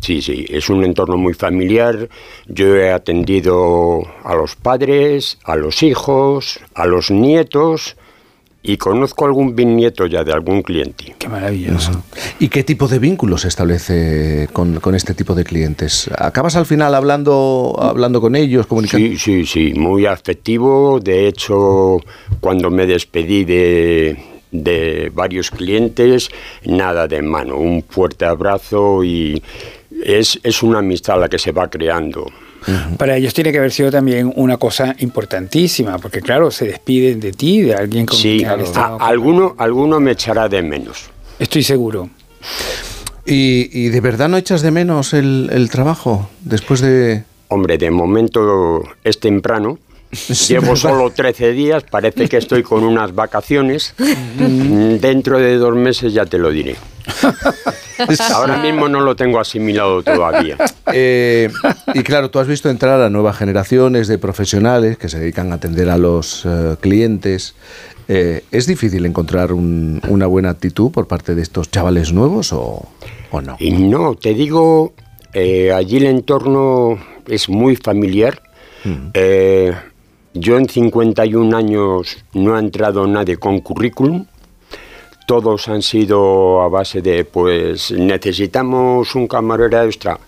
sí, 0.00 0.20
sí. 0.22 0.46
Es 0.48 0.68
un 0.68 0.84
entorno 0.84 1.16
muy 1.16 1.34
familiar. 1.34 2.08
Yo 2.46 2.76
he 2.76 2.92
atendido 2.92 4.02
a 4.24 4.34
los 4.34 4.56
padres, 4.56 5.38
a 5.44 5.56
los 5.56 5.82
hijos, 5.82 6.60
a 6.74 6.86
los 6.86 7.10
nietos 7.10 7.96
y 8.62 8.76
conozco 8.76 9.24
algún 9.24 9.54
bisnieto 9.54 10.06
ya 10.06 10.24
de 10.24 10.32
algún 10.32 10.62
cliente. 10.62 11.14
Qué 11.18 11.28
maravilloso. 11.28 12.02
¿Y 12.38 12.48
qué 12.48 12.64
tipo 12.64 12.88
de 12.88 12.98
vínculo 12.98 13.38
se 13.38 13.48
establece 13.48 14.48
con, 14.52 14.80
con 14.80 14.94
este 14.94 15.14
tipo 15.14 15.34
de 15.34 15.44
clientes? 15.44 16.10
¿Acabas 16.16 16.56
al 16.56 16.66
final 16.66 16.94
hablando, 16.94 17.76
hablando 17.78 18.20
con 18.20 18.34
ellos, 18.36 18.66
comunicando? 18.66 19.06
Sí, 19.06 19.16
sí, 19.16 19.46
sí, 19.46 19.72
muy 19.74 20.06
afectivo. 20.06 20.98
De 21.00 21.28
hecho, 21.28 21.98
cuando 22.40 22.70
me 22.70 22.86
despedí 22.86 23.44
de, 23.44 24.18
de 24.50 25.10
varios 25.14 25.50
clientes, 25.50 26.28
nada 26.64 27.06
de 27.06 27.22
mano, 27.22 27.56
un 27.56 27.84
fuerte 27.88 28.24
abrazo 28.24 29.04
y 29.04 29.42
es, 30.04 30.38
es 30.42 30.62
una 30.62 30.80
amistad 30.80 31.20
la 31.20 31.28
que 31.28 31.38
se 31.38 31.52
va 31.52 31.70
creando. 31.70 32.26
Para 32.98 33.16
ellos 33.16 33.32
tiene 33.34 33.52
que 33.52 33.58
haber 33.58 33.72
sido 33.72 33.90
también 33.90 34.32
una 34.36 34.56
cosa 34.56 34.94
importantísima, 34.98 35.98
porque 35.98 36.20
claro, 36.20 36.50
se 36.50 36.66
despiden 36.66 37.20
de 37.20 37.32
ti, 37.32 37.62
de 37.62 37.74
alguien 37.74 38.04
con 38.06 38.16
Sí, 38.18 38.38
quien 38.38 38.50
han 38.50 38.60
estado- 38.60 39.00
a- 39.00 39.06
alguno, 39.08 39.54
alguno 39.58 40.00
me 40.00 40.12
echará 40.12 40.48
de 40.48 40.62
menos. 40.62 41.08
Estoy 41.38 41.62
seguro. 41.62 42.10
¿Y, 43.24 43.68
y 43.72 43.88
de 43.90 44.00
verdad 44.00 44.28
no 44.28 44.36
echas 44.36 44.62
de 44.62 44.70
menos 44.70 45.12
el, 45.12 45.50
el 45.52 45.70
trabajo 45.70 46.28
después 46.42 46.80
de...? 46.80 47.24
Hombre, 47.48 47.78
de 47.78 47.90
momento 47.90 48.82
es 49.04 49.20
temprano. 49.20 49.78
Llevo 50.48 50.74
solo 50.76 51.10
13 51.10 51.52
días, 51.52 51.84
parece 51.84 52.28
que 52.28 52.38
estoy 52.38 52.62
con 52.62 52.82
unas 52.84 53.14
vacaciones. 53.14 53.94
Mm, 54.38 54.94
Dentro 54.96 55.38
de 55.38 55.56
dos 55.56 55.74
meses 55.74 56.12
ya 56.12 56.24
te 56.24 56.38
lo 56.38 56.50
diré. 56.50 56.76
Ahora 58.34 58.58
mismo 58.58 58.88
no 58.88 59.00
lo 59.00 59.16
tengo 59.16 59.40
asimilado 59.40 60.02
todavía. 60.02 60.56
Eh, 60.92 61.50
y 61.94 62.02
claro, 62.02 62.30
tú 62.30 62.38
has 62.38 62.46
visto 62.46 62.70
entrar 62.70 63.00
a 63.00 63.10
nuevas 63.10 63.36
generaciones 63.36 64.08
de 64.08 64.18
profesionales 64.18 64.96
que 64.98 65.08
se 65.08 65.18
dedican 65.18 65.52
a 65.52 65.56
atender 65.56 65.88
a 65.90 65.96
los 65.98 66.44
eh, 66.46 66.76
clientes. 66.80 67.54
Eh, 68.08 68.44
¿Es 68.50 68.66
difícil 68.66 69.04
encontrar 69.04 69.52
un- 69.52 70.00
una 70.08 70.26
buena 70.26 70.50
actitud 70.50 70.90
por 70.90 71.06
parte 71.08 71.34
de 71.34 71.42
estos 71.42 71.70
chavales 71.70 72.12
nuevos 72.12 72.52
o, 72.52 72.86
o 73.30 73.40
no? 73.40 73.56
Y 73.58 73.72
no, 73.72 74.14
te 74.14 74.32
digo, 74.32 74.94
eh, 75.34 75.72
allí 75.72 75.96
el 75.98 76.06
entorno 76.06 76.98
es 77.26 77.48
muy 77.48 77.76
familiar. 77.76 78.40
Eh, 79.12 79.74
yo 80.38 80.56
en 80.56 80.68
51 80.68 81.56
años 81.56 82.18
no 82.32 82.54
ha 82.54 82.58
entrado 82.58 83.06
nadie 83.06 83.36
con 83.36 83.60
currículum. 83.60 84.26
Todos 85.26 85.68
han 85.68 85.82
sido 85.82 86.62
a 86.62 86.68
base 86.68 87.02
de, 87.02 87.24
pues, 87.24 87.90
necesitamos 87.90 89.14
un 89.14 89.26
camarero 89.26 89.82
extra. 89.82 90.18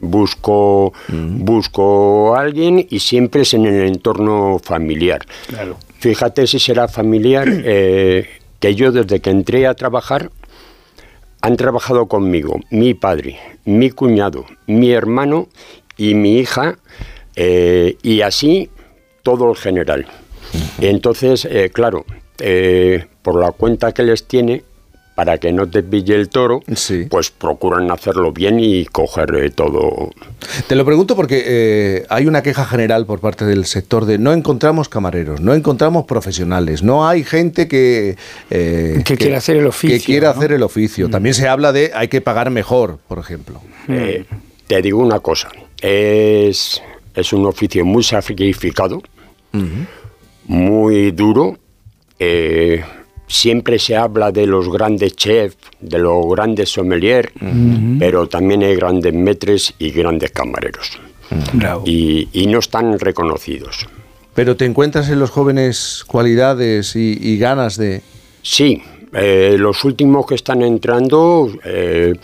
Busco, 0.00 0.92
busco 1.08 2.34
a 2.34 2.40
alguien 2.40 2.84
y 2.90 2.98
siempre 2.98 3.42
es 3.42 3.54
en 3.54 3.64
el 3.66 3.86
entorno 3.86 4.58
familiar. 4.62 5.24
Claro. 5.46 5.76
Fíjate 5.98 6.46
si 6.46 6.58
será 6.58 6.88
familiar, 6.88 7.48
eh, 7.64 8.28
que 8.58 8.74
yo 8.74 8.92
desde 8.92 9.20
que 9.20 9.30
entré 9.30 9.66
a 9.66 9.74
trabajar 9.74 10.30
han 11.40 11.56
trabajado 11.56 12.06
conmigo 12.06 12.58
mi 12.70 12.94
padre, 12.94 13.38
mi 13.64 13.90
cuñado, 13.90 14.46
mi 14.66 14.90
hermano 14.90 15.48
y 15.96 16.14
mi 16.14 16.38
hija, 16.38 16.78
eh, 17.36 17.96
y 18.02 18.22
así 18.22 18.70
todo 19.24 19.50
el 19.50 19.56
general. 19.56 20.06
Entonces, 20.80 21.44
eh, 21.50 21.70
claro, 21.72 22.04
eh, 22.38 23.06
por 23.22 23.40
la 23.40 23.50
cuenta 23.50 23.90
que 23.92 24.04
les 24.04 24.24
tiene, 24.28 24.62
para 25.16 25.38
que 25.38 25.52
no 25.52 25.68
te 25.68 25.82
pille 25.84 26.16
el 26.16 26.28
toro, 26.28 26.60
pues 27.08 27.30
procuran 27.30 27.88
hacerlo 27.92 28.32
bien 28.32 28.58
y 28.58 28.84
coger 28.84 29.32
eh, 29.36 29.50
todo. 29.50 30.10
Te 30.66 30.74
lo 30.74 30.84
pregunto 30.84 31.14
porque 31.14 31.42
eh, 31.46 32.06
hay 32.08 32.26
una 32.26 32.42
queja 32.42 32.64
general 32.64 33.06
por 33.06 33.20
parte 33.20 33.44
del 33.44 33.64
sector 33.64 34.06
de 34.06 34.18
no 34.18 34.32
encontramos 34.32 34.88
camareros, 34.88 35.40
no 35.40 35.54
encontramos 35.54 36.04
profesionales, 36.06 36.82
no 36.82 37.06
hay 37.08 37.22
gente 37.22 37.68
que... 37.68 38.16
eh, 38.50 39.02
Que 39.04 39.16
quiera 39.16 39.38
hacer 39.38 39.56
el 39.56 39.66
oficio, 39.68 39.96
Que 39.96 40.04
quiera 40.04 40.32
¿no? 40.32 40.38
hacer 40.38 40.52
el 40.52 40.62
oficio. 40.64 41.08
También 41.08 41.34
se 41.34 41.46
habla 41.48 41.72
de 41.72 41.92
hay 41.94 42.08
que 42.08 42.20
pagar 42.20 42.50
mejor, 42.50 42.98
por 43.06 43.18
ejemplo. 43.20 43.60
Eh, 43.88 44.24
te 44.66 44.82
digo 44.82 44.98
una 45.00 45.20
cosa, 45.20 45.48
es, 45.80 46.82
es 47.14 47.32
un 47.32 47.46
oficio 47.46 47.84
muy 47.84 48.02
sacrificado, 48.02 49.00
muy 50.46 51.10
duro. 51.12 51.56
eh, 52.18 52.84
siempre 53.26 53.78
se 53.78 53.96
habla 53.96 54.30
de 54.30 54.46
los 54.46 54.70
grandes 54.70 55.16
chefs, 55.16 55.56
de 55.80 55.98
los 55.98 56.26
grandes 56.28 56.68
sommeliers, 56.70 57.30
pero 57.98 58.28
también 58.28 58.62
hay 58.62 58.76
grandes 58.76 59.12
metres 59.14 59.74
y 59.78 59.90
grandes 59.90 60.30
camareros. 60.30 60.98
Y, 61.84 62.28
y 62.32 62.46
no 62.46 62.58
están 62.58 62.98
reconocidos. 62.98 63.88
Pero 64.34 64.56
te 64.56 64.66
encuentras 64.66 65.08
en 65.08 65.18
los 65.18 65.30
jóvenes 65.30 66.04
cualidades 66.06 66.96
y, 66.96 67.18
y 67.20 67.38
ganas 67.38 67.76
de... 67.76 68.02
Sí, 68.42 68.82
eh, 69.14 69.56
los 69.58 69.84
últimos 69.84 70.26
que 70.26 70.34
están 70.34 70.62
entrando, 70.62 71.50
eh, 71.64 72.14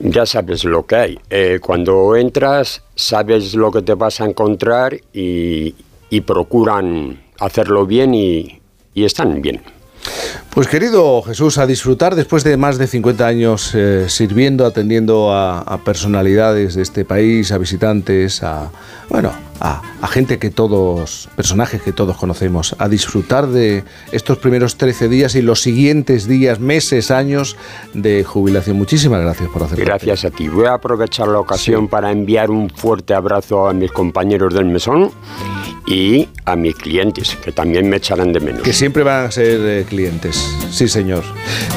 ya 0.00 0.26
sabes 0.26 0.64
lo 0.64 0.84
que 0.86 0.96
hay. 0.96 1.18
Eh, 1.30 1.60
cuando 1.62 2.16
entras, 2.16 2.82
sabes 2.94 3.54
lo 3.54 3.70
que 3.70 3.82
te 3.82 3.94
vas 3.94 4.20
a 4.20 4.24
encontrar 4.24 4.98
y, 5.12 5.74
y 6.12 6.20
procuran 6.20 7.22
hacerlo 7.40 7.86
bien 7.86 8.12
y, 8.12 8.60
y 8.92 9.04
están 9.04 9.40
bien. 9.40 9.62
Pues 10.50 10.68
querido 10.68 11.22
Jesús, 11.22 11.56
a 11.56 11.66
disfrutar 11.66 12.14
después 12.14 12.44
de 12.44 12.58
más 12.58 12.76
de 12.76 12.86
50 12.86 13.26
años 13.26 13.74
eh, 13.74 14.04
sirviendo, 14.10 14.66
atendiendo 14.66 15.32
a, 15.32 15.60
a 15.60 15.78
personalidades 15.78 16.74
de 16.74 16.82
este 16.82 17.06
país, 17.06 17.50
a 17.50 17.56
visitantes, 17.56 18.42
a 18.42 18.70
bueno, 19.08 19.32
a, 19.64 19.80
a 20.00 20.08
gente 20.08 20.38
que 20.40 20.50
todos, 20.50 21.28
personajes 21.36 21.80
que 21.82 21.92
todos 21.92 22.16
conocemos, 22.16 22.74
a 22.78 22.88
disfrutar 22.88 23.46
de 23.46 23.84
estos 24.10 24.38
primeros 24.38 24.76
13 24.76 25.08
días 25.08 25.36
y 25.36 25.42
los 25.42 25.60
siguientes 25.62 26.26
días, 26.26 26.58
meses, 26.58 27.12
años 27.12 27.56
de 27.94 28.24
jubilación. 28.24 28.76
Muchísimas 28.76 29.20
gracias 29.20 29.48
por 29.50 29.62
hacerlo. 29.62 29.84
Gracias 29.84 30.24
a 30.24 30.30
ti. 30.30 30.48
Voy 30.48 30.66
a 30.66 30.74
aprovechar 30.74 31.28
la 31.28 31.38
ocasión 31.38 31.86
para 31.86 32.10
enviar 32.10 32.50
un 32.50 32.70
fuerte 32.70 33.14
abrazo 33.14 33.68
a 33.68 33.72
mis 33.72 33.92
compañeros 33.92 34.52
del 34.52 34.64
mesón 34.64 35.12
y 35.86 36.28
a 36.44 36.56
mis 36.56 36.74
clientes, 36.74 37.36
que 37.44 37.52
también 37.52 37.88
me 37.88 37.96
echarán 37.98 38.32
de 38.32 38.40
menos. 38.40 38.62
Que 38.62 38.72
siempre 38.72 39.02
van 39.04 39.26
a 39.26 39.30
ser 39.30 39.60
eh, 39.60 39.84
clientes. 39.88 40.36
Sí, 40.70 40.88
señor. 40.88 41.22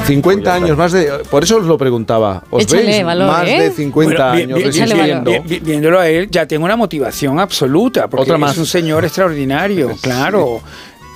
50 0.06 0.52
años 0.54 0.76
más 0.76 0.92
de... 0.92 1.10
Por 1.30 1.44
eso 1.44 1.58
os 1.58 1.64
lo 1.66 1.76
preguntaba. 1.78 2.42
¿Os 2.50 2.62
Échale 2.64 2.84
veis 2.86 3.04
valor, 3.04 3.26
más 3.28 3.48
¿eh? 3.48 3.62
de 3.62 3.70
50 3.70 4.32
Bueno, 4.32 4.56
vi- 4.56 4.62
años 4.62 5.24
vi- 5.24 5.38
vi- 5.46 5.60
viéndolo 5.60 6.00
a 6.00 6.08
él, 6.08 6.28
ya 6.30 6.46
tengo 6.46 6.64
una 6.64 6.76
motivación 6.76 7.38
absoluta, 7.40 7.75
porque 8.08 8.22
Otra 8.22 8.38
más. 8.38 8.52
es 8.52 8.58
un 8.58 8.66
señor 8.66 9.04
extraordinario, 9.04 9.94
claro. 10.02 10.60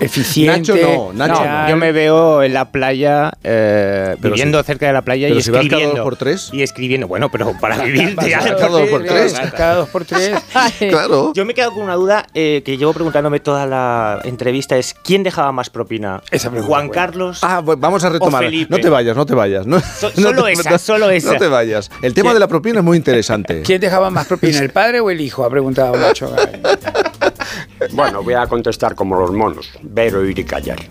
Eficiente. 0.00 0.72
Nacho 0.72 0.76
no, 0.76 1.12
Nacho 1.12 1.44
No, 1.44 1.62
no. 1.62 1.68
Yo 1.68 1.76
me 1.76 1.92
veo 1.92 2.42
en 2.42 2.54
la 2.54 2.70
playa, 2.72 3.32
eh, 3.44 4.16
viviendo 4.20 4.58
si- 4.60 4.66
cerca 4.66 4.86
de 4.86 4.92
la 4.92 5.02
playa 5.02 5.28
y 5.28 5.30
pero 5.32 5.40
si 5.42 5.50
vas 5.50 5.58
cada 5.58 5.64
escribiendo. 5.66 5.96
dos 5.96 6.04
por 6.04 6.16
tres. 6.16 6.50
Y 6.52 6.62
escribiendo. 6.62 7.06
Bueno, 7.08 7.28
pero 7.30 7.54
para 7.60 7.76
vivir 7.84 8.16
cada 8.16 8.68
dos 8.68 8.88
por 8.88 9.04
tres. 9.04 9.34
Cada 9.56 9.74
dos 9.76 9.88
por 9.88 10.04
tres. 10.04 10.36
Claro. 10.78 11.32
Yo 11.34 11.44
me 11.44 11.52
he 11.52 11.54
quedado 11.54 11.72
con 11.74 11.82
una 11.84 11.94
duda 11.94 12.26
eh, 12.34 12.62
que 12.64 12.76
llevo 12.76 12.92
preguntándome 12.92 13.40
toda 13.40 13.66
la 13.66 14.20
entrevista: 14.24 14.76
es 14.76 14.94
¿quién 15.04 15.22
dejaba 15.22 15.52
más 15.52 15.70
propina? 15.70 16.22
¿Juan 16.66 16.88
Carlos? 16.88 17.40
Ah, 17.42 17.62
pues 17.64 17.78
vamos 17.78 18.02
a 18.04 18.08
retomar. 18.10 18.44
No 18.68 18.78
te 18.78 18.88
vayas, 18.88 19.16
no 19.16 19.26
te 19.26 19.34
vayas. 19.34 19.66
No, 19.66 19.80
solo 20.14 20.44
te- 20.44 20.52
esa, 20.52 20.78
solo 20.78 21.10
esa. 21.10 21.32
No 21.34 21.38
te 21.38 21.48
vayas. 21.48 21.90
El 22.02 22.14
tema 22.14 22.30
¿Quién? 22.30 22.34
de 22.34 22.40
la 22.40 22.48
propina 22.48 22.78
es 22.80 22.84
muy 22.84 22.96
interesante. 22.96 23.62
¿Quién 23.62 23.80
dejaba 23.80 24.10
más 24.10 24.26
propina, 24.26 24.58
el 24.58 24.70
padre 24.70 25.00
o 25.00 25.10
el 25.10 25.20
hijo? 25.20 25.44
Ha 25.44 25.50
preguntado 25.50 25.96
Nacho. 25.96 26.34
Bueno, 27.92 28.22
voy 28.22 28.34
a 28.34 28.46
contestar 28.46 28.94
como 28.94 29.16
los 29.18 29.32
monos. 29.32 29.70
Ver, 29.82 30.14
oír 30.16 30.38
y 30.38 30.44
callar. 30.44 30.78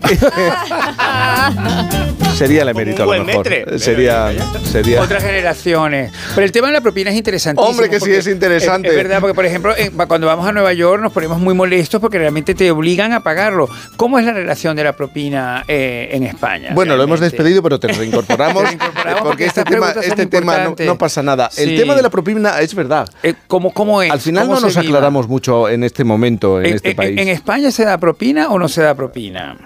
Sería 2.34 2.62
el 2.62 2.68
emérito 2.68 3.02
a 3.02 3.06
lo 3.06 3.24
mejor. 3.24 3.48
metre. 3.48 3.78
Sería, 3.78 4.32
sería. 4.64 5.02
Otras 5.02 5.22
generaciones. 5.22 6.12
Pero 6.34 6.44
el 6.44 6.52
tema 6.52 6.68
de 6.68 6.74
la 6.74 6.80
propina 6.80 7.10
es 7.10 7.16
interesantísimo. 7.16 7.68
Hombre, 7.70 7.90
que 7.90 8.00
sí 8.00 8.12
es 8.12 8.26
interesante. 8.26 8.88
Es, 8.88 8.94
es 8.94 9.02
verdad, 9.02 9.20
porque 9.20 9.34
por 9.34 9.44
ejemplo, 9.44 9.74
cuando 10.08 10.26
vamos 10.26 10.46
a 10.46 10.52
Nueva 10.52 10.72
York 10.72 11.02
nos 11.02 11.12
ponemos 11.12 11.38
muy 11.38 11.54
molestos 11.54 12.00
porque 12.00 12.18
realmente 12.18 12.54
te 12.54 12.70
obligan 12.70 13.12
a 13.12 13.22
pagarlo. 13.22 13.68
¿Cómo 13.96 14.18
es 14.18 14.24
la 14.24 14.32
relación 14.32 14.76
de 14.76 14.84
la 14.84 14.94
propina 14.94 15.64
eh, 15.68 16.08
en 16.12 16.22
España? 16.24 16.70
Bueno, 16.74 16.96
lo 16.96 17.02
hemos 17.02 17.20
despedido, 17.20 17.62
pero 17.62 17.78
te 17.78 17.88
reincorporamos. 17.88 18.62
Te 18.62 18.68
reincorporamos 18.68 19.20
eh, 19.20 19.22
porque 19.22 19.40
porque 19.40 19.44
este 19.46 19.64
tema, 19.64 19.90
este 20.02 20.26
tema 20.26 20.74
no, 20.86 20.98
pasa 20.98 21.22
nada. 21.22 21.50
El 21.56 21.76
tema 21.76 21.94
de 21.94 22.02
la 22.02 22.10
propina 22.10 22.60
es 22.60 22.74
verdad. 22.74 23.08
Eh, 23.22 23.34
¿cómo, 23.46 23.72
¿Cómo 23.72 24.02
es? 24.02 24.10
Al 24.10 24.20
final 24.20 24.44
¿Cómo 24.44 24.54
no 24.56 24.60
nos 24.62 24.74
viva? 24.74 24.82
aclaramos 24.82 25.28
mucho 25.28 25.68
en 25.68 25.84
este 25.84 26.04
momento, 26.04 26.60
en 26.60 26.66
¿En, 26.66 26.79
este 26.80 26.90
en- 26.90 26.96
país. 26.96 27.18
¿En 27.20 27.28
España 27.28 27.70
se 27.70 27.84
da 27.84 27.98
propina 27.98 28.48
o 28.50 28.58
no 28.58 28.68
se 28.68 28.82
da 28.82 28.94
propina? 28.94 29.56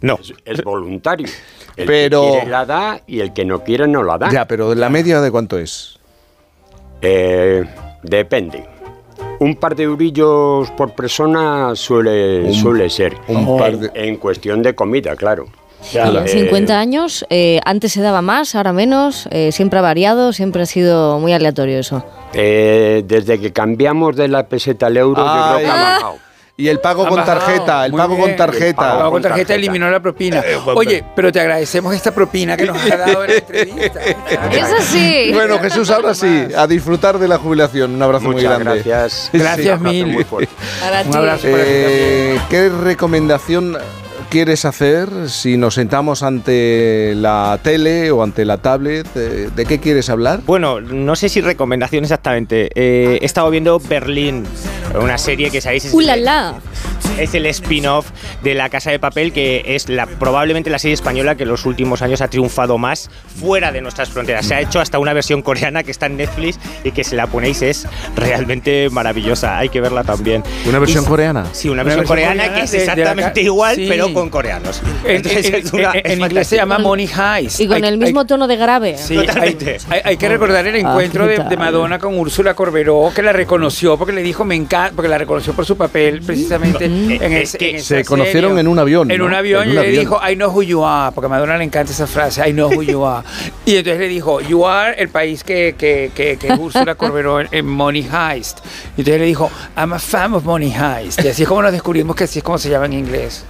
No. 0.00 0.18
Es 0.44 0.62
voluntario. 0.62 1.26
El 1.76 1.86
Pero- 1.86 2.22
que 2.22 2.30
quiere 2.30 2.50
la 2.50 2.64
da 2.66 3.00
y 3.06 3.20
el 3.20 3.32
que 3.32 3.44
no 3.44 3.62
quiere 3.64 3.86
no 3.86 4.02
la 4.02 4.18
da. 4.18 4.30
Ya, 4.30 4.46
pero 4.46 4.74
la 4.74 4.88
media 4.88 5.20
de 5.20 5.30
cuánto 5.30 5.58
es. 5.58 5.98
Eh, 7.02 7.64
depende. 8.02 8.64
Un 9.38 9.56
par 9.56 9.74
de 9.74 9.84
eurillos 9.84 10.70
por 10.72 10.94
persona 10.94 11.72
suele, 11.74 12.42
Un- 12.42 12.54
suele 12.54 12.90
ser. 12.90 13.14
un 13.28 13.58
par 13.58 13.76
de- 13.78 13.90
En 13.94 14.16
cuestión 14.16 14.62
de 14.62 14.74
comida, 14.74 15.16
claro. 15.16 15.46
En 15.94 16.14
Eh, 16.18 16.28
50 16.28 16.78
años, 16.78 17.24
eh, 17.30 17.58
antes 17.64 17.92
se 17.92 18.02
daba 18.02 18.20
más, 18.20 18.54
ahora 18.54 18.74
menos, 18.74 19.26
eh, 19.30 19.50
siempre 19.50 19.78
ha 19.78 19.82
variado, 19.82 20.34
siempre 20.34 20.62
ha 20.62 20.66
sido 20.66 21.18
muy 21.18 21.32
aleatorio 21.32 21.78
eso. 21.78 22.04
eh, 22.32 23.02
desde 23.06 23.40
que 23.40 23.52
cambiamos 23.52 24.14
de 24.14 24.28
la 24.28 24.46
peseta 24.46 24.86
al 24.86 24.96
euro, 24.98 25.24
yo 25.24 25.32
creo 25.56 25.58
que 25.58 25.66
ha 25.66 25.74
bajado. 25.74 26.18
Y 26.60 26.68
el 26.68 26.78
pago 26.78 27.04
Ha 27.04 27.08
con 27.08 27.16
bajado. 27.20 27.38
tarjeta, 27.40 27.86
el 27.86 27.92
Muy 27.92 27.98
pago 28.00 28.16
bien. 28.16 28.28
con 28.28 28.36
tarjeta. 28.36 28.66
El 28.92 28.98
pago 28.98 29.10
con 29.12 29.22
tarjeta 29.22 29.54
eliminó 29.54 29.90
la 29.90 30.00
propina. 30.00 30.40
Eh, 30.44 30.56
Oye, 30.74 31.04
pero 31.16 31.32
te 31.32 31.40
agradecemos 31.40 31.94
esta 31.94 32.10
propina 32.12 32.56
que 32.56 32.66
nos 32.66 32.76
has 32.76 32.88
dado 32.98 33.24
en 33.24 33.30
la 33.30 33.36
entrevista. 33.36 34.00
Eso 34.52 34.76
sí. 34.90 35.30
Bueno, 35.32 35.58
Jesús, 35.58 35.88
ahora 35.90 36.14
sí, 36.14 36.48
a 36.56 36.66
disfrutar 36.66 37.18
de 37.18 37.28
la 37.28 37.38
jubilación. 37.38 37.94
Un 37.94 38.02
abrazo 38.02 38.26
muy 38.26 38.34
Muchas 38.36 38.58
grande. 38.60 38.82
gracias. 38.84 39.30
Gracias 39.32 39.66
Un 39.80 39.86
abrazo 39.86 39.92
mil. 39.94 40.06
muy 40.06 40.24
fuerte. 40.24 40.52
Un 41.08 41.16
abrazo 41.16 41.42
para 41.50 41.64
ti 41.64 41.70
Eh, 41.72 42.40
¿Qué 42.50 42.68
recomendación 42.68 43.76
quieres 44.30 44.64
hacer 44.64 45.08
si 45.28 45.56
nos 45.56 45.74
sentamos 45.74 46.22
ante 46.22 47.14
la 47.16 47.58
tele 47.62 48.10
o 48.12 48.22
ante 48.22 48.44
la 48.44 48.58
tablet? 48.58 49.06
Eh, 49.16 49.50
¿De 49.54 49.66
qué 49.66 49.80
quieres 49.80 50.08
hablar? 50.08 50.40
Bueno, 50.46 50.80
no 50.80 51.16
sé 51.16 51.28
si 51.28 51.40
recomendación 51.40 52.04
exactamente. 52.04 52.70
Eh, 52.74 53.18
he 53.20 53.24
estado 53.24 53.50
viendo 53.50 53.78
Berlín, 53.80 54.44
una 54.98 55.18
serie 55.18 55.50
que 55.50 55.60
sabéis 55.60 55.86
es, 55.86 55.92
¡Uh, 55.92 56.00
la, 56.00 56.16
la! 56.16 56.54
Es 57.18 57.34
el 57.34 57.46
spin-off 57.46 58.10
de 58.42 58.54
La 58.54 58.68
Casa 58.68 58.90
de 58.90 58.98
Papel, 58.98 59.32
que 59.32 59.62
es 59.66 59.88
la, 59.88 60.06
probablemente 60.06 60.70
la 60.70 60.78
serie 60.78 60.94
española 60.94 61.34
que 61.34 61.42
en 61.44 61.48
los 61.48 61.66
últimos 61.66 62.02
años 62.02 62.20
ha 62.20 62.28
triunfado 62.28 62.78
más 62.78 63.10
fuera 63.40 63.72
de 63.72 63.80
nuestras 63.80 64.08
fronteras. 64.10 64.46
Se 64.46 64.54
ha 64.54 64.60
hecho 64.60 64.80
hasta 64.80 64.98
una 64.98 65.12
versión 65.12 65.42
coreana 65.42 65.82
que 65.82 65.90
está 65.90 66.06
en 66.06 66.16
Netflix 66.16 66.58
y 66.84 66.92
que 66.92 67.04
si 67.04 67.16
la 67.16 67.26
ponéis 67.26 67.62
es 67.62 67.86
realmente 68.16 68.88
maravillosa. 68.90 69.58
Hay 69.58 69.68
que 69.68 69.80
verla 69.80 70.04
también. 70.04 70.42
¿Una 70.66 70.78
versión 70.78 71.04
Y- 71.04 71.06
coreana? 71.06 71.46
Sí, 71.52 71.68
una, 71.68 71.82
Una 71.82 71.94
versión, 71.94 72.00
versión 72.00 72.06
coreana, 72.06 72.42
coreana 72.42 72.54
que 72.58 72.64
es 72.64 72.74
exactamente 72.74 73.42
igual, 73.42 73.76
sí. 73.76 73.86
pero 73.88 74.12
con 74.12 74.28
coreanos. 74.30 74.82
En, 75.04 75.16
Entonces 75.16 75.46
en- 75.46 75.54
es 75.54 75.72
una- 75.72 75.92
en- 75.92 76.06
es 76.06 76.12
en 76.12 76.20
inglés 76.20 76.46
se 76.46 76.56
llama 76.56 76.78
Money 76.78 77.08
Heist. 77.08 77.60
Y 77.60 77.66
con 77.66 77.76
Hay- 77.82 77.88
el 77.90 77.98
mismo 77.98 78.20
hay- 78.20 78.26
tono 78.26 78.46
de 78.46 78.56
grave. 78.56 78.96
Sí, 78.98 79.16
hay, 79.16 79.26
Totalmente. 79.26 79.78
hay- 79.88 80.00
hay 80.04 80.16
que 80.16 80.28
recordar 80.28 80.66
el 80.66 80.76
encuentro 80.76 81.26
de, 81.26 81.36
Ah, 81.40 81.44
de 81.48 81.56
Madonna 81.56 81.98
con 81.98 82.18
Úrsula 82.18 82.54
Corberó, 82.54 83.10
que 83.14 83.22
la 83.22 83.32
reconoció 83.32 83.96
porque 83.96 84.12
le 84.12 84.22
dijo 84.22 84.44
me 84.44 84.54
encanta, 84.54 84.92
porque 84.94 85.08
la 85.08 85.18
reconoció 85.18 85.52
por 85.52 85.64
su 85.64 85.76
papel 85.76 86.20
precisamente 86.22 86.88
en, 87.08 87.32
Es 87.32 87.48
ese, 87.50 87.58
que 87.58 87.70
en 87.76 87.82
se 87.82 88.04
conocieron 88.04 88.58
en 88.58 88.68
un 88.68 88.78
avión, 88.78 89.10
En 89.10 89.18
¿no? 89.18 89.26
un 89.26 89.34
avión 89.34 89.62
En 89.64 89.68
y 89.68 89.70
un 89.70 89.74
le 89.76 89.80
avión. 89.88 90.00
dijo 90.00 90.20
I 90.28 90.34
know 90.34 90.50
who 90.50 90.62
you 90.62 90.84
are, 90.84 91.14
porque 91.14 91.26
a 91.26 91.28
Madonna 91.28 91.56
le 91.58 91.64
encanta 91.64 91.92
esa 91.92 92.06
frase, 92.06 92.46
I 92.48 92.52
know 92.52 92.68
who 92.70 92.82
you 92.82 93.04
are. 93.04 93.26
Y 93.66 93.76
entonces 93.76 94.00
le 94.00 94.08
dijo, 94.08 94.40
you 94.40 94.66
are 94.66 94.94
el 95.00 95.08
país 95.08 95.44
que, 95.44 95.74
que, 95.78 96.10
que, 96.14 96.36
que 96.36 96.52
Úrsula 96.54 96.94
Corberó 96.96 97.40
en, 97.40 97.48
en 97.52 97.66
Money 97.66 98.02
Heist. 98.12 98.58
Y 98.96 99.00
entonces 99.02 99.20
le 99.20 99.26
dijo, 99.26 99.50
I'm 99.76 99.92
a 99.92 99.98
fan 99.98 100.34
of 100.34 100.44
Money 100.44 100.72
Heist. 100.72 101.24
Y 101.24 101.28
así 101.28 101.42
es 101.44 101.48
como 101.48 101.62
nos 101.62 101.72
descubrimos 101.72 102.16
que 102.16 102.24
así 102.24 102.38
es 102.40 102.44
como 102.44 102.58
se 102.58 102.68
llama 102.70 102.86
en 102.86 102.94
inglés. 102.94 103.44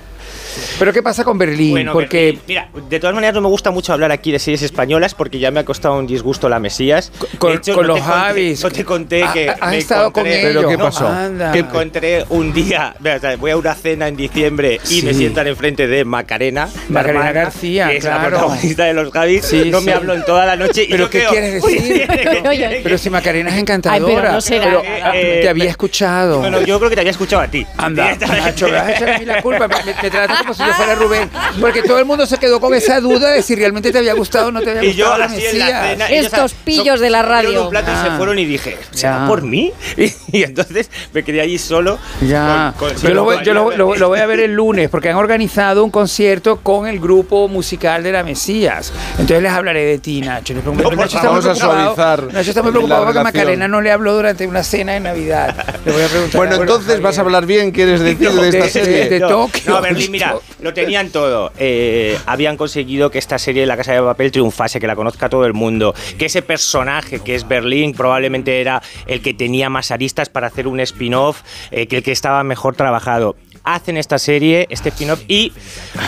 Pero 0.79 0.93
¿qué 0.93 1.03
pasa 1.03 1.25
con 1.25 1.39
Berlín? 1.39 1.71
Bueno, 1.73 1.93
porque 1.93 2.25
Berlín. 2.27 2.41
mira, 2.49 2.69
de 2.89 3.01
todas 3.01 3.15
maneras 3.15 3.35
no 3.35 3.41
me 3.41 3.49
gusta 3.49 3.71
mucho 3.71 3.93
hablar 3.93 4.13
aquí 4.13 4.33
de 4.33 4.39
series 4.39 4.63
españolas 4.63 5.15
porque 5.15 5.39
ya 5.39 5.51
me 5.51 5.61
ha 5.61 5.65
costado 5.65 5.97
un 5.99 6.07
disgusto 6.07 6.49
la 6.49 6.59
Mesías. 6.59 7.13
con, 7.39 7.53
hecho, 7.53 7.75
con 7.75 7.87
no 7.87 7.95
los 7.95 8.03
Javis. 8.03 8.63
No 8.63 8.71
te 8.71 8.85
conté 8.85 9.23
Ah, 9.25 9.31
que 9.33 9.49
has 9.51 9.71
me 9.71 9.79
estado 9.79 10.13
con 10.13 10.27
encontré- 10.27 10.41
ellos. 10.51 10.65
¿Pero 10.65 10.69
qué 10.69 10.79
pasó? 10.79 11.09
anda. 11.09 11.53
Que 11.53 11.59
encontré 11.61 12.25
un 12.31 12.53
día, 12.53 12.95
o 12.99 13.19
sea, 13.21 13.37
voy 13.37 13.51
a 13.51 13.57
una 13.57 13.75
cena 13.75 14.09
en 14.09 14.17
diciembre 14.17 14.81
y 14.85 15.01
Sí. 15.01 15.03
me 15.03 15.15
sientan 15.15 15.47
enfrente 15.47 15.87
de 15.87 16.05
Macarena, 16.05 16.67
la 16.67 16.73
Macarena 16.89 17.21
hermana, 17.21 17.33
García, 17.33 17.89
que 17.89 17.97
es 17.99 18.05
la 18.05 18.11
claro. 18.19 18.29
protagonista 18.39 18.85
de 18.85 18.95
los 18.95 19.11
Javis. 19.13 19.45
Sí, 19.45 19.71
no 19.71 19.81
sí. 19.81 19.87
me 19.87 19.93
habló 19.93 20.15
en 20.15 20.25
toda 20.25 20.47
la 20.47 20.57
noche. 20.57 20.85
y 20.85 20.89
¿Pero 20.91 21.05
yo 21.05 21.11
qué 21.11 21.19
creo- 21.21 21.31
quieres 21.31 21.63
decir? 21.63 22.09
Pero 22.83 22.99
si 22.99 23.11
Macarena 23.11 23.51
es 23.51 23.59
encantadora. 23.59 24.07
Ay, 24.07 24.17
pero 24.21 24.33
no 24.33 24.41
será. 24.41 24.65
Pero, 24.65 24.83
Eh, 24.83 25.03
eh, 25.15 25.39
te 25.43 25.49
había 25.49 25.65
me- 25.65 25.71
escuchado. 25.71 26.39
Bueno, 26.41 26.61
yo 26.63 26.79
creo 26.79 26.89
que 26.91 26.97
te 26.97 27.01
había 27.01 27.11
escuchado 27.13 27.43
a 27.43 27.49
ti. 27.49 27.67
Anda. 27.77 28.17
Nacho, 28.17 28.67
me 28.67 28.73
vas 28.73 28.87
a 28.89 28.93
echar 28.93 29.11
a 29.11 29.19
mí 29.19 29.25
la 29.25 29.43
culpa. 29.43 29.69
Me, 29.69 29.77
me, 29.85 29.95
me 30.03 30.11
tratas 30.11 30.40
como 30.41 30.55
si 30.55 30.65
yo 30.65 30.73
fuera 30.75 30.95
Rubén. 30.95 31.31
Porque 31.61 31.83
todo 31.83 31.99
el 31.99 32.05
mundo 32.05 32.27
se 32.27 32.39
quedó 32.39 32.61
con 32.61 32.75
esa 32.75 33.01
duda 33.01 33.31
de 33.31 33.43
si 33.43 33.55
realmente 33.55 33.93
te 33.93 33.99
había 33.99 34.15
gustado 34.15 34.49
o 34.49 34.53
no 34.53 34.61
te 34.63 34.71
había 34.71 34.85
Y 34.91 34.95
yo 34.95 35.17
la 35.17 35.27
así 35.27 35.45
en 35.45 35.59
la 35.59 35.95
Estos 36.11 36.53
pillos 36.55 36.97
son- 36.97 37.01
de 37.01 37.11
la 37.11 37.23
radio. 37.23 37.65
un 37.65 37.71
plato 37.71 37.91
y 37.91 37.95
se 37.95 38.09
Ah. 38.11 38.15
fueron 38.17 38.39
y 38.39 38.45
dije, 38.45 38.79
¿será 38.91 39.21
Ya. 39.21 39.27
por 39.27 39.43
mí? 39.43 39.73
Y, 39.97 40.13
y 40.39 40.43
entonces 40.43 40.91
me 41.13 41.23
quedé 41.23 41.41
allí 41.41 41.59
solo. 41.59 41.99
Ya, 42.21 42.75
con- 42.79 42.91
con- 42.91 42.99
yo, 43.03 43.11
lo 43.15 43.25
voy, 43.25 43.39
yo 43.45 43.55
lo, 43.55 43.71
lo- 43.77 43.95
lo 43.95 44.09
voy 44.09 44.19
a 44.21 44.27
ver 44.27 44.41
el 44.41 44.55
lunes 44.55 44.89
porque 44.89 45.09
han 45.11 45.17
organizado 45.17 45.85
un 45.85 45.91
concierto 45.91 46.61
con 46.61 46.87
el 46.87 47.01
grupo 47.01 47.49
musical 47.49 48.03
de 48.03 48.13
la 48.13 48.23
Mesías. 48.23 48.93
Entonces 49.13 49.43
les 49.43 49.53
hablaré 49.53 49.85
de 49.85 49.99
ti, 49.99 50.21
Nacho. 50.21 50.55
Les 50.55 50.63
pregunto- 50.63 50.91
No, 50.91 50.97
Nacho 50.97 51.17
está 51.17 51.21
favor. 51.21 51.37
muy 51.37 51.45
Vamos 51.47 51.59
a 51.61 51.65
suavizar 51.65 52.23
Nacho 52.33 52.51
está 52.51 52.63
muy 52.63 52.71
preocupado 52.73 53.05
porque. 53.05 53.21
Macarena 53.21 53.69
no 53.69 53.81
le 53.81 53.91
habló 53.93 54.15
durante 54.15 54.47
una 54.47 54.63
cena 54.63 54.93
de 54.93 55.01
Navidad. 55.01 55.55
Le 55.85 55.93
voy 55.93 56.03
a 56.03 56.07
preguntar. 56.09 56.37
Bueno, 56.39 56.57
entonces 56.57 57.01
vas 57.01 57.19
a 57.19 57.21
hablar 57.23 57.47
bien, 57.47 57.71
¿quieres 57.73 58.01
decir 58.01 58.31
de 58.31 58.49
esta 58.49 58.65
de- 58.65 58.71
serie? 58.71 59.09
de- 59.09 59.21
no, 59.21 59.29
Tokio. 59.29 59.63
No, 59.67 59.81
Berlín, 59.81 60.11
mira, 60.11 60.30
lo 60.61 60.75
tenían 60.75 61.11
todo. 61.11 61.53
Eh, 61.59 62.19
habían 62.27 62.57
conseguido 62.57 63.11
que 63.11 63.19
esta 63.19 63.39
serie 63.39 63.63
de 63.63 63.67
La 63.67 63.77
Casa 63.77 63.93
de 63.93 64.01
Papel 64.03 64.31
triunfase, 64.33 64.81
que 64.81 64.87
la 64.87 64.97
conozca 64.97 65.29
todo 65.29 65.45
el 65.47 65.53
mundo. 65.55 65.95
Que 66.19 66.27
ese 66.27 66.43
personaje 66.43 67.21
que 67.21 67.35
es 67.35 67.47
Berlín 67.49 67.93
probablemente 67.95 68.61
era 68.61 68.83
el 69.07 69.23
que 69.23 69.35
tenía 69.35 69.69
más 69.71 69.91
aristas 69.91 70.29
para 70.29 70.47
hacer 70.49 70.67
un 70.67 70.81
spin-off, 70.81 71.43
eh, 71.71 71.87
que 71.87 71.99
el 71.99 72.03
que 72.03 72.13
estaba 72.13 72.43
mejor 72.45 72.77
trabajado. 72.77 73.37
Hacen 73.63 73.99
esta 73.99 74.19
serie, 74.19 74.67
este 74.71 74.89
spin-off, 74.89 75.21
y 75.29 75.53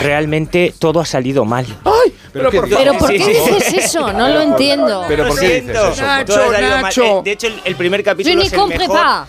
realmente 0.01 0.73
todo 0.79 0.99
ha 0.99 1.05
salido 1.05 1.45
mal. 1.45 1.65
¡Ay! 1.85 2.13
Pero, 2.31 2.49
qué 2.49 2.57
por 2.57 2.65
dices? 2.67 2.79
¿Pero 2.83 2.97
por 2.97 3.09
qué 3.11 3.17
dices 3.17 3.73
eso? 3.73 4.11
No 4.13 4.27
lo 4.27 4.41
entiendo. 4.41 5.05
Pero 5.07 5.27
¿por 5.27 5.39
qué 5.39 5.61
dices 5.61 5.77
eso? 5.77 6.01
Nacho, 6.03 6.33
Todo 6.33 6.43
ha 6.43 6.51
salido 6.51 6.71
mal. 6.71 6.81
Nacho. 6.81 7.03
Eh, 7.19 7.21
De 7.23 7.31
hecho, 7.31 7.47
el, 7.47 7.61
el 7.63 7.75
primer 7.75 8.03
capítulo 8.03 8.41
es 8.41 8.51
el 8.53 8.59
mejor, 8.67 8.87
pas. 8.87 9.27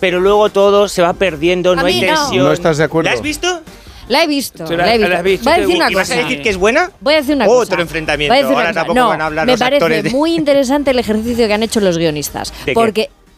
pero 0.00 0.20
luego 0.20 0.50
todo 0.50 0.86
se 0.88 1.00
va 1.00 1.14
perdiendo, 1.14 1.74
no 1.74 1.86
hay 1.86 1.94
mí 2.00 2.06
no. 2.06 2.14
tensión. 2.14 2.44
¿No 2.44 2.52
estás 2.52 2.76
de 2.76 2.84
acuerdo? 2.84 3.08
¿La 3.08 3.14
has 3.14 3.22
visto? 3.22 3.62
La 4.08 4.24
he 4.24 4.26
visto. 4.26 4.66
¿Se 4.66 4.76
la- 4.76 4.86
la 4.86 4.94
he 4.94 4.98
visto. 4.98 5.22
visto? 5.22 5.44
Voy 5.44 5.52
a 5.52 5.54
¿Te 5.56 5.60
decir 5.62 5.76
una 5.76 5.90
¿Y 5.90 5.94
vas 5.94 6.10
a 6.10 6.16
decir 6.16 6.42
que 6.42 6.48
es 6.50 6.56
buena? 6.56 6.90
Voy 7.00 7.14
a 7.14 7.16
decir 7.18 7.34
una 7.36 7.46
Otro 7.48 7.70
cosa. 7.70 7.80
enfrentamiento. 7.82 8.32
Voy 8.34 8.38
a 8.38 8.42
decir 8.42 8.56
Ahora 8.56 8.72
tampoco 8.72 8.98
No, 8.98 9.08
van 9.08 9.20
a 9.20 9.26
hablar 9.26 9.46
me 9.46 9.52
los 9.52 9.60
parece 9.60 10.10
muy 10.10 10.34
interesante 10.34 10.90
el 10.90 10.98
ejercicio 10.98 11.46
que 11.46 11.52
han 11.54 11.62
hecho 11.62 11.80
los 11.80 11.98
guionistas. 11.98 12.52
¿De 12.66 12.66
qué? 12.66 12.74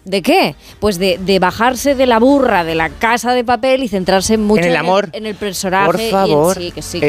¿De 0.04 0.20
qué? 0.20 0.54
Pues 0.80 0.98
de, 0.98 1.18
de 1.18 1.38
bajarse 1.38 1.94
de 1.94 2.06
la 2.06 2.18
burra 2.18 2.62
de 2.62 2.74
la 2.74 2.90
casa 2.90 3.32
de 3.32 3.42
papel 3.42 3.82
y 3.82 3.88
centrarse 3.88 4.36
mucho 4.36 4.62
En 4.64 4.68
el 4.70 4.76
amor. 4.76 5.08
en 5.12 5.24
el, 5.24 5.34
personaje. 5.34 5.86
Por 5.86 6.00
y 6.00 6.04
en- 6.04 6.10
favor. 6.10 6.54
sí, 6.56 6.70
que 6.72 6.82
sí, 6.82 7.00
que 7.00 7.06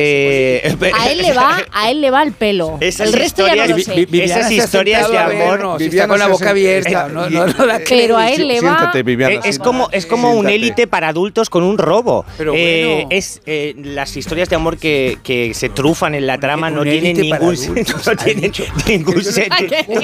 sí, 0.64 0.70
Eh, 0.72 0.76
pues 0.80 0.92
sí. 0.96 0.98
A 1.02 1.12
él 1.12 1.18
le 1.22 1.34
va, 1.34 1.58
a 1.74 1.92
él 1.92 2.00
le 2.02 2.10
va 2.12 2.24
el 2.24 2.32
pelo. 2.32 2.78
Esas 2.80 3.08
el 3.08 3.14
resto 3.14 3.46
ya 3.48 3.56
no 3.56 3.66
lo 3.68 3.78
historias- 3.78 4.10
sé. 4.10 4.24
Esas 4.24 4.52
historias 4.52 5.12
de 5.12 5.18
amor, 5.18 5.34
vernos, 5.38 5.82
y 5.82 5.86
está 5.88 6.08
con 6.08 6.20
la 6.20 6.28
boca 6.28 6.50
abierta. 6.52 6.90
sentado- 6.90 7.10
No, 7.10 7.30
no, 7.30 7.48
no 7.48 7.66
da 7.68 7.80
Pero 7.88 8.18
a 8.18 8.30
él 8.32 8.48
le 8.48 8.62
va. 8.62 8.78
Siéntate, 8.78 9.04
Viviana. 9.04 9.36
Eh, 9.36 9.40
es 9.44 9.60
como, 9.60 9.90
es 9.92 10.06
como 10.06 10.32
un 10.34 10.48
élite 10.50 10.88
para 10.88 11.10
adultos 11.10 11.50
con 11.50 11.64
un 11.64 11.78
robo. 11.78 12.26
Pero 12.38 12.54
Eh, 12.56 13.06
es 13.10 13.42
eh, 13.46 13.76
las 13.78 14.16
historias 14.16 14.50
de 14.50 14.56
amor 14.56 14.78
que, 14.78 15.18
que 15.22 15.54
se 15.54 15.68
trufan 15.70 16.16
en 16.16 16.28
la 16.28 16.38
trama 16.40 16.70
un 16.70 16.76
no 16.76 16.84
tienen 16.84 17.18
ningún, 17.18 17.56
no 18.06 18.16
tienen 18.16 18.52
ningún 18.88 19.24
sentido. 19.24 19.76
No 19.90 20.02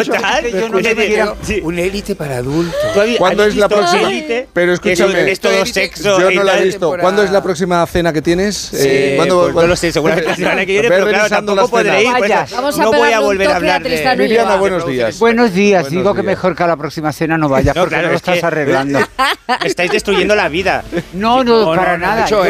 no 0.69 1.35
un 1.63 1.79
élite 1.79 2.15
para 2.15 2.37
adultos. 2.37 2.80
¿Tú 2.93 2.99
habí- 2.99 3.17
¿Cuándo 3.17 3.45
es 3.45 3.55
la 3.55 3.69
próxima? 3.69 4.09
Élite? 4.09 4.47
Pero 4.53 4.73
escúchame, 4.73 5.31
es 5.31 5.39
todo 5.39 5.65
sexo 5.65 6.19
yo 6.19 6.31
no 6.31 6.43
la 6.43 6.59
he 6.59 6.65
visto. 6.65 6.95
¿Cuándo 6.99 7.23
es 7.23 7.31
la 7.31 7.41
próxima 7.41 7.85
cena 7.87 8.13
que 8.13 8.21
tienes? 8.21 8.55
Sí, 8.55 9.15
pues 9.17 9.27
no 9.27 9.67
lo 9.67 9.75
sé, 9.75 9.91
seguramente 9.91 10.29
la 10.29 10.35
semana 10.35 10.65
que 10.65 10.73
viene, 10.73 10.87
pero 10.89 11.07
claro, 11.07 11.29
tampoco 11.29 11.67
podré 11.69 12.03
ir, 12.03 12.09
pues. 12.17 12.31
Vamos 12.51 12.79
a 12.79 12.83
no 12.83 12.91
voy 12.91 12.95
pegarle 12.95 13.15
a 13.15 13.19
un 13.19 13.25
volver 13.25 13.47
a 13.47 13.51
a 13.51 13.55
hablar 13.55 13.83
de... 13.83 14.15
Viviana, 14.15 14.55
buenos 14.57 14.87
días. 14.87 15.19
Buenos 15.19 15.53
días, 15.53 15.83
Buenos 15.83 16.03
digo 16.03 16.13
que 16.13 16.23
mejor 16.23 16.55
que 16.55 16.63
a 16.63 16.67
la 16.67 16.77
próxima 16.77 17.11
cena 17.11 17.37
no 17.37 17.49
vayas 17.49 17.75
porque 17.77 17.97
no 17.97 18.09
lo 18.09 18.13
estás 18.15 18.43
arreglando. 18.43 18.99
Estáis 19.63 19.91
destruyendo 19.91 20.35
la 20.35 20.49
vida. 20.49 20.83
No, 21.13 21.43
no, 21.43 21.65
para 21.75 21.97
nada. 21.97 22.25
Yo 22.25 22.43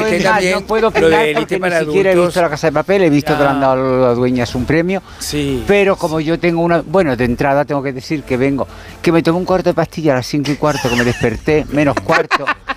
no 0.54 0.62
puedo 0.66 0.88
opinar 0.90 1.26
porque 1.36 1.60
ni 1.60 1.72
siquiera 1.86 2.12
he 2.12 2.16
visto 2.16 2.42
la 2.42 2.50
casa 2.50 2.68
de 2.68 2.74
papel, 2.74 3.04
he 3.04 3.10
visto 3.10 3.36
que 3.38 3.44
le 3.44 3.50
han 3.50 3.62
dado 3.62 4.04
a 4.04 4.08
las 4.10 4.18
dueñas 4.18 4.54
un 4.56 4.66
premio. 4.66 5.02
Sí. 5.20 5.64
Pero 5.68 5.96
como 5.96 6.20
yo 6.20 6.40
tengo 6.40 6.62
una. 6.62 6.82
Bueno, 6.82 7.16
de 7.16 7.26
entrada 7.26 7.66
tengo 7.66 7.82
que 7.84 7.94
decir 7.94 8.24
que 8.24 8.38
vengo. 8.38 8.68
Que 9.02 9.12
me 9.12 9.22
tomé 9.24 9.40
un 9.40 9.46
cuarto 9.46 9.70
de 9.70 9.74
pastilla 9.74 10.14
a 10.14 10.18
las 10.22 10.28
5 10.28 10.52
y 10.52 10.56
cuarto, 10.56 10.88
que 10.88 10.96
me 10.96 11.04
desperté, 11.04 11.66
menos 11.72 11.96
cuarto. 11.96 12.46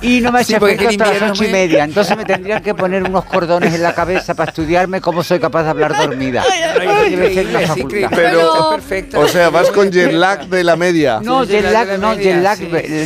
Y 0.00 0.20
no 0.20 0.32
me 0.32 0.40
ha 0.40 0.44
Sí, 0.44 0.54
efecto 0.54 0.88
hasta 0.88 1.12
las 1.14 1.30
ocho 1.30 1.44
y 1.44 1.48
media. 1.48 1.84
Entonces 1.84 2.16
me 2.16 2.24
tendrían 2.24 2.60
que 2.62 2.74
poner 2.74 3.04
unos 3.04 3.24
cordones 3.24 3.72
en 3.72 3.82
la 3.82 3.94
cabeza 3.94 4.34
para 4.34 4.50
estudiarme 4.50 5.00
cómo 5.00 5.22
soy 5.22 5.38
capaz 5.38 5.62
de 5.62 5.70
hablar 5.70 5.96
dormida. 5.96 6.42
Pero-. 8.10 8.80
O 9.14 9.28
sea, 9.28 9.50
vas 9.50 9.70
con 9.70 9.90
jet 9.90 10.12
lag 10.12 10.46
de 10.46 10.64
la 10.64 10.76
media. 10.76 11.20
No, 11.22 11.44
Sí, 11.44 11.52
jet 11.52 11.70
lag 11.70 11.98
no, 11.98 12.10
media, 12.16 12.22
jet 12.34 12.42
lag, 12.42 12.58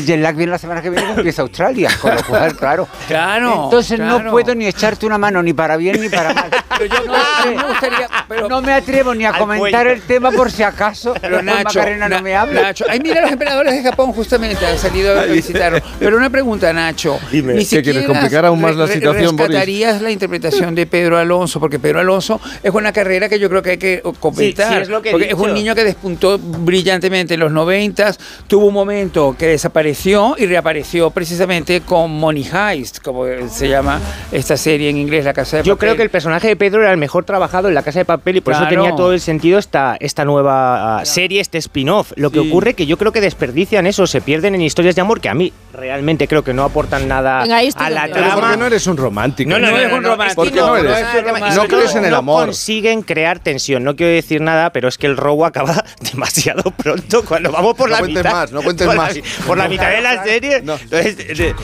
jet 0.06 0.20
lag 0.20 0.34
viene 0.36 0.52
la 0.52 0.58
semana 0.58 0.80
que 0.82 0.90
viene 0.90 1.06
que 1.06 1.12
empieza 1.18 1.42
Australia, 1.42 1.90
con 2.00 2.14
lo 2.14 2.22
cual, 2.24 2.56
claro. 2.56 2.88
Claro, 3.06 3.64
Entonces 3.64 3.98
no 3.98 4.30
puedo 4.30 4.54
ni 4.54 4.66
echarte 4.66 5.06
una 5.06 5.18
mano 5.18 5.42
ni 5.42 5.52
para 5.52 5.76
bien 5.76 6.00
ni 6.00 6.08
para 6.08 6.32
mal. 6.34 6.50
Pero 6.78 6.94
yo 6.94 7.04
no, 7.04 7.68
gustaría. 7.68 8.08
Pero, 8.28 8.48
No 8.48 8.60
me 8.62 8.72
atrevo 8.72 9.14
ni 9.14 9.24
a 9.24 9.32
comentar 9.32 9.84
cuello. 9.86 9.90
el 9.90 10.02
tema 10.02 10.30
por 10.30 10.50
si 10.50 10.62
acaso. 10.62 11.14
pero 11.20 11.42
Nacho, 11.42 11.64
Macarena 11.78 12.08
no 12.08 12.16
Na- 12.16 12.22
me 12.22 12.34
habla. 12.36 12.62
Nacho, 12.62 12.84
ay, 12.88 13.00
mira, 13.00 13.20
los 13.20 13.30
emperadores 13.32 13.72
de 13.74 13.82
Japón 13.82 14.12
justamente 14.12 14.64
han 14.66 14.78
salido 14.78 15.18
a 15.18 15.24
visitarlo. 15.24 15.80
Pero 15.98 16.16
una 16.16 16.30
pregunta, 16.30 16.45
Nacho. 16.46 17.18
Dime. 17.32 17.54
Ni 17.54 17.58
¿Qué 17.60 17.64
siquiera 17.64 17.82
quieres, 18.00 18.06
complicar 18.06 18.46
aún 18.46 18.60
más 18.60 18.76
la 18.76 18.86
situación, 18.86 19.36
Boris? 19.36 19.48
rescatarías 19.48 20.00
la 20.02 20.10
interpretación 20.10 20.74
de 20.74 20.86
Pedro 20.86 21.18
Alonso, 21.18 21.58
porque 21.60 21.78
Pedro 21.78 22.00
Alonso 22.00 22.40
es 22.62 22.72
una 22.72 22.92
carrera 22.92 23.28
que 23.28 23.38
yo 23.38 23.48
creo 23.48 23.62
que 23.62 23.70
hay 23.70 23.78
que 23.78 24.02
comentar. 24.20 24.68
Sí, 24.68 24.74
sí, 24.76 24.82
es 24.82 24.88
lo 24.88 25.02
que 25.02 25.08
he 25.10 25.12
porque 25.12 25.28
es 25.28 25.34
un 25.34 25.52
niño 25.54 25.74
que 25.74 25.84
despuntó 25.84 26.38
brillantemente 26.38 27.34
en 27.34 27.40
los 27.40 27.50
noventas, 27.52 28.18
tuvo 28.46 28.66
un 28.66 28.74
momento 28.74 29.34
que 29.38 29.46
desapareció 29.48 30.36
y 30.38 30.46
reapareció 30.46 31.10
precisamente 31.10 31.80
con 31.80 32.10
Money 32.12 32.46
Heist, 32.52 33.00
como 33.00 33.24
se 33.48 33.68
llama 33.68 34.00
esta 34.32 34.56
serie 34.56 34.88
en 34.90 34.96
inglés, 34.98 35.24
La 35.24 35.32
Casa 35.34 35.58
de 35.58 35.62
Yo 35.64 35.74
Papel. 35.76 35.88
creo 35.88 35.96
que 35.96 36.02
el 36.02 36.10
personaje 36.10 36.48
de 36.48 36.56
Pedro 36.56 36.82
era 36.82 36.92
el 36.92 36.98
mejor 36.98 37.24
trabajado 37.24 37.68
en 37.68 37.74
La 37.74 37.82
Casa 37.82 37.98
de 37.98 38.04
Papel 38.04 38.36
y 38.36 38.40
por 38.40 38.52
eso 38.52 38.62
Claro. 38.62 38.82
tenía 38.82 38.96
todo 38.96 39.12
el 39.12 39.20
sentido 39.20 39.58
esta, 39.58 39.96
esta 40.00 40.24
nueva 40.24 41.00
serie, 41.04 41.40
este 41.40 41.58
spin-off. 41.58 42.12
Lo 42.16 42.30
que 42.30 42.40
Sí. 42.40 42.48
ocurre 42.48 42.74
que 42.74 42.86
yo 42.86 42.96
creo 42.98 43.12
que 43.12 43.20
desperdician 43.20 43.86
eso, 43.86 44.06
se 44.06 44.20
pierden 44.20 44.54
en 44.54 44.60
historias 44.62 44.94
de 44.94 45.00
amor 45.00 45.20
que 45.20 45.28
a 45.28 45.34
mí 45.34 45.52
realmente 45.72 46.28
creo 46.28 46.35
que 46.44 46.52
no 46.54 46.64
aportan 46.64 47.06
nada 47.08 47.42
Venga, 47.42 47.58
a 47.76 47.90
la 47.90 48.08
trama. 48.08 48.34
porque 48.40 48.56
no 48.56 48.66
eres 48.66 48.86
un 48.86 48.96
romántico. 48.96 49.50
No, 49.50 49.58
no, 49.58 49.70
no, 49.70 49.78
es 49.78 49.92
un 49.92 50.02
no, 50.02 50.08
romántico. 50.10 50.42
¿Por 50.42 50.52
qué 50.52 50.60
no 50.60 50.76
eres? 50.76 50.98
es 50.98 51.14
un 51.14 51.24
romántico. 51.24 51.62
No 51.62 51.68
crees 51.68 51.94
en 51.94 52.04
el 52.04 52.10
no 52.10 52.16
amor. 52.18 52.44
consiguen 52.46 53.02
crear 53.02 53.38
tensión. 53.38 53.84
No 53.84 53.96
quiero 53.96 54.12
decir 54.12 54.40
nada, 54.40 54.70
pero 54.72 54.88
es 54.88 54.98
que 54.98 55.06
el 55.06 55.16
robo 55.16 55.46
acaba 55.46 55.84
demasiado 56.12 56.62
pronto 56.70 57.24
cuando 57.24 57.50
vamos 57.52 57.74
por 57.74 57.88
No 57.88 57.92
la 57.94 57.98
cuentes 58.00 58.24
mitad. 58.24 58.32
más, 58.32 58.52
no 58.52 58.62
cuentes 58.62 58.86
por 58.86 58.96
la- 58.96 59.02
más. 59.02 59.14
por 59.46 59.58
la 59.58 59.68
mitad 59.68 59.90
de 59.90 60.00
la 60.00 60.24
serie. 60.24 60.62
No. 60.62 60.74
Entonces, 60.74 61.54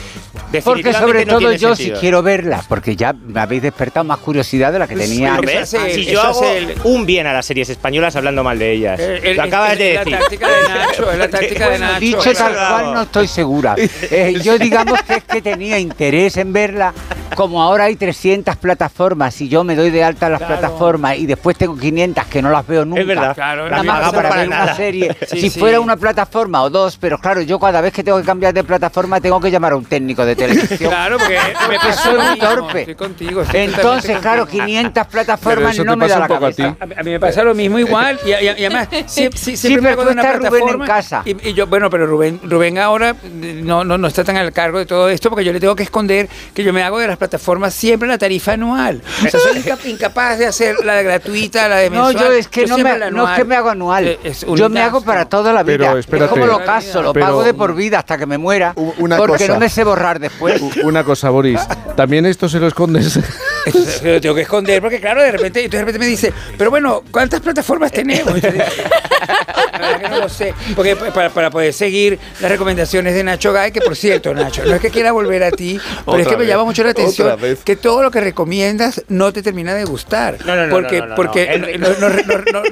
Porque 0.63 0.93
sobre 0.93 1.25
no 1.25 1.39
todo 1.39 1.51
yo 1.53 1.75
sentido. 1.75 1.95
sí 1.95 1.99
quiero 2.01 2.21
verla, 2.21 2.63
porque 2.69 2.95
ya 2.95 3.13
me 3.13 3.39
habéis 3.39 3.63
despertado 3.63 4.03
más 4.03 4.19
curiosidad 4.19 4.71
de 4.71 4.79
la 4.79 4.87
que 4.87 4.95
tenía. 4.95 5.35
Hace- 5.35 5.93
si 5.93 6.05
yo 6.05 6.21
hago 6.21 6.43
el- 6.45 6.75
un 6.83 7.05
bien 7.05 7.25
a 7.27 7.33
las 7.33 7.45
series 7.45 7.69
españolas 7.69 8.15
hablando 8.15 8.43
mal 8.43 8.59
de 8.59 8.71
ellas. 8.71 8.99
El- 8.99 9.35
Lo 9.35 9.43
acabas 9.43 9.73
es- 9.73 9.77
de 9.79 9.93
es 9.95 9.99
decir. 9.99 10.11
La 10.13 10.19
táctica 10.19 10.47
de 10.49 10.69
Nacho, 10.69 11.11
es 11.11 11.17
la 11.17 11.29
táctica 11.29 11.69
de 11.69 11.79
Nacho. 11.79 11.99
dicho 11.99 12.33
tal 12.33 12.53
cual 12.53 12.93
no 12.93 13.01
estoy 13.03 13.27
segura. 13.27 13.75
Eh, 14.15 14.39
yo 14.43 14.57
digamos 14.63 15.01
que 15.03 15.15
es 15.15 15.23
que 15.23 15.41
tenía 15.41 15.77
interés 15.79 16.37
en 16.37 16.53
verla, 16.53 16.93
como 17.35 17.61
ahora 17.61 17.85
hay 17.85 17.95
300 17.95 18.55
plataformas 18.57 19.39
y 19.41 19.49
yo 19.49 19.63
me 19.63 19.75
doy 19.75 19.89
de 19.89 20.03
alta 20.03 20.27
en 20.27 20.33
las 20.33 20.41
Claro. 20.41 20.59
plataformas 20.59 21.17
y 21.17 21.25
después 21.25 21.57
tengo 21.57 21.75
500 21.77 22.25
que 22.25 22.41
no 22.41 22.49
las 22.51 22.65
veo 22.67 22.85
nunca. 22.85 23.01
Es 23.01 23.07
verdad. 23.07 23.33
Claro, 23.35 23.69
Nada 23.69 23.83
más 23.83 24.11
para 24.13 24.29
para 24.29 24.41
ver 24.41 24.49
nada. 24.49 24.63
una 24.65 24.75
serie. 24.75 25.15
Sí, 25.27 25.41
si 25.41 25.49
sí. 25.49 25.59
fuera 25.59 25.79
una 25.79 25.97
plataforma 25.97 26.61
o 26.63 26.69
dos, 26.69 26.97
pero 26.97 27.17
claro, 27.17 27.41
yo 27.41 27.59
cada 27.59 27.81
vez 27.81 27.91
que 27.93 28.03
tengo 28.03 28.19
que 28.19 28.23
cambiar 28.25 28.53
de 28.53 28.63
plataforma 28.63 29.19
tengo 29.19 29.39
que 29.39 29.49
llamar 29.49 29.71
a 29.73 29.75
un 29.77 29.85
técnico 29.85 30.25
de 30.25 30.35
televisión. 30.35 30.89
Claro, 30.91 31.17
porque 31.17 31.39
me 31.69 31.75
pasó 31.79 32.03
soy 32.03 32.13
lo 32.13 32.21
muy 32.23 32.31
mismo. 32.33 32.47
torpe. 32.49 32.79
Estoy 32.81 32.95
contigo. 32.95 33.41
estoy 33.41 33.59
Entonces, 33.61 34.17
claro, 34.19 34.41
contigo. 34.43 34.65
500 34.65 34.93
Pero 34.93 35.09
plataformas 35.09 35.79
no 35.79 35.95
me 35.97 36.07
da 36.07 36.19
la 36.19 36.27
cabeza. 36.27 36.75
A 36.79 36.85
mí, 36.85 36.93
a 36.97 37.03
mí 37.03 37.11
me 37.11 37.19
pasa 37.19 37.43
lo 37.43 37.55
mismo 37.55 37.79
igual 37.79 38.19
y, 38.25 38.29
y- 38.29 38.33
y 38.43 38.65
además 38.65 38.89
sie- 38.91 39.05
sie- 39.33 39.55
siempre, 39.55 39.93
Sí, 39.95 40.03
me 40.05 40.11
una 40.11 40.33
Rubén, 40.33 40.69
en 40.69 40.79
casa. 40.81 41.21
Y, 41.25 41.49
y 41.49 41.53
yo 41.53 41.65
bueno 41.67 41.89
pero 41.89 42.05
Rubén 42.05 42.39
Rubén 42.43 42.77
ahora 42.77 43.15
no, 43.63 43.83
no 43.83 43.97
no 43.97 44.07
está 44.07 44.23
tan 44.23 44.37
al 44.43 44.53
cargo 44.53 44.79
de 44.79 44.85
todo 44.85 45.09
esto 45.09 45.29
porque 45.29 45.43
yo 45.45 45.53
le 45.53 45.59
tengo 45.59 45.75
que 45.75 45.83
esconder 45.83 46.27
que 46.53 46.63
yo 46.63 46.71
me 46.73 46.83
hago 46.83 46.99
de 46.99 47.07
las 47.07 47.17
plataformas 47.17 47.73
siempre 47.73 48.07
la 48.07 48.17
tarifa 48.17 48.53
anual 48.53 49.01
o 49.25 49.29
sea 49.29 49.39
soy 49.39 49.57
inca- 49.57 49.77
incapaz 49.85 50.37
de 50.39 50.45
hacer 50.47 50.75
la 50.85 50.95
de 50.95 51.03
gratuita 51.03 51.67
la 51.67 51.77
de 51.77 51.89
No, 51.89 52.05
mensual 52.05 52.25
yo 52.25 52.31
es 52.33 52.47
que 52.47 52.65
no, 52.67 52.75
siempre 52.75 52.97
me, 52.99 53.11
no 53.11 53.29
es 53.29 53.37
que 53.37 53.43
me 53.45 53.55
hago 53.55 53.69
anual. 53.69 54.07
Eh, 54.07 54.19
es 54.23 54.45
yo 54.55 54.69
me 54.69 54.81
hago 54.81 55.01
para 55.01 55.25
toda 55.25 55.51
la 55.53 55.63
vida. 55.63 55.77
Pero, 55.77 55.93
es 55.97 55.99
espérate. 56.05 56.29
como 56.29 56.45
lo 56.45 56.63
caso, 56.63 57.01
lo 57.01 57.13
Pero- 57.13 57.25
pago 57.25 57.43
de 57.43 57.53
por 57.53 57.75
vida 57.75 57.99
hasta 57.99 58.17
que 58.17 58.25
me 58.25 58.37
muera. 58.37 58.73
Una 58.97 59.17
porque 59.17 59.33
cosa. 59.45 59.53
no 59.53 59.59
me 59.59 59.69
sé 59.69 59.83
borrar 59.83 60.19
después. 60.19 60.61
Una 60.83 61.03
cosa, 61.03 61.29
Boris. 61.29 61.59
También 61.95 62.25
esto 62.25 62.47
se 62.49 62.59
lo 62.59 62.67
escondes. 62.67 63.19
Entonces, 63.65 64.03
lo 64.03 64.19
tengo 64.19 64.35
que 64.35 64.41
esconder 64.41 64.81
porque 64.81 64.99
claro 64.99 65.21
de 65.23 65.31
repente 65.31 65.59
entonces 65.63 65.79
de 65.79 65.85
repente 65.85 65.99
me 65.99 66.05
dice 66.05 66.33
pero 66.57 66.69
bueno 66.69 67.01
cuántas 67.11 67.39
plataformas 67.39 67.93
tenemos 67.93 68.41
yo 68.41 68.49
la 68.51 69.79
verdad 69.79 70.01
que 70.01 70.09
no 70.09 70.19
lo 70.19 70.27
sé 70.27 70.53
porque 70.75 70.97
para, 70.97 71.29
para 71.29 71.49
poder 71.49 71.71
seguir 71.73 72.19
las 72.41 72.51
recomendaciones 72.51 73.13
de 73.15 73.23
Nacho 73.23 73.53
Gay 73.53 73.71
que 73.71 73.79
por 73.79 73.95
cierto 73.95 74.32
Nacho 74.33 74.63
no 74.65 74.75
es 74.75 74.81
que 74.81 74.89
quiera 74.89 75.11
volver 75.11 75.43
a 75.43 75.51
ti 75.51 75.79
pero 76.05 76.17
es 76.19 76.27
que 76.27 76.33
me 76.33 76.39
vez, 76.39 76.47
llama 76.49 76.63
mucho 76.65 76.83
la 76.83 76.91
atención 76.91 77.37
que 77.63 77.75
todo 77.75 78.01
lo 78.03 78.11
que 78.11 78.21
recomiendas 78.21 79.03
no 79.09 79.31
te 79.33 79.41
termina 79.41 79.73
de 79.73 79.85
gustar 79.85 80.37
No, 80.45 80.55
no, 80.55 80.67
no, 80.67 80.75
porque 80.75 80.99
no, 80.99 81.05
no, 81.05 81.09
no, 81.09 81.15
porque 81.15 81.77
nos, 81.79 81.99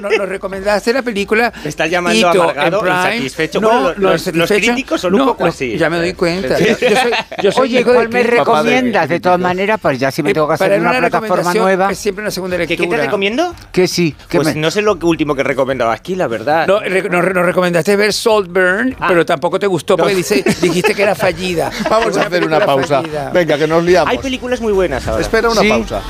nos- 0.12 0.28
recomendaste 0.28 0.92
la 0.92 1.02
película 1.02 1.52
Me 1.62 1.68
estás 1.68 1.90
llamando 1.90 2.30
Tito 2.30 2.42
amargado, 2.42 2.78
en 2.78 2.82
Prime. 2.84 3.16
insatisfecho. 3.16 3.60
no, 3.60 3.88
los- 3.94 3.98
los 3.98 4.26
insatisfecho. 4.26 4.72
críticos 4.72 5.00
son 5.00 5.14
un 5.14 5.26
poco 5.26 5.44
no, 5.44 5.50
así. 5.50 5.76
ya 5.76 5.90
me 5.90 5.96
doy 5.98 6.12
cuenta 6.14 6.58
yo, 6.58 6.66
yo 6.78 6.96
soy, 6.96 7.12
yo 7.42 7.52
soy 7.52 7.62
Oye, 7.62 7.84
¿cuál 7.84 8.08
de 8.08 8.08
me 8.08 8.22
recomiendas? 8.22 9.08
De 9.08 9.20
todas 9.20 9.38
maneras, 9.40 9.78
pues 9.80 9.98
ya 9.98 10.10
si 10.10 10.22
me 10.22 10.30
Eh, 10.30 10.34
tengo 10.34 10.48
que 10.48 10.54
hacer 10.54 10.80
una, 10.80 10.90
plataforma 10.98 11.26
recomendación 11.28 11.62
nueva. 11.64 11.90
Es 11.92 11.98
siempre 11.98 12.22
una 12.22 12.30
segunda 12.30 12.56
¿Qué, 12.56 12.66
lectura. 12.66 12.90
qué 12.90 12.96
te 12.96 13.02
recomiendo? 13.02 13.54
Que 13.72 13.88
sí, 13.88 14.14
que 14.28 14.38
Pues 14.38 14.54
me- 14.54 14.60
no 14.60 14.70
sé 14.70 14.82
lo 14.82 14.98
último 15.02 15.34
que 15.34 15.42
recomendaba 15.42 15.92
aquí, 15.92 16.14
la 16.14 16.26
verdad. 16.28 16.66
No, 16.66 16.80
re- 16.80 17.08
nos, 17.08 17.24
recomendaste 17.24 17.96
ver 17.96 18.12
Saltburn, 18.12 18.96
Ah. 19.00 19.06
pero 19.08 19.24
tampoco 19.26 19.58
te 19.58 19.66
gustó 19.66 19.96
porque 19.96 20.14
dice, 20.14 20.44
dijiste 20.60 20.94
que 20.94 21.02
era 21.02 21.14
Vamos 21.90 22.16
a 22.16 22.22
hacer 22.22 22.44
una 22.46 22.60
pausa. 22.64 23.02
Venga, 23.32 23.56
que 23.58 23.66
nos 23.66 23.82
liamos. 23.84 24.10
Hay 24.10 24.18
películas 24.18 24.60
muy 24.60 24.72
buenas 24.72 25.06
ahora. 25.06 25.20
Espera 25.22 25.48
una 25.50 25.60
Sí. 25.60 25.68
pausa. 25.68 26.00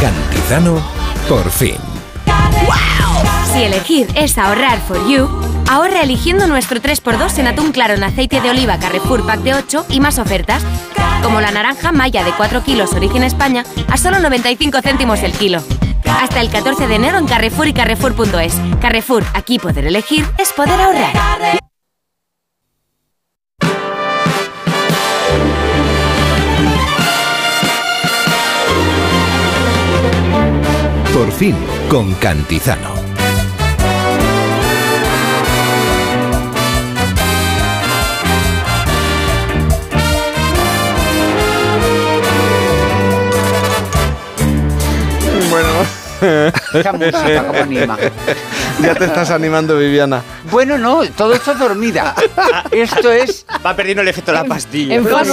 Cantizano, 0.00 0.82
por 1.28 1.50
fin. 1.50 1.76
Si 3.52 3.62
elegir 3.62 4.08
es 4.16 4.36
ahorrar 4.36 4.78
for 4.88 4.98
you, 5.08 5.28
ahorra 5.70 6.02
eligiendo 6.02 6.46
nuestro 6.48 6.80
3x2 6.80 7.38
en 7.38 7.46
atún 7.46 7.70
claro 7.72 7.94
en 7.94 8.02
aceite 8.02 8.40
de 8.40 8.50
oliva 8.50 8.78
Carrefour 8.78 9.24
Pack 9.24 9.40
de 9.40 9.54
8 9.54 9.86
y 9.90 10.00
más 10.00 10.18
ofertas, 10.18 10.62
como 11.22 11.40
la 11.40 11.52
naranja 11.52 11.92
Maya 11.92 12.24
de 12.24 12.32
4 12.32 12.64
kilos 12.64 12.92
origen 12.94 13.22
España 13.22 13.64
a 13.88 13.96
solo 13.96 14.18
95 14.18 14.80
céntimos 14.82 15.22
el 15.22 15.32
kilo. 15.32 15.62
Hasta 16.20 16.40
el 16.40 16.50
14 16.50 16.86
de 16.88 16.94
enero 16.96 17.18
en 17.18 17.26
Carrefour 17.26 17.68
y 17.68 17.72
Carrefour.es. 17.72 18.54
Carrefour, 18.80 19.24
aquí 19.34 19.58
poder 19.58 19.86
elegir 19.86 20.26
es 20.38 20.52
poder 20.52 20.80
ahorrar. 20.80 21.12
Fin, 31.34 31.56
con 31.88 32.14
Cantizano. 32.14 32.93
Esa 46.74 46.92
música 46.92 47.44
como 47.46 47.58
anima. 47.60 47.98
Ya 48.80 48.94
te 48.94 49.04
estás 49.04 49.30
animando, 49.30 49.78
Viviana. 49.78 50.22
Bueno, 50.50 50.78
no, 50.78 51.04
todo 51.10 51.34
esto 51.34 51.52
es 51.52 51.58
dormida. 51.58 52.14
Esto 52.70 53.12
es. 53.12 53.46
Va 53.64 53.76
perdiendo 53.76 54.02
el 54.02 54.08
efecto 54.08 54.32
de 54.32 54.38
la 54.38 54.44
pastilla. 54.44 54.94
En 54.94 55.06
fase 55.06 55.30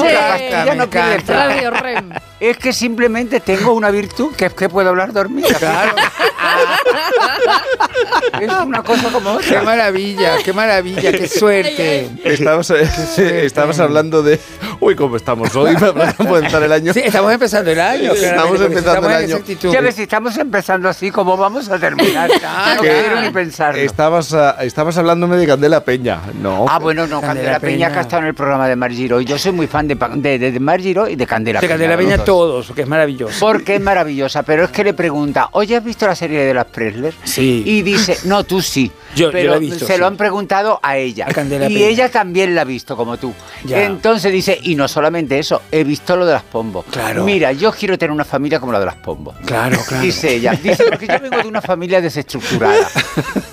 no 0.76 0.86
radio 1.28 1.72
REM. 1.72 2.11
Es 2.40 2.58
que 2.58 2.74
simplemente 2.74 3.40
tengo 3.40 3.74
una 3.74 3.92
virtud 3.92 4.34
que 4.36 4.45
es 4.45 4.53
que 4.53 4.70
puedo 4.70 4.90
hablar 4.90 5.14
dormida. 5.14 5.53
Claro. 5.58 5.95
Es 8.42 8.52
una 8.66 8.82
cosa 8.84 9.10
como 9.11 9.38
Qué 9.40 9.48
otra. 9.50 9.61
maravilla, 9.64 10.38
qué 10.44 10.53
maravilla, 10.53 11.11
qué 11.11 11.28
suerte. 11.28 12.10
Estabas, 12.24 12.70
estabas 12.72 13.80
hablando 13.80 14.24
de 14.24 14.40
Uy, 14.80 14.95
¿cómo 14.95 15.18
estamos 15.18 15.56
hoy 15.56 15.76
para 15.76 16.14
comenzar 16.14 16.64
el 16.64 16.72
año? 16.72 16.94
Sí, 16.94 17.02
estamos 17.03 17.32
empezando 17.32 17.70
el 17.72 17.80
año. 17.80 18.14
Estamos 18.14 18.60
empezando 18.61 18.90
estamos 18.90 19.11
el 19.11 19.18
año. 19.26 19.36
actitud. 19.36 19.72
Ya 19.72 19.82
ves, 19.82 19.95
si 19.95 20.03
estamos 20.03 20.36
empezando 20.38 20.90
así, 20.90 21.11
¿cómo 21.11 21.38
vamos 21.38 21.70
a 21.70 21.78
terminar? 21.78 22.30
no 22.76 22.82
quiero 22.82 23.22
ni 23.22 23.30
pensarlo. 23.30 23.80
Estabas, 23.80 24.34
ah, 24.34 24.58
estabas 24.61 24.98
hablándome 24.98 25.38
de 25.38 25.45
Candela 25.45 25.84
Peña. 25.84 26.20
No. 26.42 26.66
Ah, 26.68 26.80
bueno, 26.80 27.06
no, 27.06 27.22
Candela, 27.22 27.60
Peña, 27.60 27.92
que 27.92 28.00
ha 28.00 28.02
estado 28.02 28.24
en 28.24 28.30
el 28.30 28.36
programa 28.36 28.68
de 28.68 28.76
Mar 28.76 28.92
Giro. 28.92 29.22
Y 29.22 29.26
yo 29.26 29.38
soy 29.38 29.52
muy 29.52 29.68
fan 29.68 29.88
de, 29.88 29.95
de, 29.95 30.40
de, 30.40 30.52
de 30.52 30.60
Mar 30.60 30.80
Giro 30.82 31.08
y 31.08 31.16
de 31.16 31.28
Candela 31.28 31.61
De 31.61 31.68
Candela 31.68 31.95
los 31.95 32.03
Peña 32.03 32.18
dos. 32.18 32.26
todos, 32.26 32.72
que 32.72 32.82
es 32.82 32.88
maravilloso. 32.88 33.36
Porque 33.40 33.76
es 33.76 33.82
maravillosa, 33.82 34.42
pero 34.44 34.64
es 34.66 34.72
que 34.72 34.84
le 34.84 34.94
pregunta, 34.94 35.50
oye, 35.52 35.76
¿has 35.76 35.84
visto 35.84 36.08
la 36.08 36.16
serie 36.16 36.31
de 36.40 36.53
las 36.53 36.66
Presler? 36.66 37.14
Sí. 37.24 37.64
Y 37.66 37.82
dice, 37.82 38.18
no, 38.26 38.43
tú 38.43 38.61
sí. 38.61 38.92
Yo- 39.15 39.27
yo 39.27 39.31
pero 39.31 39.51
la 39.51 39.57
he 39.57 39.59
visto, 39.59 39.85
se 39.85 39.93
sí. 39.93 39.99
lo 39.99 40.07
han 40.07 40.17
preguntado 40.17 40.80
a 40.81 40.98
ella. 40.98 41.25
A 41.27 41.31
y 41.31 41.33
Peña. 41.33 41.67
ella 41.69 42.09
también 42.09 42.56
la 42.56 42.61
ha 42.61 42.65
visto, 42.65 42.95
como 42.95 43.17
tú. 43.17 43.33
Ya. 43.65 43.83
Entonces 43.83 44.31
dice, 44.31 44.57
y 44.64 44.75
no 44.75 44.88
solamente 44.88 45.38
eso, 45.40 45.61
he 45.72 45.83
visto 45.83 46.15
lo 46.15 46.25
de 46.25 46.33
las 46.33 46.43
Pombo. 46.43 46.83
Claro. 46.83 47.23
Mira, 47.23 47.51
yo 47.51 47.72
quiero 47.72 47.98
tener 47.98 48.11
una 48.11 48.25
familia 48.25 48.59
como 48.59 48.72
la 48.72 48.80
de 48.80 48.85
las 48.85 48.95
Pombo. 48.95 49.33
Claro, 49.45 49.77
claro. 49.88 50.03
Dice 50.03 50.35
ella, 50.35 50.53
dice, 50.61 50.83
porque 50.90 51.07
yo 51.07 51.19
vengo 51.19 51.38
de 51.41 51.48
una 51.48 51.61
familia 51.61 52.01
desestructurada. 52.01 52.88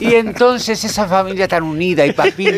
Y 0.01 0.15
entonces 0.15 0.83
esa 0.85 1.07
familia 1.07 1.49
tan 1.49 1.63
unida 1.63 2.07
y 2.07 2.13
Papín, 2.13 2.55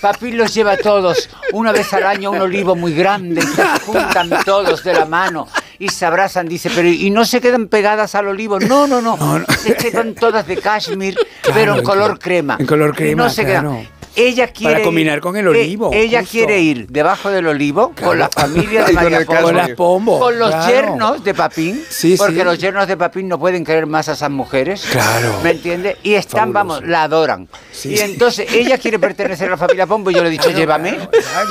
Papín 0.00 0.36
los 0.36 0.52
lleva 0.54 0.72
a 0.72 0.76
todos 0.76 1.28
una 1.52 1.72
vez 1.72 1.92
al 1.92 2.04
año 2.06 2.30
un 2.30 2.40
olivo 2.40 2.74
muy 2.74 2.94
grande 2.94 3.40
y 3.42 3.46
se 3.46 3.62
juntan 3.84 4.30
todos 4.44 4.82
de 4.82 4.94
la 4.94 5.04
mano 5.04 5.46
y 5.78 5.88
se 5.88 6.06
abrazan, 6.06 6.46
dice, 6.48 6.70
pero 6.74 6.88
y 6.88 7.10
no 7.10 7.24
se 7.24 7.40
quedan 7.40 7.66
pegadas 7.66 8.14
al 8.14 8.28
olivo, 8.28 8.60
no, 8.60 8.86
no, 8.86 9.00
no, 9.02 9.16
se 9.58 9.74
quedan 9.74 10.14
todas 10.14 10.46
de 10.46 10.56
cashmere, 10.56 11.16
pero 11.52 11.76
en 11.76 11.82
color- 11.84 12.18
crema. 12.22 12.56
en 12.58 12.66
color 12.66 12.94
crema, 12.94 13.24
no 13.24 13.30
se 13.30 13.44
claro. 13.44 13.82
Ella 14.14 14.48
quiere 14.48 14.74
Para 14.74 14.84
combinar 14.84 15.18
ir- 15.18 15.22
con 15.22 15.36
el 15.36 15.46
eh, 15.46 15.48
olivo, 15.48 15.90
ella 15.92 16.20
justo. 16.20 16.32
quiere 16.32 16.60
ir 16.60 16.86
debajo 16.88 17.30
del 17.30 17.46
olivo 17.46 17.92
con 18.02 18.18
la 18.18 18.28
familia 18.28 18.84
de 18.84 18.92
María 18.92 19.24
Pombo. 19.24 19.42
Con 19.42 19.56
las 19.56 19.70
Pombo, 19.70 20.18
Con 20.20 20.38
los 20.38 20.50
claro. 20.50 20.70
yernos 20.70 21.24
de 21.24 21.34
Papín. 21.34 21.84
Sí, 21.88 22.16
porque 22.18 22.36
sí. 22.40 22.44
los 22.44 22.58
yernos 22.58 22.86
de 22.86 22.96
Papín 22.96 23.28
no 23.28 23.38
pueden 23.38 23.64
querer 23.64 23.86
más 23.86 24.08
a 24.08 24.12
esas 24.12 24.30
mujeres. 24.30 24.84
Claro. 24.90 25.40
¿Me 25.42 25.50
entiendes? 25.52 25.96
Y 26.02 26.14
están, 26.14 26.52
vamos, 26.52 26.82
la 26.86 27.04
adoran. 27.04 27.48
y 27.84 27.98
entonces 28.00 28.52
ella 28.52 28.76
quiere 28.78 28.98
pertenecer 28.98 29.48
a 29.48 29.52
la 29.52 29.56
familia 29.56 29.86
Pombo 29.86 30.10
y 30.10 30.14
yo 30.14 30.22
le 30.22 30.28
he 30.28 30.32
dicho, 30.32 30.50
llévame. 30.50 30.98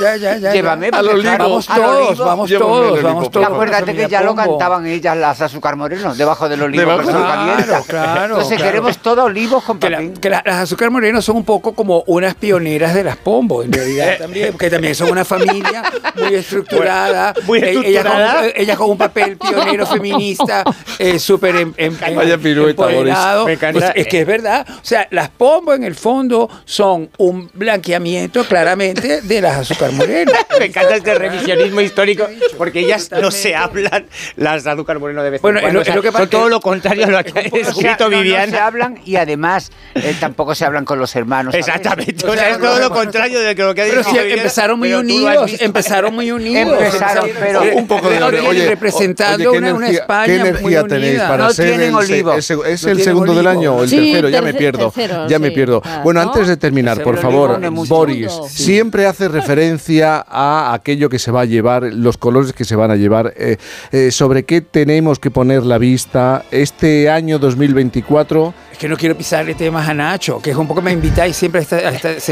ya, 0.00 0.16
ya, 0.16 0.36
ya. 0.36 0.52
Llévame, 0.52 0.90
Al 0.92 1.08
olivo. 1.08 1.22
claro, 1.22 1.44
Vamos 1.44 1.68
al 1.70 1.82
todos, 1.82 2.08
olivo. 2.10 2.24
vamos 2.24 2.50
Llévame 2.50 2.70
todos, 2.72 3.02
vamos 3.02 3.30
todos. 3.30 3.46
Acuérdate 3.46 3.94
que 3.94 4.08
ya 4.08 4.22
lo 4.22 4.34
cantaban 4.34 4.86
ellas, 4.86 5.16
las 5.16 5.40
azúcar 5.40 5.76
moreno, 5.76 6.14
debajo 6.14 6.48
del 6.48 6.62
olivo. 6.62 6.82
Debajo- 6.82 7.02
Claro, 7.10 7.84
claro, 7.86 8.24
Entonces 8.34 8.56
claro. 8.56 8.64
queremos 8.70 8.98
todo 8.98 9.24
olivos 9.24 9.62
con 9.64 9.78
Que, 9.78 9.90
la- 9.90 9.96
Papín. 9.98 10.14
que 10.14 10.30
la- 10.30 10.42
las 10.44 10.56
azúcar 10.60 10.90
moreno 10.90 11.20
son 11.22 11.36
un 11.36 11.44
poco 11.44 11.74
como 11.74 12.02
unas 12.06 12.34
pioneras 12.52 12.92
de 12.94 13.02
las 13.02 13.16
pombo, 13.16 13.62
en 13.62 13.72
realidad 13.72 14.18
también, 14.18 14.52
porque 14.52 14.68
también 14.68 14.94
son 14.94 15.10
una 15.10 15.24
familia 15.24 15.82
muy 16.16 16.34
estructurada. 16.34 17.32
Muy 17.46 17.60
Eh, 17.60 17.68
estructurada. 17.70 18.12
Ella, 18.20 18.34
con, 18.40 18.44
eh, 18.48 18.52
ella 18.56 18.76
con 18.76 18.90
un 18.90 18.98
papel 18.98 19.36
pionero 19.38 19.86
feminista, 19.86 20.62
eh, 20.98 21.18
súper 21.18 21.56
em- 21.56 21.72
em- 21.78 21.96
em- 22.04 22.14
Vaya 22.14 22.36
pirueta, 22.36 22.70
empoderado. 22.90 23.42
Boris. 23.42 23.46
Me 23.46 23.52
encanta. 23.68 23.92
Pues 23.92 24.06
es 24.06 24.06
que 24.08 24.20
es 24.20 24.26
verdad. 24.26 24.66
O 24.68 24.84
sea, 24.84 25.08
las 25.10 25.30
pombo 25.30 25.72
en 25.72 25.82
el 25.84 25.94
fondo 25.94 26.48
son 26.66 27.08
un 27.18 27.50
blanqueamiento 27.54 28.44
claramente 28.44 29.22
de 29.22 29.40
las 29.40 29.56
azúcar 29.56 29.92
moreno. 29.92 30.32
Me 30.58 30.66
encanta 30.66 30.96
este 30.96 31.14
revisionismo 31.14 31.80
histórico 31.80 32.26
porque 32.58 32.80
ellas 32.80 33.10
no 33.10 33.30
se 33.30 33.54
hablan 33.56 34.06
las 34.36 34.64
de 34.64 34.70
azúcar 34.70 34.98
moreno 34.98 35.22
de 35.22 35.30
vez 35.30 35.38
en 35.38 35.42
Bueno, 35.42 35.58
es 35.58 35.62
cuando. 35.62 35.78
lo- 35.78 35.82
O 35.82 35.84
sea, 35.84 35.92
es 35.94 35.96
lo 35.96 36.02
que 36.02 36.12
pasa 36.12 36.24
son 36.24 36.30
todo 36.30 36.48
lo 36.50 36.60
contrario 36.60 37.06
a 37.06 37.10
lo 37.10 37.24
que 37.24 37.30
ha 37.38 37.42
escrito 37.42 38.10
no, 38.10 38.10
no 38.10 38.22
Vivian. 38.22 38.50
se 38.50 38.58
hablan 38.58 38.98
y 39.04 39.16
además 39.16 39.70
eh, 39.94 40.14
tampoco 40.20 40.54
se 40.54 40.64
hablan 40.66 40.84
con 40.84 40.98
los 40.98 41.14
hermanos. 41.16 41.54
Exactamente. 41.54 42.26
O 42.26 42.30
O 42.32 42.34
sea, 42.34 42.41
sea, 42.42 42.50
es 42.50 42.58
todo 42.58 42.78
lo 42.78 42.90
contrario 42.90 43.40
de 43.40 43.54
lo 43.54 43.74
que 43.74 43.82
ha 43.82 43.84
Pero 43.86 43.98
dicho 43.98 44.10
sí, 44.10 44.18
Vivian, 44.18 44.38
empezaron 44.38 44.78
muy 44.78 44.88
pero 44.88 45.00
unidos, 45.00 45.50
empezaron 45.60 46.14
muy 46.14 46.30
unidos. 46.32 46.78
Empezaron, 46.80 47.30
pero- 47.38 47.62
un 47.76 47.86
poco 47.86 48.08
de 48.10 48.22
Oye, 48.22 48.68
representando 48.68 49.50
oye, 49.50 49.58
¿qué 49.60 49.64
una, 49.64 49.74
una 49.74 49.88
España 49.88 50.26
¿Qué 50.26 50.34
energía 50.36 50.80
muy 50.80 50.88
tenéis 50.88 51.12
unida. 51.12 51.28
para 51.28 51.44
No 51.44 51.52
ser 51.52 51.80
el, 51.80 51.94
olivo. 51.94 52.32
¿Es 52.34 52.50
No 52.50 52.64
el 52.90 53.00
segundo 53.02 53.34
del 53.34 53.46
año 53.46 53.74
o 53.76 53.82
el 53.82 53.88
Sí, 53.88 53.96
tercero? 54.12 54.28
Ya 54.28 54.42
me 54.42 54.54
pierdo. 54.54 54.90
tercero, 54.90 55.28
ya 55.28 55.38
me 55.38 55.50
pierdo. 55.50 55.82
Ah, 55.84 56.00
Bueno, 56.04 56.22
¿no? 56.22 56.28
antes 56.32 56.48
de 56.48 56.56
terminar, 56.56 57.02
por 57.02 57.18
favor. 57.18 57.60
Boris, 57.88 58.32
siempre 58.48 59.06
hace 59.06 59.28
referencia 59.28 60.24
a 60.28 60.72
aquello 60.74 61.08
que 61.08 61.18
se 61.18 61.30
va 61.30 61.42
a 61.42 61.44
llevar, 61.44 61.82
los 61.84 62.16
colores 62.16 62.52
que 62.52 62.64
se 62.64 62.76
van 62.76 62.90
a 62.90 62.96
llevar. 62.96 63.32
eh, 63.36 63.56
eh, 63.92 64.10
¿Sobre 64.10 64.44
qué 64.44 64.60
tenemos 64.60 65.18
que 65.18 65.30
poner 65.30 65.62
la 65.64 65.78
vista 65.78 66.44
este 66.50 67.10
año 67.10 67.38
2024? 67.38 68.54
Es 68.72 68.78
que 68.78 68.88
no 68.88 68.96
quiero 68.96 69.16
pisarle 69.16 69.54
temas 69.54 69.88
a 69.88 69.94
Nacho, 69.94 70.40
que 70.40 70.50
es 70.50 70.56
un 70.56 70.66
poco 70.66 70.80
me 70.82 70.92
invitáis 70.92 71.36
siempre 71.36 71.60
a 71.60 71.62
esta, 71.62 71.76
a 71.76 71.90
esta 71.90 72.31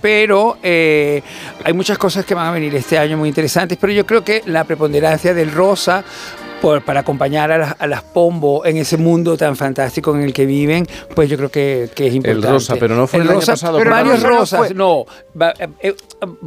pero 0.00 0.58
eh, 0.62 1.22
hay 1.64 1.72
muchas 1.72 1.98
cosas 1.98 2.24
que 2.24 2.34
van 2.34 2.46
a 2.46 2.50
venir 2.52 2.74
este 2.74 2.98
año 2.98 3.16
muy 3.16 3.28
interesantes, 3.28 3.78
pero 3.80 3.92
yo 3.92 4.06
creo 4.06 4.24
que 4.24 4.42
la 4.46 4.64
preponderancia 4.64 5.34
del 5.34 5.52
rosa 5.52 6.04
por- 6.64 6.82
para 6.82 7.00
acompañar 7.00 7.52
a 7.52 7.58
las, 7.58 7.76
a 7.78 7.86
las 7.86 8.02
pombo 8.02 8.64
en 8.64 8.78
ese 8.78 8.96
mundo 8.96 9.36
tan 9.36 9.54
fantástico 9.54 10.14
en 10.14 10.22
el 10.22 10.32
que 10.32 10.46
viven, 10.46 10.86
pues 11.14 11.28
yo 11.28 11.36
creo 11.36 11.50
que, 11.50 11.90
que 11.94 12.06
es 12.06 12.14
importante. 12.14 12.48
rosa, 12.48 12.76
pero 12.80 12.94
no 12.96 13.06
fue 13.06 13.20
el 13.20 13.28
año 13.30 13.40
pasado, 13.40 13.76
Pero 13.78 13.90
varios 13.90 14.20
favor. 14.20 14.38
rosas, 14.38 14.74
no. 14.74 15.04
Va- 15.40 15.52
eh, 15.58 15.68
eh, 15.80 15.94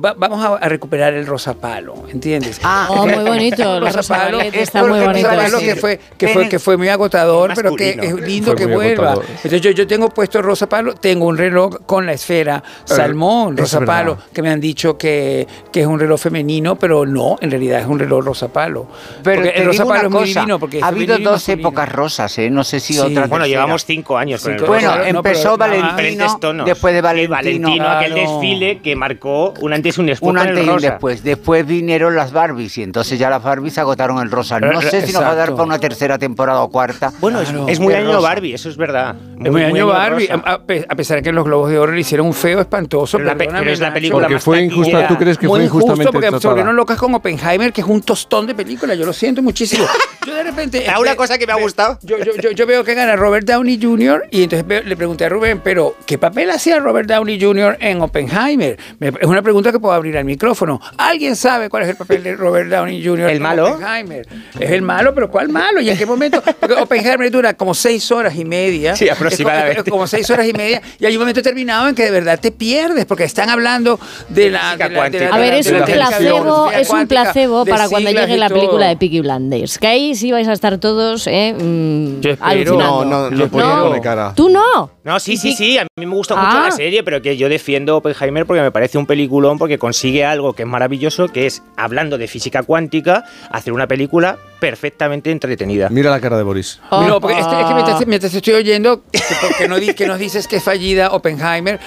va- 0.03 0.15
vamos 0.17 0.43
a, 0.43 0.55
a 0.55 0.69
recuperar 0.69 1.13
el 1.13 1.27
rosa 1.27 1.53
palo, 1.53 1.93
¿entiendes? 2.09 2.59
Ah, 2.63 2.87
Oh, 2.89 3.05
muy 3.07 3.23
bonito, 3.23 3.75
el 3.77 3.81
rosa 3.81 3.97
rosa 3.97 4.15
palo, 4.17 4.41
está 4.41 4.83
muy 4.85 4.99
bonito, 4.99 5.27
rosa 5.29 5.41
palo 5.43 5.59
que 5.59 5.75
fue, 5.75 5.99
que 6.17 6.27
fue, 6.29 6.49
que 6.49 6.57
fue 6.59 6.77
muy 6.77 6.89
agotador, 6.89 7.51
pero 7.53 7.75
que 7.75 7.91
es 8.01 8.13
lindo 8.15 8.53
Fue 8.53 8.55
que 8.55 8.65
vuelva. 8.65 9.11
agotador. 9.11 9.25
Entonces 9.35 9.61
yo, 9.61 9.69
yo 9.71 9.85
tengo 9.85 10.09
puesto 10.09 10.41
rosa 10.41 10.67
palo, 10.67 10.95
tengo 10.95 11.25
un 11.27 11.37
reloj 11.37 11.75
con 11.85 12.05
la 12.07 12.13
esfera 12.13 12.63
salmón, 12.85 13.53
es 13.53 13.59
rosa 13.59 13.79
verdad. 13.79 13.93
palo, 13.93 14.17
que 14.33 14.41
me 14.41 14.49
han 14.49 14.59
dicho 14.59 14.97
que, 14.97 15.45
que 15.71 15.81
es 15.81 15.87
un 15.87 15.99
reloj 15.99 16.19
femenino, 16.19 16.75
pero 16.77 17.05
no, 17.05 17.37
en 17.41 17.51
realidad 17.51 17.81
es 17.81 17.87
un 17.87 17.99
reloj 17.99 18.25
rosa 18.25 18.47
palo. 18.47 18.87
Pero 19.23 19.43
el 19.43 19.65
rosa 19.65 19.85
palo 19.85 20.06
una 20.07 20.19
muy 20.19 20.27
cosa, 20.33 20.45
ha 20.81 20.87
habido 20.87 21.17
dos 21.19 21.31
masculino. 21.33 21.61
épocas 21.67 21.91
rosas, 21.91 22.37
¿eh? 22.39 22.49
No 22.49 22.63
sé 22.63 22.79
si 22.79 22.93
Sí. 22.93 22.99
otra 22.99 23.09
Bueno, 23.27 23.27
tercera. 23.29 23.47
llevamos 23.47 23.85
cinco 23.85 24.17
años 24.17 24.41
con 24.41 24.51
el 24.53 24.59
Cinco 24.59 24.73
rosa. 24.73 24.87
Bueno, 24.87 25.03
no, 25.03 25.17
empezó. 25.19 25.57
Valentino, 25.57 26.37
tonos. 26.39 26.65
después 26.65 26.93
de 26.93 27.01
Valentino, 27.01 27.35
Valentino, 27.35 27.89
aquel 27.89 28.13
desfile 28.13 28.79
que 28.79 28.95
marcó 28.95 29.53
un 29.61 29.73
antes 29.73 29.97
y 29.97 30.01
un 30.01 30.07
después 30.07 30.29
un 30.31 30.37
antes 30.37 30.65
y 30.65 30.69
un 30.69 30.77
después. 30.79 31.23
Después 31.23 31.65
vinieron 31.65 32.15
las 32.15 32.31
Barbies 32.31 32.77
y 32.77 32.83
entonces 32.83 33.17
ya 33.19 33.29
las 33.29 33.43
Barbies 33.43 33.77
agotaron 33.77 34.19
el 34.19 34.31
rosa. 34.31 34.59
No 34.59 34.81
sé 34.81 35.05
si 35.05 35.13
nos 35.13 35.21
va 35.23 35.31
a 35.31 35.35
dar 35.35 35.51
para 35.51 35.63
una 35.63 35.79
tercera 35.79 36.17
temporada 36.17 36.61
o 36.61 36.69
cuarta. 36.69 37.11
Bueno, 37.19 37.41
es- 37.41 37.49
Claro. 37.49 37.67
es, 37.67 37.79
muy 37.79 37.93
año 37.93 38.07
rosa. 38.13 38.19
Barbie, 38.27 38.53
eso 38.53 38.69
es 38.69 38.77
verdad. 38.77 39.15
Es 39.43 39.51
muy 39.51 39.63
año 39.63 39.87
Barbie, 39.87 40.29
a, 40.29 40.35
a 40.53 40.59
pe- 40.63 40.85
a 40.87 40.95
pesar 40.95 41.17
de 41.17 41.23
que 41.23 41.31
los 41.31 41.45
Globos 41.45 41.69
de 41.69 41.79
Oro 41.79 41.91
le 41.91 42.01
hicieron 42.01 42.27
un 42.27 42.33
feo 42.33 42.59
espantoso. 42.59 43.17
Pero 43.17 43.33
la 43.35 43.61
es 43.71 43.79
la 43.79 43.93
película 43.93 44.21
Porque 44.21 44.33
más 44.35 44.43
fue 44.43 44.61
injusta. 44.61 45.07
¿tú 45.07 45.15
crees 45.17 45.37
que 45.37 45.47
Muy 45.47 45.59
fue 45.59 45.65
injusto 45.65 45.93
injustamente 45.93 46.31
porque 46.31 46.47
volvieron 46.47 46.75
locas 46.75 46.97
con 46.97 47.13
Oppenheimer, 47.15 47.71
que 47.73 47.81
es 47.81 47.87
un 47.87 48.01
tostón 48.01 48.45
de 48.47 48.55
película. 48.55 48.93
Yo 48.95 49.05
lo 49.05 49.13
siento 49.13 49.41
muchísimo. 49.41 49.85
Yo 50.25 50.35
de 50.35 50.43
repente. 50.43 50.85
Ah, 50.89 50.99
una 50.99 51.15
cosa 51.15 51.37
que 51.37 51.47
me 51.47 51.53
ha 51.53 51.55
gustado. 51.55 51.97
Yo, 52.01 52.17
yo, 52.17 52.35
yo, 52.35 52.51
yo 52.51 52.65
veo 52.65 52.83
que 52.83 52.93
gana 52.95 53.15
Robert 53.15 53.47
Downey 53.47 53.79
Jr. 53.81 54.25
y 54.29 54.43
entonces 54.43 54.67
veo- 54.67 54.83
le 54.83 54.97
pregunté 54.97 55.23
a 55.23 55.29
Rubén, 55.29 55.61
pero 55.63 55.95
¿qué 56.05 56.17
papel 56.17 56.51
hacía 56.51 56.79
Robert 56.79 57.07
Downey 57.07 57.39
Jr. 57.41 57.77
en 57.79 58.01
Oppenheimer? 58.01 58.77
Me- 58.99 59.07
es 59.07 59.25
una 59.27 59.41
pregunta 59.41 59.71
que 59.71 59.79
puedo 59.79 59.93
abrir 59.93 60.17
al 60.17 60.25
micrófono. 60.25 60.81
¿Alguien 60.97 61.37
sabe 61.37 61.69
cuál 61.69 61.83
es 61.83 61.89
el 61.89 61.95
papel 61.95 62.23
de 62.23 62.35
Robert 62.35 62.69
Downey 62.69 63.01
Jr. 63.05 63.29
¿El 63.29 63.37
en 63.37 63.41
malo? 63.41 63.71
Oppenheimer? 63.75 64.27
Es 64.59 64.69
el 64.71 64.81
malo, 64.81 65.13
pero 65.15 65.31
¿cuál 65.31 65.47
malo? 65.47 65.79
¿Y 65.79 65.89
en 65.89 65.97
qué 65.97 66.05
momento? 66.05 66.43
Porque 66.59 66.75
Oppenheimer 66.75 67.31
dura 67.31 67.53
como 67.53 67.73
seis 67.73 68.11
horas 68.11 68.35
y 68.35 68.43
media. 68.43 68.97
Sí, 68.97 69.07
aproximadamente. 69.07 69.79
es 69.85 69.89
como 69.89 70.07
seis 70.07 70.29
horas 70.29 70.45
y 70.45 70.51
media. 70.51 70.81
Y 70.99 71.05
hay 71.05 71.15
un 71.15 71.19
momento 71.21 71.39
determinado 71.39 71.87
en 71.87 71.95
que 71.95 72.03
de 72.03 72.11
verdad 72.11 72.37
te 72.37 72.51
pierdes, 72.51 73.05
porque 73.05 73.23
están 73.23 73.49
hablando 73.49 73.97
de 74.27 74.49
la. 74.49 74.75
De 74.75 74.89
la- 74.89 75.07
la- 75.09 75.35
A 75.35 75.37
ver, 75.39 75.53
la- 75.53 75.57
es 75.59 75.71
la 75.71 75.77
un 75.79 75.85
placebo, 75.85 76.71
es 76.71 76.89
un 76.89 77.07
placebo 77.07 77.65
para 77.65 77.87
cuando 77.87 78.11
llegue 78.11 78.37
la 78.37 78.49
película 78.49 78.87
de 78.89 78.97
Peaky 78.97 79.21
Blinders. 79.21 79.76
Que 79.79 79.87
ahí 79.87 80.15
sí 80.15 80.31
vais 80.31 80.47
a 80.47 80.53
estar 80.53 80.77
todos 80.77 81.27
eh, 81.27 81.53
mm, 81.53 82.21
Yo 82.21 82.31
espero. 82.31 82.49
alucinando. 82.49 83.05
No, 83.05 83.05
no, 83.05 83.29
no, 83.29 83.37
Yo 83.37 83.45
espero. 83.45 83.87
pone 83.89 84.01
cara. 84.01 84.33
¿Tú 84.35 84.49
no? 84.49 84.91
No, 85.03 85.19
sí, 85.19 85.37
sí, 85.37 85.53
sí, 85.53 85.77
a 85.77 85.83
mí 85.97 86.05
me 86.05 86.15
gusta 86.15 86.35
Ah. 86.37 86.45
mucho 86.45 86.59
la 86.63 86.71
serie, 86.71 87.03
pero 87.03 87.21
que 87.21 87.37
yo 87.37 87.47
defiendo 87.49 87.97
Oppenheimer 87.97 88.45
porque 88.45 88.61
me 88.61 88.71
parece 88.71 88.97
un 88.97 89.05
peliculón 89.05 89.57
porque 89.57 89.77
consigue 89.77 90.25
algo 90.25 90.53
que 90.53 90.63
es 90.63 90.67
maravilloso, 90.67 91.27
que 91.27 91.45
es, 91.45 91.63
hablando 91.77 92.17
de 92.17 92.27
física 92.27 92.63
cuántica, 92.63 93.23
hacer 93.51 93.73
una 93.73 93.87
película 93.87 94.37
perfectamente 94.59 95.31
entretenida. 95.31 95.89
Mira 95.89 96.09
la 96.11 96.19
cara 96.19 96.37
de 96.37 96.43
Boris. 96.43 96.79
No, 96.91 97.21
porque 97.21 97.39
este- 97.39 97.59
es 97.61 97.65
que 97.67 97.73
mientras, 97.73 98.07
mientras 98.07 98.33
estoy 98.33 98.53
oyendo 98.55 99.01
que, 99.11 99.19
porque 99.41 99.67
no 99.67 99.77
que 99.95 100.07
nos 100.07 100.19
dices 100.19 100.47
que 100.47 100.57
es 100.57 100.63
fallida 100.63 101.11
Oppenheimer, 101.11 101.79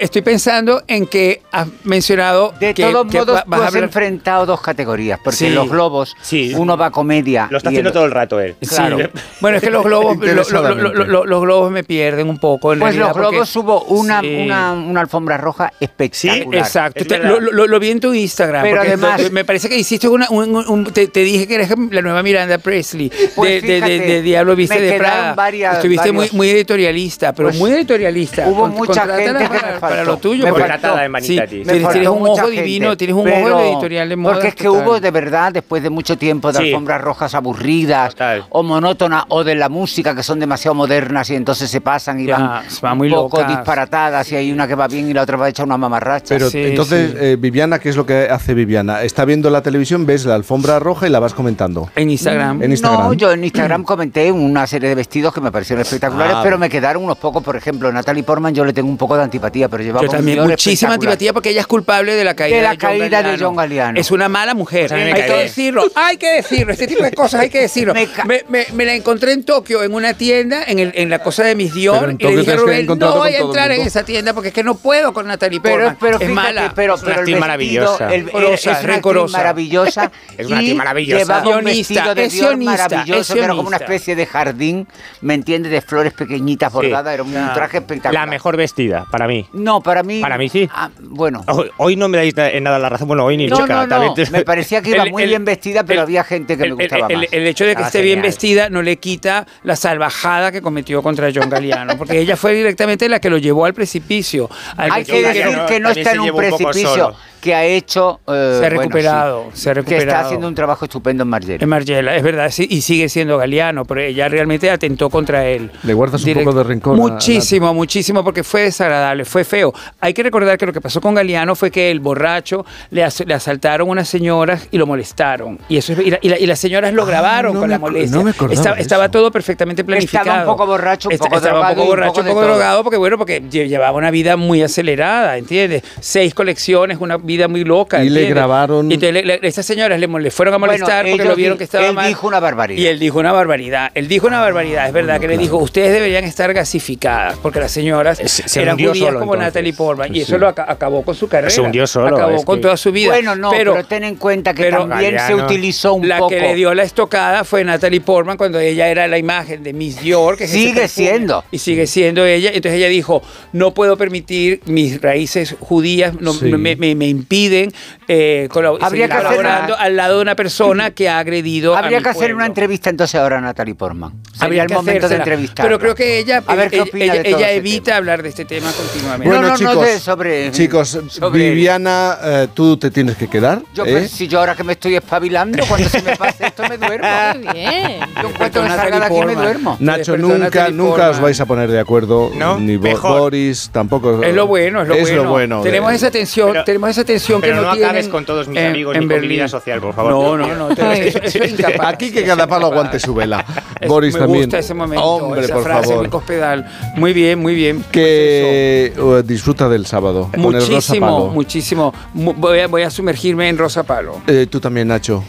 estoy 0.00 0.22
pensando 0.22 0.82
en 0.86 1.06
que 1.06 1.42
has 1.52 1.66
mencionado 1.84 2.52
De 2.58 2.74
que, 2.74 2.82
todos 2.84 3.06
que 3.10 3.18
modos, 3.18 3.36
va- 3.36 3.44
tú 3.44 3.50
vas 3.50 3.60
a 3.60 3.62
has 3.64 3.68
hablar- 3.68 3.84
enfrentado 3.84 4.46
dos 4.46 4.60
categorías, 4.60 5.18
porque 5.22 5.36
Sí. 5.38 5.50
los 5.50 5.68
globos, 5.68 6.14
Sí. 6.22 6.52
uno 6.56 6.76
va 6.76 6.86
a 6.86 6.90
comedia. 6.90 7.48
Lo 7.50 7.58
está 7.58 7.68
haciendo 7.70 7.90
el- 7.90 7.94
todo 7.94 8.04
el 8.04 8.10
rato 8.10 8.40
él. 8.40 8.56
Claro. 8.68 8.98
Sí. 8.98 9.04
Bueno, 9.40 9.56
es 9.58 9.62
que 9.62 9.70
los 9.70 9.84
globos, 9.84 10.16
lo- 10.16 10.20
lo- 10.20 10.26
lo- 10.26 10.30
Interesadamente. 10.42 10.82
lo- 10.98 11.04
lo- 11.04 11.24
los 11.26 11.40
globos 11.42 11.70
me 11.70 11.84
pierden 11.84 12.28
un 12.28 12.38
poco. 12.38 12.72
En 12.72 12.78
Pues 12.80 12.94
los 12.96 13.06
realidad, 13.08 13.12
porque- 13.22 13.36
globos 13.36 13.56
hubo 13.56 13.82
una, 13.84 14.20
Sí. 14.20 14.34
una, 14.44 14.72
una 14.72 15.00
alfombra 15.00 15.36
roja 15.36 15.72
espectacular. 15.80 16.54
Exacto. 16.62 17.04
Es 17.04 17.20
lo, 17.22 17.40
lo- 17.40 17.66
lo 17.66 17.80
vi 17.80 17.90
en 17.90 18.00
tu 18.00 18.12
Instagram. 18.14 18.62
Pero 18.62 18.76
porque 18.76 18.88
además- 18.88 19.30
me 19.32 19.44
parece 19.44 19.68
que 19.68 19.76
hiciste 19.76 20.08
una. 20.08 20.26
un- 20.30 20.54
un- 20.56 20.68
un- 20.68 20.84
te, 20.92 21.06
te 21.08 21.20
dije 21.20 21.46
que 21.46 21.54
eres 21.56 21.70
la 21.90 22.02
nueva 22.02 22.22
Miranda 22.22 22.58
Presley. 22.58 23.10
Pues 23.34 23.62
de, 23.62 23.68
de- 23.68 23.74
de- 23.74 23.86
fíjate, 23.86 23.98
de 24.12 24.22
Diablo 24.22 24.56
Viste 24.56 24.80
de 24.80 24.98
Prada. 24.98 25.34
varias- 25.34 25.76
Estuviste 25.76 26.10
muy, 26.12 26.18
varios- 26.18 26.34
muy 26.34 26.50
editorialista, 26.50 27.32
pero 27.32 27.48
Pues 27.48 27.58
muy 27.58 27.70
editorialista. 27.72 28.46
hubo 28.48 28.62
Con- 28.62 28.70
mucha 28.72 29.06
gente 29.06 29.48
que 29.48 29.75
para- 29.80 30.04
lo 30.04 30.16
tuyo. 30.18 30.44
Me 30.44 30.50
porque- 30.52 30.68
faltó. 30.68 30.94
Sí, 31.20 31.36
Me 31.36 31.46
tienes, 31.46 31.66
faltó 31.82 31.90
tienes 31.92 32.08
un 32.08 32.26
ojo 32.26 32.36
gente, 32.36 32.62
divino, 32.62 32.96
tienes 32.96 33.16
un 33.16 33.28
ojo 33.28 33.58
de 33.58 33.70
editorial 33.70 34.08
de 34.08 34.16
moda. 34.16 34.34
Porque 34.34 34.48
es 34.48 34.54
que 34.54 34.64
total. 34.64 34.86
hubo 34.86 35.00
de 35.00 35.10
verdad, 35.10 35.52
después 35.52 35.82
de 35.82 35.90
mucho 35.90 36.16
tiempo 36.18 36.52
de 36.52 36.58
Sí. 36.58 36.64
alfombras 36.68 37.00
rojas 37.00 37.34
aburridas 37.34 38.14
o 38.50 38.62
monótonas 38.62 39.24
o 39.28 39.44
de 39.44 39.54
la 39.54 39.68
música 39.68 40.14
que 40.14 40.22
son 40.22 40.38
demasiado 40.40 40.74
modernas 40.74 41.30
y 41.30 41.34
entonces 41.36 41.70
se 41.70 41.80
pasan 41.80 42.20
y 42.20 42.26
Ya, 42.26 42.62
van, 42.82 42.98
muy 42.98 43.08
un 43.08 43.14
poco 43.14 43.38
locas. 43.38 43.56
disparatadas 43.56 44.30
y 44.32 44.36
hay 44.36 44.52
una 44.52 44.66
que 44.66 44.74
va 44.74 44.88
bien 44.88 45.08
y 45.08 45.14
la 45.14 45.22
otra 45.22 45.36
va 45.36 45.48
hecha 45.48 45.64
una 45.64 45.76
mamarracha. 45.76 46.34
Pero 46.36 46.48
entonces, 46.52 47.14
eh, 47.18 47.36
Viviana, 47.38 47.78
¿qué 47.78 47.88
es 47.88 47.96
lo 47.96 48.04
que 48.06 48.28
hace 48.30 48.54
Viviana? 48.54 49.02
Está 49.02 49.24
viendo 49.24 49.50
la 49.50 49.62
televisión, 49.62 50.06
ves 50.06 50.24
la 50.24 50.34
alfombra 50.34 50.78
roja 50.78 51.06
y 51.06 51.10
la 51.10 51.18
vas 51.20 51.34
comentando. 51.34 51.88
En 51.94 52.10
Instagram. 52.10 52.62
En 52.62 52.70
Instagram. 52.72 53.00
No, 53.06 53.12
yo 53.12 53.32
en 53.32 53.44
Instagram 53.44 53.82
comenté 53.84 54.30
una 54.32 54.66
serie 54.66 54.88
de 54.88 54.94
vestidos 54.94 55.32
que 55.32 55.40
me 55.40 55.50
parecieron 55.52 55.82
espectaculares, 55.82 56.36
Ah. 56.36 56.40
pero 56.42 56.58
me 56.58 56.68
quedaron 56.68 57.04
unos 57.04 57.18
pocos, 57.18 57.42
por 57.42 57.56
ejemplo, 57.56 57.90
Natalie 57.92 58.22
Portman 58.22 58.54
yo 58.54 58.64
le 58.64 58.72
tengo 58.72 58.88
un 58.88 58.96
poco 58.96 59.16
de 59.16 59.22
antipatía, 59.22 59.65
pero 59.68 59.82
llevaba 59.82 60.04
Yo 60.06 60.10
también, 60.12 60.40
muchísima 60.42 60.94
antipatía 60.94 61.32
porque 61.32 61.50
ella 61.50 61.60
es 61.60 61.66
culpable 61.66 62.14
de 62.14 62.24
la 62.24 62.34
caída 62.34 62.56
De 62.56 62.62
la 62.62 62.68
John 62.70 62.78
caída 62.78 63.22
de. 63.22 63.38
John 63.38 63.56
Galliano. 63.56 63.98
Es 64.00 64.10
una 64.10 64.28
mala 64.28 64.54
mujer. 64.54 64.92
Hay 64.92 65.12
que 65.14 65.32
decirlo, 65.32 65.84
hay 65.94 66.16
que 66.16 66.30
decirlo. 66.34 66.72
Este 66.72 66.86
tipo 66.86 67.02
de 67.02 67.12
cosas 67.12 67.40
hay 67.40 67.50
que 67.50 67.60
decirlo. 67.60 67.94
me, 67.94 68.08
me- 68.48 68.66
me 68.74 68.84
la 68.84 68.94
encontré 68.94 69.32
en 69.32 69.44
Tokio 69.44 69.82
en 69.82 69.94
una 69.94 70.14
tienda, 70.14 70.62
en, 70.66 70.78
el- 70.78 70.92
en 70.94 71.10
la 71.10 71.18
cosa 71.20 71.42
de 71.44 71.54
Pero 71.54 71.72
Dior, 71.74 72.16
y 72.18 72.24
le 72.24 72.36
dije 72.36 72.52
a 72.52 72.56
Rubén, 72.56 72.86
no 72.86 73.16
voy 73.16 73.32
a 73.32 73.38
el 73.38 73.44
entrar 73.44 73.70
en 73.70 73.76
mundo". 73.78 73.88
esa 73.88 74.04
tienda 74.04 74.32
porque 74.34 74.48
es 74.48 74.54
que 74.54 74.62
no 74.64 74.76
puedo 74.76 75.12
con 75.12 75.26
Natalie 75.26 75.60
Pero, 75.60 75.74
Portman. 75.76 75.96
pero 76.00 76.20
es 76.20 76.28
mala. 76.30 76.72
pero, 76.74 76.94
Es 76.94 77.02
una 77.02 77.14
pero 77.14 77.14
el 77.14 77.18
actriz 77.20 77.34
vestido, 77.34 77.40
maravillosa. 77.40 78.14
el- 78.14 78.24
Rencorosa, 78.26 78.54
es 78.54 78.64
una 78.66 78.72
actriz 78.76 78.94
rencorosa. 78.94 79.38
maravillosa. 79.38 80.12
Es 80.36 80.46
una 80.46 80.56
y 80.56 80.58
actriz 80.58 80.74
maravillosa. 80.76 81.18
Llevaba 81.18 81.48
un 81.48 81.62
Sionista, 81.62 81.94
vestido 81.94 82.14
de 82.14 82.24
es 82.24 82.32
Dior 82.32 82.48
sionista, 82.50 82.88
maravilloso, 82.88 83.20
es 83.20 83.38
que 83.38 83.44
era 83.44 83.54
como 83.54 83.68
una 83.68 83.76
especie 83.78 84.16
de 84.16 84.26
jardín, 84.26 84.86
¿me 85.22 85.34
entiendes? 85.34 85.72
De 85.72 85.80
flores 85.80 86.12
pequeñitas 86.12 86.72
bordadas, 86.72 87.14
era 87.14 87.22
un 87.22 87.32
traje 87.32 87.78
espectacular. 87.78 88.24
La 88.26 88.30
mejor 88.30 88.56
vestida, 88.56 89.06
para 89.10 89.26
mí. 89.26 89.45
No, 89.52 89.80
para 89.80 90.02
mí. 90.02 90.20
Para 90.20 90.36
mí 90.38 90.48
sí. 90.48 90.68
bueno. 91.00 91.44
Hoy, 91.48 91.70
hoy 91.78 91.96
no 91.96 92.08
me 92.08 92.18
dais 92.18 92.34
en 92.36 92.64
nada 92.64 92.78
la 92.78 92.88
razón. 92.88 93.08
Bueno, 93.08 93.24
hoy 93.24 93.36
ni 93.36 93.46
No, 93.46 93.56
chica. 93.56 93.74
no, 93.74 93.82
no. 93.82 93.88
también 93.88 94.14
te- 94.14 94.30
Me 94.30 94.42
parecía 94.44 94.82
que 94.82 94.90
iba 94.90 95.04
El- 95.04 95.10
muy 95.10 95.22
el- 95.22 95.28
bien 95.30 95.44
vestida, 95.44 95.84
pero 95.84 96.02
había 96.02 96.24
gente 96.24 96.56
que 96.56 96.64
me 96.64 96.72
gustaba 96.72 97.06
el- 97.08 97.16
más. 97.18 97.26
el 97.30 97.46
hecho 97.46 97.64
de 97.64 97.68
que 97.68 97.72
Estaba 97.82 97.86
esté 97.88 98.02
bien 98.02 98.22
vestida 98.22 98.68
no 98.70 98.82
le 98.82 98.96
quita 98.98 99.46
la 99.62 99.76
salvajada 99.76 100.52
que 100.52 100.60
cometió 100.62 101.02
contra 101.02 101.30
John 101.34 101.48
Galliano, 101.48 101.96
porque 101.96 102.18
ella 102.20 102.36
fue 102.36 102.54
directamente 102.54 103.08
la 103.08 103.20
que 103.20 103.30
lo 103.30 103.38
llevó 103.38 103.64
al 103.64 103.74
precipicio. 103.74 104.48
al 104.76 104.90
Hay 104.92 105.04
que- 105.04 105.12
que 105.12 105.22
decir 105.22 105.58
que 105.68 105.80
no 105.80 105.90
está 105.90 106.12
en 106.12 106.20
un 106.20 106.36
precipicio. 106.36 107.14
Que 107.46 107.54
ha 107.54 107.64
hecho. 107.64 108.20
eh, 108.28 108.56
Se 108.60 108.66
ha 108.66 108.68
bueno, 108.68 108.80
recuperado, 108.82 109.44
sí, 109.52 109.60
se 109.60 109.70
ha 109.70 109.74
Que 109.74 109.80
está 109.80 109.90
recuperado. 109.92 110.24
haciendo 110.26 110.48
un 110.48 110.54
trabajo 110.54 110.84
estupendo 110.84 111.22
en 111.22 111.28
Margera. 111.28 111.62
En 111.62 111.68
Margiela, 111.68 112.14
es 112.16 112.22
verdad, 112.22 112.50
sí, 112.50 112.66
y 112.68 112.80
sigue 112.82 113.08
siendo 113.08 113.38
Galeano, 113.38 113.84
pero 113.84 114.00
ella 114.02 114.28
realmente 114.28 114.70
atentó 114.70 115.08
contra 115.10 115.46
él. 115.46 115.70
Le 115.84 115.94
guardas 115.94 116.22
un 116.24 116.28
Direct- 116.30 116.44
poco 116.44 116.56
de 116.58 116.64
rencor. 116.64 116.94
a- 116.94 116.96
Muchísimo, 116.96 117.72
muchísimo, 117.72 118.22
porque 118.24 118.42
fue 118.44 118.62
desagradable, 118.62 119.24
fue 119.24 119.44
feo. 119.44 119.72
Hay 120.00 120.12
que 120.12 120.22
recordar 120.22 120.58
que 120.58 120.66
lo 120.66 120.72
que 120.72 120.80
pasó 120.80 121.00
con 121.00 121.14
Galeano 121.14 121.54
fue 121.54 121.70
que 121.70 121.90
el 121.90 122.00
borracho 122.00 122.66
le, 122.90 123.04
as- 123.04 123.24
le 123.26 123.34
asaltaron 123.34 123.88
unas 123.88 124.08
señoras 124.08 124.68
y 124.70 124.78
lo 124.78 124.86
molestaron. 124.86 125.58
Y 125.68 125.76
eso 125.76 125.92
es- 125.92 126.00
y, 126.00 126.10
la- 126.10 126.18
y 126.20 126.28
la- 126.28 126.38
y 126.38 126.46
las 126.46 126.58
señoras 126.58 126.92
lo 126.92 127.06
grabaron 127.06 127.52
Ah, 127.52 127.54
no 127.54 127.60
con 127.60 127.70
la 127.70 127.78
molestia. 127.78 128.16
no 128.16 128.24
me 128.24 128.30
acordaba 128.30 128.54
estaba 128.54 128.76
de 128.76 128.82
estaba 128.82 129.10
todo 129.10 129.30
perfectamente 129.30 129.84
planificado. 129.84 130.24
Estaba 130.26 130.40
un 130.50 130.56
poco 130.56 130.66
borracho, 130.66 131.08
un 131.08 131.18
poco 131.18 131.36
estaba 131.36 131.50
drogado 131.52 131.72
un 131.72 131.76
poco 131.76 131.80
y 131.80 131.84
un 131.84 131.88
borracho, 131.90 132.12
poco 132.14 132.20
un 132.28 132.34
poco 132.34 132.42
drogado, 132.46 132.82
porque 132.82 132.96
bueno, 132.96 133.18
porque 133.18 133.42
lle- 133.42 133.68
llevaba 133.68 133.96
una 133.96 134.10
vida 134.10 134.36
muy 134.36 134.62
acelerada, 134.62 135.36
¿entiendes? 135.38 135.82
Seis 136.00 136.34
colecciones, 136.34 136.98
una 137.00 137.16
vida 137.18 137.35
muy 137.48 137.64
loca. 137.64 138.02
Y 138.02 138.08
le 138.08 138.28
grabaron- 138.28 138.90
Y 138.90 138.94
entonces 138.94 139.12
le- 139.12 139.22
le- 139.24 139.40
estas 139.42 139.66
señoras 139.66 140.00
le, 140.00 140.06
fueron 140.30 140.54
a 140.54 140.58
Bueno, 140.58 140.72
molestar 140.72 141.06
porque 141.08 141.24
lo 141.24 141.36
vieron 141.36 141.54
di- 141.56 141.58
que 141.58 141.64
estaba 141.64 141.86
él 141.86 141.94
mal. 141.94 142.08
dijo 142.08 142.26
una 142.26 142.40
barbaridad. 142.40 142.80
Y 142.82 142.86
él 142.86 142.98
dijo 142.98 143.18
una 143.18 143.32
barbaridad. 143.32 143.90
Él 143.94 144.08
dijo 144.08 144.26
una 144.26 144.40
barbaridad, 144.40 144.86
es 144.86 144.92
verdad 144.92 145.20
que 145.20 145.28
le 145.28 145.36
dijo, 145.38 145.56
ustedes 145.58 145.92
deberían 145.92 146.24
estar 146.24 146.52
gasificadas, 146.54 147.36
porque 147.42 147.60
las 147.60 147.70
señoras 147.72 148.18
se 148.24 148.62
eran 148.62 148.76
judías 148.76 148.96
solo, 148.98 149.20
como 149.20 149.34
entonces. 149.34 149.54
Natalie 149.54 149.72
Portman. 149.74 150.10
y 150.12 150.16
Sí. 150.16 150.22
eso 150.22 150.38
lo 150.38 150.48
aca- 150.48 150.64
acabó 150.68 151.02
con 151.02 151.14
su 151.14 151.28
carrera. 151.28 151.50
Se 151.50 151.60
hundió 151.60 151.86
solo, 151.86 152.16
Acabó 152.16 152.44
con 152.44 152.56
que- 152.56 152.62
toda 152.62 152.76
su 152.76 152.92
vida. 152.92 153.10
Bueno, 153.12 153.36
no, 153.36 153.50
pero, 153.50 153.84
ten 153.84 154.04
en 154.04 154.16
cuenta 154.16 154.54
que 154.54 154.62
pero 154.62 154.86
también 154.86 155.16
se 155.26 155.34
utilizó 155.34 155.94
un 155.94 156.08
la 156.08 156.18
poco. 156.18 156.30
que 156.30 156.40
le 156.40 156.54
dio 156.54 156.72
la 156.74 156.82
estocada 156.82 157.44
fue 157.44 157.64
Natalie 157.64 158.00
Portman 158.00 158.36
cuando 158.36 158.58
ella 158.58 158.88
era 158.88 159.06
la 159.06 159.18
imagen 159.18 159.62
de 159.62 159.72
Miss 159.72 160.00
Dior. 160.00 160.36
Que 160.36 160.46
Sigue 160.46 160.88
siendo. 160.88 161.44
Y 161.50 161.58
sigue 161.58 161.86
siendo 161.86 162.24
ella. 162.24 162.50
Entonces 162.52 162.78
ella 162.78 162.88
dijo, 162.88 163.22
no 163.52 163.72
puedo 163.74 163.96
permitir 163.96 164.60
mis 164.66 165.00
raíces 165.00 165.56
judías, 165.60 166.14
no, 166.20 166.32
Sí. 166.32 166.46
me, 166.46 166.76
me- 166.76 166.94
me 166.94 167.06
impiden 167.16 167.72
eh, 168.08 168.48
colab- 168.50 168.78
Habría 168.80 169.08
que 169.08 169.14
hacer 169.14 169.26
colaborando 169.26 169.74
una- 169.74 169.82
al 169.82 169.96
lado 169.96 170.16
de 170.16 170.22
una 170.22 170.34
persona 170.36 170.90
que 170.92 171.08
ha 171.08 171.18
agredido 171.18 171.74
a 171.74 171.80
Habría 171.80 171.98
mi 171.98 172.02
que 172.04 172.08
hacer 172.10 172.20
pueblo. 172.20 172.36
una 172.36 172.46
entrevista 172.46 172.90
entonces 172.90 173.14
ahora 173.20 173.38
a 173.38 173.40
Natalie 173.40 173.74
Portman. 173.74 174.12
Habría 174.38 174.62
el 174.62 174.68
que 174.68 174.74
momento 174.74 175.08
de 175.08 175.16
entrevistar. 175.16 175.64
Pero 175.66 175.78
creo 175.78 175.94
que 175.94 176.18
ella, 176.18 176.42
A 176.46 176.54
ver 176.54 176.70
qué 176.70 176.76
ella, 176.76 176.84
opina 176.84 177.04
ella- 177.14 177.22
ella 177.24 177.50
evita 177.52 177.96
hablar 177.96 178.22
de 178.22 178.28
este 178.28 178.44
tema 178.44 178.70
continuamente. 178.72 179.26
Bueno, 179.28 179.42
no, 179.42 179.48
no, 179.48 179.56
chicos, 179.56 179.74
no 179.74 179.80
de 179.82 179.98
sobre. 180.00 180.50
chicos, 180.52 180.98
sobre- 181.08 181.50
Viviana, 181.50 182.18
eh, 182.22 182.48
tú 182.54 182.76
te 182.76 182.90
tienes 182.90 183.16
que 183.16 183.28
quedar. 183.28 183.62
Yo, 183.74 183.84
¿eh? 183.84 183.92
pues, 183.92 184.10
si 184.10 184.28
yo 184.28 184.38
ahora 184.40 184.54
que 184.54 184.62
me 184.64 184.74
estoy 184.74 184.94
espabilando, 184.96 185.64
cuando 185.66 185.88
se 185.88 186.02
me 186.02 186.16
pase 186.16 186.46
esto 186.46 186.62
me 186.68 186.76
duermo. 186.78 187.06
Muy 187.34 187.52
bien. 187.54 188.00
Yo 188.22 188.28
me 188.28 188.38
Natalie 188.38 188.68
salga 188.68 189.00
de 189.00 189.04
aquí 189.06 189.24
me 189.26 189.34
duermo. 189.34 189.76
Nacho, 189.80 190.16
nunca, 190.16 190.68
nunca 190.70 191.10
os 191.10 191.20
vais 191.20 191.40
a 191.40 191.46
poner 191.46 191.70
de 191.70 191.80
acuerdo, 191.80 192.30
¿No? 192.36 192.58
ni 192.60 192.76
Mejor. 192.78 193.18
Boris, 193.20 193.70
tampoco. 193.72 194.22
Es 194.22 194.34
lo 194.34 194.46
bueno, 194.46 194.82
es 194.82 194.88
lo 194.88 194.94
bueno. 195.24 195.30
bueno 195.30 195.62
de- 195.62 195.70
tenemos 195.70 195.92
esa 195.92 196.10
tensión, 196.10 196.52
Pero- 196.52 196.64
tenemos 196.64 196.90
esa 196.90 197.04
tensión 197.06 197.40
que 197.40 197.46
Pero 197.48 197.62
no, 197.62 197.68
no 197.68 197.72
tienen 197.72 197.88
acabes 197.88 198.08
con 198.08 198.24
todos 198.26 198.48
mis 198.48 198.58
en- 198.58 198.66
amigos 198.66 198.94
en 198.96 199.02
ni 199.02 199.08
con 199.08 199.20
mi 199.22 199.28
vida 199.28 199.48
social, 199.48 199.80
por 199.80 199.94
favor. 199.94 200.10
No, 200.10 200.36
no, 200.36 200.54
no. 200.68 200.74
te- 200.74 201.08
eso- 201.08 201.18
eso 201.22 201.42
es 201.42 201.52
incapaz. 201.52 201.86
Aquí 201.94 202.10
que 202.12 202.24
cada 202.24 202.46
palo 202.46 202.66
aguante 202.66 203.00
su 203.00 203.14
vela. 203.14 203.44
Es- 203.80 203.88
Boris 203.88 204.12
me 204.14 204.20
también. 204.20 204.44
gusta 204.44 204.58
ese 204.58 204.74
momento, 204.74 205.04
Hombre, 205.04 205.42
esa 205.42 205.54
por 205.54 205.62
frase 205.62 205.84
favor. 205.88 205.98
muy 206.02 206.10
cospedal. 206.10 206.66
Muy 206.96 207.12
bien, 207.14 207.38
muy 207.38 207.54
bien. 207.54 207.84
Que 207.90 208.92
eh, 208.96 209.22
disfruta 209.24 209.68
del 209.68 209.86
sábado. 209.86 210.28
con 210.32 210.40
el 210.54 210.60
Rosa 210.60 210.66
Muchísimo, 210.72 211.06
Palo. 211.06 211.26
muchísimo. 211.28 211.94
Mu- 212.14 212.34
Voy 212.34 212.58
a, 212.60 212.66
voy 212.66 212.82
a 212.82 212.90
sumergirme 212.90 213.48
en 213.48 213.56
Rosa 213.56 213.82
Palo. 213.84 214.20
Eh, 214.26 214.46
tú 214.50 214.60
también, 214.60 214.88
Nacho. 214.88 215.22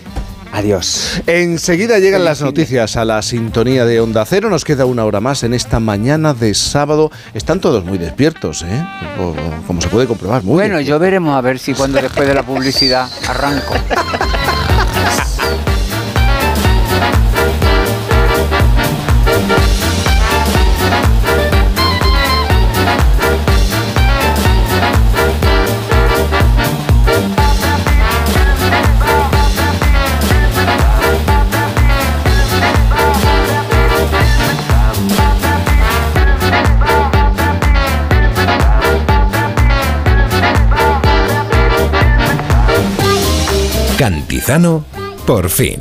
Adiós. 0.53 1.21
Enseguida 1.27 1.99
llegan 1.99 2.23
las 2.25 2.41
noticias 2.41 2.95
a 2.97 3.05
la 3.05 3.21
sintonía 3.21 3.85
de 3.85 3.99
Onda 3.99 4.25
Cero. 4.25 4.49
Nos 4.49 4.65
queda 4.65 4.85
una 4.85 5.05
hora 5.05 5.19
más 5.19 5.43
en 5.43 5.53
esta 5.53 5.79
mañana 5.79 6.33
de 6.33 6.53
sábado. 6.53 7.11
Están 7.33 7.59
todos 7.59 7.85
muy 7.85 7.97
despiertos, 7.97 8.63
¿eh? 8.63 8.85
O- 9.19 9.35
Como 9.67 9.81
se 9.81 9.87
puede 9.89 10.07
comprobar. 10.07 10.43
Muy 10.43 10.53
Bueno, 10.53 10.77
despiertos. 10.77 10.89
yo 10.89 10.99
veremos 10.99 11.35
a 11.35 11.41
ver 11.41 11.59
si 11.59 11.73
cuando 11.73 12.01
después 12.01 12.27
de 12.27 12.33
la 12.33 12.43
publicidad 12.43 13.07
arranco. 13.27 13.73
Cantizano, 43.97 44.85
por 45.25 45.49
fin. 45.49 45.79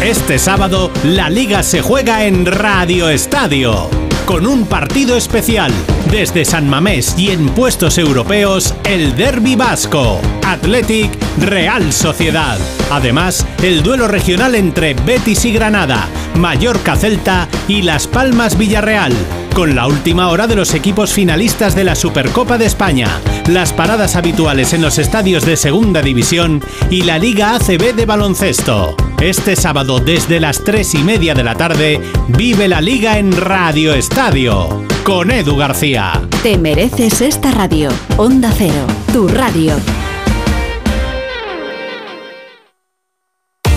Este 0.00 0.38
sábado, 0.38 0.92
la 1.02 1.28
liga 1.28 1.64
se 1.64 1.82
juega 1.82 2.26
en 2.26 2.46
Radio 2.46 3.08
Estadio. 3.08 3.90
Con 4.24 4.46
un 4.46 4.66
partido 4.66 5.16
especial. 5.16 5.72
Desde 6.12 6.44
San 6.44 6.70
Mamés 6.70 7.18
y 7.18 7.30
en 7.30 7.48
puestos 7.48 7.98
europeos, 7.98 8.72
el 8.84 9.16
Derby 9.16 9.56
Vasco. 9.56 10.20
Athletic 10.46 11.10
Real 11.40 11.92
Sociedad. 11.92 12.56
Además, 12.92 13.44
el 13.60 13.82
duelo 13.82 14.06
regional 14.06 14.54
entre 14.54 14.94
Betis 14.94 15.44
y 15.44 15.52
Granada, 15.52 16.06
Mallorca 16.36 16.94
Celta 16.94 17.48
y 17.66 17.82
Las 17.82 18.06
Palmas 18.06 18.56
Villarreal. 18.56 19.12
Con 19.54 19.74
la 19.74 19.86
última 19.86 20.28
hora 20.28 20.46
de 20.46 20.54
los 20.54 20.74
equipos 20.74 21.12
finalistas 21.12 21.74
de 21.74 21.84
la 21.84 21.94
Supercopa 21.94 22.58
de 22.58 22.66
España, 22.66 23.08
las 23.48 23.72
paradas 23.72 24.16
habituales 24.16 24.72
en 24.72 24.82
los 24.82 24.98
estadios 24.98 25.46
de 25.46 25.56
Segunda 25.56 26.02
División 26.02 26.62
y 26.90 27.02
la 27.02 27.18
Liga 27.18 27.54
ACB 27.54 27.94
de 27.94 28.06
baloncesto. 28.06 28.94
Este 29.20 29.56
sábado 29.56 29.98
desde 29.98 30.40
las 30.40 30.62
3 30.62 30.94
y 30.94 30.98
media 30.98 31.34
de 31.34 31.44
la 31.44 31.54
tarde, 31.54 32.00
vive 32.28 32.68
la 32.68 32.80
Liga 32.80 33.18
en 33.18 33.32
Radio 33.32 33.94
Estadio. 33.94 34.84
Con 35.04 35.30
Edu 35.30 35.56
García. 35.56 36.20
Te 36.42 36.58
mereces 36.58 37.20
esta 37.20 37.50
radio. 37.52 37.90
Onda 38.16 38.52
Cero, 38.56 38.86
tu 39.12 39.28
radio. 39.28 39.76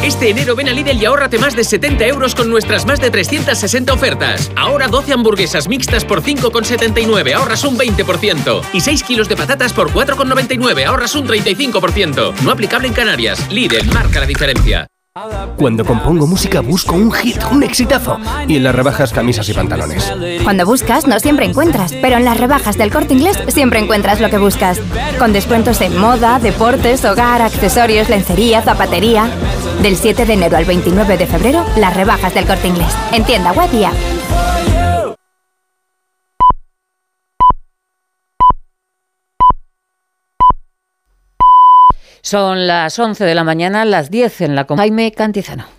Este 0.03 0.30
enero 0.30 0.56
ven 0.56 0.69
a 0.69 0.72
Lidl 0.72 1.02
y 1.02 1.06
ahórrate 1.06 1.38
más 1.38 1.58
de 1.58 1.66
70 1.66 2.06
euros 2.08 2.34
con 2.34 2.50
nuestras 2.50 2.86
más 2.86 3.02
de 3.02 3.11
360 3.11 3.92
ofertas. 3.92 4.50
Ahora 4.56 4.88
12 4.88 5.11
hamburguesas 5.11 5.68
mixtas 5.68 6.06
por 6.06 6.24
5,79, 6.24 7.34
ahorras 7.34 7.66
un 7.66 7.78
20%. 7.78 8.61
Y 8.72 8.80
6 8.80 9.03
kilos 9.03 9.28
de 9.28 9.36
patatas 9.36 9.74
por 9.74 9.92
4,99, 9.92 10.86
ahorras 10.86 11.16
un 11.16 11.28
35%. 11.28 12.34
No 12.42 12.52
aplicable 12.52 12.88
en 12.88 12.94
Canarias. 12.94 13.52
Lidl 13.52 13.94
marca 13.94 14.22
la 14.22 14.26
diferencia. 14.26 14.88
Cuando 15.58 15.84
compongo 15.84 16.28
música 16.28 16.61
busco 16.61 16.95
un 16.95 17.11
hit, 17.11 17.38
un 17.52 17.64
exitazo. 17.64 18.18
Y 18.48 18.56
en 18.56 18.64
las 18.64 18.74
rebajas 18.74 19.11
camisas 19.11 19.50
y 19.50 19.53
pantalones. 19.53 20.14
Cuando 20.44 20.66
buscas, 20.66 21.08
no 21.08 21.19
siempre 21.19 21.45
encuentras, 21.45 21.94
pero 22.02 22.16
en 22.16 22.24
las 22.24 22.38
rebajas 22.38 22.78
del 22.78 22.92
corte 22.92 23.16
inglés 23.16 23.38
siempre 23.50 23.80
encuentras 23.80 24.22
lo 24.22 24.30
que 24.30 24.38
buscas. 24.38 24.80
Con 25.18 25.34
descuentos 25.34 25.82
en 25.82 25.98
moda, 25.98 26.40
deportes, 26.40 27.03
hogar, 27.03 27.42
accesorios, 27.42 28.08
lencería, 28.08 28.61
zapatería. 28.61 29.30
Del 29.82 29.95
7 29.95 30.25
de 30.25 30.33
enero 30.33 30.58
al 30.58 30.66
29 30.66 31.17
de 31.17 31.25
febrero, 31.25 31.66
las 31.77 31.95
rebajas 31.95 32.33
del 32.33 32.45
corte 32.45 32.67
inglés. 32.67 32.93
En 33.14 33.24
tienda 33.24 33.53
web 33.53 33.69
y 33.74 33.85
app. 33.85 33.93
Son 42.22 42.67
las 42.67 42.99
11 42.99 43.24
de 43.24 43.33
la 43.33 43.45
mañana, 43.45 43.85
las 43.85 44.11
10 44.11 44.41
en 44.41 44.56
la 44.56 44.66
Jaime 44.66 45.14
Cantizano. 45.14 45.78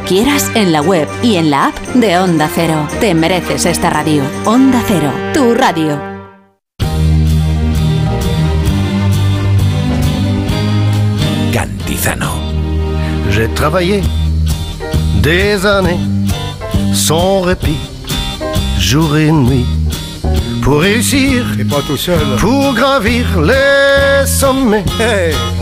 quieras, 0.00 0.50
en 0.54 0.72
la 0.72 0.82
web 0.82 1.08
y 1.22 1.36
en 1.36 1.50
la 1.50 1.66
app 1.66 1.78
de 1.94 2.18
Onda 2.18 2.48
Cero. 2.54 2.86
Te 3.00 3.14
mereces 3.14 3.66
esta 3.66 3.90
radio. 3.90 4.22
Onda 4.44 4.82
Cero, 4.86 5.12
tu 5.32 5.54
radio. 5.54 5.98
Cantizano. 11.52 12.32
J'ai 13.30 13.48
travaillé 13.54 14.02
des 15.22 15.64
années 15.66 16.00
sans 16.92 17.40
répit, 17.42 17.78
jour 18.78 19.16
et 19.16 19.30
nuit, 19.30 19.66
pour 20.62 20.80
réussir, 20.80 21.44
et 21.58 21.64
pas 21.64 21.82
tout 21.86 21.96
seul, 21.96 22.36
pour 22.38 22.74
gravir 22.74 23.40
les 23.40 24.26
sommets. 24.26 24.84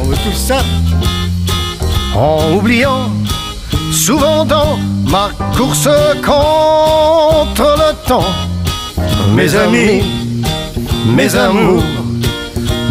on 0.00 0.05
veut 0.05 0.16
tout 0.16 0.36
ça. 0.36 0.62
En 2.15 2.52
oubliant 2.55 3.10
souvent 3.97 4.44
dans 4.44 4.78
ma 5.08 5.31
course 5.57 5.89
contre 6.23 7.68
le 7.83 8.07
temps, 8.07 8.31
mes 9.34 9.55
amis, 9.55 10.02
mes 11.07 11.34
amours, 11.34 11.83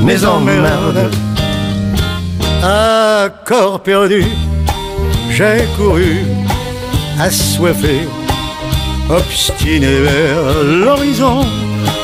mes 0.02 0.26
emmerdes. 0.26 1.12
À 2.64 3.30
corps 3.46 3.82
perdu, 3.82 4.26
j'ai 5.30 5.66
couru, 5.78 6.26
assoiffé, 7.20 8.08
obstiné 9.10 10.00
vers 10.00 10.64
l'horizon, 10.64 11.46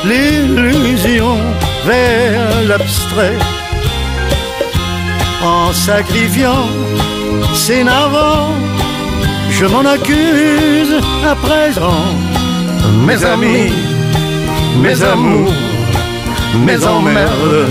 l'illusion 0.04 1.36
vers 1.84 2.62
l'abstrait. 2.68 3.38
En 5.42 5.72
sacrifiant 5.72 6.68
ces 7.52 7.82
navants, 7.82 8.61
je 9.62 9.68
m'en 9.68 9.84
accuse 9.84 10.94
à 11.24 11.36
présent. 11.36 12.02
Mes 13.06 13.24
amis, 13.24 13.72
mes 14.82 15.00
amours, 15.04 15.52
mes 16.66 16.84
emmerdes. 16.84 17.68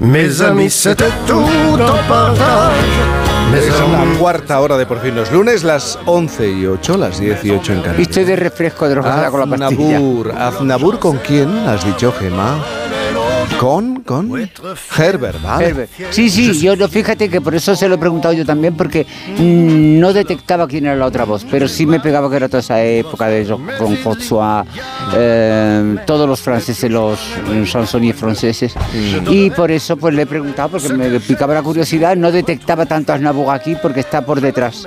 Mes 0.00 0.40
amis, 0.40 0.70
c'était 0.70 1.12
tout 1.26 1.78
en 1.92 1.98
partage. 2.08 3.24
Es 3.54 3.68
la 3.68 4.18
cuarta 4.18 4.60
hora 4.60 4.76
de 4.78 4.86
por 4.86 5.00
fin 5.00 5.14
los 5.14 5.30
lunes, 5.30 5.62
las 5.62 5.98
11 6.06 6.50
y 6.50 6.66
8, 6.66 6.96
las 6.96 7.20
10 7.20 7.44
y 7.44 7.50
8 7.50 7.72
en 7.72 7.78
Canarias. 7.80 7.96
Viste 7.98 8.24
de 8.24 8.36
refresco 8.36 8.88
de 8.88 8.94
roja 8.96 9.30
con 9.30 9.40
la 9.40 9.46
pastilla. 9.46 9.96
Aznabur. 9.98 10.32
¿Aznabur 10.36 10.98
con 10.98 11.18
quién 11.18 11.50
has 11.68 11.84
dicho, 11.84 12.12
Gemma? 12.18 12.58
¿Con? 13.58 14.02
¿Con? 14.02 14.50
Herbert, 14.96 15.42
¿vale? 15.42 15.66
Herbert. 15.66 15.90
Sí, 16.10 16.30
sí, 16.30 16.58
yo 16.60 16.76
no, 16.76 16.88
fíjate 16.88 17.28
que 17.28 17.40
por 17.40 17.54
eso 17.54 17.74
se 17.74 17.88
lo 17.88 17.96
he 17.96 17.98
preguntado 17.98 18.34
yo 18.34 18.44
también, 18.44 18.76
porque 18.76 19.06
mm, 19.38 19.98
no 19.98 20.12
detectaba 20.12 20.66
quién 20.66 20.86
era 20.86 20.96
la 20.96 21.06
otra 21.06 21.24
voz, 21.24 21.46
pero 21.50 21.68
sí 21.68 21.86
me 21.86 22.00
pegaba 22.00 22.28
que 22.30 22.36
era 22.36 22.48
toda 22.48 22.60
esa 22.60 22.82
época 22.82 23.26
de 23.26 23.44
Jean 23.44 23.66
François, 24.02 24.64
eh, 25.14 25.96
todos 26.06 26.28
los 26.28 26.40
franceses, 26.40 26.90
los 26.90 27.18
mm, 27.48 27.64
chansonniers 27.64 28.18
franceses, 28.18 28.74
y 29.28 29.50
por 29.50 29.70
eso 29.70 29.96
pues 29.96 30.14
le 30.14 30.22
he 30.22 30.26
preguntado, 30.26 30.70
porque 30.70 30.92
me 30.92 31.20
picaba 31.20 31.54
la 31.54 31.62
curiosidad, 31.62 32.16
no 32.16 32.32
detectaba 32.32 32.86
tanto 32.86 33.12
a 33.12 33.16
Aznavour 33.16 33.54
aquí 33.54 33.76
porque 33.80 34.00
está 34.00 34.24
por 34.24 34.40
detrás. 34.40 34.86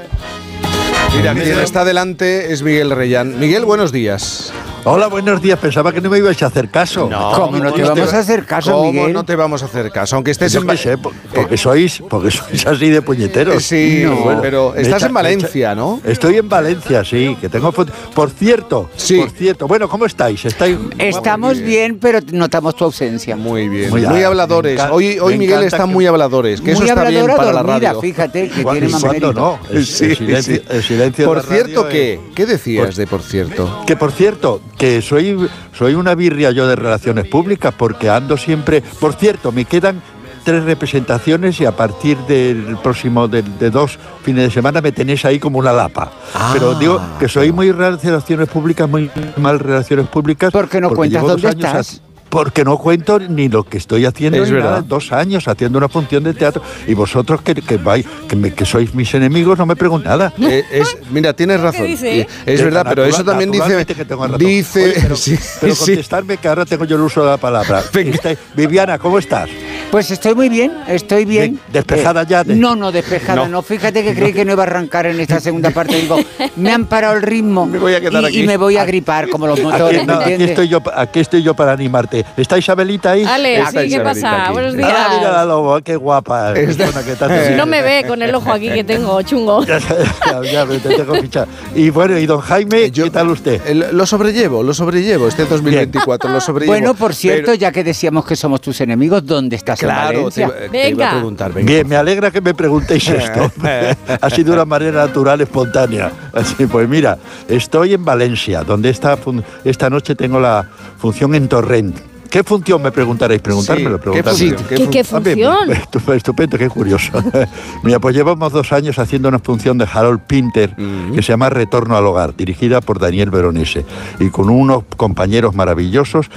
Mira, 1.15 1.33
quien 1.33 1.59
está 1.59 1.85
delante 1.85 2.51
es 2.51 2.61
Miguel 2.61 2.91
Reyán. 2.91 3.39
Miguel, 3.39 3.65
buenos 3.65 3.91
días. 3.91 4.53
Hola, 4.89 5.07
buenos 5.07 5.41
días. 5.41 5.59
Pensaba 5.59 5.91
que 5.91 5.99
no 5.99 6.09
me 6.09 6.17
ibais 6.19 6.41
a 6.43 6.45
hacer 6.45 6.69
caso. 6.69 7.09
¿Cómo 7.35 7.57
no 7.57 7.73
te 7.73 7.81
vamos 7.83 8.13
a 8.13 8.19
hacer 8.19 8.45
caso, 8.45 8.71
¿Cómo 8.71 8.93
Miguel? 8.93 9.11
no 9.11 9.25
te 9.25 9.35
vamos 9.35 9.61
a 9.61 9.65
hacer 9.65 9.91
caso? 9.91 10.15
Aunque 10.15 10.31
estés 10.31 10.53
Yo 10.53 10.61
en... 10.61 10.69
Va- 10.69 10.77
sé, 10.77 10.97
por- 10.97 11.13
porque 11.35 11.57
sois, 11.57 12.01
porque 12.09 12.31
sois 12.31 12.65
así 12.65 12.89
de 12.89 13.01
puñeteros. 13.01 13.61
Sí, 13.65 14.05
Bueno, 14.05 14.39
pero 14.41 14.71
me 14.73 14.81
estás 14.81 15.01
echa- 15.01 15.07
en 15.07 15.13
Valencia, 15.13 15.75
¿no? 15.75 15.99
Estoy 16.05 16.37
en 16.37 16.47
Valencia, 16.47 17.03
sí, 17.03 17.35
que 17.41 17.49
tengo 17.49 17.73
Por 17.73 18.29
cierto, 18.29 18.89
por 19.17 19.29
cierto, 19.31 19.67
bueno, 19.67 19.89
¿cómo 19.89 20.05
estáis? 20.05 20.45
¿Estáis 20.45 20.77
Estamos 20.97 21.59
bien, 21.59 21.99
pero 21.99 22.19
notamos 22.31 22.73
tu 22.77 22.85
ausencia. 22.85 23.35
Muy 23.35 23.67
bien. 23.67 23.89
Muy 23.89 24.23
habladores. 24.23 24.79
Hoy, 24.89 25.19
hoy 25.19 25.37
Miguel 25.37 25.63
está 25.63 25.79
que- 25.79 25.85
muy 25.85 26.05
habladores, 26.05 26.61
que 26.61 26.71
eso 26.71 26.79
Muy 26.81 26.89
está 26.89 27.03
bien 27.09 27.27
para 27.35 27.51
la 27.51 27.61
radio. 27.63 27.99
fíjate, 27.99 28.49
que 28.49 28.63
¿Cuándo- 28.63 28.87
tiene 28.87 28.93
más 28.93 29.35
no? 29.35 29.59
El- 29.69 29.77
el 29.77 29.85
silencio- 29.85 30.61
el 30.69 30.81
silencio 30.83 31.25
de 31.27 31.33
Por 31.33 31.43
cierto, 31.43 31.89
¿qué? 31.89 32.21
¿Qué 32.33 32.45
decías 32.45 32.95
de 32.95 33.05
por 33.05 33.21
cierto? 33.21 33.83
Que 33.85 33.97
por 33.97 34.13
cierto, 34.13 34.61
que 34.77 35.01
soy, 35.01 35.49
soy 35.73 35.95
una 35.95 36.15
birria 36.15 36.51
yo 36.51 36.67
de 36.67 36.75
relaciones 36.75 37.27
públicas 37.27 37.73
porque 37.77 38.09
ando 38.09 38.37
siempre. 38.37 38.81
Por 38.99 39.13
cierto, 39.13 39.51
me 39.51 39.65
quedan 39.65 40.01
tres 40.43 40.63
representaciones 40.63 41.59
y 41.59 41.65
a 41.65 41.75
partir 41.75 42.17
del 42.19 42.77
próximo, 42.81 43.27
de, 43.27 43.41
de 43.41 43.69
dos 43.69 43.99
fines 44.23 44.45
de 44.45 44.51
semana, 44.51 44.79
me 44.79 44.93
tenéis 44.93 45.25
ahí 45.25 45.39
como 45.39 45.59
una 45.59 45.73
lapa. 45.73 46.09
Ah. 46.33 46.51
Pero 46.53 46.73
digo 46.75 47.01
que 47.19 47.27
soy 47.27 47.51
muy 47.51 47.71
relaciones 47.71 48.47
públicas, 48.47 48.89
muy 48.89 49.11
mal 49.35 49.59
relaciones 49.59 50.07
públicas. 50.07 50.51
¿Por 50.51 50.69
qué 50.69 50.79
no 50.79 50.91
cuentas 50.91 51.21
dónde 51.21 51.49
estás? 51.49 52.01
Porque 52.29 52.63
no 52.63 52.77
cuento 52.77 53.19
ni 53.19 53.49
lo 53.49 53.63
que 53.63 53.77
estoy 53.77 54.05
haciendo. 54.05 54.41
Es 54.43 54.49
ni 54.51 54.57
nada. 54.57 54.71
verdad. 54.71 54.83
Dos 54.85 55.11
años 55.11 55.47
haciendo 55.47 55.77
una 55.77 55.89
función 55.89 56.23
de 56.23 56.33
teatro 56.33 56.61
y 56.87 56.93
vosotros 56.93 57.41
que, 57.41 57.55
que, 57.55 57.77
vais, 57.77 58.05
que, 58.27 58.35
me- 58.35 58.53
que 58.53 58.65
sois 58.65 58.93
mis 58.93 59.13
enemigos 59.13 59.57
no 59.57 59.65
me 59.65 59.75
preguntáis 59.75 60.07
nada. 60.09 60.33
Eh, 60.41 60.63
es- 60.71 60.97
mira, 61.11 61.33
tienes 61.33 61.59
razón. 61.59 61.85
dice? 61.85 62.27
Es 62.45 62.61
verdad, 62.63 62.85
pero 62.87 63.05
eso 63.05 63.23
también 63.23 63.51
dice. 63.51 63.85
Que 63.85 64.05
tengo 64.05 64.23
razón. 64.25 64.37
Dice. 64.39 64.83
Oye, 64.83 64.93
pero, 65.01 65.15
sí, 65.17 65.37
pero 65.61 65.75
sí. 65.75 65.85
contestarme 65.93 66.37
que 66.37 66.47
ahora 66.47 66.65
tengo 66.65 66.85
yo 66.85 66.95
el 66.95 67.01
uso 67.01 67.23
de 67.23 67.29
la 67.31 67.37
palabra. 67.37 67.83
Viviana, 68.55 68.97
¿cómo 68.99 69.19
estás? 69.19 69.49
Pues 69.91 70.11
estoy 70.11 70.35
muy 70.35 70.49
bien, 70.49 70.71
estoy 70.87 71.25
bien. 71.25 71.59
¿despejada 71.71 72.23
Eh, 72.23 72.25
ya 72.29 72.43
de- 72.43 72.55
No, 72.55 72.75
no, 72.75 72.91
despejada, 72.91 73.43
No. 73.43 73.47
no. 73.47 73.61
Fíjate 73.61 74.03
que 74.03 74.13
creí 74.13 74.33
que 74.33 74.43
no 74.45 74.53
iba 74.53 74.63
a 74.63 74.67
arrancar 74.67 75.05
en 75.05 75.19
esta 75.19 75.39
segunda 75.39 75.71
parte. 75.71 75.95
Digo, 76.01 76.17
me 76.57 76.71
han 76.71 76.85
parado 76.85 77.15
el 77.15 77.21
ritmo 77.21 77.65
me 77.65 77.79
voy 77.79 77.93
a 77.93 78.01
quedar 78.01 78.23
y, 78.23 78.25
aquí. 78.25 78.39
y 78.41 78.47
me 78.47 78.57
voy 78.57 78.77
a 78.77 78.85
gripar 78.85 79.29
como 79.29 79.47
los 79.47 79.59
motores, 79.61 79.99
Aquí, 79.99 80.07
¿me 80.07 80.13
no, 80.13 80.19
aquí 80.19 80.43
estoy 80.43 80.67
yo, 80.67 80.81
aquí 80.95 81.19
estoy 81.19 81.43
yo 81.43 81.53
para 81.53 81.71
animarte. 81.71 82.25
¿Está 82.35 82.57
Isabelita 82.57 83.11
ahí? 83.11 83.23
Ale, 83.23 83.55
sí, 83.67 83.77
¿qué 83.77 83.85
Isabelita 83.87 84.03
pasa? 84.03 84.43
aquí. 84.45 84.53
Buenos 84.53 84.73
Ah, 84.75 84.77
días. 84.77 85.17
mira 85.17 85.31
la 85.31 85.45
lobo, 85.45 85.79
qué 85.81 85.95
guapa. 85.95 86.53
persona 86.53 87.03
que 87.03 87.15
tanto- 87.15 87.55
No 87.55 87.65
me 87.65 87.81
ve 87.81 88.05
con 88.07 88.21
el 88.21 88.33
ojo 88.35 88.51
aquí 88.51 88.69
que 88.69 88.83
tengo, 88.83 89.21
chungo. 89.23 89.63
Ya, 89.67 90.41
ya, 90.43 90.65
te 90.65 90.79
tengo 90.95 91.15
fichado. 91.15 91.47
Y 91.73 91.89
bueno, 91.89 92.17
y 92.17 92.25
don 92.25 92.39
Jaime, 92.41 92.91
¿qué 92.91 93.09
tal 93.09 93.29
usted? 93.29 93.61
Lo 93.91 94.05
sobrellevo, 94.05 94.61
lo 94.63 94.73
sobrellevo. 94.73 95.27
Este 95.27 95.45
2024 95.45 96.29
lo 96.29 96.41
sobrellevo. 96.41 96.73
Bueno, 96.73 96.93
por 96.93 97.15
cierto, 97.15 97.45
Pero- 97.47 97.55
ya 97.55 97.71
que 97.71 97.83
decíamos 97.83 98.25
que 98.25 98.35
somos 98.35 98.61
tus 98.61 98.79
enemigos, 98.81 99.25
¿dónde 99.25 99.55
estás 99.55 99.81
en 99.81 99.89
Claro, 99.89 100.09
te 100.09 100.15
Valencia? 100.17 100.45
iba, 100.45 100.71
te 100.71 100.89
iba 100.89 101.07
a 101.07 101.11
preguntar. 101.11 101.53
venga. 101.53 101.67
Bien, 101.71 101.87
me 101.87 101.95
alegra 101.95 102.29
que 102.31 102.41
me 102.41 102.53
preguntéis 102.53 103.07
esto. 103.09 103.51
ha 104.21 104.29
sido 104.29 104.47
de 104.47 104.53
una 104.53 104.65
manera 104.65 105.05
natural, 105.05 105.41
espontánea. 105.41 106.11
Así, 106.33 106.65
pues 106.67 106.87
mira, 106.87 107.17
estoy 107.47 107.93
en 107.93 108.05
Valencia, 108.05 108.63
donde 108.63 108.89
esta, 108.89 109.17
fun- 109.17 109.43
esta 109.63 109.89
noche 109.89 110.15
tengo 110.15 110.39
la 110.39 110.67
función 110.97 111.33
en 111.35 111.47
Torrent. 111.47 111.97
¿Qué 112.29 112.43
función 112.43 112.81
me 112.81 112.91
preguntaréis? 112.91 113.41
Preguntármelo, 113.41 113.97
¿qué 113.97 114.03
preguntármelo. 114.23 114.57
función? 114.57 114.67
¿Qué 114.69 114.75
¿Qué- 114.75 114.89
qué 114.89 114.99
Ah, 115.11 115.19
bien, 115.19 115.35
función? 115.37 115.69
estu- 115.91 116.13
Estupendo, 116.15 116.57
qué 116.57 116.69
curioso. 116.69 117.11
Mira, 117.83 117.99
pues 117.99 118.15
llevamos 118.15 118.51
dos 118.51 118.71
años 118.73 118.99
haciendo 118.99 119.29
una 119.29 119.39
función 119.39 119.77
de 119.77 119.87
Harold 119.91 120.21
Pinter 120.27 120.75
que 121.13 121.21
se 121.21 121.31
llama 121.33 121.49
Retorno 121.49 121.95
al 121.97 122.05
Hogar, 122.05 122.35
dirigida 122.35 122.81
por 122.81 122.99
Daniel 122.99 123.29
Veronese 123.29 123.85
y 124.19 124.29
con 124.29 124.49
unos 124.49 124.83
compañeros 124.97 125.55
maravillosos 125.55 126.27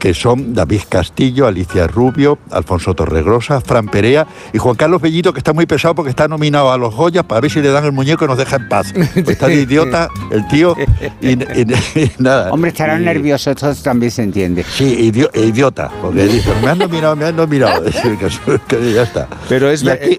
que 0.00 0.14
son 0.14 0.54
David 0.54 0.80
Castillo, 0.88 1.46
Alicia 1.46 1.86
Rubio, 1.86 2.38
Alfonso 2.50 2.94
Torregrosa, 2.94 3.60
Fran 3.60 3.86
Perea 3.86 4.26
y 4.52 4.58
Juan 4.58 4.74
Carlos 4.74 5.00
Bellito, 5.00 5.32
que 5.32 5.38
está 5.38 5.52
muy 5.52 5.66
pesado 5.66 5.94
porque 5.94 6.10
está 6.10 6.26
nominado 6.26 6.72
a 6.72 6.78
los 6.78 6.92
Goyas 6.94 7.24
para 7.24 7.42
ver 7.42 7.50
si 7.50 7.60
le 7.60 7.68
dan 7.68 7.84
el 7.84 7.92
muñeco 7.92 8.24
y 8.24 8.28
nos 8.28 8.38
deja 8.38 8.56
en 8.56 8.68
paz. 8.68 8.92
Pues 9.14 9.28
está 9.28 9.46
de 9.46 9.56
idiota 9.62 10.08
el 10.32 10.48
tío 10.48 10.74
y, 11.20 11.28
y- 11.32 11.72
y 12.02 12.12
nada. 12.18 12.50
Hombre, 12.50 12.70
estarán 12.70 13.02
Y- 13.02 13.04
nerviosos, 13.04 13.48
esto 13.62 13.74
también 13.82 14.10
se 14.10 14.22
entiende. 14.22 14.64
Sí, 14.64 15.12
idio- 15.12 15.30
idiota, 15.34 15.90
porque 16.00 16.24
dice, 16.24 16.50
me 16.64 16.70
han 16.70 16.78
nominado, 16.78 17.14
me 17.14 17.26
han 17.26 17.36
nominado. 17.36 17.84
Es 17.84 17.94
decir, 18.02 18.16
que, 18.18 18.58
que 18.66 18.92
ya 18.94 19.02
está. 19.02 19.28
Pero 19.48 19.70
es 19.70 19.82
y 19.82 19.86
ve- 19.86 19.92
aquí, 19.92 20.18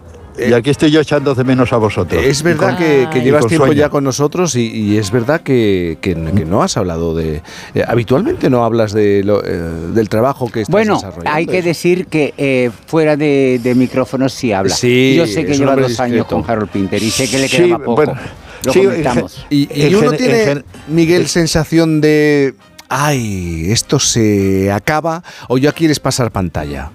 y 0.49 0.53
aquí 0.53 0.69
estoy 0.69 0.91
yo 0.91 1.01
echando 1.01 1.35
de 1.35 1.43
menos 1.43 1.71
a 1.73 1.77
vosotros. 1.77 2.23
Es 2.23 2.43
verdad 2.43 2.69
con- 2.77 2.77
que, 3.11 3.21
llevas 3.23 3.47
tiempo 3.47 3.65
sueño. 3.67 3.79
ya 3.79 3.89
con 3.89 4.03
nosotros 4.03 4.55
y, 4.55 4.67
y 4.67 4.97
es 4.97 5.11
verdad 5.11 5.41
que, 5.41 5.97
que- 6.01 6.15
que 6.15 6.45
no 6.45 6.63
has 6.63 6.77
hablado 6.77 7.13
de... 7.15 7.41
eh, 7.75 7.83
habitualmente 7.87 8.49
no 8.49 8.63
hablas 8.65 8.93
de 8.93 9.23
lo- 9.23 9.43
eh, 9.45 9.51
del 9.93 10.09
trabajo 10.09 10.49
que 10.49 10.61
estás 10.61 10.71
Bueno, 10.71 10.95
desarrollando. 10.95 11.31
hay 11.31 11.45
que 11.45 11.61
decir 11.61 12.07
que 12.07 12.33
eh, 12.37 12.71
fuera 12.87 13.15
de, 13.17 13.59
de 13.61 13.75
micrófonos 13.75 14.33
sí 14.33 14.51
habla. 14.53 14.75
Sí, 14.75 15.15
Yo 15.17 15.27
sé 15.27 15.45
que 15.45 15.55
lleva 15.57 15.75
dos 15.75 15.99
años 15.99 16.25
con 16.25 16.43
Harold 16.49 16.69
Pinter 16.69 17.01
y 17.01 17.09
sé 17.11 17.29
que 17.29 17.37
le 17.39 17.47
Sí, 17.47 17.57
quedaba 17.57 17.79
poco. 17.83 17.95
bueno, 17.95 18.13
Lo 18.63 18.73
sí, 18.73 18.81
Y, 19.49 19.87
y 19.87 19.95
uno 19.95 20.11
tiene, 20.13 20.63
Miguel, 20.87 21.27
sensación 21.27 22.01
de... 22.01 22.53
Ay, 22.93 23.71
esto 23.71 23.99
se 23.99 24.69
acaba 24.71 25.23
o 25.47 25.57
ya 25.57 25.71
quieres 25.71 25.99
pasar 26.01 26.29
pantalla. 26.31 26.91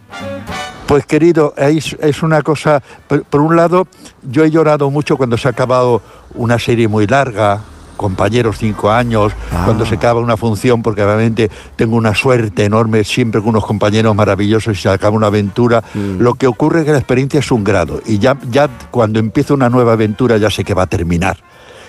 Pues 0.86 1.04
querido, 1.04 1.52
es, 1.56 1.96
es 2.00 2.22
una 2.22 2.42
cosa, 2.42 2.80
por, 3.08 3.24
por 3.24 3.40
un 3.40 3.56
lado, 3.56 3.88
yo 4.22 4.44
he 4.44 4.50
llorado 4.50 4.90
mucho 4.90 5.16
cuando 5.16 5.36
se 5.36 5.48
ha 5.48 5.50
acabado 5.50 6.00
una 6.34 6.58
serie 6.60 6.86
muy 6.86 7.08
larga, 7.08 7.60
compañeros 7.96 8.58
cinco 8.58 8.90
años, 8.90 9.32
cuando 9.64 9.84
se 9.84 9.96
acaba 9.96 10.20
una 10.20 10.36
función, 10.36 10.82
porque 10.82 11.04
realmente 11.04 11.50
tengo 11.74 11.96
una 11.96 12.14
suerte 12.14 12.64
enorme 12.64 13.02
siempre 13.04 13.40
con 13.40 13.50
unos 13.50 13.66
compañeros 13.66 14.14
maravillosos 14.14 14.78
y 14.78 14.80
se 14.80 14.88
acaba 14.88 15.16
una 15.16 15.26
aventura. 15.26 15.82
Lo 16.18 16.34
que 16.34 16.46
ocurre 16.46 16.80
es 16.80 16.84
que 16.86 16.92
la 16.92 16.98
experiencia 16.98 17.40
es 17.40 17.50
un 17.50 17.64
grado 17.64 18.00
y 18.06 18.18
ya, 18.18 18.36
ya 18.50 18.68
cuando 18.90 19.18
empieza 19.18 19.54
una 19.54 19.68
nueva 19.68 19.94
aventura 19.94 20.36
ya 20.36 20.50
sé 20.50 20.62
que 20.62 20.74
va 20.74 20.82
a 20.82 20.86
terminar. 20.86 21.38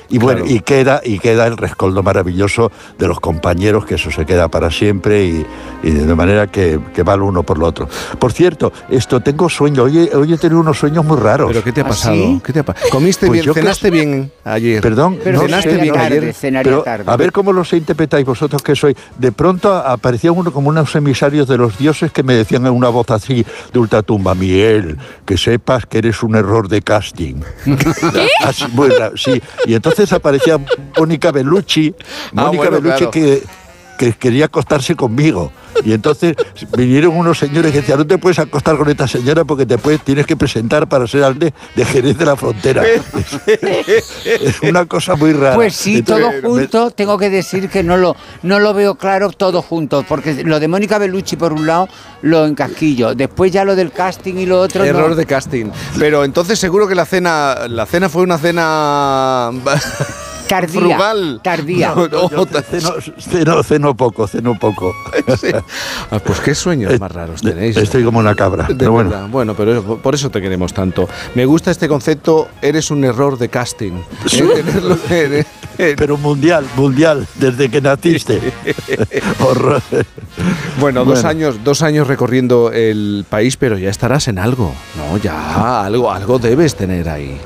Y 0.09 0.17
bueno, 0.19 0.41
Claro. 0.41 0.55
y 0.55 0.59
queda, 0.61 1.01
y 1.03 1.19
queda 1.19 1.47
el 1.47 1.57
rescoldo 1.57 2.01
maravilloso 2.03 2.71
de 2.97 3.07
los 3.07 3.19
compañeros, 3.19 3.85
que 3.85 3.95
eso 3.95 4.09
se 4.11 4.25
queda 4.25 4.47
para 4.47 4.71
siempre, 4.71 5.25
y, 5.25 5.45
y 5.83 5.91
de 5.91 6.15
manera 6.15 6.47
que, 6.47 6.79
que 6.93 7.03
va 7.03 7.15
lo 7.17 7.25
uno 7.25 7.43
por 7.43 7.57
lo 7.57 7.65
otro. 7.67 7.87
Por 8.19 8.31
cierto, 8.31 8.71
esto 8.89 9.19
tengo 9.19 9.49
sueño, 9.49 9.83
hoy, 9.83 10.09
he- 10.11 10.15
hoy 10.15 10.33
he 10.33 10.37
tenido 10.37 10.59
unos 10.61 10.77
sueños 10.77 11.03
muy 11.05 11.17
raros. 11.17 11.49
¿Pero 11.51 11.63
qué 11.63 11.71
te 11.71 11.81
ha 11.81 11.83
¿Ah, 11.83 11.87
pasado? 11.87 12.15
sí? 12.15 12.41
¿Qué 12.43 12.53
te 12.53 12.59
ha 12.59 12.63
pa- 12.63 12.75
¿Comiste 12.89 13.27
Pues 13.27 13.37
bien? 13.37 13.45
yo 13.45 13.53
que- 13.53 13.61
¿Cenaste 13.61 13.91
bien 13.91 14.31
ayer? 14.43 14.81
Perdón, 14.81 15.19
Pero 15.23 15.41
¿Cenaste 15.41 15.69
cenaría 15.71 15.91
bien 15.91 15.95
tarde, 16.03 16.17
ayer? 16.19 16.33
cenaría 16.33 16.71
Pero, 16.71 16.83
tarde. 16.83 17.03
a 17.11 17.17
ver 17.17 17.31
cómo 17.31 17.51
los 17.51 17.73
interpretáis 17.73 18.25
vosotros 18.25 18.61
que 18.61 18.75
sois. 18.75 18.95
De 19.17 19.31
pronto 19.31 19.73
aparecían 19.75 20.35
uno 20.37 20.51
como 20.53 20.69
unos 20.69 20.95
emisarios 20.95 21.47
de 21.47 21.57
los 21.57 21.77
dioses 21.77 22.11
que 22.11 22.23
me 22.23 22.33
decían 22.33 22.65
en 22.65 22.73
una 22.73 22.89
voz 22.89 23.09
así 23.11 23.45
de 23.73 23.79
ultratumba, 23.79 24.35
Miguel, 24.35 24.97
que 25.25 25.37
sepas 25.37 25.85
que 25.85 25.97
eres 25.97 26.23
un 26.23 26.35
error 26.35 26.69
de 26.69 26.81
casting. 26.81 27.35
Así, 28.45 28.65
sí. 29.15 29.41
Y 29.65 29.73
entonces 29.73 29.96
aparecía 30.15 30.59
Mónica 30.97 31.31
Bellucci, 31.31 31.93
Ah, 31.97 32.45
Mónica 32.45 32.69
bueno, 32.69 32.81
Bellucci 32.81 32.97
claro. 33.05 33.11
que 33.11 33.43
que 33.97 34.13
quería 34.13 34.45
acostarse 34.45 34.95
conmigo. 34.95 35.51
Y 35.83 35.93
entonces 35.93 36.35
vinieron 36.75 37.15
unos 37.15 37.37
señores 37.37 37.71
que 37.71 37.81
decían, 37.81 37.99
no 37.99 38.07
te 38.07 38.17
puedes 38.17 38.39
acostar 38.39 38.77
con 38.77 38.89
esta 38.89 39.07
señora 39.07 39.45
porque 39.45 39.65
te 39.65 39.77
puedes, 39.77 40.01
tienes 40.01 40.25
que 40.25 40.35
presentar 40.35 40.87
para 40.87 41.05
ser 41.07 41.23
alde 41.23 41.53
de 41.75 41.85
Jerez 41.85 42.17
de 42.17 42.25
la 42.25 42.35
Frontera. 42.35 42.83
es 43.45 44.61
una 44.61 44.85
cosa 44.85 45.15
muy 45.15 45.33
rara. 45.33 45.55
Pues 45.55 45.75
sí, 45.75 45.97
Entonces, 45.97 46.41
todo 46.41 46.51
me- 46.53 46.59
junto, 46.59 46.91
tengo 46.91 47.17
que 47.17 47.29
decir 47.29 47.69
que 47.69 47.83
no 47.83 47.97
lo, 47.97 48.15
no 48.43 48.59
lo 48.59 48.73
veo 48.73 48.95
claro 48.95 49.31
todo 49.31 49.61
junto, 49.61 50.03
porque 50.03 50.43
lo 50.43 50.59
de 50.59 50.67
Mónica 50.67 50.97
Bellucci 50.97 51.35
por 51.35 51.53
un 51.53 51.67
lado 51.67 51.87
lo 52.21 52.45
encasquillo, 52.45 53.13
después 53.13 53.51
ya 53.51 53.63
lo 53.63 53.75
del 53.75 53.91
casting 53.91 54.35
y 54.35 54.45
lo 54.45 54.59
otro 54.59 54.83
Error 54.83 55.11
no. 55.11 55.15
de 55.15 55.25
casting. 55.25 55.65
Pero 55.99 56.23
entonces 56.23 56.57
seguro 56.59 56.87
que 56.87 56.95
la 56.95 57.05
cena, 57.05 57.67
la 57.67 57.85
cena 57.85 58.09
fue 58.09 58.23
una 58.23 58.37
cena 58.37 59.51
Tardía, 60.47 60.79
frugal. 60.81 61.39
tardía. 61.43 61.93
No, 61.95 62.07
no, 62.07 62.29
Yo 62.29 62.45
ceno, 62.45 62.89
ceno- 63.19 63.63
ceno 63.63 63.95
poco, 63.95 64.27
ceno 64.27 64.57
poco. 64.59 64.93
sí. 65.39 65.47
Ah, 66.11 66.19
pues 66.19 66.39
qué 66.39 66.55
sueños 66.55 66.99
más 66.99 67.11
raros 67.11 67.41
tenéis. 67.41 67.77
Estoy 67.77 68.03
como 68.03 68.19
una 68.19 68.35
cabra. 68.35 68.65
De 68.67 68.75
pero 68.75 68.91
bueno. 68.93 69.09
verdad. 69.09 69.27
Bueno, 69.29 69.53
pero 69.55 69.97
por 69.97 70.15
eso 70.15 70.29
te 70.29 70.41
queremos 70.41 70.73
tanto. 70.73 71.07
Me 71.35 71.45
gusta 71.45 71.71
este 71.71 71.87
concepto, 71.87 72.47
eres 72.61 72.91
un 72.91 73.03
error 73.03 73.37
de 73.37 73.49
casting. 73.49 73.93
¿eh? 75.09 75.43
Pero 75.97 76.17
mundial, 76.17 76.65
mundial, 76.75 77.27
desde 77.35 77.69
que 77.69 77.81
naciste. 77.81 78.41
Horror. 79.39 79.81
Bueno, 80.79 81.05
dos 81.05 81.15
Bueno. 81.23 81.29
años, 81.29 81.63
dos 81.63 81.81
años 81.81 82.07
recorriendo 82.07 82.71
el 82.71 83.25
país, 83.29 83.57
pero 83.57 83.77
ya 83.77 83.89
estarás 83.89 84.27
en 84.27 84.39
algo. 84.39 84.73
No, 84.95 85.17
ya 85.17 85.85
algo, 85.85 86.11
algo 86.11 86.39
debes 86.39 86.75
tener 86.75 87.09
ahí. 87.09 87.37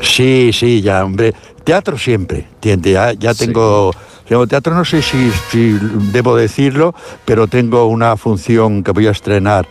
Sí, 0.00 0.50
sí, 0.52 0.80
ya, 0.80 1.04
hombre. 1.04 1.34
Teatro 1.64 1.98
siempre. 1.98 2.46
Ya, 2.60 3.12
ya 3.12 3.34
tengo, 3.34 3.92
tengo 4.28 4.46
teatro, 4.46 4.74
no 4.74 4.84
sé 4.84 5.02
si, 5.02 5.30
si 5.50 5.78
debo 6.12 6.36
decirlo, 6.36 6.94
pero 7.24 7.46
tengo 7.46 7.86
una 7.86 8.16
función 8.16 8.82
que 8.82 8.92
voy 8.92 9.06
a 9.06 9.10
estrenar 9.10 9.66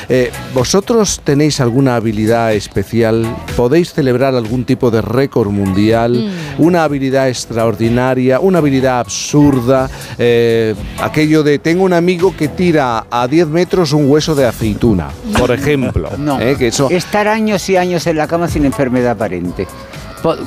Eh, 0.09 0.31
¿Vosotros 0.53 1.21
tenéis 1.23 1.61
alguna 1.61 1.95
habilidad 1.95 2.53
especial? 2.53 3.25
¿Podéis 3.55 3.93
celebrar 3.93 4.35
algún 4.35 4.65
tipo 4.65 4.91
de 4.91 5.01
récord 5.01 5.49
mundial? 5.49 6.31
¿Una 6.57 6.83
habilidad 6.83 7.29
extraordinaria? 7.29 8.39
¿Una 8.39 8.59
habilidad 8.59 8.99
absurda? 8.99 9.89
Eh, 10.17 10.75
aquello 10.99 11.43
de 11.43 11.59
tengo 11.59 11.83
un 11.83 11.93
amigo 11.93 12.35
que 12.35 12.47
tira 12.47 13.05
a 13.09 13.27
10 13.27 13.47
metros 13.47 13.93
un 13.93 14.09
hueso 14.09 14.35
de 14.35 14.45
aceituna, 14.45 15.09
por 15.37 15.51
ejemplo. 15.51 16.09
No, 16.25 16.39
¿eh? 16.39 16.55
que 16.57 16.67
eso, 16.67 16.89
estar 16.89 17.27
años 17.27 17.69
y 17.69 17.77
años 17.77 18.07
en 18.07 18.17
la 18.17 18.27
cama 18.27 18.47
sin 18.47 18.65
enfermedad 18.65 19.11
aparente. 19.11 19.67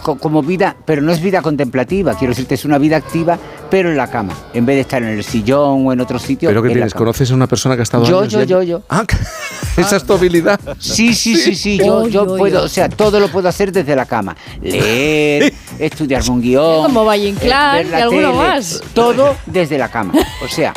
Como 0.03 0.43
vida, 0.43 0.75
pero 0.85 1.03
no 1.03 1.13
es 1.13 1.21
vida 1.23 1.41
contemplativa, 1.41 2.15
quiero 2.15 2.33
decirte, 2.33 2.57
es 2.57 2.65
una 2.65 2.79
vida 2.79 2.97
activa, 2.97 3.39
pero 3.71 3.91
en 3.91 3.97
la 3.97 4.11
cama, 4.11 4.35
en 4.53 4.67
vez 4.67 4.77
de 4.77 4.81
estar 4.81 5.03
en 5.03 5.11
el 5.11 5.23
sillón 5.23 5.87
o 5.87 5.93
en 5.93 6.01
otro 6.01 6.19
sitio. 6.19 6.49
¿Pero 6.49 6.63
la 6.65 6.73
tienes? 6.73 6.95
¿Conoces 6.95 7.31
a 7.31 7.35
una 7.35 7.47
persona 7.47 7.77
que 7.77 7.83
ha 7.83 7.85
estado 7.85 8.05
Yo, 8.05 8.21
años 8.21 8.33
yo, 8.33 8.41
ya- 8.41 8.47
yo, 8.47 8.63
yo. 8.63 8.83
Ah, 8.89 9.05
esa 9.77 9.97
es 9.97 10.05
tu 10.05 10.15
habilidad. 10.15 10.59
Sí, 10.79 11.15
sí, 11.15 11.37
sí, 11.37 11.55
sí, 11.55 11.79
yo, 11.79 12.09
yo 12.09 12.27
puedo, 12.37 12.65
o 12.65 12.69
sea, 12.69 12.89
todo 12.89 13.21
lo 13.21 13.29
puedo 13.29 13.49
hacer 13.49 13.71
desde 13.71 13.95
la 13.95 14.07
cama. 14.07 14.37
Leer, 14.61 15.53
estudiarme 15.79 16.31
un 16.31 16.43
guion. 16.43 16.83
Como 16.85 17.05
Valle 17.05 17.29
Inclán 17.29 17.77
ver 17.77 17.87
la 17.87 17.99
y 17.99 18.03
alguno 18.03 18.29
tele, 18.33 18.39
más. 18.39 18.83
Todo 18.95 19.37
desde 19.47 19.79
la 19.79 19.89
cama. 19.89 20.13
O 20.45 20.49
sea, 20.49 20.73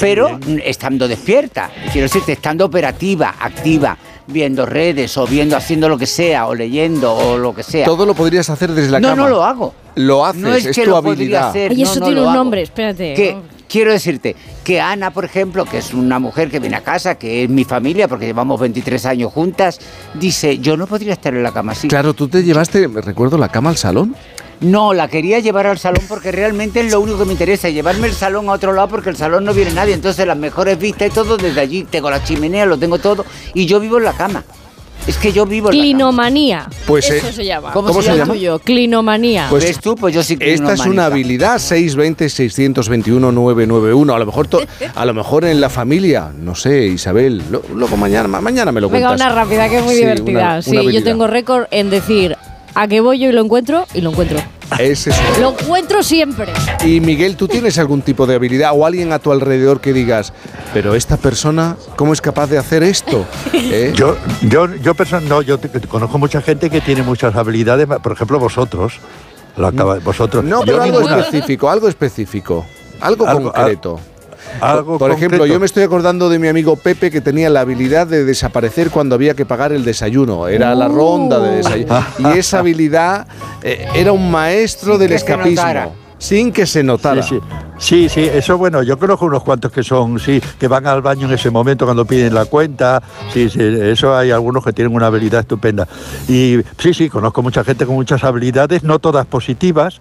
pero 0.00 0.38
estando 0.64 1.06
despierta, 1.08 1.70
quiero 1.92 2.06
decirte, 2.06 2.32
estando 2.32 2.64
operativa, 2.64 3.34
activa, 3.40 3.96
viendo 4.28 4.64
redes 4.66 5.16
o 5.16 5.26
viendo, 5.26 5.56
haciendo 5.56 5.88
lo 5.88 5.98
que 5.98 6.06
sea, 6.06 6.46
o 6.46 6.54
leyendo 6.54 7.12
o 7.14 7.36
lo 7.38 7.54
que 7.54 7.62
sea. 7.62 7.84
Todo 7.84 8.06
lo 8.06 8.14
podrías 8.14 8.48
hacer 8.50 8.72
desde 8.72 8.90
la 8.90 9.00
no, 9.00 9.08
cama. 9.08 9.22
no 9.22 9.28
lo 9.28 9.42
hago. 9.44 9.74
Lo 9.96 10.24
haces, 10.24 10.40
No 10.42 10.54
es 10.54 10.66
es, 10.66 10.76
que 10.76 10.84
tu 10.84 10.90
lo 10.90 10.96
habilidad. 10.98 11.48
hacer. 11.48 11.70
Ay, 11.72 11.78
no, 11.78 11.82
eso 11.84 12.00
no 12.00 12.06
tiene 12.06 12.20
un 12.20 12.26
hago. 12.28 12.36
nombre, 12.36 12.62
espérate. 12.62 13.14
Que 13.14 13.36
quiero 13.68 13.90
decirte 13.90 14.36
que 14.62 14.80
Ana, 14.80 15.10
por 15.12 15.24
ejemplo, 15.24 15.64
que 15.64 15.78
es 15.78 15.92
una 15.92 16.18
mujer 16.18 16.50
que 16.50 16.60
viene 16.60 16.76
a 16.76 16.82
casa, 16.82 17.16
que 17.16 17.42
es 17.44 17.50
mi 17.50 17.64
familia, 17.64 18.06
porque 18.06 18.26
llevamos 18.26 18.60
23 18.60 19.06
años 19.06 19.32
juntas, 19.32 19.80
dice, 20.14 20.58
yo 20.58 20.76
no 20.76 20.86
podría 20.86 21.14
estar 21.14 21.34
en 21.34 21.42
la 21.42 21.52
cama 21.52 21.72
así. 21.72 21.88
Claro, 21.88 22.14
tú 22.14 22.28
te 22.28 22.44
llevaste, 22.44 22.86
me 22.86 23.00
recuerdo, 23.00 23.38
la 23.38 23.48
cama 23.48 23.70
al 23.70 23.76
salón. 23.76 24.14
No, 24.60 24.92
la 24.92 25.06
quería 25.08 25.38
llevar 25.38 25.66
al 25.68 25.78
salón 25.78 26.02
porque 26.08 26.32
realmente 26.32 26.80
es 26.80 26.90
lo 26.90 27.00
único 27.00 27.18
que 27.20 27.24
me 27.26 27.32
interesa, 27.32 27.68
llevarme 27.68 28.08
el 28.08 28.12
salón 28.14 28.48
a 28.48 28.52
otro 28.52 28.72
lado 28.72 28.88
porque 28.88 29.10
el 29.10 29.16
salón 29.16 29.44
no 29.44 29.54
viene 29.54 29.70
nadie, 29.72 29.94
entonces 29.94 30.26
las 30.26 30.36
mejores 30.36 30.76
vistas 30.78 31.08
y 31.08 31.10
todo 31.12 31.36
desde 31.36 31.60
allí, 31.60 31.84
tengo 31.84 32.10
la 32.10 32.24
chimenea, 32.24 32.66
lo 32.66 32.76
tengo 32.76 32.98
todo 32.98 33.24
y 33.54 33.66
yo 33.66 33.78
vivo 33.78 33.98
en 33.98 34.04
la 34.04 34.14
cama. 34.14 34.42
Es 35.06 35.16
que 35.16 35.32
yo 35.32 35.46
vivo 35.46 35.70
en 35.70 35.76
la 35.76 35.80
cama. 35.80 35.84
Clinomanía. 35.84 36.66
Pues, 36.86 37.08
Eso 37.08 37.28
eh, 37.28 37.32
se 37.32 37.44
llama. 37.44 37.70
¿cómo 37.72 38.02
se 38.02 38.16
llama? 38.16 38.34
tuyo, 38.34 38.58
Clinomanía. 38.58 39.46
Pues 39.48 39.62
¿Ves 39.64 39.78
tú? 39.80 39.94
Pues 39.94 40.12
yo 40.12 40.24
sí 40.24 40.36
que 40.36 40.52
Esta 40.52 40.72
es 40.74 40.80
una 40.80 41.06
habilidad 41.06 41.58
620-621-991. 41.60 44.14
A 44.14 44.18
lo 44.18 44.26
mejor 44.26 44.46
to- 44.48 44.62
a 44.94 45.04
lo 45.04 45.14
mejor 45.14 45.44
en 45.44 45.60
la 45.60 45.70
familia, 45.70 46.30
no 46.36 46.54
sé, 46.54 46.86
Isabel. 46.86 47.42
lo- 47.50 47.62
Luego 47.74 47.96
mañana, 47.96 48.28
ma- 48.28 48.40
mañana 48.40 48.72
me 48.72 48.80
lo 48.80 48.88
Venga, 48.90 49.08
cuentas. 49.08 49.26
una 49.26 49.34
rápida 49.34 49.68
que 49.68 49.78
es 49.78 49.84
muy 49.84 49.94
Sí, 49.94 50.00
divertida. 50.00 50.38
una- 50.40 50.62
sí, 50.62 50.76
una 50.76 50.90
yo 50.90 51.02
tengo 51.04 51.26
récord 51.26 51.66
en 51.70 51.90
decir 51.90 52.36
a 52.74 52.86
qué 52.88 53.00
voy 53.00 53.18
yo 53.18 53.28
y 53.28 53.32
lo 53.32 53.42
encuentro 53.42 53.86
y 53.94 54.00
lo 54.00 54.10
encuentro. 54.10 54.38
Ese 54.78 55.10
es 55.10 55.38
Lo 55.40 55.52
encuentro 55.58 56.02
siempre. 56.02 56.52
Y 56.84 57.00
Miguel, 57.00 57.36
¿tú 57.36 57.48
tienes 57.48 57.78
algún 57.78 58.02
tipo 58.02 58.26
de 58.26 58.34
habilidad 58.34 58.72
o 58.74 58.84
alguien 58.84 59.12
a 59.12 59.18
tu 59.18 59.32
alrededor 59.32 59.80
que 59.80 59.92
digas, 59.94 60.32
pero 60.74 60.94
esta 60.94 61.16
persona, 61.16 61.76
¿cómo 61.96 62.12
es 62.12 62.20
capaz 62.20 62.48
de 62.48 62.58
hacer 62.58 62.82
esto? 62.82 63.24
¿Eh? 63.54 63.92
Yo, 63.96 64.16
yo, 64.42 64.68
yo 64.76 64.92
no, 65.22 65.40
yo 65.42 65.58
te- 65.58 65.80
conozco 65.88 66.18
mucha 66.18 66.42
gente 66.42 66.68
que 66.68 66.80
tiene 66.82 67.02
muchas 67.02 67.34
habilidades, 67.34 67.86
por 68.02 68.12
ejemplo 68.12 68.38
vosotros. 68.38 68.94
Lo 69.56 69.66
acaba- 69.66 69.98
vosotros. 70.00 70.44
No, 70.44 70.60
Yo 70.60 70.66
pero 70.66 70.82
algo 70.82 71.00
ninguna. 71.00 71.20
específico, 71.20 71.68
algo 71.70 71.88
específico, 71.88 72.66
algo, 73.00 73.26
Algo- 73.26 73.52
concreto. 73.52 73.98
Algo 74.60 74.98
Por 74.98 75.10
ejemplo, 75.10 75.38
concreto. 75.38 75.54
yo 75.54 75.60
me 75.60 75.66
estoy 75.66 75.82
acordando 75.82 76.28
de 76.28 76.38
mi 76.38 76.48
amigo 76.48 76.76
Pepe 76.76 77.10
que 77.10 77.20
tenía 77.20 77.50
la 77.50 77.60
habilidad 77.60 78.06
de 78.06 78.24
desaparecer 78.24 78.90
cuando 78.90 79.14
había 79.14 79.34
que 79.34 79.46
pagar 79.46 79.72
el 79.72 79.84
desayuno. 79.84 80.48
Era 80.48 80.74
la 80.74 80.88
ronda 80.88 81.38
de 81.40 81.56
desayuno. 81.56 82.04
Y 82.18 82.38
esa 82.38 82.60
habilidad 82.60 83.26
eh, 83.62 83.86
era 83.94 84.12
un 84.12 84.30
maestro 84.30 84.98
del 84.98 85.12
escapismo. 85.12 85.94
Sin 86.18 86.52
que 86.52 86.66
se 86.66 86.82
notara. 86.82 87.22
Sí, 87.22 87.36
sí. 87.36 87.40
Sí, 87.78 88.08
sí, 88.08 88.22
eso 88.22 88.58
bueno, 88.58 88.82
yo 88.82 88.98
conozco 88.98 89.26
unos 89.26 89.44
cuantos 89.44 89.70
que 89.70 89.84
son, 89.84 90.18
sí, 90.18 90.42
que 90.58 90.66
van 90.66 90.86
al 90.88 91.00
baño 91.00 91.28
en 91.28 91.34
ese 91.34 91.48
momento 91.48 91.84
cuando 91.84 92.04
piden 92.04 92.34
la 92.34 92.44
cuenta, 92.44 93.00
sí, 93.32 93.48
sí, 93.48 93.60
eso 93.62 94.16
hay 94.16 94.32
algunos 94.32 94.64
que 94.64 94.72
tienen 94.72 94.92
una 94.92 95.06
habilidad 95.06 95.42
estupenda. 95.42 95.86
Y 96.26 96.58
sí, 96.76 96.92
sí, 96.92 97.08
conozco 97.08 97.40
mucha 97.40 97.62
gente 97.62 97.86
con 97.86 97.94
muchas 97.94 98.24
habilidades, 98.24 98.82
no 98.82 98.98
todas 98.98 99.26
positivas, 99.26 100.00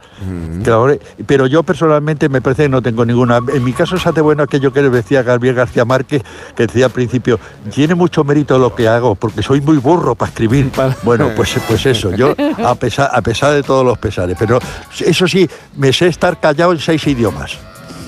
claro, 0.64 0.98
pero 1.28 1.46
yo 1.46 1.62
personalmente 1.62 2.30
me 2.30 2.42
parece 2.42 2.64
que 2.64 2.70
no 2.70 2.82
tengo 2.82 3.06
ninguna. 3.06 3.40
En 3.54 3.64
mi 3.64 3.74
caso 3.74 3.96
es 3.96 4.04
de 4.04 4.22
bueno 4.22 4.42
aquello 4.42 4.74
que 4.74 4.82
decía 4.82 5.22
Gabriel 5.22 5.54
García 5.54 5.86
Márquez, 5.86 6.24
que 6.56 6.66
decía 6.66 6.86
al 6.86 6.92
principio, 6.92 7.40
tiene 7.72 7.94
mucho 7.94 8.24
mérito 8.24 8.58
lo 8.58 8.74
que 8.74 8.88
hago, 8.88 9.14
porque 9.14 9.44
soy 9.44 9.62
muy 9.62 9.78
burro 9.78 10.16
para 10.16 10.30
escribir. 10.30 10.72
Bueno, 11.04 11.30
pues, 11.36 11.56
pues 11.68 11.86
eso, 11.86 12.16
yo 12.16 12.34
a 12.66 12.74
pesar, 12.74 13.12
a 13.14 13.22
pesar 13.22 13.54
de 13.54 13.62
todos 13.62 13.86
los 13.86 14.00
pesares, 14.00 14.36
pero 14.40 14.58
eso 15.00 15.28
sí, 15.28 15.48
me 15.76 15.94
sé 15.94 16.07
estar 16.08 16.40
callado 16.40 16.72
en 16.74 16.80
seis 16.80 17.06
idiomas. 17.08 17.58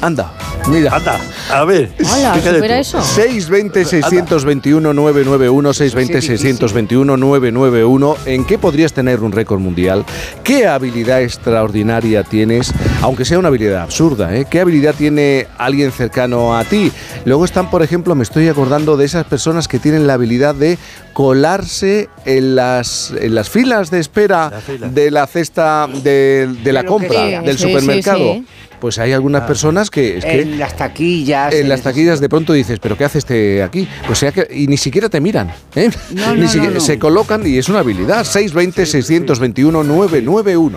Anda, 0.02 0.32
mira. 0.70 0.96
Anda, 0.96 1.20
a 1.52 1.66
ver. 1.66 1.92
Hola, 2.00 2.34
fíjate 2.36 2.56
supera 2.56 2.80
eso. 2.80 3.02
620 3.02 3.84
621 3.84 4.94
991 4.94 5.74
620 5.74 6.22
621 6.22 7.18
991 7.18 8.16
¿En 8.26 8.46
qué 8.46 8.58
podrías 8.58 8.94
tener 8.94 9.20
un 9.20 9.34
récord 9.34 9.60
mundial? 9.60 10.06
¿Qué 10.44 10.68
habilidad 10.68 11.22
extraordinaria 11.22 12.24
tienes? 12.24 12.72
Aunque 13.02 13.26
sea 13.26 13.40
una 13.40 13.50
habilidad 13.50 13.82
absurda, 13.82 14.34
¿eh? 14.38 14.46
¿Qué 14.50 14.62
habilidad 14.62 14.96
tiene 14.96 15.48
alguien 15.58 15.92
cercano 15.92 16.56
a 16.58 16.64
ti? 16.64 16.94
Luego 17.26 17.44
están, 17.44 17.70
por 17.70 17.84
ejemplo, 17.84 18.16
me 18.16 18.24
estoy 18.24 18.48
acordando 18.48 18.96
de 18.96 19.04
esas 19.06 19.26
personas 19.26 19.68
que 19.68 19.80
tienen 19.80 20.08
la 20.08 20.14
habilidad 20.14 20.56
de 20.56 20.78
colarse 21.12 22.08
en 22.26 22.56
las, 22.56 23.14
en 23.20 23.36
las 23.36 23.50
filas 23.50 23.92
de 23.92 24.00
espera 24.00 24.50
de 24.94 25.12
la 25.12 25.28
cesta 25.28 25.88
de, 26.04 26.48
de 26.64 26.72
la 26.74 26.86
compra 26.86 27.10
sea. 27.12 27.42
del 27.42 27.58
Sí, 27.58 27.66
sí, 27.66 27.70
supermercado. 27.74 28.34
sí. 28.36 28.46
Pues 28.80 29.00
hay 29.00 29.14
algunas 29.14 29.44
personas 29.44 29.90
que... 29.90 30.18
Es 30.18 30.26
que 30.26 30.42
en 30.42 30.60
las 30.60 30.76
taquillas. 30.78 31.54
en 31.54 31.70
las 31.70 31.82
taquillas 31.82 32.20
de 32.20 32.30
pronto 32.30 32.54
dices, 32.54 32.80
¿pero 32.80 32.98
qué 32.98 33.06
hace 33.06 33.18
este 33.20 33.64
aquí? 33.64 33.88
Pues 34.08 34.20
sea 34.20 34.32
que, 34.32 34.48
y 34.52 34.68
ni 34.68 34.78
siquiera 34.78 35.10
te 35.10 35.20
miran. 35.22 35.52
¿eh? 35.76 35.90
No, 36.12 36.34
Ni 36.36 36.42
no, 36.42 36.48
siquiera- 36.48 36.68
no, 36.70 36.74
no. 36.76 36.80
Se 36.80 36.98
colocan 37.00 37.46
y 37.46 37.58
es 37.58 37.68
una 37.70 37.80
habilidad. 37.80 38.24
620-621-991. 38.26 40.72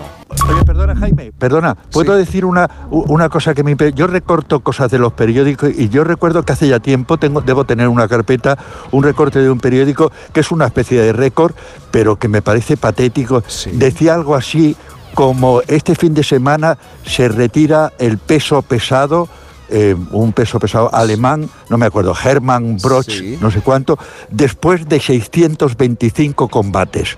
Oye, 0.49 0.63
perdona, 0.65 0.95
Jaime, 0.95 1.31
perdona, 1.37 1.75
¿puedo 1.75 2.15
decir 2.17 2.43
una, 2.45 2.69
una 2.89 3.29
cosa 3.29 3.53
que 3.53 3.63
me... 3.63 3.75
Yo 3.95 4.07
recorto 4.07 4.59
cosas 4.61 4.89
de 4.91 4.99
los 4.99 5.13
periódicos 5.13 5.69
y 5.77 5.89
yo 5.89 6.03
recuerdo 6.03 6.43
que 6.43 6.53
hace 6.53 6.67
ya 6.67 6.79
tiempo 6.79 7.17
tengo, 7.17 7.41
debo 7.41 7.65
tener 7.65 7.87
una 7.87 8.07
carpeta, 8.07 8.57
un 8.91 9.03
recorte 9.03 9.39
de 9.39 9.49
un 9.49 9.59
periódico 9.59 10.11
que 10.33 10.39
es 10.41 10.51
una 10.51 10.65
especie 10.65 11.01
de 11.01 11.13
récord, 11.13 11.53
pero 11.91 12.17
que 12.17 12.27
me 12.27 12.41
parece 12.41 12.77
patético. 12.77 13.43
Decía 13.73 14.15
algo 14.15 14.35
así 14.35 14.75
como 15.13 15.61
este 15.67 15.95
fin 15.95 16.13
de 16.13 16.23
semana 16.23 16.77
se 17.05 17.27
retira 17.29 17.93
el 17.99 18.17
peso 18.17 18.61
pesado, 18.61 19.27
eh, 19.69 19.95
un 20.11 20.33
peso 20.33 20.59
pesado 20.59 20.93
alemán, 20.93 21.49
no 21.69 21.77
me 21.77 21.85
acuerdo, 21.85 22.13
Hermann 22.21 22.77
Broch, 22.77 23.09
no 23.39 23.49
sé 23.49 23.61
cuánto, 23.61 23.97
después 24.29 24.87
de 24.87 24.99
625 24.99 26.47
combates, 26.47 27.17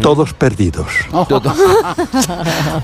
todos 0.00 0.32
perdidos. 0.34 0.86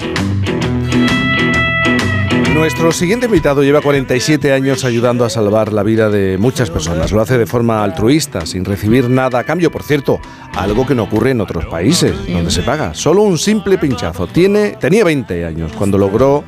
Nuestro 2.61 2.91
siguiente 2.91 3.25
invitado 3.25 3.63
lleva 3.63 3.81
47 3.81 4.53
años 4.53 4.85
ayudando 4.85 5.25
a 5.25 5.31
salvar 5.31 5.73
la 5.73 5.81
vida 5.81 6.11
de 6.11 6.37
muchas 6.37 6.69
personas. 6.69 7.11
Lo 7.11 7.19
hace 7.19 7.39
de 7.39 7.47
forma 7.47 7.83
altruista, 7.83 8.45
sin 8.45 8.65
recibir 8.65 9.09
nada 9.09 9.39
a 9.39 9.43
cambio. 9.43 9.71
Por 9.71 9.81
cierto, 9.81 10.19
algo 10.53 10.85
que 10.85 10.93
no 10.93 11.01
ocurre 11.01 11.31
en 11.31 11.41
otros 11.41 11.65
países, 11.65 12.13
donde 12.31 12.51
se 12.51 12.61
paga. 12.61 12.93
Solo 12.93 13.23
un 13.23 13.39
simple 13.39 13.79
pinchazo. 13.79 14.27
Tiene, 14.27 14.77
tenía 14.79 15.03
20 15.03 15.43
años 15.43 15.71
cuando 15.75 15.97
logró 15.97 16.43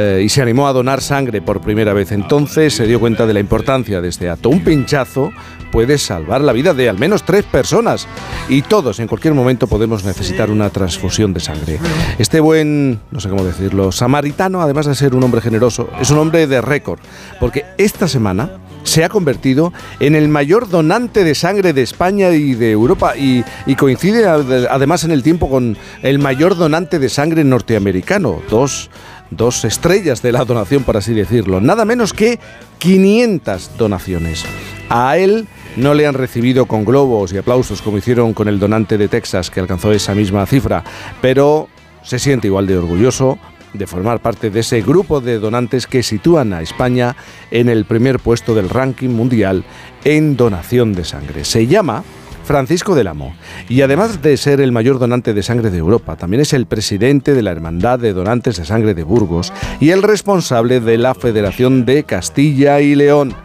eh, 0.00 0.22
y 0.24 0.28
se 0.28 0.40
animó 0.42 0.66
a 0.66 0.72
donar 0.72 1.00
sangre 1.00 1.42
por 1.42 1.60
primera 1.60 1.92
vez. 1.92 2.12
Entonces 2.12 2.74
se 2.74 2.86
dio 2.86 2.98
cuenta 3.00 3.26
de 3.26 3.34
la 3.34 3.40
importancia 3.40 4.00
de 4.00 4.08
este 4.08 4.28
acto. 4.30 4.48
Un 4.48 4.64
pinchazo 4.64 5.30
puede 5.70 5.98
salvar 5.98 6.40
la 6.40 6.52
vida 6.52 6.74
de 6.74 6.88
al 6.88 6.98
menos 6.98 7.22
tres 7.22 7.44
personas 7.44 8.08
y 8.48 8.62
todos 8.62 8.98
en 8.98 9.06
cualquier 9.06 9.34
momento 9.34 9.66
podemos 9.68 10.04
necesitar 10.04 10.50
una 10.50 10.70
transfusión 10.70 11.32
de 11.32 11.40
sangre. 11.40 11.78
Este 12.18 12.40
buen, 12.40 13.00
no 13.10 13.20
sé 13.20 13.28
cómo 13.28 13.44
decirlo, 13.44 13.92
samaritano, 13.92 14.60
además 14.62 14.86
de 14.86 14.94
ser 14.94 15.14
un 15.14 15.22
hombre 15.22 15.40
generoso, 15.40 15.88
es 16.00 16.10
un 16.10 16.18
hombre 16.18 16.46
de 16.48 16.60
récord, 16.60 16.98
porque 17.38 17.64
esta 17.78 18.08
semana 18.08 18.50
se 18.82 19.04
ha 19.04 19.08
convertido 19.10 19.72
en 20.00 20.14
el 20.14 20.28
mayor 20.28 20.68
donante 20.68 21.22
de 21.22 21.34
sangre 21.34 21.72
de 21.72 21.82
España 21.82 22.30
y 22.32 22.54
de 22.54 22.72
Europa 22.72 23.16
y, 23.16 23.44
y 23.66 23.74
coincide 23.76 24.26
ade- 24.26 24.66
además 24.70 25.04
en 25.04 25.10
el 25.12 25.22
tiempo 25.22 25.48
con 25.50 25.76
el 26.02 26.18
mayor 26.18 26.56
donante 26.56 26.98
de 26.98 27.10
sangre 27.10 27.44
norteamericano, 27.44 28.40
dos, 28.48 28.90
dos 29.30 29.64
estrellas 29.64 30.22
de 30.22 30.32
la 30.32 30.44
donación, 30.44 30.82
por 30.84 30.96
así 30.96 31.14
decirlo, 31.14 31.60
nada 31.60 31.84
menos 31.84 32.12
que 32.12 32.38
500 32.78 33.78
donaciones. 33.78 34.44
A 34.88 35.16
él 35.16 35.46
no 35.76 35.94
le 35.94 36.06
han 36.06 36.14
recibido 36.14 36.66
con 36.66 36.84
globos 36.84 37.32
y 37.32 37.38
aplausos 37.38 37.82
como 37.82 37.98
hicieron 37.98 38.34
con 38.34 38.48
el 38.48 38.58
donante 38.58 38.98
de 38.98 39.08
Texas 39.08 39.50
que 39.50 39.60
alcanzó 39.60 39.92
esa 39.92 40.14
misma 40.14 40.46
cifra, 40.46 40.82
pero 41.20 41.68
se 42.02 42.18
siente 42.18 42.48
igual 42.48 42.66
de 42.66 42.78
orgulloso 42.78 43.38
de 43.72 43.86
formar 43.86 44.20
parte 44.20 44.50
de 44.50 44.60
ese 44.60 44.82
grupo 44.82 45.20
de 45.20 45.38
donantes 45.38 45.86
que 45.86 46.02
sitúan 46.02 46.52
a 46.52 46.60
España 46.60 47.14
en 47.50 47.68
el 47.68 47.84
primer 47.84 48.18
puesto 48.18 48.54
del 48.54 48.68
ranking 48.68 49.10
mundial 49.10 49.64
en 50.04 50.36
donación 50.36 50.92
de 50.92 51.04
sangre. 51.04 51.44
Se 51.44 51.66
llama 51.66 52.02
Francisco 52.50 52.96
del 52.96 53.06
Amo 53.06 53.32
y 53.68 53.82
además 53.82 54.22
de 54.22 54.36
ser 54.36 54.60
el 54.60 54.72
mayor 54.72 54.98
donante 54.98 55.34
de 55.34 55.42
sangre 55.44 55.70
de 55.70 55.78
Europa, 55.78 56.16
también 56.16 56.40
es 56.40 56.52
el 56.52 56.66
presidente 56.66 57.32
de 57.32 57.42
la 57.42 57.52
Hermandad 57.52 58.00
de 58.00 58.12
Donantes 58.12 58.56
de 58.56 58.64
Sangre 58.64 58.92
de 58.92 59.04
Burgos 59.04 59.52
y 59.78 59.90
el 59.90 60.02
responsable 60.02 60.80
de 60.80 60.98
la 60.98 61.14
Federación 61.14 61.84
de 61.84 62.02
Castilla 62.02 62.80
y 62.80 62.96
León. 62.96 63.36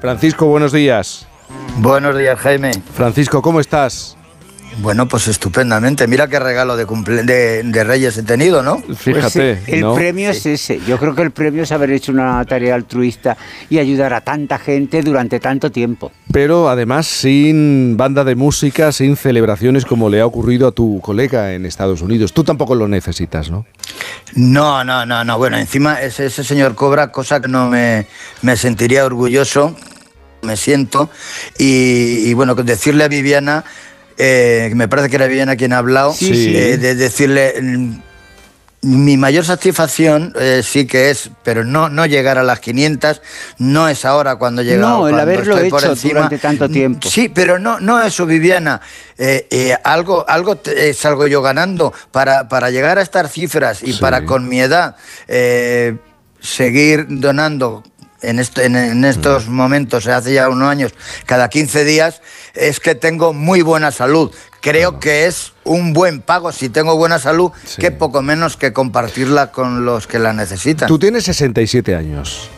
Francisco, 0.00 0.46
buenos 0.46 0.72
días. 0.72 1.28
Buenos 1.76 2.18
días, 2.18 2.36
Jaime. 2.40 2.72
Francisco, 2.94 3.42
¿cómo 3.42 3.60
estás? 3.60 4.17
Bueno, 4.80 5.08
pues 5.08 5.26
estupendamente. 5.26 6.06
Mira 6.06 6.28
qué 6.28 6.38
regalo 6.38 6.76
de, 6.76 6.86
cumple 6.86 7.24
de, 7.24 7.62
de 7.64 7.84
Reyes 7.84 8.16
he 8.16 8.22
tenido, 8.22 8.62
¿no? 8.62 8.78
Fíjate. 8.78 9.56
Pues, 9.56 9.68
el 9.68 9.80
¿no? 9.80 9.94
premio 9.94 10.30
es 10.30 10.46
ese. 10.46 10.80
Yo 10.86 10.98
creo 10.98 11.14
que 11.14 11.22
el 11.22 11.32
premio 11.32 11.64
es 11.64 11.72
haber 11.72 11.90
hecho 11.90 12.12
una 12.12 12.44
tarea 12.44 12.74
altruista 12.74 13.36
y 13.68 13.78
ayudar 13.78 14.14
a 14.14 14.20
tanta 14.20 14.58
gente 14.58 15.02
durante 15.02 15.40
tanto 15.40 15.72
tiempo. 15.72 16.12
Pero 16.32 16.68
además 16.68 17.06
sin 17.06 17.96
banda 17.96 18.22
de 18.22 18.36
música, 18.36 18.92
sin 18.92 19.16
celebraciones 19.16 19.84
como 19.84 20.08
le 20.08 20.20
ha 20.20 20.26
ocurrido 20.26 20.68
a 20.68 20.72
tu 20.72 21.00
colega 21.00 21.54
en 21.54 21.66
Estados 21.66 22.00
Unidos. 22.00 22.32
Tú 22.32 22.44
tampoco 22.44 22.74
lo 22.74 22.86
necesitas, 22.86 23.50
¿no? 23.50 23.66
No, 24.34 24.84
no, 24.84 25.04
no, 25.04 25.24
no. 25.24 25.38
Bueno, 25.38 25.56
encima 25.58 26.00
ese, 26.00 26.26
ese 26.26 26.44
señor 26.44 26.74
cobra, 26.76 27.10
cosa 27.10 27.40
que 27.40 27.48
no 27.48 27.68
me, 27.68 28.06
me 28.42 28.56
sentiría 28.56 29.04
orgulloso, 29.04 29.74
me 30.42 30.56
siento. 30.56 31.10
Y, 31.58 32.28
y 32.28 32.34
bueno, 32.34 32.54
decirle 32.54 33.04
a 33.04 33.08
Viviana, 33.08 33.64
eh, 34.18 34.70
me 34.74 34.88
parece 34.88 35.08
que 35.08 35.16
era 35.16 35.26
Viviana 35.26 35.56
quien 35.56 35.72
ha 35.72 35.78
hablado, 35.78 36.12
Sí, 36.12 36.34
sí. 36.34 36.56
eh, 36.56 36.76
de 36.76 36.94
decirle... 36.94 37.54
mm, 37.62 38.00
Mi 38.80 39.16
mayor 39.16 39.44
satisfacción 39.44 40.32
eh, 40.38 40.62
sí 40.64 40.86
que 40.86 41.10
es, 41.10 41.30
pero 41.42 41.64
no, 41.64 41.88
no 41.88 42.06
llegar 42.06 42.38
a 42.38 42.44
las 42.44 42.60
500, 42.60 43.20
no 43.58 43.88
es 43.88 44.04
ahora 44.04 44.36
cuando 44.36 44.62
llega 44.62 44.80
No, 44.88 45.08
el 45.08 45.18
haberlo 45.18 45.54
estoy 45.56 45.68
por 45.70 45.80
hecho 45.82 45.90
encima. 45.92 46.14
durante 46.14 46.38
tanto 46.38 46.68
tiempo. 46.68 47.08
Sí, 47.08 47.28
pero 47.28 47.58
no, 47.58 47.80
no 47.80 48.00
eso, 48.00 48.24
Viviana. 48.24 48.80
Eh, 49.18 49.48
eh, 49.50 49.76
algo, 49.82 50.24
algo 50.28 50.54
te- 50.56 50.94
salgo 50.94 51.26
yo 51.26 51.42
ganando 51.42 51.92
para, 52.12 52.48
para 52.48 52.70
llegar 52.70 52.98
a 52.98 53.02
estas 53.02 53.32
cifras 53.32 53.80
y 53.82 53.94
para 53.94 54.24
con 54.24 54.48
mi 54.48 54.60
edad 54.60 54.94
seguir 56.40 57.06
donando 57.08 57.82
en, 58.22 58.38
este- 58.40 58.64
en- 58.66 58.76
en 58.76 59.04
estos 59.04 59.48
momentos, 59.48 60.06
hace 60.08 60.34
ya 60.34 60.48
unos 60.48 60.68
años, 60.68 60.92
cada 61.26 61.48
15 61.48 61.84
días, 61.84 62.20
es 62.54 62.80
que 62.80 62.94
tengo 62.94 63.32
muy 63.32 63.62
buena 63.62 63.90
salud. 63.90 64.30
Creo 64.60 64.98
que 64.98 65.26
es 65.26 65.52
un 65.64 65.92
buen 65.92 66.20
pago 66.20 66.50
si 66.52 66.68
tengo 66.68 66.96
buena 66.96 67.18
salud, 67.18 67.52
que 67.78 67.90
poco 67.90 68.22
menos 68.22 68.56
que 68.56 68.72
compartirla 68.72 69.52
con 69.52 69.84
los 69.84 70.06
que 70.06 70.18
la 70.18 70.32
necesitan. 70.32 70.88
Tú 70.88 70.98
tienes 70.98 71.24
67 71.24 71.94
años. 71.94 72.50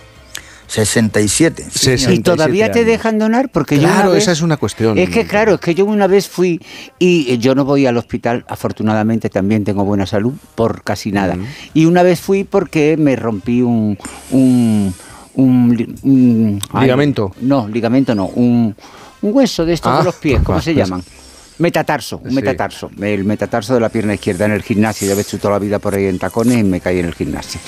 67. 0.66 1.66
sí, 1.68 1.98
señor. 1.98 2.12
¿Y 2.14 2.20
todavía 2.20 2.70
te 2.70 2.84
dejan 2.84 3.18
donar? 3.18 3.50
Porque 3.50 3.74
yo 3.76 3.82
Claro, 3.88 4.02
una 4.02 4.10
vez- 4.10 4.22
esa 4.22 4.32
es 4.32 4.40
una 4.40 4.56
cuestión. 4.56 4.98
Es 4.98 5.10
que 5.10 5.26
claro, 5.26 5.54
es 5.54 5.60
que 5.60 5.74
yo 5.74 5.84
una 5.84 6.06
vez 6.06 6.28
fui 6.28 6.60
y 7.00 7.32
eh, 7.32 7.38
yo 7.38 7.56
no 7.56 7.64
voy 7.64 7.86
al 7.86 7.96
hospital, 7.96 8.44
afortunadamente 8.48 9.28
también 9.30 9.64
tengo 9.64 9.84
buena 9.84 10.06
salud 10.06 10.32
por 10.54 10.82
casi 10.84 11.10
nada. 11.10 11.36
Y 11.74 11.86
una 11.86 12.04
vez 12.04 12.20
fui 12.20 12.44
porque 12.44 12.96
me 12.96 13.16
rompí 13.16 13.62
un 13.62 13.98
un, 14.30 14.94
un 15.34 15.96
un- 16.02 16.60
ay, 16.72 16.82
Ligamento. 16.82 17.32
no, 17.40 17.66
ligamento 17.66 18.14
no, 18.14 18.26
un, 18.26 18.76
un 19.22 19.34
hueso 19.34 19.64
de 19.64 19.72
estos 19.74 19.92
Ah, 19.92 19.98
de 19.98 20.04
los 20.04 20.14
pies, 20.16 20.40
¿cómo 20.42 20.58
ah, 20.58 20.62
se 20.62 20.72
pues- 20.74 20.88
llaman? 20.88 21.02
Metatarso, 21.58 22.18
un 22.24 22.30
Sí. 22.30 22.34
metatarso, 22.36 22.90
el 23.02 23.24
metatarso 23.24 23.74
de 23.74 23.80
la 23.80 23.90
pierna 23.90 24.14
izquierda 24.14 24.46
en 24.46 24.52
el 24.52 24.62
gimnasio. 24.62 25.06
Yo 25.08 25.14
he 25.18 25.20
hecho 25.20 25.36
toda 25.38 25.52
la 25.54 25.58
vida 25.58 25.78
por 25.78 25.94
ahí 25.94 26.06
en 26.06 26.18
tacones 26.18 26.56
y 26.58 26.64
me 26.64 26.80
caí 26.80 27.00
en 27.00 27.04
el 27.06 27.14
gimnasio. 27.14 27.60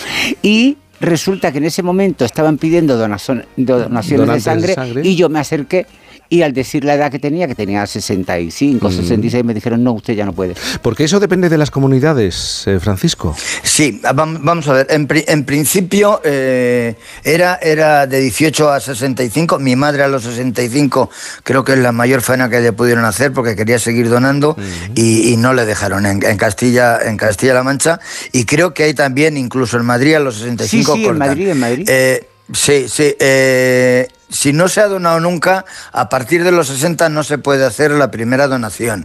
Y 0.42 0.78
resulta 0.98 1.52
que 1.52 1.58
en 1.58 1.64
ese 1.64 1.82
momento 1.82 2.24
estaban 2.24 2.56
pidiendo 2.56 2.96
donaciones 2.96 3.46
de 3.56 4.40
sangre. 4.40 4.74
y 5.02 5.14
yo 5.14 5.28
me 5.28 5.40
acerqué 5.40 5.86
y 6.32 6.40
al 6.40 6.54
decir 6.54 6.82
la 6.82 6.94
edad 6.94 7.10
que 7.10 7.18
tenía, 7.18 7.46
que 7.46 7.54
tenía 7.54 7.86
65, 7.86 8.88
Mm. 8.88 8.92
66, 8.92 9.44
me 9.44 9.52
dijeron, 9.52 9.84
no, 9.84 9.92
usted 9.92 10.14
ya 10.14 10.24
no 10.24 10.32
puede. 10.32 10.54
Porque 10.80 11.04
eso 11.04 11.20
depende 11.20 11.50
de 11.50 11.58
las 11.58 11.70
comunidades, 11.70 12.64
eh, 12.66 12.80
Francisco. 12.80 13.36
Sí, 13.62 14.00
vam- 14.02 14.38
vamos 14.40 14.66
a 14.68 14.72
ver. 14.72 14.86
En, 14.88 15.06
pri- 15.06 15.24
en 15.28 15.44
principio 15.44 16.22
eh, 16.24 16.94
era, 17.22 17.56
era 17.60 18.06
de 18.06 18.20
18 18.20 18.70
a 18.70 18.80
65. 18.80 19.58
Mi 19.58 19.76
madre 19.76 20.04
a 20.04 20.08
los 20.08 20.22
65 20.22 21.10
creo 21.42 21.64
que 21.64 21.72
es 21.72 21.78
la 21.78 21.92
mayor 21.92 22.22
faena 22.22 22.48
que 22.48 22.60
le 22.60 22.72
pudieron 22.72 23.04
hacer 23.04 23.32
porque 23.34 23.54
quería 23.54 23.78
seguir 23.78 24.08
donando 24.08 24.56
y, 24.94 25.32
y 25.32 25.36
no 25.36 25.52
le 25.52 25.66
dejaron 25.66 26.06
en, 26.06 26.24
en 26.24 26.36
Castilla 26.38 26.98
en 27.04 27.18
Castilla-La 27.18 27.62
Mancha. 27.62 28.00
Y 28.32 28.46
creo 28.46 28.72
que 28.72 28.84
hay 28.84 28.94
también, 28.94 29.36
incluso 29.36 29.76
en 29.76 29.84
Madrid, 29.84 30.14
a 30.14 30.20
los 30.20 30.36
65 30.36 30.94
Sí, 30.94 31.00
sí, 31.02 31.06
en. 31.08 31.18
Madrid, 31.18 31.48
en 31.50 31.60
Madrid. 31.60 31.84
Eh, 31.90 32.26
sí, 32.54 32.86
sí. 32.88 33.14
eh, 33.20 34.08
si 34.32 34.52
no 34.52 34.66
se 34.68 34.80
ha 34.80 34.88
donado 34.88 35.20
nunca, 35.20 35.64
a 35.92 36.08
partir 36.08 36.42
de 36.42 36.50
los 36.52 36.66
60 36.68 37.08
no 37.10 37.22
se 37.22 37.38
puede 37.38 37.64
hacer 37.64 37.90
la 37.92 38.10
primera 38.10 38.48
donación. 38.48 39.04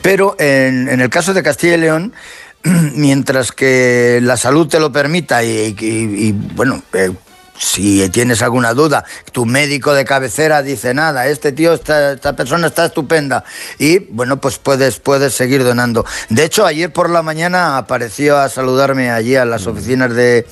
Pero 0.00 0.36
en, 0.38 0.88
en 0.88 1.00
el 1.00 1.10
caso 1.10 1.34
de 1.34 1.42
Castilla 1.42 1.74
y 1.74 1.78
León, 1.80 2.12
mientras 2.94 3.52
que 3.52 4.20
la 4.22 4.36
salud 4.36 4.68
te 4.68 4.80
lo 4.80 4.90
permita 4.92 5.42
y, 5.44 5.74
y- 5.78 6.28
y, 6.28 6.32
bueno, 6.32 6.82
eh, 6.92 7.10
si 7.56 8.08
tienes 8.08 8.42
alguna 8.42 8.74
duda, 8.74 9.04
tu 9.30 9.46
médico 9.46 9.94
de 9.94 10.04
cabecera 10.04 10.60
dice 10.62 10.92
nada, 10.92 11.28
este 11.28 11.52
tío, 11.52 11.74
esta 11.74 12.34
persona 12.34 12.66
está 12.66 12.86
estupenda 12.86 13.44
y 13.78 13.98
bueno, 14.00 14.40
pues 14.40 14.58
puedes, 14.58 14.98
puedes 14.98 15.34
seguir 15.34 15.62
donando. 15.62 16.04
De 16.30 16.44
hecho, 16.44 16.66
ayer 16.66 16.92
por 16.92 17.10
la 17.10 17.22
mañana 17.22 17.78
apareció 17.78 18.38
a 18.38 18.48
saludarme 18.48 19.10
allí 19.12 19.36
a 19.36 19.44
las 19.44 19.68
oficinas 19.68 20.12
de, 20.14 20.46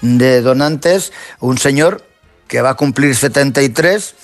de 0.00 0.40
donantes 0.40 1.12
un 1.38 1.56
señor 1.56 2.02
que 2.50 2.60
va 2.60 2.70
a 2.70 2.74
cumplir 2.74 3.14
73 3.16 4.14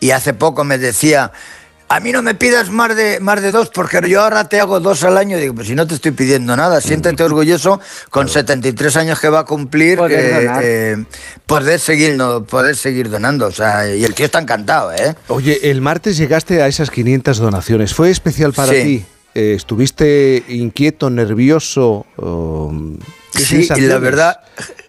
y 0.00 0.10
hace 0.10 0.34
poco 0.34 0.64
me 0.64 0.76
decía, 0.76 1.30
a 1.88 2.00
mí 2.00 2.10
no 2.10 2.20
me 2.20 2.34
pidas 2.34 2.68
más 2.68 2.96
de, 2.96 3.20
más 3.20 3.40
de 3.40 3.52
dos 3.52 3.70
porque 3.72 4.00
yo 4.08 4.22
ahora 4.22 4.48
te 4.48 4.58
hago 4.58 4.80
dos 4.80 5.04
al 5.04 5.16
año. 5.16 5.38
Digo, 5.38 5.54
pues 5.54 5.68
si 5.68 5.74
no 5.76 5.86
te 5.86 5.94
estoy 5.94 6.10
pidiendo 6.10 6.56
nada, 6.56 6.80
siéntete 6.80 7.22
orgulloso 7.22 7.80
con 8.10 8.28
73 8.28 8.96
años 8.96 9.20
que 9.20 9.28
va 9.28 9.40
a 9.40 9.44
cumplir, 9.44 9.98
Poder 9.98 10.18
eh, 10.44 10.50
eh, 10.62 11.04
poder, 11.46 11.78
seguir, 11.78 12.16
no, 12.16 12.42
poder 12.44 12.76
seguir 12.76 13.08
donando. 13.08 13.46
O 13.46 13.52
sea, 13.52 13.88
y 13.94 14.04
el 14.04 14.14
tío 14.14 14.26
está 14.26 14.40
encantado, 14.40 14.92
¿eh? 14.92 15.14
Oye, 15.28 15.70
el 15.70 15.80
martes 15.80 16.16
llegaste 16.16 16.60
a 16.60 16.66
esas 16.66 16.90
500 16.90 17.38
donaciones. 17.38 17.94
¿Fue 17.94 18.10
especial 18.10 18.52
para 18.52 18.72
Sí. 18.72 18.82
ti? 18.82 19.06
Eh, 19.34 19.54
¿Estuviste 19.54 20.44
inquieto, 20.48 21.10
nervioso? 21.10 22.06
¿qué 23.32 23.40
Sí, 23.40 23.68
y 23.76 23.80
la 23.80 23.98
verdad, 23.98 24.40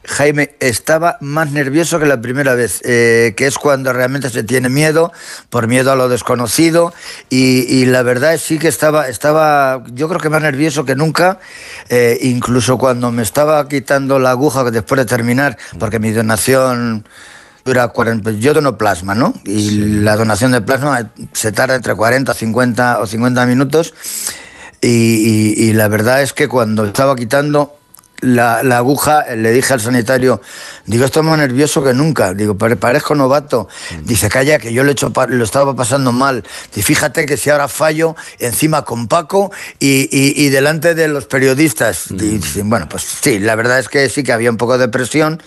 Jaime, 0.04 0.52
estaba 0.60 1.18
más 1.20 1.52
nervioso 1.52 2.00
que 2.00 2.06
la 2.06 2.22
primera 2.22 2.54
vez, 2.54 2.80
eh, 2.86 3.34
que 3.36 3.48
es 3.48 3.58
cuando 3.58 3.92
realmente 3.92 4.30
se 4.30 4.44
tiene 4.44 4.70
miedo, 4.70 5.12
por 5.50 5.68
miedo 5.68 5.92
a 5.92 5.96
lo 5.96 6.10
desconocido, 6.10 6.94
y, 7.32 7.62
y 7.62 7.88
la 7.88 8.04
verdad 8.04 8.36
es 8.36 8.44
sí 8.44 8.60
que 8.60 8.68
estaba, 8.68 9.08
estaba, 9.08 9.84
yo 9.94 10.08
creo 10.08 10.20
que 10.20 10.30
más 10.30 10.44
nervioso 10.44 10.86
que 10.86 10.96
nunca, 10.96 11.40
eh, 11.90 12.20
incluso 12.22 12.78
cuando 12.78 13.12
me 13.12 13.24
estaba 13.24 13.68
quitando 13.68 14.20
la 14.20 14.30
aguja 14.30 14.64
después 14.70 15.00
de 15.00 15.06
terminar, 15.06 15.58
porque 15.80 15.98
mi 15.98 16.12
donación 16.12 17.08
dura 17.66 17.88
40, 17.88 18.32
yo 18.34 18.54
dono 18.54 18.78
plasma, 18.78 19.16
¿no? 19.16 19.34
Y 19.44 19.72
la 20.02 20.16
donación 20.16 20.52
de 20.52 20.62
plasma 20.62 21.10
se 21.34 21.52
tarda 21.52 21.74
entre 21.76 21.96
40, 21.96 22.32
50 22.34 23.00
o 23.00 23.08
50 23.08 23.46
minutos. 23.48 23.96
Y, 24.82 24.88
y- 24.88 25.70
y 25.70 25.74
la 25.74 25.88
verdad 25.88 26.22
es 26.22 26.32
que 26.32 26.48
cuando 26.48 26.86
estaba 26.86 27.16
quitando 27.16 27.76
la, 28.22 28.62
la 28.62 28.78
aguja, 28.78 29.26
le 29.36 29.52
dije 29.52 29.74
al 29.74 29.82
sanitario, 29.82 30.42
digo, 30.86 31.06
estoy 31.06 31.24
más 31.24 31.40
nervioso 31.40 31.84
que 31.84 31.96
nunca. 31.96 32.36
Digo, 32.36 32.56
"Pare- 32.56 32.76
parezco 32.76 33.16
novato. 33.16 33.68
Dice, 34.04 34.30
calla, 34.30 34.60
que 34.60 34.72
yo 34.72 34.84
lo, 34.84 34.90
he 34.90 34.94
hecho 34.94 35.12
lo 35.30 35.44
estaba 35.44 35.76
pasando 35.76 36.12
mal. 36.12 36.44
Y 36.76 36.84
fíjate 36.84 37.26
que 37.26 37.36
si 37.36 37.50
ahora 37.50 37.68
fallo 37.68 38.16
encima 38.38 38.84
con 38.84 39.08
Paco 39.08 39.52
y, 39.80 40.08
y- 40.16 40.34
y 40.46 40.50
delante 40.50 40.94
de 40.94 41.08
los 41.08 41.26
periodistas. 41.26 42.12
Y 42.12 42.16
dice, 42.38 42.62
bueno, 42.64 42.88
pues 42.88 43.04
sí, 43.24 43.40
la 43.40 43.56
verdad 43.56 43.80
es 43.80 43.90
que 43.90 44.08
sí 44.08 44.22
que 44.22 44.34
había 44.34 44.52
un 44.52 44.58
poco 44.58 44.78
de 44.78 44.88
presión. 44.88 45.42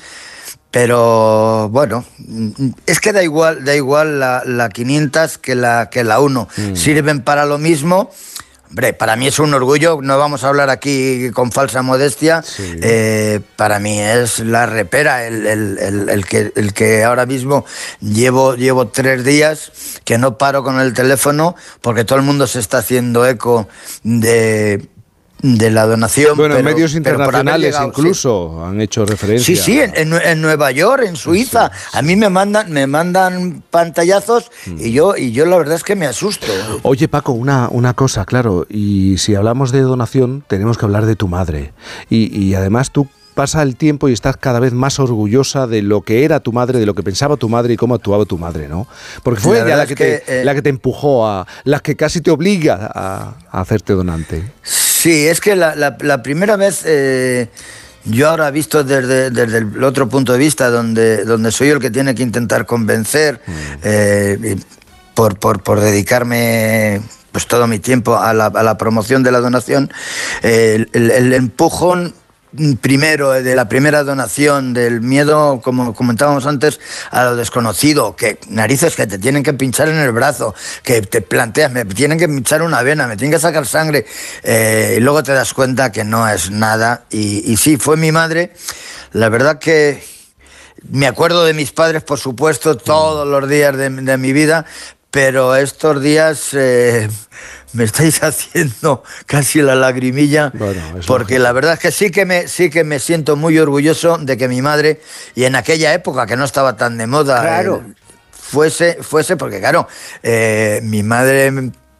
Pero 0.70 1.68
bueno, 1.70 2.04
mm, 2.18 2.50
es 2.86 3.00
que 3.00 3.12
da 3.12 3.22
igual, 3.22 3.64
da 3.64 3.74
igual 3.74 4.20
la, 4.20 4.42
la 4.44 4.68
500 4.68 5.38
que 5.38 5.54
la, 5.54 5.88
que 5.90 6.04
la 6.04 6.20
1. 6.20 6.48
Sirven 6.74 7.22
para 7.22 7.46
lo 7.46 7.58
mismo. 7.58 8.10
Hombre, 8.70 8.92
para 8.92 9.16
mí 9.16 9.26
es 9.26 9.38
un 9.38 9.54
orgullo, 9.54 10.00
no 10.02 10.18
vamos 10.18 10.44
a 10.44 10.48
hablar 10.48 10.68
aquí 10.68 11.30
con 11.32 11.50
falsa 11.52 11.80
modestia. 11.80 12.44
Eh, 12.82 13.40
para 13.56 13.78
mí 13.78 13.98
es 13.98 14.40
la 14.40 14.66
repera, 14.66 15.24
el, 15.26 15.46
el- 15.46 15.78
el- 15.78 16.08
el 16.10 16.26
que, 16.26 16.52
el 16.54 16.74
que 16.74 17.02
ahora 17.02 17.24
mismo 17.24 17.64
llevo, 18.02 18.56
llevo 18.56 18.88
tres 18.88 19.24
días 19.24 19.72
que 20.04 20.18
no 20.18 20.36
paro 20.36 20.62
con 20.64 20.80
el 20.80 20.92
teléfono 20.92 21.56
porque 21.80 22.04
todo 22.04 22.18
el 22.18 22.26
mundo 22.26 22.46
se 22.46 22.58
está 22.60 22.76
haciendo 22.78 23.26
eco 23.26 23.68
de, 24.02 24.86
de 25.42 25.70
la 25.70 25.86
donación. 25.86 26.36
Bueno, 26.36 26.56
pero- 26.56 26.64
medios 26.68 26.94
internacionales 26.94 27.66
llegado, 27.72 27.92
sí. 27.94 28.00
incluso 28.00 28.64
han 28.64 28.80
hecho 28.80 29.04
referencia. 29.06 29.54
Sí, 29.56 29.60
sí, 29.60 29.80
en, 29.80 29.92
en 29.96 30.10
Nue- 30.10 30.22
en 30.24 30.40
Nueva 30.42 30.70
York, 30.72 31.04
en 31.06 31.16
Suiza. 31.16 31.70
A 31.92 32.02
mí 32.02 32.16
me 32.16 32.28
mandan, 32.28 32.72
me 32.72 32.86
mandan 32.86 33.62
pantallazos 33.70 34.50
y 34.66 34.92
yo, 34.92 35.16
y 35.16 35.32
yo 35.32 35.46
la 35.46 35.56
verdad 35.58 35.76
es 35.76 35.84
que 35.84 35.94
me 35.96 36.06
asusto. 36.06 36.46
Oye, 36.82 37.08
Paco, 37.08 37.32
una, 37.32 37.68
una 37.70 37.94
cosa, 37.94 38.24
claro, 38.24 38.66
y 38.68 39.16
si 39.18 39.34
hablamos 39.34 39.72
de 39.72 39.80
donación, 39.82 40.44
tenemos 40.48 40.76
que 40.78 40.84
hablar 40.84 41.06
de 41.06 41.16
tu 41.16 41.28
madre. 41.28 41.72
Y, 42.10 42.36
y 42.36 42.54
además 42.54 42.90
tú 42.90 43.06
pasa 43.34 43.62
el 43.62 43.76
tiempo 43.76 44.08
y 44.08 44.12
estás 44.12 44.36
cada 44.36 44.58
vez 44.58 44.72
más 44.72 44.98
orgullosa 44.98 45.68
de 45.68 45.80
lo 45.82 46.00
que 46.02 46.24
era 46.24 46.40
tu 46.40 46.52
madre, 46.52 46.80
de 46.80 46.86
lo 46.86 46.94
que 46.94 47.04
pensaba 47.04 47.36
tu 47.36 47.48
madre 47.48 47.74
y 47.74 47.76
cómo 47.76 47.94
actuaba 47.94 48.24
tu 48.24 48.36
madre, 48.36 48.66
¿no? 48.66 48.88
Porque 49.22 49.40
fue 49.40 49.58
La 49.60 49.64
ella 49.64 49.76
la 49.76 49.86
que, 49.86 49.94
te, 49.94 50.40
eh, 50.40 50.44
la 50.44 50.54
que 50.56 50.62
te 50.62 50.70
empujó 50.70 51.24
a, 51.28 51.46
la 51.62 51.78
que 51.78 51.94
casi 51.94 52.20
te 52.20 52.32
obliga 52.32 52.90
a, 52.92 53.34
a 53.52 53.60
hacerte 53.60 53.92
donante. 53.92 54.42
Sí, 54.64 54.87
es 55.26 55.40
que 55.40 55.54
la, 55.56 55.74
la- 55.76 55.96
la 56.00 56.22
primera 56.22 56.56
vez, 56.56 56.82
eh, 56.84 57.48
yo 58.04 58.28
ahora 58.28 58.50
visto 58.50 58.82
desde, 58.84 59.30
desde 59.30 59.58
el 59.58 59.84
otro 59.84 60.08
punto 60.08 60.32
de 60.32 60.38
vista, 60.38 60.70
donde, 60.70 61.24
donde 61.24 61.52
soy 61.52 61.68
el 61.68 61.78
que 61.78 61.90
tiene 61.90 62.14
que 62.14 62.22
intentar 62.22 62.66
convencer, 62.66 63.40
eh, 63.82 64.38
y 64.56 64.64
por, 65.14 65.38
por, 65.38 65.62
por 65.62 65.80
dedicarme 65.80 67.00
pues 67.32 67.46
todo 67.46 67.66
mi 67.66 67.78
tiempo 67.78 68.16
a 68.16 68.32
la, 68.32 68.46
a 68.46 68.62
la 68.62 68.78
promoción 68.78 69.22
de 69.22 69.30
la 69.30 69.40
donación, 69.40 69.90
eh, 70.42 70.86
el, 70.92 71.10
el 71.10 71.32
empujón 71.34 72.14
primero 72.80 73.30
de 73.30 73.54
la 73.54 73.68
primera 73.68 74.04
donación 74.04 74.74
del 74.74 75.00
miedo 75.00 75.60
como 75.62 75.94
comentábamos 75.94 76.46
antes 76.46 76.80
a 77.10 77.24
lo 77.24 77.36
desconocido 77.36 78.16
que 78.16 78.38
narices 78.48 78.96
que 78.96 79.06
te 79.06 79.18
tienen 79.18 79.42
que 79.42 79.54
pinchar 79.54 79.88
en 79.88 79.98
el 79.98 80.12
brazo 80.12 80.54
que 80.82 81.02
te 81.02 81.20
planteas 81.20 81.72
me 81.72 81.84
tienen 81.84 82.18
que 82.18 82.28
pinchar 82.28 82.62
una 82.62 82.82
vena 82.82 83.06
me 83.06 83.16
tienen 83.16 83.32
que 83.32 83.40
sacar 83.40 83.66
sangre 83.66 84.06
eh, 84.42 84.96
y 84.96 85.00
luego 85.00 85.22
te 85.22 85.32
das 85.32 85.54
cuenta 85.54 85.92
que 85.92 86.04
no 86.04 86.28
es 86.28 86.50
nada. 86.50 87.04
Y, 87.10 87.56
sí 87.56 87.76
fue 87.76 87.96
mi 87.96 88.12
madre. 88.12 88.52
La 89.12 89.28
verdad 89.28 89.58
que 89.58 90.02
me 90.90 91.06
acuerdo 91.06 91.44
de 91.44 91.54
mis 91.54 91.72
padres 91.72 92.02
por 92.02 92.18
supuesto 92.18 92.76
todos 92.76 93.26
los 93.26 93.48
días 93.48 93.76
de, 93.76 93.90
de 93.90 94.16
mi 94.16 94.32
vida 94.32 94.64
pero 95.10 95.56
estos 95.56 96.00
días 96.02 96.50
eh, 96.52 97.08
me 97.72 97.84
estáis 97.84 98.22
haciendo 98.22 99.02
casi 99.26 99.62
la 99.62 99.74
lagrimilla 99.74 100.52
porque 101.06 101.38
la 101.38 101.52
verdad 101.52 101.74
es 101.74 101.78
que 101.80 101.90
sí 101.92 102.10
que 102.10 102.24
me 102.24 102.48
sí 102.48 102.70
que 102.70 102.84
me 102.84 102.98
siento 102.98 103.36
muy 103.36 103.58
orgulloso 103.58 104.18
de 104.18 104.36
que 104.36 104.48
mi 104.48 104.62
madre 104.62 105.00
y 105.34 105.44
en 105.44 105.54
aquella 105.54 105.92
época 105.92 106.26
que 106.26 106.36
no 106.36 106.44
estaba 106.44 106.76
tan 106.76 106.98
de 106.98 107.06
moda 107.06 107.40
Claro. 107.40 107.84
eh, 107.86 107.94
fuese 108.32 108.98
fuese 109.02 109.36
porque 109.36 109.60
claro 109.60 109.86
eh, 110.22 110.80
mi 110.82 111.02
madre 111.02 111.50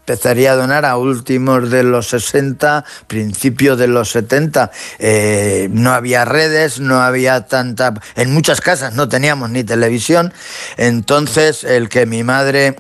empezaría 0.09 0.53
a 0.53 0.57
donar 0.57 0.87
a 0.87 0.97
últimos 0.97 1.71
de 1.71 1.83
los 1.83 2.09
60, 2.09 2.83
principios 3.07 3.79
de 3.79 3.89
los 3.89 4.11
70. 4.11 4.71
Eh, 4.99 5.69
no 5.71 5.93
había 5.93 6.25
redes, 6.25 6.81
no 6.81 7.03
había 7.03 7.47
tanta... 7.47 7.93
En 8.17 8.33
muchas 8.33 8.63
casas 8.63 8.95
no 8.95 9.07
teníamos 9.11 9.51
ni 9.51 9.65
televisión. 9.65 10.33
Entonces, 10.79 11.63
el 11.63 11.91
que 11.91 12.07
mi 12.07 12.25
madre 12.25 12.77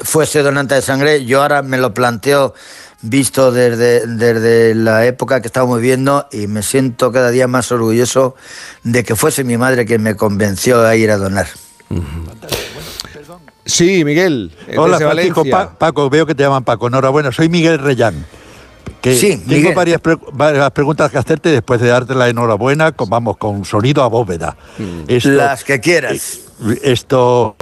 fuese 0.00 0.42
donante 0.42 0.74
de 0.74 0.82
sangre, 0.82 1.24
yo 1.24 1.42
ahora 1.42 1.62
me 1.62 1.78
lo 1.78 1.94
planteo 1.94 2.54
visto 3.00 3.52
desde, 3.52 4.06
desde 4.06 4.74
la 4.74 5.06
época 5.06 5.40
que 5.40 5.46
estamos 5.46 5.80
viviendo 5.80 6.26
y 6.32 6.46
me 6.48 6.62
siento 6.62 7.12
cada 7.12 7.30
día 7.30 7.46
más 7.46 7.70
orgulloso 7.70 8.34
de 8.82 9.04
que 9.04 9.14
fuese 9.16 9.44
mi 9.44 9.56
madre 9.56 9.86
quien 9.86 10.02
me 10.02 10.16
convenció 10.16 10.84
a 10.84 10.96
ir 10.96 11.10
a 11.10 11.16
donar. 11.16 11.46
Sí, 13.64 14.04
Miguel. 14.04 14.52
Hola, 14.76 14.98
desde 14.98 15.10
Francisco. 15.12 15.44
Pa- 15.50 15.70
Paco, 15.78 16.08
veo 16.08 16.24
que 16.26 16.34
te 16.34 16.42
llaman 16.42 16.64
Paco. 16.64 16.86
Enhorabuena, 16.88 17.30
soy 17.32 17.48
Miguel 17.48 17.78
Reyán. 17.78 18.24
Que 19.02 19.14
Sí, 19.14 19.36
tengo 19.36 19.46
Miguel. 19.54 19.74
varias, 19.74 20.00
pre- 20.00 20.18
varias 20.32 20.70
preguntas 20.72 21.10
que 21.10 21.18
hacerte 21.18 21.50
después 21.50 21.80
de 21.80 21.88
darte 21.88 22.14
la 22.14 22.28
enhorabuena, 22.28 22.92
con, 22.92 23.08
vamos, 23.10 23.36
con 23.36 23.64
sonido 23.64 24.02
a 24.02 24.08
bóveda. 24.08 24.56
Esto- 25.06 25.28
Las 25.30 25.64
que 25.64 25.80
quieras. 25.80 26.40
Esto, 26.82 27.54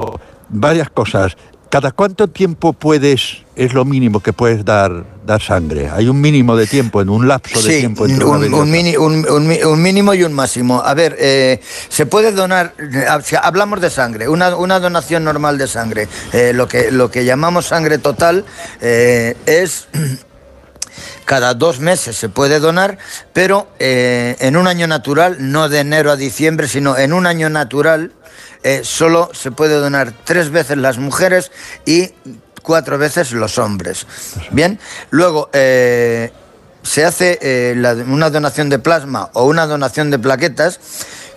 varias 0.48 0.88
cosas. 0.90 1.36
¿Cada 1.68 1.90
cuánto 1.90 2.28
tiempo 2.28 2.72
puedes, 2.72 3.38
es 3.56 3.74
lo 3.74 3.84
mínimo 3.84 4.20
que 4.20 4.32
puedes 4.32 4.64
dar, 4.64 5.04
dar 5.26 5.42
sangre? 5.42 5.90
Hay 5.90 6.08
un 6.08 6.20
mínimo 6.20 6.56
de 6.56 6.66
tiempo, 6.66 7.02
en 7.02 7.08
un 7.08 7.26
lapso 7.26 7.60
de 7.60 7.70
Sí, 7.72 7.78
tiempo 7.80 8.06
entre 8.06 8.24
un, 8.24 8.54
un 8.54 8.70
mini- 8.70 8.96
un- 8.96 9.26
un 9.28 9.82
mínimo 9.82 10.14
y 10.14 10.22
un 10.22 10.32
máximo. 10.32 10.80
A 10.82 10.94
ver, 10.94 11.16
eh, 11.18 11.60
se 11.88 12.06
puede 12.06 12.30
donar, 12.30 12.72
eh, 12.78 13.04
si 13.24 13.34
hablamos 13.34 13.80
de 13.80 13.90
sangre, 13.90 14.28
una, 14.28 14.54
una 14.56 14.78
donación 14.78 15.24
normal 15.24 15.58
de 15.58 15.66
sangre, 15.66 16.08
eh, 16.32 16.52
lo, 16.54 16.68
que, 16.68 16.92
lo 16.92 17.10
que 17.10 17.24
llamamos 17.24 17.66
sangre 17.66 17.98
total 17.98 18.44
eh, 18.80 19.36
es 19.46 19.88
cada 21.24 21.54
dos 21.54 21.80
meses 21.80 22.16
se 22.16 22.28
puede 22.28 22.60
donar, 22.60 22.98
pero 23.32 23.66
eh, 23.80 24.36
en 24.38 24.56
un 24.56 24.68
año 24.68 24.86
natural, 24.86 25.36
no 25.40 25.68
de 25.68 25.80
enero 25.80 26.12
a 26.12 26.16
diciembre, 26.16 26.68
sino 26.68 26.96
en 26.96 27.12
un 27.12 27.26
año 27.26 27.50
natural, 27.50 28.12
eh, 28.66 28.80
solo 28.82 29.30
se 29.32 29.50
puede 29.52 29.74
donar 29.76 30.12
tres 30.24 30.50
veces 30.50 30.76
las 30.76 30.98
mujeres 30.98 31.52
y 31.84 32.10
cuatro 32.62 32.98
veces 32.98 33.30
los 33.32 33.58
hombres. 33.58 34.06
Bien, 34.50 34.78
luego 35.10 35.48
eh, 35.52 36.32
se 36.82 37.04
hace 37.04 37.38
eh, 37.40 37.74
la- 37.76 37.92
una 37.94 38.28
donación 38.30 38.68
de 38.68 38.78
plasma 38.80 39.30
o 39.34 39.44
una 39.44 39.66
donación 39.66 40.10
de 40.10 40.18
plaquetas, 40.18 40.80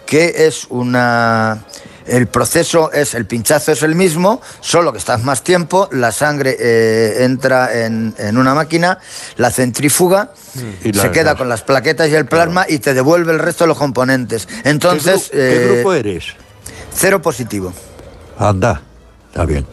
que 0.07 0.47
es 0.47 0.65
una... 0.69 1.63
El 2.07 2.25
proceso 2.25 2.91
es, 2.91 3.13
el 3.13 3.27
pinchazo 3.27 3.71
es 3.71 3.83
el 3.83 3.93
mismo, 3.93 4.41
solo 4.61 4.91
que 4.91 4.97
estás 4.97 5.23
más 5.23 5.43
tiempo, 5.43 5.87
la 5.91 6.11
sangre 6.11 6.57
eh, 6.59 7.23
entra 7.23 7.85
en, 7.85 8.15
en 8.17 8.35
una 8.39 8.55
máquina, 8.55 8.97
la 9.37 9.51
centrífuga, 9.51 10.31
Y 10.83 10.91
la- 10.93 11.03
se 11.03 11.11
queda 11.11 11.35
con 11.35 11.47
las 11.49 11.61
plaquetas 11.61 12.09
y 12.09 12.15
el 12.15 12.25
plasma 12.25 12.65
y 12.67 12.79
te 12.79 12.95
devuelve 12.95 13.31
el 13.33 13.37
resto 13.37 13.65
de 13.65 13.67
los 13.67 13.77
componentes. 13.77 14.47
Entonces... 14.63 15.29
¿Qué, 15.29 15.37
gru- 15.37 15.59
qué 15.59 15.73
grupo 15.75 15.93
eres? 15.93 16.23
Cero 16.99 17.21
positivo. 17.21 17.71
Anda, 18.37 18.81
está 19.29 19.45
bien. 19.45 19.65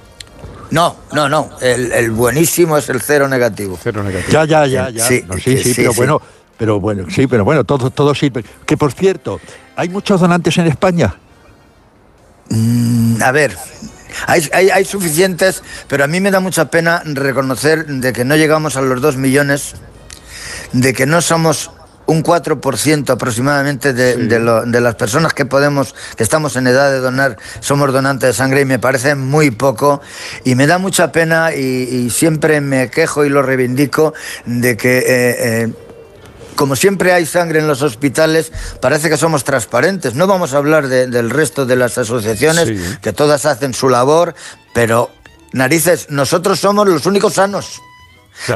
No, 0.71 0.95
no, 1.13 1.29
no. 1.29 1.51
El, 1.61 1.91
el 1.93 2.11
buenísimo 2.13 2.79
es 2.79 2.89
el 2.89 3.01
cero 3.01 3.27
negativo. 3.27 3.77
Cero 3.83 4.05
negativo. 4.05 4.31
Ya, 4.33 4.45
ya, 4.45 4.67
ya, 4.67 4.91
ya. 4.91 5.05
Sí, 5.05 5.25
No, 5.27 5.35
sí, 5.37 5.59
sí, 5.59 5.73
pero 5.77 5.93
bueno, 5.95 6.23
pero 6.57 6.79
bueno, 6.81 7.07
sí, 7.11 7.27
pero 7.27 7.45
bueno, 7.45 7.65
todo, 7.65 7.91
todo 7.91 8.15
sirve. 8.15 8.45
Que 8.65 8.77
por 8.77 8.93
cierto, 8.93 9.41
¿hay 9.75 9.89
muchos 9.89 10.21
donantes 10.21 10.57
en 10.59 10.69
España? 10.69 11.17
Mm, 12.51 13.21
a 13.23 13.33
ver, 13.33 13.57
hay, 14.29 14.49
hay- 14.53 14.71
hay 14.71 14.85
suficientes, 14.85 15.63
pero 15.89 16.05
a 16.05 16.07
mí 16.07 16.21
me 16.21 16.31
da 16.31 16.39
mucha 16.39 16.71
pena 16.71 17.03
reconocer 17.05 17.87
de 17.87 18.13
que 18.13 18.25
no 18.25 18.37
llegamos 18.37 18.77
a 18.77 18.83
los 18.83 19.01
dos 19.01 19.17
millones, 19.17 19.75
de 20.73 20.93
que 20.93 21.07
no 21.07 21.21
somos 21.21 21.71
un 22.07 22.23
4% 22.23 23.11
aproximadamente 23.11 23.93
de, 23.93 24.17
de 24.17 24.39
lo- 24.39 24.65
de 24.65 24.81
las 24.81 24.95
personas 24.95 25.35
que 25.35 25.45
podemos, 25.45 25.95
que 26.17 26.23
estamos 26.23 26.57
en 26.57 26.67
edad 26.69 26.91
de 26.91 26.99
donar, 27.01 27.37
somos 27.61 27.93
donantes 27.93 28.29
de 28.29 28.33
sangre 28.35 28.61
y 28.61 28.65
me 28.65 28.79
parece 28.79 29.15
muy 29.15 29.51
poco 29.51 30.01
y 30.45 30.55
me 30.55 30.67
da 30.67 30.79
mucha 30.79 31.11
pena 31.13 31.53
y, 31.55 31.61
y 31.61 32.11
siempre 32.11 32.61
me 32.61 32.91
quejo 32.91 33.25
y 33.25 33.29
lo 33.29 33.43
reivindico 33.43 34.15
de 34.45 34.77
que... 34.77 34.99
eh, 34.99 35.05
eh, 35.65 35.73
como 36.55 36.75
siempre 36.75 37.13
hay 37.13 37.27
sangre 37.27 37.59
en 37.59 37.69
los 37.69 37.83
hospitales, 37.83 38.51
parece 38.81 39.11
que 39.11 39.19
somos 39.19 39.45
transparentes. 39.45 40.15
No 40.15 40.27
vamos 40.27 40.55
a 40.55 40.57
hablar 40.57 40.89
de- 40.89 41.07
del 41.07 41.29
resto 41.29 41.67
de 41.67 41.77
las 41.77 41.99
asociaciones, 41.99 42.69
Sí. 42.69 42.97
que 43.03 43.13
todas 43.13 43.45
hacen 43.45 43.75
su 43.75 43.91
labor, 43.91 44.35
pero 44.73 45.11
narices, 45.53 46.07
nosotros 46.09 46.59
somos 46.59 46.89
los 46.89 47.05
únicos 47.05 47.35
sanos. 47.35 47.83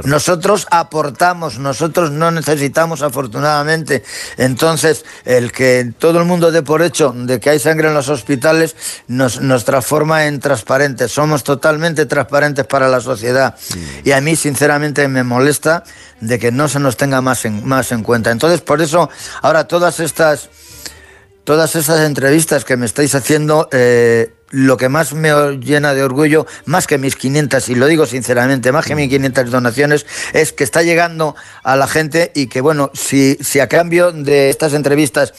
Nosotros 0.05 0.67
aportamos, 0.71 1.59
nosotros 1.59 2.11
no 2.11 2.31
necesitamos 2.31 3.03
afortunadamente. 3.03 4.03
Entonces, 4.37 5.05
el 5.25 5.53
que 5.53 5.93
todo 5.99 6.19
el 6.19 6.25
mundo 6.25 6.51
dé 6.51 6.63
por 6.63 6.83
hecho 6.83 7.13
de 7.15 7.41
que 7.41 7.51
hay 7.51 7.59
sangre 7.59 7.89
en 7.89 7.95
los 7.95 8.09
hospitales 8.09 8.77
nos, 9.09 9.41
nos 9.41 9.65
transforma 9.65 10.27
en 10.27 10.41
transparentes. 10.41 11.13
Somos 11.13 11.45
totalmente 11.45 12.07
transparentes 12.07 12.67
para 12.67 12.89
la 12.89 13.01
sociedad. 13.01 13.57
Y 14.05 14.13
a 14.13 14.21
mí, 14.21 14.37
sinceramente, 14.37 15.09
me 15.09 15.25
molesta 15.25 15.85
de 16.21 16.39
que 16.39 16.53
no 16.53 16.69
se 16.69 16.81
nos 16.81 16.97
tenga 16.97 17.21
más 17.21 17.45
en, 17.45 17.67
más 17.67 17.93
en 17.93 18.03
cuenta. 18.03 18.31
Entonces, 18.31 18.61
por 18.61 18.81
eso, 18.81 19.11
ahora 19.43 19.67
todas 19.67 20.01
estas 20.01 20.51
todas 21.45 21.75
esas 21.75 22.01
entrevistas 22.01 22.65
que 22.65 22.77
me 22.77 22.87
estáis 22.87 23.15
haciendo, 23.15 23.69
eh, 23.73 24.33
lo 24.51 24.77
que 24.77 24.89
más 24.89 25.13
me 25.15 25.31
llena 25.59 25.95
de 25.95 26.03
orgullo, 26.03 26.47
más 26.65 26.87
que 26.87 26.99
mis 26.99 27.17
500, 27.17 27.69
y 27.69 27.75
lo 27.75 27.87
digo 27.87 28.07
sinceramente, 28.07 28.73
más 28.73 28.85
que 28.85 28.95
mis 28.95 29.09
500 29.09 29.51
donaciones, 29.51 30.07
es 30.33 30.53
que 30.53 30.65
está 30.65 30.83
llegando 30.83 31.37
a 31.63 31.77
la 31.77 31.87
gente 31.87 32.33
y 32.35 32.49
que, 32.49 32.61
bueno, 32.61 32.91
si, 32.95 33.37
si 33.41 33.61
a 33.61 33.69
cambio 33.69 34.13
de 34.13 34.51
estas 34.51 34.75
entrevistas 34.75 35.33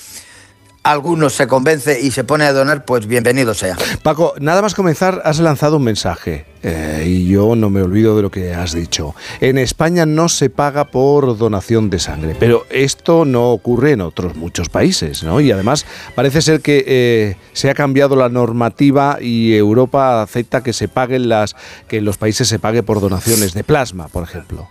alguno 0.84 1.30
se 1.30 1.48
convence 1.48 2.00
y 2.02 2.12
se 2.12 2.24
pone 2.24 2.46
a 2.46 2.54
donar, 2.54 2.86
pues 2.86 3.06
bienvenido 3.06 3.54
sea. 3.54 3.78
Paco, 4.04 4.34
nada 4.40 4.62
más 4.62 4.74
comenzar, 4.74 5.22
has 5.26 5.40
lanzado 5.40 5.78
un 5.78 5.84
mensaje 5.84 6.46
eh, 6.64 7.06
y 7.08 7.28
yo 7.28 7.56
no 7.56 7.70
me 7.70 7.82
olvido 7.82 8.16
de 8.16 8.24
lo 8.24 8.32
que 8.32 8.54
has 8.54 8.74
dicho. 8.74 9.16
En 9.40 9.58
España 9.58 10.06
no 10.06 10.30
se 10.30 10.50
paga 10.50 10.86
por 10.86 11.38
donación 11.38 11.90
de 11.90 12.00
sangre, 12.00 12.36
pero 12.40 12.66
esto 12.70 13.26
no 13.26 13.52
ocurre 13.52 13.92
en 13.92 14.02
otros 14.02 14.36
muchos 14.36 14.70
países, 14.70 15.24
¿no? 15.24 15.40
Y 15.40 15.52
además 15.52 15.86
parece 16.16 16.42
ser 16.42 16.62
que 16.62 16.84
eh, 16.88 17.36
se 17.54 17.70
ha 17.70 17.74
cambiado 17.74 18.16
la 18.16 18.30
normativa 18.30 19.18
y 19.22 19.54
Europa 19.56 20.24
acepta 20.24 20.64
que 20.64 20.74
se 20.74 20.88
paguen 20.88 21.30
las, 21.30 21.56
que 21.88 21.98
en 21.98 22.06
los 22.06 22.18
países 22.18 22.48
se 22.48 22.60
pague 22.60 22.84
por 22.84 23.02
donaciones 23.02 23.54
de 23.54 23.64
plasma, 23.64 24.08
por 24.08 24.24
ejemplo. 24.24 24.68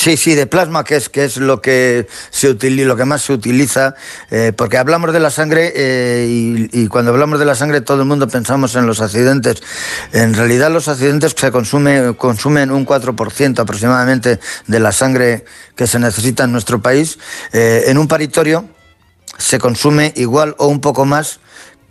Sí, 0.00 0.16
sí, 0.16 0.34
de 0.34 0.46
plasma, 0.46 0.82
que 0.82 0.96
es, 0.96 1.10
que 1.10 1.24
es 1.24 1.36
lo 1.36 1.60
que 1.60 2.08
se 2.30 2.48
utiliza, 2.48 2.88
lo 2.88 2.96
que 2.96 3.04
más 3.04 3.20
se 3.20 3.34
utiliza, 3.34 3.94
eh, 4.30 4.50
porque 4.56 4.78
hablamos 4.78 5.12
de 5.12 5.20
la 5.20 5.28
sangre 5.30 5.74
eh, 5.76 6.68
y, 6.72 6.88
cuando 6.88 7.10
hablamos 7.10 7.38
de 7.38 7.44
la 7.44 7.54
sangre 7.54 7.82
todo 7.82 8.00
el 8.00 8.08
mundo 8.08 8.26
pensamos 8.26 8.76
en 8.76 8.86
los 8.86 9.02
accidentes. 9.02 9.62
En 10.14 10.32
realidad 10.32 10.70
los 10.70 10.88
accidentes 10.88 11.34
se 11.36 11.50
consume, 11.52 12.14
consumen 12.16 12.70
un 12.70 12.86
4% 12.86 13.58
aproximadamente 13.58 14.40
de 14.66 14.80
la 14.80 14.90
sangre 14.90 15.44
que 15.76 15.86
se 15.86 15.98
necesita 15.98 16.44
en 16.44 16.52
nuestro 16.52 16.80
país. 16.80 17.18
Eh, 17.52 17.84
en 17.88 17.98
un 17.98 18.08
paritorio 18.08 18.70
se 19.36 19.58
consume 19.58 20.14
igual 20.16 20.54
o 20.56 20.68
un 20.68 20.80
poco 20.80 21.04
más 21.04 21.40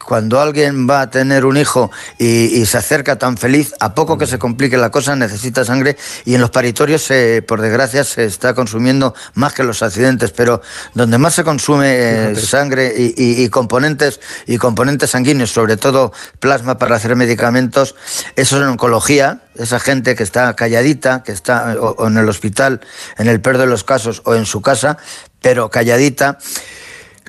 cuando 0.03 0.39
alguien 0.41 0.89
va 0.89 1.01
a 1.01 1.09
tener 1.09 1.45
un 1.45 1.57
hijo 1.57 1.91
y, 2.17 2.25
y 2.61 2.65
se 2.65 2.77
acerca 2.77 3.17
tan 3.17 3.37
feliz, 3.37 3.73
a 3.79 3.93
poco 3.93 4.17
que 4.17 4.25
se 4.27 4.39
complique 4.39 4.77
la 4.77 4.89
cosa, 4.91 5.15
necesita 5.15 5.63
sangre 5.65 5.97
y 6.25 6.35
en 6.35 6.41
los 6.41 6.49
paritorios, 6.49 7.03
se- 7.03 7.41
por 7.41 7.61
desgracia, 7.61 8.03
se 8.03 8.25
está 8.25 8.53
consumiendo 8.53 9.13
más 9.33 9.53
que 9.53 9.63
los 9.63 9.83
accidentes, 9.83 10.31
pero 10.31 10.61
donde 10.93 11.17
más 11.17 11.35
se 11.35 11.43
consume 11.43 12.31
eh, 12.31 12.35
sangre 12.35 12.93
y, 12.97 13.13
y- 13.17 13.43
y 13.43 13.49
componentes 13.49 14.19
y 14.47 14.57
componentes 14.57 15.11
sanguíneos, 15.11 15.51
sobre 15.51 15.77
todo 15.77 16.11
plasma 16.39 16.77
para 16.77 16.95
hacer 16.95 17.15
medicamentos, 17.15 17.95
eso 18.35 18.55
es 18.57 18.61
en 18.63 18.67
oncología, 18.69 19.41
esa 19.55 19.79
gente 19.79 20.15
que 20.15 20.23
está 20.23 20.55
calladita, 20.55 21.23
que 21.23 21.33
está 21.33 21.75
o, 21.79 21.91
o 21.91 22.07
en 22.07 22.17
el 22.17 22.29
hospital, 22.29 22.79
en 23.17 23.27
el 23.27 23.41
peor 23.41 23.57
de 23.57 23.65
los 23.67 23.83
casos, 23.83 24.21
o 24.25 24.33
en 24.35 24.45
su 24.45 24.61
casa, 24.61 24.97
pero 25.41 25.69
calladita, 25.69 26.37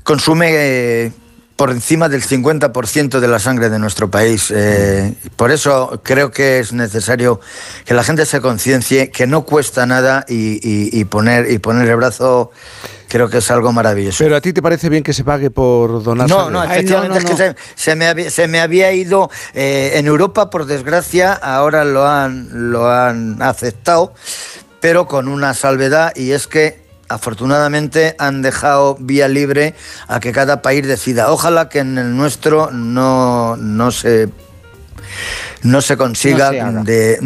consume 0.04 0.48
eh, 0.52 1.12
por 1.60 1.72
encima 1.72 2.08
del 2.08 2.22
50% 2.22 3.20
de 3.20 3.28
la 3.28 3.38
sangre 3.38 3.68
de 3.68 3.78
nuestro 3.78 4.10
país. 4.10 4.50
Eh, 4.50 5.12
por 5.36 5.50
eso 5.50 6.00
creo 6.02 6.30
que 6.30 6.58
es 6.58 6.72
necesario 6.72 7.38
que 7.84 7.92
la 7.92 8.02
gente 8.02 8.24
se 8.24 8.40
conciencie 8.40 9.10
que 9.10 9.26
no 9.26 9.42
cuesta 9.44 9.84
nada 9.84 10.24
y, 10.26 10.52
y- 10.66 10.88
y 10.98 11.04
poner, 11.04 11.50
y 11.50 11.58
poner 11.58 11.86
el 11.86 11.96
brazo 11.96 12.50
creo 13.08 13.28
que 13.28 13.38
es 13.38 13.50
algo 13.50 13.74
maravilloso. 13.74 14.24
Pero 14.24 14.36
a 14.36 14.40
ti 14.40 14.54
te 14.54 14.62
parece 14.62 14.88
bien 14.88 15.02
que 15.02 15.12
se 15.12 15.22
pague 15.22 15.50
por 15.50 16.02
donar 16.02 16.30
No, 16.30 16.36
sangre? 16.44 16.52
no, 16.54 16.64
efectivamente 16.64 17.18
es 17.18 17.24
que 17.26 17.36
se, 17.36 17.54
se 17.74 17.94
me 17.94 18.06
había, 18.06 18.30
se 18.30 18.48
me 18.48 18.58
había 18.62 18.90
ido 18.94 19.28
eh, 19.52 19.92
en 19.96 20.06
Europa, 20.06 20.48
por 20.48 20.64
desgracia, 20.64 21.34
ahora 21.34 21.84
lo 21.84 22.08
han, 22.08 22.70
lo 22.72 22.90
han 22.90 23.42
aceptado, 23.42 24.14
pero 24.80 25.06
con 25.06 25.28
una 25.28 25.52
salvedad 25.52 26.14
y 26.16 26.30
es 26.30 26.46
que 26.46 26.79
afortunadamente 27.10 28.14
han 28.18 28.40
dejado 28.42 28.96
vía 29.00 29.28
libre 29.28 29.74
a 30.08 30.20
que 30.20 30.32
cada 30.32 30.62
país 30.62 30.86
decida. 30.86 31.30
Ojalá 31.30 31.68
que 31.68 31.80
en 31.80 31.98
el 31.98 32.16
nuestro 32.16 32.70
no, 32.70 33.56
no 33.56 33.90
se 33.90 34.28
no 35.62 35.82
se 35.82 35.96
consiga 35.96 36.46
No 36.46 36.50
se 36.52 36.60
haga. 36.60 36.82
de, 36.84 37.18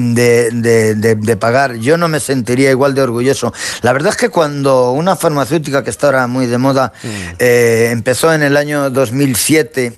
de- 0.53 1.15
de- 1.17 1.37
pagar. 1.37 1.75
Yo 1.77 1.97
no 1.97 2.09
me 2.09 2.19
sentiría 2.21 2.71
igual 2.71 2.95
de 2.95 3.03
orgulloso. 3.03 3.53
La 3.83 3.93
verdad 3.93 4.11
es 4.13 4.17
que 4.17 4.29
cuando 4.31 4.93
una 4.93 5.15
farmacéutica 5.17 5.85
que 5.85 5.91
está 5.91 6.07
ahora 6.07 6.27
muy 6.27 6.47
de 6.47 6.59
moda 6.59 6.93
eh, 7.39 7.91
empezó 7.93 8.33
en 8.33 8.43
el 8.43 8.57
año 8.57 8.91
2007 8.91 9.93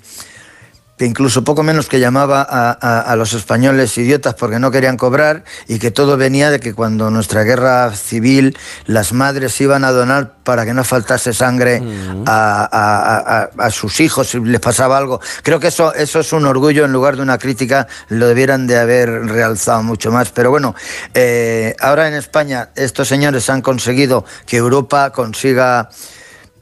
que 0.97 1.05
incluso 1.05 1.43
poco 1.43 1.61
menos 1.61 1.87
que 1.87 1.99
llamaba 1.99 2.41
a, 2.41 2.71
a- 2.81 3.01
a 3.01 3.15
los 3.15 3.33
españoles 3.33 3.95
idiotas 3.99 4.33
porque 4.33 4.57
no 4.57 4.71
querían 4.71 4.97
cobrar 4.97 5.43
y 5.67 5.77
que 5.77 5.91
todo 5.91 6.17
venía 6.17 6.49
de 6.49 6.59
que 6.59 6.73
cuando 6.73 7.11
nuestra 7.11 7.43
guerra 7.43 7.91
civil 7.93 8.57
las 8.87 9.13
madres 9.13 9.61
iban 9.61 9.83
a 9.85 9.91
donar 9.91 10.33
para 10.43 10.65
que 10.65 10.73
no 10.73 10.83
faltase 10.83 11.33
sangre 11.35 11.83
a, 12.25 12.67
a- 12.71 13.39
a- 13.43 13.65
a 13.65 13.69
sus 13.69 13.99
hijos 13.99 14.29
si 14.29 14.39
les 14.39 14.59
pasaba 14.59 14.97
algo. 14.97 15.21
Creo 15.43 15.59
que 15.59 15.67
eso, 15.67 15.93
eso 15.93 16.19
es 16.19 16.33
un 16.33 16.45
orgullo 16.47 16.83
en 16.85 16.91
lugar 16.93 17.15
de 17.15 17.21
una 17.21 17.37
crítica, 17.37 17.87
lo 18.09 18.27
debieran 18.27 18.65
de 18.65 18.79
haber 18.79 19.09
realzado 19.27 19.83
mucho 19.83 20.11
más. 20.11 20.31
Pero 20.31 20.49
bueno, 20.49 20.73
eh, 21.13 21.75
ahora 21.79 22.07
en 22.07 22.15
España 22.15 22.69
estos 22.75 23.07
señores 23.07 23.49
han 23.51 23.61
conseguido 23.61 24.25
que 24.47 24.57
Europa 24.57 25.11
consiga 25.11 25.89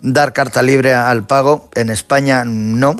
dar 0.01 0.33
carta 0.33 0.61
libre 0.61 0.93
al 0.93 1.25
pago, 1.25 1.69
en 1.73 1.89
España 1.89 2.43
no. 2.45 2.97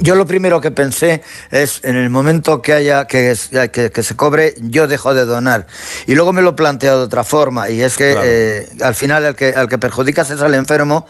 Yo 0.00 0.14
lo 0.14 0.26
primero 0.26 0.60
que 0.60 0.70
pensé 0.70 1.22
es, 1.50 1.80
en 1.84 1.96
el 1.96 2.10
momento 2.10 2.60
que 2.62 2.72
haya 2.72 3.06
que, 3.06 3.36
que- 3.72 3.90
que 3.90 4.02
se 4.02 4.16
cobre, 4.16 4.54
yo 4.60 4.86
dejo 4.86 5.14
de 5.14 5.24
donar. 5.24 5.66
Y 6.06 6.14
luego 6.14 6.32
me 6.32 6.42
lo 6.42 6.50
he 6.50 6.52
planteado 6.54 6.98
de 7.00 7.04
otra 7.06 7.24
forma, 7.24 7.68
y 7.70 7.82
es 7.82 7.96
que 7.96 8.14
eh, 8.24 8.68
al 8.82 8.94
final 8.94 9.24
el 9.24 9.34
que, 9.34 9.48
al 9.54 9.68
que 9.68 9.78
perjudicas 9.78 10.30
es 10.30 10.40
al 10.40 10.54
enfermo. 10.54 11.06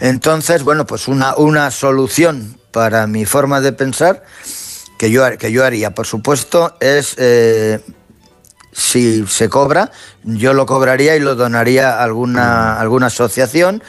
Entonces, 0.00 0.62
bueno, 0.62 0.86
pues 0.86 1.08
una, 1.08 1.34
una 1.36 1.70
solución 1.70 2.58
para 2.70 3.06
mi 3.06 3.24
forma 3.24 3.60
de 3.60 3.72
pensar, 3.72 4.24
que 4.98 5.10
yo, 5.10 5.24
que 5.38 5.50
yo 5.52 5.64
haría, 5.64 5.94
por 5.94 6.06
supuesto, 6.06 6.76
es... 6.80 7.14
eh, 7.18 7.80
si 8.76 9.24
se 9.28 9.48
cobra, 9.48 9.92
yo 10.24 10.52
lo 10.52 10.66
cobraría 10.66 11.14
y 11.14 11.20
lo 11.20 11.36
donaría 11.36 11.92
a 11.98 12.02
alguna, 12.02 12.80
alguna 12.80 13.06
asociación. 13.06 13.84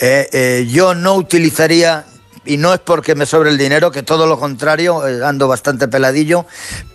Eh, 0.00 0.66
yo 0.70 0.94
no 0.94 1.14
utilizaría, 1.14 2.04
y 2.48 2.56
no 2.56 2.72
es 2.72 2.80
porque 2.80 3.14
me 3.14 3.26
sobre 3.26 3.50
el 3.50 3.58
dinero, 3.58 3.90
que 3.90 4.02
todo 4.02 4.26
lo 4.26 4.38
contrario, 4.38 5.06
eh, 5.06 5.20
ando 5.24 5.46
bastante 5.46 5.86
peladillo, 5.86 6.46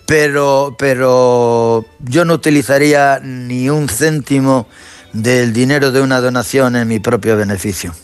pero, 0.04 0.74
pero 0.76 1.84
yo 2.00 2.24
no 2.24 2.34
utilizaría 2.34 3.20
ni 3.22 3.70
un 3.70 3.88
céntimo 3.88 4.66
del 5.12 5.52
dinero 5.52 5.92
de 5.92 6.00
una 6.00 6.20
donación 6.20 6.74
en 6.74 6.88
mi 6.88 6.98
propio 6.98 7.36
beneficio. 7.36 7.94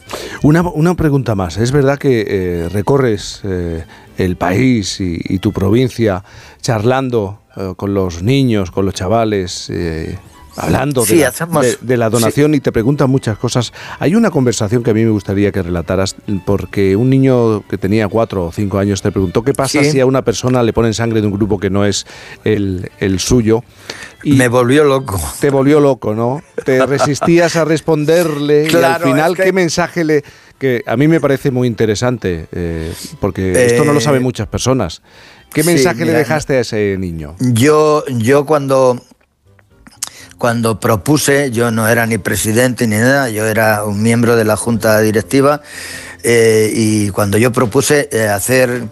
Una, 0.43 0.63
una 0.63 0.95
pregunta 0.95 1.35
más. 1.35 1.57
¿Es 1.57 1.73
verdad 1.73 1.99
que 1.99 2.25
eh, 2.27 2.69
recorres 2.69 3.41
eh, 3.43 3.85
el 4.17 4.37
país 4.37 5.01
y, 5.01 5.39
tu 5.41 5.53
provincia 5.53 6.23
charlando 6.61 7.41
con 7.77 7.95
los 7.95 8.23
niños, 8.23 8.71
con 8.71 8.85
los 8.85 8.95
chavales, 8.95 9.73
hablando 10.57 11.03
de, 11.03 11.07
Sí, 11.09 11.17
la, 11.19 11.29
hacemos- 11.29 11.63
de- 11.65 11.79
de 11.81 11.97
la 11.97 12.11
donación 12.11 12.55
y 12.55 12.61
te 12.61 12.73
preguntan 12.73 13.11
muchas 13.11 13.39
cosas? 13.39 13.73
Hay 13.99 14.15
una 14.15 14.31
conversación 14.31 14.83
que 14.83 14.91
a 14.91 14.95
mí 14.95 15.05
me 15.05 15.11
gustaría 15.11 15.53
que 15.53 15.63
relataras 15.63 16.17
porque 16.45 16.97
un 16.97 17.11
niño 17.11 17.67
que 17.69 17.79
tenía 17.79 18.09
cuatro 18.09 18.47
o 18.47 18.53
cinco 18.53 18.79
años 18.79 19.03
te 19.03 19.11
preguntó 19.13 19.43
qué 19.43 19.55
pasa 19.55 19.83
Sí. 19.83 19.91
si 19.93 20.01
a 20.01 20.07
una 20.07 20.23
persona 20.23 20.63
le 20.63 20.73
ponen 20.73 20.95
sangre 20.95 21.21
de 21.21 21.27
un 21.27 21.33
grupo 21.33 21.59
que 21.59 21.71
no 21.71 21.85
es 21.85 22.07
el, 22.45 22.91
el 23.01 23.21
suyo. 23.21 23.63
Y 24.23 24.33
Me 24.35 24.49
volvió 24.49 24.85
loco. 24.85 25.19
Te 25.41 25.51
volvió 25.51 25.81
loco, 25.81 26.15
¿no? 26.15 26.43
Te 26.65 26.85
resistías 26.87 27.57
a 27.57 27.65
responderle 27.65 28.69
y 28.71 28.75
al 28.77 29.01
final 29.03 29.33
es 29.33 29.37
que- 29.39 29.45
qué 29.45 29.53
mensaje 29.53 30.05
le... 30.05 30.23
que 30.59 30.83
a 30.87 30.97
mí 30.97 31.09
me 31.09 31.21
parece 31.21 31.51
muy 31.51 31.67
interesante, 31.69 32.47
eh, 32.53 32.93
porque 33.21 33.67
esto 33.67 33.85
no 33.85 33.93
lo 33.93 33.99
Eh, 33.99 34.03
saben 34.03 34.23
muchas 34.23 34.47
personas. 34.47 35.01
¿Qué 35.53 35.65
mensaje 35.65 36.05
le 36.05 36.13
dejaste 36.13 36.59
a 36.59 36.61
ese 36.61 36.97
niño? 36.99 37.35
Yo, 37.41 38.05
yo 38.09 38.45
cuando, 38.47 39.01
cuando 40.41 40.81
propuse, 40.81 41.51
yo 41.51 41.71
no 41.71 41.87
era 41.87 42.07
ni 42.07 42.17
presidente 42.17 42.87
ni 42.87 42.97
nada, 42.97 43.29
yo 43.29 43.45
era 43.45 43.85
un 43.85 44.03
miembro 44.03 44.37
de 44.37 44.47
la 44.47 44.57
junta 44.57 44.99
directiva 45.01 45.61
eh, 46.23 46.73
y 46.75 47.11
cuando 47.11 47.37
yo 47.37 47.53
propuse 47.53 48.09
eh, 48.11 48.27
hacer 48.27 48.85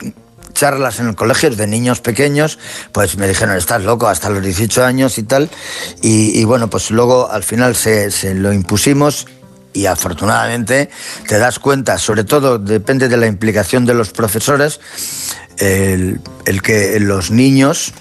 charlas 0.52 1.00
en 1.00 1.08
el 1.08 1.14
colegio 1.14 1.48
de 1.48 1.66
niños 1.66 2.02
pequeños, 2.02 2.58
pues 2.92 3.16
me 3.16 3.26
dijeron, 3.26 3.56
estás 3.56 3.82
loco, 3.82 4.08
hasta 4.08 4.28
los 4.28 4.44
18 4.44 4.84
años 4.84 5.16
y 5.16 5.22
tal. 5.22 5.48
Y, 6.02 6.44
bueno, 6.44 6.68
pues 6.68 6.90
luego 6.90 7.30
al 7.30 7.42
final 7.42 7.74
se, 7.74 8.34
lo 8.34 8.52
impusimos 8.52 9.26
y 9.72 9.86
afortunadamente 9.86 10.90
te 11.26 11.38
das 11.38 11.58
cuenta, 11.58 11.96
sobre 11.96 12.24
todo 12.24 12.58
depende 12.58 13.08
de 13.08 13.16
la 13.16 13.26
implicación 13.26 13.86
de 13.86 13.94
los 13.94 14.10
profesores, 14.10 14.80
el 15.56 16.20
que 16.62 17.00
los 17.00 17.30
niños 17.30 17.94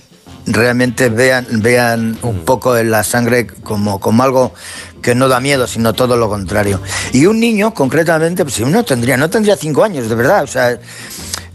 realmente 0.48 1.10
vean, 1.10 1.46
vean 1.62 2.18
un 2.22 2.40
poco 2.40 2.78
en 2.78 2.90
la 2.90 3.04
sangre 3.04 3.48
como, 3.48 4.00
como 4.00 4.24
algo 4.24 4.54
que 5.02 5.14
no 5.14 5.28
da 5.28 5.40
miedo, 5.40 5.68
sino 5.68 5.94
todo 5.94 6.18
lo 6.18 6.30
contrario. 6.30 6.82
Y 7.14 7.26
un 7.26 7.40
niño, 7.40 7.74
concretamente, 7.74 8.44
pues 8.44 8.56
si 8.56 8.64
uno 8.64 8.84
tendría, 8.84 9.18
no 9.18 9.30
tendría 9.30 9.56
cinco 9.56 9.84
años, 9.84 10.10
de 10.10 10.16
verdad, 10.16 10.44
o 10.44 10.48
sea, 10.48 10.80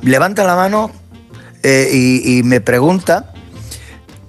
levanta 0.03 0.45
la 0.45 0.57
mano 0.57 0.91
eh, 1.63 2.23
y, 2.25 2.43
me 2.43 2.61
pregunta, 2.61 3.33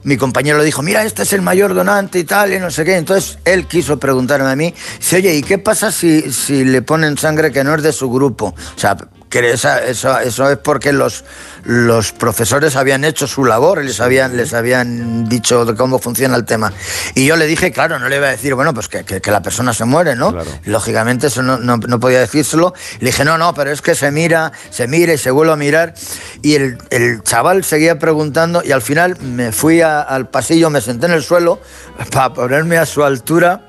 mi 0.03 0.17
compañero 0.17 0.61
dijo, 0.63 0.81
mira, 0.81 1.03
este 1.03 1.23
es 1.23 1.33
el 1.33 1.41
mayor 1.41 1.73
donante 1.73 2.19
y 2.19 2.23
tal, 2.23 2.53
y 2.53 2.59
no 2.59 2.71
sé 2.71 2.85
qué. 2.85 2.95
Entonces 2.95 3.39
él 3.45 3.67
quiso 3.67 3.99
preguntarme 3.99 4.49
a 4.49 4.55
mí, 4.55 4.73
dice, 4.99 5.17
oye, 5.17 5.35
¿y 5.35 5.41
qué 5.41 5.57
pasa 5.57 5.91
si, 5.91 6.31
si 6.31 6.63
le 6.63 6.81
ponen 6.81 7.17
sangre 7.17 7.51
que 7.51 7.63
no 7.63 7.75
es 7.75 7.83
de 7.83 7.91
su 7.91 8.09
grupo? 8.09 8.53
O 8.75 8.79
sea, 8.79 8.97
que 9.41 9.51
esa- 9.51 9.83
eso, 9.83 10.19
eso 10.19 10.49
es 10.51 10.57
porque 10.59 10.93
los, 10.93 11.23
los 11.65 12.11
profesores 12.11 12.75
habían 12.75 13.03
hecho 13.03 13.25
su 13.25 13.43
labor, 13.45 13.83
les 13.83 13.99
habían, 13.99 14.37
les 14.37 14.53
habían 14.53 15.27
dicho 15.27 15.65
de 15.65 15.73
cómo 15.75 15.97
funciona 15.97 16.35
el 16.35 16.45
tema. 16.45 16.71
Y 17.15 17.25
yo 17.25 17.35
le 17.35 17.47
dije, 17.47 17.71
claro, 17.71 17.97
no 17.97 18.09
le 18.09 18.17
iba 18.17 18.27
a 18.27 18.31
decir, 18.31 18.53
bueno, 18.53 18.75
pues 18.75 18.87
que, 18.87 19.03
que- 19.03 19.21
que 19.21 19.31
la 19.31 19.41
persona 19.41 19.73
se 19.73 19.85
muere, 19.85 20.15
¿no? 20.15 20.31
Lógicamente 20.65 21.27
eso 21.27 21.41
no, 21.41 21.57
no- 21.57 21.77
no 21.77 21.99
podía 21.99 22.19
decírselo. 22.19 22.75
Le 22.99 23.07
dije, 23.07 23.25
no, 23.25 23.39
no, 23.39 23.55
pero 23.55 23.71
es 23.71 23.81
que 23.81 23.95
se 23.95 24.11
mira, 24.11 24.51
se 24.69 24.87
mira 24.87 25.13
y 25.13 25.17
se 25.17 25.31
vuelve 25.31 25.53
a 25.53 25.55
mirar. 25.55 25.95
Y 26.43 26.53
el, 26.53 26.77
el 26.91 27.23
chaval 27.23 27.63
seguía 27.63 27.97
preguntando 27.97 28.61
y 28.63 28.71
al 28.71 28.83
final 28.83 29.17
me 29.19 29.51
fui 29.51 29.81
a- 29.81 30.01
al 30.01 30.29
pasillo, 30.29 30.69
me 30.69 30.79
senté 30.79 31.07
en 31.07 31.13
el 31.13 31.23
suelo 31.23 31.59
para 32.11 32.33
ponerme 32.35 32.77
a 32.77 32.85
su 32.85 33.03
altura. 33.03 33.67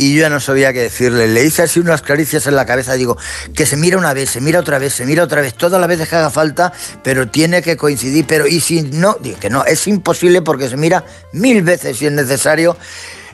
Y 0.00 0.14
yo 0.14 0.22
ya 0.22 0.30
no 0.30 0.40
sabía 0.40 0.72
qué 0.72 0.80
decirle. 0.80 1.28
Le 1.28 1.44
hice 1.44 1.60
así 1.60 1.78
unas 1.78 2.00
caricias 2.00 2.46
en 2.46 2.56
la 2.56 2.64
cabeza. 2.64 2.94
Digo, 2.94 3.18
que 3.54 3.66
se 3.66 3.76
mira 3.76 3.98
una 3.98 4.14
vez, 4.14 4.30
se 4.30 4.40
mira 4.40 4.60
otra 4.60 4.78
vez, 4.78 4.94
se 4.94 5.04
mira 5.04 5.22
otra 5.22 5.42
vez, 5.42 5.52
todas 5.52 5.78
las 5.78 5.86
veces 5.90 6.08
que 6.08 6.16
haga 6.16 6.30
falta, 6.30 6.72
pero 7.02 7.28
tiene 7.28 7.60
que 7.60 7.76
coincidir. 7.76 8.24
Pero, 8.26 8.46
y 8.46 8.60
si 8.60 8.80
no, 8.80 9.18
digo 9.20 9.38
que 9.38 9.50
no, 9.50 9.62
es 9.66 9.86
imposible 9.86 10.40
porque 10.40 10.70
se 10.70 10.78
mira 10.78 11.04
mil 11.34 11.60
veces 11.60 11.98
si 11.98 12.06
es 12.06 12.12
necesario. 12.12 12.78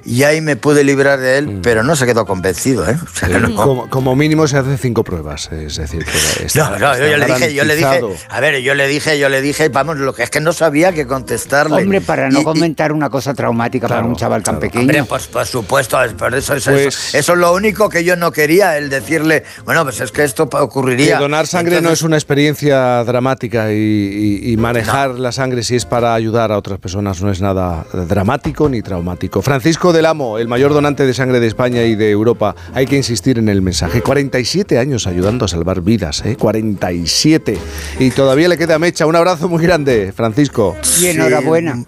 Y 0.06 0.22
ahí 0.22 0.40
me 0.40 0.56
pude 0.56 0.84
librar 0.84 1.18
de 1.20 1.38
él, 1.38 1.60
pero 1.62 1.82
no 1.82 1.96
se 1.96 2.06
quedó 2.06 2.24
convencido, 2.26 2.88
¿eh? 2.88 2.96
O 3.02 3.16
sea, 3.16 3.28
que 3.28 3.38
no. 3.40 3.54
Como, 3.56 3.90
como 3.90 4.16
mínimo 4.16 4.46
se 4.46 4.56
hacen 4.56 4.78
cinco 4.78 5.02
pruebas, 5.04 5.50
es 5.52 5.76
decir, 5.76 6.04
que 6.04 6.10
está- 6.46 6.70
No, 6.70 6.78
no, 6.78 6.92
está 6.94 7.08
yo 7.08 7.16
le 7.16 7.26
dije, 7.26 7.54
yo 7.54 7.64
le 7.64 7.76
dije, 7.76 8.00
a 8.28 8.40
ver, 8.40 8.60
yo 8.62 8.74
le 8.74 8.86
dije, 8.88 9.18
yo 9.18 9.28
le 9.28 9.42
dije, 9.42 9.68
vamos, 9.68 9.96
lo 9.98 10.14
que 10.14 10.22
es 10.22 10.30
que 10.30 10.40
no 10.40 10.52
sabía 10.52 10.92
que 10.92 11.06
contestarle. 11.06 11.82
Hombre, 11.82 12.00
para 12.00 12.28
no 12.30 12.38
Y- 12.38 12.42
y- 12.42 12.44
comentar 12.44 12.92
una 12.92 13.10
cosa 13.10 13.34
traumática 13.34 13.88
para 13.88 14.04
un 14.04 14.16
chaval 14.16 14.42
tan 14.42 14.58
pequeño. 14.60 14.82
Hombre, 14.82 15.04
pues 15.04 15.26
por 15.26 15.44
supuesto, 15.46 16.02
es 16.02 16.12
por 16.12 16.34
eso, 16.34 16.54
eso, 16.54 16.70
Pues- 16.70 16.86
eso, 16.86 17.18
eso 17.18 17.32
es 17.32 17.38
lo 17.38 17.52
único 17.54 17.88
que 17.88 18.04
yo 18.04 18.16
no 18.16 18.30
quería, 18.32 18.78
el 18.78 18.88
decirle, 18.90 19.42
bueno, 19.64 19.82
pues 19.84 20.00
es 20.00 20.12
que 20.12 20.24
esto 20.24 20.48
pa- 20.48 20.58
Que 20.58 20.64
ocurriría. 20.64 21.18
donar 21.18 21.46
sangre 21.46 21.80
no 21.80 21.90
es 21.90 22.02
una 22.02 22.16
experiencia 22.16 23.02
dramática 23.04 23.72
y, 23.72 23.76
y- 23.76 24.52
y 24.52 24.56
manejar 24.56 25.18
la 25.18 25.32
sangre 25.32 25.62
si 25.62 25.74
es 25.76 25.84
para 25.84 26.14
ayudar 26.14 26.52
a 26.52 26.58
otras 26.58 26.78
personas 26.78 27.20
no 27.22 27.30
es 27.30 27.40
nada 27.40 27.84
dramático 27.92 28.68
ni 28.68 28.82
traumático. 28.82 29.42
Francisco 29.42 29.92
del 29.96 30.06
Amo, 30.06 30.38
el 30.38 30.46
mayor 30.46 30.72
donante 30.72 31.06
de 31.06 31.14
sangre 31.14 31.40
de 31.40 31.46
España 31.46 31.82
y 31.82 31.94
de 31.94 32.10
Europa, 32.10 32.54
hay 32.74 32.86
que 32.86 32.96
insistir 32.96 33.38
en 33.38 33.48
el 33.48 33.62
mensaje. 33.62 34.02
47 34.02 34.78
años 34.78 35.06
ayudando 35.06 35.46
a 35.46 35.48
salvar 35.48 35.80
vidas, 35.80 36.22
¿eh? 36.24 36.36
47. 36.36 37.58
Y 37.98 38.10
todavía 38.10 38.48
le 38.48 38.58
queda 38.58 38.78
mecha. 38.78 39.06
Un 39.06 39.16
abrazo 39.16 39.48
muy 39.48 39.62
grande, 39.62 40.12
Francisco. 40.14 40.76
Y 41.00 41.06
enhorabuena. 41.06 41.84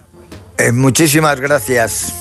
Eh, 0.57 0.71
muchísimas 0.71 1.39
gracias. 1.39 2.13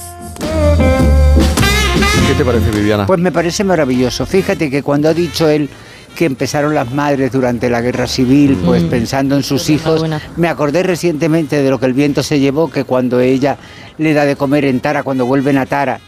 ¿Qué 2.29 2.35
te 2.37 2.45
parece, 2.45 2.71
Viviana? 2.71 3.07
Pues 3.07 3.19
me 3.19 3.33
parece 3.33 3.65
maravilloso. 3.65 4.27
Fíjate 4.27 4.71
que 4.71 4.83
cuando 4.83 5.09
ha 5.09 5.15
dicho 5.15 5.49
él 5.49 5.69
que 6.19 6.25
empezaron 6.25 6.75
las 6.75 6.91
madres 6.93 7.31
durante 7.31 7.71
la 7.71 7.81
guerra 7.81 8.09
civil, 8.09 8.59
pues 8.65 8.83
pensando 8.83 9.37
en 9.37 9.45
sus 9.45 9.71
hijos, 9.71 10.05
me 10.37 10.49
acordé 10.49 10.83
recientemente 10.83 11.63
de 11.63 11.71
lo 11.71 11.79
que 11.79 11.87
el 11.87 11.93
viento 11.93 12.25
se 12.25 12.41
llevó, 12.41 12.69
que 12.69 12.83
cuando 12.83 13.21
ella 13.21 13.57
le 13.99 14.15
da 14.15 14.25
de 14.25 14.35
comer 14.35 14.65
en 14.65 14.81
Tara, 14.81 15.05
cuando 15.05 15.27
vuelven 15.27 15.59
a 15.59 15.67
Tara, 15.67 16.01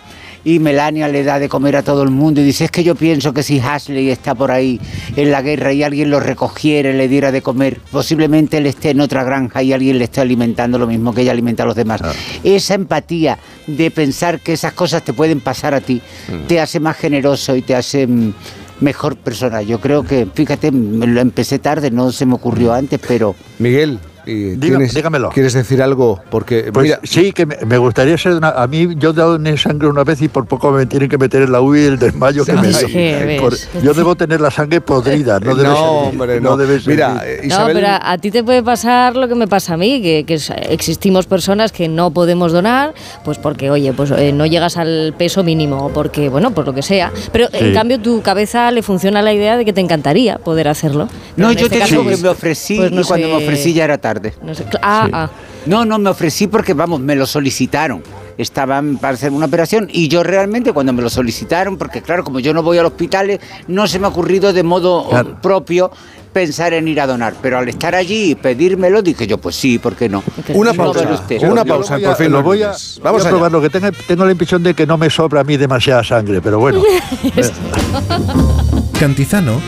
y 0.42 0.58
Melania 0.58 1.06
le 1.06 1.22
da 1.22 1.38
de 1.38 1.48
comer 1.48 1.76
a 1.76 1.84
todo 1.84 2.02
el 2.02 2.10
mundo 2.10 2.40
y 2.40 2.44
dice, 2.44 2.64
es 2.64 2.72
que 2.72 2.82
yo 2.82 2.96
pienso 2.96 3.32
que 3.32 3.44
si 3.44 3.60
Ashley 3.60 4.10
está 4.10 4.34
por 4.34 4.50
ahí 4.50 4.80
en 5.14 5.30
la 5.30 5.42
guerra 5.42 5.72
y 5.72 5.84
alguien 5.84 6.10
lo 6.10 6.18
recogiera 6.18 6.90
y 6.90 6.94
le 6.94 7.06
diera 7.06 7.30
de 7.30 7.40
comer, 7.40 7.80
posiblemente 7.92 8.58
él 8.58 8.66
esté 8.66 8.90
en 8.90 9.02
otra 9.02 9.22
granja 9.22 9.62
y 9.62 9.72
alguien 9.72 9.98
le 9.98 10.04
esté 10.04 10.22
alimentando 10.22 10.76
lo 10.76 10.88
mismo 10.88 11.14
que 11.14 11.20
ella 11.20 11.30
alimenta 11.30 11.62
a 11.62 11.66
los 11.66 11.76
demás. 11.76 12.00
Esa 12.42 12.74
empatía 12.74 13.38
de 13.68 13.92
pensar 13.92 14.40
que 14.40 14.54
esas 14.54 14.72
cosas 14.72 15.04
te 15.04 15.12
pueden 15.12 15.40
pasar 15.40 15.72
a 15.72 15.80
ti, 15.80 16.02
te 16.48 16.58
hace 16.58 16.80
más 16.80 16.96
generoso 16.96 17.54
y 17.54 17.62
te 17.62 17.76
hace 17.76 18.08
mm, 18.08 18.32
mejor 18.80 19.16
persona. 19.16 19.62
Yo 19.62 19.80
creo 19.80 20.04
que, 20.04 20.26
fíjate, 20.32 20.70
me 20.70 21.06
lo 21.06 21.20
empecé 21.20 21.58
tarde, 21.58 21.90
no 21.90 22.12
se 22.12 22.26
me 22.26 22.34
ocurrió 22.34 22.72
antes, 22.72 23.00
pero... 23.06 23.34
Miguel, 23.58 23.98
y 24.30 24.56
Dígame- 24.56 24.60
tienes- 24.60 24.94
dígamelo. 24.94 25.30
¿quieres 25.30 25.52
decir 25.52 25.82
algo? 25.82 26.20
Porque, 26.30 26.70
Pues 26.72 26.84
mira, 26.84 27.00
sí, 27.02 27.32
que 27.32 27.46
me, 27.46 27.56
me 27.66 27.78
gustaría 27.78 28.16
ser 28.16 28.32
una, 28.34 28.50
A 28.50 28.66
mí, 28.66 28.88
yo 28.96 29.10
he 29.10 29.12
dado 29.12 29.38
sangre 29.56 29.88
una 29.88 30.04
vez 30.04 30.20
y 30.22 30.28
por 30.28 30.46
poco 30.46 30.70
me 30.70 30.86
tienen 30.86 31.08
que 31.08 31.18
meter 31.18 31.42
en 31.42 31.52
la 31.52 31.60
UBI 31.60 31.84
el 31.86 31.98
desmayo 31.98 32.44
que 32.44 32.52
Sí, 32.52 32.58
me 32.58 32.70
da. 32.70 32.78
sí, 32.78 33.66
yo 33.82 33.94
debo 33.94 34.14
tener 34.16 34.40
la 34.40 34.50
sangre 34.50 34.80
podrida, 34.80 35.38
no 35.40 35.54
debe 35.54 35.68
No, 35.68 35.74
ser. 35.76 35.84
hombre, 35.84 36.40
no. 36.40 36.56
debe 36.56 36.78
ser. 36.80 36.88
Mira, 36.94 37.22
eh, 37.24 37.40
No, 37.48 37.66
pero 37.72 37.86
a, 37.88 38.12
a 38.12 38.18
ti 38.18 38.30
te 38.30 38.44
puede 38.44 38.62
pasar 38.62 39.16
lo 39.16 39.28
que 39.28 39.34
me 39.34 39.48
pasa 39.48 39.74
a 39.74 39.76
mí, 39.76 40.00
que, 40.02 40.24
existimos 40.68 41.26
personas 41.26 41.72
que 41.72 41.88
no 41.88 42.10
podemos 42.10 42.52
donar, 42.52 42.94
pues 43.24 43.38
porque, 43.38 43.70
oye, 43.70 43.92
pues 43.92 44.10
eh, 44.10 44.32
no 44.32 44.46
llegas 44.46 44.76
al 44.76 45.14
peso 45.16 45.42
mínimo, 45.42 45.86
o 45.86 45.88
porque, 45.92 46.28
bueno, 46.28 46.52
por 46.52 46.66
lo 46.66 46.74
que 46.74 46.82
sea. 46.82 47.12
Pero 47.32 47.48
en 47.52 47.68
Sí. 47.68 47.72
cambio 47.72 48.00
tu 48.00 48.20
cabeza 48.22 48.70
le 48.70 48.82
funciona 48.82 49.22
la 49.22 49.32
idea 49.32 49.56
de 49.56 49.64
que 49.64 49.72
te 49.72 49.80
encantaría 49.80 50.38
poder 50.38 50.68
hacerlo. 50.68 51.08
No, 51.36 51.52
yo 51.52 51.66
este 51.66 51.70
te 51.76 51.78
caso, 51.78 51.90
digo 51.92 52.02
que 52.04 52.08
pues- 52.10 52.22
me 52.22 52.28
ofrecí 52.28 52.76
pues 52.76 52.92
no 52.92 53.00
y 53.00 53.04
cuando 53.04 53.26
sé- 53.28 53.32
me 53.32 53.38
ofrecí 53.44 53.72
ya 53.72 53.84
era 53.84 53.98
tarde. 53.98 54.19
No 54.42 54.54
sé, 54.54 54.64
ah, 54.82 55.08
ah. 55.12 55.30
No, 55.66 55.84
no, 55.84 55.98
me 55.98 56.10
ofrecí 56.10 56.46
porque, 56.46 56.74
vamos, 56.74 57.00
me 57.00 57.16
lo 57.16 57.26
solicitaron. 57.26 58.02
Estaban 58.38 58.96
para 58.96 59.14
hacer 59.14 59.32
una 59.32 59.44
operación 59.46 59.88
y 59.92 60.08
yo 60.08 60.22
realmente 60.22 60.72
cuando 60.72 60.94
me 60.94 61.02
lo 61.02 61.10
solicitaron, 61.10 61.76
porque 61.76 62.00
claro, 62.00 62.24
como 62.24 62.40
yo 62.40 62.54
no 62.54 62.62
voy 62.62 62.78
al 62.78 62.86
hospital, 62.86 63.38
no 63.68 63.86
se 63.86 63.98
me 63.98 64.06
ha 64.06 64.08
ocurrido 64.08 64.54
de 64.54 64.62
modo 64.62 65.10
propio 65.42 65.90
pensar 66.32 66.72
en 66.72 66.88
ir 66.88 67.02
a 67.02 67.06
donar. 67.06 67.34
Pero 67.42 67.58
al 67.58 67.68
estar 67.68 67.94
allí 67.94 68.30
y 68.30 68.34
pedírmelo, 68.36 69.02
dije 69.02 69.26
yo, 69.26 69.36
pues 69.36 69.56
sí, 69.56 69.78
¿por 69.78 69.94
qué 69.94 70.08
no? 70.08 70.22
Una 70.54 70.72
pausa, 70.72 71.12
usted. 71.12 71.42
una 71.42 71.66
pausa, 71.66 71.96
voy 71.96 72.04
por 72.04 72.12
a- 72.12 72.16
fin 72.16 72.32
lo 72.32 72.42
voy 72.42 72.62
a, 72.62 72.72
Vamos 73.02 73.22
a 73.22 73.28
allá. 73.28 73.30
probar 73.30 73.52
lo 73.52 73.60
que 73.60 73.68
tenga, 73.68 73.92
tengo 73.92 74.24
la 74.24 74.32
impresión 74.32 74.62
de 74.62 74.72
que 74.72 74.86
no 74.86 74.96
me 74.96 75.10
sobra 75.10 75.42
a 75.42 75.44
mí 75.44 75.58
demasiada 75.58 76.02
sangre, 76.02 76.40
pero 76.40 76.58
bueno. 76.60 76.80
Cantizano 78.98 79.60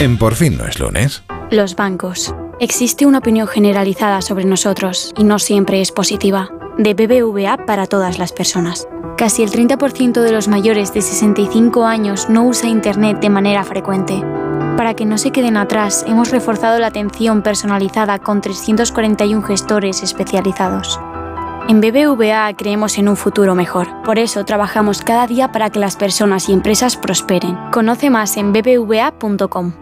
en 0.00 0.18
Por 0.18 0.34
fin 0.34 0.58
no 0.58 0.66
es 0.66 0.80
lunes. 0.80 1.22
Los 1.50 1.76
bancos. 1.76 2.34
Existe 2.60 3.06
una 3.06 3.18
opinión 3.18 3.46
generalizada 3.46 4.20
sobre 4.20 4.44
nosotros 4.44 5.14
y 5.16 5.22
no 5.22 5.38
siempre 5.38 5.80
es 5.80 5.92
positiva. 5.92 6.50
De 6.76 6.92
BBVA 6.92 7.56
para 7.66 7.86
todas 7.86 8.18
las 8.18 8.32
personas. 8.32 8.88
Casi 9.16 9.44
el 9.44 9.50
30% 9.52 10.20
de 10.20 10.32
los 10.32 10.48
mayores 10.48 10.92
de 10.92 11.00
65 11.00 11.84
años 11.84 12.28
no 12.28 12.44
usa 12.44 12.68
Internet 12.68 13.20
de 13.20 13.30
manera 13.30 13.62
frecuente. 13.62 14.20
Para 14.76 14.94
que 14.94 15.04
no 15.04 15.18
se 15.18 15.30
queden 15.30 15.56
atrás, 15.56 16.04
hemos 16.08 16.32
reforzado 16.32 16.80
la 16.80 16.88
atención 16.88 17.42
personalizada 17.42 18.18
con 18.18 18.40
341 18.40 19.40
gestores 19.42 20.02
especializados. 20.02 20.98
En 21.68 21.80
BBVA 21.80 22.52
creemos 22.56 22.98
en 22.98 23.08
un 23.08 23.16
futuro 23.16 23.54
mejor. 23.54 23.86
Por 24.02 24.18
eso 24.18 24.44
trabajamos 24.44 25.02
cada 25.02 25.28
día 25.28 25.52
para 25.52 25.70
que 25.70 25.78
las 25.78 25.94
personas 25.94 26.48
y 26.48 26.54
empresas 26.54 26.96
prosperen. 26.96 27.56
Conoce 27.70 28.10
más 28.10 28.36
en 28.36 28.52
bbva.com. 28.52 29.74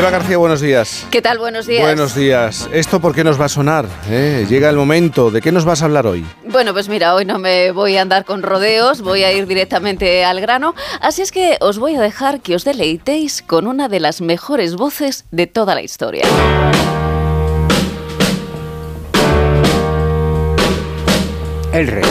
Eva 0.00 0.08
García, 0.08 0.38
buenos 0.38 0.62
días. 0.62 1.06
¿Qué 1.10 1.20
tal? 1.20 1.38
Buenos 1.38 1.66
días. 1.66 1.82
Buenos 1.82 2.14
días. 2.14 2.70
¿Esto 2.72 3.00
por 3.00 3.14
qué 3.14 3.22
nos 3.22 3.38
va 3.38 3.44
a 3.44 3.48
sonar? 3.50 3.84
eh? 4.08 4.46
Llega 4.48 4.70
el 4.70 4.76
momento. 4.76 5.30
¿De 5.30 5.42
qué 5.42 5.52
nos 5.52 5.66
vas 5.66 5.82
a 5.82 5.84
hablar 5.84 6.06
hoy? 6.06 6.24
Bueno, 6.46 6.72
pues 6.72 6.88
mira, 6.88 7.14
hoy 7.14 7.26
no 7.26 7.38
me 7.38 7.70
voy 7.72 7.98
a 7.98 8.00
andar 8.00 8.24
con 8.24 8.42
rodeos, 8.42 9.02
voy 9.02 9.24
a 9.24 9.32
ir 9.34 9.46
directamente 9.46 10.24
al 10.24 10.40
grano, 10.40 10.74
así 11.02 11.20
es 11.20 11.30
que 11.30 11.58
os 11.60 11.78
voy 11.78 11.96
a 11.96 12.00
dejar 12.00 12.40
que 12.40 12.54
os 12.54 12.64
deleitéis 12.64 13.42
con 13.42 13.66
una 13.66 13.88
de 13.88 14.00
las 14.00 14.22
mejores 14.22 14.74
voces 14.74 15.26
de 15.32 15.46
toda 15.46 15.74
la 15.74 15.82
historia. 15.82 16.24
El 21.74 21.86
rey. 21.88 22.04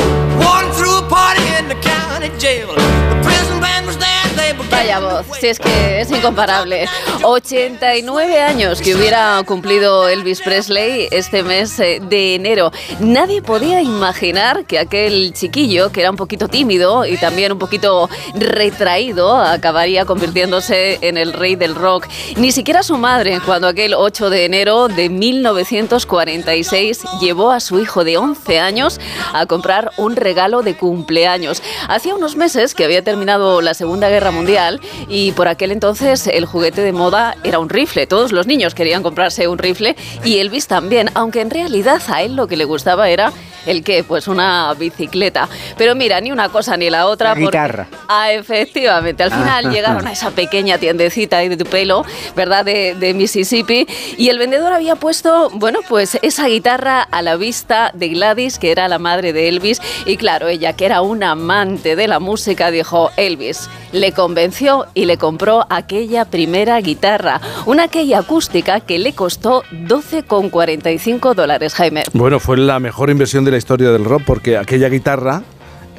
Vaya 4.80 5.00
voz, 5.02 5.26
si 5.38 5.48
es 5.48 5.60
que 5.60 6.00
es 6.00 6.10
incomparable. 6.10 6.88
89 7.24 8.42
años 8.42 8.82
que 8.82 8.96
hubiera 8.96 9.44
cumplido 9.46 10.08
Elvis 10.08 10.40
Presley 10.40 11.10
este 11.12 11.44
mes 11.44 11.78
eh, 11.82 12.00
de 12.02 12.36
enero. 12.36 12.72
Nadie 13.02 13.42
podía 13.42 13.82
imaginar 13.82 14.64
que 14.64 14.80
aquel 14.80 15.34
chiquillo, 15.34 15.92
que 15.92 16.00
era 16.00 16.12
un 16.12 16.16
poquito 16.16 16.48
tímido 16.48 17.06
y 17.06 17.18
también 17.18 17.52
un 17.52 17.60
poquito 17.60 18.10
retraído, 18.36 19.36
acabaría 19.36 20.06
convirtiéndose 20.06 20.98
en 21.02 21.18
el 21.18 21.34
rey 21.34 21.58
del 21.58 21.76
rock. 21.76 22.08
Ni 22.38 22.54
siquiera 22.54 22.82
su 22.82 22.98
madre, 22.98 23.42
cuando 23.46 23.68
aquel 23.68 23.94
8 23.94 24.30
de 24.30 24.46
enero 24.46 24.88
de 24.88 25.10
1946 25.10 27.04
llevó 27.20 27.52
a 27.52 27.60
su 27.60 27.82
hijo 27.82 28.06
de 28.06 28.16
11 28.16 28.62
años 28.62 29.02
a 29.34 29.46
comprar 29.46 29.92
un 29.98 30.16
regalo 30.16 30.62
de 30.62 30.78
cumpleaños. 30.78 31.62
Hacía 31.90 32.16
unos 32.16 32.38
meses 32.38 32.74
que 32.74 32.86
había 32.86 33.04
terminado 33.04 33.60
la 33.60 33.74
Segunda 33.74 34.08
Guerra 34.08 34.32
Mundial 34.32 34.69
y 35.08 35.32
por 35.32 35.48
aquel 35.48 35.72
entonces 35.72 36.28
el 36.28 36.46
juguete 36.46 36.82
de 36.82 36.92
moda 36.92 37.36
era 37.44 37.60
un 37.60 37.70
rifle. 37.70 38.06
Todos 38.08 38.32
los 38.32 38.46
niños 38.48 38.76
querían 38.76 39.04
comprarse 39.04 39.48
un 39.48 39.58
rifle 39.58 39.96
y 40.24 40.38
Elvis 40.40 40.68
también, 40.68 41.10
aunque 41.16 41.42
en 41.42 41.50
realidad 41.50 42.02
a 42.08 42.22
él 42.24 42.36
lo 42.36 42.48
que 42.48 42.58
le 42.58 42.66
gustaba 42.66 43.10
era 43.10 43.32
el 43.66 43.84
qué, 43.84 44.04
pues 44.04 44.28
una 44.28 44.74
bicicleta. 44.74 45.48
Pero 45.78 45.94
mira, 45.94 46.22
ni 46.22 46.32
una 46.32 46.50
cosa 46.50 46.78
ni 46.78 46.90
la 46.90 47.08
otra. 47.08 47.30
La 47.30 47.34
porque- 47.36 47.46
guitarra. 47.46 47.88
Ah, 48.08 48.32
efectivamente. 48.32 49.22
Al 49.24 49.32
final 49.32 49.66
Ah. 49.66 49.70
llegaron 49.70 50.08
a 50.08 50.12
esa 50.14 50.32
pequeña 50.32 50.78
tiendecita 50.78 51.38
ahí 51.38 51.50
de 51.50 51.58
tu 51.58 51.66
pelo, 51.66 52.04
¿verdad? 52.36 52.64
De, 52.66 52.96
de 52.96 53.14
Mississippi. 53.14 53.86
Y 54.18 54.30
el 54.30 54.40
vendedor 54.40 54.74
había 54.74 54.96
puesto, 54.96 55.50
bueno, 55.54 55.80
pues 55.88 56.18
esa 56.22 56.48
guitarra 56.48 57.02
a 57.02 57.22
la 57.22 57.36
vista 57.36 57.92
de 57.94 58.10
Gladys, 58.10 58.58
que 58.60 58.72
era 58.72 58.88
la 58.88 58.98
madre 58.98 59.34
de 59.34 59.50
Elvis. 59.50 59.82
Y 60.06 60.18
claro, 60.18 60.48
ella, 60.48 60.74
que 60.74 60.86
era 60.86 61.02
una 61.02 61.32
amante 61.32 61.96
de 61.96 62.08
la 62.08 62.20
música, 62.20 62.72
dijo, 62.72 63.12
Elvis. 63.18 63.70
Le 63.92 64.14
convenció 64.14 64.59
y 64.94 65.06
le 65.06 65.18
compró 65.18 65.66
aquella 65.70 66.26
primera 66.26 66.80
guitarra, 66.82 67.40
una 67.66 67.84
aquella 67.84 68.20
acústica 68.20 68.82
que 68.82 69.00
le 69.00 69.14
costó 69.14 69.64
12,45 69.72 71.34
dólares, 71.34 71.76
Jaime. 71.76 72.04
Bueno, 72.12 72.42
fue 72.42 72.58
la 72.58 72.78
mejor 72.80 73.10
inversión 73.10 73.46
de 73.46 73.52
la 73.52 73.58
historia 73.58 73.90
del 73.92 74.04
rock 74.04 74.24
porque 74.26 74.58
aquella 74.58 74.90
guitarra 74.90 75.44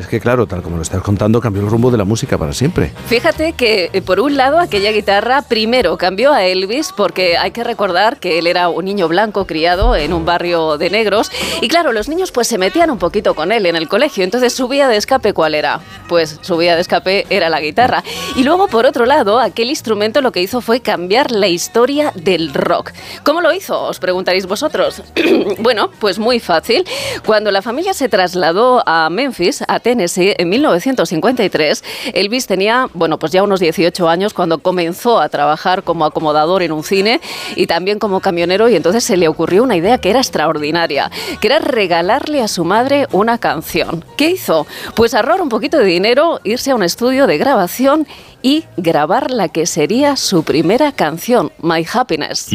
Es 0.01 0.07
que 0.07 0.19
claro, 0.19 0.47
tal 0.47 0.63
como 0.63 0.77
lo 0.77 0.83
estás 0.83 1.03
contando, 1.03 1.43
cambió 1.43 1.63
el 1.63 1.69
rumbo 1.69 1.91
de 1.91 1.99
la 1.99 2.05
música 2.05 2.39
para 2.39 2.55
siempre. 2.55 2.91
Fíjate 3.07 3.53
que, 3.53 3.91
eh, 3.93 4.01
por 4.01 4.19
un 4.19 4.35
lado, 4.35 4.59
aquella 4.59 4.93
guitarra 4.93 5.43
primero 5.43 5.99
cambió 5.99 6.33
a 6.33 6.45
Elvis 6.47 6.91
porque 6.97 7.37
hay 7.37 7.51
que 7.51 7.65
recordar 7.65 8.19
que 8.19 8.39
él 8.39 8.47
era 8.47 8.71
un 8.71 8.87
niño 8.87 9.09
blanco 9.09 9.47
criado 9.47 9.95
en 9.95 10.15
un 10.15 10.25
barrio 10.25 10.79
de 10.79 10.89
negros 10.89 11.31
y 11.61 11.69
claro, 11.69 11.93
los 11.93 12.09
niños 12.09 12.33
pues 12.33 12.49
se 12.49 12.57
metían 12.57 12.91
un 12.91 12.99
poquito 12.99 13.35
con 13.35 13.53
él 13.53 13.67
en 13.67 13.77
el 13.77 13.89
colegio, 13.89 14.25
entonces 14.25 14.55
su 14.55 14.69
vía 14.69 14.89
de 14.89 14.97
escape 14.97 15.35
¿cuál 15.35 15.55
era? 15.55 15.81
Pues 16.09 16.39
su 16.41 16.57
vía 16.57 16.77
de 16.77 16.81
escape 16.81 17.27
era 17.29 17.51
la 17.51 17.61
guitarra. 17.61 18.03
Y 18.37 18.43
luego, 18.43 18.69
por 18.69 18.87
otro 18.87 19.05
lado, 19.05 19.39
aquel 19.39 19.69
instrumento 19.69 20.23
lo 20.23 20.33
que 20.33 20.41
hizo 20.41 20.63
fue 20.63 20.81
cambiar 20.81 21.31
la 21.31 21.49
historia 21.49 22.11
del 22.15 22.55
rock. 22.55 22.93
¿Cómo 23.23 23.43
lo 23.43 23.53
hizo? 23.53 23.83
Os 23.83 23.99
preguntaréis 23.99 24.47
vosotros. 24.47 25.03
bueno, 25.59 25.91
pues 25.99 26.19
muy 26.19 26.41
fácil. 26.41 26.87
Cuando 27.27 27.51
la 27.51 27.61
familia 27.61 27.93
se 27.93 28.09
trasladó 28.09 28.83
a 28.87 29.11
Memphis, 29.11 29.63
a 29.69 29.79
En 29.91 30.49
1953, 30.49 31.85
Elvis 32.15 32.47
tenía, 32.47 32.89
bueno, 32.95 33.19
pues 33.19 33.33
ya 33.33 33.43
unos 33.43 33.61
18 33.61 34.09
años 34.09 34.35
cuando 34.35 34.59
comenzó 34.59 35.21
a 35.21 35.29
trabajar 35.29 35.83
como 35.83 36.05
acomodador 36.05 36.63
en 36.63 36.73
un 36.73 36.85
cine 36.85 37.21
y 37.57 37.67
también 37.67 37.99
como 37.99 38.21
camionero 38.21 38.69
y 38.69 38.77
entonces 38.77 39.05
se 39.05 39.17
le 39.17 39.29
ocurrió 39.29 39.63
una 39.63 39.77
idea 39.77 39.99
que 39.99 40.11
era 40.11 40.21
extraordinaria, 40.21 41.11
que 41.41 41.49
era 41.49 41.59
regalarle 41.59 42.43
a 42.43 42.49
su 42.49 42.65
madre 42.65 43.07
una 43.13 43.39
canción. 43.39 44.05
¿Qué 44.17 44.31
hizo? 44.31 44.67
Pues 44.95 45.15
ahorrar 45.15 45.41
un 45.41 45.49
poquito 45.49 45.79
de 45.79 45.85
dinero, 45.85 46.41
irse 46.45 46.71
a 46.71 46.75
un 46.75 46.83
estudio 46.83 47.27
de 47.27 47.39
grabación 47.39 48.07
y 48.43 48.65
grabar 48.77 49.31
la 49.31 49.49
que 49.49 49.67
sería 49.67 50.17
su 50.17 50.45
primera 50.45 50.93
canción, 50.93 51.51
My 51.63 51.87
Happiness. 51.93 52.49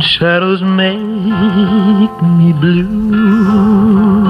Shadows 0.00 0.62
make 0.62 0.98
me 2.22 2.52
blue 2.52 4.25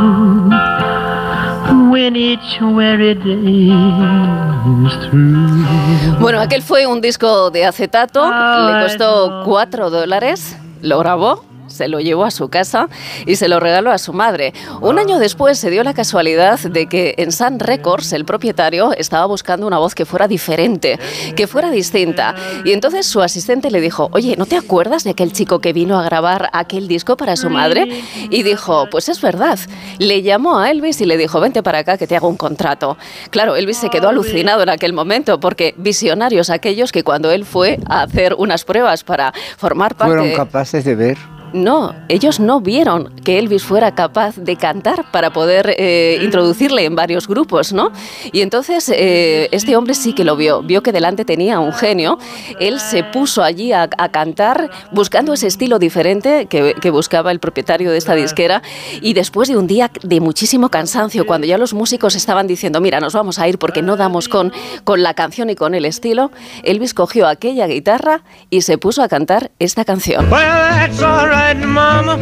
Bueno, 6.20 6.41
aquel 6.41 6.62
fue 6.62 6.86
un 6.86 7.00
disco 7.00 7.50
de 7.50 7.65
acetato, 7.65 8.25
le 8.26 8.83
costó 8.83 9.42
4 9.44 9.91
dólares, 9.91 10.57
lo 10.83 10.99
grabó. 10.99 11.44
Se 11.76 11.88
lo 11.88 12.00
llevó 12.00 12.24
a 12.24 12.30
su 12.30 12.48
casa 12.48 12.88
y 13.26 13.36
se 13.36 13.48
lo 13.48 13.60
regaló 13.60 13.90
a 13.90 13.98
su 13.98 14.12
madre. 14.12 14.52
Un 14.80 14.98
año 14.98 15.18
después 15.18 15.58
se 15.58 15.70
dio 15.70 15.84
la 15.84 15.94
casualidad 15.94 16.58
de 16.58 16.86
que 16.86 17.14
en 17.18 17.32
Sun 17.32 17.58
Records 17.58 18.12
el 18.12 18.24
propietario 18.24 18.92
estaba 18.92 19.26
buscando 19.26 19.66
una 19.66 19.78
voz 19.78 19.94
que 19.94 20.05
fuera 20.05 20.28
diferente, 20.28 20.98
que 21.36 21.46
fuera 21.46 21.70
distinta. 21.70 22.34
Y 22.64 22.72
entonces 22.72 23.06
su 23.06 23.22
asistente 23.22 23.70
le 23.70 23.80
dijo, 23.80 24.08
oye, 24.12 24.36
¿no 24.36 24.46
te 24.46 24.56
acuerdas 24.56 25.05
de 25.05 25.10
aquel 25.10 25.32
chico 25.32 25.60
que 25.60 25.72
vino 25.72 25.98
a 25.98 26.05
grabar 26.05 26.48
aquel 26.52 26.88
disco 26.88 27.16
para 27.16 27.36
su 27.36 27.50
madre? 27.50 28.02
Y 28.30 28.42
dijo, 28.42 28.88
pues 28.90 29.08
es 29.08 29.20
verdad. 29.20 29.58
Le 29.98 30.22
llamó 30.22 30.58
a 30.58 30.70
Elvis 30.70 31.00
y 31.00 31.06
le 31.06 31.16
dijo, 31.16 31.40
vente 31.40 31.62
para 31.62 31.78
acá 31.78 31.98
que 31.98 32.06
te 32.06 32.16
hago 32.16 32.28
un 32.28 32.36
contrato. 32.36 32.96
Claro, 33.30 33.56
Elvis 33.56 33.76
se 33.78 33.90
quedó 33.90 34.08
alucinado 34.08 34.62
en 34.62 34.68
aquel 34.68 34.92
momento 34.92 35.38
porque 35.40 35.74
visionarios 35.76 36.50
aquellos 36.50 36.92
que 36.92 37.05
cuando 37.05 37.30
él 37.30 37.44
fue 37.44 37.78
a 37.88 38.02
hacer 38.02 38.34
unas 38.34 38.64
pruebas 38.64 39.05
para 39.05 39.32
formar 39.56 39.94
parte... 39.94 40.16
Fueron 40.16 40.34
capaces 40.34 40.84
de 40.84 40.94
ver. 40.94 41.35
No, 41.57 41.94
ellos 42.09 42.39
no 42.39 42.60
vieron 42.60 43.15
que 43.25 43.39
Elvis 43.39 43.65
fuera 43.65 43.94
capaz 43.94 44.36
de 44.36 44.57
cantar 44.57 45.10
para 45.10 45.33
poder 45.33 45.75
eh, 45.78 46.18
introducirle 46.23 46.85
en 46.85 46.94
varios 46.94 47.26
grupos, 47.26 47.73
¿no? 47.73 47.93
Y 48.31 48.43
entonces 48.43 48.91
eh, 48.91 49.49
este 49.52 49.75
hombre 49.75 49.94
sí 49.94 50.12
que 50.12 50.23
lo 50.23 50.36
vio, 50.36 50.62
vio 50.62 50.83
que 50.83 50.93
delante 50.93 51.25
tenía 51.25 51.59
un 51.59 51.73
genio, 51.73 52.18
él 52.60 52.78
se 52.78 53.05
puso 53.05 53.43
allí 53.43 53.73
a, 53.73 53.89
a 53.97 54.09
cantar 54.10 54.70
buscando 54.93 55.33
ese 55.33 55.47
estilo 55.47 55.78
diferente 55.78 56.44
que, 56.44 56.75
que 56.75 56.91
buscaba 56.91 57.33
el 57.33 57.41
propietario 57.41 57.91
de 57.91 57.97
esta 57.97 58.15
disquera 58.15 58.62
y 59.01 59.15
después 59.15 59.49
de 59.49 59.57
un 59.57 59.67
día 59.67 59.91
de 60.02 60.20
muchísimo 60.20 60.68
cansancio, 60.68 61.25
cuando 61.25 61.47
ya 61.47 61.57
los 61.57 61.73
músicos 61.73 62.17
estaban 62.17 62.47
diciendo, 62.47 62.83
mira, 62.83 63.01
nos 63.01 63.15
vamos 63.15 63.39
a 63.39 63.49
ir 63.49 63.59
porque 63.59 63.81
no 63.81 63.97
damos 63.97 64.28
con, 64.28 64.52
con 64.85 65.02
la 65.02 65.15
canción 65.15 65.49
y 65.49 65.55
con 65.55 65.75
el 65.75 65.86
estilo, 65.86 66.31
Elvis 66.65 66.93
cogió 66.93 67.26
aquella 67.26 67.67
guitarra 67.67 68.25
y 68.51 68.60
se 68.60 68.76
puso 68.76 69.02
a 69.02 69.09
cantar 69.09 69.52
esta 69.59 69.86
canción. 69.86 70.31
Well, 70.31 71.45
that's 71.55 71.66
all 71.66 71.66
right, 71.66 71.66
Mama. 71.66 72.18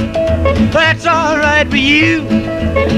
That's 0.72 1.06
all 1.06 1.36
right 1.38 1.68
for 1.68 1.76
you. 1.76 2.22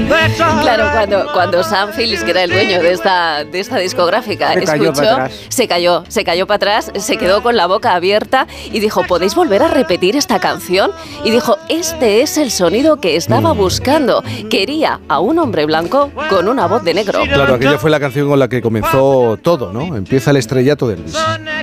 That's 0.09 0.39
all 0.41 0.61
Claro, 0.61 0.83
right. 0.85 0.93
cuando, 0.93 1.31
cuando 1.33 1.63
Sam 1.63 1.91
Phillips, 1.95 2.23
que 2.23 2.31
era 2.31 2.43
el 2.43 2.49
dueño 2.49 2.81
de 2.81 2.91
esta, 2.93 3.43
de 3.43 3.59
esta 3.59 3.77
discográfica, 3.77 4.53
Se 4.53 4.63
cayó 4.63 4.91
escuchó, 4.91 5.11
atrás. 5.11 5.33
se 5.49 5.67
cayó, 5.67 6.03
se 6.07 6.23
cayó 6.23 6.47
para 6.47 6.55
atrás, 6.55 6.91
se 6.95 7.17
quedó 7.17 7.43
con 7.43 7.55
la 7.55 7.67
boca 7.67 7.93
abierta 7.93 8.47
y 8.71 8.79
dijo, 8.79 9.03
¿podéis 9.03 9.35
volver 9.35 9.61
a 9.63 9.67
repetir 9.67 10.15
esta 10.15 10.39
canción? 10.39 10.91
Y 11.23 11.31
dijo, 11.31 11.57
este 11.69 12.21
es 12.21 12.37
el 12.37 12.51
sonido 12.51 12.99
que 12.99 13.15
estaba 13.15 13.51
buscando. 13.53 14.23
Quería 14.49 14.99
a 15.09 15.19
un 15.19 15.37
hombre 15.39 15.65
blanco 15.65 16.09
con 16.29 16.47
una 16.47 16.67
voz 16.67 16.83
de 16.83 16.93
negro. 16.93 17.21
Claro, 17.23 17.55
aquella 17.55 17.77
fue 17.77 17.89
la 17.91 17.99
canción 17.99 18.27
con 18.27 18.39
la 18.39 18.47
que 18.47 18.61
comenzó 18.61 19.37
todo, 19.41 19.71
¿no? 19.73 19.95
Empieza 19.95 20.31
el 20.31 20.37
estrellato 20.37 20.87
de 20.87 20.95
Elvis. 20.95 21.15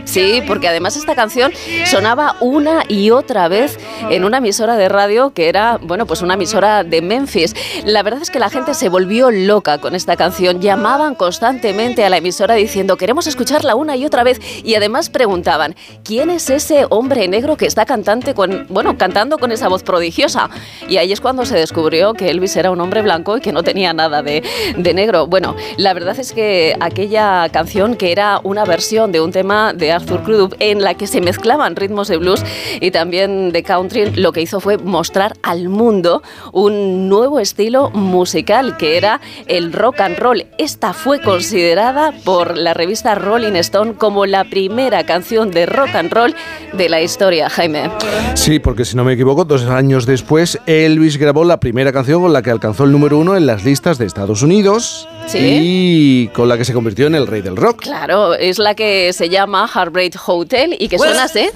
Sí, 0.05 0.43
porque 0.47 0.69
además 0.69 0.97
esta 0.97 1.15
canción 1.15 1.51
sonaba 1.87 2.37
una 2.41 2.85
y 2.89 3.11
otra 3.11 3.49
vez 3.49 3.79
en 4.11 4.25
una 4.25 4.41
emisora 4.45 4.77
de 4.77 4.91
radio 4.91 5.31
que 5.31 5.49
era, 5.49 5.79
bueno, 5.81 6.05
pues 6.05 6.21
una 6.21 6.35
emisora 6.35 6.85
de 6.85 7.01
Memphis. 7.01 7.57
La 7.87 8.03
verdad 8.03 8.21
es 8.21 8.31
que 8.31 8.39
la 8.39 8.51
gente 8.51 8.75
se 8.75 8.91
volvió 8.91 9.31
loca 9.31 9.79
con 9.79 9.95
esta 9.95 10.17
canción. 10.17 10.61
Llamaban 10.61 11.15
constantemente 11.15 12.05
a 12.05 12.11
la 12.11 12.19
emisora 12.19 12.55
diciendo, 12.55 12.99
queremos 12.99 13.27
escucharla 13.27 13.75
una 13.75 13.97
y 13.97 14.05
otra 14.05 14.23
vez. 14.23 14.39
Y 14.63 14.75
además 14.75 15.09
preguntaban, 15.09 15.77
¿quién 16.05 16.29
es 16.29 16.51
ese 16.51 16.87
hombre 16.91 17.27
negro 17.27 17.57
que 17.57 17.65
está 17.65 17.87
cantante 17.87 18.35
con, 18.35 18.67
bueno, 18.69 18.99
cantando 18.99 19.39
con 19.39 19.51
esa 19.51 19.69
voz 19.69 19.83
prodigiosa? 19.83 20.51
Y 20.91 20.99
ahí 20.99 21.11
es 21.11 21.23
cuando 21.23 21.47
se 21.47 21.57
descubrió 21.57 22.13
que 22.13 22.29
Elvis 22.29 22.55
era 22.57 22.71
un 22.71 22.83
hombre 22.83 23.01
blanco 23.01 23.39
y 23.39 23.41
que 23.41 23.51
no 23.51 23.63
tenía 23.63 23.95
nada 23.95 24.23
de, 24.23 24.43
de 24.77 24.93
negro. 24.93 25.27
Bueno, 25.27 25.57
la 25.79 25.95
verdad 25.95 26.19
es 26.21 26.35
que 26.35 26.77
aquella 26.81 27.49
canción 27.49 27.97
que 27.97 28.13
era 28.13 28.41
una 28.43 28.67
versión 28.67 29.11
de 29.11 29.23
un 29.23 29.33
tema 29.33 29.73
de 29.73 29.91
Arthur 29.91 30.23
Crudup 30.23 30.55
en 30.59 30.83
la 30.83 30.93
que 30.93 31.07
se 31.07 31.23
mezclaban 31.23 31.77
ritmos 31.77 32.09
de 32.09 32.19
blues 32.19 32.45
y 32.79 32.91
también 32.91 33.53
de 33.53 33.63
country, 33.63 34.11
lo 34.11 34.34
que 34.35 34.43
hizo 34.43 34.61
fue 34.61 34.77
mostrar 34.77 35.33
al 35.43 35.71
mundo 35.71 36.23
un 36.53 37.09
nuevo 37.09 37.41
estilo 37.41 37.89
musical 37.91 38.77
que 38.77 38.99
era 38.99 39.23
el 39.47 39.73
rock 39.73 40.01
and 40.01 40.19
roll. 40.19 40.45
Esta 40.59 40.93
fue 40.93 41.23
considerada 41.23 42.13
por 42.25 42.59
la 42.59 42.75
revista 42.75 43.15
Rolling 43.15 43.55
Stone 43.57 43.95
como 43.95 44.27
la 44.27 44.45
primera 44.45 45.05
canción 45.07 45.51
de 45.51 45.65
rock 45.65 45.95
and 45.95 46.13
roll 46.13 46.35
de 46.75 46.89
la 46.91 47.01
historia, 47.01 47.49
Jaime. 47.49 47.91
Sí, 48.35 48.59
porque 48.59 48.85
si 48.85 48.97
no 48.97 49.05
me 49.05 49.15
equivoco, 49.15 49.45
dos 49.47 49.63
años 49.65 50.05
después, 50.05 50.59
Elvis 50.67 51.17
grabó 51.17 51.45
la 51.45 51.61
primera 51.61 51.93
canción 51.93 52.21
con 52.21 52.33
la 52.33 52.43
que 52.43 52.51
alcanzó 52.51 52.85
el 52.85 52.93
número 52.93 53.17
uno 53.19 53.37
en 53.37 53.47
las 53.47 53.65
listas 53.65 53.97
de 53.97 54.07
Estados 54.07 54.43
Unidos 54.43 55.09
Sí. 55.27 55.39
y 55.41 56.29
con 56.35 56.49
la 56.49 56.59
que 56.59 56.65
se 56.65 56.75
convirtió 56.75 57.07
en 57.07 57.15
el 57.15 57.27
rey 57.27 57.41
del 57.41 57.57
rock. 57.57 57.81
Claro, 57.83 58.35
es 58.35 58.59
la 58.59 58.75
que 58.75 59.13
se 59.13 59.29
llama 59.29 59.67
Heartbreak 59.73 60.17
Hotel 60.27 60.77
y 60.79 60.89
que 60.89 60.99
suena 60.99 61.25
así. 61.25 61.49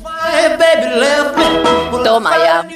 Toma 2.04 2.30
ya. 2.38 2.67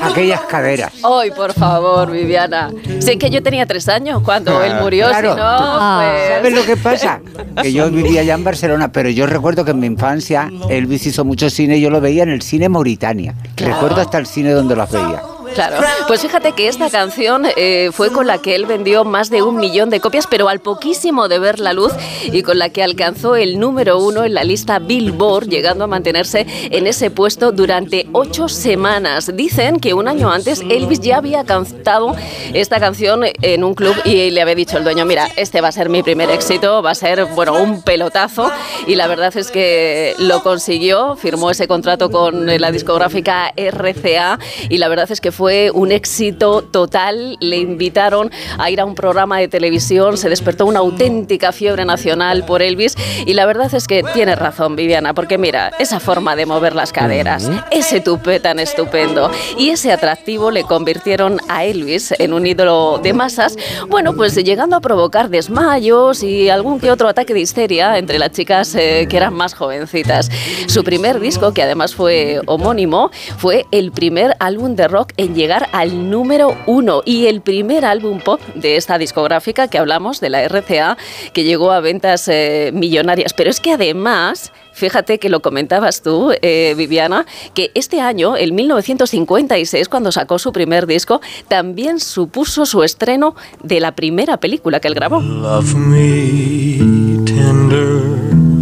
Aquellas 0.00 0.40
caderas. 0.42 0.92
Ay, 1.02 1.30
por 1.30 1.52
favor, 1.52 2.10
Viviana. 2.10 2.70
Sé 3.00 3.18
que 3.18 3.30
yo 3.30 3.42
tenía 3.42 3.66
tres 3.66 3.88
años 3.88 4.22
cuando 4.24 4.62
él 4.62 4.74
murió, 4.80 5.08
Claro. 5.08 5.32
si 5.34 5.38
no, 5.40 5.98
pues... 6.00 6.28
¿Sabes 6.36 6.52
lo 6.54 6.64
que 6.64 6.76
pasa? 6.76 7.20
Que 7.62 7.72
yo 7.72 7.90
vivía 7.90 8.22
ya 8.22 8.34
en 8.34 8.44
Barcelona, 8.44 8.92
pero 8.92 9.08
yo 9.10 9.26
recuerdo 9.26 9.64
que 9.64 9.70
en 9.72 9.80
mi 9.80 9.86
infancia 9.86 10.50
Elvis 10.68 11.06
hizo 11.06 11.24
mucho 11.24 11.50
cine 11.50 11.76
y 11.76 11.80
yo 11.80 11.90
lo 11.90 12.00
veía 12.00 12.22
en 12.22 12.30
el 12.30 12.42
cine 12.42 12.68
Mauritania. 12.68 13.34
Recuerdo 13.56 14.00
hasta 14.00 14.18
el 14.18 14.26
cine 14.26 14.52
donde 14.52 14.76
los 14.76 14.90
veía. 14.90 15.22
Claro, 15.54 15.78
pues 16.06 16.22
fíjate 16.22 16.52
que 16.52 16.68
esta 16.68 16.88
canción 16.88 17.46
eh, 17.56 17.90
fue 17.92 18.10
con 18.10 18.26
la 18.26 18.38
que 18.38 18.54
él 18.54 18.66
vendió 18.66 19.04
más 19.04 19.28
de 19.28 19.42
un 19.42 19.56
millón 19.56 19.90
de 19.90 20.00
copias, 20.00 20.26
pero 20.26 20.48
al 20.48 20.60
poquísimo 20.60 21.28
de 21.28 21.38
ver 21.38 21.60
la 21.60 21.72
luz 21.72 21.92
y 22.24 22.42
con 22.42 22.58
la 22.58 22.70
que 22.70 22.82
alcanzó 22.82 23.36
el 23.36 23.58
número 23.58 23.98
uno 23.98 24.24
en 24.24 24.34
la 24.34 24.44
lista 24.44 24.78
Billboard, 24.78 25.48
llegando 25.48 25.84
a 25.84 25.86
mantenerse 25.86 26.46
en 26.48 26.86
ese 26.86 27.10
puesto 27.10 27.52
durante 27.52 28.06
ocho 28.12 28.48
semanas. 28.48 29.30
Dicen 29.34 29.78
que 29.78 29.94
un 29.94 30.08
año 30.08 30.30
antes 30.30 30.62
Elvis 30.68 31.00
ya 31.00 31.18
había 31.18 31.44
cantado 31.44 32.16
esta 32.54 32.80
canción 32.80 33.24
en 33.42 33.64
un 33.64 33.74
club 33.74 33.94
y 34.04 34.30
le 34.30 34.40
había 34.40 34.54
dicho 34.54 34.78
el 34.78 34.84
dueño, 34.84 35.04
mira, 35.04 35.28
este 35.36 35.60
va 35.60 35.68
a 35.68 35.72
ser 35.72 35.88
mi 35.88 36.02
primer 36.02 36.30
éxito, 36.30 36.82
va 36.82 36.92
a 36.92 36.94
ser, 36.94 37.26
bueno, 37.26 37.54
un 37.54 37.82
pelotazo. 37.82 38.50
Y 38.86 38.94
la 38.94 39.06
verdad 39.06 39.36
es 39.36 39.50
que 39.50 40.14
lo 40.18 40.42
consiguió, 40.42 41.16
firmó 41.16 41.50
ese 41.50 41.68
contrato 41.68 42.10
con 42.10 42.46
la 42.46 42.70
discográfica 42.70 43.52
RCA 43.56 44.38
y 44.68 44.78
la 44.78 44.88
verdad 44.88 45.10
es 45.10 45.20
que 45.20 45.32
fue 45.32 45.41
un 45.74 45.92
éxito 45.92 46.62
total. 46.62 47.36
Le 47.40 47.58
invitaron 47.58 48.30
a 48.58 48.70
ir 48.70 48.80
a 48.80 48.84
un 48.84 48.94
programa 48.94 49.38
de 49.38 49.48
televisión, 49.48 50.16
se 50.16 50.28
despertó 50.28 50.66
una 50.66 50.80
auténtica 50.80 51.52
fiebre 51.52 51.84
nacional 51.84 52.44
por 52.44 52.62
Elvis 52.62 52.94
y 53.26 53.34
la 53.34 53.46
verdad 53.46 53.74
es 53.74 53.86
que 53.86 54.02
tiene 54.14 54.36
razón 54.36 54.76
Viviana, 54.76 55.14
porque 55.14 55.38
mira, 55.38 55.72
esa 55.78 56.00
forma 56.00 56.36
de 56.36 56.46
mover 56.46 56.74
las 56.74 56.92
caderas, 56.92 57.50
ese 57.70 58.00
tupé 58.00 58.40
tan 58.40 58.58
estupendo 58.58 59.30
y 59.58 59.70
ese 59.70 59.92
atractivo 59.92 60.50
le 60.50 60.62
convirtieron 60.62 61.40
a 61.48 61.64
Elvis 61.64 62.14
en 62.18 62.32
un 62.32 62.46
ídolo 62.46 63.00
de 63.02 63.12
masas, 63.12 63.56
bueno, 63.88 64.14
pues 64.14 64.34
llegando 64.36 64.76
a 64.76 64.80
provocar 64.80 65.28
desmayos 65.28 66.22
y 66.22 66.48
algún 66.48 66.78
que 66.78 66.90
otro 66.90 67.08
ataque 67.08 67.34
de 67.34 67.40
histeria 67.40 67.98
entre 67.98 68.18
las 68.18 68.30
chicas 68.30 68.74
eh, 68.74 69.06
que 69.08 69.16
eran 69.16 69.34
más 69.34 69.54
jovencitas. 69.54 70.30
Su 70.66 70.84
primer 70.84 71.20
disco, 71.20 71.52
que 71.52 71.62
además 71.62 71.94
fue 71.94 72.40
homónimo, 72.46 73.10
fue 73.38 73.66
el 73.70 73.92
primer 73.92 74.36
álbum 74.38 74.76
de 74.76 74.88
rock 74.88 75.12
en 75.16 75.31
en 75.32 75.38
llegar 75.38 75.68
al 75.72 76.10
número 76.10 76.56
uno 76.66 77.02
y 77.04 77.26
el 77.26 77.40
primer 77.40 77.84
álbum 77.84 78.20
pop 78.20 78.40
de 78.54 78.76
esta 78.76 78.98
discográfica 78.98 79.68
que 79.68 79.78
hablamos, 79.78 80.20
de 80.20 80.30
la 80.30 80.46
RCA, 80.46 80.98
que 81.32 81.44
llegó 81.44 81.72
a 81.72 81.80
ventas 81.80 82.28
eh, 82.28 82.70
millonarias. 82.74 83.32
Pero 83.32 83.50
es 83.50 83.60
que 83.60 83.72
además... 83.72 84.52
Fíjate 84.74 85.18
que 85.18 85.28
lo 85.28 85.42
comentabas 85.42 86.00
tú, 86.00 86.32
eh, 86.40 86.72
Viviana, 86.78 87.26
que 87.52 87.70
este 87.74 88.00
año, 88.00 88.38
en 88.38 88.54
1956, 88.54 89.86
cuando 89.90 90.10
sacó 90.12 90.38
su 90.38 90.50
primer 90.50 90.86
disco, 90.86 91.20
también 91.46 92.00
supuso 92.00 92.64
su 92.64 92.82
estreno 92.82 93.36
de 93.62 93.80
la 93.80 93.94
primera 93.94 94.38
película 94.38 94.80
que 94.80 94.88
él 94.88 94.94
grabó. 94.94 95.20
Love 95.20 95.74
me 95.74 96.78
tender, 97.26 98.00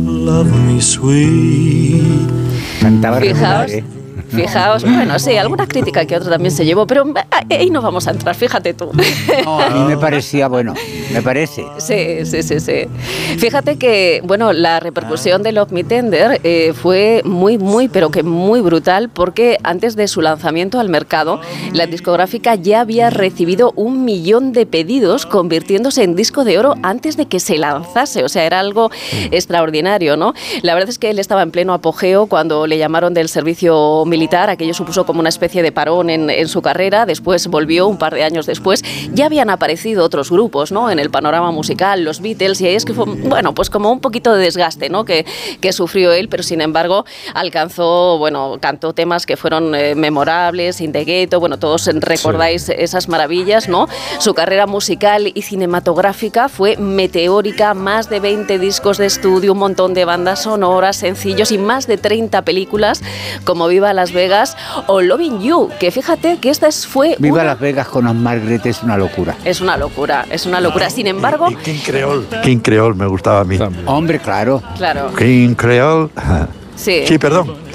love 0.05 0.51
me 0.51 0.83
sweet. 0.83 2.03
Cantaba 2.81 3.21
Fijaos. 3.21 3.71
regular, 3.71 3.71
¿eh? 3.71 4.00
Fijaos, 4.31 4.83
bueno, 4.85 5.19
sí, 5.19 5.37
alguna 5.37 5.67
crítica 5.67 6.05
que 6.05 6.17
otra 6.17 6.31
también 6.31 6.53
se 6.53 6.65
llevó, 6.65 6.87
pero 6.87 7.05
ah, 7.31 7.45
ahí 7.51 7.71
no 7.71 7.83
vamos 7.83 8.07
a 8.07 8.13
entrar, 8.13 8.35
fíjate 8.35 8.75
tú. 8.75 8.91
No, 9.45 9.61
a 9.61 9.71
mí 9.71 9.81
me 9.81 9.97
parecía, 9.97 10.49
bueno, 10.49 10.75
me 11.13 11.23
parece. 11.23 11.65
Sí, 11.79 12.25
sí, 12.25 12.43
sí, 12.43 12.61
sí. 12.61 12.87
Fíjate 13.39 13.77
que, 13.77 14.23
bueno, 14.25 14.53
la 14.53 14.81
repercusión 14.81 15.43
de 15.43 15.53
Love 15.53 15.73
Me 15.73 15.85
Tender 15.85 16.41
eh, 16.45 16.73
fue 16.75 17.23
muy, 17.25 17.59
muy, 17.59 17.89
pero 17.89 18.11
que 18.11 18.23
muy 18.23 18.61
brutal 18.61 19.09
porque 19.09 19.59
antes 19.63 19.97
de 19.97 20.09
su 20.09 20.21
lanzamiento 20.21 20.79
al 20.79 20.89
mercado, 20.89 21.41
la 21.73 21.87
discográfica 21.87 22.55
ya 22.55 22.81
había 22.81 23.11
recibido 23.11 23.73
un 23.77 24.05
millón 24.05 24.53
de 24.53 24.67
pedidos, 24.67 25.27
convirtiéndose 25.27 26.05
en 26.05 26.15
disco 26.15 26.45
de 26.45 26.59
oro 26.59 26.75
antes 26.83 27.17
de 27.17 27.27
que 27.27 27.41
se 27.41 27.59
lanzase. 27.59 28.25
O 28.25 28.29
sea, 28.29 28.45
era 28.45 28.61
algo 28.61 28.91
extraordinario, 29.31 30.17
¿no? 30.17 30.35
La 30.63 30.75
verdad 30.75 30.91
es 30.91 30.99
que 30.99 31.11
él 31.11 31.19
estaba 31.19 31.43
en 31.43 31.51
pleno 31.51 31.73
apogeo 31.73 32.27
cuando 32.27 32.67
le 32.67 32.79
llamaron 32.79 33.15
del 33.15 33.29
servicio 33.29 34.05
militar. 34.07 34.20
Aquello 34.51 34.75
supuso 34.75 35.07
como 35.07 35.21
una 35.21 35.29
especie 35.29 35.63
de 35.63 35.73
parón 35.73 36.11
en, 36.11 36.31
en 36.31 36.49
su 36.49 36.63
carrera. 36.63 37.07
Después 37.07 37.47
volvió 37.47 37.87
un 37.89 37.97
par 37.97 38.15
de 38.15 38.23
años 38.23 38.47
después. 38.47 38.83
Ya 39.13 39.27
habían 39.27 39.51
aparecido 39.51 40.05
otros 40.05 40.31
grupos, 40.31 40.73
¿no? 40.73 40.91
En 40.91 40.99
el 40.99 41.11
panorama 41.11 41.51
musical, 41.51 42.05
los 42.05 42.21
Beatles, 42.21 42.61
y 42.61 42.67
ahí 42.67 42.75
es 42.75 42.85
que 42.85 42.93
fue, 42.93 43.05
bueno, 43.07 43.55
pues 43.55 43.71
como 43.71 43.91
un 43.91 44.01
poquito 44.01 44.35
de 44.35 44.45
desgaste, 44.45 44.89
¿no? 44.91 45.05
Que, 45.05 45.25
que 45.61 45.73
sufrió 45.73 46.13
él, 46.13 46.29
pero 46.29 46.43
sin 46.43 46.61
embargo 46.61 47.05
alcanzó, 47.35 48.19
bueno, 48.19 48.59
cantó 48.61 48.93
temas 48.93 49.27
que 49.27 49.37
fueron 49.37 49.75
eh, 49.75 49.95
memorables, 49.95 50.81
In 50.81 50.93
the 50.93 51.05
Ghetto, 51.05 51.41
bueno, 51.41 51.59
todos 51.59 51.87
recordáis 51.87 52.69
esas 52.69 53.09
maravillas, 53.09 53.69
¿no? 53.69 53.89
Su 54.19 54.35
carrera 54.35 54.67
musical 54.67 55.31
y 55.35 55.43
cinematográfica 55.43 56.49
fue 56.49 56.77
meteórica, 56.77 57.75
más 57.75 58.09
de 58.11 58.21
20 58.21 58.59
discos 58.59 58.99
de 58.99 59.07
estudio, 59.07 59.53
un 59.53 59.59
montón 59.59 59.95
de 59.95 60.05
bandas 60.05 60.43
sonoras, 60.43 60.97
sencillos 60.97 61.53
y 61.53 61.59
más 61.59 61.87
de 61.87 61.97
30 61.97 62.43
películas 62.43 63.03
como 63.45 63.69
Viva 63.69 63.93
Las 63.93 64.10
Vegas 64.13 64.57
o 64.87 65.01
Loving 65.01 65.41
You, 65.41 65.69
que 65.79 65.91
fíjate 65.91 66.39
que 66.39 66.51
esta 66.51 66.69
es- 66.69 66.87
fue 66.87 67.17
Viva 67.19 67.35
una- 67.37 67.45
Las 67.45 67.61
Vegas 67.61 67.89
con 67.89 68.07
Os 68.07 68.15
Margaret 68.15 68.65
es 68.67 68.83
una 68.83 68.97
locura. 68.97 69.37
es 69.45 69.61
una 69.61 69.77
locura, 69.77 70.27
es 70.31 70.47
una 70.47 70.61
locura. 70.61 70.91
Sin 70.91 71.07
embargo, 71.07 71.49
King 71.65 71.81
Creole. 71.85 72.27
King 72.43 72.59
Creole 72.59 72.95
me 72.95 73.07
gustaba 73.07 73.41
a 73.41 73.45
mí. 73.45 73.59
Hombre, 73.87 74.19
claro. 74.19 74.63
claro, 74.77 75.13
King 75.17 75.55
Creole. 75.55 76.09
sí. 76.77 77.05
Sí, 77.07 77.19
perdón. 77.19 77.70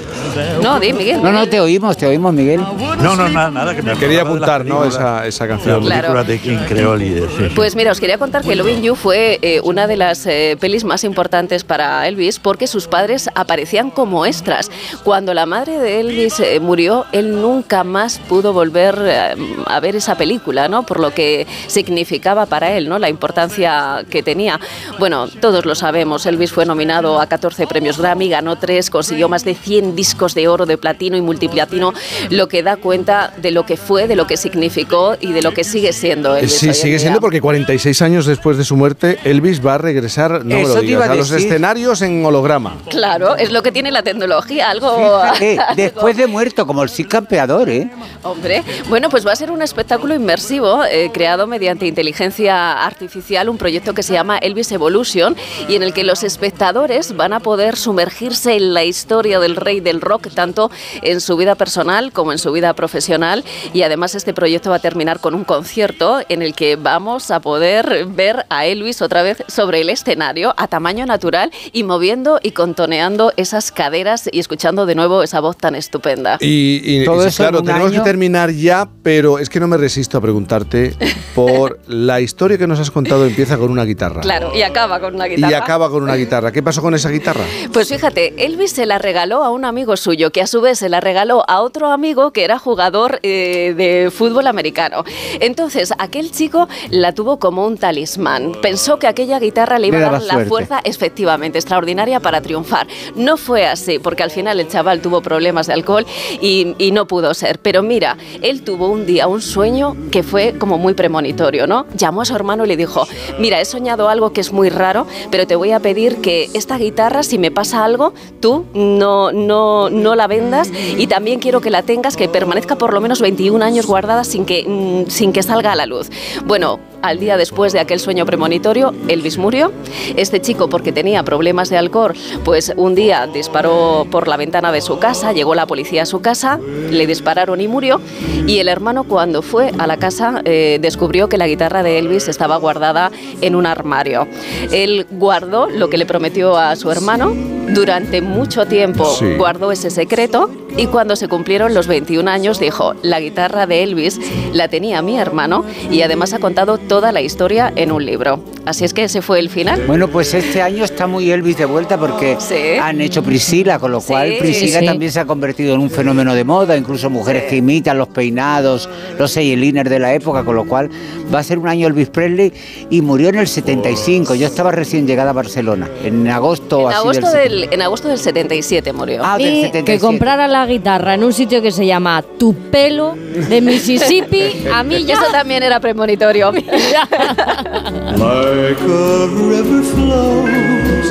No, 0.62 0.80
di 0.80 0.92
Miguel. 0.92 1.22
No, 1.22 1.32
no, 1.32 1.46
te 1.48 1.60
oímos, 1.60 1.96
te 1.96 2.06
oímos, 2.06 2.32
Miguel. 2.32 2.60
No, 2.60 3.16
no, 3.16 3.28
nada, 3.28 3.50
nada. 3.50 3.74
Que 3.74 3.82
me 3.82 3.94
Quería 3.96 4.22
la 4.22 4.28
apuntar, 4.28 4.64
¿no? 4.64 4.84
Esa, 4.84 5.26
esa 5.26 5.44
La 5.44 5.50
canción. 5.50 5.84
Claro. 5.84 6.14
película 6.14 6.24
de 6.24 6.38
King 6.38 6.58
Creole. 6.68 7.22
Pues 7.54 7.76
mira, 7.76 7.92
os 7.92 8.00
quería 8.00 8.18
contar 8.18 8.42
que 8.42 8.54
Loving 8.56 8.82
You 8.82 8.94
fue 8.94 9.38
eh, 9.42 9.60
una 9.62 9.86
de 9.86 9.96
las 9.96 10.26
eh, 10.26 10.56
pelis 10.60 10.84
más 10.84 11.04
importantes 11.04 11.64
para 11.64 12.06
Elvis 12.08 12.38
porque 12.38 12.66
sus 12.66 12.86
padres 12.86 13.30
aparecían 13.34 13.90
como 13.90 14.26
extras. 14.26 14.70
Cuando 15.04 15.34
la 15.34 15.46
madre 15.46 15.78
de 15.78 16.00
Elvis 16.00 16.40
eh, 16.40 16.60
murió, 16.60 17.06
él 17.12 17.40
nunca 17.40 17.84
más 17.84 18.18
pudo 18.18 18.52
volver 18.52 18.98
eh, 19.04 19.34
a 19.66 19.80
ver 19.80 19.96
esa 19.96 20.16
película, 20.16 20.68
¿no? 20.68 20.84
Por 20.84 21.00
lo 21.00 21.12
que 21.12 21.46
significaba 21.66 22.46
para 22.46 22.72
él, 22.72 22.88
¿no? 22.88 22.98
La 22.98 23.08
importancia 23.08 24.04
que 24.10 24.22
tenía. 24.22 24.60
Bueno, 24.98 25.28
todos 25.28 25.66
lo 25.66 25.74
sabemos, 25.74 26.26
Elvis 26.26 26.52
fue 26.52 26.66
nominado 26.66 27.20
a 27.20 27.26
14 27.26 27.66
premios 27.66 27.98
Grammy, 27.98 28.28
ganó 28.28 28.56
3, 28.56 28.90
consiguió 28.90 29.28
más 29.28 29.44
de 29.44 29.54
100 29.54 29.94
discos 29.94 30.05
de 30.34 30.48
oro, 30.48 30.66
de 30.66 30.76
platino 30.78 31.16
y 31.16 31.20
multiplatino, 31.20 31.92
lo 32.30 32.48
que 32.48 32.62
da 32.62 32.76
cuenta 32.76 33.32
de 33.36 33.50
lo 33.50 33.64
que 33.66 33.76
fue, 33.76 34.06
de 34.08 34.16
lo 34.16 34.26
que 34.26 34.36
significó 34.36 35.16
y 35.20 35.32
de 35.32 35.42
lo 35.42 35.52
que 35.52 35.64
sigue 35.64 35.92
siendo 35.92 36.36
Elvis. 36.36 36.52
Sí, 36.52 36.66
hoy 36.66 36.70
en 36.70 36.74
sigue 36.74 36.98
siendo 36.98 37.20
porque 37.20 37.40
46 37.40 38.02
años 38.02 38.26
después 38.26 38.56
de 38.56 38.64
su 38.64 38.76
muerte, 38.76 39.18
Elvis 39.24 39.64
va 39.64 39.74
a 39.74 39.78
regresar, 39.78 40.44
no 40.44 40.56
me 40.56 40.62
Eso 40.62 40.74
lo 40.74 40.80
te 40.80 40.86
digas, 40.86 41.04
iba 41.04 41.06
a 41.06 41.12
a 41.12 41.14
los 41.16 41.30
escenarios 41.30 42.02
en 42.02 42.24
holograma. 42.24 42.76
Claro, 42.90 43.36
es 43.36 43.50
lo 43.52 43.62
que 43.62 43.72
tiene 43.72 43.90
la 43.90 44.02
tecnología, 44.02 44.70
algo... 44.70 45.20
Fíjate, 45.34 45.58
algo- 45.60 45.74
después 45.76 46.16
de 46.16 46.26
muerto, 46.26 46.66
como 46.66 46.82
el 46.82 46.88
sí 46.88 47.04
campeador, 47.04 47.68
¿eh? 47.68 47.90
Hombre, 48.22 48.62
bueno, 48.88 49.08
pues 49.10 49.26
va 49.26 49.32
a 49.32 49.36
ser 49.36 49.50
un 49.50 49.62
espectáculo 49.62 50.14
inmersivo 50.14 50.84
eh, 50.84 51.10
creado 51.12 51.46
mediante 51.46 51.86
inteligencia 51.86 52.84
artificial, 52.84 53.48
un 53.48 53.58
proyecto 53.58 53.94
que 53.94 54.02
se 54.02 54.12
llama 54.12 54.38
Elvis 54.38 54.72
Evolution 54.72 55.36
y 55.68 55.74
en 55.76 55.82
el 55.82 55.92
que 55.92 56.04
los 56.04 56.22
espectadores 56.24 57.16
van 57.16 57.32
a 57.32 57.40
poder 57.40 57.76
sumergirse 57.76 58.54
en 58.56 58.74
la 58.74 58.84
historia 58.84 59.38
del 59.40 59.56
rey 59.56 59.80
del 59.86 60.00
rock, 60.00 60.28
tanto 60.34 60.70
en 61.02 61.20
su 61.20 61.36
vida 61.36 61.54
personal 61.54 62.12
como 62.12 62.32
en 62.32 62.38
su 62.38 62.52
vida 62.52 62.74
profesional. 62.74 63.44
Y 63.72 63.82
además 63.82 64.14
este 64.14 64.34
proyecto 64.34 64.70
va 64.70 64.76
a 64.76 64.80
terminar 64.80 65.20
con 65.20 65.34
un 65.34 65.44
concierto 65.44 66.20
en 66.28 66.42
el 66.42 66.54
que 66.54 66.76
vamos 66.76 67.30
a 67.30 67.40
poder 67.40 68.06
ver 68.06 68.44
a 68.50 68.66
Elvis 68.66 69.00
otra 69.02 69.22
vez 69.22 69.42
sobre 69.48 69.80
el 69.80 69.90
escenario 69.90 70.52
a 70.56 70.66
tamaño 70.68 71.06
natural 71.06 71.50
y 71.72 71.84
moviendo 71.84 72.38
y 72.42 72.50
contoneando 72.50 73.32
esas 73.36 73.70
caderas 73.72 74.28
y 74.32 74.40
escuchando 74.40 74.86
de 74.86 74.94
nuevo 74.94 75.22
esa 75.22 75.40
voz 75.40 75.56
tan 75.56 75.74
estupenda. 75.74 76.38
Y, 76.40 76.80
y- 76.84 77.04
Todo 77.04 77.24
y 77.24 77.28
eso 77.28 77.42
claro, 77.44 77.62
tenemos 77.62 77.90
año. 77.92 78.02
que 78.02 78.04
terminar 78.10 78.50
ya, 78.50 78.88
pero 79.02 79.38
es 79.38 79.48
que 79.48 79.60
no 79.60 79.68
me 79.68 79.76
resisto 79.76 80.18
a 80.18 80.20
preguntarte 80.20 80.94
por 81.34 81.78
la 81.86 82.20
historia 82.20 82.58
que 82.58 82.66
nos 82.66 82.80
has 82.80 82.90
contado 82.90 83.24
empieza 83.26 83.56
con 83.56 83.70
una 83.70 83.84
guitarra. 83.84 84.20
Claro, 84.22 84.50
y 84.54 84.62
acaba 84.62 84.98
con 85.00 85.14
una 85.14 85.26
guitarra. 85.26 85.50
Y 85.50 85.54
acaba 85.54 85.88
con 85.90 86.02
una 86.02 86.16
guitarra. 86.16 86.50
¿Qué 86.52 86.62
pasó 86.62 86.82
con 86.82 86.94
esa 86.94 87.10
guitarra? 87.10 87.44
Pues 87.72 87.88
fíjate, 87.88 88.44
Elvis 88.44 88.72
se 88.72 88.86
la 88.86 88.98
regaló 88.98 89.44
a 89.44 89.50
un 89.50 89.64
amigo 89.76 89.94
suyo, 89.98 90.30
que 90.30 90.40
a 90.40 90.46
su 90.46 90.62
vez 90.62 90.78
se 90.78 90.88
la 90.88 91.00
regaló 91.00 91.44
a 91.48 91.60
otro 91.60 91.90
amigo 91.90 92.30
que 92.30 92.44
era 92.44 92.58
jugador 92.58 93.20
eh, 93.22 93.74
de 93.76 94.10
fútbol 94.10 94.46
americano. 94.46 95.04
Entonces, 95.38 95.92
aquel 95.98 96.30
chico 96.30 96.66
la 96.88 97.12
tuvo 97.12 97.38
como 97.38 97.66
un 97.66 97.76
talismán. 97.76 98.52
Pensó 98.62 98.98
que 98.98 99.06
aquella 99.06 99.38
guitarra 99.38 99.78
le 99.78 99.88
iba 99.88 99.98
a 99.98 100.00
dar 100.12 100.22
la 100.22 100.32
suerte. 100.32 100.48
fuerza, 100.48 100.80
efectivamente, 100.82 101.58
extraordinaria 101.58 102.20
para 102.20 102.40
triunfar. 102.40 102.86
No 103.16 103.36
fue 103.36 103.66
así, 103.66 103.98
porque 103.98 104.22
al 104.22 104.30
final 104.30 104.58
el 104.60 104.68
chaval 104.68 105.02
tuvo 105.02 105.20
problemas 105.20 105.66
de 105.66 105.74
alcohol 105.74 106.06
y, 106.40 106.74
y 106.78 106.92
no 106.92 107.06
pudo 107.06 107.34
ser. 107.34 107.58
Pero 107.58 107.82
mira, 107.82 108.16
él 108.40 108.62
tuvo 108.62 108.88
un 108.88 109.04
día 109.04 109.26
un 109.26 109.42
sueño 109.42 109.94
que 110.10 110.22
fue 110.22 110.56
como 110.58 110.78
muy 110.78 110.94
premonitorio, 110.94 111.66
¿no? 111.66 111.84
Llamó 111.94 112.22
a 112.22 112.24
su 112.24 112.34
hermano 112.34 112.64
y 112.64 112.68
le 112.68 112.78
dijo, 112.78 113.06
mira, 113.38 113.60
he 113.60 113.66
soñado 113.66 114.08
algo 114.08 114.32
que 114.32 114.40
es 114.40 114.52
muy 114.52 114.70
raro, 114.70 115.06
pero 115.30 115.46
te 115.46 115.54
voy 115.54 115.72
a 115.72 115.80
pedir 115.80 116.22
que 116.22 116.48
esta 116.54 116.78
guitarra, 116.78 117.22
si 117.22 117.36
me 117.36 117.50
pasa 117.50 117.84
algo, 117.84 118.14
tú 118.40 118.64
no, 118.72 119.32
no, 119.32 119.65
no 119.90 120.14
la 120.14 120.26
vendas 120.26 120.70
y 120.96 121.06
también 121.06 121.40
quiero 121.40 121.60
que 121.60 121.70
la 121.70 121.82
tengas, 121.82 122.16
que 122.16 122.28
permanezca 122.28 122.76
por 122.76 122.92
lo 122.92 123.00
menos 123.00 123.20
21 123.20 123.64
años 123.64 123.86
guardada 123.86 124.24
sin 124.24 124.44
que, 124.44 124.64
mm, 124.66 125.10
sin 125.10 125.32
que 125.32 125.42
salga 125.42 125.72
a 125.72 125.76
la 125.76 125.86
luz. 125.86 126.10
Bueno, 126.44 126.80
al 127.08 127.18
día 127.18 127.36
después 127.36 127.72
de 127.72 127.80
aquel 127.80 128.00
sueño 128.00 128.26
premonitorio, 128.26 128.94
Elvis 129.08 129.38
murió. 129.38 129.72
Este 130.16 130.40
chico, 130.40 130.68
porque 130.68 130.92
tenía 130.92 131.22
problemas 131.22 131.70
de 131.70 131.76
alcohol, 131.78 132.14
pues 132.44 132.72
un 132.76 132.94
día 132.94 133.26
disparó 133.26 134.06
por 134.10 134.28
la 134.28 134.36
ventana 134.36 134.72
de 134.72 134.80
su 134.80 134.98
casa, 134.98 135.32
llegó 135.32 135.54
la 135.54 135.66
policía 135.66 136.02
a 136.02 136.06
su 136.06 136.20
casa, 136.20 136.58
le 136.90 137.06
dispararon 137.06 137.60
y 137.60 137.68
murió. 137.68 138.00
Y 138.46 138.58
el 138.58 138.68
hermano, 138.68 139.04
cuando 139.04 139.42
fue 139.42 139.72
a 139.78 139.86
la 139.86 139.96
casa, 139.96 140.42
eh, 140.44 140.78
descubrió 140.80 141.28
que 141.28 141.38
la 141.38 141.46
guitarra 141.46 141.82
de 141.82 141.98
Elvis 141.98 142.28
estaba 142.28 142.56
guardada 142.56 143.10
en 143.40 143.54
un 143.54 143.66
armario. 143.66 144.26
Él 144.72 145.06
guardó 145.10 145.68
lo 145.68 145.88
que 145.90 145.98
le 145.98 146.06
prometió 146.06 146.56
a 146.56 146.76
su 146.76 146.90
hermano. 146.90 147.32
Durante 147.68 148.20
mucho 148.22 148.66
tiempo 148.66 149.04
Sí. 149.18 149.34
guardó 149.36 149.72
ese 149.72 149.90
secreto 149.90 150.48
y 150.76 150.86
cuando 150.86 151.16
se 151.16 151.26
cumplieron 151.26 151.74
los 151.74 151.88
21 151.88 152.28
años 152.30 152.60
dijo, 152.60 152.94
la 153.02 153.18
guitarra 153.18 153.66
de 153.66 153.82
Elvis 153.82 154.20
la 154.52 154.68
tenía 154.68 155.02
mi 155.02 155.18
hermano 155.18 155.64
y 155.90 156.02
además 156.02 156.32
ha 156.32 156.38
contado 156.38 156.78
toda 156.96 157.12
la 157.12 157.20
historia 157.20 157.70
en 157.76 157.92
un 157.92 158.06
libro. 158.06 158.40
Así 158.64 158.86
es 158.86 158.94
que 158.94 159.04
ese 159.04 159.20
fue 159.20 159.38
el 159.38 159.50
final. 159.50 159.82
Bueno, 159.86 160.08
pues 160.08 160.32
este 160.32 160.62
año 160.62 160.82
está 160.82 161.06
muy 161.06 161.30
Elvis 161.30 161.58
de 161.58 161.66
vuelta 161.66 161.98
porque 161.98 162.36
Sí. 162.38 162.78
han 162.80 163.02
hecho 163.02 163.22
Priscila, 163.22 163.78
con 163.78 163.92
lo 163.92 164.00
cual 164.00 164.30
Sí. 164.30 164.36
Priscila 164.38 164.80
Sí. 164.80 164.86
también 164.86 165.12
se 165.12 165.20
ha 165.20 165.26
convertido 165.26 165.74
en 165.74 165.80
un 165.82 165.90
fenómeno 165.90 166.34
de 166.34 166.42
moda, 166.44 166.74
incluso 166.74 167.10
mujeres 167.10 167.42
que 167.50 167.56
imitan 167.56 167.98
los 167.98 168.08
peinados, 168.08 168.88
los 169.18 169.36
eyeliners 169.36 169.90
de 169.90 169.98
la 169.98 170.14
época, 170.14 170.42
con 170.42 170.56
lo 170.56 170.64
cual 170.64 170.88
va 171.34 171.40
a 171.40 171.42
ser 171.42 171.58
un 171.58 171.68
año 171.68 171.86
Elvis 171.86 172.08
Presley 172.08 172.50
y 172.88 173.02
murió 173.02 173.28
en 173.28 173.34
el 173.40 173.46
75. 173.46 174.34
Yo 174.34 174.46
estaba 174.46 174.70
recién 174.72 175.06
llegada 175.06 175.30
a 175.30 175.34
Barcelona, 175.34 175.90
en 176.02 176.26
agosto 176.28 176.80
En 176.80 176.86
así 176.86 176.96
agosto, 176.96 177.30
del 177.30 177.60
del, 177.60 177.68
en 177.74 177.82
agosto 177.82 178.08
del 178.08 178.18
77 178.18 178.94
murió. 178.94 179.20
Ah, 179.22 179.36
del 179.36 179.46
Y 179.52 179.60
77. 179.64 179.84
que 179.92 179.98
comprara 180.00 180.48
la 180.48 180.64
guitarra 180.66 181.12
en 181.12 181.24
un 181.24 181.34
sitio 181.34 181.60
que 181.60 181.72
se 181.72 181.84
llama 181.84 182.24
Tupelo 182.38 183.14
de 183.50 183.60
Mississippi, 183.60 184.66
a 184.72 184.82
mí 184.82 185.04
ya 185.04 185.12
eso 185.14 185.26
también 185.30 185.62
era 185.62 185.78
premonitorio. 185.78 186.52
like 188.16 188.80
a 188.80 189.28
river 189.28 189.82
flows 189.82 191.08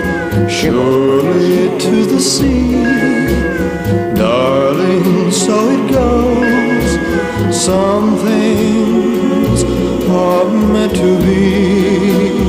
surely 0.50 1.78
to 1.80 2.06
the 2.06 2.20
sea, 2.20 2.84
darling, 4.16 5.32
so 5.32 5.70
it 5.70 5.92
goes. 5.92 7.56
Some 7.66 8.18
things 8.18 9.64
are 10.10 10.46
meant 10.46 10.96
to 10.96 11.20
be. 11.26 12.45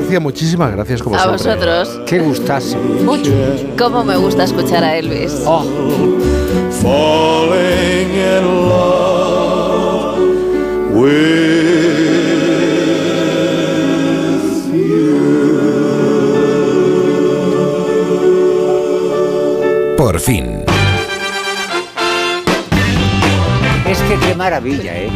García, 0.00 0.20
muchísimas 0.20 0.72
gracias 0.72 1.02
como 1.02 1.16
A 1.16 1.20
siempre. 1.20 1.44
vosotros. 1.44 2.00
Qué 2.06 2.18
gustazo. 2.20 2.78
¿Cómo 3.78 4.02
me 4.04 4.16
gusta 4.16 4.44
escuchar 4.44 4.82
a 4.82 4.96
Elvis? 4.96 5.42
Oh. 5.46 5.62
Falling 6.82 8.10
in 8.14 8.44
love 8.68 10.18
with 10.94 11.70
Por 19.96 20.18
fin. 20.18 20.64
Es 23.86 23.98
que 23.98 24.14
qué 24.26 24.34
maravilla, 24.34 24.96
¿eh? 24.96 25.10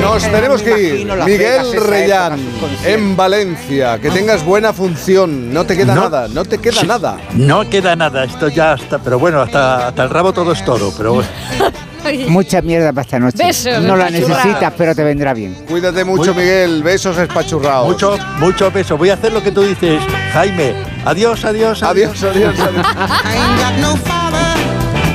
Nos 0.00 0.22
tenemos 0.30 0.62
que 0.62 0.80
ir. 1.00 1.06
Miguel 1.24 1.72
Reyán, 1.80 2.38
en 2.84 3.16
Valencia. 3.16 3.98
Que 3.98 4.10
tengas 4.10 4.44
buena 4.44 4.72
función. 4.72 5.52
No 5.52 5.64
te 5.66 5.76
queda 5.76 5.94
No. 5.94 6.02
nada, 6.02 6.28
no 6.28 6.44
te 6.44 6.58
queda 6.58 6.80
Sí. 6.80 6.86
nada. 6.86 7.16
No 7.34 7.68
queda 7.68 7.96
nada, 7.96 8.24
esto 8.24 8.48
ya 8.48 8.74
está, 8.74 8.98
pero 8.98 9.18
bueno, 9.18 9.40
hasta, 9.42 9.88
hasta 9.88 10.04
el 10.04 10.10
rabo 10.10 10.32
todo 10.32 10.52
es 10.52 10.64
todo, 10.64 10.92
pero 10.96 11.14
bueno. 11.14 11.28
Mucha 12.28 12.62
mierda 12.62 12.92
para 12.92 13.02
esta 13.02 13.18
noche. 13.18 13.44
Besos, 13.44 13.82
no 13.82 13.96
la 13.96 14.08
necesitas, 14.08 14.72
pero 14.78 14.94
te 14.94 15.02
vendrá 15.04 15.34
bien. 15.34 15.54
Cuídate 15.68 16.04
mucho, 16.04 16.32
Miguel. 16.32 16.82
Besos 16.82 17.18
espachurrados. 17.18 17.86
Muchos, 17.88 18.18
muchos 18.38 18.72
besos. 18.72 18.96
Voy 18.96 19.10
a 19.10 19.14
hacer 19.14 19.32
lo 19.32 19.42
que 19.42 19.50
tú 19.52 19.62
dices, 19.62 20.00
Jaime. 20.32 20.74
Adiós, 21.04 21.44
adiós, 21.44 21.82
Adiós, 21.82 22.22
adiós, 22.22 22.54
adiós. 22.58 22.86
I 22.96 23.36
ain't 23.36 23.60
got 23.60 23.78
no 23.80 23.96
father, 23.96 24.56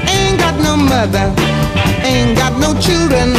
ain't 0.08 0.40
got 0.40 0.56
no 0.60 0.78
mother, 0.78 1.30
ain't 2.04 2.38
got 2.38 2.58
no 2.60 2.78
children, 2.80 3.34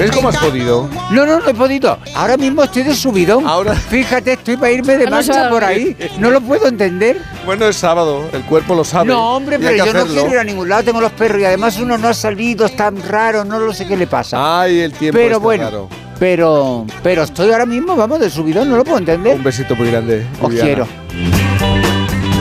¿Ves 0.00 0.10
cómo 0.12 0.30
has 0.30 0.38
podido? 0.38 0.88
No, 1.10 1.26
no, 1.26 1.40
no 1.40 1.48
he 1.48 1.52
podido. 1.52 1.98
Ahora 2.14 2.38
mismo 2.38 2.62
estoy 2.64 2.84
de 2.84 2.94
subidón. 2.94 3.46
Ahora. 3.46 3.74
Fíjate, 3.74 4.32
estoy 4.32 4.56
para 4.56 4.72
irme 4.72 4.96
de 4.96 5.06
marcha 5.10 5.50
por 5.50 5.62
ahí. 5.62 5.94
No 6.18 6.30
lo 6.30 6.40
puedo 6.40 6.68
entender. 6.68 7.20
Bueno, 7.44 7.66
es 7.66 7.76
sábado, 7.76 8.24
el 8.32 8.42
cuerpo 8.44 8.74
lo 8.74 8.82
sabe. 8.82 9.08
No, 9.08 9.36
hombre, 9.36 9.58
pero 9.58 9.84
yo 9.84 9.92
no 9.92 10.06
quiero 10.06 10.30
ir 10.30 10.38
a 10.38 10.44
ningún 10.44 10.70
lado. 10.70 10.84
Tengo 10.84 11.02
los 11.02 11.12
perros 11.12 11.42
y 11.42 11.44
además 11.44 11.78
uno 11.78 11.98
no 11.98 12.08
ha 12.08 12.14
salido, 12.14 12.64
es 12.64 12.74
tan 12.76 13.02
raro, 13.02 13.44
no 13.44 13.58
lo 13.58 13.74
sé 13.74 13.86
qué 13.86 13.94
le 13.94 14.06
pasa. 14.06 14.62
Ay, 14.62 14.80
el 14.80 14.92
tiempo 14.92 15.18
pero 15.18 15.32
está 15.32 15.38
bueno, 15.38 15.64
raro. 15.64 15.88
pero, 16.18 16.86
pero 17.02 17.22
estoy 17.24 17.52
ahora 17.52 17.66
mismo, 17.66 17.94
vamos, 17.94 18.20
de 18.20 18.30
subidón, 18.30 18.70
no 18.70 18.78
lo 18.78 18.84
puedo 18.84 18.98
entender. 18.98 19.36
Un 19.36 19.44
besito 19.44 19.76
muy 19.76 19.90
grande. 19.90 20.26
Os 20.40 20.48
Viviana. 20.48 20.66
quiero. 20.66 20.88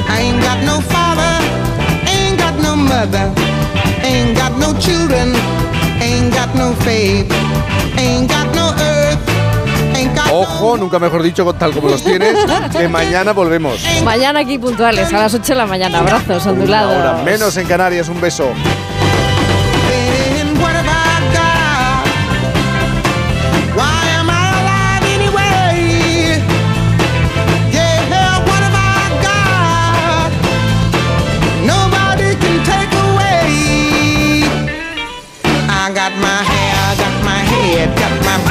I 0.07 0.21
ain't 0.21 0.41
got 0.41 0.63
no 0.63 0.79
father, 0.79 1.43
ain't 2.07 2.39
got 2.39 2.55
no 2.61 2.77
mother, 2.77 3.29
ain't 3.37 3.48
got 4.49 4.59
no 4.59 4.79
children, 4.79 5.33
ain't 6.01 6.33
got 6.33 6.53
no 6.55 6.73
faith, 6.83 7.31
ain't 7.97 8.29
got 8.29 8.47
no 8.55 8.73
earth, 8.79 9.19
ain't 9.95 10.15
got 10.15 10.31
Ojo, 10.31 10.77
nunca 10.77 10.99
mejor 10.99 11.23
dicho, 11.23 11.51
tal 11.53 11.71
como 11.73 11.89
los 11.89 12.03
tienes, 12.03 12.35
que 12.71 12.87
mañana 12.87 13.33
volvemos. 13.33 13.79
Mañana 14.03 14.41
aquí 14.41 14.57
puntuales, 14.57 15.11
a 15.13 15.17
las 15.17 15.33
8 15.33 15.43
de 15.43 15.55
la 15.55 15.65
mañana. 15.65 15.99
Abrazos 15.99 16.45
ondulados. 16.45 16.95
Ahora, 16.95 17.23
menos 17.23 17.55
en 17.57 17.67
Canarias, 17.67 18.09
un 18.09 18.21
beso. 18.21 18.49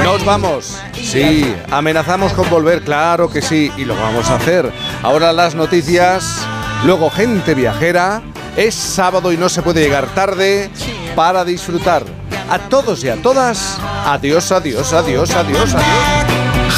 Nos 0.04 0.24
vamos. 0.24 0.78
Sí, 0.94 1.54
amenazamos 1.70 2.32
con 2.32 2.48
volver, 2.50 2.82
claro 2.82 3.30
que 3.30 3.42
sí, 3.42 3.70
y 3.76 3.84
lo 3.84 3.94
vamos 3.94 4.30
a 4.30 4.36
hacer. 4.36 4.70
Ahora 5.02 5.32
las 5.32 5.54
noticias, 5.54 6.46
luego 6.84 7.10
gente 7.10 7.54
viajera. 7.54 8.22
Es 8.56 8.74
sábado 8.74 9.32
y 9.32 9.36
no 9.36 9.48
se 9.48 9.62
puede 9.62 9.80
llegar 9.80 10.06
tarde 10.14 10.70
para 11.14 11.44
disfrutar. 11.44 12.02
A 12.50 12.58
todos 12.58 13.04
y 13.04 13.08
a 13.08 13.16
todas, 13.16 13.78
adiós, 14.04 14.50
adiós, 14.52 14.92
adiós, 14.92 15.32
adiós, 15.32 15.74
adiós. 15.74 15.84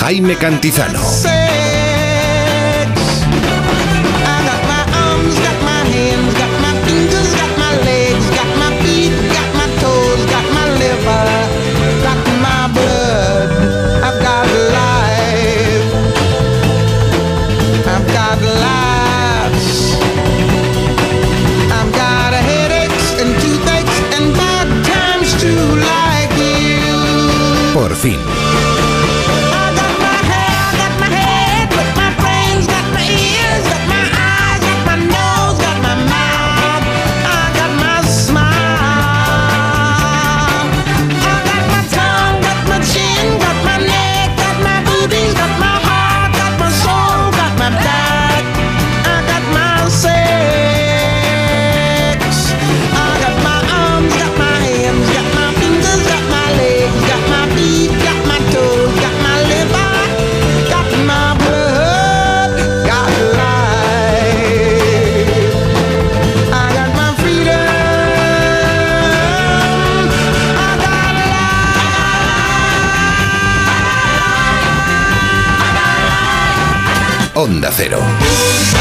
Jaime 0.01 0.37
Cantizano. 0.37 1.01
Onda 77.41 77.71
Cero. 77.73 78.80